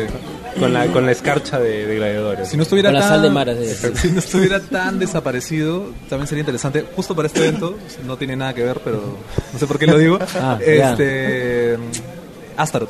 con 0.60 0.74
la, 0.74 0.88
con 0.88 1.06
la 1.06 1.11
escarcha 1.11 1.60
de, 1.60 1.86
de 1.86 1.95
gladiadores. 1.98 2.49
Si 2.49 2.57
no 2.57 2.64
estuviera 2.64 2.90
Con 2.90 2.95
la 2.95 2.99
tan, 3.02 3.10
sal 3.10 3.22
de 3.22 3.30
mar, 3.30 3.48
es 3.49 3.60
decir. 3.60 3.95
si 3.95 4.10
no 4.10 4.20
estuviera 4.20 4.60
tan 4.60 4.98
desaparecido, 4.98 5.91
también 6.10 6.28
sería 6.28 6.41
interesante. 6.41 6.84
Justo 6.95 7.15
para 7.15 7.28
este 7.28 7.40
evento, 7.48 7.78
no 8.07 8.18
tiene 8.18 8.36
nada 8.36 8.56
que 8.56 8.64
ver, 8.64 8.80
pero 8.84 9.03
no 9.53 9.60
sé 9.60 9.68
por 9.68 9.78
qué 9.78 9.86
lo 9.86 9.99
digo. 9.99 10.18
Ah, 10.41 10.57
este 10.65 11.78
Astaroth. 12.57 12.90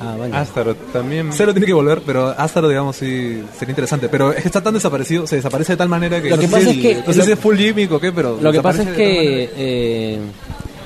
Ah. 0.00 0.14
Astaroth 0.40 0.92
también. 0.92 1.30
Cero 1.32 1.52
tiene 1.52 1.66
que 1.66 1.72
volver, 1.72 2.02
pero 2.04 2.28
Astaroth, 2.28 2.68
digamos, 2.70 2.96
sí 2.96 3.42
sería 3.58 3.72
interesante. 3.72 4.08
Pero 4.08 4.32
es 4.32 4.42
que 4.42 4.48
está 4.48 4.62
tan 4.62 4.74
desaparecido, 4.74 5.26
se 5.26 5.36
desaparece 5.36 5.72
de 5.72 5.76
tal 5.78 5.88
manera 5.88 6.20
que. 6.20 6.28
Lo 6.30 6.36
no 6.36 6.42
que 6.42 6.48
sé 6.48 6.52
pasa 6.52 6.70
si 6.70 6.70
es 6.70 6.82
que- 6.98 7.02
No 7.06 7.12
sé 7.12 7.18
lo- 7.18 7.24
si 7.24 7.32
es 7.32 7.38
full 7.38 7.56
gimmick 7.56 7.92
o 7.92 7.98
qué, 8.00 8.12
pero. 8.12 8.38
Lo 8.40 8.52
que 8.52 8.60
pasa 8.60 8.82
es 8.82 8.88
que, 8.90 9.50
eh, 9.56 10.18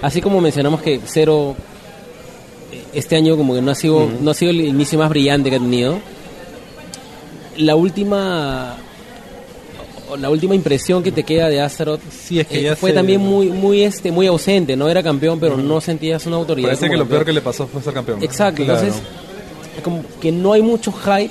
así 0.02 0.20
como 0.20 0.40
mencionamos 0.40 0.80
que 0.80 1.00
Cero 1.06 1.56
eh, 2.72 2.84
este 2.94 3.16
año 3.16 3.36
como 3.36 3.54
que 3.54 3.62
no 3.62 3.70
ha 3.72 3.74
sido 3.74 4.08
no 4.20 4.30
ha 4.30 4.34
sido 4.34 4.52
el 4.52 4.60
inicio 4.60 4.98
más 4.98 5.08
brillante 5.10 5.50
que 5.50 5.56
ha 5.56 5.60
tenido, 5.60 5.98
la 7.56 7.74
última 7.76 8.76
la 10.16 10.30
última 10.30 10.54
impresión 10.54 11.02
que 11.02 11.12
te 11.12 11.22
queda 11.24 11.48
de 11.48 11.60
Astaroth 11.60 12.00
Sí, 12.10 12.40
es 12.40 12.46
que 12.46 12.58
eh, 12.60 12.62
ya 12.62 12.76
fue 12.76 12.90
se- 12.90 12.96
también 12.96 13.20
muy 13.20 13.46
muy 13.48 13.82
este 13.82 14.10
muy 14.12 14.26
ausente, 14.26 14.76
no 14.76 14.88
era 14.88 15.02
campeón, 15.02 15.38
pero 15.40 15.56
no 15.56 15.80
sentías 15.80 16.24
una 16.26 16.36
autoridad. 16.36 16.68
Parece 16.68 16.86
que 16.88 16.92
lo 16.96 17.00
campeón. 17.00 17.18
peor 17.18 17.26
que 17.26 17.32
le 17.32 17.40
pasó 17.40 17.66
fue 17.66 17.82
ser 17.82 17.94
campeón. 17.94 18.22
Exacto, 18.22 18.64
Claro. 18.64 18.80
entonces 18.80 19.02
como 19.84 20.02
que 20.20 20.30
no 20.32 20.52
hay 20.52 20.62
mucho 20.62 20.92
hype 20.92 21.30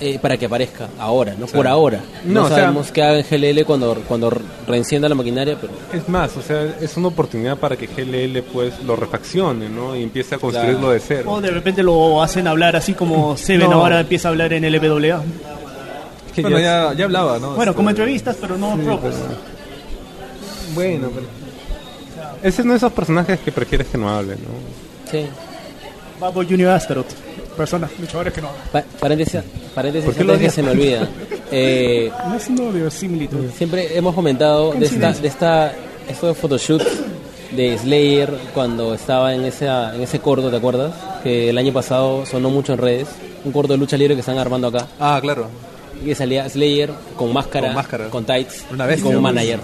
eh, 0.00 0.16
para 0.22 0.36
que 0.36 0.46
aparezca 0.46 0.88
ahora, 1.00 1.34
no 1.36 1.46
por 1.46 1.66
ahora. 1.66 2.00
No, 2.24 2.34
No, 2.34 2.44
o 2.44 2.48
sea- 2.48 2.58
sabemos 2.58 2.92
qué 2.92 3.02
haga 3.02 3.18
en 3.18 3.26
GLL 3.28 3.64
cuando 3.64 3.94
cuando 4.06 4.30
reencienda 4.68 5.08
la 5.08 5.16
maquinaria, 5.16 5.56
pero 5.60 5.72
Es 5.92 6.08
más, 6.08 6.36
o 6.36 6.42
sea, 6.42 6.76
es 6.80 6.96
una 6.96 7.08
oportunidad 7.08 7.56
para 7.56 7.76
que 7.76 7.88
GLL 7.88 8.42
pues 8.52 8.74
lo 8.84 8.94
refaccione, 8.94 9.68
¿no? 9.68 9.96
Y 9.96 10.04
empiece 10.04 10.36
a 10.36 10.38
construirlo 10.38 10.90
de 10.92 11.00
cero. 11.00 11.32
O 11.32 11.40
de 11.40 11.50
repente 11.50 11.82
lo 11.82 12.22
hacen 12.22 12.46
hablar 12.46 12.76
así 12.76 12.92
como 12.94 13.36
Seven 13.36 13.68
No. 13.70 13.80
ahora 13.82 13.98
empieza 13.98 14.28
a 14.28 14.30
hablar 14.30 14.52
en 14.52 14.64
LWA. 14.72 15.20
Bueno, 16.36 16.58
ya- 16.58 16.92
ya, 16.94 17.04
hablaba, 17.04 17.38
¿no? 17.38 17.48
Bueno, 17.54 17.70
Este, 17.72 17.76
como 17.76 17.90
entrevistas, 17.90 18.36
pero 18.40 18.56
no 18.56 18.76
propos. 18.76 19.14
Bueno, 20.74 21.08
pero... 21.14 21.26
Ese 22.42 22.48
es 22.60 22.64
uno 22.64 22.72
de 22.74 22.76
esos 22.78 22.92
personajes 22.92 23.40
que 23.40 23.50
prefieres 23.52 23.88
que 23.88 23.98
no 23.98 24.08
hable, 24.10 24.34
¿no? 24.36 25.10
sí. 25.10 25.26
Bad 26.20 26.32
Boy 26.32 26.46
Junior 26.46 26.72
Astaroth. 26.72 27.12
Personas, 27.56 27.90
luchadores 28.00 28.32
que 28.32 28.40
no. 28.42 28.48
Pa- 28.72 28.82
paréntesis, 29.00 29.40
paréntesis 29.72 30.12
¿Por 30.14 30.20
antes 30.22 30.38
que 30.40 30.50
se 30.50 30.62
me 30.62 30.70
olvida. 30.70 31.08
Eh, 31.50 32.10
No 32.28 32.34
es 32.34 32.46
una 32.48 32.70
verosimilitud. 32.72 33.50
siempre 33.56 33.96
hemos 33.96 34.14
comentado 34.14 34.72
de 34.72 34.84
esta, 34.84 35.12
de 35.12 35.28
esta, 35.28 35.72
estos 36.06 36.36
photoshoots 36.36 36.84
de 37.52 37.78
Slayer 37.78 38.30
cuando 38.52 38.92
estaba 38.92 39.32
en 39.34 39.44
esa, 39.46 39.94
en 39.94 40.02
ese 40.02 40.18
corto, 40.20 40.50
¿te 40.50 40.56
acuerdas? 40.58 40.92
Que 41.22 41.48
el 41.48 41.56
año 41.56 41.72
pasado 41.72 42.26
sonó 42.26 42.50
mucho 42.50 42.74
en 42.74 42.78
redes. 42.80 43.08
Un 43.46 43.52
corto 43.52 43.72
de 43.72 43.78
lucha 43.78 43.96
libre 43.96 44.12
que 44.14 44.20
están 44.20 44.36
armando 44.38 44.68
acá. 44.68 44.88
Ah, 45.00 45.18
claro. 45.22 45.46
Y 46.02 46.06
que 46.06 46.14
salía 46.14 46.48
Slayer 46.48 46.90
con 47.16 47.32
máscara, 47.32 47.68
Con 47.68 47.74
máscara. 47.76 48.08
con 48.10 48.24
tights, 48.24 48.64
Una 48.72 48.86
bestia, 48.86 49.04
con 49.06 49.16
un 49.16 49.22
manager. 49.22 49.60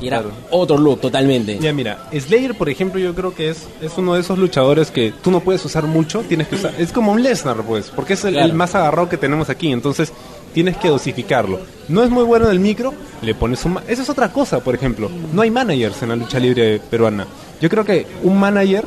Y 0.00 0.08
era 0.08 0.18
Claro. 0.20 0.34
otro 0.50 0.76
look 0.76 1.00
totalmente. 1.00 1.58
Ya 1.58 1.72
mira, 1.72 2.08
Slayer 2.12 2.54
por 2.54 2.68
ejemplo 2.68 3.00
yo 3.00 3.14
creo 3.14 3.34
que 3.34 3.48
es, 3.48 3.66
es 3.80 3.92
uno 3.96 4.12
de 4.14 4.20
esos 4.20 4.38
luchadores 4.38 4.90
que 4.90 5.12
tú 5.22 5.30
no 5.30 5.40
puedes 5.40 5.64
usar 5.64 5.84
mucho, 5.86 6.20
tienes 6.20 6.48
que 6.48 6.56
usar, 6.56 6.74
es 6.78 6.92
como 6.92 7.12
un 7.12 7.22
Lesnar 7.22 7.62
pues, 7.62 7.90
porque 7.96 8.12
es 8.12 8.24
el, 8.26 8.34
Claro. 8.34 8.46
el 8.48 8.52
más 8.52 8.74
agarrado 8.74 9.08
que 9.08 9.16
tenemos 9.16 9.48
aquí, 9.48 9.72
entonces 9.72 10.12
tienes 10.52 10.76
que 10.76 10.88
dosificarlo. 10.88 11.60
No 11.88 12.02
es 12.02 12.10
muy 12.10 12.24
bueno 12.24 12.44
en 12.46 12.50
el 12.52 12.60
micro, 12.60 12.92
le 13.22 13.34
pones 13.34 13.64
un... 13.64 13.72
ma- 13.74 13.82
Esa 13.88 14.02
es 14.02 14.10
otra 14.10 14.30
cosa, 14.30 14.60
por 14.60 14.74
ejemplo, 14.74 15.10
no 15.32 15.40
hay 15.40 15.50
managers 15.50 16.02
en 16.02 16.10
la 16.10 16.16
lucha 16.16 16.38
libre 16.38 16.78
peruana. 16.90 17.26
Yo 17.62 17.70
creo 17.70 17.84
que 17.84 18.06
un 18.22 18.38
manager 18.38 18.84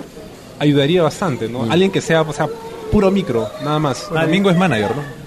ayudaría 0.59 1.01
bastante, 1.01 1.47
¿no? 1.49 1.63
Alguien 1.71 1.89
que 1.91 2.01
sea, 2.01 2.21
o 2.21 2.33
sea, 2.33 2.47
puro 2.91 3.09
micro, 3.09 3.47
nada 3.63 3.79
más. 3.79 4.07
Bueno, 4.11 4.27
Mingo 4.27 4.49
es 4.51 4.57
manager, 4.57 4.91
¿no? 4.95 5.18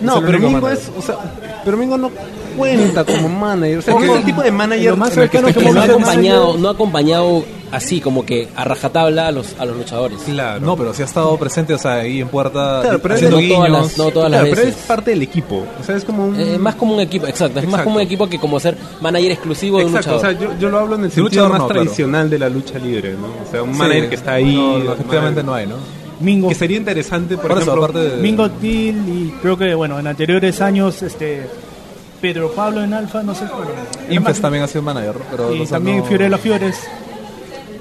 No, 0.00 0.20
pero 0.20 0.38
Mingo 0.38 0.60
manager. 0.60 0.78
es, 0.78 0.90
o 0.96 1.02
sea, 1.02 1.16
pero 1.64 1.76
Mingo 1.76 1.96
no 1.98 2.10
cuenta 2.56 3.04
como 3.04 3.28
manager, 3.28 3.78
o 3.78 3.82
sea, 3.82 3.94
es 3.98 4.10
el 4.10 4.24
tipo 4.24 4.42
de 4.42 4.50
manager 4.50 4.90
lo 4.90 4.96
más 4.96 5.10
que 5.10 5.40
no 5.40 5.80
ha 5.80 5.84
acompañado, 5.84 6.56
no 6.58 6.68
ha 6.68 6.72
acompañado 6.72 7.44
así 7.70 8.00
como 8.00 8.26
que 8.26 8.48
a 8.56 8.64
rajatabla 8.64 9.28
a 9.28 9.30
los, 9.30 9.54
a 9.60 9.64
los 9.64 9.76
luchadores. 9.76 10.18
Claro. 10.26 10.60
No, 10.60 10.76
pero 10.76 10.92
sí 10.92 11.02
ha 11.02 11.04
estado 11.04 11.36
presente, 11.36 11.72
o 11.72 11.78
sea, 11.78 11.94
ahí 11.94 12.20
en 12.20 12.28
puerta, 12.28 12.80
Claro, 12.82 12.98
pero 13.00 13.14
haciendo 13.14 13.40
no 13.40 13.46
todas 13.48 13.68
guiños. 13.68 13.82
las- 13.86 13.98
no 13.98 14.10
todas 14.10 14.30
las 14.30 14.40
Claro, 14.40 14.54
pero 14.56 14.66
veces. 14.66 14.80
es 14.80 14.86
parte 14.88 15.10
del 15.12 15.22
equipo. 15.22 15.64
O 15.80 15.84
sea, 15.84 15.96
es 15.96 16.04
como 16.04 16.26
un. 16.26 16.40
Eh, 16.40 16.58
más 16.58 16.74
como 16.74 16.94
un 16.94 17.00
equipo, 17.00 17.26
exacto, 17.28 17.60
es 17.60 17.64
más 17.66 17.74
Exacto. 17.74 17.84
como 17.84 17.96
un 17.96 18.02
equipo 18.02 18.28
que 18.28 18.38
como 18.40 18.58
ser 18.58 18.76
manager 19.00 19.30
exclusivo 19.32 19.78
de 19.78 19.84
un 19.84 19.90
Exacto, 19.96 20.10
o 20.10 20.14
luchador. 20.16 20.36
sea, 20.38 20.48
yo, 20.48 20.58
yo 20.58 20.68
lo 20.68 20.78
hablo 20.80 20.94
en 20.96 21.04
el 21.04 21.10
sentido 21.10 21.24
luchador 21.28 21.50
más 21.50 21.58
no, 21.60 21.66
claro. 21.68 21.82
tradicional 21.82 22.28
de 22.30 22.38
la 22.40 22.48
lucha 22.48 22.78
libre, 22.78 23.12
¿no? 23.14 23.26
O 23.46 23.50
sea, 23.50 23.62
un 23.62 23.72
Sí. 23.74 23.78
manager 23.78 24.08
que 24.08 24.14
está 24.16 24.32
ahí. 24.32 24.54
No, 24.56 24.74
un 24.74 24.82
efectivamente 24.92 25.42
manager- 25.42 25.44
no 25.44 25.54
hay, 25.54 25.66
¿no? 25.68 25.76
Mingo. 26.20 26.48
Que 26.48 26.54
sería 26.54 26.76
interesante, 26.76 27.36
por, 27.36 27.48
Por 27.48 27.52
eso, 27.58 27.60
ejemplo. 27.72 27.84
aparte 27.84 28.16
de... 28.16 28.22
Mingo 28.22 28.50
Till 28.50 28.96
y 29.08 29.34
creo 29.42 29.56
que, 29.56 29.74
bueno, 29.74 29.98
en 29.98 30.06
anteriores 30.06 30.60
años, 30.60 31.02
este 31.02 31.46
Pedro 32.20 32.50
Pablo 32.52 32.82
en 32.84 32.92
Alfa, 32.92 33.22
no 33.22 33.34
sé. 33.34 33.44
Infest 34.10 34.20
más- 34.20 34.40
también 34.40 34.64
ha 34.64 34.66
sido 34.66 34.82
manager, 34.82 35.14
pero 35.30 35.54
Y 35.54 35.64
también 35.66 35.98
no- 35.98 36.04
Fiorella 36.04 36.36
Fiores. 36.38 36.76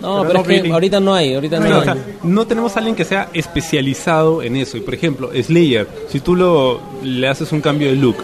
no, 0.02 0.22
pero 0.22 0.28
pero, 0.28 0.34
no 0.34 0.40
es 0.40 0.48
que 0.48 0.54
really. 0.54 0.72
ahorita 0.72 1.00
no 1.02 1.14
hay, 1.14 1.36
ahorita 1.36 1.60
no, 1.60 1.68
No, 1.68 1.76
hay. 1.76 1.82
o 1.82 1.84
sea, 1.84 1.98
no 2.24 2.48
tenemos 2.48 2.76
a 2.76 2.80
alguien 2.80 2.96
que 2.96 3.04
sea 3.04 3.30
especializado 3.34 4.42
en 4.42 4.56
eso. 4.56 4.78
Y 4.78 4.82
por 4.82 4.94
ejemplo, 4.94 5.30
Slayer, 5.34 5.88
si 6.08 6.22
tú 6.22 6.36
lo, 6.36 6.80
le 7.04 7.28
haces 7.28 7.52
un 7.52 7.60
cambio 7.62 7.90
de 7.90 7.96
look, 7.96 8.16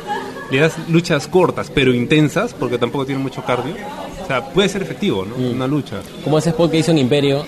le 0.51 0.59
das 0.59 0.73
luchas 0.89 1.27
cortas 1.27 1.69
pero 1.73 1.93
intensas, 1.93 2.53
porque 2.53 2.77
tampoco 2.77 3.05
tiene 3.05 3.21
mucho 3.21 3.43
cardio, 3.43 3.73
o 4.23 4.27
sea, 4.27 4.41
puede 4.49 4.69
ser 4.69 4.81
efectivo, 4.83 5.25
¿no? 5.25 5.35
Una 5.35 5.67
lucha. 5.67 5.97
Como 6.23 6.37
ese 6.37 6.51
spot 6.51 6.71
que 6.71 6.77
hizo 6.79 6.91
en 6.91 6.99
Imperio, 6.99 7.45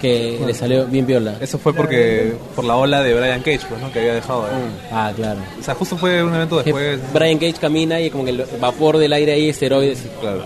que 0.00 0.40
le 0.44 0.54
salió 0.54 0.86
bien 0.86 1.06
piola. 1.06 1.36
Eso 1.40 1.58
fue 1.58 1.74
porque 1.74 2.34
por 2.56 2.64
la 2.64 2.76
ola 2.76 3.02
de 3.02 3.14
Brian 3.14 3.40
Cage, 3.42 3.60
pues, 3.68 3.80
¿no? 3.80 3.92
Que 3.92 4.00
había 4.00 4.14
dejado. 4.14 4.44
ahí. 4.46 4.52
Ah, 4.90 5.12
claro. 5.14 5.40
O 5.58 5.62
sea, 5.62 5.74
justo 5.74 5.96
fue 5.96 6.22
un 6.24 6.34
evento 6.34 6.58
Que 6.58 6.72
después. 6.72 7.12
Brian 7.12 7.38
Cage 7.38 7.54
camina 7.60 8.00
y 8.00 8.10
como 8.10 8.24
que 8.24 8.30
el 8.30 8.44
vapor 8.60 8.98
del 8.98 9.12
aire 9.12 9.32
ahí, 9.32 9.48
esteroides. 9.50 10.06
Claro, 10.20 10.44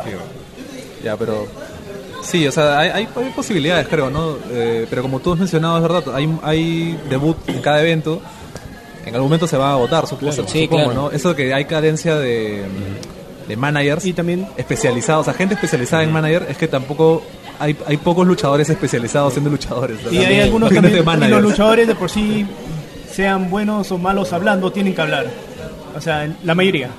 ya, 1.03 1.17
pero 1.17 1.47
sí, 2.23 2.47
o 2.49 2.53
sea, 2.53 2.79
hay, 2.79 2.89
hay, 2.89 3.09
hay 3.15 3.31
posibilidades, 3.37 3.87
creo, 3.89 4.09
¿no? 4.11 4.37
Eh, 4.51 4.87
pero 4.89 5.03
como 5.03 5.21
tú 5.21 5.35
has 5.35 5.39
mencionado, 5.39 5.77
es 5.77 5.83
verdad, 5.83 6.15
hay, 6.15 6.39
hay 6.43 6.99
debut 7.09 7.37
en 7.49 7.61
cada 7.61 7.81
evento. 7.83 8.21
En 9.05 9.15
algún 9.15 9.29
momento 9.29 9.47
se 9.47 9.59
va 9.59 9.71
a 9.71 9.73
agotar, 9.75 10.07
supongo, 10.07 10.33
Claro, 10.33 10.49
sí, 10.49 10.65
supongo, 10.65 10.85
claro. 10.85 11.03
¿no? 11.03 11.11
Eso 11.11 11.29
de 11.31 11.37
que 11.37 11.53
hay 11.53 11.67
carencia 11.67 12.17
de, 12.17 12.65
de 13.47 13.57
managers 13.57 14.07
Y 14.07 14.15
también 14.15 14.49
especializados, 14.57 15.23
o 15.23 15.25
sea, 15.25 15.35
gente 15.35 15.55
especializada 15.55 16.03
en 16.03 16.13
manager, 16.13 16.47
es 16.49 16.57
que 16.57 16.69
tampoco 16.69 17.23
hay, 17.59 17.77
hay 17.87 17.97
pocos 17.97 18.27
luchadores 18.27 18.69
especializados 18.71 19.33
siendo 19.33 19.51
luchadores. 19.51 19.99
Y 20.11 20.19
hay 20.19 20.41
algunos 20.41 20.71
managers. 20.73 21.31
los 21.31 21.43
luchadores 21.43 21.87
de 21.89 21.95
por 21.95 22.11
sí, 22.11 22.47
sean 23.13 23.51
buenos 23.51 23.91
o 23.93 23.99
malos 23.99 24.33
hablando, 24.33 24.71
tienen 24.73 24.95
que 24.95 25.01
hablar. 25.01 25.27
O 25.97 26.01
sea, 26.01 26.29
la 26.43 26.55
mayoría. 26.55 26.91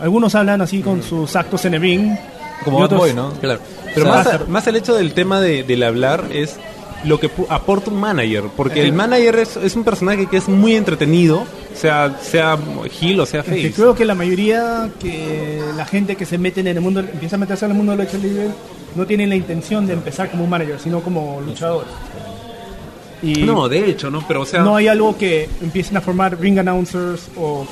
Algunos 0.00 0.34
hablan 0.34 0.60
así 0.60 0.80
con 0.80 1.02
sus 1.02 1.34
actos 1.36 1.64
en 1.64 1.74
el 1.74 1.80
ring. 1.80 2.16
Como 2.64 2.78
Bad 2.78 2.86
otros- 2.86 3.00
Boy, 3.00 3.14
¿no? 3.14 3.32
Claro. 3.34 3.60
Pero 3.94 4.08
O 4.08 4.12
sea, 4.12 4.24
más, 4.24 4.34
a- 4.34 4.44
más 4.48 4.66
el 4.66 4.76
hecho 4.76 4.94
del 4.94 5.12
tema 5.12 5.40
de, 5.40 5.62
del 5.64 5.82
hablar 5.82 6.24
es 6.32 6.56
lo 7.04 7.20
que 7.20 7.30
aporta 7.48 7.90
un 7.90 8.00
manager. 8.00 8.44
Porque 8.56 8.82
el 8.82 8.92
manager 8.92 9.36
es, 9.40 9.56
es 9.56 9.76
un 9.76 9.84
personaje 9.84 10.26
que 10.26 10.36
es 10.38 10.48
muy 10.48 10.74
entretenido, 10.74 11.44
sea, 11.74 12.16
sea 12.22 12.56
Gil 12.90 13.20
o 13.20 13.26
sea 13.26 13.40
Es 13.40 13.46
que 13.46 13.52
Face. 13.56 13.72
creo 13.74 13.94
que 13.94 14.04
la 14.04 14.14
mayoría 14.14 14.88
que 15.00 15.60
la 15.76 15.84
gente 15.84 16.16
que 16.16 16.24
se 16.24 16.38
mete 16.38 16.60
en 16.60 16.68
el 16.68 16.80
mundo, 16.80 17.00
empieza 17.00 17.36
a 17.36 17.38
meterse 17.38 17.64
en 17.66 17.72
el 17.72 17.76
mundo 17.76 17.92
de 17.92 17.98
la 17.98 18.04
lucha 18.04 18.16
libre, 18.18 18.48
no 18.94 19.06
tiene 19.06 19.26
la 19.26 19.36
intención 19.36 19.86
de 19.86 19.92
empezar 19.94 20.30
como 20.30 20.44
un 20.44 20.50
manager, 20.50 20.78
sino 20.80 21.00
como 21.00 21.40
luchador. 21.40 21.86
Y 23.22 23.42
No, 23.42 23.68
de 23.68 23.88
hecho, 23.90 24.10
¿no? 24.10 24.22
Pero 24.26 24.42
o 24.42 24.46
sea. 24.46 24.62
no 24.62 24.76
hay 24.76 24.88
algo 24.88 25.16
que 25.16 25.48
empiecen 25.62 25.96
a 25.96 26.00
formar 26.00 26.38
ring 26.38 26.58
announcers 26.58 27.28
o, 27.36 27.66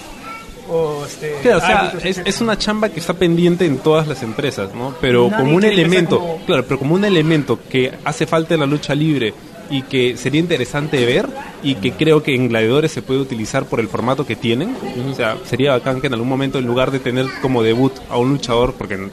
o 0.70 1.04
este, 1.04 1.34
Claro, 1.42 1.58
o 1.58 1.60
sea, 1.60 1.92
es, 2.02 2.40
una 2.40 2.56
chamba 2.56 2.88
que 2.88 3.00
está 3.00 3.14
pendiente 3.14 3.66
en 3.66 3.78
todas 3.78 4.08
las 4.08 4.22
empresas, 4.22 4.74
¿no? 4.74 4.94
Pero 5.00 5.28
Nadie 5.28 5.44
como 5.44 5.56
un 5.56 5.64
elemento, 5.64 6.18
como- 6.18 6.38
claro, 6.46 6.64
pero 6.64 6.78
como 6.78 6.94
un 6.94 7.04
elemento 7.04 7.58
que 7.68 7.92
hace 8.04 8.26
falta 8.26 8.54
en 8.54 8.60
la 8.60 8.66
lucha 8.66 8.94
libre 8.94 9.34
y 9.68 9.82
que 9.82 10.16
sería 10.16 10.40
interesante 10.40 11.04
ver 11.04 11.28
y 11.62 11.76
que 11.76 11.92
creo 11.92 12.22
que 12.22 12.34
en 12.34 12.48
Gladiadores 12.48 12.92
se 12.92 13.00
puede 13.02 13.20
utilizar 13.20 13.64
por 13.64 13.80
el 13.80 13.88
formato 13.88 14.26
que 14.26 14.36
tienen. 14.36 14.74
O 15.10 15.14
sea, 15.14 15.36
sería 15.44 15.72
bacán 15.72 16.00
que 16.00 16.06
en 16.08 16.14
algún 16.14 16.28
momento 16.28 16.58
en 16.58 16.66
lugar 16.66 16.90
de 16.90 16.98
tener 16.98 17.26
como 17.40 17.62
debut 17.62 17.92
a 18.10 18.16
un 18.18 18.30
luchador, 18.30 18.74
porque 18.74 19.08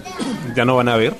ya 0.55 0.65
no 0.65 0.75
van 0.75 0.89
a 0.89 0.95
ver, 0.97 1.15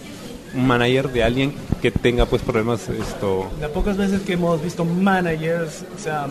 manager 0.54 1.10
de 1.10 1.24
alguien 1.24 1.54
que 1.82 1.92
tenga 1.92 2.26
pues 2.26 2.42
problemas 2.42 2.88
esto 2.90 3.50
Las 3.62 3.70
pocas 3.72 3.96
veces 3.98 4.22
que 4.22 4.34
hemos 4.34 4.62
visto 4.64 4.84
managers, 4.86 5.84
o 5.96 6.02
sea, 6.02 6.28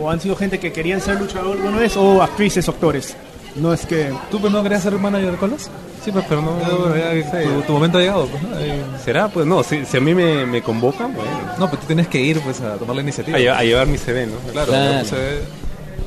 o 0.00 0.10
han 0.10 0.20
sido 0.20 0.36
gente 0.36 0.58
que 0.58 0.72
querían 0.72 1.00
ser 1.00 1.20
luchador 1.20 1.56
alguna 1.58 1.78
vez, 1.78 1.96
o 1.96 2.22
actrices 2.22 2.66
o 2.68 2.70
actores. 2.70 3.16
No 3.56 3.72
es 3.72 3.84
que... 3.84 4.12
¿Tú 4.30 4.40
pues, 4.40 4.52
no 4.52 4.62
querías 4.62 4.82
ser 4.82 4.92
manager 4.94 5.32
de 5.32 5.36
colas? 5.36 5.68
Sí, 6.04 6.10
pues, 6.12 6.24
pero 6.28 6.40
no. 6.40 6.52
Bueno, 6.52 6.96
ya, 6.96 7.42
tu, 7.42 7.60
tu 7.62 7.72
momento 7.72 7.98
ha 7.98 8.00
llegado, 8.00 8.26
pues, 8.26 8.42
¿no? 8.42 8.58
Eh, 8.58 8.80
¿Será? 9.04 9.28
Pues 9.28 9.44
no, 9.46 9.62
si, 9.62 9.84
si 9.84 9.96
a 9.96 10.00
mí 10.00 10.14
me, 10.14 10.46
me 10.46 10.62
convocan, 10.62 11.12
bueno. 11.14 11.30
No, 11.58 11.68
pero 11.68 11.80
tú 11.82 11.86
tienes 11.88 12.06
que 12.08 12.20
ir 12.20 12.40
pues 12.40 12.60
a 12.62 12.76
tomar 12.76 12.96
la 12.96 13.02
iniciativa. 13.02 13.36
A, 13.36 13.40
lle- 13.40 13.54
a 13.54 13.62
llevar 13.64 13.86
mi 13.88 13.98
CV, 13.98 14.26
¿no? 14.26 14.36
Claro, 14.52 14.68
Claro. 14.72 14.98
pues, 15.00 15.12
eh, 15.12 15.40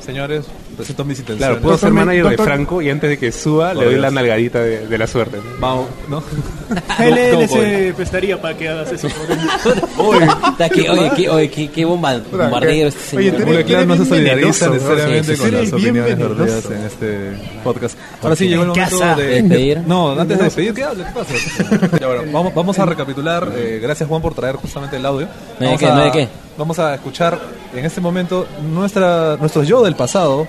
señores, 0.04 0.46
mis 0.78 1.18
intenciones. 1.18 1.36
Claro, 1.38 1.60
puedo 1.60 1.76
ser 1.78 1.90
Doctor- 1.90 2.06
manager 2.06 2.28
de 2.28 2.44
Franco 2.44 2.82
y 2.82 2.90
antes 2.90 3.10
de 3.10 3.18
que 3.18 3.32
suba 3.32 3.74
le 3.74 3.84
doy 3.84 3.88
Dios. 3.94 4.02
la 4.02 4.10
nalgadita 4.10 4.60
de, 4.60 4.86
de 4.86 4.98
la 4.98 5.06
suerte. 5.06 5.36
¿no? 5.38 5.60
Vamos, 5.60 5.86
¿no? 6.08 6.22
¿Cómo 7.32 7.48
se 7.48 7.92
prestaría 7.96 8.40
para 8.40 8.56
que 8.56 8.68
hagas 8.68 8.92
eso. 8.92 9.08
Está 10.52 10.68
que- 10.68 10.88
oye, 10.90 11.10
qué, 11.16 11.28
oye, 11.28 11.50
qué, 11.50 11.68
qué 11.70 11.84
bomba- 11.86 12.20
bombardero 12.30 12.88
este 12.88 13.16
Oye, 13.16 13.30
señor. 13.30 13.46
Muy 13.46 13.54
eres- 13.56 13.66
claro, 13.66 13.86
no 13.86 13.96
se 13.96 14.04
solidariza 14.06 14.68
necesariamente 14.68 15.36
Sí, 15.36 15.36
sí, 15.36 15.42
con 15.50 15.52
las 15.62 15.72
opiniones 15.72 16.18
vertidas 16.18 16.64
en 16.70 16.84
este 16.84 17.32
podcast. 17.62 17.98
Ahora 18.22 18.36
sí 18.36 18.48
llegó 18.48 18.62
el 18.64 18.72
¿Qué 18.72 18.80
momento 18.80 19.16
de... 19.20 19.26
¿Despedir? 19.42 19.80
No, 19.86 20.12
antes 20.20 20.38
de 20.38 20.44
despedir, 20.44 20.74
¿qué 20.74 20.84
habla? 20.84 21.06
¿Qué 21.06 21.12
pasa? 21.20 21.98
Ya, 22.00 22.06
bueno, 22.06 22.22
vamos, 22.32 22.54
vamos 22.54 22.78
a 22.78 22.86
recapitular. 22.86 23.48
eh, 23.56 23.78
gracias 23.82 24.08
Juan 24.08 24.22
por 24.22 24.34
traer 24.34 24.56
justamente 24.56 24.96
el 24.96 25.06
audio. 25.06 25.26
¿No 25.60 25.66
hay 25.68 25.76
Vamos 25.76 25.80
qué? 25.80 25.86
a, 25.86 25.94
¿No 25.94 26.00
hay 26.02 26.10
qué? 26.10 26.28
Vamos 26.56 26.78
a 26.78 26.94
escuchar 26.94 27.38
en 27.74 27.84
este 27.84 28.00
momento 28.00 28.46
nuestra, 28.72 29.36
nuestro 29.38 29.62
yo 29.64 29.82
del 29.82 29.96
pasado 29.96 30.46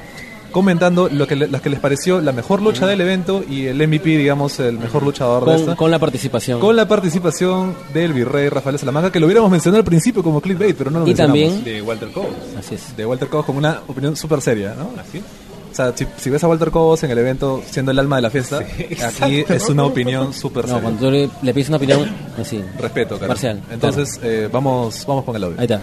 comentando 0.55 1.09
lo 1.11 1.27
que, 1.27 1.35
le- 1.35 1.49
las 1.49 1.59
que 1.59 1.69
les 1.69 1.81
pareció 1.81 2.21
la 2.21 2.31
mejor 2.31 2.61
lucha 2.61 2.87
del 2.87 3.01
evento 3.01 3.43
y 3.45 3.65
el 3.65 3.75
MVP, 3.85 4.11
digamos, 4.17 4.57
el 4.61 4.79
mejor 4.79 5.03
luchador 5.03 5.41
de 5.43 5.51
Con, 5.51 5.59
esta. 5.59 5.75
con 5.75 5.91
la 5.91 5.99
participación. 5.99 6.61
Con 6.61 6.77
la 6.77 6.87
participación 6.87 7.75
del 7.93 8.13
virrey 8.13 8.47
Rafael 8.47 8.79
Salamanca, 8.79 9.11
que 9.11 9.19
lo 9.19 9.25
hubiéramos 9.25 9.51
mencionado 9.51 9.79
al 9.79 9.85
principio 9.85 10.23
como 10.23 10.39
clickbait, 10.39 10.73
pero 10.77 10.91
no 10.91 10.99
lo 10.99 11.05
Y 11.05 11.09
mencionamos. 11.09 11.37
también- 11.41 11.63
De 11.65 11.81
Walter 11.81 12.09
Cole. 12.13 12.29
Así 12.57 12.75
es. 12.75 12.95
De 12.95 13.05
Walter 13.05 13.27
Cobos 13.27 13.45
con 13.47 13.57
una 13.57 13.81
opinión 13.85 14.15
súper 14.15 14.39
seria, 14.39 14.73
¿no? 14.77 14.91
¿Así? 14.97 15.19
O 15.19 15.75
sea, 15.75 15.91
si, 15.93 16.07
si 16.15 16.29
ves 16.29 16.41
a 16.41 16.47
Walter 16.47 16.71
Cobos 16.71 17.03
en 17.03 17.11
el 17.11 17.17
evento 17.17 17.61
siendo 17.69 17.91
el 17.91 17.99
alma 17.99 18.15
de 18.15 18.21
la 18.21 18.29
fiesta, 18.29 18.59
aquí 19.19 19.43
es 19.49 19.67
una 19.67 19.83
opinión 19.83 20.33
súper 20.33 20.63
No, 20.63 20.75
seria. 20.75 20.81
cuando 20.83 20.99
tú 21.05 21.11
le, 21.11 21.29
le 21.41 21.53
pides 21.53 21.67
una 21.67 21.75
opinión, 21.77 22.09
así. 22.41 22.63
Respeto. 22.79 23.19
Parcial, 23.19 23.61
Entonces, 23.69 24.21
eh, 24.23 24.47
vamos, 24.49 25.03
vamos 25.05 25.25
con 25.25 25.35
el 25.35 25.43
audio. 25.43 25.57
Ahí 25.59 25.65
está. 25.65 25.81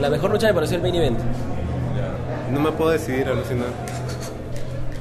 La 0.00 0.08
mejor 0.08 0.30
lucha 0.30 0.46
me 0.46 0.54
pareció 0.54 0.76
el 0.76 0.82
main 0.82 0.94
event. 0.94 1.18
No 2.52 2.60
me 2.60 2.72
puedo 2.72 2.90
decidir, 2.90 3.26
alucinar. 3.28 3.68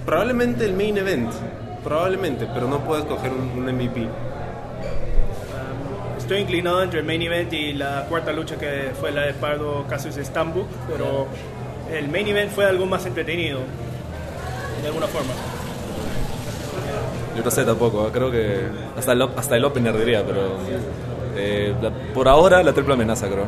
Probablemente 0.05 0.65
el 0.65 0.73
main 0.73 0.97
event. 0.97 1.31
Probablemente, 1.83 2.47
pero 2.53 2.67
no 2.67 2.79
puedo 2.79 3.01
escoger 3.01 3.31
un, 3.31 3.49
un 3.57 3.75
MVP. 3.75 4.07
Estoy 6.17 6.39
inclinado 6.39 6.81
entre 6.83 6.99
el 6.99 7.05
main 7.05 7.21
event 7.21 7.51
y 7.53 7.73
la 7.73 8.05
cuarta 8.07 8.31
lucha 8.31 8.55
que 8.57 8.91
fue 8.99 9.11
la 9.11 9.23
de 9.23 9.33
Pardo 9.33 9.85
Casus 9.89 10.15
Estambul, 10.17 10.65
pero 10.87 11.27
el 11.91 12.07
main 12.07 12.27
event 12.27 12.51
fue 12.51 12.65
algo 12.65 12.85
más 12.85 13.05
entretenido, 13.05 13.59
de 14.81 14.87
alguna 14.87 15.07
forma. 15.07 15.33
Yo 17.35 17.43
no 17.43 17.51
sé 17.51 17.63
tampoco, 17.65 18.07
¿eh? 18.07 18.11
creo 18.13 18.29
que 18.31 18.61
hasta 18.97 19.13
el, 19.13 19.21
hasta 19.23 19.57
el 19.57 19.65
opener 19.65 19.97
diría, 19.97 20.23
pero 20.25 20.57
eh, 21.35 21.73
la- 21.81 21.91
por 22.13 22.27
ahora 22.27 22.61
la 22.63 22.71
triple 22.73 22.93
amenaza 22.93 23.27
creo. 23.27 23.45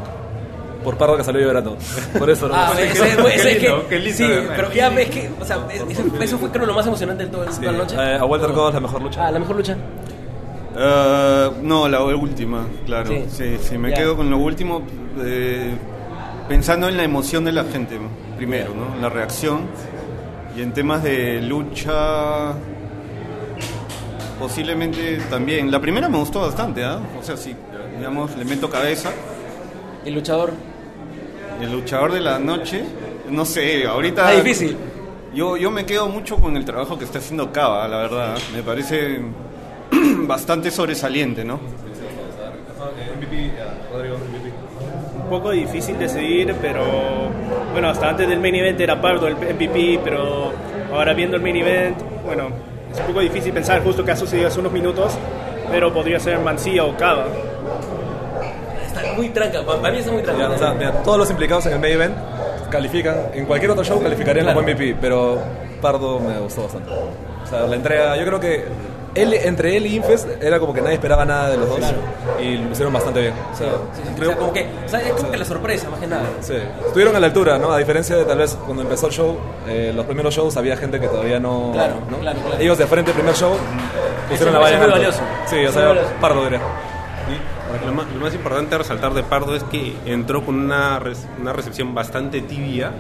Por 0.83 0.97
Pardo 0.97 1.17
que 1.17 1.23
salió 1.23 1.41
llorando. 1.41 1.77
Por 2.17 2.29
eso, 2.29 2.47
¿no? 2.47 2.53
Ah, 2.55 2.73
Qué 2.75 2.87
ese- 2.91 3.05
lindo, 3.07 3.27
ese- 3.27 3.43
qué 3.57 3.67
es 3.67 3.73
que- 3.73 3.87
qué 3.89 3.99
lindo, 3.99 4.17
Sí, 4.17 4.27
pero 4.55 4.73
ya 4.73 4.89
ves 4.89 5.09
que, 5.09 5.29
o 5.39 5.45
sea, 5.45 5.57
eso, 5.71 6.03
eso 6.21 6.37
fue 6.37 6.49
creo 6.51 6.65
lo 6.65 6.73
más 6.73 6.85
emocionante 6.85 7.25
de 7.25 7.29
todo- 7.31 7.45
de 7.45 7.51
toda 7.51 7.71
la 7.71 7.77
noche. 7.77 7.95
Eh, 7.97 8.17
a 8.19 8.25
Walter 8.25 8.51
Cobos 8.51 8.73
la 8.73 8.79
mejor 8.79 9.01
lucha. 9.01 9.27
Ah, 9.27 9.31
la 9.31 9.39
mejor 9.39 9.55
lucha. 9.55 9.77
Eh, 10.75 11.49
no, 11.61 11.87
la 11.87 12.01
última, 12.03 12.65
claro. 12.85 13.07
Sí. 13.09 13.25
Sí, 13.29 13.57
sí, 13.61 13.77
me 13.77 13.91
Ya. 13.91 13.95
quedo 13.97 14.17
con 14.17 14.29
lo 14.29 14.37
último 14.37 14.81
eh, 15.23 15.75
pensando 16.49 16.89
en 16.89 16.97
la 16.97 17.03
emoción 17.03 17.45
de 17.45 17.51
la 17.51 17.63
gente, 17.65 17.97
primero, 18.37 18.73
¿no? 18.73 18.99
La 19.01 19.09
reacción. 19.09 19.67
Y 20.57 20.61
en 20.61 20.71
temas 20.73 21.03
de 21.03 21.41
lucha, 21.41 22.53
posiblemente 24.39 25.17
también. 25.29 25.71
La 25.71 25.79
primera 25.79 26.09
me 26.09 26.17
gustó 26.17 26.41
bastante, 26.41 26.83
¿ah? 26.83 26.99
O 27.19 27.23
sea, 27.23 27.37
sí, 27.37 27.55
digamos, 27.97 28.35
le 28.37 28.45
meto 28.45 28.69
cabeza. 28.69 29.11
El 30.05 30.15
luchador. 30.15 30.51
El 31.61 31.71
luchador 31.71 32.11
de 32.11 32.21
la 32.21 32.39
noche, 32.39 32.83
no 33.29 33.45
sé, 33.45 33.85
ahorita... 33.85 34.31
Está 34.31 34.43
difícil. 34.43 34.77
Yo, 35.33 35.57
yo 35.57 35.71
me 35.71 35.85
quedo 35.85 36.09
mucho 36.09 36.37
con 36.37 36.55
el 36.57 36.65
trabajo 36.65 36.97
que 36.97 37.05
está 37.05 37.19
haciendo 37.19 37.51
Cava, 37.51 37.87
la 37.87 37.97
verdad. 37.97 38.37
Me 38.53 38.61
parece 38.61 39.19
bastante 40.27 40.69
sobresaliente, 40.69 41.43
¿no? 41.43 41.59
Un 45.23 45.29
poco 45.29 45.51
difícil 45.51 45.97
de 45.97 46.09
seguir, 46.09 46.53
pero 46.61 46.83
bueno, 47.71 47.89
hasta 47.89 48.09
antes 48.09 48.27
del 48.27 48.39
main 48.39 48.55
event 48.55 48.79
era 48.79 49.01
Pardo 49.01 49.27
el 49.27 49.35
MVP, 49.35 50.01
pero 50.03 50.51
ahora 50.93 51.13
viendo 51.13 51.37
el 51.37 51.41
main 51.41 51.55
event, 51.55 51.97
bueno, 52.25 52.49
es 52.91 52.99
un 52.99 53.07
poco 53.07 53.21
difícil 53.21 53.51
pensar 53.53 53.83
justo 53.83 54.05
que 54.05 54.11
ha 54.11 54.15
sucedido 54.15 54.47
hace 54.47 54.59
unos 54.59 54.71
minutos, 54.71 55.17
pero 55.71 55.91
podría 55.91 56.19
ser 56.19 56.39
Mancilla 56.39 56.83
o 56.83 56.95
Cava. 56.95 57.25
Muy 59.15 59.29
tranca, 59.29 59.61
para 59.65 59.91
mí 59.91 59.99
está 59.99 60.11
muy 60.11 60.21
tranca. 60.23 60.49
O 60.49 60.57
sea, 60.57 60.71
mira, 60.73 60.91
todos 61.03 61.17
los 61.17 61.29
implicados 61.29 61.65
en 61.67 61.73
el 61.73 61.79
main 61.79 61.93
event 61.93 62.15
califican, 62.69 63.15
en 63.33 63.45
cualquier 63.45 63.71
otro 63.71 63.83
show 63.83 64.01
calificarían 64.01 64.45
Claro. 64.45 64.59
como 64.59 64.67
MVP, 64.71 64.97
pero 64.99 65.37
Pardo 65.81 66.19
me 66.19 66.39
gustó 66.39 66.63
bastante. 66.63 66.89
O 66.91 67.47
sea, 67.47 67.61
la 67.67 67.75
entrega, 67.75 68.15
yo 68.17 68.25
creo 68.25 68.39
que 68.39 68.65
él, 69.15 69.31
entre 69.35 69.77
él 69.77 69.85
y 69.85 69.95
Infest 69.97 70.27
era 70.41 70.59
como 70.59 70.73
que 70.73 70.81
nadie 70.81 70.95
esperaba 70.95 71.23
nada 71.23 71.51
de 71.51 71.57
los 71.57 71.69
dos 71.69 71.79
y 72.41 72.57
lo 72.57 72.71
hicieron 72.71 72.91
bastante 72.91 73.21
bien. 73.21 73.33
O 73.53 73.55
sea, 73.55 73.67
Sí, 73.93 74.01
sí, 74.03 74.21
o 74.21 74.25
sea, 74.25 74.35
como 74.37 74.51
que, 74.53 74.67
o 74.85 74.89
sea, 74.89 74.99
es 75.01 75.11
como 75.13 75.29
que 75.29 75.37
la 75.37 75.45
sorpresa, 75.45 75.87
más 75.89 75.99
que 75.99 76.07
nada. 76.07 76.23
Sí, 76.41 76.55
estuvieron 76.87 77.15
a 77.15 77.19
la 77.19 77.27
altura, 77.27 77.59
¿no? 77.59 77.71
A 77.71 77.77
diferencia 77.77 78.15
de 78.15 78.25
tal 78.25 78.39
vez 78.39 78.57
cuando 78.65 78.81
empezó 78.81 79.05
el 79.07 79.13
show, 79.13 79.37
eh, 79.67 79.91
los 79.95 80.05
primeros 80.07 80.33
shows 80.33 80.57
había 80.57 80.75
gente 80.77 80.99
que 80.99 81.07
todavía 81.07 81.39
no. 81.39 81.71
Claro, 81.73 81.95
¿no? 82.09 82.17
claro, 82.17 82.39
claro. 82.39 82.59
Ellos 82.59 82.77
de 82.77 82.87
frente, 82.87 83.11
primer 83.11 83.35
show, 83.35 83.53
pusieron 84.29 84.53
la 84.55 84.59
valla. 84.61 84.75
es 84.77 84.81
muy 84.81 84.91
valioso. 84.91 85.19
Sí, 85.45 85.57
o 85.57 85.67
es 85.67 85.73
sea, 85.75 85.93
pardo 86.19 86.43
diría. 86.45 86.61
Lo 87.93 88.01
más, 88.01 88.11
lo 88.11 88.19
más 88.21 88.33
importante 88.33 88.73
a 88.73 88.79
resaltar 88.79 89.13
de 89.13 89.21
Pardo 89.21 89.55
es 89.55 89.63
que 89.65 89.93
entró 90.07 90.43
con 90.43 90.55
una, 90.55 90.97
res- 90.97 91.27
una 91.39 91.53
recepción 91.53 91.93
bastante 91.93 92.41
tibia 92.41 92.91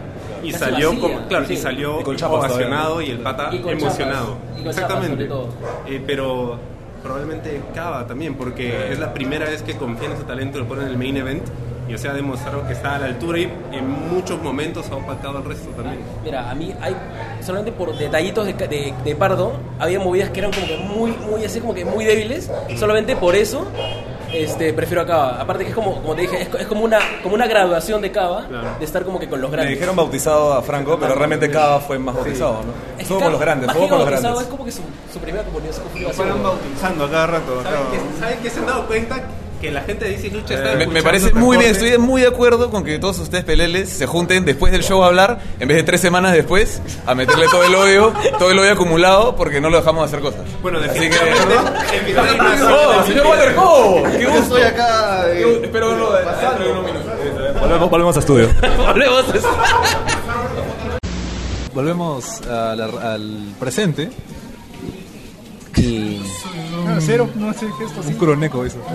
y 0.43 0.51
Casi 0.51 0.63
salió 0.65 0.89
vacía, 0.91 1.01
como, 1.01 1.27
claro, 1.27 1.45
sí, 1.47 1.53
y 1.53 1.55
sí. 1.55 1.61
salió 1.63 1.99
Y 1.99 2.03
con 2.03 2.15
chapas 2.15 2.51
ovacionado 2.51 3.01
y 3.01 3.09
el 3.09 3.17
pata 3.19 3.49
Y 3.51 3.57
con 3.59 3.71
emocionado. 3.73 4.35
chapas, 4.37 4.51
y 4.59 4.61
con 4.61 4.67
Exactamente. 4.69 5.27
chapas, 5.27 5.47
Eh, 5.87 6.03
pero 6.05 6.59
probablemente 7.01 7.59
Cava 7.73 8.05
también, 8.05 8.35
porque 8.35 8.91
es 8.91 8.99
la 8.99 9.11
primera 9.15 9.45
vez 9.49 9.63
que 9.63 9.75
confía 9.75 10.11
en 10.11 10.17
su 10.17 10.23
talento 10.25 10.59
y 10.59 10.61
lo 10.61 10.67
pone 10.67 10.83
en 10.83 10.89
el 10.89 10.97
main 10.97 11.17
event. 11.17 11.43
Y 11.89 11.95
o 11.95 11.97
sea, 11.97 12.11
ha 12.11 12.13
demostrado 12.13 12.65
que 12.65 12.73
está 12.73 12.95
a 12.95 12.99
la 12.99 13.07
altura 13.07 13.39
y 13.39 13.43
en 13.73 13.89
muchos 14.13 14.41
momentos 14.41 14.89
ha 14.91 14.95
opacado 14.95 15.39
al 15.39 15.43
resto 15.43 15.69
también. 15.71 15.99
Mira, 16.23 16.49
a 16.49 16.55
mí 16.55 16.73
hay, 16.79 16.95
solamente 17.41 17.73
por 17.73 17.97
detallitos 17.97 18.45
de, 18.45 18.53
de, 18.53 18.93
de 19.03 19.15
Pardo, 19.15 19.51
había 19.79 19.99
movidas 19.99 20.29
que 20.29 20.39
eran 20.39 20.51
como 20.53 20.65
que 20.65 20.77
muy, 20.77 21.11
muy 21.11 21.43
así, 21.43 21.59
como 21.59 21.73
que 21.73 21.83
muy 21.83 22.05
débiles. 22.05 22.49
Solamente 22.77 23.17
por 23.17 23.35
eso, 23.35 23.67
este, 24.33 24.73
prefiero 24.73 25.01
a 25.01 25.05
Cava. 25.05 25.41
Aparte 25.41 25.63
que 25.63 25.69
es 25.69 25.75
como, 25.75 26.01
como 26.01 26.15
te 26.15 26.21
dije, 26.21 26.41
es, 26.41 26.49
es 26.61 26.67
como 26.67 26.81
una, 26.83 26.99
como 27.21 27.35
una 27.35 27.47
graduación 27.47 28.01
de 28.01 28.11
Cava, 28.11 28.45
Claro. 28.47 28.67
de 28.79 28.85
estar 28.85 29.03
como 29.03 29.19
que 29.19 29.29
con 29.29 29.39
los 29.41 29.49
Le 29.51 29.55
grandes. 29.57 29.75
dijeron 29.75 29.95
bautizado 29.95 30.53
a 30.53 30.61
Franco, 30.61 30.97
pero 30.99 31.15
realmente 31.15 31.49
cada 31.49 31.79
fue 31.79 31.97
más 31.99 32.15
bautizado, 32.15 32.53
¿no? 32.63 32.71
Es 32.91 32.95
que 32.97 33.01
Estuvo 33.03 33.19
Cava, 33.19 33.25
con 33.25 33.31
los 33.33 33.41
grandes, 33.41 33.67
más 33.67 33.75
que 33.75 33.87
con 33.89 33.97
los 33.99 34.07
grandes. 34.07 34.41
Es 34.41 34.47
como 34.47 34.65
que 34.65 34.71
su, 34.71 34.81
su 35.13 35.19
primera 35.19 35.43
Lo 35.43 35.51
confirmación. 35.51 36.13
fueron 36.13 36.43
bautizando 36.43 37.05
a 37.05 37.09
cada 37.11 37.27
rato. 37.27 37.63
¿Saben 37.63 37.79
que, 37.91 38.19
¿Saben 38.19 38.39
que 38.39 38.49
se 38.49 38.59
han 38.59 38.65
dado 38.65 38.87
cuenta 38.87 39.15
que 39.63 39.71
la 39.71 39.81
gente 39.81 40.05
dice 40.09 40.29
lucha 40.29 40.55
está 40.55 40.75
Me, 40.75 40.85
me 40.87 41.01
parece 41.01 41.33
muy 41.33 41.55
bien, 41.57 41.71
estoy 41.71 41.97
muy 41.97 42.21
de 42.21 42.27
acuerdo 42.27 42.69
con 42.69 42.83
que 42.83 42.99
todos 42.99 43.17
ustedes 43.19 43.45
peleles 43.45 43.87
se 43.89 44.05
junten 44.05 44.43
después 44.43 44.73
del 44.73 44.83
show 44.83 45.01
a 45.03 45.07
hablar, 45.07 45.39
en 45.59 45.67
vez 45.69 45.77
de 45.77 45.83
tres 45.83 46.01
semanas 46.01 46.33
después, 46.33 46.81
a 47.05 47.15
meterle 47.15 47.45
todo 47.49 47.63
el 47.63 47.73
odio, 47.73 48.13
todo 48.37 48.51
el 48.51 48.59
odio 48.59 48.73
acumulado, 48.73 49.35
porque 49.37 49.61
no 49.61 49.69
lo 49.69 49.77
dejamos 49.77 50.05
hacer 50.05 50.19
cosas. 50.19 50.41
Bueno, 50.61 50.79
Así 50.79 51.09
que... 51.09 51.15
¡Oh, 52.63 53.03
señor 53.07 53.25
Walter 53.25 53.55
Cobo! 53.55 54.03
¡Qué 54.17 54.25
gusto! 54.25 54.43
estoy 54.57 54.61
acá. 54.63 55.25
eh, 55.31 55.61
Espero 55.63 55.89
verlo 55.89 56.11
dentro 56.13 56.65
de 56.65 56.71
unos 56.71 56.83
minutos. 56.85 57.11
Volvemos, 57.61 57.89
volvemos 57.89 58.15
a 58.17 58.19
estudio. 58.19 58.49
Volvemos. 58.77 59.25
Volvemos 61.73 62.41
a 62.47 62.75
la- 62.75 63.13
al 63.13 63.53
presente. 63.59 64.09
Y 65.77 66.12
Ah, 66.87 66.97
cero, 66.99 67.29
no 67.35 67.53
sé 67.53 67.65
qué 67.77 67.85
esto 67.85 68.01
Un 68.07 68.13
croneco 68.15 68.65
eso. 68.65 68.77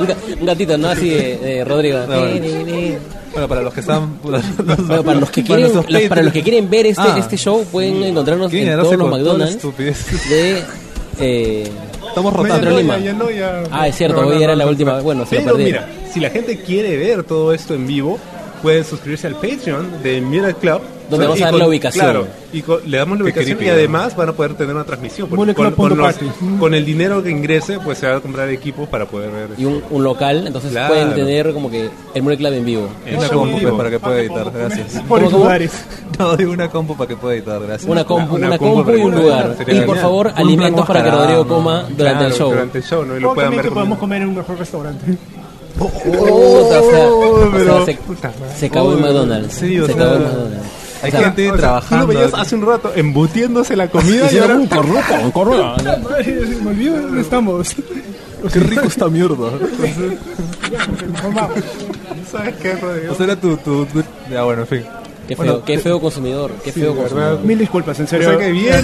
un, 0.00 0.06
ga- 0.06 0.16
un 0.40 0.46
gatito, 0.46 0.78
¿no? 0.78 0.88
Así 0.88 1.08
de, 1.08 1.36
de 1.38 1.64
Rodrigo. 1.64 1.98
No, 2.08 2.26
ni. 2.26 2.96
Bueno, 3.32 3.48
para 3.48 3.62
los 3.62 3.74
que 3.74 3.80
están. 3.80 4.14
Para 4.22 4.40
Bueno, 4.76 5.02
para 5.04 5.20
los 5.20 5.30
que 5.30 5.42
quieren, 5.42 5.62
nuestros 5.72 5.90
los- 5.90 6.02
para 6.08 6.22
los 6.22 6.32
que 6.32 6.42
quieren 6.42 6.70
ver 6.70 6.86
este, 6.86 7.02
Ah. 7.02 7.16
este 7.18 7.36
show, 7.36 7.64
pueden 7.70 8.02
encontrarnos 8.02 8.52
en 8.52 8.78
todos 8.78 8.96
los 8.96 9.10
McDonald's 9.10 9.62
de 10.28 10.62
eh, 11.20 11.68
Estamos 12.08 12.32
rotando. 12.32 12.70
Lima. 12.78 12.98
ya, 12.98 13.04
ya 13.06 13.12
no, 13.12 13.30
ya- 13.30 13.62
Ah, 13.72 13.88
es 13.88 13.96
cierto, 13.96 14.20
hoy 14.20 14.36
no, 14.36 14.42
era 14.42 14.52
no, 14.52 14.58
la 14.58 14.64
no, 14.64 14.70
última. 14.70 15.00
Bueno, 15.00 15.26
se 15.26 15.36
lo 15.36 15.40
Pero 15.42 15.56
perdí. 15.56 15.64
mira, 15.64 15.88
si 16.12 16.20
la 16.20 16.30
gente 16.30 16.60
quiere 16.60 16.96
ver 16.96 17.24
todo 17.24 17.52
esto 17.52 17.74
en 17.74 17.86
vivo, 17.88 18.18
puede 18.64 18.82
suscribirse 18.82 19.26
al 19.26 19.34
Patreon 19.34 20.02
de 20.02 20.20
Miller 20.20 20.54
Club. 20.56 20.80
Donde 21.10 21.26
vamos 21.26 21.36
a 21.36 21.40
Y 21.40 21.44
dar 21.44 21.54
la 21.54 21.68
ubicación. 21.68 22.02
Claro, 22.02 22.26
y 22.50 22.62
con- 22.62 22.80
le 22.90 22.96
damos 22.96 23.18
la 23.18 23.24
ubicación 23.24 23.62
y 23.62 23.68
además 23.68 24.16
van 24.16 24.30
a 24.30 24.32
poder 24.32 24.54
tener 24.54 24.74
una 24.74 24.84
transmisión. 24.84 25.28
porque 25.28 25.52
con, 25.52 25.70
con 25.72 25.90
los- 25.98 25.98
party. 26.14 26.24
con 26.58 26.72
el 26.72 26.82
dinero 26.86 27.22
que 27.22 27.28
ingrese, 27.30 27.78
pues 27.78 27.98
se 27.98 28.06
va 28.08 28.16
a 28.16 28.20
comprar 28.20 28.48
equipos 28.48 28.88
para 28.88 29.04
poder 29.04 29.30
ver. 29.30 29.48
Y 29.58 29.66
un, 29.66 29.82
un 29.90 30.02
local, 30.02 30.46
entonces 30.46 30.70
Claro. 30.70 30.94
pueden 30.94 31.14
tener 31.14 31.52
como 31.52 31.70
que 31.70 31.90
el 32.14 32.22
Mule 32.22 32.38
Club 32.38 32.54
en 32.54 32.64
vivo. 32.64 32.88
en 33.04 33.18
Una 33.18 33.28
compu 33.28 33.58
vivo. 33.58 33.76
para 33.76 33.90
que 33.90 33.98
pueda 34.00 34.18
editar, 34.18 34.50
gracias. 34.50 34.94
Por 35.06 35.18
¿Cómo, 35.20 35.30
cómo? 35.30 35.44
lugares. 35.44 35.72
No, 36.18 36.36
digo 36.36 36.52
una 36.52 36.70
compu 36.70 36.96
para 36.96 37.08
que 37.08 37.16
pueda 37.16 37.34
editar, 37.34 37.60
gracias. 37.60 37.90
Una 37.90 38.04
compu, 38.04 38.36
una 38.36 38.46
una 38.46 38.56
compu 38.58 38.74
compu 38.84 38.92
y 38.92 39.00
un 39.02 39.14
lugar. 39.16 39.56
Y 39.66 39.80
por 39.82 39.98
favor, 39.98 40.32
alimentos 40.34 40.86
para 40.86 41.02
que 41.04 41.10
Rodrigo 41.10 41.46
coma 41.46 41.84
durante 41.94 42.24
el 42.26 42.32
show. 42.32 42.50
Durante 42.50 42.78
el 42.78 42.84
show, 42.84 43.04
¿no? 43.04 43.16
Y 43.16 43.20
lo 43.20 43.34
puedan 43.34 43.50
ver 43.50 43.62
que 43.66 43.70
podemos 43.72 43.98
comer 43.98 44.22
en 44.22 44.28
un 44.28 44.36
mejor 44.36 44.56
restaurante. 44.58 45.04
O 45.78 46.68
sea, 46.70 46.80
o 46.80 47.84
sea, 47.84 47.84
se, 47.84 47.98
se 48.58 48.70
cagó 48.70 48.92
en 48.92 49.00
McDonald's. 49.00 49.54
sí, 49.54 49.78
o 49.80 49.86
se 49.86 49.94
cagó 49.94 50.14
en 50.16 50.22
McDonald's. 50.22 50.66
Hay 51.02 51.08
O 51.08 51.12
sea, 51.12 51.20
gente 51.24 51.42
O 51.50 51.52
sea, 51.52 51.60
trabajando. 51.60 52.06
Tú 52.06 52.12
lo 52.12 52.18
veías 52.18 52.34
hace 52.34 52.54
un 52.54 52.66
rato 52.66 52.92
embutiéndose 52.94 53.76
la 53.76 53.88
comida 53.90 54.30
y 54.32 54.38
ahora... 54.38 54.54
Madre, 56.02 56.40
me 56.62 56.70
olvido 56.70 57.02
dónde 57.02 57.20
estamos. 57.20 57.74
Qué 58.52 58.60
rico 58.60 58.82
esta 58.86 59.08
mierda. 59.08 59.50
¿Sabes 62.30 62.54
qué, 62.56 62.74
Rodrigo? 62.76 63.12
O 63.12 63.16
sea, 63.16 63.24
era 63.24 63.36
tu, 63.36 63.56
tu, 63.58 63.86
tu- 63.86 64.02
Ya, 64.30 64.42
bueno, 64.44 64.62
en 64.62 64.68
fin. 64.68 64.82
Qué 65.28 65.34
feo, 65.34 65.36
Bueno, 65.36 65.64
qué 65.64 65.78
feo 65.78 66.00
consumidor, 66.00 66.50
qué 66.62 66.70
feo 66.72 66.94
consumidor. 66.94 67.40
Mil 67.42 67.58
disculpas, 67.58 67.98
en 67.98 68.04
O 68.04 68.08
serio. 68.08 68.28
sea 68.28 68.38
que 68.38 68.52
viene... 68.52 68.82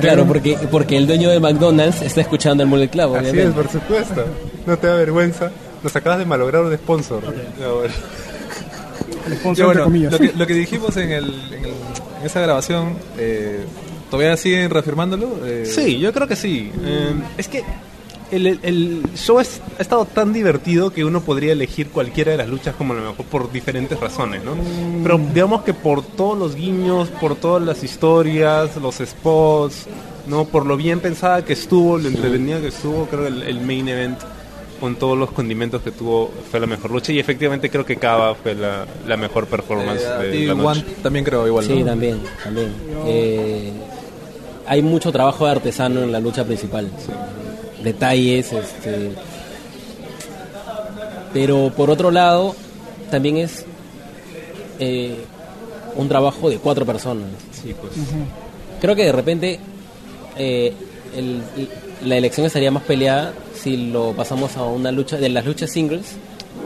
Claro, 0.00 0.26
porque, 0.26 0.56
porque 0.70 0.96
el 0.96 1.06
dueño 1.06 1.30
de 1.30 1.40
McDonald's 1.40 2.02
está 2.02 2.20
escuchando 2.20 2.62
el 2.62 2.68
Mule 2.68 2.88
Club, 2.88 3.16
Así 3.16 3.38
es, 3.38 3.50
por 3.52 3.68
supuesto. 3.68 4.24
No 4.66 4.78
te 4.78 4.86
da 4.86 4.94
vergüenza. 4.96 5.50
Nos 5.82 5.94
acabas 5.96 6.18
de 6.18 6.24
malograr 6.26 6.62
un 6.62 6.74
sponsor. 6.76 7.22
Ya, 7.60 7.68
bueno. 7.68 7.94
El 9.26 9.32
Ya, 9.32 9.38
sponsor, 9.40 9.66
bueno, 9.66 9.70
entre 9.70 9.84
comillas. 9.84 10.12
lo, 10.12 10.18
que, 10.18 10.32
lo 10.36 10.46
que 10.46 10.54
dijimos 10.54 10.96
en, 10.96 11.12
el, 11.12 11.24
en, 11.52 11.64
el- 11.64 11.70
en 12.20 12.26
esa 12.26 12.40
grabación, 12.40 12.94
eh, 13.18 13.60
¿todavía 14.10 14.36
siguen 14.36 14.70
reafirmándolo? 14.70 15.38
Eh, 15.44 15.64
Sí, 15.66 15.98
yo 15.98 16.12
creo 16.12 16.26
que 16.26 16.34
sí. 16.36 16.72
Eh, 16.84 17.12
es 17.36 17.46
que 17.48 17.62
el, 18.30 18.46
el- 18.62 19.02
show 19.16 19.40
es- 19.40 19.60
ha 19.78 19.82
estado 19.82 20.04
tan 20.04 20.32
divertido 20.32 20.90
que 20.90 21.04
uno 21.04 21.20
podría 21.22 21.52
elegir 21.52 21.88
cualquiera 21.90 22.32
de 22.32 22.38
las 22.38 22.48
luchas 22.48 22.74
como 22.76 22.94
lo 22.94 23.00
mejor 23.00 23.24
por 23.26 23.50
diferentes 23.52 23.98
razones, 23.98 24.42
¿no? 24.44 24.52
Pero 25.02 25.18
digamos 25.34 25.62
que 25.62 25.74
por 25.74 26.02
todos 26.02 26.38
los 26.38 26.54
guiños, 26.54 27.08
por 27.20 27.36
todas 27.36 27.62
las 27.62 27.82
historias, 27.82 28.76
los 28.76 28.96
spots, 28.96 29.86
¿no? 30.26 30.44
Por 30.44 30.66
lo 30.66 30.76
bien 30.76 31.00
pensada 31.00 31.44
que 31.44 31.52
estuvo, 31.54 31.98
lo 31.98 32.08
entretenida 32.08 32.60
que 32.60 32.68
estuvo, 32.68 33.06
creo 33.06 33.22
que 33.22 33.28
el, 33.28 33.42
el 33.42 33.60
main 33.60 33.88
event 33.88 34.18
con 34.80 34.94
todos 34.94 35.18
los 35.18 35.32
condimentos 35.32 35.82
que 35.82 35.90
tuvo 35.90 36.30
fue 36.50 36.60
la 36.60 36.66
mejor 36.66 36.92
lucha 36.92 37.10
y 37.12 37.18
efectivamente 37.18 37.68
creo 37.68 37.84
que 37.84 37.96
Cava 37.96 38.34
fue 38.36 38.54
la, 38.54 38.86
la 39.08 39.16
mejor 39.16 39.46
performance 39.46 40.02
Eh, 40.22 40.26
de 40.28 40.36
y 40.36 40.46
la 40.46 40.52
One 40.54 40.62
noche. 40.62 40.84
también 41.02 41.24
creo 41.24 41.44
igual, 41.48 41.64
Sí, 41.64 41.80
¿no? 41.80 41.86
también, 41.86 42.20
también. 42.44 42.72
Eh, 43.06 43.72
hay 44.68 44.82
mucho 44.82 45.10
trabajo 45.10 45.46
de 45.46 45.50
artesano 45.52 46.02
en 46.02 46.12
la 46.12 46.20
lucha 46.20 46.44
principal. 46.44 46.88
Detalles, 47.82 48.52
este. 48.52 49.10
Pero 51.32 51.72
por 51.76 51.90
otro 51.90 52.10
lado, 52.10 52.54
también 53.10 53.36
es 53.38 53.64
eh, 54.80 55.16
un 55.96 56.08
trabajo 56.08 56.48
de 56.50 56.58
cuatro 56.58 56.86
personas. 56.86 57.26
Sí, 57.52 57.74
pues. 57.80 57.92
Creo 58.80 58.94
que 58.96 59.04
de 59.04 59.12
repente 59.12 59.58
eh, 60.36 60.72
el- 61.16 61.42
la 62.04 62.16
elección 62.16 62.46
estaría 62.46 62.70
más 62.70 62.84
peleada 62.84 63.32
si 63.60 63.76
lo 63.76 64.12
pasamos 64.12 64.56
a 64.56 64.62
una 64.64 64.92
lucha 64.92 65.16
de 65.16 65.28
las 65.28 65.44
luchas 65.44 65.70
singles 65.70 66.06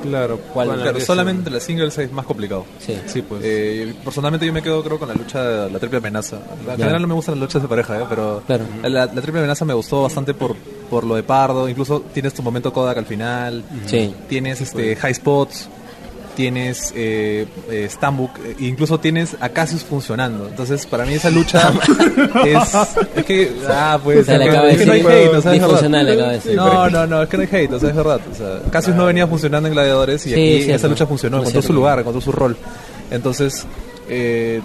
Claro, 0.02 0.38
¿Cuál? 0.52 0.68
¿cuál 0.68 0.82
Claro, 0.82 1.00
solamente 1.00 1.50
la 1.50 1.60
singles 1.60 1.96
es 1.98 2.12
más 2.12 2.26
complicado. 2.26 2.64
Sí. 2.78 2.98
Sí, 3.06 3.22
pues. 3.22 3.40
Eh, 3.44 3.94
personalmente 4.04 4.44
yo 4.46 4.52
me 4.52 4.62
quedo 4.62 4.82
creo 4.82 4.98
con 4.98 5.08
la 5.08 5.14
lucha 5.14 5.42
de 5.42 5.70
la 5.70 5.78
triple 5.78 5.98
amenaza. 5.98 6.38
En 6.68 6.76
general 6.76 7.02
no 7.02 7.08
me 7.08 7.14
gustan 7.14 7.34
las 7.34 7.42
luchas 7.42 7.62
de 7.62 7.68
pareja, 7.68 8.00
¿eh? 8.00 8.04
pero 8.08 8.42
Claro. 8.46 8.64
la, 8.82 9.06
la 9.06 9.20
triple 9.22 9.38
amenaza 9.40 9.64
me 9.64 9.74
gustó 9.74 10.02
bastante 10.02 10.34
por, 10.34 10.54
por 10.90 11.04
lo 11.04 11.14
de 11.14 11.22
Pardo. 11.22 11.68
Incluso 11.68 12.00
tienes 12.12 12.34
tu 12.34 12.42
momento 12.42 12.72
Kodak 12.72 12.98
al 12.98 13.06
final. 13.06 13.64
Sí. 13.86 14.14
Tienes 14.28 14.60
este 14.60 14.96
high 14.96 15.14
spots. 15.14 15.68
Tienes 16.34 16.92
eh, 16.96 17.46
eh, 17.70 17.86
Stambuk, 17.90 18.30
eh, 18.38 18.56
incluso 18.60 18.98
tienes 18.98 19.36
a 19.40 19.50
Cassius 19.50 19.84
funcionando. 19.84 20.48
Entonces, 20.48 20.86
para 20.86 21.04
mí 21.04 21.12
esa 21.14 21.28
lucha 21.28 21.72
es, 22.46 22.74
es 23.16 23.24
que. 23.24 23.52
Ah, 23.68 23.98
pues. 24.02 24.20
O 24.20 24.24
sea, 24.24 24.38
le 24.38 24.46
es 24.46 24.50
que 24.78 24.86
no 24.86 24.92
hay 24.92 25.02
decir 25.02 25.12
hate, 25.12 25.34
o 25.34 25.42
sea, 25.42 25.54
es 25.54 25.60
verdad. 25.60 26.40
No, 26.54 26.88
no, 26.90 27.06
no, 27.06 27.22
es 27.22 27.28
que 27.28 27.36
no 27.36 27.42
hay 27.42 27.48
hate, 27.52 27.72
o 27.72 27.78
sea, 27.78 27.90
es 27.90 27.96
verdad. 27.96 28.20
O 28.30 28.34
sea, 28.34 28.70
Cassius 28.70 28.96
no 28.96 29.04
venía 29.04 29.26
funcionando 29.26 29.68
en 29.68 29.74
Gladiadores 29.74 30.24
y 30.26 30.30
Sí, 30.30 30.34
aquí 30.34 30.56
cierto. 30.62 30.76
esa 30.76 30.88
lucha 30.88 31.06
funcionó, 31.06 31.38
encontró 31.38 31.60
su 31.60 31.72
lugar, 31.72 31.98
encontró 31.98 32.20
su 32.20 32.32
rol. 32.32 32.56
Entonces, 33.10 33.66
eh, 34.08 34.60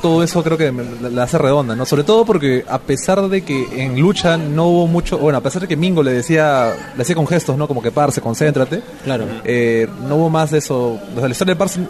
todo 0.00 0.22
eso 0.22 0.42
creo 0.42 0.56
que 0.58 0.72
me- 0.72 0.84
la, 1.02 1.08
la 1.10 1.22
hace 1.24 1.38
redonda, 1.38 1.76
¿no? 1.76 1.84
Sobre 1.86 2.04
todo 2.04 2.24
porque 2.24 2.64
a 2.68 2.78
pesar 2.78 3.28
de 3.28 3.42
que 3.42 3.82
en 3.84 4.00
lucha 4.00 4.36
no 4.36 4.66
hubo 4.68 4.86
mucho, 4.86 5.18
bueno, 5.18 5.38
a 5.38 5.40
pesar 5.42 5.62
de 5.62 5.68
que 5.68 5.76
Mingo 5.76 6.02
le 6.02 6.12
decía, 6.12 6.74
le 6.96 7.02
hacía 7.02 7.14
con 7.14 7.26
gestos, 7.26 7.56
¿no? 7.56 7.68
Como 7.68 7.82
que 7.82 7.90
parce, 7.90 8.20
concéntrate. 8.20 8.82
Claro. 9.04 9.24
Eh, 9.44 9.86
no 10.08 10.16
hubo 10.16 10.30
más 10.30 10.50
de 10.50 10.58
eso. 10.58 10.92
O 10.94 11.00
sea, 11.14 11.24
la 11.24 11.30
historia 11.30 11.54
de 11.54 11.58
Parse 11.58 11.80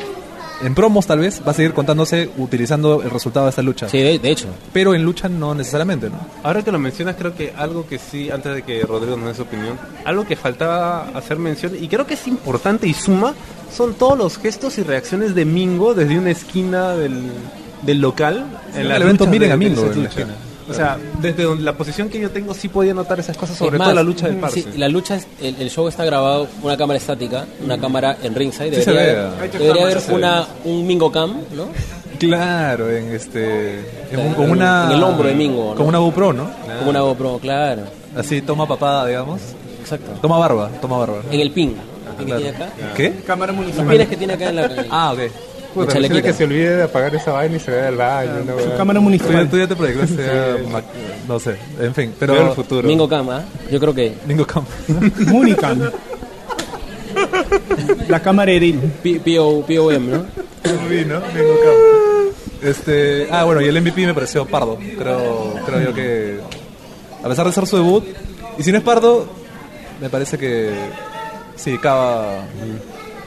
en 0.62 0.74
promos 0.74 1.06
tal 1.06 1.20
vez 1.20 1.40
va 1.46 1.52
a 1.52 1.54
seguir 1.54 1.72
contándose 1.72 2.28
utilizando 2.36 3.00
el 3.02 3.08
resultado 3.10 3.46
de 3.46 3.50
esta 3.50 3.62
lucha. 3.62 3.88
Sí, 3.88 3.96
de, 3.98 4.18
de 4.18 4.30
hecho. 4.30 4.46
Pero 4.74 4.94
en 4.94 5.02
lucha 5.02 5.26
no 5.26 5.54
necesariamente, 5.54 6.10
¿no? 6.10 6.16
Ahora 6.42 6.62
que 6.62 6.70
lo 6.70 6.78
mencionas, 6.78 7.16
creo 7.18 7.34
que 7.34 7.54
algo 7.56 7.86
que 7.86 7.98
sí, 7.98 8.30
antes 8.30 8.54
de 8.54 8.62
que 8.62 8.82
Rodrigo 8.82 9.16
nos 9.16 9.28
dé 9.28 9.34
su 9.36 9.42
opinión, 9.42 9.78
algo 10.04 10.26
que 10.26 10.36
faltaba 10.36 11.08
hacer 11.14 11.38
mención, 11.38 11.72
y 11.80 11.88
creo 11.88 12.06
que 12.06 12.12
es 12.12 12.26
importante 12.28 12.86
y 12.86 12.92
suma, 12.92 13.32
son 13.74 13.94
todos 13.94 14.18
los 14.18 14.36
gestos 14.36 14.76
y 14.76 14.82
reacciones 14.82 15.34
de 15.34 15.46
Mingo 15.46 15.94
desde 15.94 16.18
una 16.18 16.30
esquina 16.32 16.90
del, 16.90 17.22
del 17.82 18.00
local. 18.00 18.44
en 18.74 18.90
el 18.90 19.02
evento 19.02 19.26
miren 19.26 19.48
de- 19.48 19.52
a 19.54 19.56
de 19.56 19.56
Mingo 19.56 19.80
esa 19.82 19.86
en 19.86 19.90
la 19.90 19.96
lucha. 20.08 20.08
esquina. 20.20 20.36
O 20.68 20.72
sea, 20.74 20.98
desde 21.20 21.42
donde- 21.42 21.64
la 21.64 21.72
posición 21.72 22.08
que 22.08 22.20
yo 22.20 22.30
tengo 22.30 22.54
sí 22.54 22.68
podía 22.68 22.94
notar 22.94 23.18
esas 23.18 23.36
cosas, 23.36 23.56
sobre 23.56 23.74
Es 23.74 23.78
más, 23.78 23.88
todo 23.88 23.94
la 23.96 24.02
lucha 24.04 24.26
del 24.28 24.36
Parse. 24.36 24.62
sí, 24.62 24.68
la 24.78 24.88
lucha, 24.88 25.16
es- 25.16 25.26
el, 25.42 25.56
el 25.58 25.68
show 25.70 25.88
está 25.88 26.04
grabado 26.04 26.46
una 26.62 26.76
cámara 26.76 26.96
estática, 26.98 27.44
una 27.64 27.76
cámara 27.80 28.16
en 28.22 28.34
ringside. 28.36 28.76
Sí 28.76 28.82
se 28.82 28.92
Debería, 28.92 29.12
haber- 29.32 29.50
ah. 29.52 29.58
debería 29.58 29.82
haber 29.82 29.98
una, 30.12 30.46
un 30.64 30.86
Mingo 30.86 31.10
Cam, 31.10 31.32
¿no? 31.56 31.66
Claro, 32.20 32.88
en 32.90 33.08
este. 33.12 33.80
En, 34.12 34.20
un- 34.20 34.26
En- 34.26 34.34
con 34.34 34.50
una. 34.50 34.84
en 34.86 34.92
el 34.92 35.02
hombro 35.02 35.26
de 35.26 35.34
Mingo, 35.34 35.70
¿no? 35.70 35.74
Con 35.74 35.86
una 35.86 35.98
GoPro, 35.98 36.32
¿no? 36.32 36.50
Como 36.78 36.90
una 36.90 37.00
GoPro, 37.00 37.38
claro. 37.38 37.82
Así, 38.16 38.40
toma 38.42 38.68
papada, 38.68 39.06
digamos. 39.06 39.40
Exacto. 39.80 40.12
Toma 40.20 40.38
barba, 40.38 40.70
toma 40.80 40.98
barba. 40.98 41.22
En 41.32 41.40
el 41.40 41.50
pin. 41.50 41.74
El 42.10 42.16
pin 42.16 42.26
que 42.26 42.34
tiene 42.42 42.50
acá. 42.56 42.68
¿Qué? 42.94 43.12
Cámara 43.26 43.52
Los 43.52 43.60
municipal. 43.62 43.88
pines 43.88 44.08
que 44.08 44.16
tiene 44.16 44.32
acá 44.34 44.48
en 44.50 44.56
la. 44.56 44.70
Ah, 44.90 45.12
ok. 45.14 45.20
Puta, 45.74 46.22
que 46.22 46.32
se 46.32 46.44
olvide 46.44 46.76
de 46.76 46.82
apagar 46.82 47.14
esa 47.14 47.32
vaina 47.32 47.56
y 47.56 47.60
se 47.60 47.70
vea 47.70 47.88
el 47.88 47.96
baño. 47.96 48.44
¿no? 48.44 48.58
Su 48.58 48.76
cámara 48.76 49.00
municipal. 49.00 49.48
tú 49.48 49.56
ya 49.58 49.68
te 49.68 49.76
proyectaste, 49.76 50.26
no 51.28 51.38
sé, 51.38 51.56
en 51.78 51.94
fin, 51.94 52.14
pero... 52.18 52.32
Veo 52.32 52.48
el 52.48 52.54
futuro. 52.54 52.88
Mingo 52.88 53.08
Cam, 53.08 53.30
¿ah? 53.30 53.44
Yo 53.70 53.78
creo 53.78 53.94
que. 53.94 54.14
Mingo 54.26 54.46
Camp. 54.46 54.68
Municam. 55.26 55.80
La 58.08 58.20
cámara 58.20 58.52
PO, 59.02 59.64
POM, 59.66 60.10
¿no? 60.10 60.24
Sí, 60.64 61.04
¿no? 61.06 61.20
Mingo 61.20 61.56
Camp. 61.62 62.00
Este, 62.62 63.28
ah, 63.30 63.44
bueno, 63.44 63.60
y 63.60 63.68
el 63.68 63.80
MVP 63.80 64.06
me 64.06 64.14
pareció 64.14 64.44
Pardo. 64.46 64.76
Creo, 64.98 65.54
creo 65.64 65.80
yo 65.80 65.94
que, 65.94 66.40
a 67.22 67.28
pesar 67.28 67.46
de 67.46 67.52
ser 67.52 67.66
su 67.66 67.76
debut, 67.76 68.04
y 68.58 68.62
si 68.62 68.72
no 68.72 68.78
es 68.78 68.84
Pardo, 68.84 69.26
me 70.00 70.10
parece 70.10 70.36
que 70.36 70.70
sí, 71.56 71.78
Cava 71.78 72.44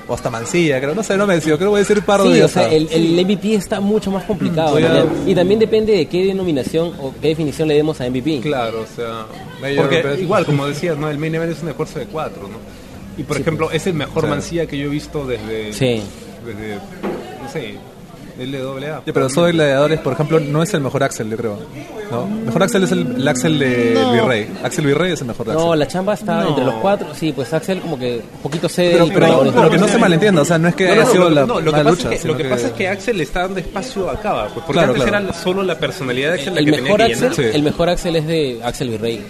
o 0.08 0.14
hasta 0.14 0.30
Mancilla, 0.30 0.80
creo, 0.80 0.94
no 0.94 1.04
sé, 1.04 1.18
no 1.18 1.26
me 1.26 1.36
decido, 1.36 1.58
creo 1.58 1.70
que 1.70 1.72
voy 1.72 1.78
a 1.78 1.84
decir 1.88 2.02
Pardo 2.04 2.34
Sí, 2.34 2.42
o 2.42 2.48
sea, 2.48 2.72
el, 2.72 2.88
el 2.92 3.26
MVP 3.26 3.56
está 3.56 3.80
mucho 3.80 4.12
más 4.12 4.24
complicado. 4.26 4.78
A-. 4.78 5.30
Y 5.30 5.34
también 5.36 5.60
depende 5.60 5.94
de 5.94 6.06
qué 6.08 6.26
denominación 6.26 6.94
o 7.00 7.14
qué 7.22 7.30
definición 7.30 7.68
le 7.68 7.76
demos 7.76 8.00
a 8.02 8.10
MVP. 8.10 8.42
Claro, 8.42 8.82
o 8.82 8.96
sea. 8.96 9.26
Porque 9.78 10.18
igual, 10.20 10.46
como 10.46 10.68
decías, 10.68 10.98
¿no? 10.98 11.10
El 11.10 11.18
main 11.18 11.36
event 11.36 11.54
es 11.54 11.64
un 11.64 11.70
esfuerzo 11.70 12.00
de 12.00 12.06
cuatro, 12.06 12.44
¿no? 12.44 12.58
Y 13.18 13.24
por 13.24 13.40
ejemplo, 13.40 13.72
es 13.72 13.86
el 13.88 13.94
mejor 13.94 14.24
Claro. 14.24 14.36
Mancilla 14.36 14.66
que 14.66 14.78
yo 14.78 14.86
he 14.86 14.90
visto 14.90 15.26
desde. 15.26 15.72
Sí. 15.74 16.02
Desde. 16.46 16.76
No 17.42 17.50
sé. 17.52 17.76
LWA. 18.38 19.04
Ya, 19.06 19.14
pero 19.14 19.30
Soy 19.30 19.52
Gladiadores, 19.52 20.00
por 20.00 20.14
ejemplo, 20.14 20.40
no 20.40 20.64
es 20.64 20.74
el 20.74 20.82
mejor 20.82 21.04
Axel, 21.04 21.30
yo 21.30 21.38
creo. 21.38 21.60
¿No? 22.12 22.26
Mejor 22.28 22.64
Axel 22.64 22.84
es 22.84 22.92
el, 22.92 23.16
el 23.16 23.28
Axel 23.28 23.60
de 23.60 23.98
Virrey. 24.12 24.48
Axel 24.64 24.86
Virrey 24.86 25.12
es 25.14 25.22
el 25.22 25.28
mejor 25.28 25.50
Axel. 25.50 25.64
No, 25.66 25.76
la 25.76 25.88
chamba 25.88 26.14
está 26.14 26.42
No. 26.42 26.50
entre 26.50 26.66
los 26.66 26.76
cuatro. 26.76 27.08
Sí, 27.14 27.32
pues 27.32 27.54
Axel 27.54 27.80
como 27.82 27.98
que 28.00 28.22
un 28.36 28.40
poquito 28.42 28.68
cede 28.70 28.98
pero, 29.14 29.70
que 29.70 29.78
no 29.78 29.88
se 29.88 29.98
malentienda, 29.98 30.42
o 30.42 30.46
sea, 30.46 30.58
no 30.58 30.68
es 30.70 30.76
que 30.76 30.86
No, 30.88 30.90
no, 30.90 30.94
haya 30.96 31.06
no, 31.06 31.12
sido 31.12 31.24
lo, 31.30 31.36
la 31.36 31.46
no, 31.46 31.60
lo 31.62 31.72
que 31.74 31.84
lucha. 31.84 32.10
que, 32.10 32.28
lo 32.28 32.38
que 32.38 32.46
pasa 32.46 32.68
es 32.68 32.74
que 32.74 32.88
Axel 32.88 33.18
le 33.18 33.24
está 33.24 33.42
dando 33.42 33.60
espacio 33.60 34.10
a 34.10 34.20
Cava, 34.20 34.44
pues 34.46 34.66
porque 34.66 34.74
Claro, 34.74 34.94
antes 34.94 35.04
claro. 35.10 35.26
era 35.26 35.34
solo 35.34 35.64
la 35.64 35.78
personalidad 35.78 36.30
de 36.34 36.40
Axel 36.40 36.56
la 36.56 36.62
que 36.64 36.72
mejor 36.82 37.00
tenía 37.02 37.08
que 37.20 37.26
Axel. 37.28 37.34
Sí. 37.52 37.52
el 37.56 37.64
mejor 37.64 37.90
Axel 37.90 38.16
es 38.16 38.28
de 38.28 38.60
Axel 38.64 38.90
Virrey. 38.90 39.26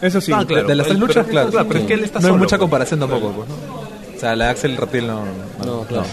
Eso 0.00 0.20
sí. 0.20 0.32
Ah, 0.34 0.44
claro. 0.46 0.66
de 0.66 0.74
las 0.74 0.86
tres 0.86 0.98
luchas, 0.98 1.16
pero- 1.26 1.30
claro. 1.30 1.50
claro, 1.50 1.68
pero 1.68 1.80
es 1.80 1.86
que 1.86 1.94
él 1.94 2.04
está 2.04 2.18
no 2.20 2.26
hay 2.28 2.32
mucha 2.34 2.48
pues. 2.56 2.60
comparación 2.60 2.98
tampoco, 3.00 3.30
pues, 3.32 3.48
¿no? 3.48 3.54
O 4.16 4.18
sea, 4.20 4.34
la 4.36 4.50
Axel 4.50 4.76
Reptil 4.76 5.06
no. 5.06 5.22
No, 5.64 5.82
claro. 5.82 6.06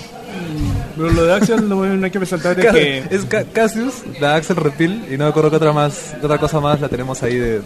Pero 1.00 1.14
lo 1.14 1.24
de 1.24 1.34
Axel 1.34 1.70
no, 1.70 1.84
hay 1.84 2.12
que 2.12 2.20
resaltar 2.20 2.56
de 2.58 2.68
que 2.72 3.04
Es 3.16 3.24
Ca- 3.24 3.46
Cassius, 3.46 3.94
la 4.20 4.36
Axel 4.36 4.58
Reptil, 4.58 5.06
y 5.10 5.18
no 5.18 5.24
me 5.24 5.30
acuerdo 5.30 5.50
qué 5.50 5.56
otra 5.56 5.72
más, 5.72 6.14
qué 6.20 6.26
otra 6.26 6.38
cosa 6.38 6.60
más 6.60 6.82
la 6.82 6.90
tenemos 6.90 7.24
ahí 7.24 7.36
de. 7.36 7.62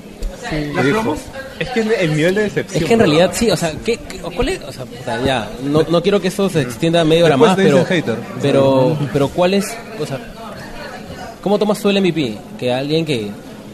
de 0.51 0.89
hijo. 0.89 1.15
Es 1.59 1.69
que 1.69 1.79
el 1.81 2.15
nivel 2.15 2.35
de 2.35 2.41
decepción. 2.43 2.83
Es 2.83 2.87
que 2.87 2.93
en 2.93 2.99
¿no? 2.99 3.05
realidad 3.05 3.31
sí, 3.33 3.49
o 3.49 3.57
sea, 3.57 3.71
¿qué, 3.83 3.97
qué- 3.97 4.19
cuál 4.19 4.49
es? 4.49 4.61
O 4.63 4.71
sea, 4.71 4.85
ya, 5.25 5.49
no, 5.63 5.81
no 5.89 6.01
quiero 6.03 6.21
que 6.21 6.27
esto 6.27 6.47
se 6.49 6.61
extienda 6.61 7.01
a 7.01 7.05
media 7.05 7.25
hora 7.25 7.33
Después 7.35 7.49
más, 7.51 7.57
pero, 7.57 7.85
hater. 7.85 8.15
pero, 8.41 8.97
pero 9.11 9.27
¿cuál 9.29 9.55
es? 9.55 9.75
O 9.99 10.05
sea, 10.05 10.19
¿cómo 11.41 11.57
tomas 11.59 11.79
tú 11.79 11.89
el 11.89 12.01
MVP? 12.01 12.37
Que 12.59 12.71
alguien 12.73 13.05
que 13.05 13.31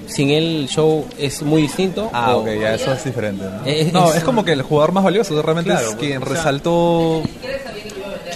sin 0.08 0.30
él 0.32 0.62
el 0.62 0.68
show 0.70 1.06
es 1.18 1.42
muy 1.44 1.62
distinto. 1.64 2.10
Ah, 2.14 2.36
o- 2.36 2.42
ok, 2.42 2.48
ya, 2.62 2.74
eso 2.76 2.94
es 2.94 3.04
diferente. 3.04 3.44
¿no? 3.44 3.66
Es- 3.66 3.94
no, 3.94 4.10
es- 4.12 4.18
es 4.18 4.24
como 4.24 4.44
que 4.44 4.54
el 4.54 4.62
jugador 4.62 4.92
más 4.92 5.04
valioso, 5.04 5.40
realmente 5.42 5.72
Claro, 5.72 5.90
es 5.90 5.96
quien 5.96 6.22
o 6.22 6.26
sea, 6.26 6.36
resaltó. 6.36 7.24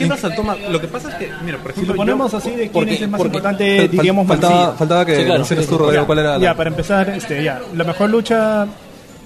¿Quién 0.07 0.11
resaltó 0.11 0.43
más? 0.43 0.57
Lo 0.69 0.79
que 0.81 0.87
pasa 0.87 1.09
es 1.09 1.15
que, 1.15 1.29
mira, 1.43 1.57
por 1.57 1.71
si 1.71 1.79
ejemplo, 1.81 1.93
lo 1.93 1.97
ponemos 1.97 2.31
yo- 2.31 2.37
así 2.37 2.49
de 2.51 2.55
quién 2.57 2.71
porque- 2.71 2.93
es 2.95 3.01
el 3.01 3.07
más 3.09 3.17
porque- 3.19 3.27
importante, 3.37 3.77
Fal- 3.83 3.89
diríamos 3.89 4.27
faltaba, 4.27 4.73
faltaba 4.73 5.05
que 5.05 5.15
Sí, 5.15 5.23
claro, 5.25 5.45
sí, 5.45 5.55
tú. 5.55 5.77
Rodrigo, 5.77 6.01
Ya, 6.01 6.05
cuál 6.07 6.19
era 6.19 6.37
la. 6.37 6.43
ya, 6.43 6.55
para 6.55 6.69
empezar, 6.69 7.09
este, 7.09 7.43
ya, 7.43 7.61
la 7.75 7.83
mejor 7.83 8.09
lucha 8.09 8.67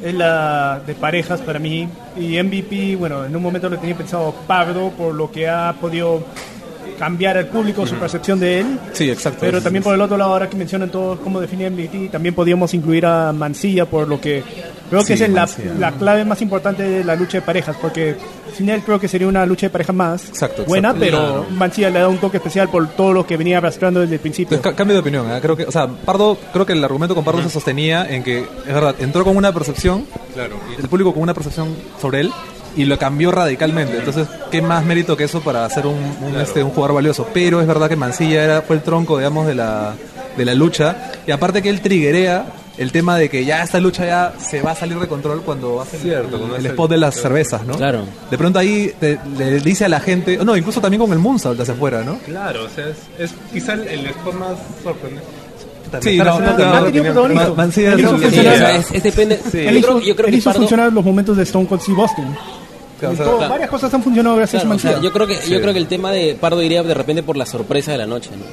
es 0.04 0.14
la 0.14 0.80
de 0.86 0.94
parejas 0.96 1.42
para 1.42 1.58
mí 1.60 1.88
y 2.16 2.38
MVP, 2.38 2.96
bueno, 2.96 3.26
en 3.26 3.36
un 3.36 3.42
momento 3.42 3.70
lo 3.70 3.78
tenía 3.78 3.96
pensado 3.96 4.34
Pardo 4.46 4.92
por 4.92 5.14
lo 5.16 5.32
que 5.32 5.48
ha 5.50 5.74
podido 5.80 6.24
cambiar 7.00 7.38
al 7.38 7.48
público 7.48 7.86
su 7.86 7.96
percepción 7.96 8.40
de 8.40 8.60
él. 8.62 8.80
Sí, 8.94 9.10
exacto. 9.10 9.40
Pero 9.42 9.62
también 9.62 9.84
por 9.84 9.94
el 9.94 10.02
otro 10.02 10.18
lado, 10.18 10.34
ahora 10.34 10.50
que 10.50 10.56
mencionan 10.58 10.90
todos 10.90 11.20
cómo 11.20 11.40
define 11.40 11.70
MVP, 11.70 12.10
también 12.12 12.34
podríamos 12.34 12.74
incluir 12.74 13.06
a 13.06 13.32
Mancilla 13.34 13.86
por 13.86 14.08
lo 14.08 14.20
que 14.20 14.42
creo 14.90 15.04
que 15.04 15.18
Sí, 15.18 15.24
es 15.24 15.30
la, 15.30 15.48
la 15.80 15.92
clave 15.92 16.24
más 16.26 16.42
importante 16.42 16.84
de 16.84 17.04
la 17.04 17.16
lucha 17.16 17.38
de 17.40 17.42
parejas, 17.42 17.76
porque 17.82 18.16
sin 18.56 18.70
él 18.70 18.82
creo 18.86 19.00
que 19.00 19.08
sería 19.08 19.28
una 19.28 19.46
lucha 19.46 19.68
de 19.68 19.70
parejas 19.72 19.96
más 19.96 20.30
Exacto, 20.30 20.64
buena, 20.66 20.90
exacto. 20.90 21.06
pero 21.06 21.18
Claro. 21.18 21.46
Mancilla 21.52 21.90
le 21.90 22.00
da 22.00 22.08
un 22.08 22.18
toque 22.18 22.38
especial 22.38 22.70
por 22.70 22.88
todo 22.90 23.14
lo 23.14 23.26
que 23.28 23.38
venía 23.38 23.58
arrastrando 23.58 24.00
desde 24.00 24.16
el 24.16 24.20
principio. 24.22 24.56
Entonces, 24.56 24.72
ca- 24.74 24.76
cambio 24.78 24.96
de 24.96 25.02
opinión, 25.02 25.30
¿eh? 25.32 25.40
creo 25.42 25.56
que, 25.56 25.66
o 25.66 25.72
sea, 25.72 25.88
Pardo, 25.88 26.38
creo 26.54 26.66
que 26.66 26.74
el 26.74 26.84
argumento 26.84 27.16
con 27.16 27.24
Pardo 27.24 27.42
se 27.44 27.50
sostenía 27.50 28.08
en 28.10 28.24
que, 28.24 28.40
es 28.40 28.74
verdad, 28.74 28.96
entró 29.00 29.24
con 29.24 29.36
una 29.38 29.52
percepción, 29.54 30.06
Claro. 30.34 30.56
el 30.78 30.88
público 30.88 31.14
con 31.14 31.24
una 31.24 31.34
percepción 31.34 31.76
sobre 32.02 32.22
él 32.22 32.32
y 32.76 32.86
lo 32.86 32.98
cambió 33.00 33.32
radicalmente. 33.32 33.98
Entonces, 33.98 34.28
¿qué 34.52 34.62
más 34.62 34.86
mérito 34.86 35.18
que 35.18 35.24
eso 35.24 35.42
para 35.42 35.68
ser 35.70 35.88
un, 35.88 35.96
un, 36.22 36.40
este, 36.40 36.62
un 36.64 36.70
jugador 36.72 36.96
valioso? 36.96 37.28
Pero 37.34 37.60
es 37.60 37.66
verdad 37.68 37.90
que 37.90 37.96
Mancilla 37.96 38.44
era, 38.44 38.62
fue 38.62 38.76
el 38.76 38.84
tronco, 38.84 39.18
digamos, 39.18 39.48
de 39.48 39.56
la, 39.56 39.96
de 40.38 40.46
la 40.46 40.54
lucha 40.54 41.12
y 41.26 41.32
aparte 41.32 41.62
que 41.64 41.70
él 41.70 41.82
triguea 41.82 42.46
el 42.78 42.92
tema 42.92 43.18
de 43.18 43.30
que 43.30 43.44
ya 43.44 43.64
esta 43.64 43.80
lucha 43.80 44.06
ya 44.06 44.34
se 44.40 44.62
va 44.62 44.72
a 44.72 44.76
salir 44.76 45.00
de 45.00 45.08
control 45.08 45.42
cuando 45.42 45.82
hace 45.82 45.98
el- 45.98 46.04
Cierto, 46.04 46.36
el, 46.38 46.44
el 46.44 46.56
hace 46.58 46.68
spot 46.70 46.92
de 46.92 46.98
las 46.98 47.16
cervezas, 47.16 47.66
¿no? 47.66 47.76
Claro. 47.76 48.04
De 48.30 48.38
pronto 48.38 48.60
ahí 48.60 48.94
te- 49.00 49.20
le 49.38 49.60
dice 49.60 49.86
a 49.86 49.90
la 49.90 50.00
gente, 50.00 50.38
no, 50.44 50.56
incluso 50.56 50.80
también 50.80 51.02
con 51.02 51.12
el 51.12 51.20
Moonsault 51.20 51.60
hacia 51.60 51.74
afuera, 51.74 52.04
¿no? 52.04 52.20
Claro, 52.20 52.66
o 52.66 52.70
sea, 52.70 52.88
es, 52.88 52.98
es 53.18 53.34
quizá 53.52 53.74
el, 53.74 53.88
el 53.88 54.06
spot 54.08 54.34
más 54.36 54.54
sorprendente. 54.84 55.28
Sí, 56.02 56.18
no, 56.18 56.26
no, 56.26 56.40
no, 56.40 56.90
Yo 56.92 57.02
creo, 60.16 60.30
que 60.30 60.42
funcionar 60.42 60.92
los 60.92 61.06
momentos 61.06 61.38
de 61.38 61.44
Stone 61.44 61.66
Cold 61.68 61.82
Steve 61.82 62.02
Austin. 62.02 62.26
O 62.26 63.00
sea, 63.00 63.10
Todo- 63.26 63.38
claro. 63.38 63.52
Varias 63.52 63.70
cosas 63.70 63.94
han 63.94 64.04
funcionado 64.04 64.36
gracias 64.36 64.64
Claro, 64.64 64.74
a 64.74 64.76
o 64.76 64.80
sea, 64.80 65.00
yo 65.02 65.14
creo 65.14 65.28
que 65.28 65.38
yo 65.48 65.62
creo 65.62 65.72
que 65.72 65.80
el 65.80 65.88
tema 65.88 66.12
de 66.12 66.36
Pardo 66.40 66.62
iría 66.64 66.82
de 66.84 66.94
repente 66.94 67.22
por 67.24 67.38
la 67.38 67.46
sorpresa 67.46 67.92
de 67.92 68.00
la 68.00 68.08
noche, 68.08 68.32
¿no? 68.32 68.44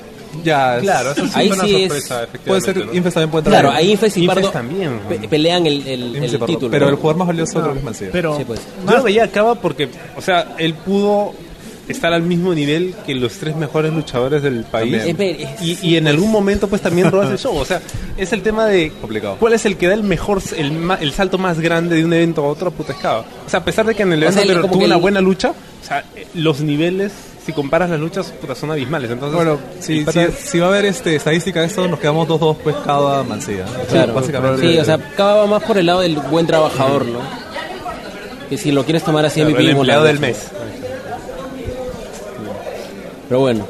Ya, 0.44 0.76
es- 0.76 0.82
Claro, 0.82 1.10
eso 1.12 1.26
sí 1.26 1.32
Ahí 1.34 1.48
fue 1.48 1.56
una 1.56 1.64
sí 1.64 1.74
es- 1.74 1.80
sorpresa, 1.88 2.22
efectivamente. 2.24 2.46
puede 2.48 2.60
ser, 2.60 2.76
¿no? 2.76 2.82
También 2.82 3.02
puede 3.30 3.40
entrar. 3.40 3.42
Claro, 3.62 3.70
ahí 3.70 3.90
Infes 3.92 4.16
y 4.16 4.20
Infes 4.22 4.34
Pardo 4.36 4.50
también, 4.50 5.00
pelean 5.30 5.66
el, 5.66 5.86
el- 5.86 6.16
y 6.24 6.28
Pardo. 6.28 6.46
título. 6.46 6.70
Pero 6.70 6.86
¿no? 6.86 6.90
el 6.90 6.96
jugador 6.96 7.16
más 7.18 7.28
valioso 7.28 7.72
que 7.72 7.78
es 7.78 7.84
Mancilla. 7.84 8.10
Pero 8.12 8.36
Sí, 8.36 8.44
pues. 8.44 8.60
Yo 8.86 8.96
lo 8.96 9.02
veía 9.02 9.24
acaba 9.24 9.54
porque, 9.56 9.88
o 10.16 10.20
sea, 10.20 10.54
él 10.58 10.74
pudo 10.74 11.32
estar 11.86 12.14
al 12.14 12.22
mismo 12.22 12.54
nivel 12.54 12.94
que 13.04 13.14
los 13.14 13.34
tres 13.34 13.54
mejores 13.56 13.92
luchadores 13.92 14.42
del 14.42 14.64
país. 14.64 14.94
Es 14.94 15.16
es- 15.20 15.62
Y, 15.62 15.78
y 15.82 15.96
en 15.98 16.08
algún 16.08 16.30
momento 16.32 16.66
pues 16.66 16.80
también 16.80 17.10
robas 17.10 17.30
el 17.30 17.38
show. 17.38 17.54
O 17.56 17.64
sea, 17.66 17.82
es 18.16 18.32
el 18.32 18.40
tema 18.42 18.64
de 18.66 18.90
Complicado. 19.02 19.36
cuál 19.38 19.52
es 19.52 19.66
el 19.66 19.76
que 19.76 19.88
da 19.88 19.92
el 19.94 20.02
mejor, 20.02 20.40
el, 20.56 20.72
ma- 20.72 20.94
el 20.98 21.12
salto 21.12 21.36
más 21.36 21.60
grande 21.60 21.96
de 21.96 22.04
un 22.06 22.12
evento 22.14 22.42
a 22.42 22.48
otro, 22.48 22.70
puta 22.70 22.92
escava. 22.94 23.24
O 23.46 23.50
sea, 23.50 23.60
a 23.60 23.64
pesar 23.64 23.84
de 23.84 23.94
que 23.94 24.02
en 24.02 24.14
el 24.14 24.20
O 24.20 24.22
evento 24.22 24.32
sea, 24.32 24.42
el- 24.44 24.48
anterior 24.48 24.62
como 24.62 24.72
tuvo 24.72 24.80
que 24.80 24.86
una 24.86 24.94
el- 24.94 25.00
buena 25.02 25.20
lucha, 25.20 25.50
o 25.50 25.86
sea, 25.86 26.04
eh, 26.16 26.26
los 26.32 26.60
niveles, 26.62 27.12
si 27.44 27.52
comparas 27.52 27.90
las 27.90 28.00
luchas, 28.00 28.32
puta, 28.40 28.54
son 28.54 28.70
abismales. 28.70 29.10
Entonces, 29.10 29.36
Bueno, 29.36 29.58
si, 29.80 30.02
va 30.58 30.66
a 30.66 30.68
haber 30.70 30.86
este, 30.86 31.16
estadística 31.16 31.60
de 31.60 31.66
esto, 31.66 31.86
nos 31.88 31.98
quedamos 31.98 32.26
2-2 32.28 32.56
pues 32.62 32.76
cada 32.84 33.22
Mancilla. 33.22 33.64
¿no? 33.66 33.84
Claro, 33.84 34.14
básicamente. 34.14 34.60
sí, 34.62 34.78
o 34.78 34.84
sea, 34.84 34.98
cada 35.16 35.34
va 35.34 35.46
más 35.46 35.62
por 35.62 35.76
el 35.76 35.86
lado 35.86 36.00
del 36.00 36.16
buen 36.16 36.46
trabajador, 36.46 37.04
¿no? 37.04 37.20
Que 38.48 38.56
si 38.56 38.72
lo 38.72 38.84
quieres 38.84 39.02
tomar 39.02 39.26
así 39.26 39.40
Claro, 39.40 39.50
MVP 39.50 39.70
el 39.70 39.76
empleado 39.76 40.04
del 40.04 40.20
mes. 40.20 40.48
Pero 43.28 43.40
bueno, 43.40 43.66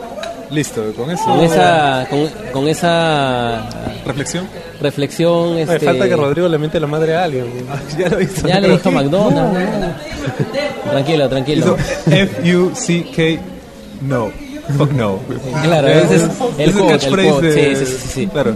Listo, 0.51 0.93
con 0.95 1.11
eso. 1.11 1.25
con 1.25 1.41
esa, 1.41 2.07
con, 2.11 2.29
con 2.53 2.69
esa 2.69 3.69
reflexión. 4.05 4.47
reflexión, 4.81 5.55
Me 5.55 5.63
este, 5.63 5.81
falta 5.81 6.09
que 6.09 6.17
Rodrigo 6.17 6.49
le 6.49 6.59
mente 6.59 6.79
la 6.79 6.87
madre 6.87 7.17
a 7.17 7.25
alguien. 7.25 7.47
ya 7.99 8.09
lo 8.09 8.21
hizo. 8.21 8.47
ya 8.47 8.61
le 8.61 8.69
dijo 8.69 8.89
a 8.89 8.93
McDonald's. 8.93 9.53
¿no? 9.53 10.91
Tranquilo, 10.91 11.29
tranquilo. 11.29 11.77
F-U-C-K, 12.07 13.54
no. 14.03 14.31
Fuck 14.79 14.93
no. 14.97 15.19
Claro, 15.63 15.89
ese 15.89 16.17
es 16.17 16.23
el 16.59 16.73
quote, 16.73 17.07
el 17.07 17.29
quote, 17.31 17.47
de- 17.49 17.77
sí, 17.77 17.87
sí, 17.87 17.93
sí, 17.99 18.09
sí. 18.09 18.27
Claro. 18.27 18.55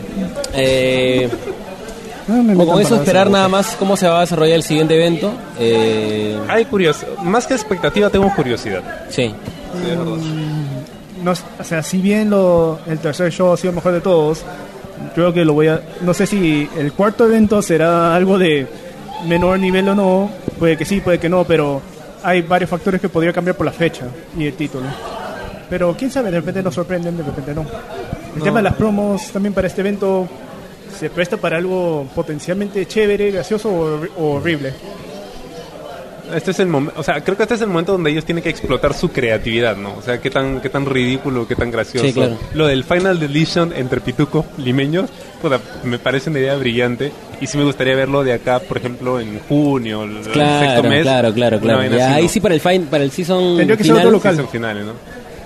Eh, 0.54 1.28
me 2.28 2.54
o 2.62 2.66
con 2.66 2.80
eso 2.82 2.96
esperar 2.96 3.30
nada 3.30 3.48
más 3.48 3.74
cómo 3.78 3.96
se 3.96 4.06
va 4.06 4.18
a 4.18 4.20
desarrollar 4.20 4.56
el 4.56 4.62
siguiente 4.62 4.94
evento. 4.94 5.32
Eh, 5.58 6.38
Hay 6.48 6.64
curiosidad. 6.66 7.16
Más 7.22 7.46
que 7.46 7.54
expectativa, 7.54 8.10
tengo 8.10 8.30
curiosidad. 8.34 8.82
sí, 9.10 9.34
no, 11.22 11.32
o 11.32 11.64
sea, 11.64 11.82
si 11.82 11.98
bien 11.98 12.30
lo, 12.30 12.78
el 12.86 12.98
tercer 13.00 13.32
show 13.32 13.52
ha 13.52 13.56
sido 13.56 13.70
el 13.70 13.74
mejor 13.76 13.92
de 13.92 14.00
todos, 14.00 14.42
creo 15.14 15.32
que 15.32 15.44
lo 15.44 15.52
voy 15.52 15.66
a. 15.68 15.80
No 16.02 16.14
sé 16.14 16.26
si 16.26 16.68
el 16.78 16.92
cuarto 16.92 17.26
evento 17.26 17.60
será 17.60 18.14
algo 18.14 18.38
de 18.38 18.66
menor 19.26 19.58
nivel 19.58 19.88
o 19.88 19.94
no. 19.94 20.30
Puede 20.58 20.76
que 20.76 20.84
sí, 20.84 21.00
puede 21.00 21.18
que 21.18 21.28
no, 21.28 21.44
pero 21.44 21.82
hay 22.22 22.42
varios 22.42 22.70
factores 22.70 23.00
que 23.00 23.08
podría 23.08 23.32
cambiar 23.32 23.56
por 23.56 23.66
la 23.66 23.72
fecha 23.72 24.04
y 24.38 24.46
el 24.46 24.54
título. 24.54 24.86
Pero 25.70 25.94
quién 25.96 26.10
sabe, 26.10 26.30
de 26.30 26.38
repente 26.38 26.62
nos 26.62 26.74
sorprenden, 26.74 27.16
de 27.16 27.22
repente 27.22 27.54
no. 27.54 27.64
El 28.36 28.42
tema 28.42 28.58
de 28.58 28.64
las 28.64 28.74
promos 28.74 29.30
también 29.32 29.52
para 29.52 29.66
este 29.66 29.80
evento 29.80 30.28
se 30.98 31.10
presta 31.10 31.36
para 31.36 31.56
algo 31.58 32.06
potencialmente 32.14 32.86
chévere, 32.86 33.30
gracioso 33.30 33.68
o, 33.70 34.00
o 34.16 34.34
horrible. 34.36 34.72
Este 36.34 36.50
es 36.50 36.60
el 36.60 36.66
momento, 36.66 37.00
o 37.00 37.02
sea, 37.02 37.22
creo 37.22 37.36
que 37.38 37.44
este 37.44 37.54
es 37.54 37.62
el 37.62 37.68
momento 37.68 37.92
donde 37.92 38.10
ellos 38.10 38.24
tienen 38.24 38.44
que 38.44 38.50
explotar 38.50 38.92
su 38.92 39.10
creatividad, 39.10 39.76
¿no? 39.76 39.94
O 39.96 40.02
sea, 40.02 40.20
qué 40.20 40.30
tan, 40.30 40.60
qué 40.60 40.68
tan 40.68 40.84
ridículo, 40.84 41.48
qué 41.48 41.56
tan 41.56 41.70
gracioso. 41.70 42.06
Sí, 42.06 42.12
claro. 42.12 42.36
Lo 42.52 42.66
del 42.66 42.84
Final 42.84 43.18
Deletion 43.18 43.72
entre 43.74 44.00
pitucos 44.00 44.44
limeños, 44.58 45.08
puta, 45.40 45.58
me 45.84 45.98
parece 45.98 46.28
una 46.28 46.40
idea 46.40 46.56
brillante. 46.56 47.12
Y 47.40 47.46
sí 47.46 47.56
me 47.56 47.64
gustaría 47.64 47.94
verlo 47.94 48.24
de 48.24 48.34
acá, 48.34 48.58
por 48.58 48.76
ejemplo, 48.76 49.20
en 49.20 49.38
junio, 49.48 50.02
el 50.02 50.16
sexto 50.16 50.32
claro, 50.32 50.88
mes. 50.90 51.02
claro, 51.02 51.32
claro, 51.32 51.60
claro. 51.60 51.84
Ya, 51.84 52.06
así, 52.08 52.14
ahí 52.16 52.22
¿no? 52.24 52.28
sí 52.28 52.40
para 52.40 52.54
el 52.54 52.60
fin, 52.60 52.86
para 52.90 53.04
el 53.04 53.10
season 53.10 53.56
Tendría 53.56 53.76
que 53.76 53.84
ser 53.84 53.92
final. 53.92 54.06
otro 54.06 54.10
local. 54.10 54.34
Season 54.34 54.50
finales, 54.50 54.84
¿no? 54.84 54.92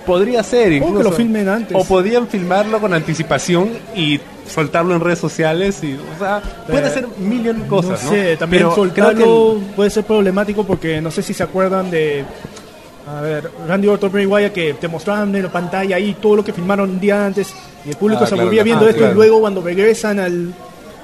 Podría 0.05 0.43
ser, 0.43 0.71
incluso. 0.73 0.97
que 0.97 1.03
lo 1.03 1.11
filmen 1.11 1.47
antes. 1.49 1.75
O 1.79 1.83
podían 1.85 2.27
filmarlo 2.27 2.79
con 2.79 2.93
anticipación 2.93 3.69
y 3.95 4.19
soltarlo 4.47 4.93
en 4.95 5.01
redes 5.01 5.19
sociales. 5.19 5.83
y 5.83 5.93
O 5.93 6.19
sea, 6.19 6.41
puede 6.67 6.85
hacer 6.87 7.07
million 7.19 7.61
cosas, 7.67 8.03
¿no? 8.03 8.09
No 8.11 8.15
sé, 8.15 8.37
también 8.37 8.63
Pero 8.63 8.75
soltarlo 8.75 9.53
el- 9.57 9.63
puede 9.75 9.89
ser 9.89 10.03
problemático 10.03 10.63
porque 10.65 10.99
no 11.01 11.09
sé 11.11 11.21
si 11.23 11.33
se 11.33 11.43
acuerdan 11.43 11.89
de. 11.89 12.23
A 13.05 13.19
ver, 13.21 13.49
Randy 13.67 13.87
Orton, 13.89 14.11
Bray 14.11 14.25
Wyatt 14.25 14.53
que 14.53 14.73
te 14.75 14.87
mostraban 14.87 15.35
en 15.35 15.43
la 15.43 15.51
pantalla 15.51 15.97
ahí 15.97 16.15
todo 16.21 16.37
lo 16.37 16.43
que 16.43 16.53
filmaron 16.53 16.89
un 16.89 16.99
día 17.01 17.25
antes 17.25 17.53
y 17.85 17.89
el 17.89 17.97
público 17.97 18.23
Ah, 18.23 18.27
se 18.27 18.35
claro. 18.35 18.49
viendo 18.49 18.85
Ah, 18.85 18.89
esto 18.89 18.97
claro. 18.99 19.11
y 19.11 19.15
luego 19.15 19.41
cuando 19.41 19.61
regresan 19.61 20.19
al, 20.19 20.53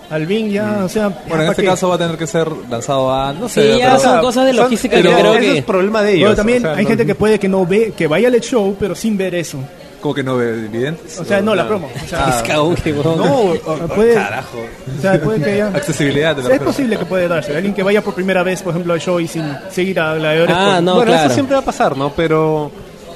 al 0.10 0.26
ring 0.26 0.52
ya, 0.52 0.82
o 0.86 0.90
sea. 0.90 1.08
Bueno, 1.10 1.24
en 1.26 1.30
¿para 1.30 1.44
este 1.52 1.62
qué? 1.62 1.68
caso 1.68 1.90
va 1.90 1.96
a 1.96 1.98
tener 1.98 2.18
que 2.18 2.28
ser 2.28 2.48
lanzado 2.70 3.14
a. 3.14 3.34
No 3.34 3.48
sé. 3.50 3.74
Sí, 3.74 3.80
ya 3.80 3.88
pero- 3.98 4.00
son 4.00 4.22
cosas 4.22 4.46
de 4.46 4.54
son- 4.54 4.64
logística 4.64 4.96
pero 4.98 5.10
que 5.12 5.16
creo 5.20 5.34
que... 5.34 5.58
es 5.60 5.64
problema 5.66 6.02
de 6.02 6.12
ellos. 6.14 6.22
Bueno, 6.30 6.36
también 6.36 6.66
o 6.66 6.68
sea, 6.70 6.78
hay 6.78 6.84
no- 6.84 6.90
gente 6.90 7.06
que 7.06 7.16
puede 7.16 7.40
que 7.40 7.48
no 7.50 7.66
ve, 7.66 7.94
que 7.96 8.08
vaya 8.08 8.28
al 8.28 8.40
show 8.42 8.76
pero 8.80 8.96
sin 8.96 9.18
ver 9.18 9.36
eso. 9.36 9.58
Como 10.02 10.16
que 10.16 10.24
no 10.24 10.38
ve 10.38 10.52
evidentes. 10.52 11.20
O 11.20 11.26
sea, 11.26 11.42
no, 11.42 11.54
la 11.54 11.68
promo. 11.68 11.88
O 11.94 12.08
sea, 12.08 12.30
Es 12.30 12.42
que 12.82 12.94
huevón. 12.94 13.18
no, 13.18 13.36
o- 13.52 13.88
puede, 13.94 14.14
Carajo. 14.14 14.60
o 14.98 15.02
sea, 15.02 15.20
puede 15.22 15.44
que 15.44 15.58
ya. 15.58 15.68
Accesibilidad 15.68 16.36
de 16.36 16.40
O 16.40 16.44
la 16.44 16.48
sea, 16.52 16.56
es 16.56 16.62
posible 16.64 16.98
que 16.98 17.06
puede 17.06 17.28
darse. 17.28 17.54
Alguien 17.54 17.74
que 17.74 17.84
vaya 17.84 18.02
por 18.02 18.14
primera 18.16 18.42
vez, 18.42 18.62
por 18.62 18.72
ejemplo, 18.72 18.94
al 18.94 19.02
show 19.02 19.20
y 19.20 19.28
sin 19.28 19.44
seguir 19.70 20.00
a 20.00 20.16
gladiadores. 20.16 20.56
Ah, 20.58 20.72
por- 20.76 20.84
no, 20.84 20.96
bueno, 20.96 21.12
claro. 21.12 21.26
eso 21.26 21.34
siempre 21.34 21.56
va 21.56 21.62
a 21.62 21.66
pasar, 21.66 21.98
¿no? 21.98 22.14
Pero, 22.16 22.72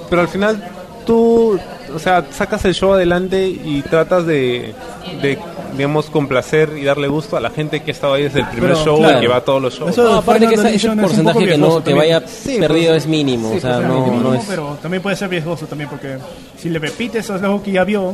pero 0.10 0.22
al 0.24 0.28
final 0.28 0.62
tú, 1.06 1.58
o 1.94 2.00
sea, 2.00 2.26
sacas 2.32 2.64
el 2.66 2.74
show 2.74 2.94
adelante 2.94 3.48
y 3.48 3.82
tratas 3.84 4.26
de, 4.26 4.74
de, 5.22 5.38
digamos, 5.76 6.08
complacer 6.10 6.72
y 6.78 6.84
darle 6.84 7.08
gusto 7.08 7.38
a 7.38 7.40
la 7.40 7.50
gente 7.50 7.82
que 7.82 7.92
ha 7.92 7.94
estado 7.94 8.14
ahí 8.14 8.24
desde 8.24 8.42
el 8.42 8.48
primer 8.48 8.72
Pero, 8.74 8.84
show 8.86 8.98
claro. 9.00 9.18
y 9.18 9.22
que 9.22 9.28
va 9.28 9.38
a 9.38 9.42
todos 9.42 9.62
los 9.62 9.74
shows. 9.78 9.92
Eso- 9.92 10.04
No, 10.04 10.14
aparte 10.16 10.48
que 10.48 10.54
esa- 10.56 10.64
ese 10.64 10.70
Edition 10.72 10.92
es 10.92 10.98
un 10.98 11.08
porcentaje 11.10 11.46
que, 11.46 11.58
no, 11.58 11.68
que 11.68 11.74
también. 11.92 11.98
vaya 11.98 12.24
Sí, 12.28 12.58
perdido 12.60 12.92
pues, 12.94 13.04
es 13.04 13.10
mínimo. 13.10 13.52
sí, 13.52 13.58
o 13.58 13.62
sea, 13.62 13.76
pues, 13.78 13.88
no, 13.88 14.06
mínimo, 14.06 14.20
no 14.30 14.34
es... 14.36 14.46
pero 14.48 14.78
también 14.82 15.02
puede 15.04 15.16
ser 15.16 15.30
riesgoso 15.30 15.66
también 15.68 15.90
porque 15.90 16.18
si 16.58 16.70
le 16.70 16.80
repites 16.80 17.30
algo 17.30 17.62
que 17.64 17.72
ya 17.72 17.84
vio, 17.84 18.14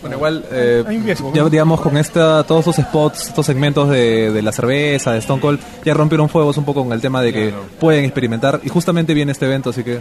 Bueno, 0.00 0.16
igual, 0.16 0.44
eh, 0.50 0.82
Hay 0.88 0.96
un 0.96 1.04
riesgo, 1.04 1.30
ya 1.34 1.44
digamos 1.50 1.78
con 1.82 1.94
esta, 1.98 2.42
todos 2.44 2.66
estos 2.66 2.86
spots, 2.86 3.28
estos 3.28 3.44
segmentos 3.44 3.90
de, 3.90 4.32
de 4.32 4.40
la 4.40 4.50
cerveza, 4.50 5.12
de 5.12 5.18
Stone 5.18 5.42
Cold, 5.42 5.60
ya 5.84 5.92
rompieron 5.92 6.30
fuegos 6.30 6.56
un 6.56 6.64
poco 6.64 6.82
con 6.84 6.92
el 6.94 7.02
tema 7.02 7.20
de 7.20 7.34
que 7.34 7.52
pueden 7.78 8.06
experimentar 8.06 8.60
y 8.64 8.70
justamente 8.70 9.12
viene 9.12 9.32
este 9.32 9.44
evento, 9.44 9.68
así 9.68 9.84
que 9.84 9.98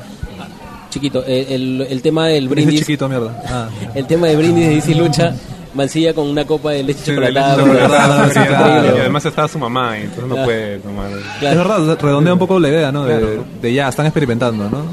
Chiquito, 0.90 1.24
eh, 1.28 1.48
el, 1.50 1.86
el 1.90 2.02
tema 2.02 2.28
del 2.28 2.44
Dice 2.46 2.56
brindis... 2.56 2.80
chiquito, 2.80 3.08
mierda. 3.08 3.44
Ah. 3.48 3.70
El 3.96 4.06
tema 4.08 4.28
de 4.28 4.36
brindis 4.36 4.68
de 4.68 4.76
DC 4.76 4.96
Lucha, 4.96 5.34
Mancilla 5.76 6.14
con 6.16 6.28
una 6.28 6.46
copa 6.46 6.72
de 6.72 6.82
leche 6.84 7.00
Sí, 7.06 7.12
de 7.12 7.18
chocolatada. 7.18 8.26
leche 8.28 8.40
y 8.98 9.00
además 9.02 9.24
estaba 9.26 9.48
su 9.48 9.60
mamá 9.60 9.98
y 10.00 10.02
entonces 10.04 10.28
no 10.28 10.44
puede 10.44 10.80
tomar. 10.80 11.10
Claro. 11.40 11.62
Es 11.62 11.68
verdad, 11.68 12.00
redondea 12.02 12.34
un 12.34 12.40
poco 12.40 12.60
la 12.60 12.70
idea, 12.70 12.92
¿no? 12.92 13.06
De, 13.06 13.20
Claro. 13.20 13.46
de 13.62 13.74
ya, 13.74 13.88
están 13.90 14.06
experimentando, 14.08 14.68
¿no? 14.70 14.84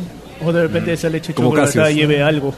o 0.46 0.52
de 0.52 0.62
repente 0.62 0.92
esa 0.92 1.08
leche 1.08 1.32
Como 1.32 1.48
chocolatada 1.48 1.84
Cassius. 1.86 1.98
lleve 1.98 2.22
algo. 2.22 2.52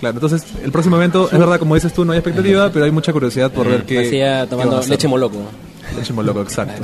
Claro, 0.00 0.16
entonces 0.18 0.44
el 0.62 0.70
próximo 0.70 0.96
evento, 0.96 1.30
es 1.32 1.38
verdad, 1.38 1.58
como 1.58 1.74
dices 1.74 1.94
tú, 1.94 2.04
no 2.04 2.12
hay 2.12 2.18
expectativa, 2.18 2.68
pero 2.70 2.84
hay 2.84 2.90
mucha 2.90 3.10
curiosidad 3.14 3.50
por 3.50 3.66
ver 3.66 3.84
qué. 3.84 4.00
Mancilla 4.02 4.42
qué 4.42 4.50
tomando 4.50 4.76
hacer. 4.76 4.90
leche 4.90 5.08
moloco. 5.08 5.38
Leche 5.96 6.12
moloco, 6.12 6.42
exacto. 6.42 6.82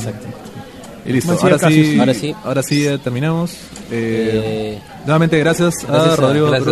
Y 1.04 1.12
listo, 1.12 1.32
ahora 1.42 1.58
sí. 1.58 1.96
Ahora 1.98 2.14
sí. 2.14 2.34
ahora 2.44 2.62
sí 2.62 2.86
eh, 2.86 2.98
terminamos. 2.98 3.52
Eh, 3.90 4.76
Eh, 4.78 4.78
nuevamente 5.04 5.38
gracias, 5.38 5.84
gracias 5.86 6.08
a 6.10 6.12
a- 6.12 6.16
Rodrigo 6.16 6.46
gracias 6.48 6.68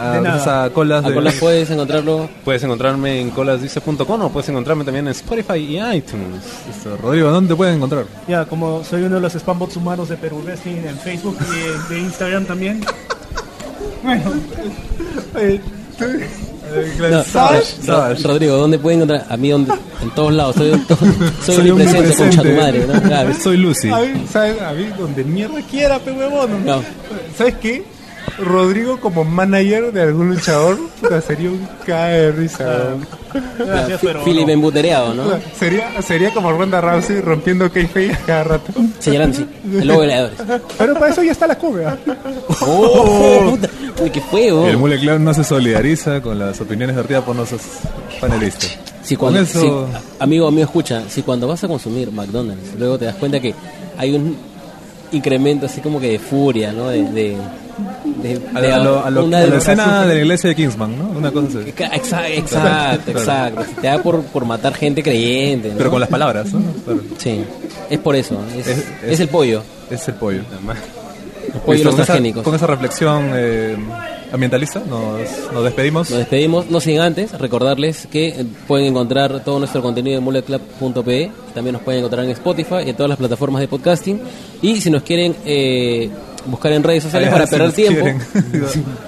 a 0.00 0.20
gracias 0.20 0.70
Colas. 0.72 1.04
de- 1.04 1.14
Colas 1.14 1.34
puedes 1.38 1.70
encontrarlo. 1.70 2.28
Puedes 2.44 2.62
encontrarme 2.64 3.20
en 3.20 3.30
colasdice.com 3.30 4.22
o 4.22 4.28
puedes 4.30 4.48
encontrarme 4.48 4.84
también 4.84 5.06
en 5.06 5.12
Spotify 5.12 5.58
y 5.58 5.76
iTunes. 5.96 6.42
Listo. 6.66 6.96
Rodrigo, 6.96 7.30
¿dónde 7.30 7.48
te 7.50 7.56
pueden 7.56 7.76
encontrar? 7.76 8.06
Ya, 8.26 8.44
como 8.46 8.82
soy 8.84 9.02
uno 9.02 9.16
de 9.16 9.20
los 9.20 9.32
spambots 9.34 9.76
humanos 9.76 10.08
de 10.08 10.16
Perú 10.16 10.40
Wrestling 10.44 10.76
en 10.86 10.98
Facebook 10.98 11.36
y 11.50 11.92
de 11.92 12.00
Instagram 12.00 12.44
también. 12.46 12.80
Bueno, 14.02 14.32
No, 17.10 17.22
Savage. 17.24 17.64
Ro- 17.78 17.84
Savage. 17.86 18.22
Rodrigo, 18.28 18.56
¿dónde 18.56 18.78
pueden 18.78 19.00
encontrar? 19.02 19.26
A 19.28 19.36
mí, 19.36 19.50
donde, 19.50 19.72
en 20.02 20.10
todos 20.14 20.32
lados. 20.32 20.56
Soy, 20.56 20.70
to- 20.80 20.96
soy, 20.96 21.56
Soy 21.56 21.70
omnipresente, 21.70 22.16
concha 22.16 22.42
tu 22.42 22.48
madre. 22.50 22.86
¿no? 22.86 23.02
Claro. 23.02 23.34
Soy 23.42 23.56
Lucy. 23.56 23.88
A 23.90 23.98
mí, 24.00 24.24
¿sabes? 24.30 24.60
A 24.60 24.72
mí, 24.72 24.86
donde 24.98 25.24
mierda 25.24 25.60
quiera, 25.70 25.98
pe 25.98 26.12
huevón. 26.12 26.64
No. 26.64 26.82
¿Sabes 27.36 27.54
qué? 27.60 27.84
Rodrigo 28.38 28.98
como 29.00 29.24
manager 29.24 29.92
de 29.92 30.02
algún 30.02 30.30
luchador 30.30 30.78
puta, 31.00 31.20
sería 31.20 31.50
un 31.50 31.66
cae 31.86 32.12
de 32.20 32.32
risa. 32.32 32.64
weón. 32.64 33.06
gracias, 33.58 34.00
pero. 34.02 34.24
Philip 34.24 34.46
no. 34.46 34.52
embutereado, 34.52 35.14
¿no? 35.14 35.24
Sería, 35.58 36.02
sería 36.02 36.32
como 36.34 36.52
Ronda 36.52 36.80
Rousey 36.80 37.20
rompiendo 37.20 37.70
kayfabe 37.70 38.16
cada 38.26 38.44
rato. 38.44 38.72
Señalando, 38.98 39.36
sí. 39.38 39.46
El 39.64 39.86
de 39.86 39.94
gladiadores. 39.94 40.38
Pero 40.78 40.94
para 40.94 41.08
eso 41.12 41.22
ya 41.22 41.32
está 41.32 41.46
la 41.46 41.56
cobra. 41.58 41.96
¡Oh! 42.60 43.46
puta. 43.50 43.68
Uy, 44.02 44.10
qué 44.10 44.20
feo. 44.20 44.66
El 44.66 44.76
Mule 44.78 44.98
Clown 44.98 45.22
no 45.24 45.32
se 45.34 45.44
solidariza 45.44 46.20
con 46.20 46.38
las 46.38 46.60
opiniones 46.60 46.96
vertidas 46.96 47.22
por 47.24 47.36
nuestros 47.36 47.62
panelistas. 48.20 48.76
Si 49.02 49.16
Con 49.16 49.32
cuando, 49.32 49.40
eso- 49.48 49.86
si- 49.88 49.96
amigo 50.18 50.50
mío, 50.50 50.64
escucha, 50.64 51.02
si 51.08 51.22
cuando 51.22 51.46
vas 51.46 51.62
a 51.62 51.68
consumir 51.68 52.10
McDonald's, 52.10 52.74
luego 52.78 52.98
te 52.98 53.04
das 53.04 53.14
cuenta 53.16 53.38
que 53.38 53.54
hay 53.98 54.14
un 54.14 54.36
incremento 55.14 55.66
así 55.66 55.80
como 55.80 56.00
que 56.00 56.10
de 56.12 56.18
furia, 56.18 56.72
¿no? 56.72 56.88
De, 56.88 57.02
de, 57.04 57.36
de- 58.22 58.40
A, 58.54 58.60
de- 58.60 58.68
lo- 58.68 58.74
a 58.74 58.78
lo- 58.84 59.04
a 59.06 59.10
lo- 59.10 59.24
una 59.24 59.38
a 59.38 59.46
la 59.46 59.56
escena 59.58 60.02
de 60.06 60.14
la 60.14 60.20
iglesia 60.20 60.48
de 60.50 60.56
Kingsman, 60.56 60.98
¿no? 60.98 61.08
Una 61.18 61.30
cosa 61.30 61.46
así. 61.60 61.70
Exa- 61.70 62.28
Exacto, 62.30 63.10
exacto. 63.10 63.62
Te 63.80 63.86
da 63.86 63.98
por, 64.02 64.22
por 64.24 64.44
matar 64.44 64.74
gente 64.74 65.02
creyente. 65.02 65.70
¿no? 65.70 65.76
Pero 65.78 65.90
con 65.90 66.00
las 66.00 66.08
palabras, 66.08 66.52
¿no? 66.52 66.60
Claro. 66.84 67.00
Sí, 67.18 67.44
es 67.90 67.98
por 67.98 68.14
eso. 68.16 68.38
Es, 68.58 68.66
Es- 68.66 68.78
es, 68.78 68.84
es- 69.12 69.20
el 69.20 69.28
pollo. 69.28 69.62
Es 69.90 70.06
el 70.08 70.14
pollo. 70.14 70.40
El 70.40 71.60
pollo 71.60 71.72
y 71.72 71.84
Listo, 71.84 71.96
los 71.96 72.06
con, 72.06 72.24
esa, 72.26 72.42
con 72.42 72.54
esa 72.54 72.66
reflexión 72.66 73.30
eh, 73.34 73.76
ambientalista 74.34 74.80
nos, 74.80 75.52
nos 75.52 75.64
despedimos. 75.64 76.10
Nos 76.10 76.18
despedimos, 76.18 76.70
no 76.70 76.80
sin 76.80 77.00
antes 77.00 77.32
recordarles 77.32 78.06
que 78.10 78.28
eh, 78.28 78.46
pueden 78.66 78.88
encontrar 78.88 79.44
todo 79.44 79.58
nuestro 79.58 79.80
contenido 79.82 80.18
en 80.18 80.24
muleclub.pe, 80.24 81.30
también 81.54 81.74
nos 81.74 81.82
pueden 81.82 82.00
encontrar 82.00 82.24
en 82.24 82.32
Spotify 82.32 82.76
y 82.86 82.90
en 82.90 82.96
todas 82.96 83.08
las 83.08 83.18
plataformas 83.18 83.60
de 83.60 83.68
podcasting. 83.68 84.20
Y 84.60 84.80
si 84.80 84.90
nos 84.90 85.02
quieren 85.02 85.34
eh, 85.44 86.10
buscar 86.46 86.72
en 86.72 86.82
redes 86.82 87.04
sociales 87.04 87.28
para 87.32 87.46
Si 87.46 87.50
perder 87.56 87.72
tiempo. 87.72 88.06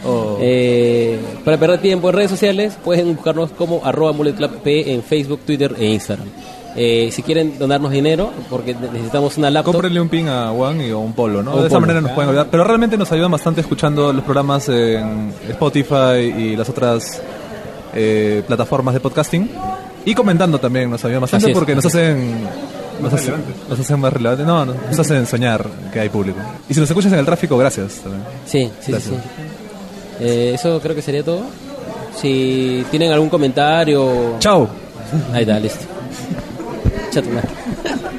Oh. 0.05 0.39
eh, 0.40 1.19
para 1.44 1.59
perder 1.59 1.81
tiempo 1.81 2.09
en 2.09 2.15
redes 2.15 2.31
sociales, 2.31 2.77
pueden 2.85 3.15
buscarnos 3.16 3.51
como 3.51 3.85
arroba 3.85 4.12
muleclub.pe 4.12 4.93
en 4.93 5.03
Facebook, 5.03 5.40
Twitter 5.44 5.74
e 5.78 5.86
Instagram. 5.86 6.28
Eh, 6.78 7.09
si 7.11 7.23
quieren 7.23 7.59
donarnos 7.59 7.90
dinero, 7.90 8.31
porque 8.51 8.74
necesitamos 8.74 9.39
una 9.39 9.51
laptop. 9.51 9.73
Cómprenle 9.73 9.98
un 9.98 10.11
pin 10.11 10.28
a 10.28 10.51
Juan 10.51 10.81
y 10.82 10.90
o 10.90 11.01
un 11.01 11.15
polo, 11.15 11.43
¿no? 11.43 11.55
Un 11.55 11.61
de 11.62 11.66
esa 11.69 11.77
polo. 11.77 11.81
manera 11.86 12.01
nos 12.03 12.12
pueden 12.12 12.28
ayudar. 12.31 12.48
Pero 12.51 12.65
realmente 12.65 12.98
nos 12.98 13.11
ayudan 13.12 13.31
bastante 13.31 13.62
escuchando 13.62 14.12
los 14.12 14.23
programas 14.24 14.69
en 14.69 15.32
Spotify 15.48 16.19
y 16.36 16.55
las 16.55 16.69
otras 16.69 17.23
eh, 17.94 18.43
plataformas 18.47 18.93
de 18.93 19.01
podcasting. 19.01 19.51
Y 20.05 20.15
comentando 20.15 20.59
también 20.59 20.90
nos 20.90 21.03
ayuda 21.05 21.20
bastante 21.20 21.51
es. 21.51 21.57
porque 21.57 21.74
nos 21.74 21.86
hacen... 21.86 22.47
Nos 23.01 23.12
hacen, 23.12 23.35
nos 23.69 23.78
hacen 23.78 24.01
más 24.01 24.12
relevantes. 24.12 24.47
No, 24.47 24.65
nos, 24.65 24.77
nos 24.77 24.98
hacen 24.98 25.27
soñar 25.27 25.66
que 25.93 26.01
hay 26.01 26.09
público. 26.09 26.39
Y 26.69 26.74
si 26.74 26.81
nos 26.81 26.89
escuchas 26.89 27.12
en 27.12 27.19
el 27.19 27.27
tráfico, 27.27 27.57
gracias. 27.59 27.97
también. 27.97 28.23
Sí, 28.47 28.70
sí, 28.81 28.93
sí, 28.93 29.01
sí. 29.01 29.15
Eh, 30.20 30.53
eso 30.55 30.81
creo 30.81 30.94
que 30.94 31.03
sería 31.03 31.23
todo. 31.23 31.43
Si 32.20 32.85
tienen 32.90 33.12
algún 33.12 33.28
comentario... 33.28 34.36
Chao. 34.39 34.69
Ahí 35.32 35.43
está, 35.43 35.59
listo. 35.59 35.95
Chato, 37.16 37.30
madre. 37.30 38.15